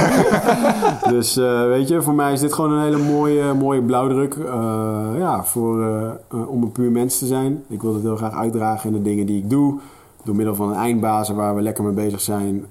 Dus 1.14 1.36
eh, 1.36 1.66
weet 1.66 1.88
je, 1.88 2.02
voor 2.02 2.14
mij 2.14 2.32
is 2.32 2.40
dit 2.40 2.52
gewoon 2.52 2.72
een 2.72 2.82
hele 2.82 3.12
mooie, 3.12 3.54
mooie 3.54 3.82
blauwdruk. 3.82 4.34
eh, 4.34 5.18
ja, 5.18 5.44
voor, 5.44 5.82
eh, 5.82 6.48
om 6.48 6.62
een 6.62 6.72
puur 6.72 6.90
mens 6.90 7.18
te 7.18 7.26
zijn. 7.26 7.64
Ik 7.68 7.82
wil 7.82 7.94
het 7.94 8.02
heel 8.02 8.16
graag 8.16 8.34
uitdragen 8.34 8.90
in 8.90 8.96
de 8.96 9.02
dingen 9.02 9.26
die 9.26 9.38
ik 9.38 9.50
doe. 9.50 9.78
Door 10.24 10.36
middel 10.36 10.54
van 10.54 10.68
een 10.68 10.76
eindbazen 10.76 11.34
waar 11.34 11.54
we 11.54 11.62
lekker 11.62 11.84
mee 11.84 11.92
bezig 11.92 12.20
zijn. 12.20 12.66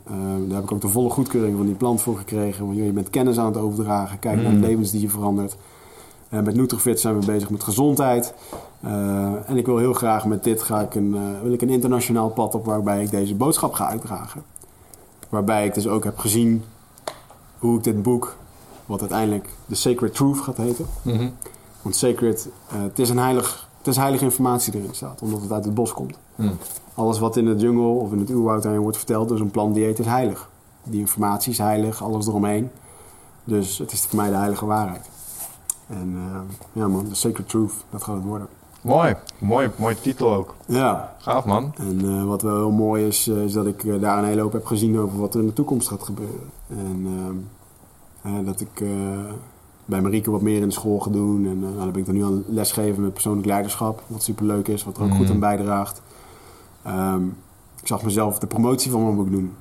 Daar 0.47 0.55
heb 0.55 0.63
ik 0.63 0.71
ook 0.71 0.81
de 0.81 0.87
volle 0.87 1.09
goedkeuring 1.09 1.57
van 1.57 1.65
die 1.65 1.75
plant 1.75 2.01
voor 2.01 2.17
gekregen. 2.17 2.65
Want 2.65 2.77
joh, 2.77 2.85
je 2.85 2.91
bent 2.91 3.09
kennis 3.09 3.37
aan 3.37 3.45
het 3.45 3.57
overdragen. 3.57 4.19
Kijk 4.19 4.41
naar 4.41 4.51
de 4.51 4.59
levens 4.59 4.91
die 4.91 5.01
je 5.01 5.09
verandert. 5.09 5.57
Met 6.29 6.55
Nutrifit 6.55 6.99
zijn 6.99 7.19
we 7.19 7.25
bezig 7.25 7.49
met 7.49 7.63
gezondheid. 7.63 8.33
En 9.45 9.57
ik 9.57 9.65
wil 9.65 9.77
heel 9.77 9.93
graag 9.93 10.25
met 10.25 10.43
dit 10.43 10.61
ga 10.61 10.81
ik 10.81 10.95
een, 10.95 11.17
wil 11.43 11.53
ik 11.53 11.61
een 11.61 11.69
internationaal 11.69 12.29
pad 12.29 12.55
op 12.55 12.65
waarbij 12.65 13.03
ik 13.03 13.11
deze 13.11 13.35
boodschap 13.35 13.73
ga 13.73 13.87
uitdragen. 13.87 14.41
Waarbij 15.29 15.65
ik 15.65 15.73
dus 15.73 15.87
ook 15.87 16.03
heb 16.03 16.17
gezien 16.17 16.63
hoe 17.59 17.77
ik 17.77 17.83
dit 17.83 18.03
boek, 18.03 18.35
wat 18.85 18.99
uiteindelijk 18.99 19.49
The 19.67 19.75
Sacred 19.75 20.13
Truth 20.13 20.37
gaat 20.37 20.57
heten. 20.57 20.85
Want 21.81 21.95
Sacred, 21.95 22.49
eh, 22.67 22.81
het, 22.81 22.99
is 22.99 23.09
een 23.09 23.17
heilig, 23.17 23.67
het 23.77 23.87
is 23.87 23.95
heilige 23.95 24.23
informatie 24.23 24.71
die 24.71 24.81
erin 24.81 24.95
staat, 24.95 25.21
omdat 25.21 25.41
het 25.41 25.51
uit 25.51 25.65
het 25.65 25.73
bos 25.73 25.93
komt. 25.93 26.17
Alles 26.93 27.19
wat 27.19 27.37
in 27.37 27.45
de 27.45 27.55
jungle 27.55 27.83
of 27.83 28.11
in 28.11 28.19
het 28.19 28.29
oerwoud 28.29 28.63
daarin 28.63 28.81
wordt 28.81 28.97
verteld 28.97 29.29
door 29.29 29.37
zo'n 29.37 29.51
plantdieet 29.51 29.99
is 29.99 30.05
heilig. 30.05 30.49
Die 30.83 30.99
informatie 30.99 31.51
is 31.51 31.57
heilig, 31.57 32.03
alles 32.03 32.27
eromheen. 32.27 32.69
Dus 33.43 33.77
het 33.77 33.91
is 33.91 34.05
voor 34.05 34.19
mij 34.19 34.29
de 34.29 34.35
heilige 34.35 34.65
waarheid. 34.65 35.09
En 35.87 36.13
eh, 36.15 36.55
ja 36.71 36.87
man, 36.87 37.07
The 37.07 37.15
Sacred 37.15 37.49
Truth, 37.49 37.73
dat 37.89 38.03
gaat 38.03 38.15
het 38.15 38.23
worden. 38.23 38.47
Mooi. 38.81 39.15
Mooi, 39.39 39.69
mooi 39.75 39.95
titel 40.01 40.33
ook. 40.33 40.55
Ja, 40.65 41.15
Gaaf, 41.17 41.45
man. 41.45 41.73
en 41.77 41.99
eh, 42.03 42.25
wat 42.25 42.41
wel 42.41 42.55
heel 42.55 42.71
mooi 42.71 43.07
is, 43.07 43.27
eh, 43.27 43.43
is 43.43 43.53
dat 43.53 43.65
ik 43.65 43.83
eh, 43.83 44.01
daar 44.01 44.17
een 44.17 44.23
hele 44.23 44.41
hoop 44.41 44.53
heb 44.53 44.65
gezien 44.65 44.99
over 44.99 45.19
wat 45.19 45.33
er 45.33 45.39
in 45.39 45.45
de 45.45 45.53
toekomst 45.53 45.87
gaat 45.87 46.03
gebeuren. 46.03 46.49
En 48.21 48.45
dat 48.45 48.59
ik 48.59 48.83
bij 49.85 50.01
Marieke 50.01 50.31
wat 50.31 50.41
meer 50.41 50.61
in 50.61 50.67
de 50.67 50.73
school 50.73 50.99
ga 50.99 51.09
doen. 51.09 51.45
En 51.45 51.59
nou, 51.59 51.75
dan 51.77 51.91
ben 51.91 51.99
ik 51.99 52.05
dan 52.05 52.15
nu 52.15 52.23
aan 52.23 52.43
lesgeven 52.47 53.03
met 53.03 53.13
persoonlijk 53.13 53.47
leiderschap. 53.47 54.03
Wat 54.07 54.23
superleuk 54.23 54.67
is, 54.67 54.83
wat 54.83 54.97
er 54.97 55.03
ook 55.03 55.13
goed 55.13 55.29
aan 55.29 55.39
bijdraagt. 55.39 56.01
Ehm, 56.83 57.25
ik 57.81 57.87
zag 57.87 58.03
mezelf 58.03 58.39
de 58.39 58.47
promotie 58.47 58.91
van 58.91 59.03
mijn 59.03 59.15
boek 59.15 59.31
doen. 59.31 59.55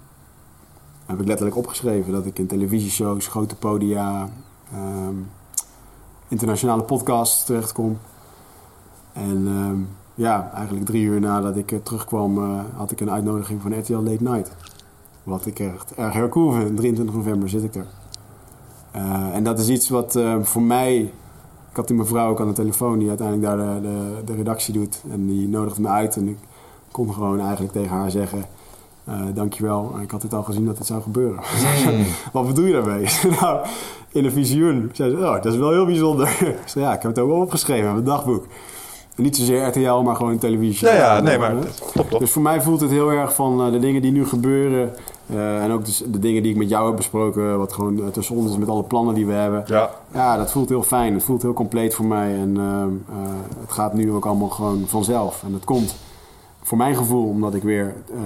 heb 1.07 1.21
ik 1.21 1.27
letterlijk 1.27 1.57
opgeschreven 1.57 2.13
dat 2.13 2.27
ik 2.27 2.39
in 2.39 2.47
televisieshows, 2.47 3.27
grote 3.27 3.57
podia, 3.57 4.29
ehm, 4.73 5.15
internationale 6.29 6.83
podcasts 6.83 7.45
terechtkom. 7.45 7.99
En 9.19 9.47
ehm, 9.47 9.77
ja, 10.15 10.51
eigenlijk 10.55 10.87
drie 10.87 11.03
uur 11.03 11.21
nadat 11.21 11.57
ik 11.57 11.73
eh, 11.73 11.79
terugkwam, 11.83 12.39
eh, 12.39 12.61
had 12.77 12.91
ik 12.91 13.01
een 13.01 13.11
uitnodiging 13.11 13.63
van 13.63 13.79
RTL 13.79 13.93
Late 13.93 14.23
Night. 14.23 14.51
Wat 15.23 15.47
ik 15.47 15.59
echt 15.59 15.95
erg 15.95 16.13
heel 16.13 16.29
cool 16.29 16.53
vind. 16.53 16.77
23 16.77 17.15
november 17.15 17.49
zit 17.49 17.65
ik 17.65 17.75
er. 17.75 17.87
Eh, 18.91 19.35
en 19.35 19.45
dat 19.45 19.59
is 19.59 19.69
iets 19.69 19.89
wat 19.89 20.17
eh, 20.17 20.35
voor 20.43 20.63
mij... 20.63 21.13
Ik 21.71 21.77
had 21.77 21.87
die 21.87 21.97
mevrouw 21.97 22.31
ook 22.31 22.41
aan 22.41 22.47
de 22.47 22.53
telefoon 22.53 22.99
die 22.99 23.09
uiteindelijk 23.09 23.47
daar 23.47 23.57
de, 23.57 23.81
de, 23.81 24.25
de 24.25 24.35
redactie 24.35 24.75
doet. 24.75 25.03
En 25.11 25.27
die 25.27 25.49
nodigde 25.49 25.81
me 25.81 25.89
uit 25.89 26.17
en 26.17 26.29
ik 26.29 26.39
kon 26.91 27.13
gewoon 27.13 27.41
eigenlijk 27.41 27.73
tegen 27.73 27.97
haar 27.97 28.11
zeggen... 28.11 28.45
eh 29.05 29.21
dankjewel, 29.35 29.95
ik 30.03 30.11
had 30.11 30.23
het 30.23 30.35
al 30.35 30.43
gezien 30.43 30.67
dat 30.67 30.77
dit 30.77 30.87
zou 30.87 31.03
gebeuren. 31.03 31.41
Wat 32.33 32.47
bedoel 32.47 32.65
je 32.65 32.73
daarmee? 32.73 33.09
nou, 33.41 33.67
in 34.09 34.25
een 34.25 34.31
visioen 34.31 34.91
zei 34.93 35.11
ze, 35.11 35.17
oh, 35.17 35.43
dat 35.43 35.53
is 35.53 35.57
wel 35.59 35.71
heel 35.71 35.85
bijzonder. 35.85 36.29
ik 36.63 36.69
zei, 36.69 36.85
ja, 36.85 36.95
ik 36.95 37.03
heb 37.03 37.11
het 37.11 37.21
ook 37.21 37.31
wel 37.31 37.41
opgeschreven 37.41 37.87
in 37.87 37.93
mijn 37.93 38.05
dagboek. 38.05 38.47
Niet 39.19 39.37
zozeer 39.37 39.67
RTL, 39.67 40.03
maar 40.03 40.17
gewoon 40.17 40.39
televisie. 40.39 40.89
Ja, 40.89 40.95
ja, 40.95 41.21
nee, 41.21 41.39
maar 41.39 41.57
Eh, 41.57 41.63
top, 41.95 42.11
top. 42.11 42.21
Dus 42.21 42.31
voor 42.31 42.43
mij 42.43 42.61
voelt 42.63 42.81
het 42.81 42.91
heel 42.91 43.11
erg 43.11 43.35
van 43.35 43.61
eh, 43.67 43.73
de 43.73 43.79
dingen 43.79 44.03
die 44.03 44.13
nu 44.13 44.27
gebeuren. 44.27 44.95
eh, 45.27 45.63
en 45.65 45.71
ook 45.71 45.85
dus 45.85 46.03
de 46.07 46.19
dingen 46.19 46.43
die 46.43 46.53
ik 46.53 46.59
met 46.59 46.69
jou 46.69 46.87
heb 46.87 46.97
besproken. 46.97 47.59
Wat 47.59 47.73
gewoon 47.73 47.99
uh, 47.99 48.07
tussen 48.07 48.37
ons 48.37 48.51
is 48.51 48.57
met 48.57 48.69
alle 48.69 48.83
plannen 48.83 49.15
die 49.15 49.27
we 49.27 49.33
hebben. 49.33 49.65
Ja. 49.67 49.91
Ja, 50.15 50.37
dat 50.37 50.51
voelt 50.51 50.69
heel 50.69 50.83
fijn. 50.83 51.15
Het 51.15 51.23
voelt 51.23 51.43
heel 51.43 51.53
compleet 51.53 51.95
voor 51.95 52.05
mij. 52.05 52.35
En 52.35 52.49
uh, 52.57 52.63
uh, 52.63 53.33
het 53.61 53.73
gaat 53.73 53.95
nu 53.95 54.13
ook 54.13 54.27
allemaal 54.27 54.49
gewoon 54.49 54.85
vanzelf. 54.87 55.43
En 55.47 55.53
het 55.53 55.65
komt 55.65 55.97
voor 56.63 56.79
mijn 56.79 56.97
gevoel 56.97 57.29
omdat 57.29 57.55
ik 57.55 57.63
weer 57.63 57.95
uh, 58.15 58.19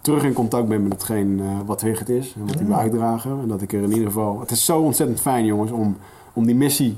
terug 0.00 0.24
in 0.24 0.32
contact 0.32 0.68
ben 0.68 0.82
met 0.82 0.92
hetgeen 0.92 1.42
wat 1.66 1.82
Wigget 1.82 2.08
is. 2.08 2.34
En 2.36 2.46
wat 2.46 2.54
hij 2.54 2.66
wil 2.66 2.76
uitdragen. 2.76 3.38
En 3.42 3.48
dat 3.48 3.62
ik 3.62 3.72
er 3.72 3.82
in 3.82 3.90
ieder 3.92 4.06
geval... 4.06 4.40
Het 4.40 4.50
is 4.50 4.64
zo 4.64 4.78
ontzettend 4.80 5.20
fijn, 5.20 5.44
jongens, 5.44 5.70
om, 5.70 5.96
om 6.32 6.46
die 6.46 6.54
missie 6.54 6.96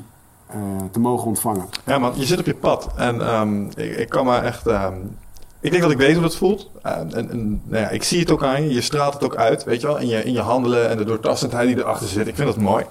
te 0.91 1.01
mogen 1.01 1.27
ontvangen. 1.27 1.69
Ja, 1.87 1.99
man, 1.99 2.13
je 2.15 2.25
zit 2.25 2.39
op 2.39 2.47
je 2.47 2.55
pad. 2.55 2.89
En 2.97 3.35
um, 3.35 3.69
ik, 3.75 3.97
ik, 3.97 4.09
kan 4.09 4.25
me 4.25 4.37
echt. 4.37 4.67
Um, 4.67 5.17
ik 5.61 5.71
denk 5.71 5.83
dat 5.83 5.93
ik 5.93 5.99
weet 5.99 6.13
hoe 6.13 6.23
dat 6.23 6.37
voelt. 6.37 6.71
Uh, 6.87 6.93
en, 6.93 7.31
en 7.31 7.63
nou 7.65 7.83
ja, 7.83 7.89
ik 7.89 8.03
zie 8.03 8.21
het 8.21 8.31
ook 8.31 8.43
aan 8.43 8.63
je. 8.63 8.75
Je 8.75 8.81
straalt 8.81 9.15
het 9.15 9.25
ook 9.25 9.37
uit, 9.37 9.65
weet 9.65 9.81
je 9.81 9.87
wel. 9.87 9.99
In 9.99 10.07
je, 10.07 10.25
in 10.25 10.33
je 10.33 10.41
handelen 10.41 10.89
en 10.89 10.97
de 10.97 11.05
doortastendheid 11.05 11.69
die 11.69 11.79
erachter 11.79 12.09
zit. 12.09 12.29
Ik 12.29 12.35
vind 12.35 12.49
dat 12.49 12.57
mooi. 12.57 12.85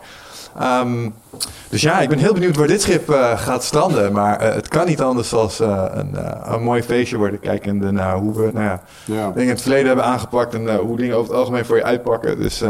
Um, 0.61 1.13
dus 1.69 1.81
ja, 1.81 1.99
ik 1.99 2.09
ben 2.09 2.17
heel 2.17 2.33
benieuwd 2.33 2.55
waar 2.55 2.67
dit 2.67 2.81
schip 2.81 3.09
uh, 3.09 3.37
gaat 3.37 3.63
stranden. 3.63 4.13
Maar 4.13 4.41
uh, 4.41 4.53
het 4.53 4.67
kan 4.67 4.87
niet 4.87 5.01
anders 5.01 5.29
dan 5.29 5.49
een, 5.59 6.17
een 6.53 6.63
mooi 6.63 6.83
feestje 6.83 7.17
worden. 7.17 7.39
Kijkende 7.39 7.91
naar 7.91 8.17
hoe 8.17 8.33
we 8.33 8.49
nou 8.53 8.65
ja, 8.65 8.81
ja. 9.05 9.27
dingen 9.27 9.41
in 9.41 9.49
het 9.49 9.61
verleden 9.61 9.87
hebben 9.87 10.05
aangepakt. 10.05 10.53
En 10.53 10.75
hoe 10.75 10.97
dingen 10.97 11.15
over 11.15 11.29
het 11.29 11.39
algemeen 11.39 11.65
voor 11.65 11.75
je 11.77 11.83
uitpakken. 11.83 12.39
Dus 12.39 12.61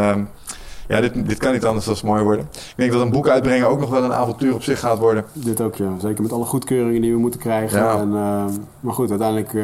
ja, 0.87 1.01
dit, 1.01 1.27
dit 1.27 1.37
kan 1.37 1.53
niet 1.53 1.65
anders 1.65 1.85
dan 1.85 1.95
mooi 2.03 2.23
worden. 2.23 2.45
Ik 2.53 2.73
denk 2.75 2.91
dat 2.91 3.01
een 3.01 3.09
boek 3.09 3.27
uitbrengen 3.27 3.67
ook 3.67 3.79
nog 3.79 3.89
wel 3.89 4.03
een 4.03 4.13
avontuur 4.13 4.53
op 4.53 4.63
zich 4.63 4.79
gaat 4.79 4.97
worden. 4.97 5.25
Dit 5.33 5.61
ook, 5.61 5.75
ja. 5.75 5.91
Zeker 5.99 6.21
met 6.21 6.31
alle 6.31 6.45
goedkeuringen 6.45 7.01
die 7.01 7.13
we 7.13 7.19
moeten 7.19 7.39
krijgen. 7.39 7.79
Ja. 7.79 7.97
En, 7.97 8.07
uh, 8.07 8.45
maar 8.79 8.93
goed, 8.93 9.09
uiteindelijk 9.09 9.53
uh, 9.53 9.63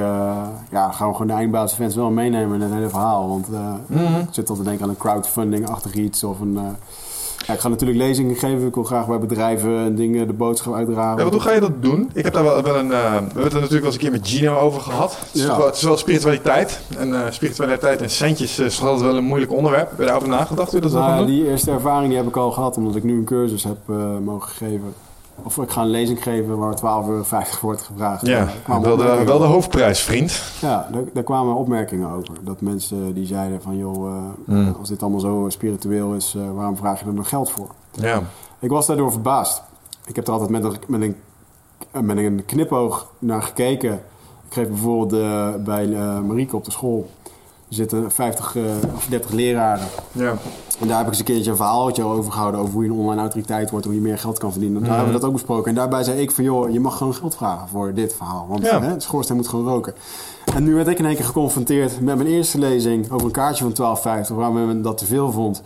ja, 0.72 0.92
gaan 0.92 1.08
we 1.08 1.14
gewoon 1.14 1.28
de 1.28 1.34
eindbaasfans 1.34 1.96
wel 1.96 2.10
meenemen 2.10 2.56
in 2.56 2.62
het 2.62 2.74
hele 2.74 2.90
verhaal. 2.90 3.30
Want 3.30 3.48
uh, 3.52 3.60
mm 3.88 3.98
-hmm. 3.98 4.20
ik 4.20 4.28
zit 4.32 4.50
al 4.50 4.56
te 4.56 4.64
denken 4.64 4.84
aan 4.84 4.90
een 4.90 4.98
crowdfunding-achtig 4.98 5.94
iets 5.94 6.24
of 6.24 6.40
een... 6.40 6.60
Ja, 7.50 7.56
ik 7.56 7.62
ga 7.62 7.68
natuurlijk 7.68 8.00
lezingen 8.00 8.36
geven. 8.36 8.68
Ik 8.68 8.76
wil 8.76 8.84
graag 8.84 9.08
bij 9.08 9.20
bedrijven 9.20 9.78
en 9.78 9.96
dingen 9.96 10.28
de 10.28 10.34
boodschap 10.34 10.74
uitdragen. 10.74 11.26
Ja, 11.26 11.32
hoe 11.32 11.40
ga 11.40 11.52
je 11.52 11.60
dat 11.60 11.82
doen? 11.82 12.10
Ik 12.14 12.24
heb 12.24 12.34
daar 12.34 12.44
wel, 12.44 12.62
wel 12.62 12.76
een. 12.76 12.86
Uh, 12.86 12.92
we 12.92 12.98
hebben 12.98 13.44
het 13.44 13.54
er 13.54 13.60
natuurlijk 13.60 13.70
wel 13.70 13.84
eens 13.84 13.94
een 13.94 14.00
keer 14.00 14.12
met 14.12 14.28
Gino 14.28 14.58
over 14.58 14.82
gehad. 14.82 15.18
Het 15.20 15.36
is, 15.36 15.42
ja. 15.42 15.58
wel, 15.58 15.66
het 15.66 15.76
is 15.76 15.84
wel 15.84 15.98
spiritualiteit. 15.98 16.80
En 16.98 17.10
uh, 17.10 17.22
spiritualiteit 17.30 18.02
en 18.02 18.10
centjes 18.10 18.60
uh, 18.60 18.66
is 18.66 18.82
altijd 18.82 19.02
wel 19.02 19.18
een 19.18 19.24
moeilijk 19.24 19.52
onderwerp. 19.52 19.90
Heb 19.90 20.00
je 20.00 20.06
daarover 20.06 20.30
nagedacht? 20.30 20.72
Hoe 20.72 20.82
dat 20.82 20.92
nou? 20.92 21.26
Die 21.26 21.48
eerste 21.48 21.72
ervaring 21.72 22.08
die 22.08 22.18
heb 22.18 22.28
ik 22.28 22.38
al 22.38 22.52
gehad, 22.52 22.78
omdat 22.78 22.96
ik 22.96 23.04
nu 23.04 23.18
een 23.18 23.26
cursus 23.26 23.64
heb 23.64 23.78
mogen 24.24 24.50
geven. 24.50 24.94
Of 25.44 25.58
ik 25.58 25.70
ga 25.70 25.82
een 25.82 25.90
lezing 25.90 26.24
geven 26.24 26.58
waar 26.58 26.76
12,50 26.76 26.82
euro 26.84 27.24
wordt 27.62 27.82
gevraagd. 27.82 28.26
Ja, 28.26 28.48
wel 28.68 28.98
de, 28.98 29.24
wel 29.26 29.38
de 29.38 29.46
hoofdprijs, 29.46 30.02
vriend. 30.02 30.44
Ja, 30.62 30.88
daar, 30.92 31.02
daar, 31.14 31.24
kwamen 31.24 31.56
opmerkingen 31.56 32.10
over. 32.10 32.34
Dat 32.42 32.62
mensen 32.62 33.14
die 33.14 33.26
zeiden 33.26 33.62
van, 33.62 33.78
joh, 33.78 34.06
uh, 34.06 34.56
mm. 34.56 34.76
als 34.80 34.90
dit 34.90 35.02
allemaal 35.02 35.20
zo 35.20 35.46
spiritueel 35.50 36.14
is, 36.14 36.34
uh, 36.38 36.52
waarom 36.56 36.78
vraag 36.78 37.00
je 37.00 37.06
er 37.06 37.14
nog 37.14 37.30
geld 37.30 37.52
voor? 37.52 37.68
Ja. 37.92 38.22
Ik 38.60 38.70
was 38.70 38.86
daardoor 38.86 39.12
verbaasd. 39.12 39.62
Ik 40.06 40.16
heb 40.16 40.28
er 40.28 40.34
altijd 40.34 40.50
met 40.50 40.64
een, 40.64 40.76
met 40.88 41.02
een, 41.02 41.16
met 42.06 42.18
een 42.18 42.46
knipoog 42.46 43.12
naar 43.20 43.42
gekeken. 43.42 43.94
Ik 44.48 44.54
geef 44.54 44.68
bijvoorbeeld 44.68 45.22
uh, 45.22 45.56
bij 45.64 45.88
Marieke 46.22 46.56
op 46.56 46.66
de 46.66 46.72
school. 46.72 47.10
Er 47.70 47.76
zitten 47.76 48.12
50 48.12 48.56
of 48.96 49.06
30 49.06 49.32
leraren. 49.32 49.88
Ja. 50.12 50.34
En 50.80 50.88
daar 50.88 50.98
heb 50.98 51.06
ik 51.06 51.12
eens 51.12 51.20
een 51.20 51.26
keertje 51.26 51.52
een 51.52 51.58
verhaaltje 51.58 52.04
over 52.04 52.32
gehouden 52.32 52.60
over 52.60 52.74
hoe 52.74 52.84
je 52.84 52.90
een 52.90 52.96
online 52.96 53.22
autoriteit 53.22 53.70
wordt, 53.70 53.86
hoe 53.86 53.96
je 53.96 54.02
meer 54.02 54.18
geld 54.18 54.38
kan 54.38 54.52
verdienen. 54.52 54.82
Daar 54.82 54.90
mm. 54.90 54.96
hebben 54.96 55.14
we 55.14 55.20
dat 55.20 55.30
ook 55.30 55.36
besproken. 55.36 55.70
En 55.70 55.76
daarbij 55.76 56.04
zei 56.04 56.22
ik 56.22 56.32
van 56.32 56.44
joh, 56.44 56.72
je 56.72 56.80
mag 56.80 56.98
gewoon 56.98 57.14
geld 57.14 57.36
vragen 57.36 57.68
voor 57.68 57.94
dit 57.94 58.14
verhaal. 58.16 58.46
Want 58.50 58.64
ja. 58.64 58.82
hè, 58.82 58.94
de 58.94 59.00
schoorsteen 59.00 59.36
moet 59.36 59.48
gewoon 59.48 59.66
roken. 59.66 59.94
En 60.56 60.64
nu 60.64 60.74
werd 60.74 60.88
ik 60.88 61.00
in 61.00 61.06
één 61.06 61.16
keer 61.16 61.26
geconfronteerd 61.26 62.02
met 62.02 62.16
mijn 62.16 62.30
eerste 62.30 62.60
lezing 62.60 63.12
over 63.12 63.26
een 63.26 63.32
kaartje 63.32 63.72
van 63.72 63.98
12,50, 64.28 64.34
waarom 64.34 64.66
men 64.66 64.82
dat 64.82 64.98
te 64.98 65.06
veel 65.06 65.32
vond. 65.32 65.62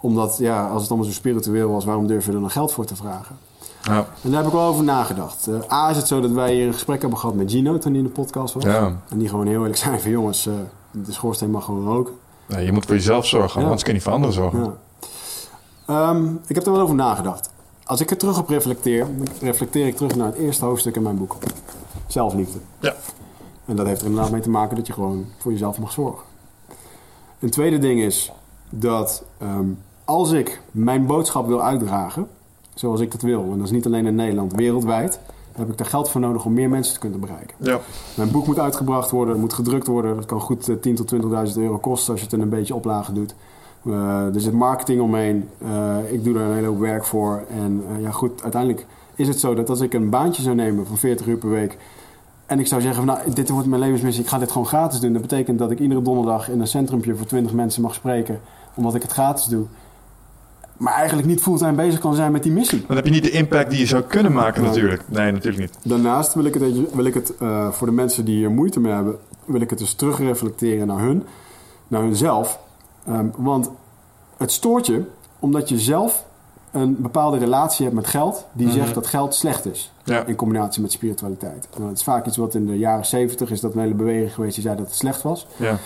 Omdat, 0.00 0.36
ja, 0.38 0.68
als 0.68 0.80
het 0.80 0.90
allemaal 0.90 1.08
zo 1.08 1.14
spiritueel 1.14 1.70
was, 1.70 1.84
waarom 1.84 2.06
durf 2.06 2.26
je 2.26 2.32
er 2.32 2.40
dan 2.40 2.50
geld 2.50 2.72
voor 2.72 2.84
te 2.84 2.96
vragen? 2.96 3.36
Ja. 3.82 4.06
En 4.22 4.30
daar 4.30 4.38
heb 4.38 4.46
ik 4.46 4.52
wel 4.52 4.68
over 4.68 4.84
nagedacht. 4.84 5.48
Uh, 5.48 5.72
A 5.72 5.90
is 5.90 5.96
het 5.96 6.06
zo 6.06 6.20
dat 6.20 6.30
wij 6.30 6.54
hier 6.54 6.66
een 6.66 6.72
gesprek 6.72 7.00
hebben 7.00 7.18
gehad 7.18 7.34
met 7.34 7.50
Gino 7.50 7.78
toen 7.78 7.92
hij 7.92 8.00
in 8.00 8.06
de 8.06 8.12
podcast 8.12 8.54
was. 8.54 8.64
Ja. 8.64 8.92
En 9.08 9.18
die 9.18 9.28
gewoon 9.28 9.46
heel 9.46 9.58
eerlijk 9.58 9.76
zijn 9.76 10.00
van 10.00 10.10
jongens, 10.10 10.46
uh, 10.46 10.54
de 10.90 11.12
schoorsteen 11.12 11.50
mag 11.50 11.64
gewoon 11.64 11.86
roken. 11.86 12.14
Nee, 12.46 12.64
je 12.64 12.72
moet 12.72 12.86
voor 12.86 12.94
jezelf 12.94 13.26
zorgen, 13.26 13.58
ja. 13.58 13.64
anders 13.64 13.82
kun 13.82 13.92
je 13.92 13.98
niet 13.98 14.06
voor 14.06 14.16
anderen 14.16 14.34
zorgen. 14.34 14.76
Ja. 15.86 16.10
Um, 16.10 16.40
ik 16.46 16.54
heb 16.54 16.66
er 16.66 16.72
wel 16.72 16.80
over 16.80 16.94
nagedacht. 16.94 17.50
Als 17.84 18.00
ik 18.00 18.10
er 18.10 18.16
terug 18.16 18.38
op 18.38 18.48
reflecteer, 18.48 19.06
reflecteer 19.40 19.86
ik 19.86 19.96
terug 19.96 20.16
naar 20.16 20.26
het 20.26 20.36
eerste 20.36 20.64
hoofdstuk 20.64 20.96
in 20.96 21.02
mijn 21.02 21.18
boek. 21.18 21.36
Zelfliefde. 22.06 22.58
Ja. 22.80 22.94
En 23.64 23.76
dat 23.76 23.86
heeft 23.86 24.00
er 24.00 24.06
inderdaad 24.06 24.30
mee 24.30 24.40
te 24.40 24.50
maken 24.50 24.76
dat 24.76 24.86
je 24.86 24.92
gewoon 24.92 25.26
voor 25.38 25.52
jezelf 25.52 25.78
mag 25.78 25.92
zorgen. 25.92 26.24
Een 27.40 27.50
tweede 27.50 27.78
ding 27.78 28.00
is 28.00 28.32
dat 28.70 29.24
um, 29.42 29.78
als 30.04 30.30
ik 30.30 30.60
mijn 30.70 31.06
boodschap 31.06 31.46
wil 31.46 31.62
uitdragen, 31.62 32.28
zoals 32.74 33.00
ik 33.00 33.10
dat 33.10 33.22
wil, 33.22 33.42
en 33.42 33.56
dat 33.56 33.66
is 33.66 33.70
niet 33.72 33.86
alleen 33.86 34.06
in 34.06 34.14
Nederland, 34.14 34.52
wereldwijd, 34.52 35.20
heb 35.56 35.70
ik 35.70 35.78
daar 35.78 35.86
geld 35.86 36.10
voor 36.10 36.20
nodig 36.20 36.44
om 36.44 36.52
meer 36.52 36.68
mensen 36.68 36.94
te 36.94 37.00
kunnen 37.00 37.20
bereiken. 37.20 37.56
Ja. 37.58 37.80
Mijn 38.14 38.30
boek 38.30 38.46
moet 38.46 38.58
uitgebracht 38.58 39.10
worden, 39.10 39.32
het 39.32 39.42
moet 39.42 39.52
gedrukt 39.52 39.86
worden. 39.86 40.16
Dat 40.16 40.24
kan 40.24 40.40
goed 40.40 40.70
10.000 40.70 40.76
tot 40.94 41.12
20.000 41.12 41.18
euro 41.56 41.78
kosten 41.78 42.10
als 42.10 42.20
je 42.20 42.26
het 42.26 42.34
in 42.34 42.40
een 42.40 42.48
beetje 42.48 42.74
oplagen 42.74 43.14
doet. 43.14 43.34
Uh, 43.84 44.34
er 44.34 44.40
zit 44.40 44.52
marketing 44.52 45.00
omheen. 45.00 45.48
Uh, 45.62 45.96
ik 46.12 46.24
doe 46.24 46.34
daar 46.34 46.48
een 46.48 46.54
hele 46.54 46.66
hoop 46.66 46.78
werk 46.78 47.04
voor. 47.04 47.42
En 47.50 47.84
uh, 47.90 48.02
ja, 48.02 48.10
goed, 48.10 48.42
uiteindelijk 48.42 48.86
is 49.14 49.28
het 49.28 49.40
zo 49.40 49.54
dat 49.54 49.68
als 49.68 49.80
ik 49.80 49.94
een 49.94 50.10
baantje 50.10 50.42
zou 50.42 50.54
nemen 50.54 50.86
van 50.86 50.96
40 50.96 51.26
uur 51.26 51.36
per 51.36 51.50
week. 51.50 51.78
En 52.46 52.58
ik 52.58 52.66
zou 52.66 52.80
zeggen, 52.80 53.04
van, 53.04 53.14
nou, 53.16 53.32
dit 53.32 53.48
wordt 53.48 53.68
mijn 53.68 53.80
levensmissie, 53.80 54.22
ik 54.22 54.28
ga 54.28 54.38
dit 54.38 54.52
gewoon 54.52 54.66
gratis 54.66 55.00
doen. 55.00 55.12
Dat 55.12 55.22
betekent 55.22 55.58
dat 55.58 55.70
ik 55.70 55.78
iedere 55.78 56.02
donderdag 56.02 56.50
in 56.50 56.60
een 56.60 56.66
centrumpje 56.66 57.14
voor 57.14 57.26
20 57.26 57.52
mensen 57.52 57.82
mag 57.82 57.94
spreken, 57.94 58.40
omdat 58.74 58.94
ik 58.94 59.02
het 59.02 59.12
gratis 59.12 59.44
doe. 59.44 59.66
Maar 60.84 60.94
eigenlijk 60.94 61.28
niet 61.28 61.40
fulltime 61.40 61.72
bezig 61.72 62.00
kan 62.00 62.14
zijn 62.14 62.32
met 62.32 62.42
die 62.42 62.52
missie. 62.52 62.84
Dan 62.86 62.96
heb 62.96 63.04
je 63.04 63.10
niet 63.10 63.22
de 63.22 63.30
impact 63.30 63.70
die 63.70 63.78
je 63.78 63.86
zou 63.86 64.02
kunnen 64.02 64.32
maken, 64.32 64.62
natuurlijk. 64.62 65.02
Nee, 65.08 65.32
natuurlijk 65.32 65.62
niet. 65.62 65.78
Daarnaast 65.82 66.34
wil 66.34 66.44
ik 66.44 66.54
het, 66.54 66.94
wil 66.94 67.04
ik 67.04 67.14
het 67.14 67.32
uh, 67.42 67.70
voor 67.70 67.86
de 67.86 67.92
mensen 67.92 68.24
die 68.24 68.36
hier 68.36 68.50
moeite 68.50 68.80
mee 68.80 68.92
hebben, 68.92 69.18
wil 69.44 69.60
ik 69.60 69.70
het 69.70 69.78
dus 69.78 69.94
terugreflecteren 69.94 70.86
naar 70.86 70.98
hun, 70.98 71.24
naar 71.88 72.02
hunzelf. 72.02 72.58
Um, 73.08 73.32
want 73.36 73.70
het 74.36 74.52
stoort 74.52 74.86
je 74.86 75.02
omdat 75.38 75.68
je 75.68 75.78
zelf 75.78 76.24
een 76.72 76.96
bepaalde 77.02 77.38
relatie 77.38 77.84
hebt 77.84 77.96
met 77.96 78.06
geld 78.06 78.46
die 78.52 78.66
mm-hmm. 78.66 78.82
zegt 78.82 78.94
dat 78.94 79.06
geld 79.06 79.34
slecht 79.34 79.66
is. 79.66 79.92
Ja. 80.04 80.24
In 80.24 80.34
combinatie 80.34 80.82
met 80.82 80.92
spiritualiteit. 80.92 81.68
Nou, 81.76 81.88
het 81.88 81.98
is 81.98 82.04
vaak 82.04 82.26
iets 82.26 82.36
wat 82.36 82.54
in 82.54 82.66
de 82.66 82.78
jaren 82.78 83.06
70 83.06 83.50
is 83.50 83.60
dat 83.60 83.74
een 83.74 83.80
hele 83.80 83.94
beweging 83.94 84.34
geweest 84.34 84.54
die 84.54 84.64
zei 84.64 84.76
dat 84.76 84.86
het 84.86 84.94
slecht 84.94 85.22
was. 85.22 85.46
Ja. 85.56 85.78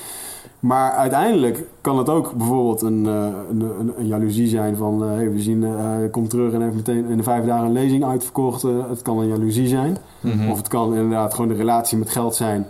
Maar 0.61 0.93
uiteindelijk 0.93 1.65
kan 1.81 1.99
het 1.99 2.09
ook 2.09 2.33
bijvoorbeeld 2.33 2.83
een, 2.83 3.05
uh, 3.05 3.27
een, 3.51 3.61
een, 3.61 3.93
een, 3.99 4.07
jaloezie 4.07 4.49
zijn 4.49 4.77
van... 4.77 5.03
Uh, 5.05 5.11
hey, 5.11 5.33
we 5.33 5.41
zien, 5.41 5.63
hij 5.63 6.09
komt 6.09 6.31
terug 6.31 6.53
en 6.53 6.63
heeft 6.63 6.75
meteen 6.75 7.07
in 7.07 7.17
de 7.17 7.23
vijf 7.23 7.45
dagen 7.45 7.67
een 7.67 7.73
lezing 7.73 8.05
uitverkocht. 8.05 8.63
het 8.63 9.03
kan 9.03 9.19
een 9.19 9.29
jaloezie 9.29 9.69
zijn. 9.69 9.97
Mm-hmm. 10.21 10.51
Of 10.51 10.57
het 10.57 10.69
kan 10.69 10.95
inderdaad 10.95 11.35
gewoon 11.35 11.49
de 11.49 11.57
relatie 11.57 11.99
met 11.99 12.11
geld 12.11 12.35
zijn... 12.35 12.67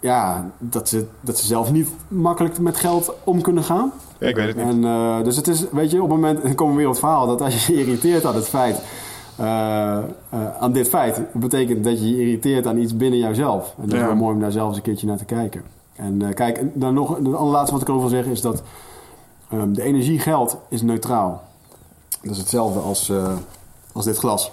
Ja, 0.00 0.50
dat 0.58 0.88
ze, 0.88 1.06
dat 1.20 1.38
ze 1.38 1.46
zelf 1.46 1.72
niet 1.72 1.88
makkelijk 2.08 2.58
met 2.58 2.76
geld 2.76 3.14
om 3.24 3.40
kunnen 3.40 3.64
gaan. 3.64 3.92
Ja, 4.18 4.28
ik 4.28 4.36
weet 4.36 4.46
het 4.46 4.56
niet. 4.56 4.66
En, 4.66 4.82
uh, 4.82 5.22
dus 5.22 5.36
het 5.36 5.48
is, 5.48 5.64
weet 5.70 5.90
je, 5.90 6.02
op 6.02 6.08
het 6.08 6.18
moment, 6.20 6.42
dan 6.44 6.54
komen 6.54 6.72
we 6.74 6.78
weer 6.78 6.88
op 6.88 6.94
het 6.94 7.04
verhaal, 7.04 7.26
dat 7.26 7.40
als 7.40 7.66
je 7.66 7.72
je 7.72 7.78
irriteert 7.80 8.24
aan 8.24 8.34
het 8.34 8.48
feit, 8.48 8.82
uh, 9.40 9.46
uh, 9.46 10.56
aan 10.60 10.72
dit 10.72 10.88
feit, 10.88 11.20
betekent 11.32 11.84
dat 11.84 12.00
je 12.00 12.10
je 12.10 12.22
irriteert 12.22 12.66
aan 12.66 12.78
iets 12.78 12.96
binnen 12.96 13.18
jouzelf. 13.18 13.74
En 13.76 13.88
dat 13.88 13.92
Ja. 13.92 14.00
is 14.00 14.06
wel 14.06 14.16
mooi 14.16 14.34
om 14.34 14.40
daar 14.40 14.52
zelf 14.52 14.68
eens 14.68 14.76
een 14.76 14.82
keertje 14.82 15.06
naar 15.06 15.16
te 15.16 15.24
kijken. 15.24 15.62
En 16.00 16.22
eh, 16.22 16.34
kijk, 16.34 16.62
dan 16.74 16.94
nog, 16.94 17.16
het 17.16 17.34
allerlaatste 17.34 17.72
wat 17.72 17.82
ik 17.82 17.88
over 17.88 18.00
wil 18.00 18.10
zeggen 18.10 18.32
is 18.32 18.40
dat 18.40 18.62
ehm, 19.50 19.72
de 19.72 19.82
energie 19.82 20.18
geld 20.18 20.56
is 20.68 20.82
neutraal. 20.82 21.42
Dat 22.22 22.30
is 22.32 22.38
hetzelfde 22.38 22.78
als, 22.80 23.08
eh, 23.08 23.32
als 23.92 24.04
dit 24.04 24.16
glas. 24.18 24.52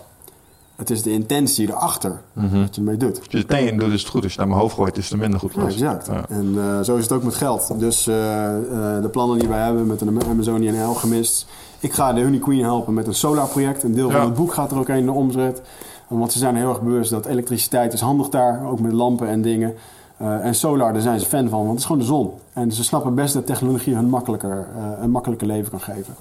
Het 0.76 0.90
is 0.90 1.02
de 1.04 1.12
intentie 1.12 1.68
erachter 1.68 2.22
Mhm. 2.34 2.60
wat 2.60 2.76
je 2.76 2.82
ermee 2.82 2.98
doet. 2.98 3.18
Als 3.18 3.28
je 3.30 3.38
het 3.38 3.48
tegen 3.48 3.78
doet, 3.78 3.92
is 3.94 4.02
het 4.02 4.10
goed. 4.10 4.24
Als 4.24 4.32
je 4.34 4.38
naar 4.40 4.48
mijn 4.48 4.60
hoofd 4.60 4.76
gooit, 4.76 4.98
is 4.98 5.10
het 5.10 5.20
minder 5.20 5.40
goed. 5.40 5.54
Ja, 5.54 5.66
exact. 5.66 6.06
Ja. 6.08 6.26
En 6.30 6.54
eh, 6.58 6.80
zo 6.82 6.96
is 6.96 7.04
het 7.04 7.12
ook 7.12 7.24
met 7.24 7.36
geld. 7.36 7.80
Dus 7.80 8.04
de 8.04 9.10
plannen 9.12 9.40
die 9.40 9.48
wij 9.48 9.64
hebben 9.64 9.88
met 9.88 10.02
een 10.02 10.24
Amazonian 10.30 10.86
Alchemist. 10.86 11.48
Ik 11.80 11.94
ga 11.94 12.14
de 12.14 12.22
Honey 12.24 12.40
Queen 12.40 12.64
helpen 12.64 12.94
met 12.94 13.08
een 13.08 13.14
solarproject. 13.16 13.84
Een 13.84 13.94
deel 13.94 14.08
Ja. 14.10 14.16
van 14.18 14.26
het 14.26 14.34
boek 14.34 14.54
gaat 14.54 14.72
er 14.72 14.78
ook 14.80 14.88
heen 14.88 15.06
de 15.06 15.12
omzet. 15.12 15.62
Want 16.08 16.32
ze 16.32 16.38
zijn 16.40 16.56
heel 16.56 16.70
erg 16.70 16.82
bewust 16.82 17.10
dat 17.10 17.26
elektriciteit 17.26 17.94
is 17.94 18.02
handig 18.02 18.30
daar. 18.30 18.66
Ook 18.70 18.80
met 18.80 18.92
lampen 18.94 19.28
en 19.28 19.42
dingen. 19.42 19.74
Eh, 20.18 20.46
en 20.46 20.56
solar, 20.56 20.94
daar 20.94 21.02
zijn 21.02 21.20
ze 21.20 21.26
fan 21.26 21.50
van, 21.50 21.60
want 21.60 21.70
het 21.70 21.80
is 21.80 21.86
gewoon 21.86 22.02
de 22.02 22.08
zon. 22.08 22.32
En 22.54 22.72
ze 22.72 22.84
snappen 22.84 23.16
best 23.16 23.34
dat 23.34 23.46
technologie 23.46 23.96
hun 23.96 24.10
makkelijker, 24.10 24.68
eh, 24.76 25.02
een 25.02 25.12
makkelijker 25.12 25.48
leven 25.48 25.70
kan 25.70 25.82
geven. 25.82 26.16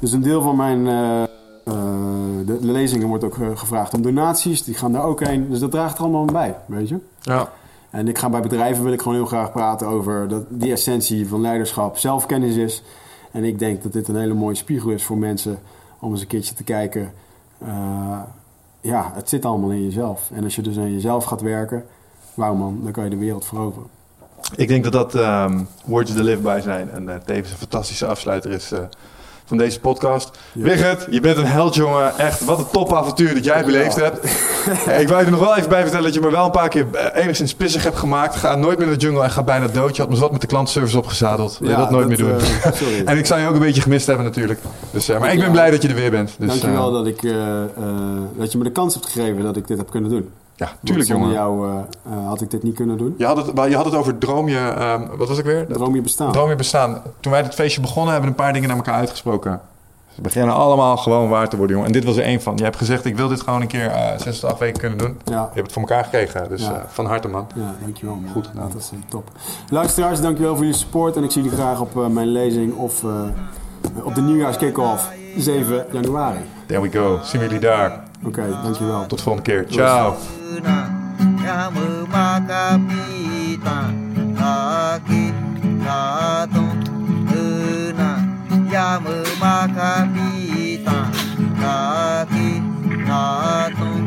Dus 0.00 0.12
een 0.12 0.22
deel 0.22 0.42
van 0.42 0.56
mijn 0.56 0.86
eh, 0.86 1.22
de, 2.44 2.58
de 2.60 2.72
lezingen 2.72 3.08
wordt 3.08 3.24
ook 3.24 3.38
gevraagd 3.54 3.94
om 3.94 4.02
donaties. 4.02 4.64
Die 4.64 4.74
gaan 4.74 4.92
daar 4.92 5.04
ook 5.04 5.24
heen. 5.24 5.48
Dus 5.50 5.58
dat 5.58 5.70
draagt 5.70 5.98
er 5.98 6.02
allemaal 6.02 6.24
bij, 6.24 6.56
weet 6.66 6.88
je. 6.88 6.98
Ja. 7.20 7.48
En 7.90 8.08
ik 8.08 8.18
ga 8.18 8.28
bij 8.28 8.40
bedrijven 8.40 8.82
wil 8.82 8.92
ik 8.92 9.02
gewoon 9.02 9.16
heel 9.16 9.26
graag 9.26 9.52
praten 9.52 9.86
over 9.86 10.28
dat 10.28 10.42
die 10.48 10.72
essentie 10.72 11.28
van 11.28 11.40
leiderschap 11.40 11.98
zelfkennis 11.98 12.56
is. 12.56 12.82
En 13.30 13.44
ik 13.44 13.58
denk 13.58 13.82
dat 13.82 13.92
dit 13.92 14.08
een 14.08 14.16
hele 14.16 14.34
mooie 14.34 14.54
spiegel 14.54 14.90
is 14.90 15.04
voor 15.04 15.16
mensen 15.16 15.58
om 15.98 16.10
eens 16.10 16.20
een 16.20 16.26
keertje 16.26 16.54
te 16.54 16.64
kijken. 16.64 17.12
ja, 18.80 19.12
het 19.14 19.28
zit 19.28 19.44
allemaal 19.44 19.70
in 19.70 19.84
jezelf. 19.84 20.30
En 20.34 20.44
als 20.44 20.56
je 20.56 20.62
dus 20.62 20.78
aan 20.78 20.92
jezelf 20.92 21.24
gaat 21.24 21.40
werken, 21.40 21.84
waarom 22.36 22.58
man, 22.58 22.80
dan 22.82 22.92
kan 22.92 23.04
je 23.04 23.10
de 23.10 23.16
wereld 23.16 23.44
veroveren. 23.44 23.88
Ik 24.54 24.68
denk 24.68 24.84
dat 24.84 24.92
dat 24.92 25.14
ehm, 25.14 25.58
words 25.84 26.14
to 26.14 26.22
live 26.22 26.42
by 26.42 26.60
zijn. 26.62 26.90
En 26.90 27.08
eh, 27.08 27.16
tevens 27.24 27.50
een 27.50 27.56
fantastische 27.56 28.06
afsluiter 28.06 28.50
is 28.50 28.72
eh, 28.72 28.78
van 29.44 29.56
deze 29.56 29.80
podcast. 29.80 30.38
Ja. 30.52 30.62
Wigert, 30.62 31.06
je 31.10 31.20
bent 31.20 31.36
een 31.36 31.46
held, 31.46 31.74
jongen. 31.74 32.18
Echt, 32.18 32.44
wat 32.44 32.58
een 32.58 32.70
topavontuur 32.70 33.34
dat 33.34 33.44
jij 33.44 33.64
beleefd 33.64 33.96
hebt. 33.96 34.24
Ik 35.02 35.08
wou 35.08 35.18
je 35.18 35.24
er 35.24 35.30
nog 35.30 35.40
wel 35.40 35.56
even 35.56 35.68
bij 35.68 35.80
vertellen 35.82 36.04
dat 36.04 36.14
je 36.14 36.20
me 36.20 36.30
wel 36.30 36.44
een 36.44 36.50
paar 36.50 36.68
keer 36.68 36.86
eh, 36.92 37.22
enigszins 37.22 37.54
pissig 37.54 37.82
hebt 37.82 37.96
gemaakt. 37.96 38.36
Ga 38.36 38.54
nooit 38.54 38.78
meer 38.78 38.86
naar 38.86 38.96
de 38.96 39.04
jungle 39.04 39.22
en 39.22 39.30
ga 39.30 39.42
bijna 39.42 39.66
dood. 39.66 39.96
Je 39.96 40.02
had 40.02 40.10
me 40.10 40.18
wat 40.18 40.32
met 40.32 40.40
de 40.40 40.46
klantservice 40.46 40.98
opgezadeld. 40.98 41.58
Wil 41.58 41.70
je 41.70 41.76
dat 41.76 41.90
nooit 41.90 42.08
meer 42.08 42.16
doen? 42.16 42.40
sorry. 42.74 43.04
en 43.04 43.18
ik 43.18 43.26
zou 43.26 43.40
je 43.40 43.46
ook 43.46 43.54
een 43.54 43.60
beetje 43.60 43.82
gemist 43.82 44.06
hebben 44.06 44.24
natuurlijk. 44.24 44.60
Dus, 44.90 45.06
maar 45.06 45.32
ik 45.32 45.38
ben 45.40 45.50
blij 45.50 45.70
dat 45.70 45.82
je 45.82 45.88
er 45.88 45.94
weer 45.94 46.10
bent. 46.10 46.34
Dus, 46.38 46.48
Dankjewel 46.48 46.92
dat, 46.92 47.06
ik, 47.06 47.22
dat 48.36 48.52
je 48.52 48.58
me 48.58 48.64
de 48.64 48.72
kans 48.72 48.94
hebt 48.94 49.06
gegeven 49.06 49.42
dat 49.42 49.56
ik 49.56 49.66
dit 49.66 49.78
heb 49.78 49.90
kunnen 49.90 50.10
doen. 50.10 50.30
Ja, 50.56 50.68
tuurlijk 50.84 51.08
zonder 51.08 51.32
jongen. 51.32 51.62
jou 51.62 51.70
eh, 52.04 52.12
eh, 52.18 52.26
had 52.28 52.40
ik 52.40 52.50
dit 52.50 52.62
niet 52.62 52.74
kunnen 52.74 52.98
doen. 52.98 53.14
Je 53.18 53.24
had, 53.26 53.36
het, 53.36 53.54
maar 53.54 53.68
je 53.68 53.76
had 53.76 53.84
het 53.84 53.94
over 53.94 54.18
droom 54.18 54.48
je... 54.48 54.58
ehm, 54.58 55.06
wat 55.16 55.28
was 55.28 55.38
ik 55.38 55.44
weer? 55.44 55.66
Droom 55.66 55.94
je 55.94 56.00
bestaan. 56.02 56.32
Droom 56.32 56.48
je 56.48 56.56
bestaan. 56.56 57.02
Toen 57.20 57.32
wij 57.32 57.42
dit 57.42 57.54
feestje 57.54 57.80
begonnen, 57.80 58.12
hebben 58.12 58.30
we 58.30 58.36
een 58.36 58.44
paar 58.44 58.52
dingen 58.52 58.68
naar 58.68 58.76
elkaar 58.76 58.94
uitgesproken. 58.94 59.60
Ze 60.14 60.20
beginnen 60.22 60.54
allemaal 60.54 60.96
gewoon 60.96 61.28
waar 61.28 61.48
te 61.48 61.56
worden, 61.56 61.76
jongen. 61.76 61.90
En 61.92 61.98
dit 62.00 62.04
was 62.08 62.16
er 62.16 62.22
één 62.22 62.40
van. 62.42 62.56
Je 62.56 62.62
hebt 62.62 62.76
gezegd, 62.76 63.04
ik 63.04 63.16
wil 63.16 63.28
dit 63.28 63.40
gewoon 63.40 63.60
een 63.60 63.66
keer 63.66 63.86
eh, 63.90 64.18
zes 64.18 64.40
tot 64.40 64.50
acht 64.50 64.58
weken 64.58 64.80
kunnen 64.80 64.98
doen. 64.98 65.18
Ja. 65.24 65.32
Je 65.34 65.38
hebt 65.40 65.56
het 65.56 65.72
voor 65.72 65.82
elkaar 65.82 66.04
gekregen, 66.04 66.48
dus 66.48 66.62
Ja. 66.62 66.72
eh, 66.72 66.80
van 66.88 67.06
harte, 67.06 67.28
man. 67.28 67.46
Ja, 67.54 67.74
dankjewel 67.80 68.14
man. 68.14 68.32
Goed 68.32 68.46
gedaan. 68.46 68.70
Dat 68.72 68.80
is 68.80 68.90
eh, 68.92 68.98
top. 69.08 69.30
Luisteraars, 69.70 70.20
dankjewel 70.20 70.54
voor 70.54 70.64
jullie 70.64 70.78
support. 70.78 71.16
En 71.16 71.24
ik 71.24 71.30
zie 71.30 71.42
jullie 71.42 71.58
graag 71.58 71.80
op 71.80 71.96
eh, 71.96 72.06
mijn 72.06 72.26
lezing 72.28 72.74
of 72.74 73.04
eh, 73.04 73.10
op 74.04 74.14
de 74.14 74.20
nieuwjaars 74.20 74.56
kick-off 74.56 75.10
7 75.36 75.84
januari. 75.92 76.38
There 76.66 76.80
we 76.80 76.90
go. 76.90 77.18
Zien 77.22 77.40
we 77.40 77.46
jullie 77.46 77.60
daar. 77.60 78.00
Oké, 78.26 78.42
dankjewel. 78.62 79.06
Tot 79.06 79.18
de 79.18 79.24
volgende 79.24 79.50
keer. 79.50 79.64
Ciao. 79.68 80.14
berkenan 80.56 80.88
yang 81.44 81.68
memakapi 81.76 83.60
tak 83.60 83.92
sakit 84.36 85.34
katong 85.84 86.80
enak 87.28 88.20
yang 88.72 89.04
memakapi 89.04 90.80
tak 90.80 91.12
sakit 91.60 92.62
katong 93.04 94.04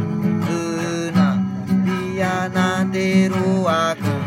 enak 0.49 1.37
dia 1.85 2.49
nanti 2.49 3.29
ruaku 3.29 4.17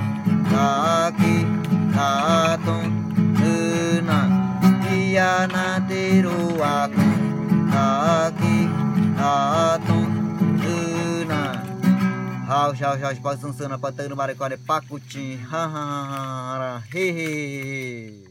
sakit 0.47 1.47
katong 1.90 2.90
enak 3.43 4.28
dia 4.86 5.51
nanti 5.51 6.23
ruaku 6.23 7.09
sakit 7.66 8.69
katong 9.19 10.02
Hau, 12.53 12.74
hau, 12.81 12.99
hau, 13.03 13.12
și 13.12 13.20
pasă 13.20 13.47
în 13.47 13.53
sână, 13.53 13.79
pătă 13.79 14.05
în 14.05 14.12
mare 14.15 14.35
coane, 14.35 14.57
pacuci, 14.66 15.39
ha, 15.51 15.70
ha, 15.73 16.07
ha, 16.11 16.57
ha, 16.59 16.83
he, 16.91 17.12
he, 17.12 17.24
he, 17.24 17.62
he. 17.62 18.22